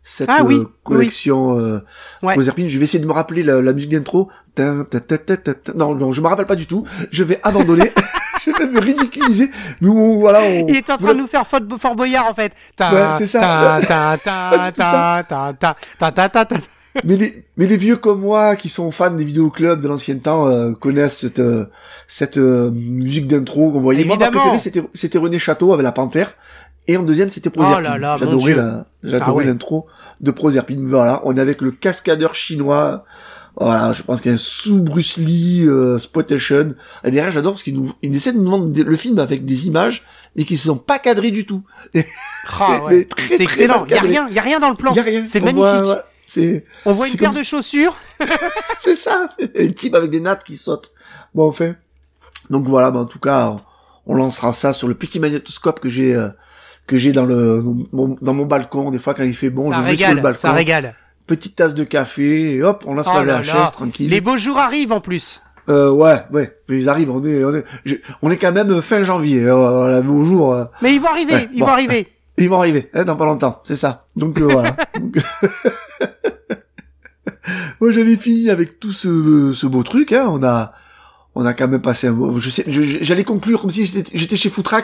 cette 0.01 0.29
Ah 0.31 0.43
oui, 0.43 0.55
euh, 0.55 0.59
oui, 0.59 0.67
collection 0.83 1.59
euh, 1.59 1.79
Ouais. 2.23 2.33
Proserpine. 2.33 2.67
Je 2.69 2.77
vais 2.79 2.85
essayer 2.85 2.99
de 3.03 3.07
me 3.07 3.11
rappeler 3.13 3.43
la, 3.43 3.61
la 3.61 3.73
musique 3.73 3.91
d'intro. 3.91 4.29
Tin, 4.55 4.85
ta, 4.89 4.99
ta, 4.99 5.17
ta, 5.17 5.37
ta, 5.37 5.53
ta. 5.53 5.73
Non, 5.73 5.93
non, 5.93 6.11
je 6.11 6.21
me 6.21 6.27
rappelle 6.27 6.45
pas 6.47 6.55
du 6.55 6.65
tout. 6.65 6.85
Je 7.11 7.23
vais 7.23 7.39
abandonner. 7.43 7.91
je 8.45 8.51
vais 8.57 8.67
me 8.67 8.79
ridiculiser. 8.79 9.51
Mais 9.81 9.89
on- 9.89 10.19
voilà, 10.19 10.39
on, 10.41 10.67
Il 10.67 10.75
est 10.77 10.89
en 10.89 10.97
train 10.97 11.13
de 11.13 11.19
nous 11.19 11.27
faire 11.27 11.45
faute 11.45 11.65
Fort 11.77 11.95
Boyard 11.95 12.25
en 12.27 12.33
fait. 12.33 12.53
Ta, 12.75 12.93
Ouais, 12.93 13.17
c'est 13.19 13.27
ça. 13.27 13.79
ta, 13.87 14.17
ta, 14.17 14.17
ta, 15.59 15.75
Mais 17.03 17.15
les 17.15 17.45
mais 17.55 17.67
les 17.67 17.77
vieux 17.77 17.97
comme 17.97 18.21
moi 18.21 18.55
qui 18.55 18.69
sont 18.69 18.91
fans 18.91 19.11
des 19.11 19.23
vidéoclubs 19.23 19.79
de 19.81 19.87
l'ancien 19.87 20.17
temps 20.17 20.47
euh, 20.47 20.73
connaissent 20.73 21.19
cette 21.19 21.39
euh, 21.39 21.65
cette 22.07 22.37
euh, 22.37 22.71
musique 22.71 23.27
d'intro 23.27 23.71
qu'on 23.71 23.79
voyait. 23.79 24.05
Moi, 24.05 24.17
ma 24.17 24.31
préférée 24.31 24.59
c'était 24.59 24.81
c'était 24.93 25.17
René 25.17 25.37
Château 25.37 25.71
avec 25.73 25.83
la 25.83 25.91
Panthère. 25.91 26.33
Et 26.87 26.97
en 26.97 27.03
deuxième, 27.03 27.29
c'était 27.29 27.49
Oh 27.49 27.59
Proserpine. 27.59 28.01
mon 28.01 28.17
J'adorais 28.17 28.55
la, 28.55 28.87
j'adorais 29.03 29.23
Ah 29.27 29.33
ouais. 29.33 29.43
l'intro 29.45 29.85
de 30.21 30.31
Proserpine. 30.31 30.87
Voilà, 30.89 31.21
on 31.23 31.37
est 31.37 31.39
avec 31.39 31.61
le 31.61 31.69
cascadeur 31.69 32.33
chinois. 32.33 33.05
Voilà, 33.55 33.93
je 33.93 34.01
pense 34.01 34.21
qu'il 34.21 34.31
y 34.31 34.33
a 34.33 34.35
un 34.35 34.39
sous 34.39 34.81
Bruce 34.81 35.17
Lee, 35.17 35.65
euh, 35.67 35.99
Spotation. 35.99 36.73
Et 37.03 37.11
derrière, 37.11 37.31
j'adore 37.31 37.53
parce 37.53 37.63
qu'il 37.63 37.75
nous, 37.75 37.91
il 38.01 38.15
essaie 38.15 38.33
de 38.33 38.39
nous 38.39 38.49
vendre 38.49 38.71
le 38.75 38.95
film 38.95 39.19
avec 39.19 39.45
des 39.45 39.67
images, 39.67 40.05
mais 40.35 40.45
qui 40.45 40.53
ne 40.53 40.59
sont 40.59 40.77
pas 40.77 40.97
cadrées 40.97 41.31
du 41.31 41.45
tout. 41.45 41.63
Mais 41.93 42.05
ouais. 42.85 43.05
très, 43.05 43.27
C'est 43.27 43.35
très 43.35 43.43
excellent. 43.43 43.85
Il 43.87 43.95
y 43.95 43.97
a 43.97 44.01
rien, 44.01 44.27
il 44.29 44.35
y 44.35 44.39
a 44.39 44.43
rien 44.43 44.59
dans 44.59 44.69
le 44.69 44.75
plan. 44.75 44.93
C'est 45.25 45.41
magnifique. 45.41 45.55
voit, 45.55 45.81
ouais, 45.81 46.01
c'est, 46.29 46.65
On 46.85 46.93
voit 46.93 47.07
une 47.07 47.15
paire 47.17 47.31
de 47.31 47.43
chaussures. 47.43 47.95
c'est 48.79 48.95
ça, 48.95 49.27
c'est 49.37 49.59
un 49.59 49.71
type 49.71 49.95
avec 49.95 50.09
des 50.11 50.19
nattes 50.19 50.43
qui 50.43 50.57
sautent. 50.57 50.91
Bon, 51.33 51.47
enfin. 51.47 51.73
Donc 52.49 52.65
voilà, 52.67 52.91
bah, 52.91 52.99
en 52.99 53.05
tout 53.05 53.19
cas, 53.19 53.57
on 54.05 54.15
lancera 54.15 54.53
ça 54.53 54.73
sur 54.73 54.87
le 54.87 54.95
petit 54.95 55.19
magnétoscope 55.19 55.79
que 55.79 55.89
j'ai, 55.89 56.15
euh, 56.15 56.29
que 56.87 56.97
j'ai 56.97 57.11
dans 57.11 57.25
le, 57.25 57.61
mon- 57.91 58.17
dans 58.21 58.33
mon 58.33 58.45
balcon. 58.45 58.89
Des 58.91 58.99
fois, 58.99 59.13
quand 59.13 59.23
il 59.23 59.35
fait 59.35 59.49
bon, 59.49 59.71
ça 59.71 59.77
je 59.77 59.81
le 59.81 59.87
mets 59.87 59.95
sur 59.95 60.05
le 60.05 60.09
régale, 60.09 60.23
balcon. 60.23 60.39
ça 60.39 60.51
régale. 60.53 60.95
Petite 61.27 61.55
tasse 61.55 61.75
de 61.75 61.83
café, 61.83 62.55
et 62.55 62.63
hop, 62.63 62.83
on 62.87 62.95
lance 62.95 63.07
Oh 63.13 63.21
la 63.23 63.41
là. 63.43 63.71
tranquille. 63.71 64.09
Les 64.09 64.19
beaux 64.21 64.37
jours 64.39 64.57
arrivent 64.57 64.91
en 64.93 64.99
plus. 65.01 65.41
Euh, 65.69 65.91
ouais, 65.91 66.23
ouais, 66.31 66.57
mais 66.67 66.79
ils 66.79 66.89
arrivent, 66.89 67.11
on 67.11 67.23
est, 67.23 67.43
on 67.43 67.53
est, 67.53 67.63
je- 67.85 67.97
on 68.23 68.31
est 68.31 68.37
quand 68.37 68.51
même 68.51 68.81
fin 68.81 69.03
janvier, 69.03 69.43
euh, 69.43 69.53
voilà, 69.55 70.01
bonjour, 70.01 70.53
euh, 70.55 70.65
Mais 70.81 70.95
ils 70.95 70.99
vont 70.99 71.09
arriver, 71.09 71.33
Ouais, 71.35 71.49
ils 71.53 71.59
bon. 71.59 71.67
vont 71.67 71.71
arriver. 71.71 72.07
ils 72.39 72.49
vont 72.49 72.57
arriver, 72.57 72.89
hein, 72.95 73.03
dans 73.03 73.15
pas 73.15 73.25
longtemps, 73.25 73.61
c'est 73.63 73.75
ça. 73.75 74.07
Donc, 74.15 74.39
euh, 74.39 74.45
voilà. 74.49 74.75
Donc- 74.99 75.19
Moi, 77.81 77.91
j'avais 77.91 78.17
fini 78.17 78.49
avec 78.49 78.79
tout 78.79 78.93
ce, 78.93 79.53
ce 79.53 79.67
beau 79.67 79.83
truc, 79.83 80.11
hein, 80.11 80.25
on 80.29 80.43
a, 80.43 80.73
on 81.35 81.45
a 81.45 81.53
quand 81.53 81.67
même 81.67 81.81
passé 81.81 82.07
un 82.07 82.17
je 82.37 82.49
sais, 82.49 82.65
j'allais 82.67 83.23
conclure 83.23 83.61
comme 83.61 83.69
si 83.69 83.85
j'étais 83.85 84.37
chez 84.37 84.49
ça. 84.51 84.81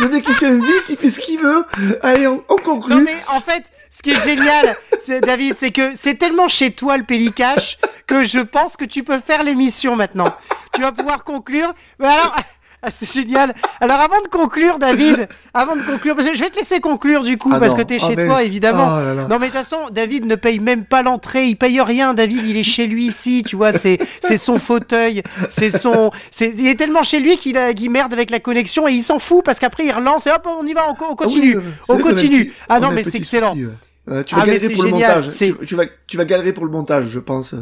Le 0.00 0.08
mec, 0.08 0.24
il 0.28 0.34
s'invite, 0.34 0.84
il 0.88 0.96
fait 0.96 1.10
ce 1.10 1.20
qu'il 1.20 1.40
veut. 1.40 1.64
Allez, 2.02 2.26
on, 2.26 2.44
on 2.48 2.56
conclut. 2.56 2.94
Non 2.94 3.02
mais 3.02 3.16
en 3.28 3.40
fait, 3.40 3.64
ce 3.90 4.02
qui 4.02 4.10
est 4.10 4.22
génial, 4.22 4.76
David, 5.22 5.54
c'est 5.56 5.70
que 5.70 5.96
c'est 5.96 6.16
tellement 6.16 6.48
chez 6.48 6.70
toi 6.72 6.98
le 6.98 7.04
Pélicache 7.04 7.78
que 8.06 8.24
je 8.24 8.40
pense 8.40 8.76
que 8.76 8.84
tu 8.84 9.02
peux 9.02 9.20
faire 9.20 9.42
l'émission 9.42 9.96
maintenant. 9.96 10.34
Tu 10.74 10.82
vas 10.82 10.92
pouvoir 10.92 11.24
conclure. 11.24 11.74
Mais 11.98 12.06
alors, 12.08 12.36
ah, 12.82 12.88
c'est 12.94 13.10
génial. 13.10 13.54
Alors 13.80 14.00
avant 14.00 14.20
de 14.22 14.28
conclure, 14.28 14.78
David, 14.78 15.28
avant 15.54 15.76
de 15.76 15.82
conclure, 15.82 16.14
parce 16.14 16.28
que 16.28 16.34
je 16.36 16.42
vais 16.44 16.50
te 16.50 16.56
laisser 16.58 16.80
conclure 16.80 17.22
du 17.22 17.36
coup 17.38 17.50
Ah 17.52 17.58
parce 17.58 17.72
non. 17.72 17.78
que 17.78 17.82
t'es 17.82 17.98
Oh, 18.02 18.06
chez 18.08 18.14
toi 18.14 18.42
évidemment. 18.42 18.96
Oh 18.96 19.00
là 19.04 19.14
là. 19.14 19.22
Non 19.28 19.38
mais 19.38 19.46
de 19.48 19.52
toute 19.52 19.60
façon, 19.60 19.78
David 19.90 20.26
ne 20.26 20.34
paye 20.34 20.60
même 20.60 20.84
pas 20.84 21.02
l'entrée, 21.02 21.46
il 21.46 21.56
paye 21.56 21.80
rien. 21.80 22.14
David, 22.14 22.44
il 22.46 22.56
est 22.56 22.62
chez 22.62 22.86
lui 22.86 23.06
ici, 23.06 23.42
tu 23.46 23.56
vois, 23.56 23.72
c'est 23.72 23.98
c'est 24.22 24.38
son 24.38 24.58
fauteuil, 24.58 25.22
c'est 25.48 25.70
son, 25.70 26.10
c'est 26.30 26.52
il 26.56 26.66
est 26.68 26.76
tellement 26.76 27.02
chez 27.02 27.18
lui 27.20 27.36
qu'il 27.36 27.56
a- 27.58 27.72
qu'il 27.74 27.90
merde 27.90 28.12
avec 28.12 28.30
la 28.30 28.40
connexion 28.40 28.86
et 28.86 28.92
il 28.92 29.02
s'en 29.02 29.18
fout 29.18 29.44
parce 29.44 29.58
qu'après 29.58 29.84
il 29.86 29.92
relance 29.92 30.26
et 30.26 30.30
hop 30.30 30.46
on 30.46 30.66
y 30.66 30.72
va, 30.74 30.84
on, 30.88 30.94
co- 30.94 31.06
on 31.10 31.16
continue, 31.16 31.56
Ah 31.56 31.60
oui, 31.64 31.72
c'est 31.86 31.92
on 31.92 31.98
continue. 31.98 32.52
Ah 32.68 32.76
on 32.78 32.80
non 32.80 32.90
mais 32.92 33.02
c'est 33.02 33.16
excellent. 33.18 33.52
souci, 33.52 33.64
ouais. 33.66 33.72
Euh, 34.08 34.22
tu 34.22 34.36
vas 34.36 34.42
Ah, 34.42 34.46
galérer 34.46 34.68
pour 34.70 34.84
le 34.84 34.90
génial, 34.90 35.16
montage. 35.16 35.34
c'est- 35.34 35.58
Tu, 35.58 35.66
tu 35.66 35.74
vas, 35.74 35.84
tu 36.06 36.16
vas 36.16 36.24
galérer 36.24 36.52
pour 36.52 36.64
le 36.64 36.70
montage, 36.70 37.06
je 37.08 37.18
pense. 37.18 37.56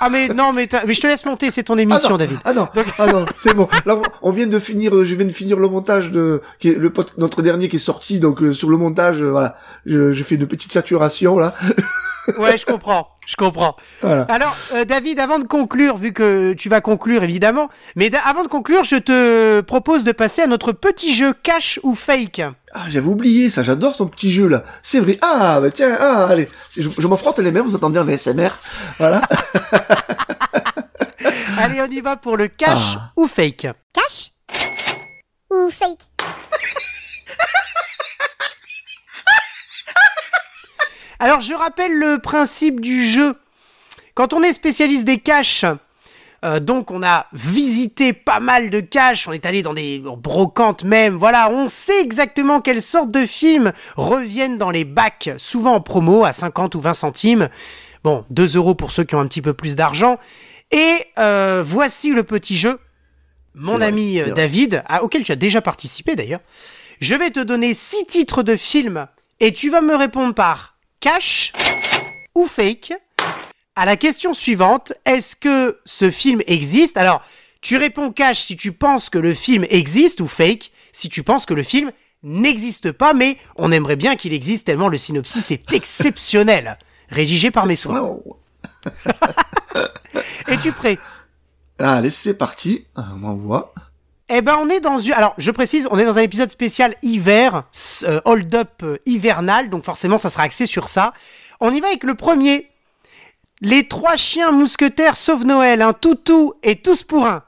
Ah 0.00 0.08
mais 0.08 0.28
non 0.28 0.52
mais, 0.52 0.68
t'as- 0.68 0.84
mais 0.86 0.94
je 0.94 1.00
te 1.00 1.08
laisse 1.08 1.24
monter, 1.24 1.50
c'est 1.50 1.64
ton 1.64 1.76
émission 1.76 2.10
ah 2.10 2.10
non, 2.12 2.16
David. 2.18 2.38
Ah 2.44 2.52
non, 2.52 2.68
ah 2.98 3.06
non, 3.12 3.26
c'est 3.38 3.52
bon. 3.52 3.66
Là, 3.84 3.98
on 4.22 4.30
vient 4.30 4.46
de 4.46 4.58
finir, 4.60 4.94
euh, 4.94 5.04
je 5.04 5.16
viens 5.16 5.24
de 5.26 5.32
finir 5.32 5.58
le 5.58 5.68
montage 5.68 6.12
de, 6.12 6.40
qui 6.60 6.68
est 6.68 6.78
le 6.78 6.92
notre 7.16 7.42
dernier 7.42 7.68
qui 7.68 7.76
est 7.76 7.80
sorti, 7.80 8.20
donc 8.20 8.42
euh, 8.42 8.52
sur 8.52 8.70
le 8.70 8.76
montage, 8.76 9.20
euh, 9.22 9.30
voilà, 9.30 9.56
je, 9.86 10.12
je 10.12 10.22
fais 10.22 10.36
une 10.36 10.46
petite 10.46 10.70
saturation 10.72 11.36
là, 11.36 11.52
Ouais 12.36 12.58
je 12.58 12.66
comprends, 12.66 13.08
je 13.26 13.36
comprends. 13.36 13.74
voilà. 14.02 14.22
Alors 14.28 14.54
euh, 14.74 14.84
David, 14.84 15.18
avant 15.18 15.38
de 15.38 15.44
conclure, 15.46 15.96
vu 15.96 16.12
que 16.12 16.52
tu 16.52 16.68
vas 16.68 16.80
conclure 16.80 17.22
évidemment, 17.22 17.68
mais 17.96 18.10
avant 18.24 18.42
de 18.42 18.48
conclure, 18.48 18.84
je 18.84 18.96
te 18.96 19.60
propose 19.62 20.04
de 20.04 20.12
passer 20.12 20.42
à 20.42 20.46
notre 20.46 20.72
petit 20.72 21.14
jeu 21.14 21.32
cash 21.42 21.80
ou 21.82 21.94
fake. 21.94 22.42
Ah, 22.74 22.82
j'avais 22.88 23.06
oublié 23.08 23.48
ça, 23.50 23.62
j'adore 23.62 23.96
ton 23.96 24.06
petit 24.06 24.30
jeu 24.30 24.46
là. 24.48 24.62
C'est 24.82 25.00
vrai. 25.00 25.18
Ah, 25.22 25.58
bah 25.60 25.70
tiens, 25.70 25.96
ah, 25.98 26.26
allez, 26.28 26.48
je, 26.76 26.88
je 26.98 27.06
m'en 27.06 27.16
frotte 27.16 27.38
les 27.38 27.50
mains, 27.50 27.62
vous 27.62 27.74
entendez 27.74 27.98
en 27.98 28.06
ASMR, 28.08 28.50
voilà. 28.98 29.22
Allez, 31.60 31.80
on 31.80 31.86
y 31.90 32.00
va 32.00 32.16
pour 32.16 32.36
le 32.36 32.46
cash 32.48 32.78
Ah. 32.96 33.10
ou 33.16 33.26
fake. 33.26 33.66
Cash 33.92 34.30
ou 35.50 35.68
fake? 35.70 35.98
Alors, 41.20 41.40
je 41.40 41.54
rappelle 41.54 41.92
le 41.92 42.18
principe 42.18 42.80
du 42.80 43.02
jeu. 43.02 43.34
Quand 44.14 44.32
on 44.32 44.42
est 44.42 44.52
spécialiste 44.52 45.04
des 45.04 45.18
caches, 45.18 45.64
euh, 46.44 46.60
donc 46.60 46.92
on 46.92 47.02
a 47.02 47.26
visité 47.32 48.12
pas 48.12 48.38
mal 48.38 48.70
de 48.70 48.78
caches, 48.78 49.26
on 49.26 49.32
est 49.32 49.44
allé 49.44 49.62
dans 49.62 49.74
des 49.74 49.98
brocantes 49.98 50.84
même, 50.84 51.16
voilà, 51.16 51.50
on 51.50 51.66
sait 51.66 52.00
exactement 52.00 52.60
quelles 52.60 52.82
sortes 52.82 53.10
de 53.10 53.26
films 53.26 53.72
reviennent 53.96 54.58
dans 54.58 54.70
les 54.70 54.84
bacs, 54.84 55.30
souvent 55.38 55.74
en 55.74 55.80
promo 55.80 56.24
à 56.24 56.32
50 56.32 56.76
ou 56.76 56.80
20 56.80 56.94
centimes. 56.94 57.48
Bon, 58.04 58.24
2 58.30 58.56
euros 58.56 58.76
pour 58.76 58.92
ceux 58.92 59.02
qui 59.02 59.16
ont 59.16 59.20
un 59.20 59.26
petit 59.26 59.42
peu 59.42 59.54
plus 59.54 59.74
d'argent. 59.74 60.18
Et 60.70 60.98
euh, 61.18 61.64
voici 61.66 62.10
le 62.12 62.22
petit 62.22 62.56
jeu. 62.56 62.78
Mon 63.54 63.80
ami 63.80 64.20
euh, 64.20 64.26
vrai. 64.26 64.34
David, 64.34 64.84
ah, 64.88 65.02
auquel 65.02 65.24
tu 65.24 65.32
as 65.32 65.36
déjà 65.36 65.60
participé 65.60 66.14
d'ailleurs, 66.14 66.40
je 67.00 67.14
vais 67.16 67.30
te 67.30 67.40
donner 67.40 67.74
six 67.74 68.06
titres 68.06 68.44
de 68.44 68.54
films 68.56 69.08
et 69.40 69.52
tu 69.52 69.70
vas 69.70 69.80
me 69.80 69.96
répondre 69.96 70.34
par 70.34 70.77
cash 71.00 71.52
ou 72.34 72.46
fake 72.46 72.92
à 73.76 73.84
la 73.84 73.96
question 73.96 74.34
suivante. 74.34 74.92
Est-ce 75.04 75.36
que 75.36 75.78
ce 75.84 76.10
film 76.10 76.42
existe? 76.46 76.96
Alors, 76.96 77.22
tu 77.60 77.76
réponds 77.76 78.12
cash 78.12 78.40
si 78.42 78.56
tu 78.56 78.72
penses 78.72 79.10
que 79.10 79.18
le 79.18 79.34
film 79.34 79.64
existe 79.70 80.20
ou 80.20 80.26
fake 80.26 80.72
si 80.92 81.08
tu 81.08 81.22
penses 81.22 81.46
que 81.46 81.54
le 81.54 81.62
film 81.62 81.92
n'existe 82.22 82.90
pas, 82.92 83.14
mais 83.14 83.36
on 83.56 83.70
aimerait 83.70 83.96
bien 83.96 84.16
qu'il 84.16 84.32
existe 84.32 84.66
tellement 84.66 84.88
le 84.88 84.98
synopsis 84.98 85.50
est 85.50 85.72
exceptionnel. 85.72 86.78
Rédigé 87.10 87.50
par 87.50 87.66
mes 87.66 87.76
soins. 87.76 88.18
Es-tu 90.48 90.72
prêt? 90.72 90.98
Allez, 91.78 92.10
c'est 92.10 92.36
parti. 92.36 92.86
Ah, 92.96 93.10
On 93.12 93.16
m'envoie. 93.18 93.72
Eh 94.30 94.42
ben, 94.42 94.58
on 94.60 94.68
est 94.68 94.80
dans 94.80 95.00
une. 95.00 95.14
Alors, 95.14 95.34
je 95.38 95.50
précise, 95.50 95.88
on 95.90 95.98
est 95.98 96.04
dans 96.04 96.18
un 96.18 96.22
épisode 96.22 96.50
spécial 96.50 96.94
hiver, 97.02 97.64
euh, 98.02 98.20
hold-up 98.26 98.82
euh, 98.82 98.98
hivernal, 99.06 99.70
donc 99.70 99.84
forcément, 99.84 100.18
ça 100.18 100.28
sera 100.28 100.42
axé 100.42 100.66
sur 100.66 100.88
ça. 100.88 101.14
On 101.60 101.72
y 101.72 101.80
va 101.80 101.88
avec 101.88 102.04
le 102.04 102.14
premier. 102.14 102.68
Les 103.60 103.88
trois 103.88 104.16
chiens 104.16 104.52
mousquetaires 104.52 105.16
sauvent 105.16 105.46
Noël, 105.46 105.82
un 105.82 105.92
toutou 105.92 106.54
et 106.62 106.76
tous 106.76 107.02
pour 107.02 107.26
un. 107.26 107.42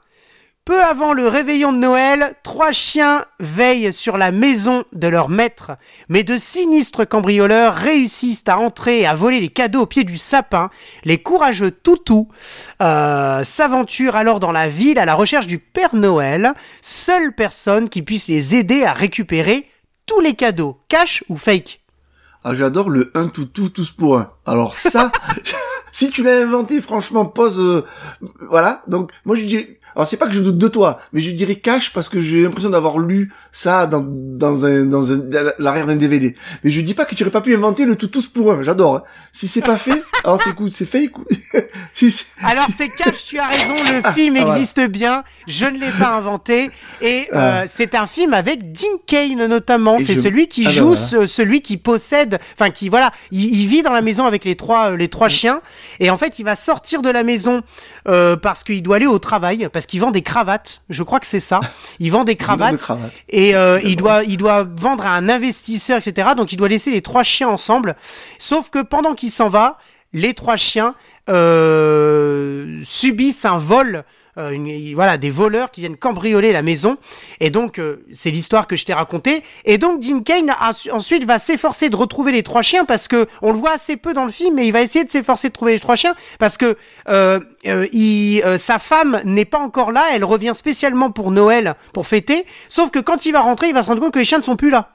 Peu 0.63 0.83
avant 0.83 1.13
le 1.13 1.27
réveillon 1.27 1.73
de 1.73 1.79
Noël, 1.79 2.35
trois 2.43 2.71
chiens 2.71 3.25
veillent 3.39 3.91
sur 3.91 4.19
la 4.19 4.31
maison 4.31 4.83
de 4.93 5.07
leur 5.07 5.27
maître, 5.27 5.71
mais 6.07 6.23
de 6.23 6.37
sinistres 6.37 7.09
cambrioleurs 7.09 7.73
réussissent 7.73 8.43
à 8.47 8.59
entrer 8.59 8.99
et 8.99 9.07
à 9.07 9.15
voler 9.15 9.39
les 9.39 9.49
cadeaux 9.49 9.81
au 9.81 9.85
pied 9.87 10.03
du 10.03 10.19
sapin. 10.19 10.69
Les 11.03 11.17
courageux 11.17 11.71
toutous 11.71 12.29
euh, 12.79 13.43
s'aventurent 13.43 14.15
alors 14.15 14.39
dans 14.39 14.51
la 14.51 14.69
ville 14.69 14.99
à 14.99 15.05
la 15.05 15.15
recherche 15.15 15.47
du 15.47 15.57
Père 15.57 15.95
Noël, 15.95 16.53
seule 16.83 17.33
personne 17.33 17.89
qui 17.89 18.03
puisse 18.03 18.27
les 18.27 18.53
aider 18.53 18.83
à 18.83 18.93
récupérer 18.93 19.67
tous 20.05 20.19
les 20.19 20.35
cadeaux, 20.35 20.79
cash 20.89 21.23
ou 21.27 21.37
fake? 21.37 21.81
Ah, 22.43 22.53
j'adore 22.53 22.91
le 22.91 23.09
un 23.15 23.29
tout 23.29 23.45
tout 23.45 23.69
tous 23.69 23.91
pour 23.91 24.19
un. 24.19 24.31
Alors 24.45 24.77
ça, 24.77 25.11
si 25.91 26.11
tu 26.11 26.21
l'as 26.21 26.41
inventé, 26.41 26.81
franchement, 26.81 27.25
pose, 27.25 27.59
euh, 27.59 27.83
voilà. 28.49 28.83
Donc, 28.87 29.11
moi, 29.25 29.35
je 29.35 29.45
dis, 29.45 29.67
alors 29.95 30.07
c'est 30.07 30.17
pas 30.17 30.27
que 30.27 30.33
je 30.33 30.41
doute 30.41 30.57
de 30.57 30.67
toi, 30.67 30.99
mais 31.13 31.21
je 31.21 31.31
dirais 31.31 31.55
cash 31.55 31.91
parce 31.93 32.09
que 32.09 32.21
j'ai 32.21 32.43
l'impression 32.43 32.69
d'avoir 32.69 32.99
lu 32.99 33.31
ça 33.51 33.87
dans, 33.87 34.03
dans 34.07 34.65
un, 34.65 34.85
dans 34.85 35.11
un, 35.11 35.17
dans 35.17 35.51
l'arrière 35.59 35.85
d'un 35.87 35.95
DVD. 35.95 36.35
Mais 36.63 36.71
je 36.71 36.81
dis 36.81 36.93
pas 36.93 37.05
que 37.05 37.15
tu 37.15 37.23
aurais 37.23 37.31
pas 37.31 37.41
pu 37.41 37.55
inventer 37.55 37.85
le 37.85 37.95
tout 37.95 38.07
tous 38.07 38.27
pour 38.27 38.51
un. 38.53 38.63
J'adore. 38.63 38.95
hein. 38.97 39.03
Si 39.31 39.47
c'est 39.47 39.61
pas 39.61 39.77
fait, 39.77 40.01
alors 40.23 40.41
c'est 40.41 40.53
cool, 40.53 40.71
c'est 40.71 40.85
fake. 40.85 41.17
ou- 41.17 41.25
si, 41.93 42.11
c'est- 42.11 42.25
Alors 42.43 42.67
c'est 42.75 42.89
cash, 42.89 43.25
tu 43.25 43.39
as 43.39 43.47
raison, 43.47 43.73
le 43.75 44.11
film 44.13 44.35
ah, 44.37 44.41
voilà. 44.41 44.55
existe 44.57 44.81
bien, 44.87 45.23
je 45.47 45.65
ne 45.65 45.77
l'ai 45.79 45.91
pas 45.91 46.15
inventé, 46.17 46.69
et 47.01 47.27
euh, 47.33 47.61
Ah. 47.63 47.67
c'est 47.67 47.95
un 47.95 48.07
film 48.07 48.33
avec 48.33 48.71
Dean 48.71 48.97
Kane 49.07 49.45
notamment, 49.47 49.97
Et 49.97 50.03
c'est 50.05 50.15
je- 50.15 50.21
celui 50.21 50.47
qui 50.47 50.63
Ah 50.65 50.69
bah 50.69 50.75
joue 50.75 50.95
ce- 50.95 51.25
celui 51.25 51.61
qui 51.61 51.77
possède, 51.77 52.39
enfin 52.53 52.69
qui 52.69 52.89
voilà, 52.89 53.11
il, 53.31 53.45
il 53.61 53.67
vit 53.67 53.81
dans 53.81 53.91
la 53.93 54.01
maison 54.01 54.25
avec 54.25 54.45
les 54.45 54.55
trois, 54.55 54.91
euh, 54.91 54.97
les 54.97 55.07
trois 55.09 55.29
chiens, 55.29 55.61
Et 55.99 56.09
en 56.09 56.17
fait, 56.17 56.39
il 56.39 56.43
va 56.45 56.55
sortir 56.55 57.01
de 57.01 57.09
la 57.09 57.23
maison 57.23 57.61
euh, 58.07 58.35
parce 58.35 58.63
qu'il 58.63 58.81
doit 58.83 58.95
aller 58.97 59.05
au 59.07 59.19
travail, 59.19 59.67
parce 59.71 59.80
qu'il 59.87 60.01
vend 60.01 60.11
des 60.11 60.21
cravates. 60.21 60.81
Je 60.89 61.03
crois 61.03 61.19
que 61.19 61.27
c'est 61.27 61.39
ça. 61.39 61.59
Il 61.99 62.11
vend 62.11 62.23
des 62.25 62.35
cravates. 62.35 62.77
cravates. 62.77 63.23
Et 63.29 63.55
euh, 63.55 63.79
il 63.83 63.95
doit, 63.95 64.23
il 64.23 64.37
doit 64.37 64.63
vendre 64.63 65.05
à 65.05 65.15
un 65.15 65.29
investisseur, 65.29 65.97
etc. 65.97 66.29
Donc 66.35 66.51
il 66.51 66.57
doit 66.57 66.67
laisser 66.67 66.91
les 66.91 67.01
trois 67.01 67.23
chiens 67.23 67.49
ensemble. 67.49 67.95
Sauf 68.37 68.69
que 68.69 68.81
pendant 68.81 69.13
qu'il 69.13 69.31
s'en 69.31 69.49
va, 69.49 69.77
les 70.13 70.33
trois 70.33 70.57
chiens 70.57 70.95
euh, 71.29 72.81
subissent 72.83 73.45
un 73.45 73.57
vol. 73.57 74.03
euh, 74.37 74.51
une- 74.51 74.93
voilà, 74.95 75.17
des 75.17 75.29
voleurs 75.29 75.71
qui 75.71 75.81
viennent 75.81 75.97
cambrioler 75.97 76.51
la 76.53 76.61
maison. 76.61 76.97
Et 77.39 77.49
donc, 77.49 77.79
euh, 77.79 78.05
c'est 78.13 78.31
l'histoire 78.31 78.67
que 78.67 78.75
je 78.75 78.85
t'ai 78.85 78.93
racontée. 78.93 79.43
Et 79.65 79.77
donc, 79.77 79.99
Dean 79.99 80.21
Kane 80.21 80.49
a- 80.49 80.71
ensuite 80.91 81.25
va 81.25 81.39
s'efforcer 81.39 81.89
de 81.89 81.95
retrouver 81.95 82.31
les 82.31 82.43
trois 82.43 82.61
chiens 82.61 82.85
parce 82.85 83.07
que 83.07 83.27
on 83.41 83.51
le 83.51 83.57
voit 83.57 83.71
assez 83.71 83.97
peu 83.97 84.13
dans 84.13 84.25
le 84.25 84.31
film, 84.31 84.55
mais 84.55 84.65
il 84.67 84.71
va 84.71 84.81
essayer 84.81 85.05
de 85.05 85.09
s'efforcer 85.11 85.49
de 85.49 85.53
trouver 85.53 85.73
les 85.73 85.79
trois 85.79 85.95
chiens 85.95 86.15
parce 86.39 86.57
que 86.57 86.77
euh, 87.09 87.39
euh, 87.67 87.87
il, 87.93 88.41
euh, 88.45 88.57
sa 88.57 88.79
femme 88.79 89.21
n'est 89.25 89.45
pas 89.45 89.59
encore 89.59 89.91
là. 89.91 90.05
Elle 90.13 90.23
revient 90.25 90.53
spécialement 90.55 91.11
pour 91.11 91.31
Noël, 91.31 91.75
pour 91.93 92.07
fêter. 92.07 92.45
Sauf 92.69 92.91
que 92.91 92.99
quand 92.99 93.25
il 93.25 93.31
va 93.31 93.41
rentrer, 93.41 93.67
il 93.67 93.73
va 93.73 93.83
se 93.83 93.87
rendre 93.89 94.01
compte 94.01 94.13
que 94.13 94.19
les 94.19 94.25
chiens 94.25 94.37
ne 94.39 94.43
sont 94.43 94.55
plus 94.55 94.69
là. 94.69 94.89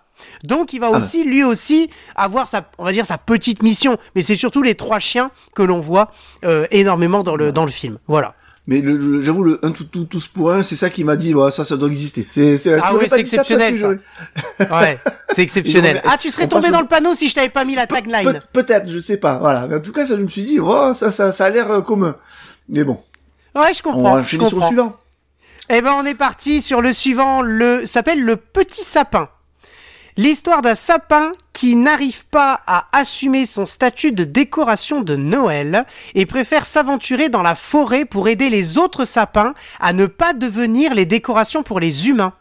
Donc 0.44 0.72
il 0.72 0.80
va 0.80 0.88
Ah 0.94 0.96
aussi 0.96 1.24
lui 1.24 1.44
aussi 1.44 1.90
avoir 2.14 2.48
sa 2.48 2.64
on 2.78 2.84
va 2.86 2.92
dire 2.92 3.04
sa 3.04 3.18
petite 3.18 3.62
mission 3.62 3.98
mais 4.14 4.22
c'est 4.22 4.34
surtout 4.34 4.62
les 4.62 4.74
trois 4.74 4.98
chiens 4.98 5.30
que 5.54 5.62
l'on 5.62 5.80
voit 5.80 6.10
euh, 6.42 6.66
énormément 6.70 7.22
dans 7.22 7.36
le 7.36 7.52
dans 7.52 7.66
le 7.66 7.70
film. 7.70 7.98
Voilà. 8.08 8.32
Mais 8.68 8.80
le, 8.80 8.96
le- 8.96 9.20
j'avoue, 9.20 9.44
le 9.44 9.64
un 9.64 9.70
tout, 9.70 9.84
tout, 9.84 10.04
tous 10.06 10.26
pour 10.26 10.50
un, 10.50 10.62
c'est 10.64 10.74
ça 10.74 10.90
qui 10.90 11.04
m'a 11.04 11.14
dit, 11.16 11.32
ouais, 11.34 11.52
ça, 11.52 11.64
ça 11.64 11.76
doit 11.76 11.88
exister. 11.88 12.26
C'est, 12.28 12.58
c'est, 12.58 12.74
Ah 12.82 12.92
oui, 12.94 13.00
c'est 13.04 13.10
ça, 13.10 13.18
exceptionnel, 13.18 13.78
ça. 13.78 13.88
Ouais, 14.76 14.98
c'est 15.28 15.42
exceptionnel. 15.42 16.02
Ah, 16.04 16.16
tu 16.20 16.30
serais 16.32 16.46
on 16.46 16.48
tombé 16.48 16.70
dans 16.70 16.80
le 16.80 16.88
panneau 16.88 17.14
si 17.14 17.28
je 17.28 17.34
t'avais 17.36 17.48
pas 17.48 17.64
mis 17.64 17.76
la 17.76 17.86
tagline. 17.86 18.24
Peut- 18.24 18.64
peut-être, 18.64 18.90
je 18.90 18.98
sais 18.98 19.18
pas, 19.18 19.38
voilà. 19.38 19.68
Mais 19.68 19.76
en 19.76 19.80
tout 19.80 19.92
cas, 19.92 20.04
ça, 20.04 20.16
je 20.16 20.22
me 20.22 20.28
suis 20.28 20.42
dit, 20.42 20.58
oh, 20.60 20.92
ça, 20.94 21.12
ça, 21.12 21.30
ça 21.30 21.44
a 21.44 21.50
l'air 21.50 21.70
euh, 21.70 21.80
commun. 21.80 22.16
Mais 22.68 22.82
bon, 22.82 23.00
Ouais, 23.54 23.72
je 23.72 23.80
on 23.84 23.92
comprends. 23.92 24.14
va 24.16 24.22
je 24.22 24.26
enchaîner 24.26 24.46
sur 24.48 24.58
le 24.58 24.66
suivant. 24.66 24.96
Eh 25.68 25.80
ben, 25.80 25.92
on 25.98 26.04
est 26.04 26.14
parti 26.16 26.60
sur 26.60 26.80
le 26.80 26.92
suivant. 26.92 27.42
Le 27.42 27.86
s'appelle 27.86 28.20
le 28.22 28.34
petit 28.36 28.82
sapin. 28.82 29.28
L'histoire 30.18 30.62
d'un 30.62 30.74
sapin 30.74 31.32
qui 31.52 31.76
n'arrive 31.76 32.24
pas 32.26 32.60
à 32.66 32.86
assumer 32.96 33.44
son 33.44 33.66
statut 33.66 34.12
de 34.12 34.24
décoration 34.24 35.02
de 35.02 35.14
Noël 35.16 35.84
et 36.14 36.24
préfère 36.24 36.64
s'aventurer 36.64 37.28
dans 37.28 37.42
la 37.42 37.54
forêt 37.54 38.04
pour 38.06 38.28
aider 38.28 38.48
les 38.48 38.78
autres 38.78 39.04
sapins 39.04 39.54
à 39.78 39.92
ne 39.92 40.06
pas 40.06 40.32
devenir 40.32 40.94
les 40.94 41.04
décorations 41.04 41.62
pour 41.62 41.80
les 41.80 42.08
humains. 42.08 42.32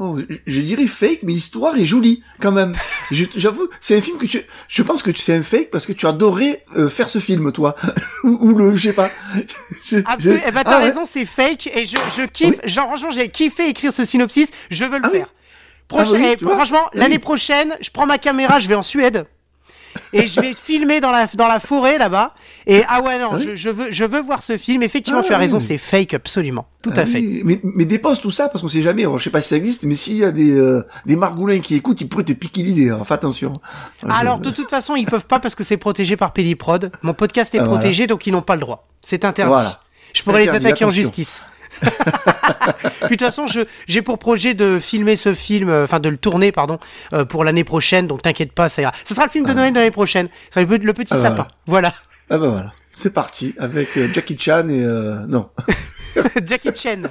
Oh, 0.00 0.18
je, 0.48 0.60
dirais 0.60 0.88
fake, 0.88 1.20
mais 1.22 1.34
l'histoire 1.34 1.76
est 1.76 1.86
jolie, 1.86 2.24
quand 2.40 2.50
même. 2.50 2.72
J'avoue, 3.12 3.68
c'est 3.80 3.96
un 3.96 4.00
film 4.00 4.18
que 4.18 4.26
tu, 4.26 4.42
je 4.66 4.82
pense 4.82 5.04
que 5.04 5.12
tu 5.12 5.20
c'est 5.20 5.36
un 5.36 5.44
fake 5.44 5.70
parce 5.70 5.86
que 5.86 5.92
tu 5.92 6.04
adorais 6.08 6.64
euh, 6.76 6.88
faire 6.88 7.08
ce 7.08 7.20
film, 7.20 7.52
toi. 7.52 7.76
ou, 8.24 8.30
ou 8.40 8.54
le, 8.58 8.74
je 8.74 8.88
sais 8.88 8.92
pas. 8.92 9.12
Je- 9.84 9.98
Absolument. 10.04 10.40
je- 10.42 10.48
Eh 10.48 10.50
ben, 10.50 10.64
t'as 10.64 10.70
Ah 10.72 10.78
ouais. 10.78 10.84
raison, 10.86 11.04
c'est 11.04 11.24
fake 11.24 11.68
et 11.68 11.86
je, 11.86 11.96
je 12.16 12.22
kiffe. 12.26 12.56
Genre, 12.64 12.86
franchement, 12.86 13.10
j'ai 13.12 13.28
kiffé 13.28 13.68
écrire 13.68 13.92
ce 13.92 14.04
synopsis. 14.04 14.48
Je 14.68 14.82
veux 14.82 14.98
le 14.98 15.04
Ah 15.04 15.10
oui. 15.12 15.20
Prochain, 15.88 16.12
Ah 16.14 16.18
oui, 16.18 16.34
eh, 16.40 16.44
franchement, 16.44 16.78
Ah 16.86 16.90
l'année 16.94 17.18
prochaine, 17.18 17.76
je 17.80 17.90
prends 17.90 18.06
ma 18.06 18.18
caméra, 18.18 18.58
je 18.60 18.68
vais 18.68 18.74
en 18.74 18.82
Suède. 18.82 19.26
Et 20.12 20.26
je 20.26 20.40
vais 20.40 20.54
filmer 20.60 21.00
dans 21.00 21.12
la, 21.12 21.26
dans 21.34 21.46
la 21.46 21.60
forêt 21.60 21.98
là-bas. 21.98 22.34
Et 22.66 22.82
ah 22.88 23.00
ouais, 23.02 23.18
non, 23.18 23.28
Ah 23.32 23.36
oui. 23.36 23.44
je, 23.50 23.54
je 23.56 23.68
veux, 23.70 23.92
je 23.92 24.04
veux 24.04 24.20
voir 24.20 24.42
ce 24.42 24.56
film. 24.56 24.82
Effectivement, 24.82 25.20
Ah 25.22 25.26
tu 25.26 25.32
as 25.32 25.38
raison, 25.38 25.60
c'est 25.60 25.78
fake, 25.78 26.14
absolument. 26.14 26.66
Tout 26.82 26.90
Ah 26.96 27.00
à 27.00 27.06
fait. 27.06 27.20
Mais, 27.44 27.60
mais 27.62 27.84
dépose 27.84 28.20
tout 28.20 28.32
ça 28.32 28.48
parce 28.48 28.62
qu'on 28.62 28.68
sait 28.68 28.82
jamais. 28.82 29.04
Je 29.04 29.22
sais 29.22 29.30
pas 29.30 29.40
si 29.40 29.50
ça 29.50 29.56
existe, 29.56 29.84
mais 29.84 29.94
s'il 29.94 30.16
y 30.16 30.24
a 30.24 30.32
des, 30.32 30.50
euh, 30.50 30.84
des 31.06 31.14
margoulins 31.14 31.60
qui 31.60 31.76
écoutent, 31.76 32.00
ils 32.00 32.08
pourraient 32.08 32.24
te 32.24 32.32
piquer 32.32 32.62
l'idée. 32.62 32.88
Alors, 32.90 33.06
fais 33.06 33.14
attention. 33.14 33.52
Je- 34.02 34.08
Alors, 34.10 34.38
de 34.38 34.50
toute 34.50 34.68
façon, 34.68 34.96
ils 34.96 35.06
peuvent 35.06 35.26
pas 35.26 35.38
parce 35.38 35.54
que 35.54 35.62
c'est 35.62 35.76
protégé 35.76 36.16
par 36.16 36.32
Pédiprod. 36.32 36.90
Mon 37.02 37.14
podcast 37.14 37.54
est 37.54 37.58
voilà. 37.58 37.72
protégé, 37.74 38.06
donc 38.08 38.26
ils 38.26 38.32
n'ont 38.32 38.42
pas 38.42 38.54
le 38.56 38.60
droit. 38.62 38.88
C'est 39.00 39.24
interdit. 39.24 39.52
Voilà. 39.52 39.80
Je 40.12 40.22
pourrais 40.22 40.44
les 40.44 40.50
attaquer 40.50 40.84
en 40.84 40.90
justice. 40.90 41.42
Puis 41.80 43.16
de 43.16 43.24
toute 43.24 43.34
façon, 43.34 43.46
j'ai 43.86 44.02
pour 44.02 44.18
projet 44.18 44.54
de 44.54 44.78
filmer 44.78 45.16
ce 45.16 45.34
film, 45.34 45.68
euh, 45.68 45.84
enfin 45.84 46.00
de 46.00 46.08
le 46.08 46.16
tourner, 46.16 46.52
pardon, 46.52 46.78
euh, 47.12 47.24
pour 47.24 47.44
l'année 47.44 47.64
prochaine. 47.64 48.06
Donc 48.06 48.22
t'inquiète 48.22 48.52
pas, 48.52 48.68
ça 48.68 48.82
ira. 48.82 48.92
Ce 49.04 49.14
sera 49.14 49.26
le 49.26 49.30
film 49.30 49.46
de 49.46 49.52
Noël 49.52 49.72
de 49.72 49.78
l'année 49.78 49.90
prochaine. 49.90 50.28
Ce 50.50 50.60
sera 50.60 50.74
le, 50.76 50.92
petit 50.92 51.12
Ah, 51.14 51.20
sapin. 51.20 51.48
Voilà. 51.66 51.94
Ah 52.30 52.38
ben 52.38 52.48
voilà. 52.50 52.72
C'est 52.92 53.12
parti 53.12 53.54
avec 53.58 53.96
euh, 53.96 54.08
Jackie 54.12 54.38
Chan 54.38 54.68
et 54.68 54.84
non. 55.28 55.48
Jackie 56.46 56.70
Chan. 56.74 57.02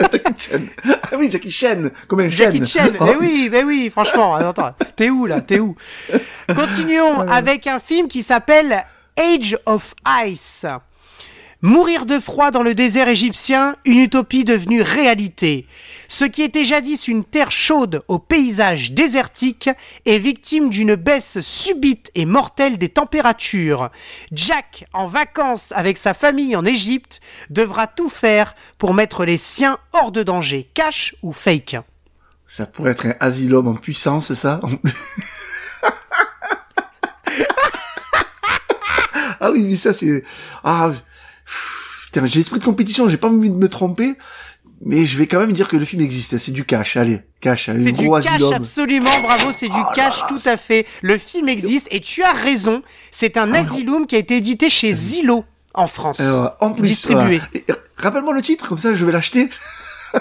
Jackie 0.00 0.34
Chan. 0.36 0.58
Ah 0.84 1.16
oui, 1.16 1.30
Jackie 1.30 1.50
Chan, 1.50 1.84
comme 2.08 2.20
un 2.20 2.28
Jackie. 2.28 2.66
Chan. 2.66 2.88
Oh, 2.98 3.04
Mais 3.04 3.16
oui, 3.16 3.48
mais 3.50 3.62
oui, 3.62 3.88
franchement. 3.90 4.34
Attends, 4.34 4.74
t'es 4.96 5.10
où 5.10 5.26
là? 5.26 5.40
T'es 5.40 5.60
où? 5.60 5.76
Continuons 6.54 7.20
avec 7.28 7.66
un 7.68 7.78
film 7.78 8.08
qui 8.08 8.22
s'appelle 8.24 8.84
Age 9.16 9.56
of 9.64 9.94
Ice. 10.26 10.66
Mourir 11.64 12.06
de 12.06 12.18
froid 12.18 12.50
dans 12.50 12.64
le 12.64 12.74
désert 12.74 13.06
égyptien, 13.06 13.76
une 13.84 14.00
utopie 14.00 14.42
devenue 14.42 14.82
réalité. 14.82 15.68
Ce 16.08 16.24
qui 16.24 16.42
était 16.42 16.64
jadis 16.64 17.06
une 17.06 17.24
terre 17.24 17.52
chaude 17.52 18.02
au 18.08 18.18
paysage 18.18 18.90
désertique 18.90 19.70
est 20.04 20.18
victime 20.18 20.70
d'une 20.70 20.96
baisse 20.96 21.40
subite 21.40 22.10
et 22.16 22.26
mortelle 22.26 22.78
des 22.78 22.88
températures. 22.88 23.90
Jack, 24.32 24.86
en 24.92 25.06
vacances 25.06 25.70
avec 25.76 25.98
sa 25.98 26.14
famille 26.14 26.56
en 26.56 26.64
Égypte, 26.64 27.20
devra 27.48 27.86
tout 27.86 28.08
faire 28.08 28.56
pour 28.76 28.92
mettre 28.92 29.24
les 29.24 29.38
siens 29.38 29.78
hors 29.92 30.10
de 30.10 30.24
danger, 30.24 30.68
cash 30.74 31.14
ou 31.22 31.32
fake. 31.32 31.76
Ça 32.44 32.66
pourrait 32.66 32.90
être 32.90 33.06
un 33.06 33.14
asylum 33.20 33.68
en 33.68 33.74
puissance, 33.74 34.34
ça? 34.34 34.60
Ah 39.44 39.50
oui, 39.50 39.64
mais 39.64 39.74
ça 39.74 39.92
c'est... 39.92 40.22
Ah, 40.62 40.92
putain, 42.12 42.26
j'ai 42.26 42.40
l'esprit 42.40 42.58
de 42.58 42.64
compétition, 42.64 43.08
j'ai 43.08 43.16
pas 43.16 43.28
envie 43.28 43.50
de 43.50 43.56
me 43.56 43.68
tromper, 43.68 44.14
mais 44.84 45.06
je 45.06 45.16
vais 45.16 45.26
quand 45.26 45.40
même 45.40 45.52
dire 45.52 45.68
que 45.68 45.76
le 45.76 45.84
film 45.84 46.02
existe. 46.02 46.36
C'est 46.38 46.52
du 46.52 46.64
cash, 46.64 46.96
allez, 46.96 47.20
cash, 47.40 47.68
allez, 47.68 47.84
C'est 47.84 47.92
du 47.92 48.08
cash 48.08 48.26
asylum. 48.26 48.52
absolument, 48.52 49.20
bravo, 49.22 49.50
c'est 49.54 49.68
du 49.68 49.78
Oh 49.78 49.92
cash 49.94 50.20
là, 50.20 50.26
tout 50.28 50.40
à 50.44 50.56
fait. 50.56 50.86
Le 51.00 51.16
film 51.18 51.48
existe 51.48 51.88
et 51.90 52.00
tu 52.00 52.22
as 52.22 52.32
raison, 52.32 52.82
c'est 53.10 53.36
un 53.36 53.52
asylum 53.54 54.06
qui 54.06 54.16
a 54.16 54.18
été 54.18 54.36
édité 54.36 54.68
chez 54.68 54.92
Zillow 54.92 55.44
en 55.74 55.86
France. 55.86 56.18
Euh, 56.20 56.48
en 56.60 56.72
plus, 56.72 56.88
distribué. 56.88 57.40
Rappelle-moi 57.96 58.34
le 58.34 58.42
titre, 58.42 58.68
comme 58.68 58.78
ça 58.78 58.94
je 58.94 59.04
vais 59.04 59.12
l'acheter. 59.12 59.48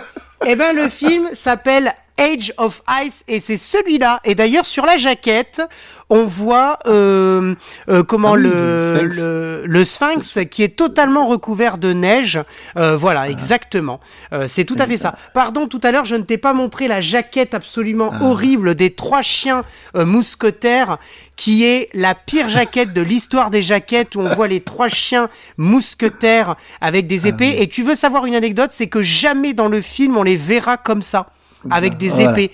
Eh 0.47 0.55
ben 0.55 0.75
le 0.75 0.89
film 0.89 1.29
s'appelle 1.33 1.93
Age 2.17 2.53
of 2.57 2.81
Ice 3.03 3.23
et 3.27 3.39
c'est 3.39 3.57
celui-là. 3.57 4.19
Et 4.23 4.35
d'ailleurs 4.35 4.65
sur 4.65 4.85
la 4.85 4.97
jaquette, 4.97 5.61
on 6.09 6.25
voit 6.25 6.77
euh, 6.87 7.55
euh, 7.89 8.03
comment 8.03 8.33
Ah 8.33 8.37
oui, 8.37 8.43
le, 8.43 8.49
le 8.51 8.99
sphinx. 8.99 9.17
le 9.17 9.63
le 9.65 9.85
sphinx 9.85 10.39
qui 10.49 10.63
est 10.63 10.75
totalement 10.75 11.27
recouvert 11.27 11.77
de 11.77 11.93
neige. 11.93 12.39
Euh, 12.77 12.95
voilà, 12.97 13.29
exactement. 13.29 13.99
Euh, 14.33 14.47
c'est 14.47 14.65
tout 14.65 14.75
à 14.77 14.85
fait 14.87 14.97
ça. 14.97 15.15
Pardon, 15.33 15.67
tout 15.67 15.79
à 15.83 15.91
l'heure 15.91 16.03
je 16.05 16.15
ne 16.15 16.23
t'ai 16.23 16.37
pas 16.37 16.53
montré 16.53 16.87
la 16.87 16.99
jaquette 16.99 17.53
absolument 17.53 18.11
Ah. 18.13 18.23
horrible 18.25 18.75
des 18.75 18.91
trois 18.93 19.21
chiens 19.21 19.63
mousquetaires, 19.95 20.97
qui 21.37 21.63
est 21.63 21.87
la 21.93 22.13
pire 22.13 22.49
jaquette 22.49 22.93
de 22.93 23.01
l'histoire 23.01 23.49
des 23.49 23.61
jaquettes 23.61 24.15
où 24.15 24.19
on 24.21 24.29
voit 24.35 24.47
les 24.47 24.61
trois 24.61 24.89
chiens 24.89 25.29
mousquetaires 25.57 26.55
avec 26.81 27.07
des 27.07 27.27
épées. 27.27 27.55
Et 27.61 27.67
tu 27.69 27.83
veux 27.83 27.95
savoir 27.95 28.25
une 28.25 28.35
anecdote, 28.35 28.71
c'est 28.73 28.87
que 28.87 29.01
jamais 29.01 29.53
dans 29.53 29.67
le 29.69 29.81
film 29.81 30.17
on 30.17 30.23
les 30.23 30.35
verra 30.35 30.77
comme 30.77 31.01
ça, 31.01 31.27
avec 31.69 31.93
ça, 31.93 31.97
des 31.99 32.21
épées. 32.21 32.51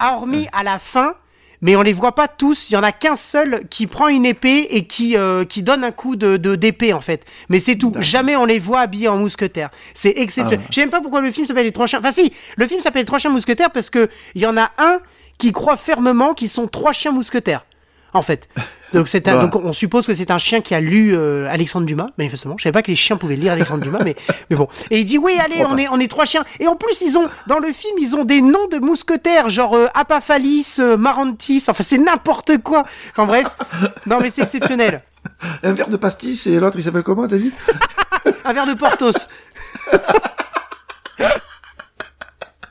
Hormis 0.00 0.48
à 0.52 0.62
la 0.62 0.78
fin. 0.78 1.14
Mais 1.60 1.74
on 1.74 1.82
les 1.82 1.92
voit 1.92 2.14
pas 2.14 2.28
tous. 2.28 2.70
Il 2.70 2.74
y 2.74 2.76
en 2.76 2.84
a 2.84 2.92
qu'un 2.92 3.16
seul 3.16 3.62
qui 3.68 3.88
prend 3.88 4.06
une 4.06 4.24
épée 4.24 4.68
et 4.70 4.86
qui 4.86 5.16
euh, 5.16 5.44
qui 5.44 5.64
donne 5.64 5.82
un 5.82 5.90
coup 5.90 6.14
de 6.14 6.36
de- 6.36 6.54
d'épée 6.54 6.92
en 6.92 7.00
fait. 7.00 7.24
Mais 7.48 7.58
c'est 7.58 7.74
tout. 7.74 7.92
Jamais 7.98 8.36
on 8.36 8.44
les 8.44 8.60
voit 8.60 8.78
habillés 8.78 9.08
en 9.08 9.16
mousquetaires. 9.16 9.70
C'est 9.92 10.10
exceptionnel. 10.16 10.60
Ah 10.60 10.62
ouais. 10.62 10.66
Je 10.70 10.74
sais 10.76 10.80
même 10.82 10.90
pas 10.90 11.00
pourquoi 11.00 11.20
le 11.20 11.32
film 11.32 11.46
s'appelle 11.48 11.64
Les 11.64 11.72
Trois 11.72 11.88
Chiens. 11.88 11.98
Enfin 11.98 12.12
si, 12.12 12.32
le 12.56 12.68
film 12.68 12.80
s'appelle 12.80 13.02
Les 13.02 13.06
Trois 13.06 13.18
Chiens 13.18 13.30
Mousquetaires 13.30 13.72
parce 13.72 13.90
que 13.90 14.08
il 14.36 14.42
y 14.42 14.46
en 14.46 14.56
a 14.56 14.70
un 14.78 15.00
qui 15.36 15.50
croit 15.50 15.76
fermement 15.76 16.32
qu'ils 16.32 16.48
sont 16.48 16.68
trois 16.68 16.92
chiens 16.92 17.10
mousquetaires. 17.10 17.64
En 18.14 18.22
fait, 18.22 18.48
donc 18.94 19.06
c'est 19.08 19.28
un, 19.28 19.32
Voilà. 19.32 19.48
donc 19.50 19.62
on 19.62 19.72
suppose 19.72 20.06
que 20.06 20.14
c'est 20.14 20.30
un 20.30 20.38
chien 20.38 20.62
qui 20.62 20.74
a 20.74 20.80
lu 20.80 21.14
euh, 21.14 21.46
Alexandre 21.50 21.84
Dumas, 21.86 22.08
manifestement. 22.16 22.56
Je 22.56 22.62
savais 22.62 22.72
pas 22.72 22.82
que 22.82 22.90
les 22.90 22.96
chiens 22.96 23.16
pouvaient 23.16 23.36
lire 23.36 23.52
Alexandre 23.52 23.82
Dumas, 23.82 24.00
mais 24.02 24.16
mais 24.50 24.56
bon. 24.56 24.68
Et 24.90 25.00
il 25.00 25.04
dit 25.04 25.18
oui, 25.18 25.38
allez, 25.38 25.64
on 25.66 25.76
est 25.76 25.88
on 25.88 26.00
est 26.00 26.08
trois 26.08 26.24
chiens. 26.24 26.44
Et 26.58 26.66
en 26.66 26.76
plus 26.76 27.02
ils 27.02 27.18
ont 27.18 27.28
dans 27.46 27.58
le 27.58 27.72
film 27.72 27.96
ils 27.98 28.16
ont 28.16 28.24
des 28.24 28.40
noms 28.40 28.66
de 28.68 28.78
mousquetaires, 28.78 29.50
genre 29.50 29.74
euh, 29.74 29.88
Apaphalis, 29.94 30.76
euh, 30.78 30.96
Marantis. 30.96 31.64
Enfin 31.68 31.84
c'est 31.86 31.98
n'importe 31.98 32.58
quoi. 32.58 32.82
Enfin 33.10 33.26
bref, 33.26 33.46
non 34.06 34.18
mais 34.20 34.30
c'est 34.30 34.42
exceptionnel. 34.42 35.02
Un 35.62 35.72
verre 35.72 35.88
de 35.88 35.96
pastis 35.96 36.46
et 36.46 36.58
l'autre 36.58 36.78
il 36.78 36.82
s'appelle 36.82 37.02
comment, 37.02 37.28
t'as 37.28 37.36
dit? 37.36 37.52
Un 38.44 38.52
verre 38.54 38.66
de 38.66 38.74
Portos. 38.74 39.12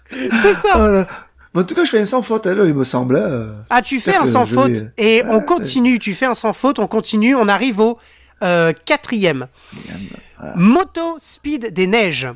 c'est 0.09 0.53
ça. 0.55 0.77
Voilà. 0.77 1.05
Mais 1.57 1.63
En 1.63 1.65
tout 1.65 1.73
cas, 1.73 1.85
je 1.85 1.89
fais 1.89 1.99
un 1.99 2.05
sans 2.05 2.21
faute, 2.21 2.45
alors, 2.45 2.67
il 2.67 2.73
me 2.75 2.83
semble. 2.83 3.17
hein. 3.17 3.63
Ah, 3.71 3.81
tu 3.81 3.99
fais 3.99 4.15
un 4.15 4.25
sans 4.25 4.45
faute 4.45 4.69
vais- 4.71 4.91
et 4.99 5.23
on 5.27 5.41
continue. 5.41 5.97
Tu 5.97 6.13
fais 6.13 6.27
un 6.27 6.35
sans 6.35 6.53
faute, 6.53 6.77
on 6.77 6.85
continue. 6.87 7.35
On 7.35 7.47
arrive 7.47 7.79
au 7.79 7.97
euh, 8.43 8.73
quatrième. 8.85 9.47
Moto 10.55 11.17
Speed 11.19 11.73
des 11.73 11.87
neiges. 11.87 12.27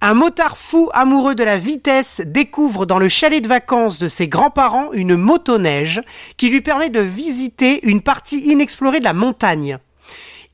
Un 0.00 0.14
motard 0.14 0.56
fou 0.56 0.90
amoureux 0.94 1.34
de 1.34 1.44
la 1.44 1.58
vitesse 1.58 2.22
découvre 2.24 2.86
dans 2.86 2.98
le 2.98 3.08
chalet 3.08 3.42
de 3.42 3.48
vacances 3.48 3.98
de 3.98 4.08
ses 4.08 4.26
grands-parents 4.28 4.92
une 4.92 5.16
motoneige 5.16 6.00
qui 6.36 6.48
lui 6.48 6.60
permet 6.60 6.90
de 6.90 7.00
visiter 7.00 7.84
une 7.88 8.00
partie 8.00 8.38
inexplorée 8.50 8.98
de 9.00 9.04
la 9.04 9.12
montagne. 9.12 9.78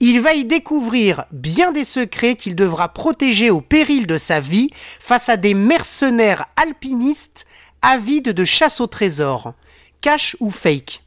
Il 0.00 0.20
va 0.20 0.34
y 0.34 0.44
découvrir 0.44 1.24
bien 1.32 1.72
des 1.72 1.84
secrets 1.84 2.36
qu'il 2.36 2.54
devra 2.56 2.88
protéger 2.88 3.50
au 3.50 3.60
péril 3.60 4.06
de 4.06 4.16
sa 4.16 4.38
vie 4.38 4.70
face 5.00 5.28
à 5.28 5.36
des 5.36 5.54
mercenaires 5.54 6.46
alpinistes 6.56 7.46
avides 7.82 8.30
de 8.30 8.44
chasse 8.44 8.80
au 8.80 8.86
trésor. 8.86 9.54
Cash 10.00 10.36
ou 10.40 10.50
fake? 10.50 11.02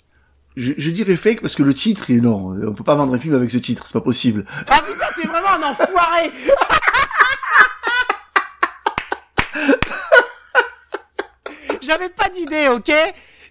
Je, 0.58 0.74
je 0.78 0.92
dirais 0.92 1.16
fake 1.16 1.40
parce 1.42 1.56
que 1.56 1.64
le 1.64 1.74
titre 1.74 2.12
est 2.12 2.20
non. 2.20 2.54
On 2.68 2.74
peut 2.74 2.84
pas 2.84 2.96
vendre 2.96 3.14
un 3.14 3.20
film 3.20 3.36
avec 3.36 3.50
ce 3.52 3.58
titre, 3.58 3.88
c'est 3.88 3.94
pas 3.94 4.02
possible. 4.02 4.46
Ah 4.68 4.82
putain, 4.86 5.06
t'es 5.20 5.28
vraiment 5.28 5.54
un 5.54 5.64
enfoiré 5.72 6.30
J'avais 11.82 12.10
pas 12.10 12.30
d'idée, 12.30 12.68
ok? 12.68 12.92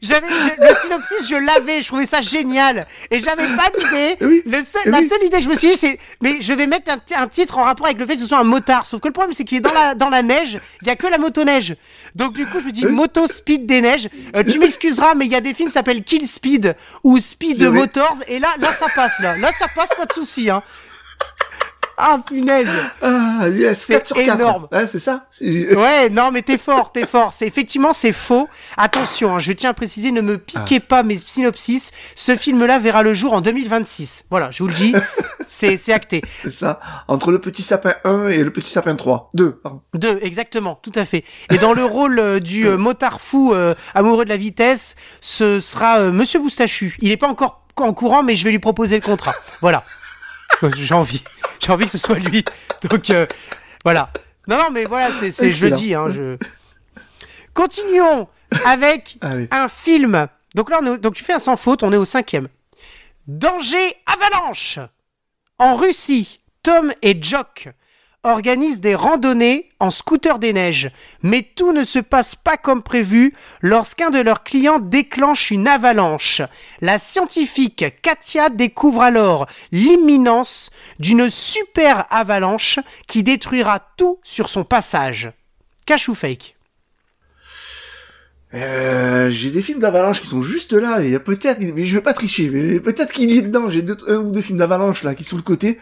J'avais 0.03 0.27
le 0.29 0.75
synopsis, 0.83 1.29
je 1.29 1.35
l'avais, 1.37 1.83
je 1.83 1.87
trouvais 1.89 2.07
ça 2.07 2.21
génial, 2.21 2.87
et 3.11 3.21
j'avais 3.21 3.47
pas 3.57 3.71
d'idée. 3.71 4.17
Oui, 4.21 4.43
Le 4.47 4.63
seul- 4.63 4.83
oui. 4.87 4.93
La 4.93 4.99
seule 5.09 5.23
idée 5.25 5.37
que 5.39 5.43
je 5.45 5.49
me 5.49 5.55
suis 5.57 5.71
dit, 5.73 5.77
c'est, 5.77 5.99
mais 6.23 6.39
je 6.41 6.53
vais 6.53 6.67
mettre 6.67 6.91
un, 6.93 6.99
ti- 6.99 7.15
un 7.15 7.27
titre 7.29 7.59
en 7.59 7.65
rapport 7.65 7.87
avec 7.87 7.99
le 7.99 8.07
fait 8.07 8.15
que 8.15 8.21
ce 8.23 8.27
soit 8.27 8.39
un 8.39 8.45
motard. 8.45 8.87
Sauf 8.87 9.01
que 9.01 9.09
le 9.09 9.13
problème, 9.13 9.35
c'est 9.35 9.45
qu'il 9.45 9.59
est 9.59 9.61
dans 9.61 9.73
la 9.73 9.95
dans 9.95 10.09
la 10.11 10.23
neige, 10.23 10.59
il 10.83 10.89
y 10.89 10.91
a 10.91 10.97
que 10.97 11.07
la 11.07 11.19
motoneige. 11.19 11.75
Donc 12.15 12.33
du 12.35 12.47
coup, 12.47 12.61
je 12.61 12.67
me 12.67 12.73
dis 12.73 12.87
Oui. 12.87 12.93
moto 12.93 13.27
speed 13.27 13.67
des 13.67 13.81
neiges. 13.81 14.09
Euh, 14.37 14.43
tu 14.43 14.59
m'excuseras, 14.59 15.15
mais 15.15 15.27
il 15.27 15.33
y 15.33 15.37
a 15.37 15.41
des 15.41 15.55
films 15.55 15.69
qui 15.69 15.75
s'appellent 15.75 16.03
Kill 16.03 16.27
Speed 16.29 16.77
ou 17.05 17.19
Speed. 17.19 17.61
Motors, 17.63 18.17
et 18.29 18.39
là, 18.39 18.49
là, 18.59 18.73
ça 18.73 18.87
passe, 18.95 19.19
là, 19.21 19.37
là, 19.37 19.51
ça 19.53 19.67
passe, 19.75 19.91
pas 19.97 20.07
de 20.07 20.13
souci, 20.13 20.51
hein. 20.51 20.63
Ah 22.03 22.19
punaise. 22.25 22.69
Ah 23.03 23.49
yes, 23.49 23.85
C'est 23.87 23.93
4 23.95 24.07
sur 24.07 24.17
4. 24.17 24.41
énorme. 24.41 24.69
Ouais, 24.73 24.87
c'est 24.87 24.99
ça. 24.99 25.27
Ouais, 25.41 26.09
non, 26.11 26.31
mais 26.33 26.43
t'es 26.43 26.59
fort, 26.59 26.93
t'es 26.93 27.07
fort. 27.07 27.33
C'est 27.33 27.47
effectivement 27.47 27.93
c'est 27.93 28.13
faux. 28.13 28.49
Attention, 28.77 29.37
hein, 29.37 29.39
je 29.39 29.53
tiens 29.53 29.71
à 29.71 29.75
préciser, 29.75 30.11
ne 30.13 30.21
me 30.21 30.39
piquez 30.39 30.79
Ah. 30.83 30.87
pas 30.89 31.03
mes 31.03 31.17
synopsis. 31.17 31.93
Ce 32.15 32.37
film-là 32.37 32.79
verra 32.79 33.03
le 33.03 33.15
jour 33.15 33.33
en 33.35 33.41
2026. 33.41 34.25
Voilà, 34.31 34.51
je 34.51 34.63
vous 34.63 34.69
le 34.69 34.75
dis, 34.75 34.95
c'est 35.47 35.77
c'est 35.77 35.93
acté. 35.93 36.23
C'est 36.43 36.51
ça. 36.53 36.81
Entre 37.09 37.31
le 37.33 37.39
petit 37.41 37.63
sapin 37.63 37.95
1 38.05 38.29
et 38.29 38.43
le 38.45 38.51
petit 38.53 38.71
sapin 38.71 38.95
3. 38.97 39.31
2, 39.35 39.53
pardon. 39.53 39.83
Deux, 39.95 40.19
exactement, 40.23 40.79
tout 40.83 40.93
à 40.95 41.05
fait. 41.05 41.25
Et 41.53 41.59
dans 41.59 41.73
le 41.73 41.85
rôle 41.85 42.19
euh, 42.19 42.41
du 42.41 42.67
euh, 42.67 42.77
motard 42.79 43.21
fou 43.21 43.53
euh, 43.55 43.75
amoureux 43.95 44.25
de 44.25 44.31
la 44.31 44.37
vitesse, 44.37 44.97
ce 45.21 45.61
sera 45.61 45.99
euh, 45.99 46.13
Monsieur 46.13 46.41
Boustachu. 46.41 46.97
Il 47.01 47.11
est 47.11 47.17
pas 47.17 47.29
encore 47.29 47.63
en 47.77 47.93
courant, 47.95 48.23
mais 48.23 48.37
je 48.37 48.45
vais 48.45 48.51
lui 48.51 48.59
proposer 48.59 48.97
le 48.97 49.03
contrat. 49.03 49.35
Voilà. 49.63 49.83
J'ai 50.77 50.95
envie, 50.95 51.23
j'ai 51.61 51.73
envie 51.73 51.85
que 51.87 51.91
ce 51.91 51.99
soit 51.99 52.19
lui. 52.19 52.45
Donc 52.89 53.11
euh, 53.11 53.27
voilà. 53.85 54.09
Non, 54.49 54.57
non, 54.59 54.71
mais 54.73 54.85
voilà, 54.85 55.11
c'est 55.31 55.51
jeudi. 55.51 55.95
Hein, 55.95 56.07
je... 56.09 56.37
Continuons 57.55 58.29
avec 58.65 59.17
Allez. 59.21 59.49
un 59.51 59.69
film. 59.69 60.27
Donc 60.55 60.71
là, 60.71 60.79
on 60.83 60.87
est 60.87 60.91
au- 60.91 60.99
donc 60.99 61.15
tu 61.15 61.25
fais 61.25 61.33
un 61.35 61.39
sans 61.39 61.57
faute, 61.57 61.83
on 61.83 61.93
est 61.93 61.97
au 61.97 62.05
cinquième. 62.05 62.49
Danger 63.27 63.97
avalanche. 64.07 64.79
En 65.59 65.77
Russie, 65.77 66.41
Tom 66.63 66.93
et 67.03 67.21
Jock 67.23 67.69
organisent 68.23 68.81
des 68.81 68.95
randonnées 68.95 69.71
en 69.81 69.91
scooter 69.91 70.39
des 70.39 70.53
neiges. 70.53 70.91
Mais 71.23 71.43
tout 71.43 71.73
ne 71.73 71.85
se 71.85 71.99
passe 71.99 72.35
pas 72.35 72.57
comme 72.57 72.83
prévu 72.83 73.33
lorsqu'un 73.63 74.11
de 74.11 74.21
leurs 74.21 74.45
clients 74.45 74.79
déclenche 74.79 75.51
une 75.51 75.69
avalanche. 75.69 76.43
La 76.81 76.99
scientifique 76.99 77.85
Katia 78.03 78.51
découvre 78.51 79.03
alors 79.03 79.47
l'imminence 79.73 80.71
d'une 80.99 81.31
super 81.31 82.07
avalanche 82.11 82.79
qui 83.07 83.23
détruira 83.23 83.81
tout 83.97 84.19
sur 84.23 84.49
son 84.49 84.65
passage. 84.65 85.33
Cash 85.87 86.09
ou 86.09 86.15
fake? 86.15 86.57
Euh, 88.53 89.31
j'ai 89.31 89.51
des 89.51 89.63
films 89.63 89.79
d'avalanche 89.79 90.21
qui 90.21 90.27
sont 90.27 90.43
juste 90.43 90.73
là, 90.73 91.01
et 91.03 91.17
peut-être, 91.21 91.61
mais 91.61 91.87
je 91.87 91.95
vais 91.95 92.03
pas 92.03 92.13
tricher, 92.13 92.51
mais 92.51 92.81
peut-être 92.81 93.13
qu'il 93.13 93.31
y 93.31 93.39
est 93.39 93.43
dedans, 93.43 93.69
j'ai 93.69 93.83
deux, 93.83 93.97
un 94.09 94.17
ou 94.17 94.33
deux 94.33 94.41
films 94.41 94.59
d'avalanche 94.59 95.05
là, 95.05 95.15
qui 95.15 95.23
sont 95.23 95.37
le 95.37 95.43
côté. 95.43 95.79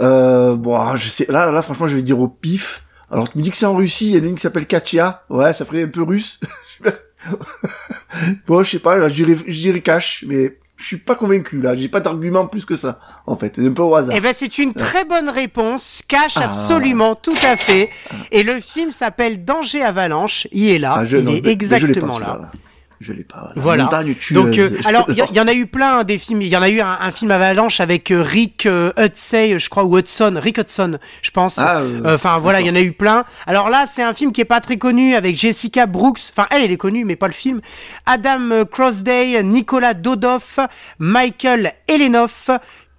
Euh, 0.00 0.56
bon, 0.56 0.74
ah, 0.76 0.94
je 0.96 1.08
sais, 1.08 1.26
là, 1.28 1.50
là, 1.50 1.62
franchement, 1.62 1.86
je 1.86 1.96
vais 1.96 2.02
dire 2.02 2.18
au 2.20 2.28
pif. 2.28 2.82
Alors, 3.10 3.30
tu 3.30 3.38
me 3.38 3.42
dis 3.42 3.50
que 3.50 3.56
c'est 3.56 3.66
en 3.66 3.76
Russie, 3.76 4.10
il 4.10 4.16
y 4.16 4.20
en 4.20 4.24
a 4.24 4.26
une 4.28 4.34
qui 4.34 4.40
s'appelle 4.40 4.66
Katia, 4.66 5.22
ouais, 5.30 5.52
ça 5.52 5.64
ferait 5.64 5.84
un 5.84 5.88
peu 5.88 6.02
russe. 6.02 6.40
bon, 8.46 8.62
je 8.62 8.70
sais 8.70 8.78
pas, 8.78 8.96
là, 8.96 9.08
je 9.08 9.14
dirais, 9.24 9.36
je 9.46 9.60
dirais 9.60 9.80
cash, 9.80 10.24
mais 10.26 10.58
je 10.76 10.84
suis 10.84 10.96
pas 10.96 11.14
convaincu, 11.14 11.60
là, 11.60 11.74
j'ai 11.76 11.88
pas 11.88 12.00
d'argument 12.00 12.46
plus 12.46 12.64
que 12.64 12.74
ça, 12.76 12.98
en 13.26 13.36
fait, 13.36 13.52
c'est 13.56 13.66
un 13.66 13.72
peu 13.72 13.82
au 13.82 13.94
hasard. 13.94 14.14
Eh 14.16 14.20
ben, 14.20 14.32
c'est 14.34 14.58
une 14.58 14.74
très 14.74 15.04
bonne 15.04 15.28
réponse. 15.28 16.02
Cash 16.08 16.36
Ah. 16.36 16.50
absolument, 16.50 17.14
tout 17.14 17.36
à 17.44 17.56
fait. 17.56 17.90
Et 18.32 18.42
le 18.42 18.60
film 18.60 18.90
s'appelle 18.90 19.44
Danger 19.44 19.82
Avalanche. 19.82 20.48
Il 20.50 20.68
est 20.68 20.78
là. 20.78 20.94
Ah, 20.96 21.04
je, 21.04 21.18
il 21.18 21.24
non, 21.24 21.32
est 21.32 21.44
je 21.44 21.50
exactement 21.50 22.18
pas, 22.18 22.26
là. 22.26 22.52
Je 23.00 23.12
l'ai 23.12 23.24
pas. 23.24 23.52
La 23.54 23.62
Voilà. 23.62 23.84
montagne 23.84 24.14
Donc, 24.30 24.58
euh, 24.58 24.70
alors, 24.84 25.06
il 25.08 25.16
y, 25.16 25.40
en 25.40 25.48
a 25.48 25.54
eu 25.54 25.66
plein 25.66 25.98
hein, 25.98 26.04
des 26.04 26.18
films. 26.18 26.42
Il 26.42 26.48
y 26.48 26.56
en 26.56 26.62
a 26.62 26.68
eu 26.68 26.80
un, 26.80 26.98
un 27.00 27.10
film 27.10 27.30
Avalanche 27.30 27.80
avec 27.80 28.10
euh, 28.10 28.22
Rick 28.22 28.66
euh, 28.66 28.92
Hutsey, 28.98 29.58
je 29.58 29.68
crois, 29.68 29.84
ou 29.84 29.98
Hudson, 29.98 30.34
Rick 30.36 30.58
Hudson, 30.58 30.98
je 31.22 31.30
pense. 31.30 31.58
Ah, 31.58 31.80
euh, 31.80 32.14
Enfin, 32.14 32.38
voilà, 32.38 32.60
il 32.60 32.66
y 32.66 32.70
en 32.70 32.76
a 32.76 32.80
eu 32.80 32.92
plein. 32.92 33.24
Alors 33.46 33.68
là, 33.68 33.86
c'est 33.86 34.02
un 34.02 34.14
film 34.14 34.32
qui 34.32 34.40
est 34.40 34.46
pas 34.46 34.60
très 34.60 34.76
connu 34.76 35.14
avec 35.14 35.36
Jessica 35.36 35.86
Brooks. 35.86 36.20
Enfin, 36.30 36.46
elle, 36.50 36.62
elle 36.62 36.72
est 36.72 36.76
connue, 36.76 37.04
mais 37.04 37.16
pas 37.16 37.28
le 37.28 37.32
film. 37.32 37.60
Adam 38.06 38.64
Crossdale, 38.70 39.44
Nicolas 39.44 39.94
Dodoff, 39.94 40.58
Michael 40.98 41.74
Elenoff. 41.88 42.50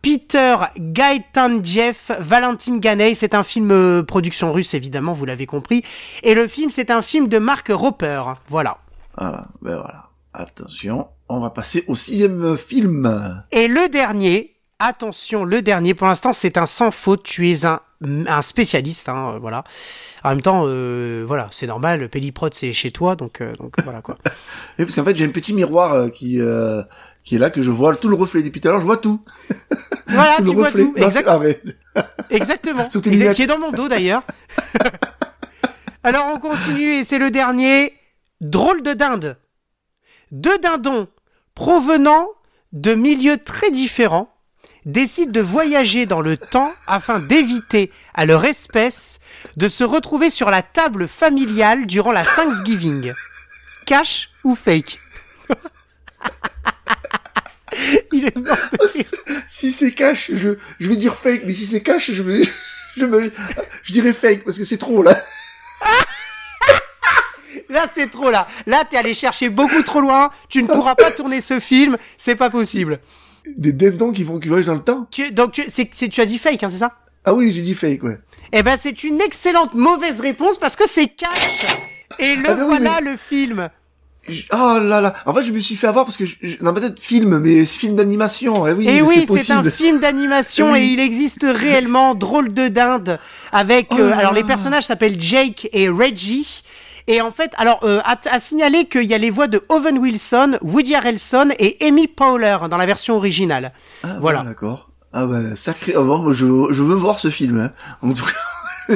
Peter 0.06 0.58
Gaetandjev, 0.78 1.98
Valentin 2.20 2.78
Ganey, 2.78 3.16
c'est 3.16 3.34
un 3.34 3.42
film 3.42 3.72
euh, 3.72 4.04
production 4.04 4.54
russe 4.54 4.76
évidemment, 4.76 5.14
vous 5.14 5.26
l'avez 5.26 5.48
compris. 5.48 5.84
Et 6.22 6.36
le 6.36 6.48
film, 6.48 6.70
c'est 6.70 6.92
un 6.92 7.02
film 7.02 7.28
de 7.28 7.40
Mark 7.40 7.70
Roper. 7.74 8.22
Voilà. 8.48 8.78
Voilà, 9.18 9.44
ben 9.62 9.76
voilà. 9.76 10.10
Attention, 10.34 11.08
on 11.30 11.40
va 11.40 11.50
passer 11.50 11.86
au 11.88 11.96
sixième 11.96 12.58
film. 12.58 13.42
Et 13.52 13.68
le 13.70 13.88
dernier, 13.88 14.56
attention, 14.80 15.46
le 15.46 15.62
dernier, 15.62 15.94
pour 15.94 16.08
l'instant, 16.08 16.34
c'est 16.34 16.58
un 16.58 16.66
sans 16.66 16.92
faute. 16.92 17.24
Tu 17.24 17.50
es 17.52 17.66
un, 17.66 17.80
un 18.04 18.42
spécialiste, 18.42 19.08
hein, 19.08 19.36
euh, 19.36 19.40
voilà. 19.40 19.64
En 20.26 20.30
même 20.30 20.42
temps, 20.42 20.64
euh, 20.66 21.24
voilà, 21.26 21.48
c'est 21.52 21.68
normal. 21.68 22.02
Le 22.02 22.10
Pelliprod, 22.10 22.54
c'est 22.54 22.74
chez 22.74 22.92
toi, 22.92 23.16
donc, 23.16 23.40
euh, 23.40 23.54
donc 23.56 23.76
voilà 23.84 24.02
quoi. 24.02 24.18
Oui, 24.78 24.84
parce 24.86 24.96
qu'en 24.96 25.06
fait, 25.06 25.16
j'ai 25.16 25.24
un 25.26 25.30
petit 25.30 25.54
miroir 25.54 25.94
euh, 25.94 26.10
qui 26.10 26.42
euh, 26.42 26.82
qui 27.24 27.36
est 27.38 27.40
là 27.40 27.50
que 27.50 27.62
je 27.62 27.72
vois 27.72 27.96
tout 27.96 28.10
le 28.10 28.16
reflet 28.16 28.44
depuis 28.44 28.60
tout 28.60 28.68
à 28.68 28.72
l'heure. 28.72 28.82
Je 28.82 28.86
vois 28.86 28.98
tout. 28.98 29.24
Voilà, 30.08 30.34
Sous 30.34 30.44
tu 30.44 30.48
le 30.50 30.54
vois 30.54 30.66
reflet. 30.68 30.84
tout. 30.84 30.94
Non, 30.98 31.08
Exact- 31.08 31.28
exactement. 32.30 32.90
Sous 32.92 33.02
tes 33.02 33.12
Exact-. 33.12 33.34
Qui 33.36 33.42
est 33.44 33.48
dans 33.48 33.58
mon 33.58 33.72
dos 33.72 33.88
d'ailleurs. 33.88 34.22
Alors 36.04 36.28
on 36.34 36.38
continue 36.40 36.92
et 37.00 37.04
c'est 37.04 37.18
le 37.18 37.32
dernier. 37.32 37.94
Drôle 38.42 38.84
de 38.84 38.94
dinde. 38.94 39.38
Deux 40.32 40.58
dindons 40.60 41.08
provenant 41.54 42.28
de 42.74 42.94
milieux 42.94 43.38
très 43.38 43.72
différents 43.72 44.36
décident 44.86 45.32
de 45.32 45.40
voyager 45.40 46.06
dans 46.06 46.22
le 46.22 46.38
temps 46.38 46.74
afin 46.86 47.20
d'éviter 47.20 47.92
à 48.14 48.26
leur 48.26 48.46
espèce 48.46 49.20
de 49.58 49.68
se 49.70 49.84
retrouver 49.84 50.30
sur 50.30 50.52
la 50.52 50.62
table 50.62 51.08
familiale 51.08 51.88
durant 51.88 52.12
la 52.12 52.26
Thanksgiving. 52.26 53.14
Cash 53.86 54.30
ou 54.44 54.56
fake? 54.56 55.00
Il 58.12 58.26
est 58.26 58.36
mort 58.38 58.58
de 58.80 58.88
rire. 58.88 59.06
Si 59.48 59.72
c'est 59.72 59.92
cash, 59.92 60.32
je 60.34 60.58
je 60.80 60.90
vais 60.90 60.96
dire 60.96 61.18
fake, 61.18 61.44
mais 61.46 61.54
si 61.54 61.66
c'est 61.66 61.82
cash, 61.82 62.12
je 62.12 62.24
vais 62.24 62.42
je 62.98 63.06
me 63.06 63.32
je 63.84 63.94
dirais 63.94 64.14
fake 64.14 64.44
parce 64.44 64.58
que 64.58 64.64
c'est 64.64 64.78
trop 64.78 65.04
là. 65.04 65.22
Là, 67.76 67.86
c'est 67.94 68.10
trop 68.10 68.32
là. 68.32 68.48
Là, 68.66 68.84
t'es 68.90 68.98
allé 68.98 69.14
chercher 69.14 69.50
beaucoup 69.50 69.84
trop 69.84 70.00
loin. 70.02 70.32
Tu 70.50 70.64
ne 70.64 70.68
pourras 70.68 70.96
pas 70.96 71.12
tourner 71.12 71.42
ce 71.42 71.60
film. 71.60 71.98
C'est 72.18 72.36
pas 72.36 72.50
possible. 72.50 73.00
Des 73.58 73.74
dindons 73.74 74.12
qui 74.12 74.24
vont 74.24 74.40
qui 74.40 74.48
voyagent 74.48 74.66
dans 74.66 74.74
le 74.74 74.80
temps. 74.80 75.08
Tu, 75.12 75.32
donc, 75.32 75.52
tu, 75.52 75.66
c'est, 75.70 75.90
c'est- 75.94 76.10
tu 76.10 76.22
as 76.22 76.26
dit 76.26 76.40
fake, 76.40 76.64
hein, 76.64 76.70
c'est 76.72 76.80
ça? 76.80 76.94
Ah 77.26 77.34
oui, 77.34 77.52
j'ai 77.52 77.62
dit 77.62 77.74
fake, 77.76 78.02
ouais. 78.04 78.18
Eh 78.54 78.64
ben, 78.64 78.78
c'est 78.82 79.04
une 79.04 79.22
excellente 79.22 79.74
mauvaise 79.74 80.20
réponse 80.22 80.58
parce 80.58 80.76
que 80.76 80.88
c'est 80.88 81.08
cash. 81.08 81.66
Et 82.20 82.36
le 82.38 82.44
Ah 82.48 82.54
ben 82.54 82.62
oui, 82.62 82.68
voilà, 82.78 83.02
le 83.02 83.18
film. 83.18 83.70
Ah 84.50 84.80
là 84.82 85.02
là. 85.02 85.14
En 85.28 85.34
fait, 85.36 85.44
je 85.44 85.52
me 85.52 85.60
suis 85.60 85.76
fait 85.76 85.86
avoir 85.86 86.06
parce 86.06 86.18
que 86.18 86.26
je, 86.26 86.36
ma 86.62 86.72
tête 86.74 87.00
film, 87.00 87.38
mais 87.40 87.64
c'est 87.66 87.78
film 87.78 87.96
d'animation. 87.96 88.66
Eh 88.66 88.74
oui, 88.74 88.88
Et 88.88 88.96
c'est 88.98 89.02
oui, 89.04 89.26
c'est 89.38 89.54
un 89.54 89.64
film 89.64 90.00
d'animation 90.00 90.72
Oui. 90.72 90.80
et 90.80 90.86
il 90.94 91.00
existe 91.00 91.46
réellement 91.48 92.16
Drôle 92.16 92.52
de 92.54 92.68
dinde 92.68 93.20
avec 93.52 93.88
Oh 93.92 93.98
euh, 94.00 94.14
alors 94.18 94.34
les 94.34 94.44
personnages 94.44 94.86
s'appellent 94.86 95.22
Jake 95.22 95.70
et 95.74 95.90
Reggie. 95.90 96.64
Et 97.08 97.22
en 97.22 97.32
fait, 97.32 97.52
alors 97.58 97.80
euh, 97.84 98.02
à, 98.04 98.18
à 98.32 98.40
signaler 98.40 98.86
qu'il 98.86 99.04
y 99.04 99.14
a 99.14 99.18
les 99.18 99.30
voix 99.30 99.48
de 99.48 99.64
Owen 99.70 99.98
Wilson, 100.00 100.58
Woody 100.62 100.96
Harrelson 100.96 101.50
et 101.60 101.78
Amy 101.86 102.08
Powler 102.08 102.58
dans 102.70 102.78
la 102.78 102.86
version 102.86 103.16
originale. 103.16 103.74
Ah, 104.04 104.18
Voilà. 104.20 104.40
bon, 104.40 104.46
D'accord. 104.50 104.90
Ah 105.14 105.26
bah 105.28 105.56
sacré. 105.56 105.94
Ah, 105.96 106.02
bon, 106.02 106.34
je 106.34 106.46
je 106.72 106.84
veux 106.84 106.96
voir 106.96 107.20
ce 107.20 107.30
film. 107.30 107.60
Hein. 107.60 107.72
En 108.02 108.14
tout 108.14 108.26
cas. 108.26 108.96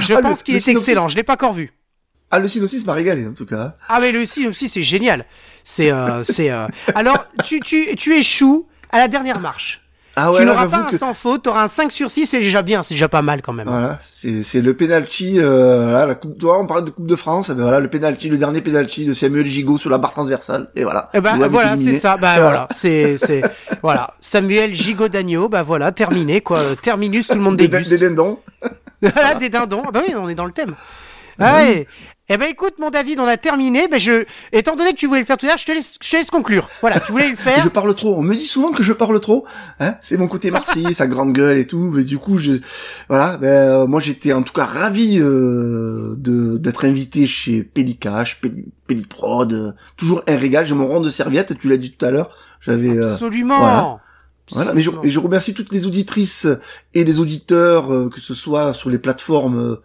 Je 0.00 0.14
Ah, 0.14 0.20
pense 0.22 0.42
qu'il 0.42 0.56
est 0.56 0.58
synopsis- 0.58 0.78
excellent. 0.90 1.08
Je 1.08 1.16
l'ai 1.16 1.22
pas 1.22 1.34
encore 1.34 1.52
vu. 1.54 1.72
Ah 2.30 2.40
le 2.40 2.48
synopsis 2.48 2.84
m'a 2.84 2.94
régalé 2.94 3.26
en 3.26 3.32
tout 3.34 3.46
cas. 3.46 3.76
Ah 3.88 3.98
mais 4.00 4.10
le 4.10 4.26
synopsis 4.26 4.72
c'est 4.72 4.82
génial. 4.82 5.24
C'est 5.62 5.92
euh, 5.92 6.24
c'est 6.24 6.50
euh, 6.50 6.66
alors 6.96 7.26
tu 7.44 7.60
tu 7.60 7.94
tu 7.96 8.16
échoues 8.16 8.66
à 8.90 8.98
la 8.98 9.06
dernière 9.08 9.38
marche. 9.38 9.80
Ah 10.16 10.30
ouais, 10.30 10.38
tu 10.38 10.44
n'auras 10.44 10.66
pas 10.68 10.76
un 10.78 10.82
que- 10.84 10.96
sans 10.98 11.12
faute, 11.12 11.42
tu 11.42 11.48
auras 11.48 11.64
un 11.64 11.68
5 11.68 11.90
sur 11.90 12.08
6, 12.10 12.26
c'est 12.26 12.40
déjà 12.40 12.62
bien, 12.62 12.82
c'est 12.84 12.94
déjà 12.94 13.08
pas 13.08 13.22
mal 13.22 13.42
quand 13.42 13.52
même. 13.52 13.66
Voilà, 13.68 13.98
c'est 14.00 14.42
c'est 14.44 14.60
le 14.62 14.74
penalty, 14.74 15.40
euh, 15.40 15.82
voilà, 15.90 16.06
la 16.06 16.14
coupe. 16.14 16.38
Toi, 16.38 16.60
on 16.60 16.66
parlait 16.66 16.84
de 16.84 16.90
coupe 16.90 17.06
de 17.06 17.16
France, 17.16 17.50
eh 17.50 17.54
ben 17.54 17.62
voilà, 17.62 17.80
le 17.80 17.90
penalty, 17.90 18.28
le 18.28 18.36
dernier 18.38 18.60
penalty 18.60 19.06
de 19.06 19.12
Samuel 19.12 19.46
Gigot 19.46 19.76
sur 19.78 19.90
la 19.90 19.98
barre 19.98 20.12
transversale, 20.12 20.68
et 20.76 20.84
voilà. 20.84 21.10
Eh 21.14 21.20
ben 21.20 21.34
L'OM 21.36 21.44
est 21.44 21.48
voilà, 21.48 21.76
c'est 21.76 21.98
ça. 21.98 22.16
Bah 22.16 22.36
Et 22.36 22.40
voilà, 22.40 22.68
c'est 22.72 23.16
c'est 23.18 23.42
voilà, 23.82 24.14
Samuel 24.20 24.72
Gigot 24.72 25.08
d'agneau, 25.08 25.48
bah 25.48 25.62
voilà, 25.64 25.90
terminé 25.90 26.40
quoi, 26.40 26.60
terminus, 26.80 27.26
tout 27.26 27.34
le 27.34 27.40
monde 27.40 27.56
déguste. 27.56 27.90
des 27.90 27.98
dindons. 27.98 28.38
Voilà, 29.02 29.34
des 29.34 29.50
dindons. 29.50 29.82
Ah 29.86 29.90
bah 29.90 30.00
oui, 30.06 30.14
on 30.16 30.28
est 30.30 30.34
dans 30.34 30.46
le 30.46 30.52
thème. 30.52 30.74
Ah 31.38 31.56
ouais. 31.56 31.86
Eh 32.30 32.38
ben 32.38 32.48
écoute, 32.50 32.74
mon 32.78 32.88
David, 32.88 33.20
on 33.20 33.26
a 33.26 33.36
terminé. 33.36 33.86
Ben 33.86 34.00
je, 34.00 34.24
étant 34.50 34.76
donné 34.76 34.92
que 34.94 34.96
tu 34.98 35.06
voulais 35.06 35.20
le 35.20 35.26
faire 35.26 35.36
tout 35.36 35.44
à 35.44 35.50
l'heure, 35.50 35.58
je 35.58 35.66
te 35.66 35.72
laisse, 35.72 35.92
je 36.02 36.10
te 36.10 36.16
laisse 36.16 36.30
conclure. 36.30 36.70
Voilà, 36.80 36.98
tu 36.98 37.12
voulais 37.12 37.28
le 37.28 37.36
faire. 37.36 37.62
Je 37.62 37.68
parle 37.68 37.94
trop. 37.94 38.14
On 38.16 38.22
me 38.22 38.34
dit 38.34 38.46
souvent 38.46 38.72
que 38.72 38.82
je 38.82 38.94
parle 38.94 39.20
trop. 39.20 39.44
Hein 39.78 39.96
c'est 40.00 40.16
mon 40.16 40.26
côté 40.26 40.50
marseillais, 40.50 40.92
sa 40.94 41.06
grande 41.06 41.34
gueule 41.34 41.58
et 41.58 41.66
tout. 41.66 41.90
Mais 41.92 42.02
du 42.02 42.16
coup, 42.16 42.38
je, 42.38 42.52
voilà. 43.10 43.36
Ben, 43.36 43.46
euh, 43.48 43.86
moi, 43.86 44.00
j'étais 44.00 44.32
en 44.32 44.42
tout 44.42 44.54
cas 44.54 44.64
ravi 44.64 45.18
euh, 45.20 46.14
de 46.16 46.56
d'être 46.56 46.86
invité 46.86 47.26
chez 47.26 47.62
Pélicache, 47.62 48.40
Péli- 48.40 48.64
Péliprod. 48.86 49.52
euh, 49.52 49.72
toujours 49.98 50.22
un 50.26 50.36
régal. 50.36 50.66
J'ai 50.66 50.74
mon 50.74 50.86
rond 50.86 51.00
de 51.00 51.10
serviette. 51.10 51.58
Tu 51.58 51.68
l'as 51.68 51.76
dit 51.76 51.92
tout 51.92 52.06
à 52.06 52.10
l'heure. 52.10 52.34
J'avais. 52.62 52.88
euh, 52.96 53.12
Absolument. 53.12 53.58
voilà. 53.58 53.98
Voilà, 54.50 54.72
mais 54.74 54.80
je, 54.82 54.90
et 55.02 55.10
je 55.10 55.18
remercie 55.18 55.52
toutes 55.54 55.72
les 55.72 55.86
auditrices 55.86 56.46
et 56.94 57.04
les 57.04 57.18
auditeurs, 57.18 57.92
euh, 57.92 58.08
que 58.10 58.20
ce 58.20 58.34
soit 58.34 58.72
sur 58.74 58.88
les 58.90 58.98
plateformes 58.98 59.58
euh, 59.58 59.76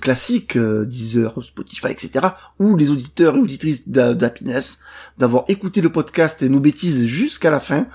classiques, 0.00 0.56
euh, 0.56 0.84
Deezer, 0.84 1.34
Spotify, 1.42 1.88
etc., 1.88 2.26
ou 2.58 2.76
les 2.76 2.90
auditeurs 2.90 3.36
et 3.36 3.38
auditrices 3.38 3.88
d'Happiness, 3.88 4.78
d'avoir 5.18 5.44
écouté 5.48 5.80
le 5.80 5.90
podcast 5.90 6.42
et 6.42 6.48
nos 6.48 6.60
bêtises 6.60 7.04
jusqu'à 7.04 7.50
la 7.50 7.60
fin, 7.60 7.86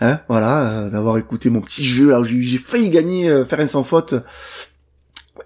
hein, 0.00 0.20
voilà, 0.28 0.70
euh, 0.70 0.90
d'avoir 0.90 1.18
écouté 1.18 1.50
mon 1.50 1.60
petit 1.60 1.84
jeu 1.84 2.10
là 2.10 2.20
où 2.20 2.24
j'ai 2.24 2.58
failli 2.58 2.90
gagner, 2.90 3.28
euh, 3.28 3.44
faire 3.44 3.60
un 3.60 3.66
sans 3.66 3.84
faute. 3.84 4.14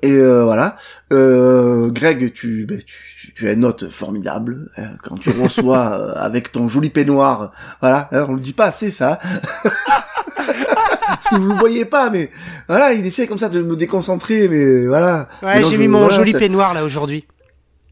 Et 0.02 0.12
euh, 0.12 0.44
voilà, 0.44 0.76
euh, 1.12 1.90
Greg, 1.90 2.32
tu, 2.32 2.66
ben, 2.66 2.80
tu, 2.84 3.32
tu, 3.34 3.48
as 3.48 3.52
une 3.52 3.60
note 3.60 3.88
formidable 3.90 4.70
hein, 4.76 4.90
quand 5.02 5.16
tu 5.16 5.30
reçois 5.30 5.92
euh, 6.00 6.12
avec 6.16 6.52
ton 6.52 6.68
joli 6.68 6.90
peignoir. 6.90 7.52
Voilà, 7.80 8.08
hein, 8.12 8.26
on 8.28 8.34
le 8.34 8.40
dit 8.40 8.52
pas 8.52 8.66
assez 8.66 8.90
ça. 8.90 9.20
Parce 11.30 11.40
que 11.40 11.46
vous 11.46 11.48
le 11.52 11.58
voyez 11.58 11.84
pas, 11.84 12.10
mais 12.10 12.30
voilà, 12.68 12.92
il 12.92 13.04
essaie 13.06 13.26
comme 13.26 13.38
ça 13.38 13.48
de 13.48 13.62
me 13.62 13.76
déconcentrer, 13.76 14.48
mais 14.48 14.86
voilà. 14.86 15.28
Ouais, 15.42 15.64
j'ai 15.64 15.78
mis 15.78 15.88
mon 15.88 16.00
voilà, 16.00 16.14
joli 16.14 16.32
ça- 16.32 16.38
peignoir 16.38 16.74
là 16.74 16.84
aujourd'hui. 16.84 17.26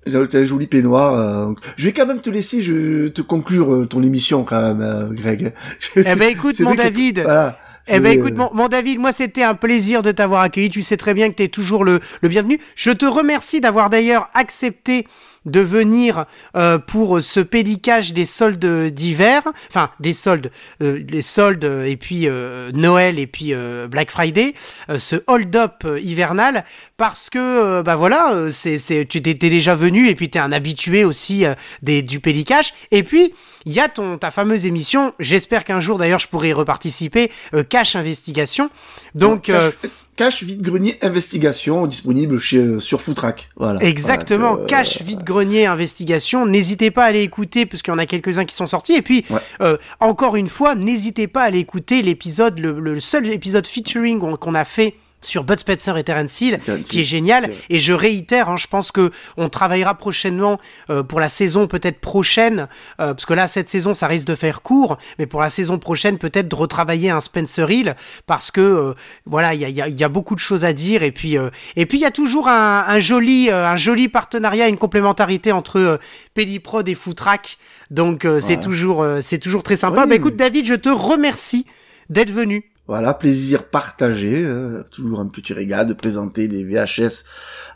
J'ai 0.07 0.19
un 0.19 0.45
joli 0.45 0.67
peignoir. 0.67 1.15
euh, 1.15 1.53
je 1.77 1.87
vais 1.87 1.93
quand 1.93 2.05
même 2.07 2.21
te 2.21 2.29
laisser 2.29 2.61
je, 2.61 3.09
te 3.09 3.23
conclure 3.23 3.73
euh, 3.73 3.87
ton 3.87 4.03
émission 4.03 4.45
quand 4.45 4.61
même, 4.61 4.83
euh, 4.83 5.09
Greg. 5.11 5.55
Eh 5.97 6.03
ben 6.03 6.29
écoute, 6.29 6.61
mon 6.61 6.73
que- 6.73 6.77
David. 6.77 7.21
Voilà. 7.23 7.59
Eh 7.87 8.01
ben 8.01 8.13
écoute, 8.19 8.35
mon, 8.35 8.51
mon 8.55 8.69
David, 8.69 8.99
moi 8.99 9.13
c'était 9.13 9.43
un 9.43 9.55
plaisir 9.55 10.03
de 10.03 10.11
t'avoir 10.13 10.43
accueilli. 10.43 10.71
Tu 10.71 10.83
sais 10.83 10.97
très 10.97 11.13
bien 11.15 11.31
que 11.31 11.35
tu 11.37 11.43
es 11.43 11.49
toujours 11.49 11.85
le, 11.85 12.01
le 12.23 12.29
bienvenu. 12.29 12.59
Je 12.77 12.91
te 12.91 13.05
remercie 13.07 13.61
d'avoir 13.61 13.91
d'ailleurs 13.91 14.29
accepté 14.35 15.07
de 15.47 15.61
venir 15.61 16.27
euh, 16.57 16.79
pour 16.79 17.21
ce 17.21 17.41
pédicage 17.41 18.13
des 18.13 18.25
soldes 18.25 18.89
d'hiver, 18.91 19.43
enfin 19.69 19.91
des 20.01 20.13
soldes, 20.13 20.51
euh, 20.83 21.03
les 21.09 21.23
soldes 21.23 21.65
euh, 21.65 21.85
et 21.85 21.97
puis 21.97 22.29
Noël 22.73 23.19
et 23.19 23.27
puis 23.27 23.53
Black 23.89 24.11
Friday, 24.11 24.55
ce 24.97 25.17
hold-up 25.27 25.87
hivernal, 26.01 26.65
parce 26.97 27.31
que 27.31 27.83
bah 27.83 27.97
voilà, 27.97 28.51
c'est 28.51 28.79
c'est 28.79 29.05
tu 29.07 29.23
t'es 29.23 29.35
déjà 29.35 29.75
venu 29.75 30.09
et 30.09 30.15
puis 30.15 30.31
t'es 30.31 30.39
un 30.39 30.53
habitué 30.53 31.05
aussi 31.05 31.45
des 31.83 32.03
du 32.03 32.21
pédicage. 32.21 32.73
Et 32.91 33.03
puis 33.03 33.35
il 33.67 33.73
y 33.73 33.81
a 33.81 33.89
ton 33.89 34.19
ta 34.19 34.31
fameuse 34.31 34.67
émission, 34.67 35.13
j'espère 35.19 35.65
qu'un 35.65 35.81
jour 35.81 35.99
d'ailleurs 35.99 36.19
je 36.21 36.29
pourrai 36.29 36.51
y 36.51 36.53
reparticiper, 36.53 37.31
euh, 37.55 37.63
Cache 37.63 37.97
Investigation. 37.97 38.71
Donc 39.15 39.49
euh, 39.49 39.71
cache, 39.71 39.91
cache 40.17 40.43
vide 40.45 40.63
grenier 40.63 40.99
investigation 41.03 41.87
disponible 41.87 42.39
chez 42.39 42.59
euh, 42.59 42.81
sur 42.81 43.01
Footrack. 43.01 43.51
Voilà. 43.57 43.83
Exactement, 43.83 44.51
Voilà, 44.53 44.59
que, 44.59 44.63
euh, 44.75 44.77
cache 44.77 45.03
vide 45.03 45.23
grenier 45.25 45.67
investigation. 45.67 46.47
N'hésitez 46.47 46.91
pas 46.91 47.05
à 47.05 47.07
aller 47.07 47.23
écouter 47.23 47.67
parce 47.67 47.83
qu'il 47.83 47.93
y 47.93 47.95
en 47.95 47.99
a 47.99 48.07
quelques-uns 48.07 48.45
qui 48.45 48.55
sont 48.55 48.67
sortis. 48.67 48.95
Et 48.95 49.03
puis 49.03 49.25
Ouais. 49.31 49.41
euh, 49.61 49.77
encore 50.01 50.37
une 50.37 50.49
fois, 50.49 50.75
n'hésitez 50.75 51.27
pas 51.27 51.43
à 51.43 51.47
aller 51.47 51.59
écouter 51.61 52.03
l'épisode, 52.03 52.59
le, 52.59 52.79
le 52.81 53.01
seul 53.01 53.27
épisode 53.29 53.67
featuring 53.67 54.19
qu'on 54.39 54.55
a 54.55 54.65
fait 54.65 54.95
sur 55.25 55.45
Bud 55.45 55.59
Spencer 55.59 55.97
et 55.97 56.05
Terence 56.05 56.41
Hill, 56.41 56.61
qui 56.83 57.01
est 57.01 57.05
génial. 57.05 57.51
Et 57.71 57.79
je 57.79 57.93
réitère, 57.93 58.49
hein, 58.49 58.57
je 58.57 58.67
pense 58.67 58.93
que 58.93 59.11
on 59.37 59.49
travaillera 59.49 59.95
prochainement 59.95 60.59
euh, 60.91 61.03
pour 61.03 61.21
la 61.21 61.29
saison 61.29 61.67
peut-être 61.67 62.01
prochaine, 62.01 62.69
euh, 63.01 63.15
parce 63.15 63.27
que 63.27 63.35
là 63.35 63.49
cette 63.49 63.69
saison 63.69 63.95
ça 63.95 64.07
risque 64.07 64.27
de 64.27 64.35
faire 64.35 64.63
court, 64.63 64.99
mais 65.19 65.27
pour 65.27 65.41
la 65.41 65.51
saison 65.51 65.79
prochaine 65.79 66.19
peut-être 66.19 66.49
de 66.49 66.55
retravailler 66.55 67.11
un 67.11 67.21
Spencer 67.21 67.71
Hill, 67.71 67.97
parce 68.27 68.51
que 68.51 68.61
euh, 68.61 68.95
voilà 69.27 69.55
il 69.55 69.61
y 69.61 69.65
a, 69.65 69.69
il 69.69 69.75
y 69.77 69.83
a- 69.83 69.89
il 69.89 69.99
y 69.99 70.05
a 70.05 70.09
beaucoup 70.09 70.35
de 70.35 70.41
choses 70.41 70.65
à 70.65 70.73
dire 70.73 71.03
et 71.03 71.11
puis 71.13 71.37
et 71.77 71.87
puis 71.87 71.99
il 71.99 72.01
y 72.03 72.07
a 72.07 72.11
toujours 72.11 72.49
un, 72.49 72.85
un 72.87 73.01
joli 73.01 73.51
un 73.51 73.77
joli 73.77 74.09
partenariat, 74.09 74.69
une 74.69 74.77
complémentarité 74.79 75.53
entre 75.53 75.99
Pelliprod 76.35 76.89
et 76.89 76.95
Footrack, 76.95 77.59
donc 77.91 78.27
c'est 78.41 78.61
toujours 78.61 79.07
c'est 79.21 79.39
toujours 79.39 79.63
très 79.63 79.77
sympa. 79.77 80.03
Oui, 80.03 80.09
bah 80.09 80.15
écoute. 80.17 80.37
David, 80.37 80.67
je 80.67 80.75
te 80.75 80.89
remercie 80.89 81.67
d'être 82.11 82.31
venu. 82.31 82.65
Voilà, 82.87 83.15
plaisir 83.15 83.63
partagé, 83.65 84.43
euh, 84.45 84.83
toujours 84.93 85.21
un 85.21 85.27
petit 85.27 85.55
régal 85.55 85.87
de 85.87 85.95
présenter 85.95 86.49
des 86.49 86.65
VHS 86.65 87.25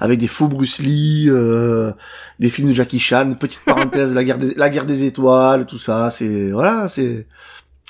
avec 0.01 0.19
des 0.19 0.27
faux 0.29 0.49
Bruce 0.49 0.81
Lee, 0.81 1.29
euh, 1.31 1.93
des 2.39 2.51
films 2.51 2.69
de 2.69 2.75
Jackie 2.75 3.01
Chan, 3.01 3.33
petite 3.41 3.61
parenthèse, 3.65 4.13
la 4.15 4.23
guerre 4.23 4.37
des, 4.37 4.53
la 4.55 4.69
guerre 4.69 4.85
des 4.85 5.05
étoiles, 5.05 5.65
tout 5.65 5.79
ça, 5.79 6.11
c'est 6.11 6.51
voilà, 6.51 6.89
c'est 6.89 7.27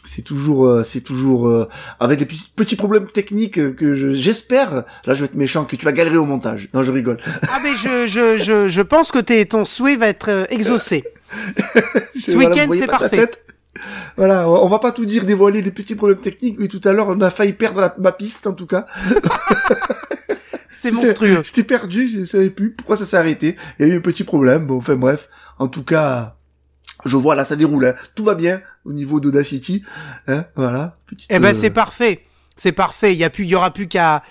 c'est 0.05 0.23
toujours 0.23 0.65
euh, 0.67 0.85
c'est 0.85 1.01
toujours 1.01 1.49
euh, 1.49 1.69
avec 1.99 2.21
les 2.21 2.27
petits, 2.55 2.77
problèmes 2.77 3.09
techniques 3.09 3.75
que 3.75 3.95
je- 3.97 4.11
j'espère, 4.11 4.85
là 5.05 5.13
je 5.15 5.19
vais 5.19 5.25
être 5.25 5.35
méchant, 5.35 5.65
que 5.65 5.75
tu 5.75 5.85
vas 5.85 5.93
galérer 5.93 6.19
au 6.19 6.25
montage. 6.25 6.69
Non, 6.73 6.85
je 6.85 6.93
rigole. 6.93 7.17
Ah 7.51 7.59
mais 7.65 7.73
je 7.77 8.07
je 8.07 8.39
je, 8.39 8.69
je 8.69 8.83
pense 8.83 9.11
que 9.11 9.19
t'es- 9.19 9.45
ton 9.45 9.65
souhait 9.65 9.97
va 9.97 10.07
être 10.07 10.31
euh, 10.31 10.45
exaucé. 10.51 11.03
Ce 12.17 12.31
Voilà, 12.33 12.51
week-end, 12.51 12.71
c'est 12.75 12.87
parfait. 12.87 13.29
Voilà, 14.17 14.49
on 14.49 14.69
va 14.69 14.79
pas 14.79 14.93
tout 14.93 15.05
dire, 15.07 15.25
dévoiler 15.25 15.63
les 15.63 15.71
petits 15.71 15.95
problèmes 15.95 16.21
techniques, 16.21 16.57
mais 16.59 16.69
tout 16.69 16.81
à 16.85 16.93
l'heure 16.93 17.09
on 17.09 17.21
a 17.21 17.31
failli 17.31 17.53
perdre 17.53 17.81
la, 17.81 17.95
ma 17.99 18.13
piste 18.13 18.47
en 18.47 18.53
tout 18.53 18.67
cas. 18.67 18.87
C'est 20.71 20.91
monstrueux. 20.93 21.43
J'étais 21.45 21.65
perdu, 21.65 22.09
je 22.09 22.25
savais 22.25 22.51
plus 22.51 22.73
pourquoi 22.73 22.97
ça 22.97 23.07
s'est 23.07 23.17
arrêté. 23.17 23.57
Il 23.79 23.87
y 23.87 23.91
a 23.91 23.95
eu 23.95 23.99
un 23.99 24.01
petit 24.01 24.25
problème, 24.25 24.67
bon, 24.67 24.79
enfin 24.79 24.97
bref. 24.97 25.29
En 25.59 25.69
tout 25.69 25.83
cas, 25.83 26.37
je 27.05 27.17
vois 27.17 27.35
là, 27.35 27.45
ça 27.45 27.57
déroule. 27.57 27.85
hein. 27.87 27.95
Tout 28.15 28.25
va 28.25 28.35
bien 28.35 28.61
au 28.85 28.93
niveau 28.93 29.21
d'Audacity. 29.21 29.83
Hein, 30.27 30.45
voilà. 30.55 30.97
Petite, 31.07 31.29
Eh 31.31 31.39
ben 31.39 31.55
euh, 31.55 31.59
c'est 31.59 31.71
parfait, 31.71 32.25
c'est 32.57 32.73
parfait. 32.73 33.13
Il 33.13 33.19
y 33.19 33.25
a 33.25 33.31
plus, 33.31 33.45
il 33.45 33.51
y 33.51 33.55
aura 33.55 33.73
plus 33.73 33.89
qu'à 33.89 34.23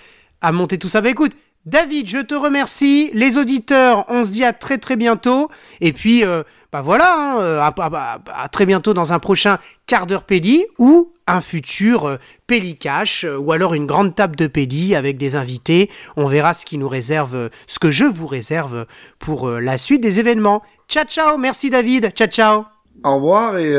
à 0.42 0.52
monter 0.52 0.78
tout 0.78 0.88
ça. 0.90 1.02
Bah 1.02 1.10
écoute, 1.10 1.34
David, 1.68 2.08
je 2.08 2.20
te 2.20 2.34
remercie. 2.34 3.12
Les 3.14 3.38
auditeurs, 3.38 4.06
on 4.08 4.24
se 4.24 4.32
dit 4.32 4.46
à 4.46 4.54
très 4.54 4.78
très 4.78 4.96
bientôt. 4.96 5.50
Et 5.82 5.92
puis, 5.92 6.24
euh, 6.24 6.44
bah 6.72 6.80
voilà, 6.80 7.14
hein, 7.14 7.42
euh, 7.42 7.60
à, 7.60 7.68
à- 7.78 8.16
à- 8.26 8.44
à 8.44 8.48
très 8.48 8.66
bientôt 8.66 8.94
dans 8.94 9.12
un 9.12 9.20
prochain 9.20 9.58
quart 9.86 10.08
d'heure 10.08 10.24
pédi 10.24 10.64
ou 10.80 11.12
un 11.28 11.42
futur 11.42 12.06
euh, 12.08 12.18
Pélicache 12.48 13.26
euh, 13.26 13.36
ou 13.38 13.52
alors 13.52 13.74
une 13.74 13.86
grande 13.86 14.16
table 14.16 14.38
de 14.38 14.48
pédi 14.48 14.96
avec 14.96 15.18
des 15.18 15.36
invités. 15.36 15.90
On 16.16 16.26
verra 16.26 16.54
ce 16.54 16.66
qui 16.66 16.78
nous 16.78 16.88
réserve, 16.88 17.50
ce 17.68 17.80
que 17.80 17.92
je 17.92 18.06
vous 18.06 18.28
réserve 18.28 18.86
pour 19.20 19.50
la 19.50 19.78
suite 19.78 20.00
des 20.02 20.20
événements. 20.20 20.64
Ciao 20.88 21.04
ciao, 21.04 21.38
merci 21.38 21.70
David. 21.70 22.12
Ciao 22.16 22.30
ciao. 22.30 22.64
Au 23.04 23.16
revoir 23.16 23.58
et 23.58 23.74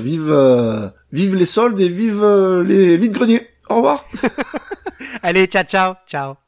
vive, 0.00 0.92
vive 1.12 1.34
les 1.34 1.44
soldes 1.46 1.80
et 1.80 1.88
vive 1.88 2.24
les 2.64 2.96
vides 2.96 3.12
greniers. 3.12 3.48
Au 3.68 3.76
revoir. 3.76 4.04
Allez, 5.24 5.46
ciao 5.46 5.64
ciao, 5.64 5.94
ciao. 6.06 6.45